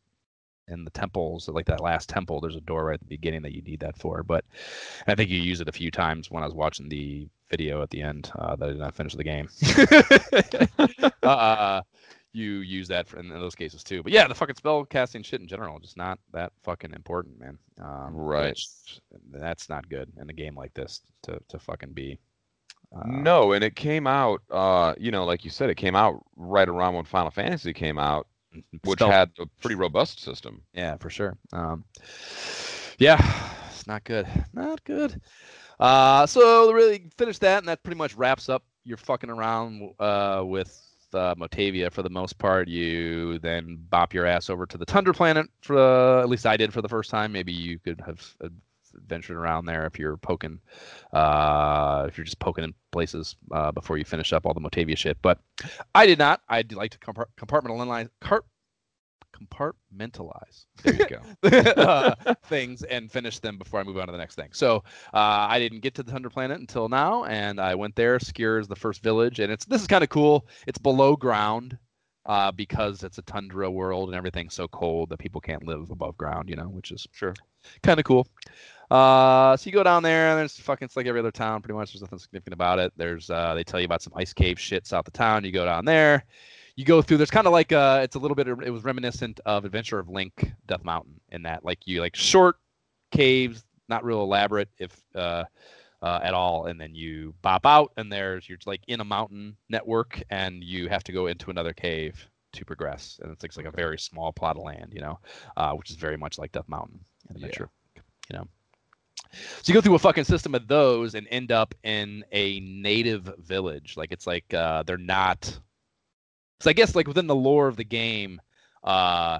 in 0.67 0.83
the 0.83 0.91
temples, 0.91 1.47
like 1.47 1.67
that 1.67 1.79
last 1.79 2.09
temple, 2.09 2.41
there's 2.41 2.55
a 2.55 2.61
door 2.61 2.85
right 2.85 2.95
at 2.95 2.99
the 2.99 3.05
beginning 3.05 3.43
that 3.43 3.53
you 3.53 3.61
need 3.61 3.79
that 3.81 3.97
for. 3.97 4.23
But 4.23 4.45
I 5.05 5.13
think 5.13 5.29
you 5.29 5.39
use 5.39 5.61
it 5.61 5.67
a 5.67 5.71
few 5.71 5.91
times 5.91 6.31
when 6.31 6.41
I 6.41 6.47
was 6.47 6.55
watching 6.55 6.89
the 6.89 7.27
video 7.51 7.83
at 7.83 7.91
the 7.91 8.01
end 8.01 8.31
uh, 8.35 8.55
that 8.55 8.69
I 8.69 8.71
did 8.71 8.79
not 8.79 8.95
finish 8.95 9.13
the 9.13 9.23
game. 9.23 9.47
uh, 11.23 11.81
you 12.35 12.59
use 12.59 12.87
that 12.89 13.07
for, 13.07 13.19
in 13.19 13.29
those 13.29 13.55
cases 13.55 13.83
too. 13.83 14.03
But 14.03 14.11
yeah, 14.11 14.27
the 14.27 14.35
fucking 14.35 14.55
spell 14.55 14.83
casting 14.85 15.23
shit 15.23 15.41
in 15.41 15.47
general 15.47 15.79
just 15.79 15.97
not 15.97 16.19
that 16.33 16.51
fucking 16.63 16.93
important, 16.93 17.39
man. 17.39 17.57
Um, 17.81 18.15
right. 18.15 18.59
That's 19.31 19.69
not 19.69 19.89
good 19.89 20.11
in 20.19 20.29
a 20.29 20.33
game 20.33 20.55
like 20.55 20.73
this 20.73 21.01
to 21.23 21.39
to 21.47 21.59
fucking 21.59 21.93
be. 21.93 22.19
Uh, 22.95 23.03
no, 23.07 23.53
and 23.53 23.63
it 23.63 23.75
came 23.75 24.07
out, 24.07 24.41
uh, 24.51 24.93
you 24.97 25.11
know, 25.11 25.25
like 25.25 25.43
you 25.43 25.49
said, 25.49 25.69
it 25.69 25.75
came 25.75 25.95
out 25.95 26.23
right 26.35 26.69
around 26.69 26.93
when 26.93 27.03
Final 27.03 27.31
Fantasy 27.31 27.73
came 27.73 27.97
out, 27.97 28.27
which 28.83 28.99
spell- 28.99 29.11
had 29.11 29.31
a 29.39 29.45
pretty 29.61 29.75
robust 29.75 30.21
system. 30.21 30.61
Yeah, 30.73 30.97
for 30.97 31.09
sure. 31.09 31.37
Um, 31.51 31.83
yeah, 32.97 33.17
it's 33.69 33.87
not 33.87 34.03
good. 34.03 34.27
Not 34.53 34.83
good. 34.83 35.19
Uh, 35.79 36.25
so 36.25 36.71
really 36.71 37.09
finish 37.17 37.37
that, 37.39 37.59
and 37.59 37.67
that 37.67 37.83
pretty 37.83 37.97
much 37.97 38.15
wraps 38.15 38.47
up 38.49 38.63
your 38.85 38.97
fucking 38.97 39.29
around 39.29 39.93
uh, 39.99 40.43
with 40.45 40.81
uh, 41.13 41.35
Motavia 41.35 41.91
for 41.91 42.03
the 42.03 42.09
most 42.09 42.37
part. 42.37 42.67
You 42.67 43.39
then 43.39 43.77
bop 43.89 44.13
your 44.13 44.25
ass 44.25 44.49
over 44.49 44.65
to 44.65 44.77
the 44.77 44.85
Tundra 44.85 45.13
planet. 45.13 45.47
For 45.61 45.77
uh, 45.77 46.21
at 46.21 46.29
least 46.29 46.45
I 46.45 46.57
did 46.57 46.73
for 46.73 46.81
the 46.81 46.89
first 46.89 47.09
time. 47.09 47.31
Maybe 47.31 47.53
you 47.53 47.79
could 47.79 48.01
have 48.05 48.35
ventured 49.07 49.37
around 49.37 49.65
there 49.65 49.85
if 49.85 49.99
you're 49.99 50.17
poking, 50.17 50.59
uh, 51.13 52.05
if 52.07 52.17
you're 52.17 52.25
just 52.25 52.39
poking 52.39 52.63
in 52.63 52.73
places 52.91 53.35
uh, 53.51 53.71
before 53.71 53.97
you 53.97 54.05
finish 54.05 54.33
up 54.33 54.45
all 54.45 54.53
the 54.53 54.61
Motavia 54.61 54.97
shit. 54.97 55.17
But 55.21 55.39
I 55.93 56.05
did 56.05 56.19
not. 56.19 56.41
I'd 56.49 56.73
like 56.73 56.91
to 56.91 56.99
compartmentalize, 56.99 58.09
compartmentalize. 59.35 60.65
There 60.83 60.95
you 60.95 61.07
go. 61.07 61.49
uh, 61.81 62.33
things 62.45 62.83
and 62.83 63.11
finish 63.11 63.39
them 63.39 63.57
before 63.57 63.79
I 63.79 63.83
move 63.83 63.97
on 63.97 64.07
to 64.07 64.11
the 64.11 64.17
next 64.17 64.35
thing. 64.35 64.49
So 64.53 64.77
uh, 65.13 65.47
I 65.49 65.59
didn't 65.59 65.79
get 65.79 65.95
to 65.95 66.03
the 66.03 66.11
Tundra 66.11 66.31
Planet 66.31 66.59
until 66.59 66.89
now, 66.89 67.25
and 67.25 67.59
I 67.59 67.75
went 67.75 67.95
there. 67.95 68.17
Skure 68.19 68.59
is 68.59 68.67
the 68.67 68.75
first 68.75 69.03
village, 69.03 69.39
and 69.39 69.51
it's 69.51 69.65
this 69.65 69.81
is 69.81 69.87
kind 69.87 70.03
of 70.03 70.09
cool. 70.09 70.47
It's 70.67 70.79
below 70.79 71.15
ground. 71.15 71.77
Uh, 72.27 72.51
because 72.51 73.03
it's 73.03 73.19
a 73.19 73.21
tundra 73.21 73.69
world 73.69 74.09
and 74.09 74.15
everything's 74.15 74.55
so 74.55 74.67
cold 74.69 75.09
that 75.09 75.19
people 75.19 75.39
can't 75.39 75.63
live 75.67 75.91
above 75.91 76.17
ground, 76.17 76.49
you 76.49 76.55
know, 76.55 76.67
which 76.69 76.89
is 76.89 77.05
sure 77.11 77.35
kind 77.83 77.99
of 77.99 78.05
cool. 78.05 78.27
Uh, 78.89 79.57
so 79.57 79.67
you 79.67 79.71
go 79.71 79.83
down 79.83 80.03
there, 80.03 80.29
and 80.29 80.39
there's 80.39 80.57
fucking 80.59 80.85
it's 80.85 80.95
like 80.95 81.07
every 81.07 81.19
other 81.19 81.31
town, 81.31 81.61
pretty 81.61 81.73
much. 81.73 81.93
There's 81.93 82.01
nothing 82.01 82.19
significant 82.19 82.53
about 82.53 82.79
it. 82.79 82.93
There's 82.95 83.29
uh, 83.29 83.53
they 83.55 83.63
tell 83.63 83.79
you 83.79 83.85
about 83.85 84.01
some 84.01 84.13
ice 84.15 84.33
cave 84.33 84.59
shit 84.59 84.85
south 84.85 85.07
of 85.07 85.13
town. 85.13 85.43
You 85.43 85.51
go 85.51 85.65
down 85.65 85.85
there, 85.85 86.25
you 86.75 86.83
go 86.83 87.01
through 87.01 87.17
there's 87.17 87.31
kind 87.31 87.47
of 87.47 87.53
like 87.53 87.71
uh 87.71 87.99
it's 88.03 88.15
a 88.15 88.19
little 88.19 88.35
bit 88.35 88.47
it 88.47 88.71
was 88.71 88.83
reminiscent 88.83 89.39
of 89.45 89.65
adventure 89.65 89.99
of 89.99 90.09
link 90.09 90.51
death 90.67 90.83
mountain 90.83 91.19
in 91.29 91.43
that 91.43 91.63
like 91.63 91.79
you 91.85 92.01
like 92.01 92.15
short 92.15 92.57
caves 93.11 93.63
not 93.87 94.03
real 94.03 94.21
elaborate 94.21 94.69
if 94.77 94.91
uh, 95.15 95.43
uh 96.01 96.19
at 96.23 96.33
all 96.33 96.65
and 96.65 96.79
then 96.79 96.93
you 96.93 97.33
bop 97.41 97.65
out 97.65 97.91
and 97.97 98.11
there's 98.11 98.47
you're 98.49 98.57
like 98.65 98.81
in 98.87 98.99
a 98.99 99.05
mountain 99.05 99.55
network 99.69 100.21
and 100.29 100.63
you 100.63 100.89
have 100.89 101.03
to 101.03 101.11
go 101.11 101.27
into 101.27 101.49
another 101.49 101.73
cave 101.73 102.29
to 102.51 102.65
progress 102.65 103.19
and 103.21 103.31
it's 103.31 103.43
like, 103.43 103.49
it's 103.49 103.57
like 103.57 103.65
a 103.65 103.71
very 103.71 103.99
small 103.99 104.31
plot 104.31 104.57
of 104.57 104.63
land 104.63 104.91
you 104.93 105.01
know 105.01 105.19
uh, 105.57 105.71
which 105.73 105.89
is 105.89 105.95
very 105.95 106.17
much 106.17 106.37
like 106.37 106.51
death 106.51 106.67
mountain 106.67 106.99
in 107.29 107.35
adventure 107.37 107.69
yeah. 107.95 108.01
you 108.31 108.37
know 108.37 108.47
so 109.33 109.63
you 109.65 109.73
go 109.73 109.81
through 109.81 109.95
a 109.95 109.99
fucking 109.99 110.23
system 110.23 110.55
of 110.55 110.67
those 110.67 111.15
and 111.15 111.27
end 111.29 111.51
up 111.51 111.75
in 111.83 112.23
a 112.31 112.59
native 112.61 113.29
village 113.39 113.95
like 113.97 114.11
it's 114.11 114.27
like 114.27 114.53
uh, 114.53 114.83
they're 114.83 114.97
not 114.97 115.59
so 116.59 116.69
I 116.69 116.73
guess 116.73 116.95
like 116.95 117.07
within 117.07 117.27
the 117.27 117.35
lore 117.35 117.67
of 117.67 117.77
the 117.77 117.83
game, 117.83 118.41
uh, 118.83 119.39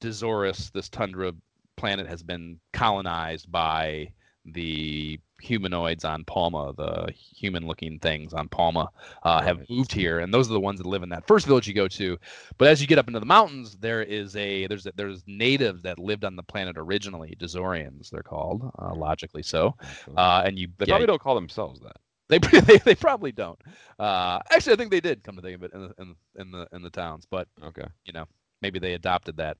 Dezoris, 0.00 0.70
this 0.72 0.88
tundra 0.88 1.32
planet, 1.76 2.06
has 2.06 2.22
been 2.22 2.58
colonized 2.72 3.50
by 3.50 4.12
the 4.44 5.20
humanoids 5.40 6.04
on 6.04 6.24
Palma, 6.24 6.72
the 6.76 7.12
human-looking 7.14 7.98
things 8.00 8.32
on 8.32 8.48
Palma, 8.48 8.90
uh, 9.24 9.40
right. 9.40 9.44
have 9.44 9.68
moved 9.70 9.92
here, 9.92 10.20
and 10.20 10.32
those 10.32 10.48
are 10.48 10.52
the 10.52 10.60
ones 10.60 10.78
that 10.78 10.86
live 10.86 11.02
in 11.02 11.08
that 11.10 11.26
first 11.26 11.46
village 11.46 11.66
you 11.66 11.74
go 11.74 11.88
to. 11.88 12.18
But 12.58 12.68
as 12.68 12.80
you 12.80 12.86
get 12.86 12.98
up 12.98 13.08
into 13.08 13.20
the 13.20 13.26
mountains, 13.26 13.76
there 13.80 14.02
is 14.02 14.34
a 14.36 14.66
there's 14.66 14.86
a, 14.86 14.92
there's 14.94 15.22
natives 15.26 15.82
that 15.82 15.98
lived 15.98 16.24
on 16.24 16.36
the 16.36 16.42
planet 16.42 16.76
originally, 16.78 17.36
Dezorians, 17.38 18.10
they're 18.10 18.22
called, 18.22 18.70
uh, 18.80 18.94
logically 18.94 19.42
so. 19.42 19.74
Uh, 20.16 20.42
and 20.44 20.58
you 20.58 20.68
they 20.78 20.86
yeah, 20.86 20.94
probably 20.94 21.06
don't 21.06 21.22
call 21.22 21.34
themselves 21.34 21.80
that. 21.80 21.96
They, 22.28 22.38
they, 22.60 22.78
they 22.78 22.94
probably 22.94 23.32
don't. 23.32 23.58
Uh, 23.98 24.40
actually, 24.50 24.74
I 24.74 24.76
think 24.76 24.90
they 24.90 25.00
did 25.00 25.22
come 25.22 25.36
to 25.36 25.42
think 25.42 25.56
of 25.56 25.62
it 25.64 25.72
in 25.74 25.80
the 25.80 25.94
in, 25.98 26.14
in 26.38 26.50
the 26.50 26.68
in 26.72 26.82
the 26.82 26.90
towns, 26.90 27.26
but 27.30 27.48
okay, 27.62 27.86
you 28.04 28.12
know, 28.12 28.26
maybe 28.60 28.78
they 28.78 28.94
adopted 28.94 29.36
that 29.36 29.56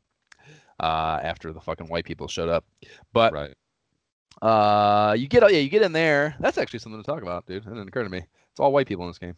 uh, 0.81 1.20
after 1.23 1.52
the 1.52 1.60
fucking 1.60 1.86
white 1.89 2.05
people 2.05 2.28
showed 2.28 2.49
up. 2.49 2.65
But 3.12 3.32
right. 3.32 3.55
Uh, 4.41 5.15
you 5.16 5.28
get 5.28 5.42
yeah, 5.52 5.58
you 5.58 5.68
get 5.68 5.82
in 5.82 5.92
there. 5.92 6.34
That's 6.41 6.58
actually 6.58 6.78
something 6.78 7.00
to 7.00 7.07
talk 7.07 7.23
about, 7.23 7.47
dude. 7.47 7.65
It 7.65 7.68
didn't 7.68 7.89
occur 7.89 8.05
to 8.05 8.10
me. 8.10 8.18
It's 8.50 8.60
all 8.60 8.73
white 8.73 8.86
people 8.86 9.05
in 9.05 9.10
this 9.10 9.18
game. 9.18 9.36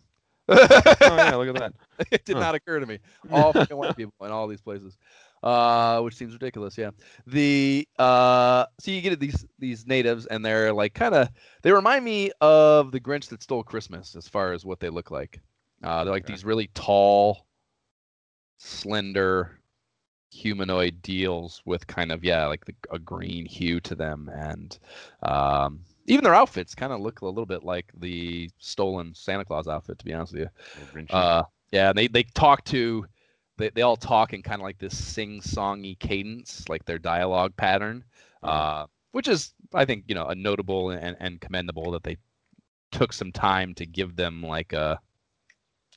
oh 0.49 0.57
yeah, 1.01 1.35
look 1.36 1.49
at 1.49 1.55
that. 1.57 1.73
it 2.12 2.25
did 2.25 2.36
huh. 2.36 2.41
not 2.41 2.55
occur 2.55 2.78
to 2.78 2.86
me. 2.86 2.99
All 3.31 3.53
fucking 3.55 3.77
white 3.77 3.97
people 3.97 4.12
in 4.27 4.31
all 4.31 4.47
these 4.47 4.61
places 4.61 4.99
uh, 5.44 6.00
which 6.00 6.16
seems 6.16 6.32
ridiculous. 6.32 6.76
Yeah. 6.76 6.90
The 7.26 7.86
uh, 7.98 8.64
so 8.81 8.90
you 8.90 9.02
get 9.02 9.20
these 9.20 9.44
these 9.58 9.86
natives, 9.86 10.26
and 10.26 10.44
they're 10.44 10.73
like 10.73 10.94
kind 10.94 11.14
of 11.14 11.28
they 11.62 11.70
remind 11.70 12.05
me 12.05 12.32
of 12.40 12.90
the 12.90 13.00
Grinch 13.00 13.28
that 13.28 13.42
stole 13.42 13.62
Christmas 13.62 14.16
as 14.16 14.26
far 14.26 14.52
as 14.52 14.64
what 14.64 14.81
they 14.81 14.89
look 14.89 15.10
like. 15.10 15.40
Uh, 15.82 16.02
they're 16.02 16.14
like 16.14 16.24
okay. 16.24 16.32
these 16.32 16.44
really 16.44 16.70
tall, 16.73 17.47
slender, 18.56 19.60
humanoid 20.32 21.02
deals 21.02 21.60
with 21.66 21.86
kind 21.86 22.10
of 22.10 22.24
yeah 22.24 22.47
like 22.47 22.64
the, 22.64 22.74
a 22.90 22.98
green 22.98 23.44
hue 23.44 23.81
to 23.81 23.94
them, 23.94 24.31
and 24.34 24.78
um, 25.23 25.81
even 26.06 26.24
their 26.24 26.34
outfits 26.34 26.74
kind 26.74 26.92
of 26.92 27.00
look 27.00 27.20
a 27.20 27.26
little 27.26 27.44
bit 27.44 27.64
like 27.64 27.92
the 27.98 28.48
stolen 28.58 29.12
Santa 29.14 29.44
Claus 29.44 29.68
outfit. 29.68 29.98
To 29.98 30.05
be 30.06 30.14
honest 30.14 30.32
with 30.32 30.48
you. 30.97 31.06
Uh, 31.10 31.42
yeah, 31.70 31.92
they 31.92 32.08
they 32.08 32.23
talk 32.23 32.64
to 32.66 33.05
they, 33.57 33.70
they 33.70 33.83
all 33.83 33.97
talk 33.97 34.33
in 34.33 34.42
kind 34.42 34.60
of 34.60 34.65
like 34.65 34.78
this 34.78 34.97
sing-songy 34.97 35.99
cadence, 35.99 36.68
like 36.68 36.84
their 36.84 36.99
dialogue 36.99 37.57
pattern, 37.57 38.05
uh, 38.42 38.86
which 39.12 39.28
is, 39.28 39.55
I 39.73 39.84
think, 39.84 40.05
you 40.08 40.15
know, 40.15 40.26
a 40.26 40.34
notable 40.34 40.91
and, 40.91 41.16
and 41.20 41.41
commendable 41.41 41.92
that 41.92 42.02
they 42.02 42.16
took 42.92 43.12
some 43.12 43.33
time 43.33 43.74
to 43.74 43.86
give 43.86 44.16
them 44.16 44.42
like 44.42 44.73
a, 44.73 44.99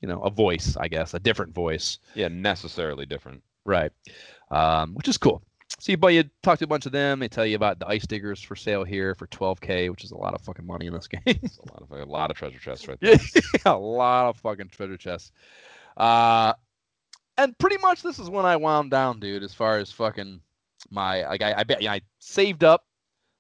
you 0.02 0.08
know, 0.08 0.22
a 0.22 0.30
voice, 0.30 0.78
I 0.80 0.88
guess, 0.88 1.14
a 1.14 1.20
different 1.20 1.54
voice. 1.54 2.00
Yeah, 2.14 2.28
necessarily 2.28 3.06
different. 3.06 3.44
Right. 3.66 3.92
Um, 4.52 4.94
which 4.94 5.08
is 5.08 5.18
cool. 5.18 5.42
So 5.80 5.92
you, 5.92 5.98
but 5.98 6.14
you 6.14 6.24
talk 6.42 6.60
to 6.60 6.66
a 6.66 6.68
bunch 6.68 6.86
of 6.86 6.92
them. 6.92 7.20
They 7.20 7.28
tell 7.28 7.46
you 7.46 7.56
about 7.56 7.80
the 7.80 7.88
ice 7.88 8.08
diggers 8.08 8.42
for 8.42 8.56
sale 8.56 8.84
here 8.84 9.14
for 9.14 9.28
12k, 9.28 9.90
which 9.92 10.04
is 10.04 10.12
a 10.12 10.18
lot 10.18 10.34
of 10.34 10.42
fucking 10.42 10.66
money 10.66 10.88
in 10.88 10.94
this 10.94 11.08
game. 11.08 11.22
a 11.26 11.72
lot 11.72 11.82
of 11.82 11.92
a 11.92 12.06
lot 12.06 12.32
of 12.32 12.38
treasure 12.38 12.60
chests 12.60 12.88
right 12.88 12.98
there. 13.00 13.18
yeah, 13.34 13.42
a 13.66 13.78
lot 13.78 14.30
of 14.30 14.38
fucking 14.38 14.70
treasure 14.70 14.98
chests. 14.98 15.32
Uh, 15.98 16.54
and 17.38 17.58
pretty 17.58 17.78
much 17.78 18.02
this 18.02 18.20
is 18.20 18.30
when 18.30 18.46
I 18.46 18.56
wound 18.56 18.92
down, 18.92 19.20
dude. 19.20 19.44
As 19.44 19.54
far 19.54 19.78
as 19.78 19.92
fucking 19.92 20.42
my 20.90 21.28
like, 21.28 21.42
I, 21.42 21.56
I 21.58 21.64
bet 21.64 21.82
you 21.82 21.88
know, 21.88 21.94
I 21.94 22.02
saved 22.20 22.64
up 22.64 22.86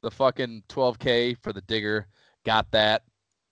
the 0.01 0.11
fucking 0.11 0.63
12k 0.69 1.37
for 1.41 1.51
the 1.51 1.61
digger, 1.61 2.07
got 2.45 2.69
that, 2.71 3.03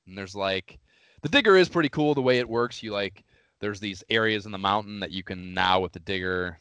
and 0.07 0.17
there's 0.17 0.35
like 0.35 0.79
the 1.21 1.29
digger 1.29 1.57
is 1.57 1.69
pretty 1.69 1.89
cool 1.89 2.13
the 2.13 2.21
way 2.21 2.39
it 2.39 2.47
works. 2.47 2.83
You 2.83 2.91
like 2.91 3.23
there's 3.59 3.79
these 3.79 4.03
areas 4.09 4.45
in 4.45 4.51
the 4.51 4.57
mountain 4.57 4.99
that 4.99 5.11
you 5.11 5.23
can 5.23 5.53
now 5.53 5.79
with 5.79 5.91
the 5.91 5.99
digger. 5.99 6.59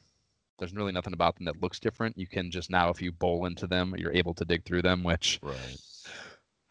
There's 0.58 0.74
really 0.74 0.92
nothing 0.92 1.12
about 1.12 1.34
them 1.34 1.46
that 1.46 1.60
looks 1.60 1.80
different. 1.80 2.16
You 2.16 2.28
can 2.28 2.50
just 2.50 2.70
now, 2.70 2.88
if 2.88 3.02
you 3.02 3.10
bowl 3.10 3.46
into 3.46 3.66
them, 3.66 3.92
you're 3.98 4.12
able 4.12 4.34
to 4.34 4.44
dig 4.44 4.64
through 4.64 4.82
them, 4.82 5.02
which 5.02 5.40
right. 5.42 5.76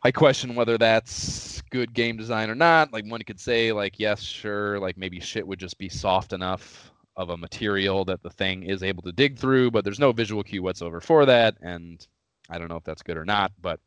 I 0.05 0.11
question 0.11 0.55
whether 0.55 0.77
that's 0.77 1.61
good 1.69 1.93
game 1.93 2.15
design 2.15 2.49
or 2.49 2.55
not. 2.55 2.93
Like 2.93 3.05
one 3.05 3.21
could 3.21 3.39
say, 3.39 3.73
like 3.73 3.99
yes, 3.99 4.21
sure, 4.21 4.79
like 4.79 4.97
maybe 4.97 5.19
shit 5.19 5.45
would 5.45 5.59
just 5.59 5.77
be 5.77 5.89
soft 5.89 6.33
enough 6.33 6.92
of 7.15 7.29
a 7.29 7.37
material 7.37 8.05
that 8.05 8.23
the 8.23 8.29
thing 8.29 8.63
is 8.63 8.83
able 8.83 9.03
to 9.03 9.11
dig 9.11 9.37
through, 9.37 9.71
but 9.71 9.83
there's 9.83 9.99
no 9.99 10.11
visual 10.11 10.43
cue 10.43 10.63
whatsoever 10.63 10.99
for 10.99 11.25
that. 11.25 11.55
And 11.61 12.05
I 12.49 12.57
don't 12.57 12.69
know 12.69 12.75
if 12.75 12.83
that's 12.83 13.03
good 13.03 13.17
or 13.17 13.25
not, 13.25 13.51
but 13.61 13.79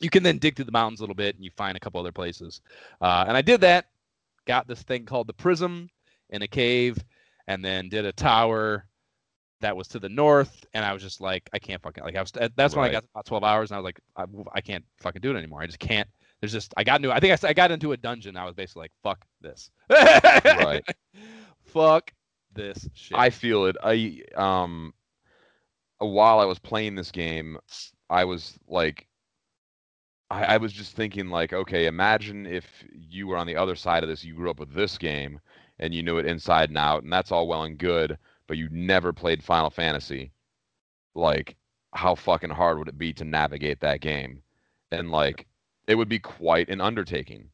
you 0.00 0.10
can 0.10 0.22
then 0.22 0.38
dig 0.38 0.56
through 0.56 0.64
the 0.64 0.72
mountains 0.72 1.00
a 1.00 1.02
little 1.02 1.14
bit 1.14 1.34
and 1.34 1.44
you 1.44 1.50
find 1.56 1.76
a 1.76 1.80
couple 1.80 2.00
other 2.00 2.12
places. 2.12 2.60
Uh, 3.00 3.24
and 3.26 3.36
I 3.36 3.42
did 3.42 3.60
that, 3.62 3.86
got 4.46 4.66
this 4.66 4.82
thing 4.82 5.04
called 5.04 5.26
the 5.26 5.32
Prism 5.34 5.90
in 6.30 6.42
a 6.42 6.48
cave, 6.48 6.96
and 7.48 7.64
then 7.64 7.88
did 7.88 8.04
a 8.04 8.12
tower 8.12 8.86
that 9.60 9.76
was 9.76 9.88
to 9.88 9.98
the 9.98 10.08
north. 10.08 10.64
And 10.72 10.84
I 10.84 10.92
was 10.92 11.02
just 11.02 11.20
like, 11.20 11.50
I 11.52 11.58
can't 11.58 11.82
fucking 11.82 12.04
like 12.04 12.16
I 12.16 12.20
was. 12.20 12.32
That's 12.56 12.74
when 12.74 12.88
I 12.88 12.92
got 12.92 13.04
about 13.12 13.26
12 13.26 13.44
hours, 13.44 13.70
and 13.70 13.76
I 13.76 13.80
was 13.80 13.84
like, 13.84 14.00
I, 14.16 14.24
I 14.54 14.60
can't 14.60 14.84
fucking 15.00 15.20
do 15.20 15.32
it 15.32 15.36
anymore. 15.36 15.60
I 15.60 15.66
just 15.66 15.80
can't. 15.80 16.08
There's 16.40 16.52
just 16.52 16.72
I 16.76 16.84
got 16.84 16.96
into. 16.96 17.12
I 17.12 17.20
think 17.20 17.44
I, 17.44 17.48
I 17.48 17.52
got 17.52 17.70
into 17.70 17.92
a 17.92 17.96
dungeon. 17.96 18.36
I 18.36 18.46
was 18.46 18.54
basically 18.54 18.82
like, 18.84 18.92
fuck 19.02 19.26
this. 19.40 19.70
Right. 19.90 20.82
Fuck 21.64 22.12
this 22.54 22.88
shit. 22.94 23.16
I 23.16 23.30
feel 23.30 23.66
it. 23.66 23.76
I 23.82 24.22
um 24.34 24.94
while 25.98 26.40
I 26.40 26.44
was 26.44 26.58
playing 26.58 26.94
this 26.94 27.10
game, 27.10 27.58
I 28.08 28.24
was 28.24 28.58
like 28.66 29.06
I, 30.30 30.44
I 30.44 30.56
was 30.58 30.72
just 30.72 30.94
thinking 30.94 31.28
like, 31.28 31.52
okay, 31.52 31.86
imagine 31.86 32.46
if 32.46 32.66
you 32.92 33.26
were 33.26 33.36
on 33.36 33.46
the 33.46 33.56
other 33.56 33.74
side 33.74 34.02
of 34.02 34.08
this, 34.08 34.24
you 34.24 34.34
grew 34.34 34.50
up 34.50 34.60
with 34.60 34.72
this 34.72 34.96
game 34.96 35.40
and 35.78 35.94
you 35.94 36.02
knew 36.02 36.18
it 36.18 36.26
inside 36.26 36.68
and 36.68 36.78
out, 36.78 37.02
and 37.02 37.12
that's 37.12 37.32
all 37.32 37.48
well 37.48 37.64
and 37.64 37.78
good, 37.78 38.18
but 38.46 38.56
you 38.56 38.68
never 38.70 39.12
played 39.12 39.42
Final 39.42 39.70
Fantasy. 39.70 40.30
Like, 41.14 41.56
how 41.92 42.14
fucking 42.14 42.50
hard 42.50 42.78
would 42.78 42.88
it 42.88 42.98
be 42.98 43.12
to 43.14 43.24
navigate 43.24 43.80
that 43.80 44.00
game? 44.00 44.42
And 44.92 45.10
like 45.10 45.46
it 45.86 45.94
would 45.96 46.08
be 46.08 46.18
quite 46.18 46.68
an 46.68 46.80
undertaking. 46.80 47.50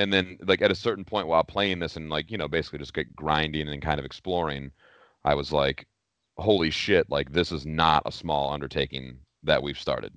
And 0.00 0.10
then 0.10 0.38
like 0.46 0.62
at 0.62 0.70
a 0.70 0.74
certain 0.74 1.04
point 1.04 1.26
while 1.26 1.44
playing 1.44 1.78
this 1.80 1.96
and 1.96 2.08
like, 2.08 2.30
you 2.30 2.38
know, 2.38 2.48
basically 2.48 2.78
just 2.78 2.94
get 2.94 3.14
grinding 3.14 3.68
and 3.68 3.82
kind 3.82 4.00
of 4.00 4.06
exploring, 4.06 4.72
I 5.24 5.34
was 5.34 5.52
like, 5.52 5.86
holy 6.38 6.70
shit, 6.70 7.10
like 7.10 7.32
this 7.32 7.52
is 7.52 7.66
not 7.66 8.04
a 8.06 8.12
small 8.12 8.50
undertaking 8.50 9.18
that 9.42 9.62
we've 9.62 9.78
started. 9.78 10.14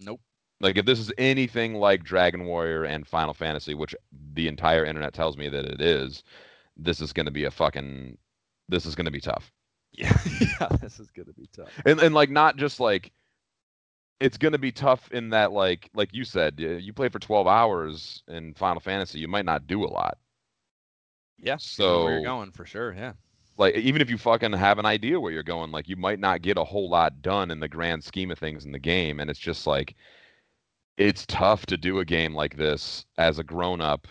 nope. 0.00 0.20
Like 0.60 0.76
if 0.76 0.84
this 0.84 0.98
is 0.98 1.12
anything 1.16 1.74
like 1.74 2.02
Dragon 2.02 2.44
Warrior 2.44 2.82
and 2.82 3.06
Final 3.06 3.34
Fantasy, 3.34 3.74
which 3.74 3.94
the 4.34 4.48
entire 4.48 4.84
internet 4.84 5.14
tells 5.14 5.36
me 5.36 5.48
that 5.48 5.64
it 5.64 5.80
is, 5.80 6.24
this 6.76 7.00
is 7.00 7.12
going 7.12 7.26
to 7.26 7.32
be 7.32 7.44
a 7.44 7.50
fucking 7.52 8.18
this 8.68 8.84
is 8.84 8.96
going 8.96 9.04
to 9.04 9.12
be 9.12 9.20
tough. 9.20 9.52
Yeah, 9.92 10.18
yeah. 10.40 10.68
This 10.80 11.00
is 11.00 11.10
gonna 11.10 11.32
be 11.32 11.48
tough. 11.52 11.70
And 11.86 12.00
and 12.00 12.14
like 12.14 12.30
not 12.30 12.56
just 12.56 12.80
like 12.80 13.12
it's 14.20 14.38
going 14.38 14.52
to 14.52 14.58
be 14.58 14.72
tough 14.72 15.10
in 15.12 15.30
that 15.30 15.52
like 15.52 15.90
like 15.94 16.12
you 16.12 16.24
said, 16.24 16.58
you 16.58 16.92
play 16.92 17.08
for 17.08 17.18
12 17.18 17.46
hours 17.46 18.22
in 18.28 18.54
Final 18.54 18.80
Fantasy, 18.80 19.18
you 19.18 19.28
might 19.28 19.44
not 19.44 19.66
do 19.66 19.84
a 19.84 19.86
lot. 19.86 20.18
Yeah. 21.38 21.56
so 21.56 22.04
where 22.04 22.14
you're 22.14 22.24
going 22.24 22.50
for 22.50 22.66
sure. 22.66 22.92
Yeah. 22.92 23.12
Like 23.56 23.76
even 23.76 24.02
if 24.02 24.10
you 24.10 24.18
fucking 24.18 24.52
have 24.52 24.78
an 24.78 24.86
idea 24.86 25.20
where 25.20 25.32
you're 25.32 25.42
going, 25.42 25.70
like 25.70 25.88
you 25.88 25.96
might 25.96 26.18
not 26.18 26.42
get 26.42 26.58
a 26.58 26.64
whole 26.64 26.88
lot 26.90 27.22
done 27.22 27.50
in 27.50 27.60
the 27.60 27.68
grand 27.68 28.02
scheme 28.02 28.30
of 28.30 28.38
things 28.38 28.64
in 28.64 28.72
the 28.72 28.78
game 28.78 29.20
and 29.20 29.30
it's 29.30 29.38
just 29.38 29.66
like 29.66 29.94
it's 30.96 31.24
tough 31.26 31.64
to 31.66 31.76
do 31.76 32.00
a 32.00 32.04
game 32.04 32.34
like 32.34 32.56
this 32.56 33.06
as 33.18 33.38
a 33.38 33.44
grown 33.44 33.80
up 33.80 34.08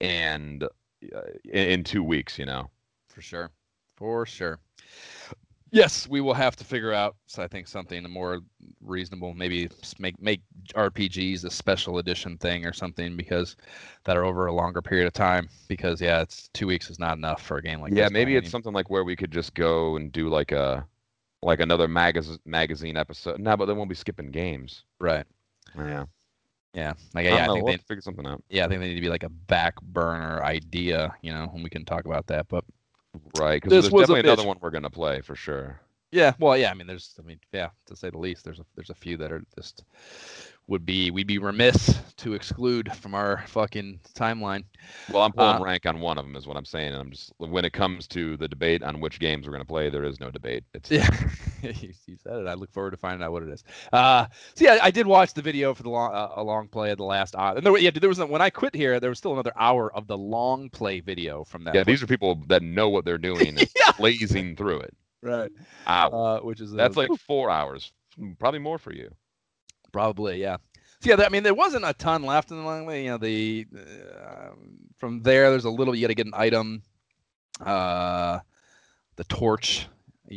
and 0.00 0.64
uh, 0.64 1.20
in, 1.44 1.68
in 1.68 1.84
2 1.84 2.02
weeks, 2.02 2.38
you 2.38 2.44
know. 2.44 2.68
For 3.08 3.22
sure. 3.22 3.50
For 3.96 4.26
sure. 4.26 4.58
Yes, 5.72 6.06
we 6.06 6.20
will 6.20 6.34
have 6.34 6.54
to 6.56 6.64
figure 6.64 6.92
out. 6.92 7.16
So 7.26 7.42
I 7.42 7.48
think 7.48 7.66
something 7.66 8.02
more 8.10 8.40
reasonable. 8.82 9.32
Maybe 9.32 9.70
make 9.98 10.20
make 10.20 10.42
RPGs 10.74 11.46
a 11.46 11.50
special 11.50 11.96
edition 11.96 12.36
thing 12.36 12.66
or 12.66 12.74
something 12.74 13.16
because 13.16 13.56
that 14.04 14.18
are 14.18 14.24
over 14.24 14.46
a 14.46 14.52
longer 14.52 14.82
period 14.82 15.06
of 15.06 15.14
time. 15.14 15.48
Because 15.68 15.98
yeah, 15.98 16.20
it's 16.20 16.50
two 16.52 16.66
weeks 16.66 16.90
is 16.90 16.98
not 16.98 17.16
enough 17.16 17.42
for 17.42 17.56
a 17.56 17.62
game 17.62 17.80
like 17.80 17.94
yeah, 17.94 18.04
this. 18.04 18.12
maybe 18.12 18.36
it's 18.36 18.50
something 18.50 18.74
like 18.74 18.90
where 18.90 19.02
we 19.02 19.16
could 19.16 19.32
just 19.32 19.54
go 19.54 19.96
and 19.96 20.12
do 20.12 20.28
like 20.28 20.52
a 20.52 20.86
like 21.42 21.60
another 21.60 21.88
magazine 21.88 22.38
magazine 22.44 22.98
episode. 22.98 23.40
No, 23.40 23.56
but 23.56 23.64
then 23.64 23.76
we'll 23.76 23.86
be 23.86 23.94
skipping 23.94 24.30
games. 24.30 24.84
right. 25.00 25.24
Yeah. 25.74 26.04
Yeah, 26.74 26.94
like 27.14 27.26
I 27.26 27.30
yeah, 27.30 27.44
I 27.44 27.46
think 27.48 27.64
we'll 27.64 27.74
they 27.74 27.76
figure 27.76 28.00
something 28.00 28.26
out. 28.26 28.42
yeah, 28.48 28.64
I 28.64 28.68
think 28.68 28.80
they 28.80 28.88
need 28.88 28.94
to 28.94 29.02
be 29.02 29.10
like 29.10 29.24
a 29.24 29.28
back 29.28 29.78
burner 29.82 30.42
idea, 30.42 31.14
you 31.20 31.30
know, 31.30 31.50
and 31.52 31.62
we 31.62 31.68
can 31.68 31.84
talk 31.84 32.06
about 32.06 32.26
that. 32.28 32.48
But 32.48 32.64
Right, 33.38 33.60
because 33.62 33.70
This 33.70 33.90
there's 33.90 34.02
definitely 34.02 34.20
another 34.20 34.46
one 34.46 34.58
we're 34.60 34.70
gonna 34.70 34.90
play 34.90 35.20
for 35.20 35.34
sure. 35.34 35.80
Yeah, 36.12 36.34
well, 36.38 36.56
yeah. 36.56 36.70
I 36.70 36.74
mean, 36.74 36.86
there's, 36.86 37.14
I 37.18 37.22
mean, 37.22 37.40
yeah, 37.52 37.70
to 37.86 37.96
say 37.96 38.10
the 38.10 38.18
least, 38.18 38.44
there's 38.44 38.60
a, 38.60 38.66
there's 38.74 38.90
a 38.90 38.94
few 38.94 39.16
that 39.18 39.32
are 39.32 39.42
just 39.56 39.84
would 40.68 40.86
be 40.86 41.10
we'd 41.10 41.26
be 41.26 41.38
remiss 41.38 41.98
to 42.18 42.34
exclude 42.34 42.92
from 42.96 43.14
our 43.14 43.44
fucking 43.48 43.98
timeline. 44.14 44.64
Well, 45.12 45.22
I'm 45.22 45.32
pulling 45.32 45.60
Uh, 45.60 45.64
rank 45.64 45.86
on 45.86 46.00
one 46.00 46.18
of 46.18 46.24
them, 46.24 46.36
is 46.36 46.46
what 46.46 46.56
I'm 46.56 46.64
saying. 46.64 46.92
And 46.92 47.00
I'm 47.00 47.10
just 47.10 47.32
when 47.38 47.64
it 47.64 47.72
comes 47.72 48.06
to 48.08 48.36
the 48.36 48.48
debate 48.48 48.82
on 48.82 49.00
which 49.00 49.18
games 49.18 49.46
we're 49.46 49.52
gonna 49.52 49.64
play, 49.64 49.90
there 49.90 50.04
is 50.04 50.20
no 50.20 50.30
debate. 50.30 50.64
It's 50.72 50.90
Yeah, 50.90 51.08
you, 51.62 51.92
you 52.06 52.16
said 52.16 52.36
it. 52.36 52.46
I 52.46 52.54
look 52.54 52.72
forward 52.72 52.92
to 52.92 52.96
finding 52.96 53.24
out 53.24 53.32
what 53.32 53.42
it 53.42 53.48
is. 53.50 53.64
Uh, 53.92 54.26
so 54.54 54.64
yeah, 54.64 54.78
I 54.82 54.90
did 54.90 55.06
watch 55.06 55.34
the 55.34 55.42
video 55.42 55.74
for 55.74 55.82
the 55.82 55.90
long, 55.90 56.14
uh, 56.14 56.28
a 56.36 56.42
long 56.42 56.68
play 56.68 56.90
of 56.92 56.98
the 56.98 57.04
last 57.04 57.34
hour. 57.34 57.56
And 57.56 57.66
there, 57.66 57.76
yeah, 57.78 57.90
there 57.90 58.08
was 58.08 58.18
when 58.20 58.40
I 58.40 58.50
quit 58.50 58.74
here, 58.74 59.00
there 59.00 59.10
was 59.10 59.18
still 59.18 59.32
another 59.32 59.52
hour 59.56 59.94
of 59.94 60.06
the 60.06 60.16
long 60.16 60.70
play 60.70 61.00
video 61.00 61.44
from 61.44 61.64
that. 61.64 61.74
yeah, 61.74 61.82
these 61.84 62.02
are 62.02 62.06
people 62.06 62.36
that 62.46 62.62
know 62.62 62.88
what 62.88 63.04
they're 63.04 63.18
doing, 63.18 63.56
Yeah. 63.76 63.92
blazing 63.98 64.56
through 64.56 64.80
it. 64.80 64.94
right, 65.22 65.50
Wow, 65.86 66.08
uh, 66.10 66.38
which 66.40 66.60
is 66.60 66.72
that's 66.72 66.96
uh, 66.96 67.00
like 67.00 67.20
four 67.20 67.50
hours, 67.50 67.92
probably 68.38 68.60
more 68.60 68.78
for 68.78 68.92
you. 68.92 69.10
Probably, 69.92 70.40
yeah. 70.40 70.56
So 71.00 71.10
yeah, 71.10 71.24
I 71.24 71.28
mean, 71.28 71.42
there 71.42 71.54
wasn't 71.54 71.84
a 71.84 71.92
ton 71.94 72.22
left 72.22 72.50
in 72.50 72.56
the 72.58 72.62
long 72.62 72.86
way. 72.86 73.04
You 73.04 73.10
know, 73.10 73.18
the 73.18 73.66
uh, 73.76 74.50
from 74.98 75.22
there, 75.22 75.50
there's 75.50 75.64
a 75.64 75.70
little. 75.70 75.94
You 75.94 76.02
got 76.02 76.08
to 76.08 76.14
get 76.14 76.26
an 76.26 76.34
item. 76.34 76.82
Uh, 77.60 78.38
the 79.16 79.24
torch. 79.24 79.88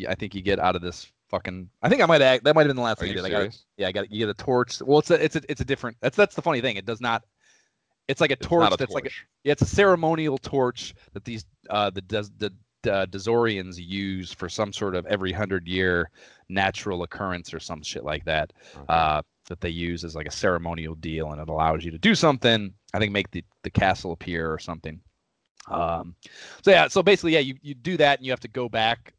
I 0.09 0.15
think 0.15 0.35
you 0.35 0.41
get 0.41 0.59
out 0.59 0.75
of 0.75 0.81
this 0.81 1.07
fucking. 1.29 1.69
I 1.81 1.89
think 1.89 2.01
I 2.01 2.05
might 2.05 2.21
act. 2.21 2.43
That 2.43 2.55
might 2.55 2.61
have 2.63 2.69
been 2.69 2.75
the 2.75 2.81
last 2.81 2.97
Are 2.97 3.01
thing 3.05 3.11
I 3.11 3.15
you 3.15 3.21
did. 3.21 3.25
I 3.25 3.45
got, 3.45 3.57
yeah, 3.77 3.87
I 3.87 3.91
got. 3.91 4.11
You 4.11 4.25
get 4.25 4.29
a 4.29 4.43
torch. 4.43 4.81
Well, 4.81 4.99
it's 4.99 5.11
a, 5.11 5.23
it's 5.23 5.35
a, 5.35 5.41
it's 5.49 5.61
a 5.61 5.65
different. 5.65 5.97
That's 6.01 6.17
that's 6.17 6.35
the 6.35 6.41
funny 6.41 6.61
thing. 6.61 6.75
It 6.77 6.85
does 6.85 6.99
not. 7.01 7.23
It's 8.07 8.19
like 8.21 8.31
a 8.31 8.33
It's 8.33 8.45
torch 8.45 8.73
a 8.73 8.77
that's 8.77 8.91
like 8.93 9.05
a, 9.05 9.09
torch. 9.09 9.25
yeah, 9.43 9.51
it's 9.53 9.61
a 9.61 9.67
ceremonial 9.67 10.37
torch 10.37 10.93
that 11.13 11.23
these 11.25 11.45
uh, 11.69 11.89
the 11.91 12.01
Des, 12.01 12.23
the 12.37 12.51
uh, 12.91 13.05
Dezorians 13.07 13.77
use 13.77 14.31
for 14.31 14.49
some 14.49 14.71
sort 14.73 14.95
of 14.95 15.05
every 15.07 15.31
hundred 15.31 15.67
year 15.67 16.09
natural 16.49 17.01
occurrence 17.03 17.51
or 17.53 17.59
some 17.59 17.81
shit 17.81 18.03
like 18.03 18.23
that 18.25 18.53
Okay. 18.75 18.85
uh, 18.89 19.21
that 19.47 19.61
they 19.61 19.69
use 19.69 20.03
as 20.03 20.15
like 20.15 20.27
a 20.27 20.31
ceremonial 20.31 20.95
deal, 20.95 21.31
and 21.31 21.41
it 21.41 21.49
allows 21.49 21.83
you 21.85 21.91
to 21.91 21.97
do 21.97 22.15
something. 22.15 22.73
I 22.93 22.99
think 22.99 23.11
make 23.11 23.31
the, 23.31 23.43
the 23.63 23.69
castle 23.69 24.11
appear 24.11 24.51
or 24.51 24.59
something. 24.59 24.99
Um, 25.67 26.15
so 26.63 26.71
yeah, 26.71 26.87
so 26.87 27.01
basically, 27.03 27.33
yeah, 27.33 27.39
you, 27.39 27.55
you 27.61 27.73
do 27.75 27.97
that, 27.97 28.19
and 28.19 28.25
you 28.25 28.31
have 28.31 28.39
to 28.41 28.47
go 28.47 28.69
back. 28.69 29.13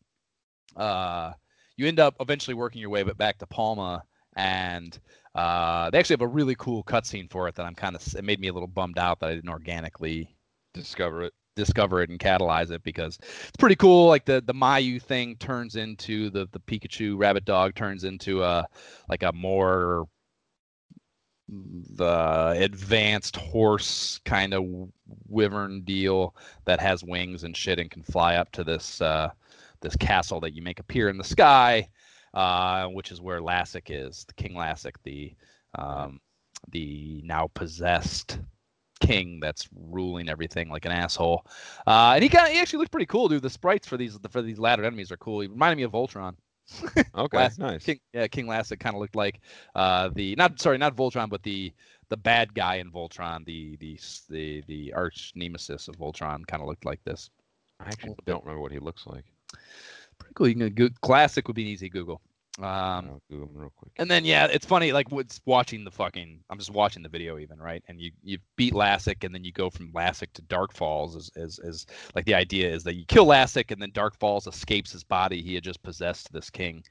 Uh, 0.77 1.33
you 1.77 1.87
end 1.87 2.01
up 2.01 2.17
eventually 2.21 2.55
working 2.55 2.81
your 2.81 2.91
way 2.91 3.03
but 3.03 3.19
back 3.19 3.39
to 3.39 3.47
Palma, 3.47 4.05
and 4.37 4.99
uh, 5.35 5.91
they 5.91 5.99
actually 5.99 6.15
have 6.15 6.23
a 6.23 6.27
really 6.29 6.55
cool 6.57 6.85
cutscene 6.85 7.31
for 7.31 7.49
it 7.49 7.55
that 7.57 7.67
I'm 7.67 7.75
kind 7.75 7.97
of. 7.97 8.03
It 8.15 8.25
made 8.25 8.41
me 8.41 8.49
a 8.49 8.53
little 8.53 8.69
bummed 8.69 8.99
out 8.99 9.21
that 9.21 9.31
I 9.31 9.35
didn't 9.35 9.51
organically 9.51 10.37
Discover 10.75 11.23
it. 11.25 11.35
discover 11.57 12.03
it 12.03 12.11
and 12.11 12.19
catalyze 12.21 12.71
it 12.71 12.83
because 12.83 13.19
it's 13.21 13.57
pretty 13.59 13.77
cool. 13.77 14.09
Like 14.09 14.25
the 14.27 14.43
the 14.45 14.55
Myau 14.55 15.01
thing 15.01 15.37
turns 15.37 15.77
into 15.77 16.31
the 16.31 16.47
the 16.53 16.61
Pikachu 16.61 17.19
rabbit 17.19 17.45
dog 17.45 17.75
turns 17.75 18.05
into 18.05 18.43
a 18.43 18.67
like 19.09 19.23
a 19.23 19.33
more 19.33 20.07
the 21.49 22.57
advanced 22.59 23.37
horse 23.37 24.21
kind 24.25 24.53
of 24.53 24.65
wyvern 25.29 25.83
deal 25.83 26.35
that 26.65 26.81
has 26.81 27.05
wings 27.05 27.45
and 27.45 27.57
shit 27.57 27.79
and 27.79 27.91
can 27.91 28.03
fly 28.03 28.37
up 28.37 28.51
to 28.53 28.65
this 28.65 29.01
uh, 29.01 29.31
this 29.81 29.97
castle 29.97 30.41
that 30.41 30.55
you 30.55 30.63
make 30.63 30.81
appear 30.81 31.09
in 31.09 31.19
the 31.19 31.25
sky, 31.25 31.89
uh, 32.35 32.87
which 32.87 33.13
is 33.13 33.21
where 33.21 33.41
Lassic 33.41 33.89
is, 33.91 34.25
the 34.27 34.35
King 34.35 34.57
Lassic, 34.57 35.01
the 35.05 35.35
um, 35.77 36.21
the 36.71 37.21
now 37.25 37.49
possessed 37.55 38.41
king 39.01 39.39
that's 39.41 39.69
ruling 39.75 40.29
everything 40.29 40.69
like 40.69 40.85
an 40.85 40.93
asshole. 40.93 41.47
Uh, 41.87 42.13
and 42.15 42.23
he 42.23 42.29
kind 42.29 42.47
of 42.47 42.53
he 42.53 42.61
actually 42.61 42.79
looked 42.81 42.93
pretty 42.93 43.07
cool, 43.07 43.29
dude. 43.29 43.43
The 43.43 43.51
sprites 43.51 43.87
for 43.87 43.97
these 43.97 44.19
for 44.31 44.43
these 44.43 44.59
ladder 44.59 44.85
enemies 44.85 45.13
are 45.13 45.17
cool. 45.17 45.41
He 45.41 45.49
reminded 45.49 45.77
me 45.77 45.83
of 45.85 45.93
Voltron. 45.93 46.35
Okay, 47.15 47.37
Last- 47.37 47.59
nice. 47.59 47.85
King, 47.85 48.01
yeah, 48.13 48.27
King 48.27 48.47
Lassic 48.47 48.81
kind 48.81 48.95
of 48.95 49.01
looked 49.01 49.17
like 49.17 49.41
uh, 49.75 50.11
the 50.15 50.35
not 50.37 50.61
sorry, 50.61 50.79
not 50.79 50.97
Voltron, 50.97 51.29
but 51.29 51.43
the 51.43 51.73
the 52.09 52.17
bad 52.17 52.55
guy 52.55 52.77
in 52.77 52.91
Voltron, 52.91 53.45
the 53.45 53.77
the 53.77 53.99
the 54.29 54.63
the 54.67 54.93
arch 54.93 55.33
nemesis 55.35 55.89
of 55.89 55.97
Voltron, 55.97 56.47
kind 56.47 56.63
of 56.63 56.69
looked 56.69 56.85
like 56.85 57.03
this. 57.05 57.31
I 57.81 57.89
actually 57.89 58.15
don't 58.25 58.45
remember 58.45 58.61
what 58.61 58.73
he 58.73 58.79
looks 58.79 59.07
like. 59.07 59.25
Pretty 60.19 60.35
cool. 60.35 60.49
You 60.49 60.55
can 60.55 60.75
go, 60.75 60.89
Lassic 61.07 61.47
would 61.47 61.57
be 61.57 61.63
an 61.63 61.69
easy 61.69 61.89
Google. 61.89 62.21
Um, 62.59 62.65
I'll 62.67 63.23
Google 63.31 63.49
him 63.49 63.57
real 63.57 63.73
quick. 63.77 63.93
And 63.99 64.11
then 64.11 64.25
yeah, 64.25 64.47
it's 64.47 64.65
funny 64.65 64.93
like 64.93 65.11
what's 65.11 65.41
watching 65.45 65.85
the 65.85 65.91
fucking 65.91 66.41
I'm 66.49 66.59
just 66.59 66.71
watching 66.71 67.03
the 67.03 67.09
video 67.09 67.39
even, 67.39 67.59
right? 67.59 67.83
And 67.89 68.01
you 68.01 68.11
you 68.23 68.39
beat 68.57 68.75
Lassic 68.75 69.25
and 69.25 69.35
then 69.35 69.45
you 69.45 69.53
go 69.53 69.69
from 69.69 69.91
Lassic 69.93 70.33
to 70.35 70.43
Dark 70.43 70.75
Falz 70.75 71.17
is 71.17 71.31
is, 71.37 71.59
is 71.59 71.87
like 72.15 72.25
the 72.25 72.35
idea 72.35 72.73
is 72.73 72.83
that 72.85 72.95
you 72.95 73.05
kill 73.07 73.27
Lassic 73.27 73.71
and 73.71 73.81
then 73.81 73.91
Dark 73.93 74.19
Falz 74.19 74.49
escapes 74.49 74.93
his 74.93 75.05
body. 75.05 75.43
He 75.43 75.55
had 75.55 75.65
just 75.65 75.83
possessed 75.83 76.33
this 76.33 76.51
king. 76.51 76.83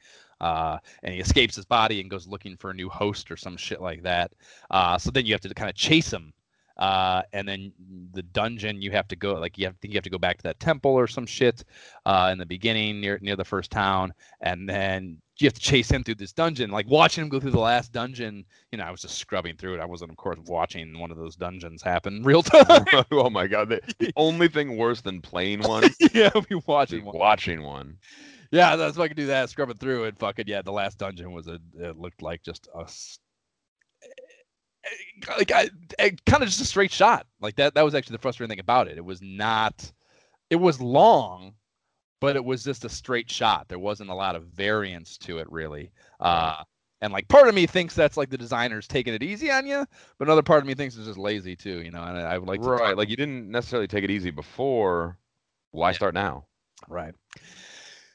Uh, 0.42 0.78
and 1.02 1.14
he 1.14 1.22
escapes 1.22 1.56
his 1.56 1.66
body 1.66 2.02
and 2.02 2.10
goes 2.10 2.28
looking 2.28 2.58
for 2.58 2.70
a 2.70 2.74
new 2.74 2.90
host 2.90 3.32
or 3.32 3.38
some 3.38 3.56
shit 3.56 3.82
like 3.82 4.04
that. 4.04 4.34
Uh, 4.70 4.98
so 4.98 5.10
then 5.10 5.26
you 5.26 5.34
have 5.34 5.42
to 5.42 5.54
kind 5.54 5.70
of 5.70 5.76
chase 5.76 6.12
him 6.12 6.34
uh, 6.78 7.22
and 7.34 7.48
then 7.48 7.72
the 8.12 8.24
dungeon 8.24 8.82
you 8.82 8.92
have 8.92 9.08
to 9.08 9.16
go 9.16 9.34
like 9.34 9.58
you 9.58 9.66
have 9.66 9.80
to 9.80 9.88
you 9.88 9.94
have 9.94 10.04
to 10.04 10.10
go 10.10 10.18
back 10.18 10.38
to 10.38 10.44
that 10.44 10.60
temple 10.60 10.92
or 10.92 11.08
some 11.08 11.26
shit 11.26 11.64
uh, 12.06 12.30
in 12.32 12.38
the 12.38 12.46
beginning 12.46 13.00
near 13.00 13.18
near 13.22 13.36
the 13.36 13.46
first 13.46 13.72
town, 13.72 14.14
and 14.42 14.68
then 14.68 15.18
you 15.38 15.48
have 15.48 15.54
to 15.54 15.60
chase 15.60 15.92
him 15.92 16.04
through 16.04 16.16
this 16.16 16.32
dungeon. 16.32 16.72
Like 16.72 16.88
watching 16.88 17.24
him 17.24 17.30
go 17.30 17.40
through 17.40 17.52
the 17.52 17.60
last 17.60 17.92
dungeon, 17.92 18.46
you 18.72 18.78
know, 18.78 18.86
I 18.86 18.92
was 18.92 19.02
just 19.02 19.18
scrubbing 19.18 19.58
through 19.58 19.76
it. 19.76 19.82
I 19.82 19.86
wasn't, 19.86 20.12
of 20.12 20.18
course, 20.18 20.40
watching 20.46 20.98
one 20.98 21.12
of 21.12 21.18
those 21.18 21.36
dungeons 21.36 21.82
happen 21.82 22.24
real 22.24 22.44
time. 22.44 22.86
oh 23.12 23.30
my 23.30 23.48
god! 23.48 23.70
The, 23.70 23.82
the, 24.00 24.14
only 24.16 24.48
thing 24.48 24.78
worse 24.78 25.02
than 25.02 25.22
playing 25.22 25.64
one, 25.64 25.90
yeah, 26.14 26.30
be 26.48 26.56
watching 26.66 27.04
one. 27.04 27.18
watching 27.18 27.64
one. 27.64 27.98
Yeah, 28.52 28.76
that's 28.76 28.96
if 28.96 29.02
I 29.02 29.08
could 29.08 29.18
do 29.18 29.28
that, 29.28 29.50
scrubbing 29.50 29.78
through 29.78 30.06
it. 30.06 30.18
Fucking 30.20 30.46
yeah, 30.48 30.62
the 30.62 30.72
last 30.72 31.00
dungeon 31.00 31.34
was 31.34 31.48
a. 31.48 31.60
It 31.78 31.98
looked 31.98 32.22
like 32.22 32.42
just 32.44 32.70
a 32.74 32.88
eh, 34.04 35.36
like 35.38 35.52
I, 35.52 35.70
eh, 36.00 36.12
kind 36.26 36.44
of 36.44 36.50
just 36.50 36.62
a 36.62 36.66
straight 36.66 36.92
shot. 36.92 37.26
Like 37.42 37.58
that. 37.58 37.74
That 37.76 37.84
was 37.84 37.96
actually 37.96 38.16
the 38.16 38.22
frustrating 38.22 38.52
thing 38.52 38.62
about 38.62 38.88
it. 38.88 38.98
It 38.98 39.04
was 39.04 39.22
not. 39.22 39.92
It 40.50 40.58
was 40.58 40.80
long, 40.80 41.56
but 42.20 42.36
it 42.36 42.44
was 42.44 42.64
just 42.64 42.86
a 42.86 42.90
straight 42.90 43.30
shot. 43.30 43.68
There 43.68 43.80
wasn't 43.80 44.10
a 44.10 44.16
lot 44.16 44.36
of 44.36 44.44
variance 44.46 45.18
to 45.20 45.40
it, 45.40 45.52
really. 45.52 45.92
Uh, 46.20 46.64
and 47.02 47.12
like 47.12 47.28
part 47.28 47.48
of 47.48 47.56
me 47.56 47.68
thinks 47.68 47.94
that's 47.94 48.18
like 48.18 48.30
the 48.30 48.38
designers 48.38 48.88
taking 48.88 49.14
it 49.14 49.22
easy 49.22 49.52
on 49.52 49.68
you, 49.68 49.86
but 50.18 50.28
another 50.28 50.42
part 50.42 50.62
of 50.62 50.66
me 50.66 50.74
thinks 50.74 50.96
it's 50.96 51.06
just 51.06 51.20
lazy 51.20 51.56
too. 51.56 51.82
You 51.82 51.92
know, 51.92 52.02
and 52.02 52.18
I, 52.18 52.34
I 52.34 52.38
would 52.38 52.48
like 52.48 52.62
to 52.62 52.70
right. 52.70 52.98
Like 52.98 53.10
you 53.10 53.16
didn't 53.16 53.52
necessarily 53.52 53.88
take 53.88 54.04
it 54.04 54.12
easy 54.12 54.32
before. 54.32 55.18
Why 55.72 55.90
yeah. 55.90 55.96
start 55.96 56.14
now? 56.14 56.46
Right. 56.88 57.14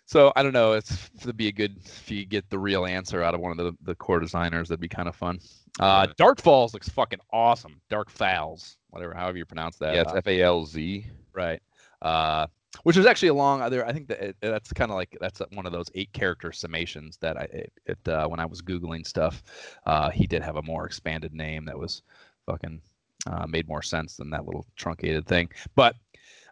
So 0.06 0.32
I 0.34 0.42
don't 0.42 0.52
know. 0.52 0.72
It's 0.72 1.10
to 1.20 1.32
be 1.32 1.46
a 1.46 1.52
good 1.52 1.76
if 1.84 2.10
you 2.10 2.24
get 2.24 2.50
the 2.50 2.58
real 2.58 2.84
answer 2.84 3.22
out 3.22 3.34
of 3.34 3.40
one 3.40 3.52
of 3.52 3.58
the, 3.58 3.76
the 3.82 3.94
core 3.94 4.18
designers, 4.18 4.68
that'd 4.68 4.80
be 4.80 4.88
kind 4.88 5.08
of 5.08 5.14
fun. 5.14 5.38
Uh, 5.78 6.08
Dark 6.16 6.42
Falz 6.42 6.72
looks 6.72 6.88
fucking 6.88 7.20
awesome. 7.32 7.80
Dark 7.90 8.12
Falz, 8.12 8.76
whatever, 8.88 9.14
however 9.14 9.38
you 9.38 9.44
pronounce 9.44 9.76
that. 9.76 9.94
Yeah, 9.94 10.02
it's 10.02 10.12
F 10.12 10.26
A 10.26 10.42
L 10.42 10.66
Z. 10.66 11.06
Right. 11.32 11.62
Uh, 12.02 12.48
which 12.82 12.96
is 12.96 13.06
actually 13.06 13.28
a 13.28 13.34
long 13.34 13.60
other. 13.60 13.86
I 13.86 13.92
think 13.92 14.08
that 14.08 14.20
it, 14.22 14.36
that's 14.40 14.72
kind 14.72 14.90
of 14.90 14.96
like 14.96 15.16
that's 15.20 15.40
one 15.52 15.66
of 15.66 15.72
those 15.72 15.90
eight 15.94 16.12
character 16.12 16.50
summations 16.50 17.18
that 17.20 17.36
I 17.36 17.42
it, 17.42 17.72
it 17.86 18.08
uh, 18.08 18.28
when 18.28 18.40
I 18.40 18.46
was 18.46 18.62
googling 18.62 19.06
stuff, 19.06 19.42
uh, 19.86 20.10
he 20.10 20.26
did 20.26 20.42
have 20.42 20.56
a 20.56 20.62
more 20.62 20.86
expanded 20.86 21.34
name 21.34 21.64
that 21.66 21.78
was 21.78 22.02
fucking 22.46 22.80
uh, 23.26 23.46
made 23.46 23.68
more 23.68 23.82
sense 23.82 24.16
than 24.16 24.30
that 24.30 24.46
little 24.46 24.66
truncated 24.76 25.26
thing. 25.26 25.48
But 25.74 25.96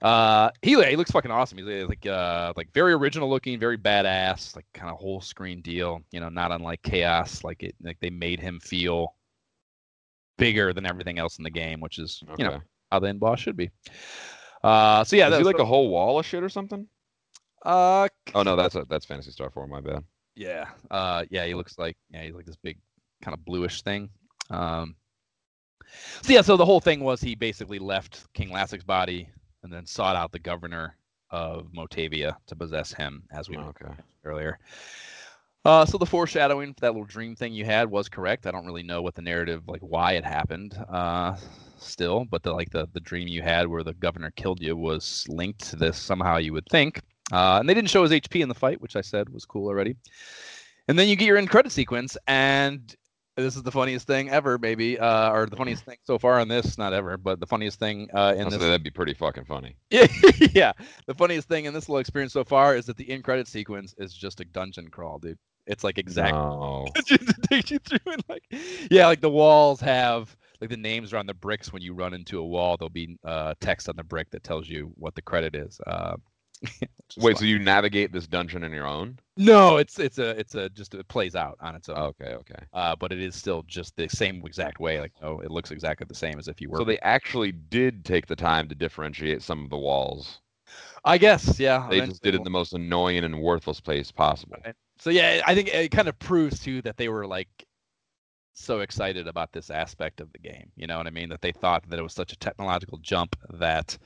uh, 0.02 0.50
he 0.62 0.82
he 0.84 0.96
looks 0.96 1.10
fucking 1.10 1.30
awesome. 1.30 1.58
He's 1.58 1.88
like 1.88 2.06
uh 2.06 2.52
like 2.56 2.72
very 2.72 2.92
original 2.92 3.28
looking, 3.28 3.58
very 3.58 3.78
badass, 3.78 4.54
like 4.54 4.66
kind 4.74 4.90
of 4.90 4.98
whole 4.98 5.20
screen 5.20 5.60
deal. 5.60 6.00
You 6.10 6.20
know, 6.20 6.28
not 6.28 6.52
unlike 6.52 6.82
Chaos. 6.82 7.44
Like 7.44 7.62
it 7.62 7.74
like 7.82 7.98
they 8.00 8.10
made 8.10 8.40
him 8.40 8.60
feel 8.60 9.14
bigger 10.36 10.72
than 10.72 10.86
everything 10.86 11.18
else 11.18 11.38
in 11.38 11.44
the 11.44 11.50
game, 11.50 11.80
which 11.80 11.98
is 11.98 12.22
okay. 12.30 12.42
you 12.42 12.48
know 12.48 12.60
how 12.90 12.98
the 12.98 13.08
end 13.08 13.20
boss 13.20 13.40
should 13.40 13.56
be. 13.56 13.70
Uh, 14.62 15.04
so 15.04 15.16
yeah, 15.16 15.28
is 15.28 15.38
he 15.38 15.44
like 15.44 15.58
a 15.58 15.64
whole 15.64 15.88
wall 15.88 16.18
of 16.18 16.26
shit 16.26 16.42
or 16.42 16.48
something? 16.48 16.86
Uh, 17.64 18.08
oh 18.34 18.42
no, 18.42 18.56
that's 18.56 18.74
a 18.74 18.84
that's 18.88 19.04
Phantasy 19.04 19.30
Star 19.30 19.50
Four. 19.50 19.66
My 19.66 19.80
bad. 19.80 20.04
Yeah, 20.34 20.66
uh, 20.90 21.24
yeah, 21.30 21.44
he 21.46 21.54
looks 21.54 21.78
like 21.78 21.96
yeah, 22.10 22.22
he's 22.24 22.34
like 22.34 22.46
this 22.46 22.56
big 22.56 22.78
kind 23.22 23.36
of 23.36 23.44
bluish 23.44 23.82
thing. 23.82 24.10
Um, 24.50 24.94
so 26.22 26.32
yeah, 26.32 26.42
so 26.42 26.56
the 26.56 26.64
whole 26.64 26.80
thing 26.80 27.00
was 27.00 27.20
he 27.20 27.34
basically 27.34 27.78
left 27.78 28.24
King 28.34 28.50
Lassic's 28.50 28.84
body 28.84 29.28
and 29.62 29.72
then 29.72 29.86
sought 29.86 30.16
out 30.16 30.32
the 30.32 30.38
governor 30.38 30.96
of 31.30 31.66
Motavia 31.72 32.36
to 32.46 32.56
possess 32.56 32.92
him, 32.92 33.22
as 33.32 33.48
we 33.48 33.56
oh, 33.56 33.72
okay. 33.80 33.92
earlier. 34.24 34.58
Uh, 35.64 35.84
so 35.84 35.98
the 35.98 36.06
foreshadowing 36.06 36.72
for 36.72 36.80
that 36.80 36.92
little 36.92 37.04
dream 37.04 37.34
thing 37.34 37.52
you 37.52 37.64
had 37.64 37.90
was 37.90 38.08
correct. 38.08 38.46
I 38.46 38.50
don't 38.50 38.64
really 38.64 38.82
know 38.82 39.02
what 39.02 39.14
the 39.14 39.22
narrative, 39.22 39.64
like 39.66 39.82
why 39.82 40.12
it 40.12 40.24
happened, 40.24 40.78
uh, 40.88 41.36
still, 41.80 42.24
but 42.24 42.42
the 42.42 42.52
like 42.52 42.70
the 42.70 42.88
the 42.92 43.00
dream 43.00 43.28
you 43.28 43.42
had 43.42 43.66
where 43.66 43.82
the 43.82 43.94
governor 43.94 44.30
killed 44.32 44.60
you 44.60 44.76
was 44.76 45.26
linked 45.28 45.68
to 45.70 45.76
this 45.76 45.96
somehow. 45.98 46.36
You 46.36 46.52
would 46.52 46.66
think, 46.70 47.00
uh, 47.32 47.58
and 47.58 47.68
they 47.68 47.74
didn't 47.74 47.90
show 47.90 48.02
his 48.02 48.12
HP 48.12 48.40
in 48.40 48.48
the 48.48 48.54
fight, 48.54 48.80
which 48.80 48.96
I 48.96 49.00
said 49.00 49.28
was 49.28 49.44
cool 49.44 49.68
already. 49.68 49.96
And 50.88 50.98
then 50.98 51.08
you 51.08 51.16
get 51.16 51.26
your 51.26 51.36
end 51.36 51.50
credit 51.50 51.70
sequence, 51.70 52.16
and 52.26 52.94
this 53.36 53.56
is 53.56 53.62
the 53.62 53.70
funniest 53.70 54.06
thing 54.06 54.30
ever, 54.30 54.58
maybe, 54.58 54.98
uh, 54.98 55.30
or 55.30 55.46
the 55.46 55.56
funniest 55.56 55.84
thing 55.84 55.96
so 56.04 56.18
far 56.18 56.40
on 56.40 56.48
this, 56.48 56.76
not 56.76 56.92
ever, 56.92 57.16
but 57.16 57.38
the 57.38 57.46
funniest 57.46 57.78
thing 57.78 58.08
uh, 58.12 58.34
in 58.36 58.48
this. 58.48 58.58
That'd 58.58 58.82
be 58.82 58.90
pretty 58.90 59.14
fucking 59.14 59.44
funny. 59.44 59.76
Yeah, 59.90 60.06
yeah. 60.54 60.72
The 61.06 61.14
funniest 61.14 61.48
thing 61.48 61.66
in 61.66 61.74
this 61.74 61.88
little 61.88 62.00
experience 62.00 62.32
so 62.32 62.44
far 62.44 62.74
is 62.74 62.86
that 62.86 62.96
the 62.96 63.08
end 63.10 63.24
credit 63.24 63.46
sequence 63.46 63.94
is 63.98 64.12
just 64.12 64.40
a 64.40 64.44
dungeon 64.44 64.88
crawl, 64.88 65.18
dude. 65.18 65.38
It's 65.66 65.84
like 65.84 65.98
exactly 65.98 66.38
no. 66.38 66.86
takes 67.50 67.70
you 67.70 67.78
through 67.78 68.12
and 68.12 68.24
like, 68.28 68.42
yeah, 68.90 69.06
like 69.06 69.20
the 69.20 69.30
walls 69.30 69.80
have 69.80 70.34
like 70.60 70.70
the 70.70 70.76
names 70.76 71.12
are 71.12 71.18
on 71.18 71.26
the 71.26 71.34
bricks. 71.34 71.72
When 71.72 71.82
you 71.82 71.94
run 71.94 72.14
into 72.14 72.38
a 72.40 72.46
wall, 72.46 72.76
there'll 72.76 72.90
be 72.90 73.18
uh, 73.24 73.54
text 73.60 73.88
on 73.88 73.96
the 73.96 74.04
brick 74.04 74.30
that 74.30 74.42
tells 74.42 74.68
you 74.68 74.92
what 74.96 75.14
the 75.14 75.22
credit 75.22 75.54
is. 75.54 75.80
Uh, 75.86 76.16
Wait, 77.16 77.34
fun. 77.34 77.36
so 77.36 77.44
you 77.44 77.58
navigate 77.58 78.12
this 78.12 78.26
dungeon 78.26 78.64
on 78.64 78.72
your 78.72 78.86
own? 78.86 79.18
No, 79.36 79.76
it's 79.76 79.98
it's 79.98 80.18
a 80.18 80.30
it's 80.30 80.54
a 80.54 80.68
just 80.70 80.94
it 80.94 81.06
plays 81.08 81.36
out 81.36 81.56
on 81.60 81.74
its 81.76 81.88
own. 81.88 81.96
Okay, 81.96 82.34
okay. 82.34 82.64
Uh, 82.72 82.96
but 82.96 83.12
it 83.12 83.20
is 83.20 83.36
still 83.36 83.62
just 83.66 83.96
the 83.96 84.08
same 84.08 84.42
exact 84.44 84.80
way. 84.80 85.00
Like, 85.00 85.12
oh, 85.22 85.38
it 85.40 85.50
looks 85.50 85.70
exactly 85.70 86.06
the 86.08 86.14
same 86.14 86.38
as 86.38 86.48
if 86.48 86.60
you 86.60 86.68
were. 86.68 86.78
So 86.78 86.84
they 86.84 86.98
actually 86.98 87.52
did 87.52 88.04
take 88.04 88.26
the 88.26 88.36
time 88.36 88.68
to 88.68 88.74
differentiate 88.74 89.42
some 89.42 89.64
of 89.64 89.70
the 89.70 89.78
walls. 89.78 90.40
I 91.04 91.16
guess, 91.16 91.58
yeah. 91.58 91.86
They 91.88 92.00
just 92.00 92.22
did 92.22 92.34
it 92.34 92.38
in 92.38 92.44
the 92.44 92.50
most 92.50 92.74
annoying 92.74 93.24
and 93.24 93.40
worthless 93.40 93.80
place 93.80 94.10
possible. 94.10 94.56
So 94.98 95.10
yeah, 95.10 95.42
I 95.46 95.54
think 95.54 95.68
it 95.68 95.90
kind 95.90 96.08
of 96.08 96.18
proves 96.18 96.60
too 96.60 96.82
that 96.82 96.96
they 96.96 97.08
were 97.08 97.26
like 97.26 97.48
so 98.58 98.80
excited 98.80 99.26
about 99.26 99.52
this 99.52 99.70
aspect 99.70 100.20
of 100.20 100.32
the 100.32 100.38
game. 100.38 100.70
You 100.76 100.86
know 100.86 100.98
what 100.98 101.06
I 101.06 101.10
mean? 101.10 101.28
That 101.28 101.42
they 101.42 101.52
thought 101.52 101.88
that 101.88 101.98
it 101.98 102.02
was 102.02 102.14
such 102.14 102.32
a 102.32 102.36
technological 102.36 102.98
jump 102.98 103.36
that 103.54 103.96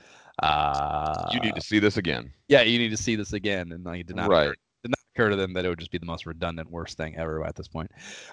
uh, 0.42 1.28
you 1.32 1.40
need 1.40 1.54
to 1.54 1.60
see 1.60 1.78
this 1.78 1.96
again. 1.96 2.32
Yeah, 2.48 2.62
you 2.62 2.78
need 2.78 2.90
to 2.90 2.96
see 2.96 3.16
this 3.16 3.32
again, 3.32 3.72
and 3.72 3.84
like 3.84 4.06
did 4.06 4.16
not 4.16 4.28
right. 4.28 4.46
occur, 4.46 4.54
did 4.82 4.90
not 4.90 4.98
occur 5.14 5.30
to 5.30 5.36
them 5.36 5.52
that 5.54 5.64
it 5.64 5.68
would 5.68 5.78
just 5.78 5.90
be 5.90 5.98
the 5.98 6.06
most 6.06 6.26
redundant, 6.26 6.70
worst 6.70 6.96
thing 6.96 7.16
ever 7.16 7.44
at 7.44 7.54
this 7.54 7.68
point. 7.68 7.90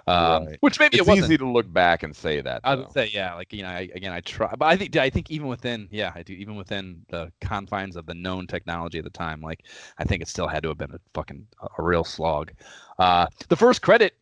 Um, 0.08 0.46
right. 0.46 0.58
Which 0.62 0.80
maybe 0.80 0.98
it's 0.98 1.08
it 1.08 1.18
easy 1.18 1.38
to 1.38 1.48
look 1.48 1.72
back 1.72 2.04
and 2.04 2.16
say 2.16 2.42
that. 2.42 2.64
Though. 2.64 2.70
I 2.70 2.76
would 2.76 2.92
say, 2.92 3.10
yeah, 3.14 3.34
like 3.36 3.54
you 3.54 3.64
know, 3.64 3.70
I, 3.70 3.90
again, 3.94 4.14
I 4.14 4.22
try, 4.22 4.54
but 4.58 4.66
I 4.66 4.76
think 4.76 4.96
I 4.96 5.10
think 5.10 5.30
even 5.30 5.48
within, 5.48 5.88
yeah, 5.92 6.12
I 6.16 6.24
do, 6.24 6.34
even 6.34 6.56
within 6.56 7.02
the 7.10 7.32
confines 7.42 7.96
of 7.96 8.06
the 8.06 8.14
known 8.14 8.48
technology 8.48 8.98
at 8.98 9.04
the 9.04 9.10
time, 9.10 9.42
like 9.42 9.66
I 9.98 10.04
think 10.04 10.22
it 10.22 10.28
still 10.28 10.48
had 10.48 10.64
to 10.64 10.70
have 10.70 10.78
been 10.78 10.92
a 10.92 11.00
fucking 11.14 11.46
a 11.78 11.84
real 11.84 12.04
slog. 12.04 12.52
Uh, 12.98 13.28
the 13.50 13.56
first 13.56 13.82
credit 13.82 14.16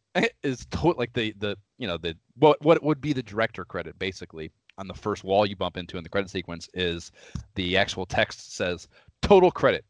is 0.43 0.65
to- 0.67 0.91
like 0.91 1.13
the 1.13 1.33
the 1.39 1.57
you 1.77 1.87
know 1.87 1.97
the 1.97 2.15
what 2.37 2.61
what 2.61 2.81
would 2.83 3.01
be 3.01 3.13
the 3.13 3.23
director 3.23 3.65
credit 3.65 3.97
basically 3.99 4.51
on 4.77 4.87
the 4.87 4.93
first 4.93 5.23
wall 5.23 5.45
you 5.45 5.55
bump 5.55 5.77
into 5.77 5.97
in 5.97 6.03
the 6.03 6.09
credit 6.09 6.29
sequence 6.29 6.69
is 6.73 7.11
the 7.55 7.77
actual 7.77 8.05
text 8.05 8.55
says 8.55 8.87
total 9.21 9.51
credit 9.51 9.83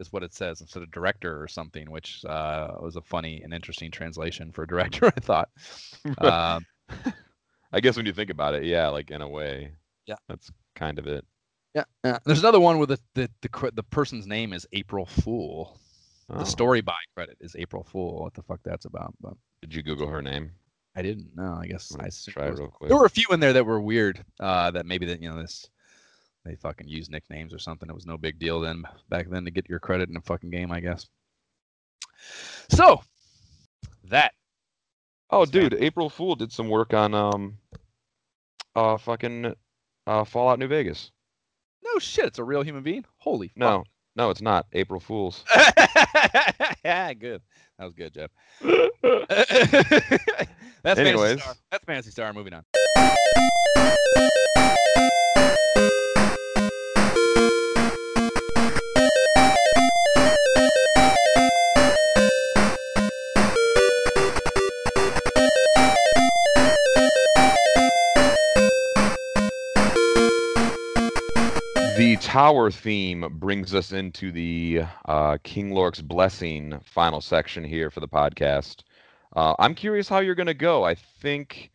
is 0.00 0.12
what 0.12 0.22
it 0.22 0.34
says 0.34 0.60
instead 0.60 0.82
of 0.82 0.90
director 0.90 1.40
or 1.40 1.48
something, 1.48 1.90
which 1.90 2.24
uh, 2.24 2.72
was 2.80 2.96
a 2.96 3.00
funny 3.00 3.42
and 3.42 3.54
interesting 3.54 3.90
translation 3.90 4.52
for 4.52 4.66
director. 4.66 5.06
I 5.16 5.20
thought. 5.20 5.48
Um, 6.18 6.66
I 7.72 7.80
guess 7.80 7.96
when 7.96 8.06
you 8.06 8.12
think 8.12 8.30
about 8.30 8.54
it, 8.54 8.64
yeah, 8.64 8.88
like 8.88 9.10
in 9.10 9.22
a 9.22 9.28
way, 9.28 9.72
yeah, 10.06 10.16
that's 10.28 10.50
kind 10.74 10.98
of 10.98 11.06
it. 11.06 11.24
Yeah, 11.74 11.84
yeah. 12.04 12.18
There's 12.24 12.40
another 12.40 12.60
one 12.60 12.78
where 12.78 12.86
the 12.86 12.98
the 13.14 13.30
the, 13.40 13.70
the 13.74 13.82
person's 13.82 14.26
name 14.26 14.52
is 14.52 14.66
April 14.72 15.06
Fool. 15.06 15.78
Oh. 16.30 16.38
The 16.38 16.46
story 16.46 16.80
by 16.80 16.96
credit 17.14 17.36
is 17.40 17.54
April 17.56 17.84
Fool. 17.84 18.22
What 18.22 18.34
the 18.34 18.42
fuck 18.42 18.60
that's 18.64 18.86
about? 18.86 19.14
But 19.20 19.34
did 19.60 19.74
you 19.74 19.82
Google 19.82 20.08
her 20.08 20.22
name? 20.22 20.52
I 20.96 21.02
didn't 21.02 21.34
know. 21.34 21.58
I 21.60 21.66
guess 21.66 21.94
I 21.98 22.08
try 22.30 22.46
real 22.46 22.68
quick. 22.68 22.88
There 22.88 22.96
were 22.96 23.04
a 23.04 23.10
few 23.10 23.26
in 23.30 23.40
there 23.40 23.52
that 23.52 23.66
were 23.66 23.80
weird. 23.80 24.24
Uh, 24.38 24.70
that 24.70 24.86
maybe 24.86 25.06
that 25.06 25.20
you 25.20 25.28
know 25.28 25.36
this 25.36 25.68
they 26.44 26.54
fucking 26.56 26.88
use 26.88 27.10
nicknames 27.10 27.52
or 27.52 27.58
something. 27.58 27.88
It 27.88 27.94
was 27.94 28.06
no 28.06 28.16
big 28.16 28.38
deal 28.38 28.60
then 28.60 28.84
back 29.08 29.28
then 29.28 29.44
to 29.44 29.50
get 29.50 29.68
your 29.68 29.80
credit 29.80 30.08
in 30.08 30.16
a 30.16 30.20
fucking 30.20 30.50
game, 30.50 30.70
I 30.70 30.80
guess. 30.80 31.08
So 32.68 33.02
that. 34.04 34.32
Oh, 35.30 35.46
dude. 35.46 35.74
April 35.74 36.10
Fool 36.10 36.36
did 36.36 36.52
some 36.52 36.68
work 36.68 36.94
on 36.94 37.14
um, 37.14 37.58
uh, 38.76 38.98
fucking 38.98 39.54
uh, 40.06 40.24
Fallout 40.24 40.58
New 40.58 40.68
Vegas. 40.68 41.10
No 41.82 41.98
shit, 41.98 42.26
it's 42.26 42.38
a 42.38 42.44
real 42.44 42.62
human 42.62 42.82
being. 42.82 43.04
Holy 43.18 43.52
no, 43.56 43.78
fuck. 43.78 43.86
No, 44.16 44.30
it's 44.30 44.42
not. 44.42 44.66
April 44.72 45.00
Fools. 45.00 45.44
yeah, 46.84 47.12
good. 47.14 47.42
That 47.78 47.84
was 47.84 47.94
good, 47.94 48.14
Jeff. 48.14 48.30
That's 50.82 51.00
Anyways, 51.00 51.40
Phantasy 51.40 51.40
Star. 51.40 51.54
That's 51.70 51.84
Phantasy 51.84 52.10
Star. 52.10 52.32
Moving 52.32 52.54
on. 52.54 52.64
The 72.34 72.40
tower 72.40 72.68
theme 72.72 73.24
brings 73.38 73.76
us 73.76 73.92
into 73.92 74.32
the 74.32 74.82
uh, 75.04 75.38
King 75.44 75.70
Lorik's 75.70 76.00
Blessing 76.00 76.80
final 76.84 77.20
section 77.20 77.62
here 77.62 77.90
for 77.92 78.00
the 78.00 78.08
podcast. 78.08 78.82
Uh, 79.36 79.54
I'm 79.60 79.76
curious 79.76 80.08
how 80.08 80.18
you're 80.18 80.34
going 80.34 80.48
to 80.48 80.52
go. 80.52 80.82
I 80.82 80.96
think, 80.96 81.70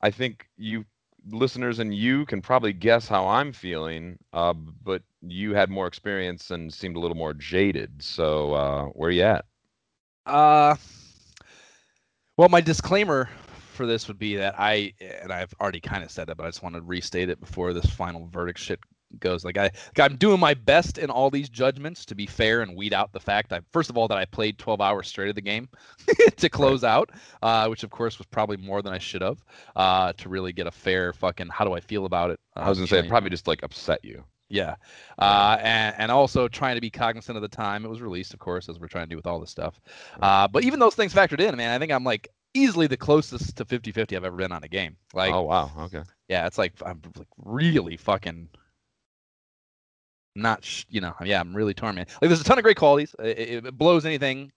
I 0.00 0.12
think 0.12 0.46
you 0.56 0.84
listeners 1.28 1.80
and 1.80 1.92
you 1.92 2.24
can 2.24 2.40
probably 2.40 2.72
guess 2.72 3.08
how 3.08 3.26
I'm 3.26 3.52
feeling, 3.52 4.16
uh, 4.32 4.52
but 4.52 5.02
you 5.22 5.54
had 5.54 5.70
more 5.70 5.88
experience 5.88 6.52
and 6.52 6.72
seemed 6.72 6.94
a 6.94 7.00
little 7.00 7.16
more 7.16 7.34
jaded. 7.34 8.00
So 8.00 8.54
uh, 8.54 8.84
where 8.90 9.08
are 9.08 9.10
you 9.10 9.22
at? 9.22 9.44
Uh, 10.24 10.76
well, 12.36 12.48
my 12.48 12.60
disclaimer 12.60 13.28
for 13.72 13.86
this 13.86 14.06
would 14.06 14.20
be 14.20 14.36
that 14.36 14.54
I, 14.56 14.92
and 15.00 15.32
I've 15.32 15.52
already 15.60 15.80
kind 15.80 16.04
of 16.04 16.12
said 16.12 16.28
it, 16.28 16.36
but 16.36 16.44
I 16.44 16.48
just 16.48 16.62
want 16.62 16.76
to 16.76 16.80
restate 16.80 17.28
it 17.28 17.40
before 17.40 17.72
this 17.72 17.86
final 17.86 18.28
verdict 18.28 18.60
shit 18.60 18.78
goes. 19.20 19.44
Like 19.44 19.56
I, 19.58 19.64
like 19.64 20.00
I'm 20.00 20.16
doing 20.16 20.40
my 20.40 20.54
best 20.54 20.98
in 20.98 21.10
all 21.10 21.30
these 21.30 21.48
judgments 21.48 22.04
to 22.06 22.14
be 22.14 22.26
fair 22.26 22.62
and 22.62 22.76
weed 22.76 22.94
out 22.94 23.12
the 23.12 23.20
fact 23.20 23.52
I 23.52 23.60
first 23.72 23.90
of 23.90 23.96
all 23.96 24.08
that 24.08 24.18
I 24.18 24.24
played 24.24 24.58
12 24.58 24.80
hours 24.80 25.08
straight 25.08 25.28
of 25.28 25.34
the 25.34 25.40
game 25.42 25.68
to 26.36 26.48
close 26.48 26.84
out, 26.84 27.10
uh, 27.42 27.66
which 27.68 27.82
of 27.82 27.90
course 27.90 28.18
was 28.18 28.26
probably 28.26 28.56
more 28.56 28.82
than 28.82 28.92
I 28.92 28.98
should 28.98 29.22
have 29.22 29.42
uh, 29.76 30.12
to 30.14 30.28
really 30.28 30.52
get 30.52 30.66
a 30.66 30.72
fair 30.72 31.12
fucking 31.12 31.48
how 31.48 31.64
do 31.64 31.72
I 31.72 31.80
feel 31.80 32.06
about 32.06 32.30
it. 32.30 32.40
Uh, 32.56 32.60
I 32.60 32.68
was 32.68 32.78
gonna 32.78 32.88
say 32.88 32.98
it 32.98 33.08
probably 33.08 33.30
just 33.30 33.46
like 33.46 33.62
upset 33.62 34.04
you. 34.04 34.24
Yeah, 34.48 34.74
uh, 35.18 35.56
and 35.62 35.94
and 35.96 36.12
also 36.12 36.46
trying 36.46 36.74
to 36.74 36.82
be 36.82 36.90
cognizant 36.90 37.36
of 37.36 37.42
the 37.42 37.48
time 37.48 37.86
it 37.86 37.88
was 37.88 38.02
released, 38.02 38.34
of 38.34 38.38
course, 38.38 38.68
as 38.68 38.78
we're 38.78 38.86
trying 38.86 39.06
to 39.06 39.08
do 39.08 39.16
with 39.16 39.26
all 39.26 39.40
this 39.40 39.48
stuff. 39.50 39.80
Uh, 40.20 40.46
but 40.46 40.62
even 40.62 40.78
those 40.78 40.94
things 40.94 41.14
factored 41.14 41.40
in, 41.40 41.56
man, 41.56 41.70
I 41.70 41.78
think 41.78 41.90
I'm 41.90 42.04
like 42.04 42.28
easily 42.52 42.86
the 42.86 42.98
closest 42.98 43.56
to 43.56 43.64
50-50 43.64 44.14
I've 44.14 44.24
ever 44.24 44.36
been 44.36 44.52
on 44.52 44.62
a 44.62 44.68
game. 44.68 44.96
Like, 45.14 45.32
oh 45.32 45.40
wow, 45.40 45.70
okay, 45.80 46.02
yeah, 46.28 46.46
it's 46.46 46.58
like 46.58 46.74
I'm 46.84 47.00
like 47.16 47.28
really 47.38 47.96
fucking 47.96 48.48
not 50.34 50.64
sh- 50.64 50.84
you 50.88 51.00
know 51.00 51.14
yeah 51.24 51.40
i'm 51.40 51.54
really 51.54 51.74
torn 51.74 51.94
man. 51.94 52.06
Like 52.20 52.28
there's 52.28 52.40
a 52.40 52.44
ton 52.44 52.58
of 52.58 52.64
great 52.64 52.76
qualities. 52.76 53.14
It, 53.18 53.66
it, 53.66 53.78
blows 53.78 54.06
anything 54.06 54.52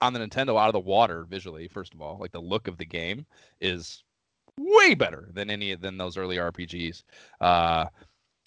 on 0.00 0.12
the 0.12 0.20
nintendo 0.20 0.60
out 0.60 0.68
of 0.68 0.72
the 0.72 0.80
water 0.80 1.24
visually 1.28 1.68
first 1.68 1.94
of 1.94 2.02
all 2.02 2.18
like 2.18 2.32
the 2.32 2.40
look 2.40 2.68
of 2.68 2.76
the 2.76 2.84
game 2.84 3.24
is 3.60 4.02
way 4.58 4.94
better 4.94 5.28
than 5.32 5.50
any 5.50 5.74
than 5.74 5.96
those 5.96 6.16
early 6.16 6.36
rpgs 6.36 7.02
uh 7.40 7.86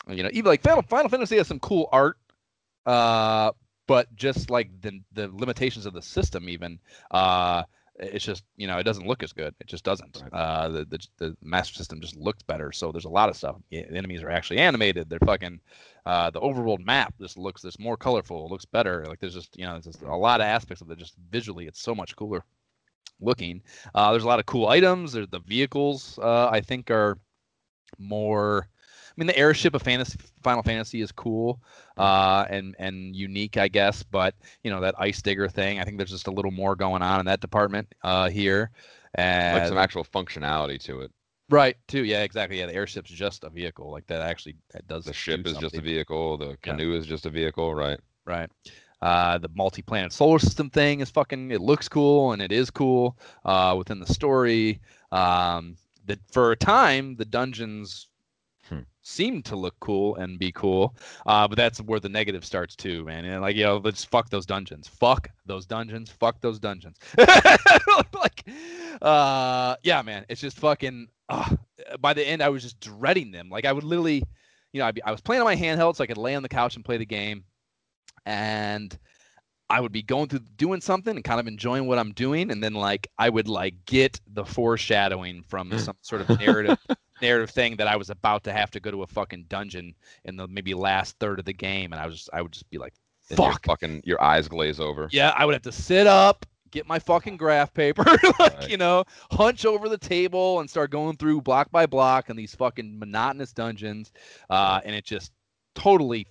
you 0.07 0.23
know 0.23 0.29
even 0.31 0.49
like 0.49 0.61
final, 0.61 0.81
final 0.83 1.09
fantasy 1.09 1.37
has 1.37 1.47
some 1.47 1.59
cool 1.59 1.89
art 1.91 2.17
uh 2.85 3.51
but 3.87 4.13
just 4.15 4.49
like 4.49 4.69
the 4.81 4.99
the 5.13 5.29
limitations 5.33 5.85
of 5.85 5.93
the 5.93 6.01
system 6.01 6.47
even 6.47 6.79
uh 7.11 7.63
it's 7.99 8.25
just 8.25 8.43
you 8.55 8.67
know 8.67 8.77
it 8.77 8.83
doesn't 8.83 9.07
look 9.07 9.23
as 9.23 9.33
good. 9.33 9.53
It 9.59 9.67
just 9.67 9.83
doesn't. 9.83 10.21
Right. 10.23 10.33
uh 10.39 10.69
the, 10.69 10.85
the, 10.85 11.07
the 11.17 11.37
master 11.41 11.75
system 11.75 11.99
just 12.01 12.15
looks 12.15 12.43
better. 12.43 12.71
So 12.71 12.91
there's 12.91 13.05
a 13.05 13.09
lot 13.09 13.29
of 13.29 13.35
stuff. 13.35 13.55
Yeah, 13.69 13.83
the 13.89 13.97
enemies 13.97 14.23
are 14.23 14.29
actually 14.29 14.59
animated. 14.59 15.09
They're 15.09 15.19
fucking 15.25 15.59
uh 16.05 16.29
the 16.29 16.41
overworld 16.41 16.85
map 16.85 17.13
just 17.19 17.37
looks 17.37 17.61
this 17.61 17.79
more 17.79 17.97
colorful. 17.97 18.49
Looks 18.49 18.65
better. 18.65 19.05
Like 19.07 19.19
there's 19.19 19.33
just 19.33 19.57
you 19.57 19.65
know 19.65 19.73
there's 19.73 19.85
just 19.85 20.01
a 20.01 20.15
lot 20.15 20.41
of 20.41 20.45
aspects 20.45 20.81
of 20.81 20.91
it. 20.91 20.99
Just 20.99 21.15
visually 21.31 21.67
it's 21.67 21.81
so 21.81 21.95
much 21.95 22.15
cooler 22.15 22.43
looking. 23.19 23.61
Uh 23.95 24.11
there's 24.11 24.23
a 24.23 24.27
lot 24.27 24.39
of 24.39 24.45
cool 24.45 24.67
items. 24.67 25.13
There's 25.13 25.29
the 25.29 25.39
vehicles 25.39 26.19
uh 26.21 26.49
i 26.51 26.61
think 26.61 26.91
are 26.91 27.17
more 27.97 28.67
mean, 29.17 29.27
the 29.27 29.37
airship 29.37 29.73
of 29.73 29.81
Fantasy, 29.81 30.19
Final 30.43 30.63
Fantasy 30.63 31.01
is 31.01 31.11
cool 31.11 31.61
uh, 31.97 32.45
and 32.49 32.75
and 32.79 33.15
unique, 33.15 33.57
I 33.57 33.67
guess. 33.67 34.03
But 34.03 34.35
you 34.63 34.71
know 34.71 34.79
that 34.81 34.95
ice 34.99 35.21
digger 35.21 35.49
thing. 35.49 35.79
I 35.79 35.83
think 35.83 35.97
there's 35.97 36.11
just 36.11 36.27
a 36.27 36.31
little 36.31 36.51
more 36.51 36.75
going 36.75 37.01
on 37.01 37.19
in 37.19 37.25
that 37.25 37.41
department 37.41 37.93
uh, 38.03 38.29
here. 38.29 38.71
And, 39.15 39.57
like 39.57 39.67
some 39.67 39.77
actual 39.77 40.03
functionality 40.03 40.79
to 40.81 41.01
it. 41.01 41.11
Right. 41.49 41.77
Too. 41.87 42.03
Yeah. 42.03 42.23
Exactly. 42.23 42.59
Yeah. 42.59 42.67
The 42.67 42.75
airship's 42.75 43.09
just 43.09 43.43
a 43.43 43.49
vehicle. 43.49 43.89
Like 43.91 44.05
that 44.07 44.21
actually 44.21 44.55
that 44.71 44.87
does. 44.87 45.05
The 45.05 45.13
ship 45.13 45.45
is 45.45 45.53
something. 45.53 45.61
just 45.61 45.77
a 45.77 45.81
vehicle. 45.81 46.37
The 46.37 46.57
canoe 46.61 46.91
yeah. 46.91 46.99
is 46.99 47.05
just 47.05 47.25
a 47.25 47.29
vehicle. 47.29 47.73
Right. 47.73 47.99
Right. 48.25 48.49
Uh, 49.01 49.37
the 49.37 49.49
multi-planet 49.55 50.11
solar 50.11 50.39
system 50.39 50.69
thing 50.69 51.01
is 51.01 51.09
fucking. 51.09 51.51
It 51.51 51.61
looks 51.61 51.87
cool 51.87 52.33
and 52.33 52.41
it 52.41 52.51
is 52.51 52.69
cool 52.69 53.17
uh, 53.45 53.75
within 53.77 53.99
the 53.99 54.11
story. 54.11 54.81
Um, 55.11 55.77
that 56.05 56.19
for 56.31 56.51
a 56.51 56.55
time 56.55 57.15
the 57.15 57.25
dungeons. 57.25 58.07
Seem 59.07 59.41
to 59.41 59.55
look 59.55 59.75
cool 59.79 60.15
and 60.17 60.37
be 60.37 60.51
cool. 60.51 60.95
Uh, 61.25 61.47
but 61.47 61.55
that's 61.55 61.79
where 61.81 61.99
the 61.99 62.09
negative 62.09 62.43
starts 62.43 62.75
too, 62.75 63.05
man. 63.05 63.25
And 63.25 63.41
like, 63.41 63.55
you 63.55 63.63
know, 63.63 63.77
let's 63.77 64.03
fuck 64.03 64.29
those 64.29 64.45
dungeons. 64.45 64.87
Fuck 64.87 65.29
those 65.45 65.65
dungeons. 65.65 66.11
Fuck 66.11 66.41
those 66.41 66.59
dungeons. 66.59 66.97
like, 67.17 68.47
uh, 69.01 69.75
yeah, 69.83 70.01
man. 70.01 70.25
It's 70.29 70.41
just 70.41 70.57
fucking. 70.59 71.07
Uh, 71.29 71.55
by 71.99 72.13
the 72.13 72.27
end, 72.27 72.41
I 72.41 72.49
was 72.49 72.63
just 72.63 72.79
dreading 72.79 73.31
them. 73.31 73.49
Like, 73.49 73.65
I 73.65 73.73
would 73.73 73.83
literally, 73.83 74.23
you 74.73 74.79
know, 74.79 74.85
I'd 74.85 74.95
be, 74.95 75.03
I 75.03 75.11
was 75.11 75.21
playing 75.21 75.41
on 75.41 75.45
my 75.45 75.55
handheld, 75.55 75.95
so 75.95 76.03
I 76.03 76.07
could 76.07 76.17
lay 76.17 76.35
on 76.35 76.43
the 76.43 76.49
couch 76.49 76.75
and 76.75 76.85
play 76.85 76.97
the 76.97 77.05
game, 77.05 77.43
and. 78.25 78.97
I 79.69 79.81
would 79.81 79.91
be 79.91 80.01
going 80.01 80.29
through 80.29 80.45
doing 80.55 80.79
something 80.79 81.13
and 81.13 81.25
kind 81.25 81.41
of 81.41 81.47
enjoying 81.47 81.87
what 81.87 81.99
I'm 81.99 82.13
doing, 82.13 82.51
and 82.51 82.63
then 82.63 82.73
like 82.73 83.09
I 83.17 83.27
would 83.27 83.49
like 83.49 83.73
get 83.85 84.17
the 84.25 84.45
foreshadowing 84.45 85.43
from 85.43 85.77
some 85.77 85.97
sort 86.03 86.21
of 86.21 86.39
narrative 86.39 86.77
narrative 87.21 87.49
thing 87.49 87.75
that 87.77 87.87
I 87.87 87.95
was 87.95 88.09
about 88.09 88.43
to 88.45 88.53
have 88.53 88.71
to 88.71 88.79
go 88.79 88.91
to 88.91 89.03
a 89.03 89.07
fucking 89.07 89.45
dungeon 89.49 89.95
in 90.25 90.35
the 90.35 90.47
maybe 90.47 90.73
last 90.73 91.17
third 91.19 91.39
of 91.39 91.45
the 91.45 91.53
game, 91.53 91.93
and 91.93 92.01
I 92.01 92.05
was 92.05 92.15
just, 92.15 92.29
I 92.33 92.41
would 92.41 92.51
just 92.51 92.69
be 92.69 92.77
like, 92.77 92.93
"Fuck!" 93.23 93.65
Your 93.65 93.73
fucking 93.73 94.01
your 94.05 94.21
eyes 94.21 94.47
glaze 94.47 94.79
over. 94.79 95.09
Yeah, 95.11 95.33
I 95.35 95.45
would 95.45 95.53
have 95.53 95.63
to 95.63 95.71
sit 95.71 96.07
up, 96.07 96.45
get 96.71 96.87
my 96.87 96.99
fucking 96.99 97.37
graph 97.37 97.73
paper, 97.73 98.03
like 98.39 98.39
right. 98.39 98.69
you 98.69 98.77
know, 98.77 99.03
hunch 99.31 99.65
over 99.65 99.89
the 99.89 99.97
table 99.97 100.59
and 100.59 100.69
start 100.69 100.91
going 100.91 101.17
through 101.17 101.41
block 101.41 101.71
by 101.71 101.85
block 101.85 102.29
in 102.29 102.35
these 102.35 102.55
fucking 102.55 102.97
monotonous 102.99 103.53
dungeons, 103.53 104.11
uh, 104.49 104.81
and 104.83 104.95
it 104.95 105.05
just 105.05 105.31
totally 105.75 106.27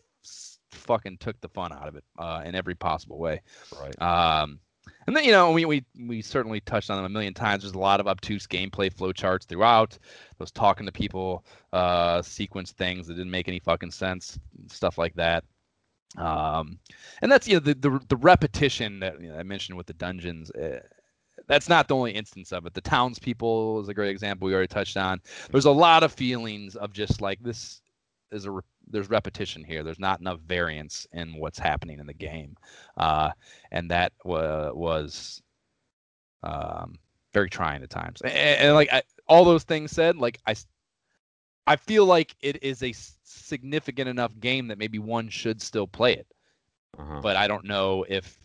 fucking 0.70 1.18
took 1.18 1.40
the 1.40 1.48
fun 1.48 1.72
out 1.72 1.88
of 1.88 1.96
it 1.96 2.04
uh, 2.18 2.42
in 2.44 2.54
every 2.54 2.74
possible 2.74 3.18
way. 3.18 3.40
Right. 3.80 4.02
Um, 4.02 4.60
and 5.06 5.16
then 5.16 5.24
you 5.24 5.32
know 5.32 5.52
we 5.52 5.64
we 5.64 5.84
we 6.06 6.22
certainly 6.22 6.60
touched 6.60 6.90
on 6.90 6.96
them 6.96 7.04
a 7.04 7.08
million 7.08 7.34
times. 7.34 7.62
There's 7.62 7.74
a 7.74 7.78
lot 7.78 8.00
of 8.00 8.06
obtuse 8.06 8.46
gameplay 8.46 8.92
flowcharts 8.92 9.44
throughout. 9.44 9.98
Those 10.38 10.50
talking 10.50 10.86
to 10.86 10.92
people, 10.92 11.44
uh, 11.72 12.22
sequence 12.22 12.72
things 12.72 13.06
that 13.06 13.14
didn't 13.14 13.30
make 13.30 13.48
any 13.48 13.60
fucking 13.60 13.92
sense, 13.92 14.38
stuff 14.68 14.98
like 14.98 15.14
that. 15.14 15.44
Um, 16.16 16.78
and 17.22 17.30
that's 17.30 17.46
you 17.46 17.54
know 17.54 17.60
the 17.60 17.74
the, 17.74 18.00
the 18.08 18.16
repetition 18.16 19.00
that 19.00 19.20
you 19.20 19.28
know, 19.28 19.38
I 19.38 19.42
mentioned 19.42 19.76
with 19.76 19.86
the 19.86 19.94
dungeons. 19.94 20.50
Uh, 20.50 20.80
that's 21.48 21.68
not 21.68 21.86
the 21.86 21.94
only 21.94 22.12
instance 22.12 22.52
of 22.52 22.66
it. 22.66 22.74
The 22.74 22.80
townspeople 22.80 23.80
is 23.80 23.88
a 23.88 23.94
great 23.94 24.10
example 24.10 24.46
we 24.46 24.54
already 24.54 24.68
touched 24.68 24.96
on. 24.96 25.20
There's 25.50 25.66
a 25.66 25.70
lot 25.70 26.02
of 26.02 26.12
feelings 26.12 26.74
of 26.74 26.92
just 26.92 27.20
like 27.20 27.40
this 27.40 27.82
is 28.36 28.46
a 28.46 28.60
there's 28.88 29.10
repetition 29.10 29.64
here. 29.64 29.82
There's 29.82 29.98
not 29.98 30.20
enough 30.20 30.40
variance 30.40 31.06
in 31.12 31.36
what's 31.36 31.58
happening 31.58 31.98
in 31.98 32.06
the 32.06 32.14
game, 32.14 32.56
uh, 32.96 33.30
and 33.72 33.90
that 33.90 34.12
w- 34.24 34.74
was 34.74 35.42
um, 36.42 36.94
very 37.32 37.50
trying 37.50 37.82
at 37.82 37.90
times. 37.90 38.20
And, 38.22 38.32
and 38.32 38.74
like 38.74 38.92
I, 38.92 39.02
all 39.26 39.44
those 39.44 39.64
things 39.64 39.90
said, 39.90 40.16
like 40.16 40.38
I, 40.46 40.54
I 41.66 41.76
feel 41.76 42.06
like 42.06 42.36
it 42.40 42.62
is 42.62 42.82
a 42.82 42.94
significant 43.24 44.08
enough 44.08 44.38
game 44.38 44.68
that 44.68 44.78
maybe 44.78 44.98
one 44.98 45.28
should 45.28 45.60
still 45.60 45.86
play 45.86 46.12
it, 46.14 46.26
uh-huh. 46.98 47.20
but 47.22 47.36
I 47.36 47.48
don't 47.48 47.64
know 47.64 48.04
if 48.08 48.38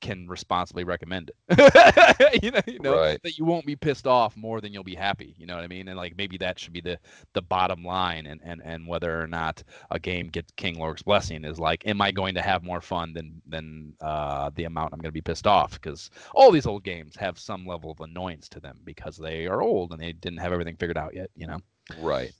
can 0.00 0.26
responsibly 0.28 0.84
recommend 0.84 1.30
it. 1.30 2.42
you 2.42 2.50
know, 2.50 2.60
you 2.66 2.78
know 2.80 2.98
right. 2.98 3.22
that 3.22 3.38
you 3.38 3.44
won't 3.44 3.66
be 3.66 3.76
pissed 3.76 4.06
off 4.06 4.36
more 4.36 4.60
than 4.60 4.72
you'll 4.72 4.84
be 4.84 4.94
happy. 4.94 5.34
You 5.38 5.46
know 5.46 5.54
what 5.54 5.64
I 5.64 5.68
mean? 5.68 5.88
And 5.88 5.96
like 5.96 6.16
maybe 6.16 6.36
that 6.38 6.58
should 6.58 6.72
be 6.72 6.80
the 6.80 6.98
the 7.32 7.42
bottom 7.42 7.84
line. 7.84 8.26
And 8.26 8.40
and 8.42 8.60
and 8.64 8.86
whether 8.86 9.20
or 9.20 9.26
not 9.26 9.62
a 9.90 9.98
game 9.98 10.28
gets 10.28 10.50
King 10.52 10.76
Lorik's 10.76 11.02
blessing 11.02 11.44
is 11.44 11.58
like, 11.58 11.86
am 11.86 12.00
I 12.00 12.10
going 12.10 12.34
to 12.34 12.42
have 12.42 12.62
more 12.62 12.80
fun 12.80 13.12
than 13.12 13.40
than 13.46 13.94
uh, 14.00 14.50
the 14.54 14.64
amount 14.64 14.92
I'm 14.92 15.00
going 15.00 15.10
to 15.10 15.12
be 15.12 15.20
pissed 15.20 15.46
off? 15.46 15.72
Because 15.72 16.10
all 16.34 16.50
these 16.50 16.66
old 16.66 16.84
games 16.84 17.16
have 17.16 17.38
some 17.38 17.66
level 17.66 17.90
of 17.90 18.00
annoyance 18.00 18.48
to 18.50 18.60
them 18.60 18.78
because 18.84 19.16
they 19.16 19.46
are 19.46 19.62
old 19.62 19.92
and 19.92 20.00
they 20.00 20.12
didn't 20.12 20.38
have 20.38 20.52
everything 20.52 20.76
figured 20.76 20.98
out 20.98 21.14
yet. 21.14 21.30
You 21.36 21.46
know? 21.46 21.58
Right. 22.00 22.32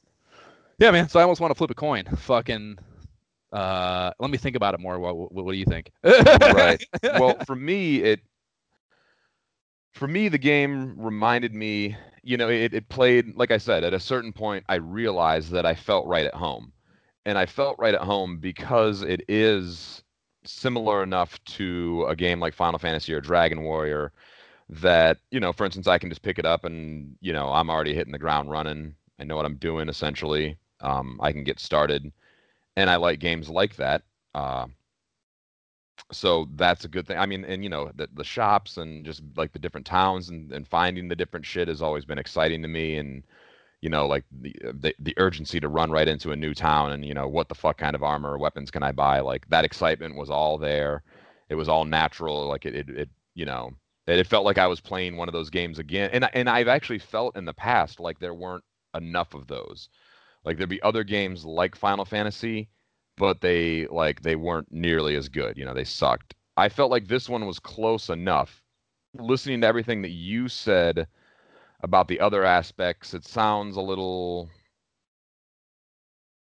Yeah, 0.78 0.90
man. 0.92 1.08
So 1.08 1.20
I 1.20 1.22
almost 1.22 1.40
want 1.42 1.50
to 1.50 1.54
flip 1.54 1.70
a 1.70 1.74
coin. 1.74 2.04
Fucking 2.04 2.78
uh, 3.52 4.12
let 4.18 4.30
me 4.30 4.38
think 4.38 4.56
about 4.56 4.74
it 4.74 4.80
more. 4.80 4.98
What, 4.98 5.16
what, 5.16 5.32
what 5.32 5.52
do 5.52 5.58
you 5.58 5.64
think? 5.64 5.90
right. 6.04 6.82
Well, 7.02 7.36
for 7.46 7.56
me, 7.56 8.02
it 8.02 8.20
for 9.92 10.06
me 10.06 10.28
the 10.28 10.38
game 10.38 10.94
reminded 10.98 11.54
me. 11.54 11.96
You 12.22 12.36
know, 12.36 12.48
it, 12.48 12.74
it 12.74 12.88
played 12.88 13.34
like 13.36 13.50
I 13.50 13.58
said. 13.58 13.82
At 13.84 13.94
a 13.94 14.00
certain 14.00 14.32
point, 14.32 14.64
I 14.68 14.76
realized 14.76 15.50
that 15.52 15.66
I 15.66 15.74
felt 15.74 16.06
right 16.06 16.26
at 16.26 16.34
home, 16.34 16.72
and 17.24 17.36
I 17.38 17.46
felt 17.46 17.76
right 17.78 17.94
at 17.94 18.02
home 18.02 18.38
because 18.38 19.02
it 19.02 19.22
is 19.28 20.02
similar 20.44 21.02
enough 21.02 21.42
to 21.44 22.06
a 22.08 22.16
game 22.16 22.40
like 22.40 22.54
Final 22.54 22.78
Fantasy 22.78 23.12
or 23.12 23.20
Dragon 23.20 23.62
Warrior 23.62 24.12
that 24.68 25.18
you 25.30 25.40
know, 25.40 25.52
for 25.52 25.64
instance, 25.64 25.88
I 25.88 25.98
can 25.98 26.08
just 26.10 26.22
pick 26.22 26.38
it 26.38 26.46
up 26.46 26.64
and 26.64 27.16
you 27.20 27.32
know 27.32 27.48
I'm 27.52 27.70
already 27.70 27.94
hitting 27.94 28.12
the 28.12 28.18
ground 28.18 28.50
running. 28.50 28.94
I 29.18 29.24
know 29.24 29.36
what 29.36 29.46
I'm 29.46 29.56
doing 29.56 29.88
essentially. 29.88 30.56
Um, 30.80 31.18
I 31.22 31.32
can 31.32 31.44
get 31.44 31.58
started 31.60 32.10
and 32.80 32.88
I 32.88 32.96
like 32.96 33.20
games 33.20 33.50
like 33.50 33.76
that. 33.76 34.02
Uh, 34.34 34.66
so 36.12 36.48
that's 36.56 36.84
a 36.84 36.88
good 36.88 37.06
thing. 37.06 37.18
I 37.18 37.26
mean, 37.26 37.44
and 37.44 37.62
you 37.62 37.68
know, 37.68 37.90
the 37.94 38.08
the 38.14 38.24
shops 38.24 38.78
and 38.78 39.04
just 39.04 39.22
like 39.36 39.52
the 39.52 39.58
different 39.58 39.86
towns 39.86 40.30
and, 40.30 40.50
and 40.52 40.66
finding 40.66 41.08
the 41.08 41.16
different 41.16 41.44
shit 41.44 41.68
has 41.68 41.82
always 41.82 42.04
been 42.06 42.18
exciting 42.18 42.62
to 42.62 42.68
me. 42.68 42.96
And 42.96 43.22
you 43.82 43.90
know, 43.90 44.06
like 44.06 44.24
the, 44.40 44.54
uh, 44.66 44.72
the 44.80 44.94
the 44.98 45.14
urgency 45.18 45.60
to 45.60 45.68
run 45.68 45.90
right 45.90 46.08
into 46.08 46.32
a 46.32 46.36
new 46.36 46.54
town 46.54 46.92
and 46.92 47.04
you 47.04 47.14
know, 47.14 47.28
what 47.28 47.48
the 47.48 47.54
fuck 47.54 47.76
kind 47.78 47.94
of 47.94 48.02
armor 48.02 48.32
or 48.32 48.38
weapons 48.38 48.70
can 48.70 48.82
I 48.82 48.92
buy? 48.92 49.20
Like 49.20 49.48
that 49.50 49.64
excitement 49.64 50.16
was 50.16 50.30
all 50.30 50.56
there. 50.58 51.02
It 51.50 51.56
was 51.56 51.68
all 51.68 51.84
natural. 51.84 52.48
Like 52.48 52.64
it, 52.66 52.74
it, 52.74 52.88
it 52.90 53.08
you 53.34 53.44
know, 53.44 53.72
it, 54.06 54.18
it 54.18 54.26
felt 54.26 54.46
like 54.46 54.58
I 54.58 54.66
was 54.68 54.80
playing 54.80 55.16
one 55.16 55.28
of 55.28 55.34
those 55.34 55.50
games 55.50 55.78
again. 55.78 56.10
And 56.12 56.28
and 56.34 56.48
I've 56.48 56.68
actually 56.68 56.98
felt 57.00 57.36
in 57.36 57.44
the 57.44 57.54
past 57.54 58.00
like 58.00 58.18
there 58.18 58.34
weren't 58.34 58.64
enough 58.94 59.34
of 59.34 59.46
those. 59.46 59.90
Like 60.44 60.56
there'd 60.56 60.68
be 60.68 60.82
other 60.82 61.04
games 61.04 61.44
like 61.44 61.74
Final 61.76 62.04
Fantasy, 62.04 62.68
but 63.16 63.40
they 63.40 63.86
like 63.88 64.22
they 64.22 64.36
weren't 64.36 64.70
nearly 64.72 65.16
as 65.16 65.28
good. 65.28 65.56
You 65.56 65.64
know, 65.64 65.74
they 65.74 65.84
sucked. 65.84 66.34
I 66.56 66.68
felt 66.68 66.90
like 66.90 67.08
this 67.08 67.28
one 67.28 67.46
was 67.46 67.58
close 67.58 68.08
enough. 68.08 68.62
Listening 69.14 69.60
to 69.62 69.66
everything 69.66 70.02
that 70.02 70.10
you 70.10 70.48
said 70.48 71.06
about 71.82 72.08
the 72.08 72.20
other 72.20 72.44
aspects, 72.44 73.14
it 73.14 73.24
sounds 73.24 73.76
a 73.76 73.80
little 73.82 74.50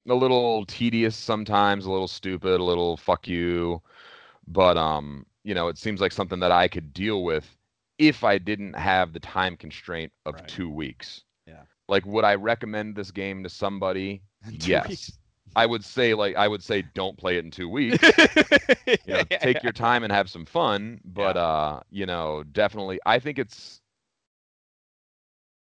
a 0.09 0.13
little 0.13 0.65
tedious 0.65 1.15
sometimes, 1.15 1.85
a 1.85 1.91
little 1.91 2.07
stupid, 2.07 2.59
a 2.59 2.63
little 2.63 2.97
fuck 2.97 3.27
you. 3.27 3.81
But 4.47 4.77
um, 4.77 5.25
you 5.43 5.53
know, 5.55 5.67
it 5.67 5.77
seems 5.77 6.01
like 6.01 6.11
something 6.11 6.39
that 6.39 6.51
I 6.51 6.67
could 6.67 6.93
deal 6.93 7.23
with 7.23 7.57
if 7.97 8.23
I 8.23 8.37
didn't 8.37 8.73
have 8.75 9.13
the 9.13 9.19
time 9.19 9.57
constraint 9.57 10.13
of 10.25 10.35
Right. 10.35 10.47
two 10.47 10.69
weeks. 10.69 11.23
Yeah. 11.87 11.93
Like, 11.93 12.05
would 12.05 12.23
I 12.25 12.35
recommend 12.35 12.95
this 12.95 13.11
game 13.11 13.43
to 13.43 13.49
somebody? 13.49 14.21
Yes. 14.51 14.87
weeks. 14.87 15.11
I 15.55 15.65
would 15.65 15.83
say 15.83 16.13
like 16.13 16.35
I 16.35 16.47
would 16.47 16.63
say 16.63 16.83
don't 16.93 17.17
play 17.17 17.37
it 17.37 17.45
in 17.45 17.51
two 17.51 17.67
weeks. 17.69 18.01
you 18.85 18.97
know, 19.07 19.23
take 19.41 19.63
your 19.63 19.71
time 19.71 20.03
and 20.03 20.11
have 20.13 20.29
some 20.29 20.45
fun. 20.45 21.01
But 21.03 21.35
uh, 21.35 21.81
you 21.89 22.05
know, 22.05 22.43
definitely 22.43 22.99
I 23.05 23.19
think 23.19 23.39
it's 23.39 23.81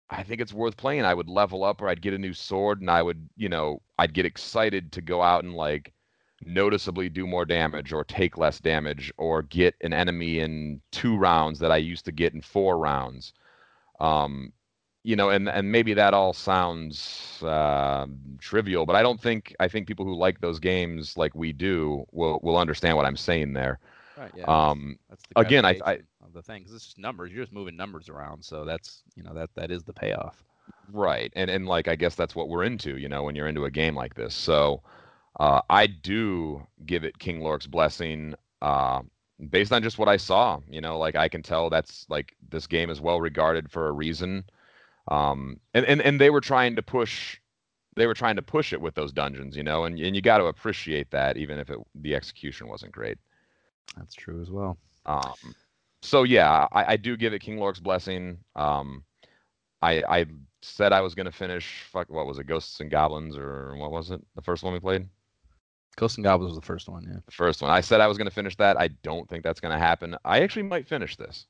I 0.10 0.24
think 0.24 0.42
it's 0.42 0.54
worth 0.54 0.78
playing. 0.78 1.06
I 1.06 1.14
would 1.14 1.30
level 1.30 1.64
up 1.64 1.82
or 1.82 1.88
I'd 1.90 2.02
get 2.02 2.14
a 2.14 2.20
new 2.20 2.34
sword 2.34 2.82
and 2.82 2.90
I 2.90 3.02
would, 3.02 3.30
you 3.36 3.50
know, 3.50 3.82
I'd 3.98 4.14
get 4.14 4.26
excited 4.26 4.92
to 4.94 5.02
go 5.02 5.22
out 5.22 5.44
and 5.44 5.56
like 5.56 5.94
noticeably 6.46 7.10
do 7.10 7.28
more 7.28 7.46
damage 7.46 7.92
or 7.94 8.04
take 8.04 8.38
less 8.38 8.60
damage 8.60 9.12
or 9.18 9.42
get 9.44 9.76
an 9.82 9.94
enemy 9.94 10.40
in 10.40 10.82
two 10.92 11.18
rounds 11.18 11.60
that 11.60 11.72
I 11.72 11.78
used 11.78 12.06
to 12.06 12.12
get 12.12 12.34
in 12.34 12.42
four 12.42 12.78
rounds. 12.78 13.34
Um, 14.00 14.54
you 15.04 15.16
know, 15.16 15.30
and 15.30 15.50
and 15.50 15.72
maybe 15.72 15.94
that 15.94 16.14
all 16.14 16.34
sounds 16.34 17.42
uh, 17.44 18.06
trivial, 18.40 18.86
but 18.86 18.96
I 18.96 19.02
don't 19.04 19.20
think 19.20 19.56
I 19.60 19.68
think 19.68 19.88
people 19.88 20.06
who 20.06 20.16
like 20.16 20.40
those 20.42 20.60
games 20.60 21.18
like 21.18 21.36
we 21.36 21.54
do 21.54 22.06
will 22.12 22.40
will 22.44 22.58
understand 22.58 22.98
what 22.98 23.06
I'm 23.06 23.18
saying 23.18 23.54
there. 23.54 23.80
Right, 24.16 24.32
yeah. 24.36 24.48
Um, 24.48 24.98
that's 25.10 25.24
the 25.28 25.36
again, 25.36 25.66
I- 25.66 25.80
I- 25.86 26.00
of 26.22 26.34
the 26.34 26.42
thing 26.42 26.64
'cause 26.64 26.74
it's 26.74 26.86
just 26.86 26.98
numbers. 26.98 27.32
You're 27.32 27.44
just 27.44 27.54
moving 27.54 27.76
numbers 27.76 28.10
around, 28.10 28.44
so 28.44 28.66
that's 28.66 29.04
you 29.16 29.24
know 29.24 29.34
that 29.34 29.50
that 29.56 29.72
is 29.72 29.84
the 29.84 29.94
payoff. 29.94 30.44
Right. 30.92 31.32
And 31.36 31.50
and 31.50 31.68
like 31.68 31.88
I 31.88 31.96
guess 31.96 32.16
that's 32.16 32.36
what 32.36 32.50
we're 32.50 32.64
into, 32.64 32.98
you 32.98 33.08
know, 33.10 33.24
when 33.24 33.36
you're 33.36 33.48
into 33.48 33.66
a 33.66 33.72
game 33.72 33.96
like 33.96 34.16
this. 34.16 34.34
So 34.36 34.82
uh, 35.40 35.62
I 35.70 35.88
do 35.88 36.66
give 36.86 37.04
it 37.04 37.20
King 37.20 37.42
Lorik's 37.42 37.68
blessing 37.68 38.36
uh, 38.62 39.02
based 39.50 39.72
on 39.72 39.82
just 39.84 39.98
what 39.98 40.08
I 40.10 40.18
saw. 40.18 40.60
You 40.70 40.82
know, 40.82 40.98
like 40.98 41.16
I 41.16 41.28
can 41.28 41.42
tell 41.42 41.70
that's 41.70 42.06
like 42.10 42.36
this 42.50 42.68
game 42.68 42.90
is 42.90 43.02
well 43.02 43.20
regarded 43.22 43.72
for 43.72 43.88
a 43.88 43.92
reason. 43.92 44.46
Um, 45.10 45.60
and, 45.74 45.86
and 45.86 46.02
and 46.02 46.22
they 46.22 46.30
were 46.30 46.42
trying 46.42 46.76
to 46.76 46.82
push 46.82 47.40
they 47.96 48.08
were 48.08 48.14
trying 48.14 48.38
to 48.38 48.42
push 48.42 48.72
it 48.72 48.80
with 48.80 48.96
those 48.96 49.12
dungeons, 49.12 49.58
you 49.58 49.64
know, 49.64 49.84
and 49.84 50.00
and 50.00 50.16
you 50.16 50.22
got 50.22 50.38
to 50.38 50.46
appreciate 50.46 51.12
that 51.12 51.36
even 51.36 51.60
if 51.60 51.70
it 51.70 51.78
the 51.96 52.16
execution 52.16 52.68
wasn't 52.68 52.92
great. 52.92 53.18
That's 53.98 54.14
true 54.14 54.42
as 54.42 54.50
well. 54.50 54.78
Um, 55.06 55.56
so 56.02 56.24
yeah, 56.24 56.68
I, 56.72 56.94
I 56.94 56.98
do 56.98 57.18
give 57.18 57.34
it 57.34 57.40
King 57.40 57.58
Lorik's 57.58 57.80
blessing. 57.80 58.38
Um, 58.56 59.04
I 59.82 60.04
I 60.08 60.26
said 60.62 60.94
I 60.94 61.02
was 61.02 61.16
gonna 61.16 61.32
finish. 61.32 61.84
Fuck, 61.92 62.10
what 62.10 62.26
was 62.26 62.40
it? 62.40 62.48
Ghosts 62.48 62.80
and 62.80 62.92
Goblins, 62.92 63.38
or 63.38 63.76
what 63.78 63.92
was 63.92 64.12
it? 64.12 64.22
The 64.36 64.42
first 64.42 64.64
one 64.64 64.74
we 64.74 64.80
played. 64.80 65.08
Ghosts 65.98 66.18
and 66.18 66.24
Goblins 66.24 66.52
was 66.52 66.60
the 66.60 66.66
first 66.66 66.88
one, 66.88 67.04
yeah. 67.04 67.20
The 67.26 67.32
first 67.32 67.62
one. 67.62 67.72
I 67.72 67.82
said 67.82 68.00
I 68.00 68.08
was 68.08 68.18
gonna 68.18 68.30
finish 68.30 68.56
that. 68.58 68.80
I 68.80 68.90
don't 69.04 69.28
think 69.28 69.44
that's 69.44 69.60
gonna 69.60 69.80
happen. 69.80 70.16
I 70.24 70.42
actually 70.42 70.64
might 70.64 70.88
finish 70.88 71.18
this. 71.18 71.48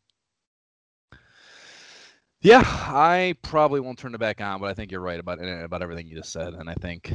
Yeah, 2.41 2.63
I 2.65 3.35
probably 3.41 3.79
won't 3.81 3.97
turn 3.99 4.13
it 4.15 4.17
back 4.19 4.39
on, 4.41 4.59
but 4.61 4.69
I 4.69 4.73
think 4.73 4.91
you're 4.91 5.01
right 5.01 5.19
about 5.19 5.41
eh, 5.41 5.63
about 5.63 5.81
everything 5.81 6.07
you 6.07 6.15
just 6.15 6.31
said, 6.31 6.53
and 6.53 6.69
I 6.69 6.73
think, 6.75 7.11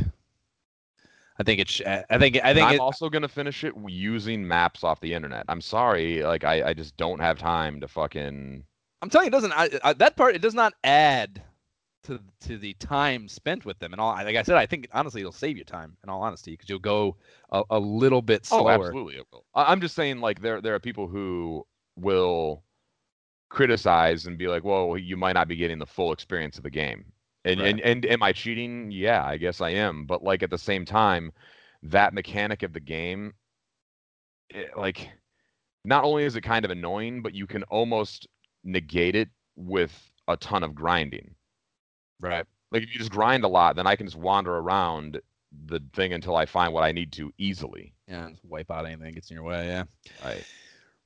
I 1.39 1.43
think 1.43 1.61
it's, 1.61 1.81
I 1.85 2.19
think, 2.19 2.37
I 2.45 2.53
And 2.55 2.55
think 2.55 2.71
I'm 2.71 2.77
it, 2.77 2.81
also 2.81 3.09
gonna 3.09 3.29
finish 3.29 3.65
it 3.65 3.75
using 3.89 4.47
maps 4.47 4.85
off 4.85 5.01
the 5.01 5.15
internet. 5.15 5.45
I'm 5.49 5.61
sorry, 5.61 6.23
like 6.23 6.45
I 6.45 6.71
I 6.71 6.75
just 6.75 6.97
don't 6.97 7.21
have 7.21 7.39
time 7.39 7.81
to 7.81 7.89
fucking. 7.89 8.65
I'm 9.03 9.11
telling 9.11 9.27
you, 9.27 9.29
it 9.29 9.33
doesn't 9.33 9.53
I, 9.53 9.69
I, 9.83 9.93
that 9.95 10.17
part? 10.17 10.35
It 10.35 10.43
does 10.43 10.55
not 10.55 10.75
add 10.83 11.43
to 12.05 12.21
to 12.41 12.59
the 12.59 12.75
time 12.75 13.29
spent 13.29 13.65
with 13.65 13.79
them. 13.79 13.93
And 13.93 14.01
all, 14.01 14.15
like 14.15 14.37
I 14.37 14.43
said, 14.43 14.57
I 14.57 14.67
think 14.67 14.89
honestly, 14.93 15.21
it'll 15.21 15.33
save 15.33 15.57
you 15.57 15.65
time. 15.65 15.97
In 16.05 16.11
all 16.11 16.23
honesty, 16.23 16.53
because 16.53 16.69
you'll 16.69 16.79
go 16.79 17.17
a, 17.51 17.63
a 17.71 17.79
little 17.81 18.23
bit 18.23 18.47
slower. 18.47 18.73
Oh, 18.73 18.75
slower. 18.75 18.75
absolutely 18.77 19.17
it 19.17 19.27
will. 19.33 19.45
I- 19.55 19.73
I'm 19.73 19.81
just 19.81 19.95
saying, 19.95 20.21
like 20.21 20.41
there 20.41 20.61
there 20.61 20.75
are 20.75 20.81
people 20.81 21.09
who 21.09 21.67
will 21.97 22.63
criticize 23.49 24.27
and 24.27 24.39
be 24.39 24.49
like, 24.49 24.65
"Well, 24.65 24.97
you 24.97 25.17
might 25.17 25.33
not 25.35 25.49
be 25.49 25.57
getting 25.57 25.79
the 25.79 25.87
full 25.87 26.13
experience 26.13 26.57
of 26.57 26.65
the 26.65 26.71
game." 26.71 27.05
And 27.45 27.61
Right. 27.61 27.69
and 27.69 27.81
and 27.81 28.07
am 28.07 28.23
I 28.23 28.33
cheating? 28.33 28.91
Yeah, 28.91 29.25
I 29.25 29.37
guess 29.37 29.61
I 29.61 29.71
am. 29.71 30.07
But 30.07 30.23
like 30.23 30.43
at 30.43 30.51
the 30.51 30.59
same 30.59 30.85
time, 30.85 31.33
that 31.83 32.15
mechanic 32.15 32.63
of 32.63 32.73
the 32.73 32.81
game, 32.81 33.35
it, 34.51 34.77
like, 34.77 35.11
not 35.85 36.05
only 36.05 36.25
is 36.25 36.37
it 36.37 36.41
kind 36.43 36.65
of 36.65 36.71
annoying, 36.71 37.23
but 37.23 37.35
you 37.35 37.47
can 37.47 37.63
almost 37.65 38.27
negate 38.65 39.15
it 39.15 39.29
with 39.57 40.11
a 40.29 40.37
ton 40.37 40.63
of 40.63 40.75
grinding. 40.75 41.35
Right. 42.21 42.47
Like 42.71 42.83
if 42.83 42.93
you 42.93 42.99
just 42.99 43.11
grind 43.11 43.45
a 43.45 43.49
lot, 43.49 43.77
then 43.77 43.87
I 43.87 43.95
can 43.95 44.07
just 44.07 44.17
wander 44.17 44.57
around 44.57 45.21
the 45.67 45.81
thing 45.93 46.13
until 46.15 46.35
I 46.35 46.47
find 46.47 46.73
what 46.73 46.83
I 46.83 46.93
need 46.93 47.13
to 47.13 47.33
easily. 47.39 47.95
Yeah, 48.09 48.29
just 48.31 48.45
wipe 48.45 48.71
out 48.71 48.87
anything 48.87 49.05
that 49.05 49.13
gets 49.13 49.31
in 49.31 49.35
your 49.37 49.45
way. 49.45 49.67
Yeah. 49.67 49.85
Right. 50.25 50.45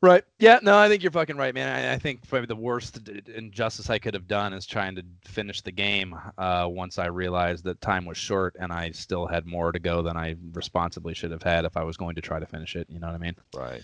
Right. 0.00 0.22
Yeah. 0.38 0.60
No, 0.62 0.78
I 0.78 0.88
think 0.88 1.02
you're 1.02 1.10
fucking 1.10 1.36
right, 1.36 1.52
man. 1.52 1.68
I, 1.68 1.94
I 1.94 1.98
think 1.98 2.28
probably 2.28 2.46
the 2.46 2.54
worst 2.54 3.08
injustice 3.34 3.90
I 3.90 3.98
could 3.98 4.14
have 4.14 4.28
done 4.28 4.52
is 4.52 4.64
trying 4.64 4.94
to 4.94 5.02
finish 5.24 5.60
the 5.60 5.72
game. 5.72 6.14
Uh, 6.36 6.68
once 6.70 6.98
I 6.98 7.06
realized 7.06 7.64
that 7.64 7.80
time 7.80 8.04
was 8.04 8.16
short 8.16 8.54
and 8.60 8.72
I 8.72 8.92
still 8.92 9.26
had 9.26 9.44
more 9.44 9.72
to 9.72 9.78
go 9.80 10.02
than 10.02 10.16
I 10.16 10.36
responsibly 10.52 11.14
should 11.14 11.32
have 11.32 11.42
had 11.42 11.64
if 11.64 11.76
I 11.76 11.82
was 11.82 11.96
going 11.96 12.14
to 12.14 12.20
try 12.20 12.38
to 12.38 12.46
finish 12.46 12.76
it. 12.76 12.86
You 12.88 13.00
know 13.00 13.08
what 13.08 13.16
I 13.16 13.18
mean? 13.18 13.34
Right. 13.56 13.82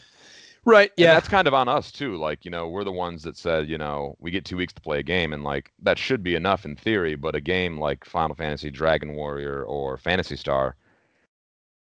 Right. 0.67 0.93
Yeah, 0.97 1.15
that's 1.15 1.29
kind 1.29 1.47
of 1.47 1.53
on 1.53 1.69
us 1.69 1.93
too. 1.93 2.17
Like, 2.17 2.45
you 2.45 2.51
know, 2.51 2.69
we're 2.69 2.85
the 2.85 2.93
ones 2.93 3.23
that 3.25 3.37
said, 3.37 3.69
you 3.69 3.77
know, 3.77 4.17
we 4.19 4.31
get 4.31 4.47
two 4.47 4.57
weeks 4.57 4.73
to 4.75 4.81
play 4.81 5.01
a 5.01 5.03
game, 5.03 5.33
and 5.35 5.45
like 5.45 5.73
that 5.83 5.99
should 5.99 6.23
be 6.23 6.37
enough 6.37 6.65
in 6.65 6.75
theory. 6.75 7.17
But 7.17 7.35
a 7.35 7.41
game 7.41 7.79
like 7.79 8.05
Final 8.05 8.35
Fantasy, 8.35 8.71
Dragon 8.71 9.15
Warrior, 9.15 9.63
or 9.65 9.99
Phantasy 9.99 10.37
Star, 10.37 10.77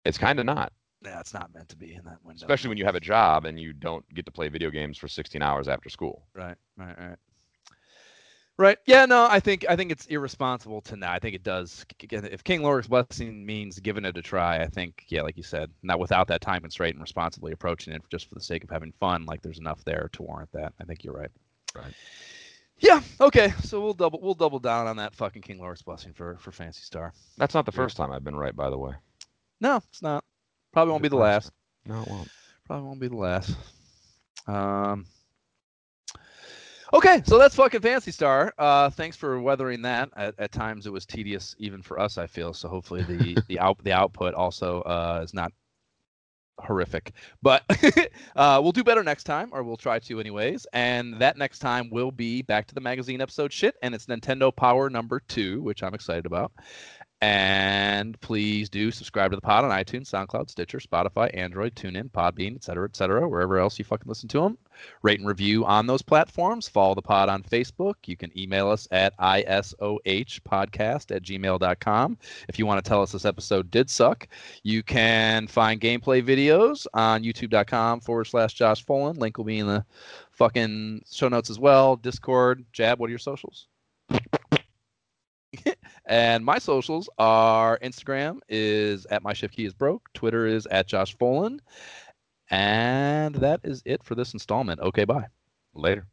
it's 0.06 0.18
kind 0.18 0.40
of 0.40 0.46
not. 0.46 0.74
Yeah, 1.04 1.20
it's 1.20 1.34
not 1.34 1.54
meant 1.54 1.70
to 1.70 1.76
be 1.76 1.94
in 1.94 2.04
that 2.06 2.24
window. 2.24 2.44
Especially 2.46 2.70
when 2.70 2.78
you 2.78 2.86
have 2.86 2.96
a 2.96 3.00
job 3.00 3.46
and 3.46 3.60
you 3.60 3.74
don't 3.74 4.08
get 4.14 4.26
to 4.26 4.32
play 4.32 4.48
video 4.50 4.70
games 4.70 4.98
for 4.98 5.08
16 5.08 5.42
hours 5.42 5.68
after 5.68 5.90
school. 5.90 6.24
Right, 6.34 6.56
right, 6.78 6.98
right. 6.98 7.18
Right. 8.56 8.78
Yeah. 8.86 9.06
No, 9.08 9.26
I 9.28 9.40
think 9.40 9.66
I 9.68 9.76
think 9.76 9.92
it's 9.92 10.06
irresponsible 10.06 10.82
to 10.82 10.96
not. 10.96 11.10
I 11.10 11.18
think 11.18 11.34
it 11.34 11.42
does. 11.42 11.86
If 12.00 12.44
King 12.44 12.62
Lorik's 12.62 12.88
blessing 12.88 13.44
means 13.44 13.80
giving 13.80 14.06
it 14.06 14.16
a 14.16 14.22
try, 14.22 14.60
I 14.62 14.68
think 14.68 15.06
yeah, 15.08 15.24
like 15.24 15.38
you 15.38 15.44
said, 15.44 15.72
not 15.82 16.00
without 16.00 16.28
that 16.28 16.42
time 16.42 16.62
constraint 16.62 16.94
and 16.94 17.02
responsibly 17.02 17.52
approaching 17.52 17.94
it 17.94 18.04
just 18.12 18.30
for 18.30 18.36
the 18.36 18.42
sake 18.42 18.64
of 18.64 18.70
having 18.70 18.94
fun. 19.00 19.26
Like 19.26 19.42
there's 19.42 19.58
enough 19.58 19.84
there 19.86 20.08
to 20.14 20.22
warrant 20.22 20.52
that. 20.54 20.72
I 20.80 20.84
think 20.84 21.04
you're 21.04 21.16
right. 21.16 21.32
Right. 21.76 21.96
Yeah. 22.78 23.02
Okay. 23.20 23.52
So 23.64 23.82
we'll 23.82 23.96
double 23.96 24.22
we'll 24.22 24.36
double 24.36 24.60
down 24.60 24.86
on 24.86 24.98
that 24.98 25.16
fucking 25.16 25.42
King 25.42 25.58
Lorik's 25.60 25.82
blessing 25.82 26.14
for 26.14 26.38
for 26.40 26.52
Phantasy 26.52 26.84
Star. 26.84 27.12
That's 27.38 27.56
not 27.56 27.66
the 27.66 27.72
Yeah. 27.72 27.78
first 27.78 27.98
time 27.98 28.12
I've 28.12 28.24
been 28.24 28.36
right, 28.36 28.56
by 28.56 28.70
the 28.70 28.78
way. 28.78 28.94
No, 29.62 29.78
it's 29.90 30.04
not. 30.04 30.24
Probably 30.74 30.92
won't 30.92 31.04
be 31.04 31.10
the 31.10 31.16
last. 31.16 31.52
No, 31.86 32.02
it 32.02 32.08
won't. 32.08 32.30
Probably 32.66 32.86
won't 32.86 33.00
be 33.00 33.08
the 33.08 33.16
last. 33.16 33.56
Um. 34.48 35.06
Okay, 36.94 37.24
so 37.26 37.40
that's 37.40 37.56
fucking 37.56 37.82
Phantasy 37.82 38.12
Star. 38.12 38.54
Uh, 38.58 38.90
thanks 38.90 39.18
for 39.18 39.40
weathering 39.42 39.82
that. 39.82 40.10
At, 40.16 40.36
at 40.38 40.52
times, 40.52 40.86
it 40.86 40.92
was 40.92 41.06
tedious, 41.06 41.56
even 41.58 41.82
for 41.82 42.00
us. 42.00 42.18
I 42.18 42.28
feel 42.28 42.54
so. 42.54 42.68
Hopefully, 42.68 43.04
the 43.04 43.38
the 43.48 43.60
out 43.60 43.78
the 43.84 43.94
output 43.94 44.34
also 44.34 44.82
uh, 44.82 45.22
is 45.24 45.34
not 45.34 45.52
horrific. 46.60 47.14
But 47.42 47.64
uh, 48.36 48.60
we'll 48.62 48.72
do 48.72 48.84
better 48.84 49.04
next 49.04 49.24
time, 49.24 49.50
or 49.52 49.64
we'll 49.64 49.78
try 49.78 50.00
to, 50.00 50.20
anyways. 50.20 50.66
And 50.74 51.20
that 51.20 51.38
next 51.38 51.60
time 51.60 51.90
will 51.90 52.12
be 52.12 52.42
back 52.42 52.68
to 52.68 52.76
the 52.76 52.82
magazine 52.82 53.22
episode 53.22 53.52
shit, 53.52 53.76
and 53.82 53.94
it's 53.94 54.06
Nintendo 54.06 54.56
Power 54.56 54.90
number 54.90 55.22
two, 55.28 55.62
which 55.62 55.84
I'm 55.84 55.94
excited 55.94 56.26
about. 56.26 56.52
And 57.24 58.20
please 58.20 58.68
do 58.70 58.92
subscribe 58.92 59.32
to 59.32 59.38
the 59.38 59.42
pod 59.42 59.64
on 59.64 59.72
iTunes, 59.72 60.10
SoundCloud, 60.10 60.50
Stitcher, 60.50 60.80
Spotify, 60.80 61.30
Android, 61.34 61.74
TuneIn, 61.74 62.12
Podbean, 62.12 62.54
et 62.54 62.66
cetera, 62.66 62.84
et 62.84 62.98
cetera, 62.98 63.30
wherever 63.30 63.58
else 63.60 63.80
you 63.80 63.86
fucking 63.86 64.10
listen 64.10 64.28
to 64.28 64.42
them. 64.42 64.58
Rate 65.04 65.20
and 65.20 65.28
review 65.30 65.64
on 65.64 65.88
those 65.88 66.02
platforms. 66.02 66.68
Follow 66.68 66.96
the 66.96 67.02
pod 67.02 67.30
on 67.30 67.42
Facebook. 67.42 67.94
You 68.08 68.18
can 68.18 68.38
email 68.38 68.70
us 68.70 68.90
at 68.92 69.18
isohpodcast 69.20 71.16
at 71.16 71.24
gmail.com. 71.24 72.18
If 72.50 72.60
you 72.60 72.66
want 72.66 72.84
to 72.84 72.90
tell 72.90 73.02
us 73.02 73.14
this 73.14 73.24
episode 73.24 73.72
did 73.72 73.90
suck, 73.90 74.28
you 74.64 74.84
can 74.84 75.48
find 75.48 75.80
gameplay 75.80 76.22
videos 76.22 76.86
on 76.94 77.24
youtube.com 77.24 78.02
forward 78.02 78.26
slash 78.26 78.54
Josh 78.54 78.86
Folan. 78.86 79.18
Link 79.18 79.38
will 79.38 79.46
be 79.46 79.60
in 79.60 79.68
the 79.68 79.86
fucking 80.34 81.04
show 81.10 81.30
notes 81.30 81.50
as 81.50 81.58
well. 81.58 81.96
Discord, 81.96 82.66
Jab, 82.74 83.00
what 83.00 83.08
are 83.08 83.12
your 83.12 83.18
socials? 83.20 83.68
And 86.06 86.44
my 86.44 86.60
socials 86.60 87.10
are 87.18 87.80
Instagram 87.80 88.40
is 88.50 89.06
at 89.08 89.24
my 89.24 89.34
shift 89.34 89.56
key 89.56 89.66
is 89.66 89.74
broke. 89.74 90.10
Twitter 90.14 90.46
is 90.46 90.66
at 90.68 90.88
Josh 90.88 91.16
Folan. 91.16 91.60
And 92.50 93.36
that 93.36 93.62
is 93.64 93.82
it 93.86 94.04
for 94.04 94.16
this 94.16 94.34
installment. 94.34 94.80
Okay, 94.82 95.06
bye. 95.06 95.28
Later. 95.74 96.08